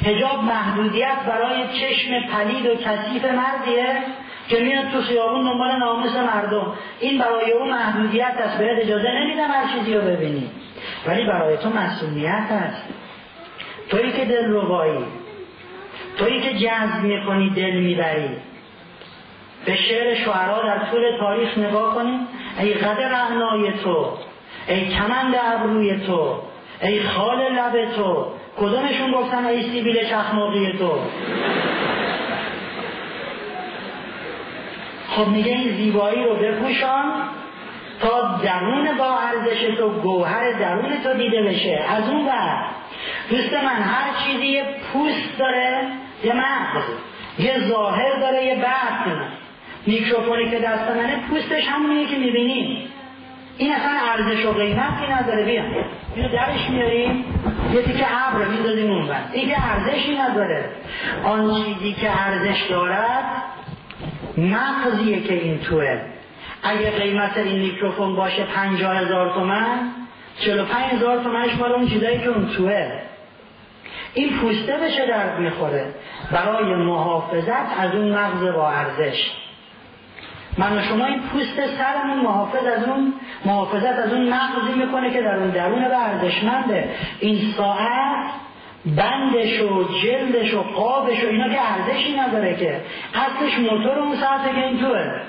هجاب 0.06 0.44
محدودیت 0.44 1.18
برای 1.28 1.64
چشم 1.68 2.20
پلید 2.20 2.66
و 2.66 2.76
کثیف 2.76 3.26
مردیه. 3.26 4.04
که 4.50 4.60
میاد 4.60 4.92
تو 4.92 5.02
خیابون 5.02 5.44
دنبال 5.44 5.76
ناموس 5.80 6.16
مردم. 6.16 6.74
این 7.00 7.18
برای 7.18 7.52
اون 7.52 7.70
محدودیت 7.70 8.36
است. 8.40 8.58
باید 8.58 8.80
اجازه 8.80 9.12
نمیدم 9.12 9.52
هر 9.52 9.74
چیزی 9.74 9.94
رو 9.94 10.02
ببینی. 10.02 10.50
ولی 11.08 11.26
برای 11.26 11.58
تو 11.58 11.70
مسئولیت 11.70 12.52
هست 12.52 12.84
تویی 13.90 14.12
که 14.12 14.26
دل 14.26 14.46
روایی 14.46 15.06
تویی 16.18 16.42
که 16.42 16.54
جذب 16.54 17.04
می‌کنی 17.04 17.50
دل 17.50 17.72
می‌بری. 17.72 18.30
به 19.66 19.76
شعر 19.76 20.16
شعرا 20.16 20.64
در 20.64 20.86
طول 20.92 21.18
تاریخ 21.20 21.58
نگاه 21.58 21.96
کنید 21.96 22.20
ای 22.60 22.74
قد 22.74 23.02
رعنای 23.02 23.72
تو. 23.84 24.18
ای 24.68 24.88
کمند 24.88 25.36
ابروی 25.54 26.00
تو. 26.00 26.40
ای 26.82 27.04
خال 27.04 27.38
لب 27.38 27.96
تو. 27.96 28.28
کدومشون 28.58 29.12
گفتن 29.12 29.46
ای 29.46 29.64
سیبیل 29.64 30.10
چخماقی 30.10 30.74
تو؟ 30.80 31.00
خب 35.18 35.28
میگه 35.28 35.52
این 35.52 35.78
زیبایی 35.78 36.24
رو 36.24 36.36
بپوشان 36.36 37.14
تا 38.02 38.40
درون 38.44 38.98
با 38.98 39.20
ارزش 39.20 39.62
تو 39.78 39.90
گوهر 39.90 40.52
درون 40.52 41.02
تو 41.04 41.14
دیده 41.14 41.42
بشه. 41.44 41.86
از 41.90 42.10
اون 42.10 42.26
بعد 42.26 42.66
دوست 43.30 43.54
من 43.54 43.82
هر 43.82 44.26
چیزی 44.26 44.46
یه 44.46 44.66
پوست 44.94 45.38
داره 45.40 45.88
یه 46.24 46.34
مغز 46.34 46.84
یه 47.40 47.60
ظاهر 47.70 48.20
داره 48.20 48.46
یه 48.46 48.56
بعد 48.56 49.18
میکروفونی 49.88 50.50
که 50.50 50.60
دست 50.60 50.90
منه 50.90 51.20
پوستش 51.30 51.68
همونیه 51.68 52.08
که 52.08 52.18
می‌بینیم 52.18 52.90
این 53.58 53.74
اصلا 53.74 53.92
ارزش 54.12 54.46
و 54.46 54.52
قیمتی 54.52 55.08
نداره. 55.12 55.46
بیا. 55.46 55.64
اینو 56.16 56.30
درش 56.30 56.70
میاریم. 56.70 57.26
یه 57.74 57.82
تیکه 57.82 58.06
ابر 58.28 58.46
میندازیم 58.46 58.92
اون 58.92 59.08
بند 59.08 59.30
این 59.34 59.50
که 59.50 59.56
ارزشی 59.72 60.18
نداره. 60.18 60.70
آن 61.24 61.64
چیزی 61.64 61.94
که 61.94 62.10
ارزش 62.26 62.62
دارد 62.70 63.26
مغزیه 64.38 65.24
که 65.24 65.34
این 65.34 65.60
توه. 65.60 66.02
اگه 66.64 66.92
قیمت 66.92 67.38
این 67.38 67.60
میکروفون 67.60 68.16
باشه 68.16 68.44
پنجاه 68.44 68.98
هزار 68.98 69.34
تومن 69.34 69.92
چلو 70.40 70.66
پنج 70.66 70.94
هزار 70.94 71.24
تومنش 71.24 71.56
مال 71.60 71.72
اون 71.72 71.88
چیزایی 71.88 72.20
که 72.20 72.28
اون 72.28 72.48
توه. 72.48 72.92
این 74.14 74.40
پوسته 74.40 74.78
بشه 74.78 75.06
درد 75.06 75.40
می‌خوره؟ 75.40 75.86
برای 76.32 76.76
محافظت 76.76 77.80
از 77.80 77.96
اون 77.96 78.12
مغز 78.12 78.44
با 78.56 78.72
ارزش. 78.72 79.32
من 80.58 80.78
و 80.78 80.82
شما 80.82 81.06
این 81.06 81.20
پوست 81.20 81.78
سرمون 81.78 82.20
محافظ 82.20 82.66
از 82.78 82.84
اون 82.84 83.14
محافظت 83.46 84.00
از 84.00 84.14
اون 84.14 84.34
مغزی 84.34 84.74
می‌کنه 84.86 85.14
که 85.14 85.22
در 85.22 85.36
اون 85.36 85.50
درون 85.50 85.88
به 85.88 85.98
ارزشمنده. 85.98 86.90
این 87.20 87.54
ساعت 87.58 88.26
بندش 88.96 89.62
و 89.62 89.84
جلدش 89.84 90.54
و 90.54 90.62
قابش 90.62 91.24
و 91.24 91.28
اینا 91.28 91.50
که 91.50 91.60
ارزشی 91.62 92.16
نداره 92.16 92.56
که. 92.56 92.82
اصلش 93.14 93.60
موتور 93.60 94.00
اون 94.00 94.16
ساعته 94.16 94.50
که 94.56 94.66
این 94.66 94.80
توه. 94.80 95.22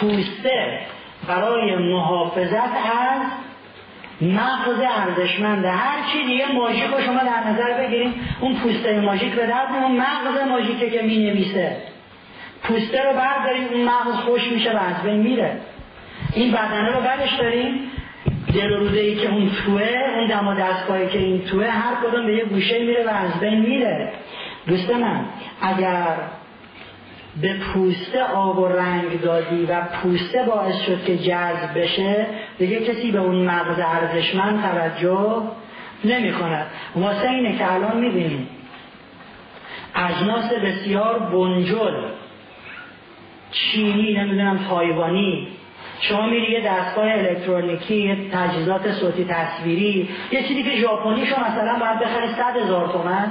پوسته 0.00 0.80
برای 1.28 1.76
محافظت 1.76 2.72
از 3.02 3.22
مغز 4.20 4.80
ارزشمنده. 4.80 5.70
هر 5.70 6.12
چی 6.12 6.26
دیگه 6.26 6.52
ماژیک 6.52 6.84
رو 6.84 7.00
شما 7.00 7.18
در 7.18 7.50
نظر 7.50 7.78
بگیریم 7.78 8.14
اون 8.40 8.54
پوسته 8.54 9.00
ماژیک 9.00 9.32
به 9.34 9.46
درد 9.46 9.68
اون 9.82 9.96
مغز 9.96 10.48
ماژیکه 10.48 10.90
که 10.90 11.02
می 11.02 11.18
نویسه 11.18 11.76
پوسته 12.62 13.02
رو 13.02 13.16
برداریم 13.16 13.68
اون 13.68 13.84
مغز 13.84 14.14
خوش 14.14 14.42
میشه 14.52 14.72
و 14.72 14.76
از 14.76 15.02
بین 15.02 15.16
میره. 15.16 15.56
این 16.34 16.52
بدنه 16.52 16.90
رو 16.90 17.00
برش 17.00 17.34
داریم. 17.34 17.90
دل 18.54 18.72
و 18.72 18.78
روده 18.78 19.00
ای 19.00 19.14
که 19.14 19.30
اون 19.30 19.50
توه 19.64 19.90
اون 20.16 20.26
دم 20.26 20.48
و 20.48 20.54
دستگاهی 20.54 21.08
که 21.08 21.18
این 21.18 21.44
توه 21.44 21.66
هر 21.66 21.94
کدوم 21.94 22.26
به 22.26 22.34
یه 22.36 22.44
گوشه 22.44 22.78
میره 22.78 23.04
و 23.06 23.08
از 23.08 23.40
بین 23.40 23.60
میره. 23.60 24.12
دوست 24.66 24.90
من 24.90 25.24
اگر 25.60 26.16
به 27.40 27.54
پوسته 27.54 28.22
آب 28.22 28.58
و 28.58 28.68
رنگ 28.68 29.20
دادی 29.20 29.66
و 29.66 29.80
پوسته 29.80 30.42
باعث 30.42 30.80
شد 30.86 31.04
که 31.04 31.18
جذب 31.18 31.78
بشه 31.78 32.26
دیگه 32.58 32.80
کسی 32.80 33.12
به 33.12 33.18
اون 33.18 33.44
مغز 33.44 33.78
ارزشمند 33.78 34.62
توجه 34.62 35.42
نمی 36.04 36.32
کند 36.32 36.66
واسه 36.96 37.28
اینه 37.30 37.58
که 37.58 37.72
الان 37.72 37.96
می‌بینیم 37.96 38.48
اجناس 39.94 40.52
بسیار 40.52 41.18
بنجل 41.18 41.94
چینی 43.52 44.14
نمی‌دونم 44.14 44.58
تایوانی 44.68 45.48
شما 46.00 46.26
میری 46.26 46.52
یه 46.52 46.60
دستگاه 46.60 47.12
الکترونیکی 47.12 47.96
یه 47.96 48.30
تجهیزات 48.32 48.92
صوتی 48.92 49.24
تصویری 49.24 50.08
یه 50.32 50.42
چیزی 50.42 50.62
که 50.62 50.76
ژاپنی 50.76 51.26
شما 51.26 51.44
مثلا 51.44 51.78
باید 51.78 51.98
بخری 51.98 52.28
صد 52.28 52.56
هزار 52.56 52.88
تومن. 52.88 53.30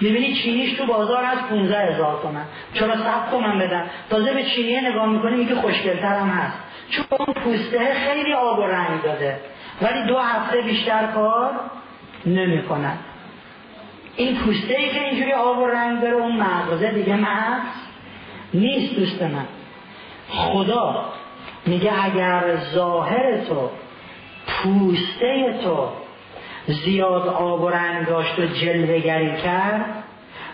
می‌بینی 0.00 0.34
چینیش 0.34 0.72
تو 0.72 0.86
بازار 0.86 1.24
از 1.24 1.38
15 1.50 1.78
هزار 1.78 2.18
تومن. 2.22 2.44
چرا 2.74 2.96
صد 2.96 3.30
تومن 3.30 3.58
بدن؟ 3.58 3.82
تازه 4.10 4.34
به 4.34 4.44
چینی 4.44 4.80
نگاه 4.80 5.06
می‌کنی 5.06 5.36
میگه 5.36 5.54
خوشگلتر 5.54 6.18
هم 6.18 6.28
هست. 6.28 6.58
چون 6.90 7.04
اون 7.10 7.34
پوسته 7.34 7.94
خیلی 7.94 8.32
آب 8.32 8.58
و 8.58 8.62
رنگ 8.62 9.02
داده. 9.02 9.36
ولی 9.82 10.06
دو 10.06 10.18
هفته 10.18 10.60
بیشتر 10.60 11.06
کار 11.06 11.50
نمی‌کنن 12.26 12.96
این 14.16 14.36
پوسته 14.36 14.76
ای 14.78 14.88
که 14.88 15.04
اینجوری 15.04 15.32
آب 15.32 15.58
و 15.58 15.66
رنگ 15.66 16.00
داره 16.00 16.14
اون 16.14 16.36
مغزه 16.36 16.90
دیگه 16.90 17.16
مغز 17.16 17.62
نیست 18.54 18.94
دوست 18.94 19.22
من. 19.22 19.46
خدا 20.28 21.12
میگه 21.68 22.04
اگر 22.04 22.56
ظاهر 22.74 23.44
تو 23.48 23.70
پوسته 24.46 25.58
تو 25.64 25.88
زیاد 26.66 27.28
آب 27.28 27.60
و 27.60 27.68
رنگ 27.68 28.06
داشت 28.06 28.38
و 28.38 28.46
جلوگری 28.46 29.36
کرد 29.36 29.84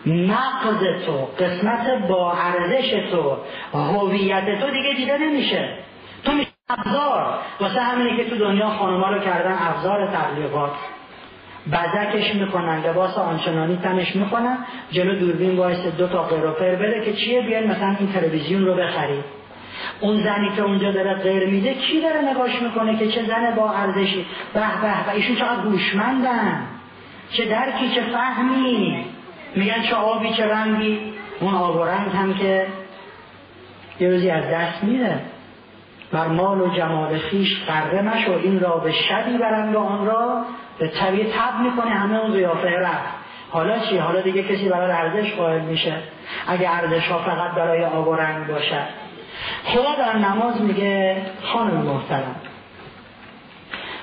مغز 0.06 1.04
تو 1.06 1.44
قسمت 1.44 2.08
با 2.08 2.32
ارزش 2.32 2.90
تو 3.10 3.36
هویت 3.78 4.60
تو 4.60 4.70
دیگه 4.70 4.94
دیده 4.96 5.18
نمیشه. 5.18 5.68
تو 6.24 6.32
میشه 6.32 6.50
ابزار. 6.68 7.38
واسه 7.60 7.80
همینه 7.80 8.16
که 8.16 8.30
تو 8.30 8.38
دنیا 8.38 8.68
خانوما 8.68 9.10
رو 9.10 9.20
کردن 9.20 9.58
ابزار 9.60 10.06
تبلیغات. 10.06 10.72
بزکش 11.72 12.34
می‌کنن 12.34 12.82
لباس 12.86 13.18
آنچنانی 13.18 13.76
تنش 13.76 14.16
می‌کنن 14.16 14.58
جلو 14.90 15.18
دوربین 15.18 15.56
وایسه 15.56 15.86
دو 15.86 16.06
تا 16.08 16.22
قر 16.22 16.43
و 16.43 16.53
فر 16.53 16.74
بده 16.74 17.04
که 17.04 17.12
چیه؟ 17.12 17.40
بیاین 17.40 17.70
مثلا 17.70 17.96
این 17.98 18.12
تلویزیون 18.12 18.64
رو 18.64 18.74
بخرید 18.74 19.43
اون 20.00 20.22
زنی 20.22 20.50
که 20.56 20.62
اونجا 20.62 20.92
داره 20.92 21.14
قر 21.14 21.46
میده 21.46 21.74
کی 21.74 22.00
داره 22.00 22.30
نگاش 22.30 22.62
می‌کنه 22.62 22.98
که 22.98 23.08
چه 23.08 23.22
زن 23.24 23.54
با 23.56 23.72
ارزشی؟ 23.72 24.26
به 24.54 24.60
به 24.60 25.08
و 25.08 25.10
ایشون 25.14 25.36
چقدر 25.36 25.62
هوشمندن 25.62 26.66
چه 27.30 27.44
درکی 27.44 27.88
چه 27.94 28.02
فهمی. 28.02 29.04
میگن 29.56 29.82
چه 29.82 29.94
آبی 29.94 30.30
چه 30.34 30.46
رنگی. 30.46 30.98
اون 31.40 31.54
آب 31.54 31.76
و 31.76 31.84
رنگ 31.84 32.10
هم 32.10 32.34
که 32.34 32.66
یه 34.00 34.08
روزی 34.08 34.30
از 34.30 34.44
دست 34.50 34.84
میره 34.84 35.20
بر 36.12 36.26
مال 36.26 36.60
و 36.60 36.74
جمال 36.76 37.18
خویش 37.18 37.64
غره 37.66 38.02
مشو. 38.02 38.32
کان 38.32 38.60
را 38.60 38.76
به 38.78 38.92
شبی 38.92 39.38
برند 39.38 39.74
و 39.74 39.78
این 39.78 40.06
را 40.06 40.44
به 40.78 40.88
طبیعه 40.88 41.32
تب 41.32 41.60
می‌کنه. 41.60 41.90
همه 41.90 42.18
اون 42.18 42.32
زیافه 42.32 42.68
رفت. 42.68 43.14
حالا 43.50 43.78
چی؟ 43.78 43.98
حالا 43.98 44.20
دیگه 44.20 44.42
کسی 44.42 44.68
برای 44.68 44.92
ارزش 44.92 45.34
قائل 45.34 45.60
میشه. 45.60 45.94
اگه 46.48 46.70
ارزش 46.70 47.08
ها 47.08 47.18
فقط 47.18 47.50
برای 47.50 47.84
آب 47.84 48.08
و 48.08 48.14
رنگ 48.14 48.46
باشد. 48.46 49.03
خدا 49.64 49.94
در 49.98 50.16
نماز 50.18 50.62
میگه 50.62 51.16
خانم 51.42 51.76
محترم. 51.76 52.36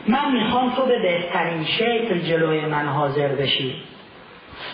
من 0.08 0.32
می‌خوام 0.32 0.70
تو 0.70 0.86
به 0.86 1.00
بهترین 1.02 1.66
شکل 1.66 2.20
جلوی 2.20 2.66
من 2.66 2.88
حاضر 2.88 3.28
بشی. 3.28 3.76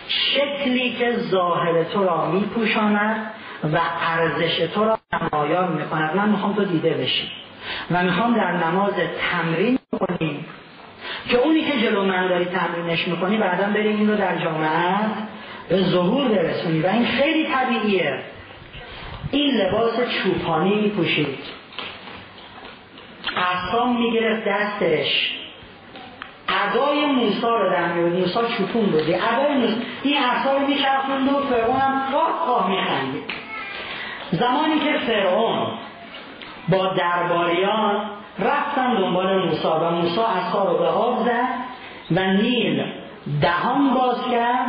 شکلی 0.07 0.95
که 0.95 1.11
ظاهر 1.17 1.83
تو 1.83 2.03
را 2.03 2.31
میپوشاند 2.31 3.31
و 3.73 3.79
ارزش 4.01 4.57
تو 4.57 4.83
را 4.85 4.99
نمایان 5.13 5.73
می‌کند. 5.73 6.15
من 6.15 6.29
می‌خوام 6.29 6.53
تو 6.53 6.65
دیده 6.65 6.89
بشی. 6.89 7.31
و 7.91 8.03
می‌خوام 8.03 8.35
در 8.35 8.51
نماز 8.51 8.93
تمرین 9.31 9.79
کنیم 9.99 10.45
که 11.29 11.37
اونی 11.37 11.61
که 11.61 11.81
جلو 11.81 12.03
من 12.03 12.27
داری 12.27 12.45
تمرینش 12.45 13.07
می‌کنی 13.07 13.37
بعدا 13.37 13.67
بری 13.67 13.87
این 13.87 14.09
رو 14.09 14.15
در 14.15 14.37
جامعه 14.37 14.95
به 15.69 15.77
ظهور 15.77 16.27
برسونی. 16.27 16.79
و 16.79 16.87
این 16.87 17.05
خیلی 17.05 17.47
طبیعیه. 17.47 18.19
این 19.31 19.55
لباس 19.55 19.93
چوپانی 20.09 20.75
میپوشید 20.75 21.39
اصام 23.37 23.97
می‌گرفت 23.97 24.47
دستش. 24.47 25.37
ادای 26.49 27.05
موسا 27.05 27.55
رو 27.55 27.69
در 27.69 27.93
میون 27.93 28.11
موسا 28.11 28.47
چوپون 28.47 28.85
بودی 28.85 29.15
ادای 29.15 29.57
موسا 29.57 29.75
این 30.03 30.17
رو 30.45 30.67
میچرخوند 30.67 31.29
و 31.29 31.39
فرعون 31.49 31.79
هم 31.79 32.11
خواه 32.11 32.31
خواه 32.45 32.69
میخندید. 32.69 33.23
زمانی 34.31 34.79
که 34.79 34.97
فرعون 35.07 35.67
با 36.69 36.87
درباریان 36.87 38.09
رفتن 38.39 38.93
دنبال 38.93 39.45
موسا 39.45 39.79
و 39.79 39.91
موسا 39.91 40.25
اصا 40.25 40.71
رو 40.71 40.77
به 40.77 40.87
آب 40.87 41.25
زد 41.25 41.47
و 42.11 42.19
نیل 42.19 42.83
دهان 43.41 43.93
باز 43.93 44.31
کرد 44.31 44.65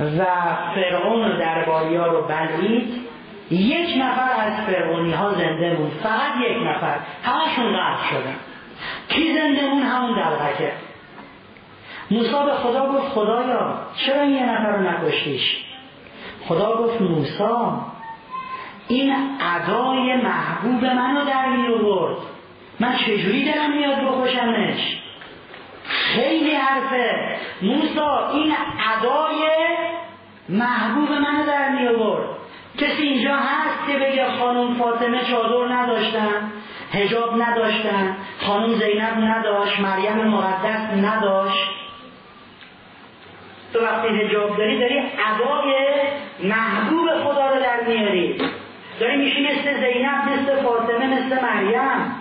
و 0.00 0.24
فرعون 0.74 1.24
و 1.24 1.38
درباری 1.38 1.96
ها 1.96 2.06
رو 2.06 2.22
بلید 2.22 3.01
یک 3.52 4.02
نفر 4.02 4.30
از 4.38 4.66
فرعونی 4.66 5.12
ها 5.12 5.32
زنده 5.32 5.74
بود. 5.74 5.92
فقط 6.02 6.40
یک 6.40 6.66
نفر. 6.66 6.96
همشون 7.24 7.72
قتل 7.72 8.08
شدن. 8.10 8.36
کی 9.08 9.34
زنده 9.34 9.70
بود؟ 9.70 9.82
همون 9.82 10.14
دلغکه 10.14 10.72
موسا 12.10 12.44
به 12.44 12.52
خدا 12.52 12.92
گفت 12.92 13.08
خدایا 13.08 13.78
چرا 13.96 14.20
این 14.20 14.34
یه 14.34 14.52
نفر 14.52 14.76
رو 14.76 14.82
نکشتیش 14.82 15.56
خدا 16.48 16.76
گفت 16.76 17.00
موسا 17.00 17.86
این 18.88 19.14
ادای 19.40 20.16
محبوب 20.16 20.84
منو 20.84 21.24
در 21.24 21.46
می 21.46 21.74
آورد. 21.74 22.16
من 22.80 22.96
چجوری 22.96 23.52
دلم 23.52 23.72
میاد 23.72 23.98
بکشمش؟ 23.98 24.98
خیلی 25.84 26.54
حرفه. 26.54 27.36
موسا 27.62 28.30
این 28.32 28.54
ادای 28.96 29.48
محبوب 30.48 31.10
منو 31.10 31.46
در 31.46 31.68
می 31.68 31.88
آورد. 31.88 32.41
کسی 32.78 33.02
اینجا 33.02 33.36
هست 33.36 33.86
که 33.86 33.98
بگه 33.98 34.28
خانم 34.38 34.74
فاطمه 34.74 35.24
چادر 35.24 35.74
نداشتن 35.74 36.52
هجاب 36.92 37.42
نداشتن 37.42 38.16
خانم 38.40 38.68
زینب 38.68 39.18
نداشت 39.18 39.80
مریم 39.80 40.28
مقدس 40.28 41.04
نداشت؟ 41.04 41.70
تو 43.72 43.84
وقتی 43.84 44.08
هجاب 44.08 44.56
داری 44.56 44.80
داری 44.80 44.98
ادای 44.98 45.74
محبوب 46.42 47.08
خدا 47.24 47.50
رو 47.50 47.60
در 47.60 47.80
میاری. 47.86 48.38
داری 49.00 49.16
میشی 49.16 49.42
مثل 49.42 49.80
زینب 49.80 50.28
مثل 50.28 50.62
فاطمه 50.62 51.06
مثل 51.06 51.42
مریم. 51.42 52.14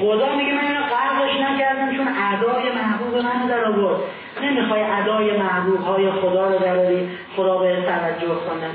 خدا 0.00 0.36
میگه 0.36 0.52
من 0.52 0.64
اینو 0.64 0.80
قرضش 0.80 1.40
نکردم 1.40 1.96
چون 1.96 2.08
ادای 2.08 2.72
محبوب 2.72 3.16
من 3.16 3.46
در 3.46 3.64
آورد. 3.64 4.00
نمی‌خوای 4.42 4.82
ادای 4.82 5.38
محبوب 5.38 5.80
های 5.80 6.10
خدا 6.10 6.48
رو 6.48 6.58
دراری 6.58 7.08
خدا 7.36 7.58
به 7.58 7.76
توجه 7.76 8.34
کنه. 8.34 8.70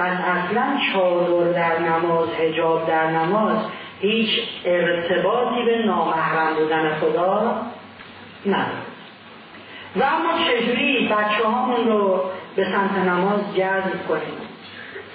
پس 0.00 0.18
اصلا 0.24 0.78
چادر 0.92 1.52
در 1.52 1.78
نماز 1.78 2.28
هجاب 2.38 2.88
در 2.88 3.10
نماز 3.10 3.56
هیچ 4.00 4.28
ارتباطی 4.64 5.64
به 5.66 5.78
نامحرم 5.86 6.54
بودن 6.54 6.94
خدا 6.94 7.56
نداره 8.46 8.90
و 9.96 10.02
اما 10.02 10.32
چجوری 10.44 11.08
بچه 11.08 11.48
هامون 11.48 11.86
رو 11.86 12.24
به 12.56 12.64
سمت 12.64 12.92
نماز 12.92 13.40
جذب 13.56 14.06
کنیم؟ 14.08 14.40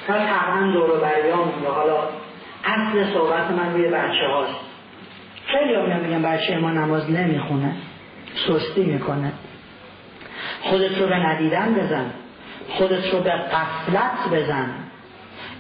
و 0.10 0.14
طبعا 0.14 0.72
دور 0.74 1.00
بریامون 1.00 1.66
حالا 1.76 1.98
اصل 2.64 3.14
صحبت 3.14 3.52
من 3.52 3.74
روی 3.74 3.88
بچه 3.88 4.28
هاست. 4.34 4.60
خیلی 5.46 5.76
هم 5.76 6.00
میگن 6.00 6.22
بچه 6.22 6.58
ما 6.58 6.72
نماز 6.72 7.12
نمی‌خونه 7.12 7.74
سستی 8.48 8.84
می‌کنه. 8.84 9.34
خودت 10.62 10.98
رو 10.98 11.08
به 11.08 11.16
ندیدن 11.16 11.74
بزن. 11.74 12.12
خودت 12.70 13.14
رو 13.14 13.20
به 13.20 13.32
قفلت 13.32 14.30
بزن. 14.34 14.70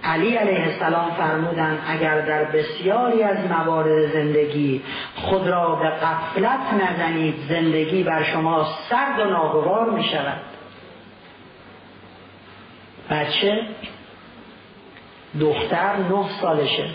علی 0.04 0.36
علیه 0.36 0.64
السلام 0.64 1.12
فرمودن 1.12 1.80
اگر 1.88 2.22
در 2.22 2.44
بسیاری 2.44 3.24
از 3.24 3.38
موارد 3.50 4.14
زندگی 4.14 4.82
خود 5.16 5.48
را 5.48 5.76
به 5.76 5.90
قفلت 5.90 6.74
نزنید 6.74 7.36
زندگی 7.50 8.04
بر 8.04 8.24
شما 8.24 8.68
سرد 8.90 9.20
و 9.20 9.26
ناگوار 9.26 9.90
می 9.90 10.04
شود 10.04 10.42
بچه 13.10 13.68
دختر 15.40 15.98
نه 15.98 16.26
سالشه. 16.42 16.90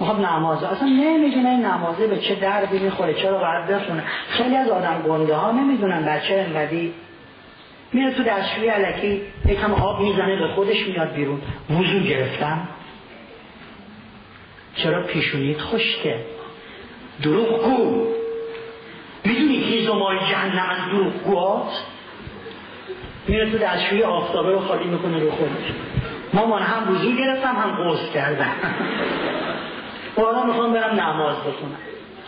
می‌خواد 0.00 0.20
نمازه. 0.20 0.68
اصلا 0.68 0.88
نمی‌دونه 0.88 1.48
این 1.48 1.66
نمازه 1.66 2.06
به 2.06 2.18
چه 2.18 2.34
دردی 2.34 2.78
می‌خوره. 2.78 3.14
چرا 3.14 3.38
باید 3.38 3.66
بخونه؟ 3.66 4.02
خیلی 4.28 4.56
از 4.56 4.68
آدم 4.68 5.02
گنده 5.02 5.34
ها 5.34 5.50
نمی‌دونن 5.52 6.04
بچه 6.04 6.46
انقدی 6.48 6.94
میره 7.92 8.14
تو 8.14 8.22
دستشوی 8.22 8.68
علکی 8.68 9.22
یکم 9.46 9.72
آب 9.72 10.00
می‌زنه 10.00 10.36
به 10.36 10.48
خودش 10.48 10.86
میاد 10.86 11.12
بیرون. 11.12 11.40
وضو 11.70 12.00
گرفتم. 12.00 12.68
چرا 14.76 15.02
پیشونیت 15.02 15.60
خشکه؟ 15.60 16.24
دروغ 17.22 17.64
گو. 17.64 18.06
می‌دونی 19.24 19.84
که 19.84 19.92
مای 19.92 20.18
جهنم 20.18 20.66
از 20.70 20.90
دروغ 20.90 21.12
گوهات 21.12 21.84
میره 23.28 23.50
تو 23.50 23.58
دستشوی 23.58 24.02
آفتابه 24.02 24.50
رو 24.50 24.60
خالی 24.60 24.84
می‌کنه 24.84 25.18
رو 25.18 25.30
خودش. 25.30 25.72
مامان 26.34 26.62
هم 26.62 26.94
وضو 26.94 27.12
گرفتم 27.12 27.54
هم 27.56 27.84
قوز 27.84 28.10
کردم. 28.14 28.52
بالا 30.16 30.44
می‌خوام 30.44 30.72
برم 30.72 31.00
نماز 31.00 31.36
بخونم. 31.36 31.78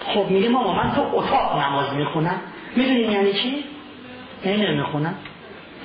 خب 0.06 0.30
میگه 0.30 0.48
ماما 0.48 0.74
من 0.74 0.94
تو 0.94 1.00
اتاق 1.12 1.62
نماز 1.62 1.94
می‌خونم. 1.94 2.40
می‌دونی 2.76 3.00
یعنی 3.00 3.32
چی؟ 3.32 3.64
یعنی 4.44 4.66
نمی‌خونم. 4.66 5.14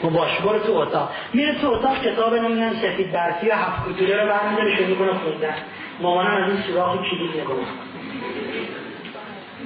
باش 0.04 0.40
برو 0.40 0.60
تو 0.60 0.74
اتاق. 0.74 1.10
میره 1.34 1.56
تو 1.62 1.72
اتاق 1.72 2.02
کتاب 2.02 2.34
نمی‌دونم 2.34 2.74
سفید 2.74 3.12
برفی 3.12 3.50
و 3.50 3.54
هفت 3.54 3.90
کتوله 3.90 4.22
رو 4.22 4.30
برمیداره 4.30 4.76
شروع 4.76 4.88
می‌کنه 4.88 5.14
خوندن. 5.14 5.56
مامانم 6.00 6.44
از 6.44 6.50
این 6.50 6.62
سوراخ 6.62 6.96
کلید 6.96 7.36
می‌کنه. 7.36 7.66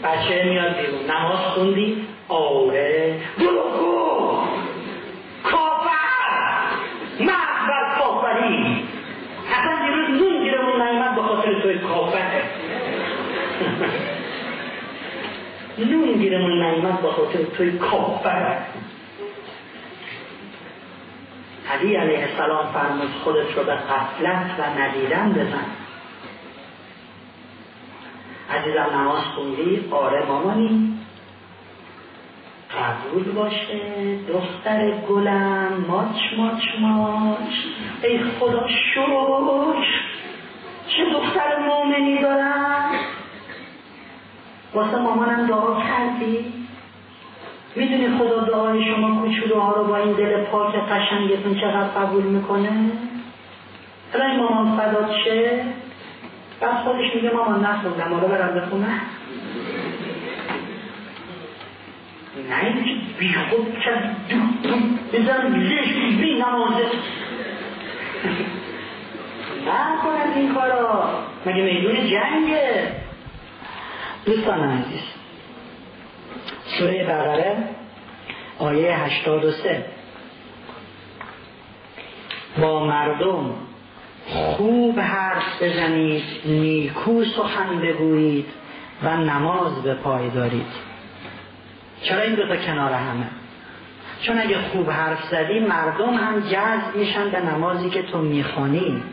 بچه 0.03 0.43
میاد 0.43 0.75
بیرون. 0.75 1.17
نماز 1.17 1.37
خوندی؟ 1.39 2.07
آره. 2.27 3.15
برو 3.39 3.63
کافر! 5.43 5.93
بر 7.69 7.95
کافری! 7.99 8.83
اصلا 9.51 9.85
دیروز 9.85 10.09
نون 10.21 10.43
گیرمون 10.43 10.81
نیمد 10.81 11.15
به 11.15 11.21
خاطر 11.21 11.61
توی 11.61 11.79
کافر. 11.79 12.41
نون 15.91 16.13
گیرمون 16.13 16.63
نیمد 16.63 17.01
به 17.01 17.07
خاطر 17.07 17.43
توی 17.57 17.71
کافر. 17.77 18.57
علی 21.73 21.95
علیه 21.95 22.19
السلام 22.19 22.65
فرمود 22.73 23.09
خودت 23.23 23.57
رو 23.57 23.63
به 23.63 23.73
قفلت 23.73 24.59
و 24.59 24.79
ندیدن 24.81 25.33
بزن. 25.33 25.65
عزیزم 28.51 28.99
نماز 28.99 29.23
خوندی؟ 29.23 29.87
آره 29.91 30.25
مامانی. 30.25 30.99
قبول 32.77 33.31
باشه 33.31 34.17
دختر 34.27 34.91
گلم. 34.91 35.85
ماچ 35.87 36.37
ماچ 36.37 36.63
ماچ. 36.79 37.53
ای 38.03 38.19
خدا 38.39 38.67
شکر. 38.67 39.85
چه 40.87 41.05
دختر 41.13 41.59
مؤمنی 41.59 42.21
دارم. 42.21 42.91
واسه 44.73 44.97
مامانم 44.97 45.47
دعا 45.47 45.81
کردی؟ 45.81 46.62
می‌دونی 47.75 48.17
خدا 48.17 48.39
دعای 48.43 48.85
شما 48.85 49.21
کوچولوها 49.21 49.73
رو 49.73 49.83
با 49.83 49.97
این 49.97 50.11
دل 50.11 50.43
پاک 50.43 50.75
قشنگتون 50.75 51.55
چقدر 51.55 51.87
قبول 51.87 52.23
می‌کنه؟ 52.23 52.69
حالا 54.13 54.25
این 54.25 54.39
مامان 54.39 54.77
فدات 54.77 55.11
شه؟ 55.23 55.63
بعد 56.61 56.75
خودش 56.75 57.15
میگه 57.15 57.31
مامان 57.33 57.65
نخوندم 57.65 58.13
حالا 58.13 58.27
برم 58.27 58.55
بخونم. 58.59 59.01
نه 62.49 62.63
این 62.63 62.83
که 62.83 62.91
بی 63.19 63.33
خود 63.33 63.79
کرد 63.79 64.15
بزن 65.13 65.69
زشت 65.69 66.19
بی 66.19 66.33
نمازه. 66.39 66.85
نه 69.65 70.35
این 70.35 70.53
کارا. 70.53 71.09
مگه 71.45 71.63
میدون 71.63 71.95
جنگه؟ 71.95 72.91
دوستان 74.25 74.59
عزیز 74.59 75.01
سوره 76.65 77.03
بقره 77.03 77.57
آیه 78.59 78.95
83 78.95 79.85
با 82.61 82.85
مردم 82.85 83.55
خوب 84.27 84.99
حرف 84.99 85.63
بزنید 85.63 86.23
نیکو 86.45 87.23
سخن 87.23 87.79
بگویید 87.81 88.45
و 89.03 89.17
نماز 89.17 89.83
به 89.83 89.93
پای 89.93 90.29
دارید. 90.29 90.67
چرا 92.03 92.21
این 92.21 92.35
دوتا 92.35 92.55
کنار 92.55 92.93
همه؟ 92.93 93.27
چون 94.21 94.39
اگه 94.39 94.57
خوب 94.57 94.89
حرف 94.89 95.23
زدی 95.23 95.59
مردم 95.59 96.13
هم 96.13 96.39
جذب 96.39 96.95
میشن 96.95 97.29
به 97.29 97.39
نمازی 97.39 97.89
که 97.89 98.03
تو 98.03 98.17
می‌خوانی. 98.17 99.03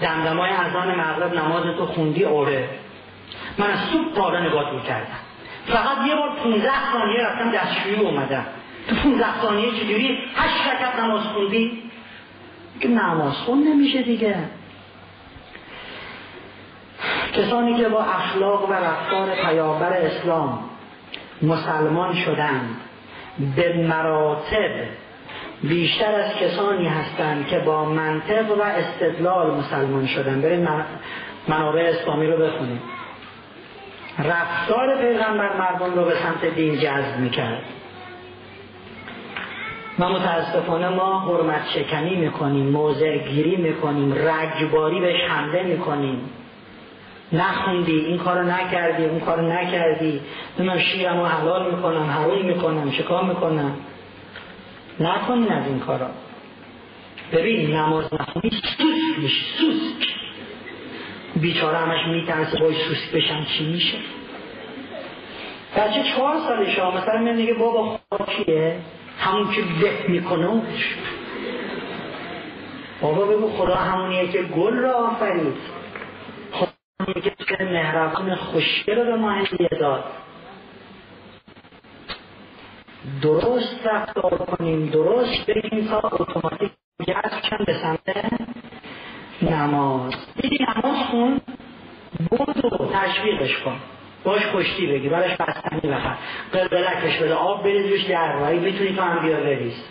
دمدمای 0.00 0.50
ازان 0.50 0.94
مغرب 0.94 1.34
نماز 1.34 1.62
تو 1.62 1.86
خوندی 1.86 2.24
اوره. 2.24 2.68
من 3.58 3.70
از 3.70 3.78
صبح 3.78 4.14
تا 4.14 4.40
نگاه 4.40 4.86
کردم 4.86 5.18
فقط 5.66 6.06
یه 6.06 6.14
بار 6.14 6.28
15 6.28 6.70
ثانیه 6.92 7.20
رفتم 7.26 7.50
دستشویی 7.50 7.96
اومدم. 7.96 8.46
تو 8.88 8.94
15 8.94 9.40
ثانیه 9.42 9.70
چجوری؟ 9.70 10.18
هشت 10.36 10.66
رکعت 10.66 11.00
نماز 11.00 11.22
خوندی؟ 11.22 11.82
که 12.80 12.88
نماز 12.88 13.32
خون 13.32 13.58
نمیشه 13.58 14.02
دیگه. 14.02 14.36
کسانی 17.32 17.74
که 17.74 17.88
با 17.88 18.02
اخلاق 18.02 18.70
و 18.70 18.72
رفتار 18.72 19.34
پیامبر 19.34 19.92
اسلام 19.92 20.58
مسلمان 21.42 22.14
شدند 22.14 22.76
به 23.56 23.86
مراتب 23.88 24.70
بیشتر 25.62 26.14
از 26.14 26.34
کسانی 26.34 26.88
هستند 26.88 27.46
که 27.46 27.58
با 27.58 27.84
منطق 27.84 28.58
و 28.58 28.62
استدلال 28.62 29.54
مسلمان 29.54 30.06
شدن 30.06 30.40
برید 30.40 30.68
منابع 31.48 31.80
اسلامی 31.80 32.26
رو 32.26 32.36
بخونید 32.36 32.80
رفتار 34.18 34.96
پیغمبر 34.96 35.56
مردم 35.56 35.94
رو 35.94 36.04
به 36.04 36.14
سمت 36.14 36.54
دین 36.54 36.78
جذب 36.78 37.18
می‌کرد. 37.18 37.62
و 39.98 40.08
متاسفانه 40.08 40.88
ما 40.88 41.20
حرمت 41.20 41.68
شکنی 41.74 42.16
می‌کنیم 42.16 42.66
موضع 42.66 43.18
گیری 43.18 43.56
می‌کنیم 43.56 44.14
رجباری 44.14 45.00
بهش 45.00 45.20
حمله 45.30 45.62
می‌کنیم. 45.62 46.30
نخوندی 47.32 47.98
این 47.98 48.18
کارو 48.18 48.42
نکردی 48.42 49.04
اون 49.04 49.20
کارو 49.20 49.52
نکردی. 49.52 50.20
من 50.58 50.78
شیرم 50.78 51.20
رو 51.20 51.26
حلال 51.26 51.74
می‌کنم 51.74 52.10
حلال 52.10 52.42
می‌کنم 52.42 52.90
چکار 52.90 53.24
می‌کنم. 53.24 53.76
نکنین 55.00 55.52
از 55.52 55.66
این 55.66 55.80
کارا. 55.80 56.10
ببین 57.32 57.76
نماز 57.76 58.14
نخونی 58.14 58.50
سوس 58.50 59.18
میشه 59.18 59.58
سوس 59.58 59.92
بیچاره 61.36 61.78
همش 61.78 62.06
میترسه 62.06 62.58
بای 62.58 62.74
سوس 62.74 63.14
بشن 63.14 63.44
چی 63.44 63.72
میشه؟ 63.72 63.98
بچه 65.76 66.02
چهار 66.02 66.38
سالشه 66.38 66.82
ها 66.82 66.90
مثلا 66.90 67.18
من 67.18 67.36
دیگه 67.36 67.54
بابا 67.54 67.98
کیه 68.26 68.80
همون 69.18 69.52
که 69.54 69.62
به 69.62 70.08
می‌کنه 70.08 70.62
بابا 73.00 73.26
بگو 73.26 73.50
خدا 73.50 73.74
همونیه 73.74 74.32
که 74.32 74.42
گل 74.42 74.74
را 74.74 74.92
آفرید. 74.92 75.56
خدا 76.52 76.68
همونیه 77.00 77.22
که 77.48 77.64
مهربان 77.64 78.34
خوشگل 78.34 78.94
رو 78.94 79.04
به 79.04 79.16
ما 79.16 79.30
هدیه 79.30 79.68
داد. 79.80 80.04
درست 83.22 83.86
رفتار 83.86 84.36
کنیم 84.38 84.86
درست 84.86 85.46
بریم 85.46 85.86
تا 85.88 85.98
اتوماتیک 85.98 86.70
جذب 87.06 87.40
چند 87.50 87.66
به 87.66 87.74
سمت 87.82 88.32
نماز. 89.52 90.12
دیدی 90.42 90.58
نماز 90.64 91.06
خون 91.10 91.40
بود 92.30 92.64
و 92.64 92.90
تشویقش 92.92 93.56
کن. 93.58 93.76
باش 94.24 94.42
کشتی 94.54 94.86
بگی 94.86 95.08
براش 95.08 95.36
بستنی 95.36 95.90
بخر. 95.90 96.14
قلقلکش 96.52 97.18
بده 97.18 97.34
آب 97.34 97.62
بریز 97.62 97.86
روش 97.86 98.04
در 98.04 98.52
می‌تونی 98.52 98.96
تو 98.96 99.02
هم 99.02 99.26
بیا 99.26 99.36
بریز. 99.36 99.84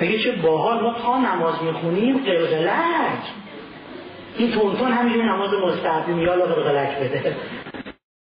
بگی 0.00 0.18
چه 0.18 0.32
باحال؟ 0.32 0.82
ما 0.82 0.94
تا 0.94 1.18
نماز 1.18 1.62
می‌خونیم 1.62 2.18
قلقلک. 2.18 3.22
این 4.36 4.52
تونتون 4.52 4.92
همینجور 4.92 5.24
نماز 5.24 5.54
مستحبیم 5.54 6.20
یا 6.20 6.32
قلقلک 6.32 6.98
بده. 6.98 7.36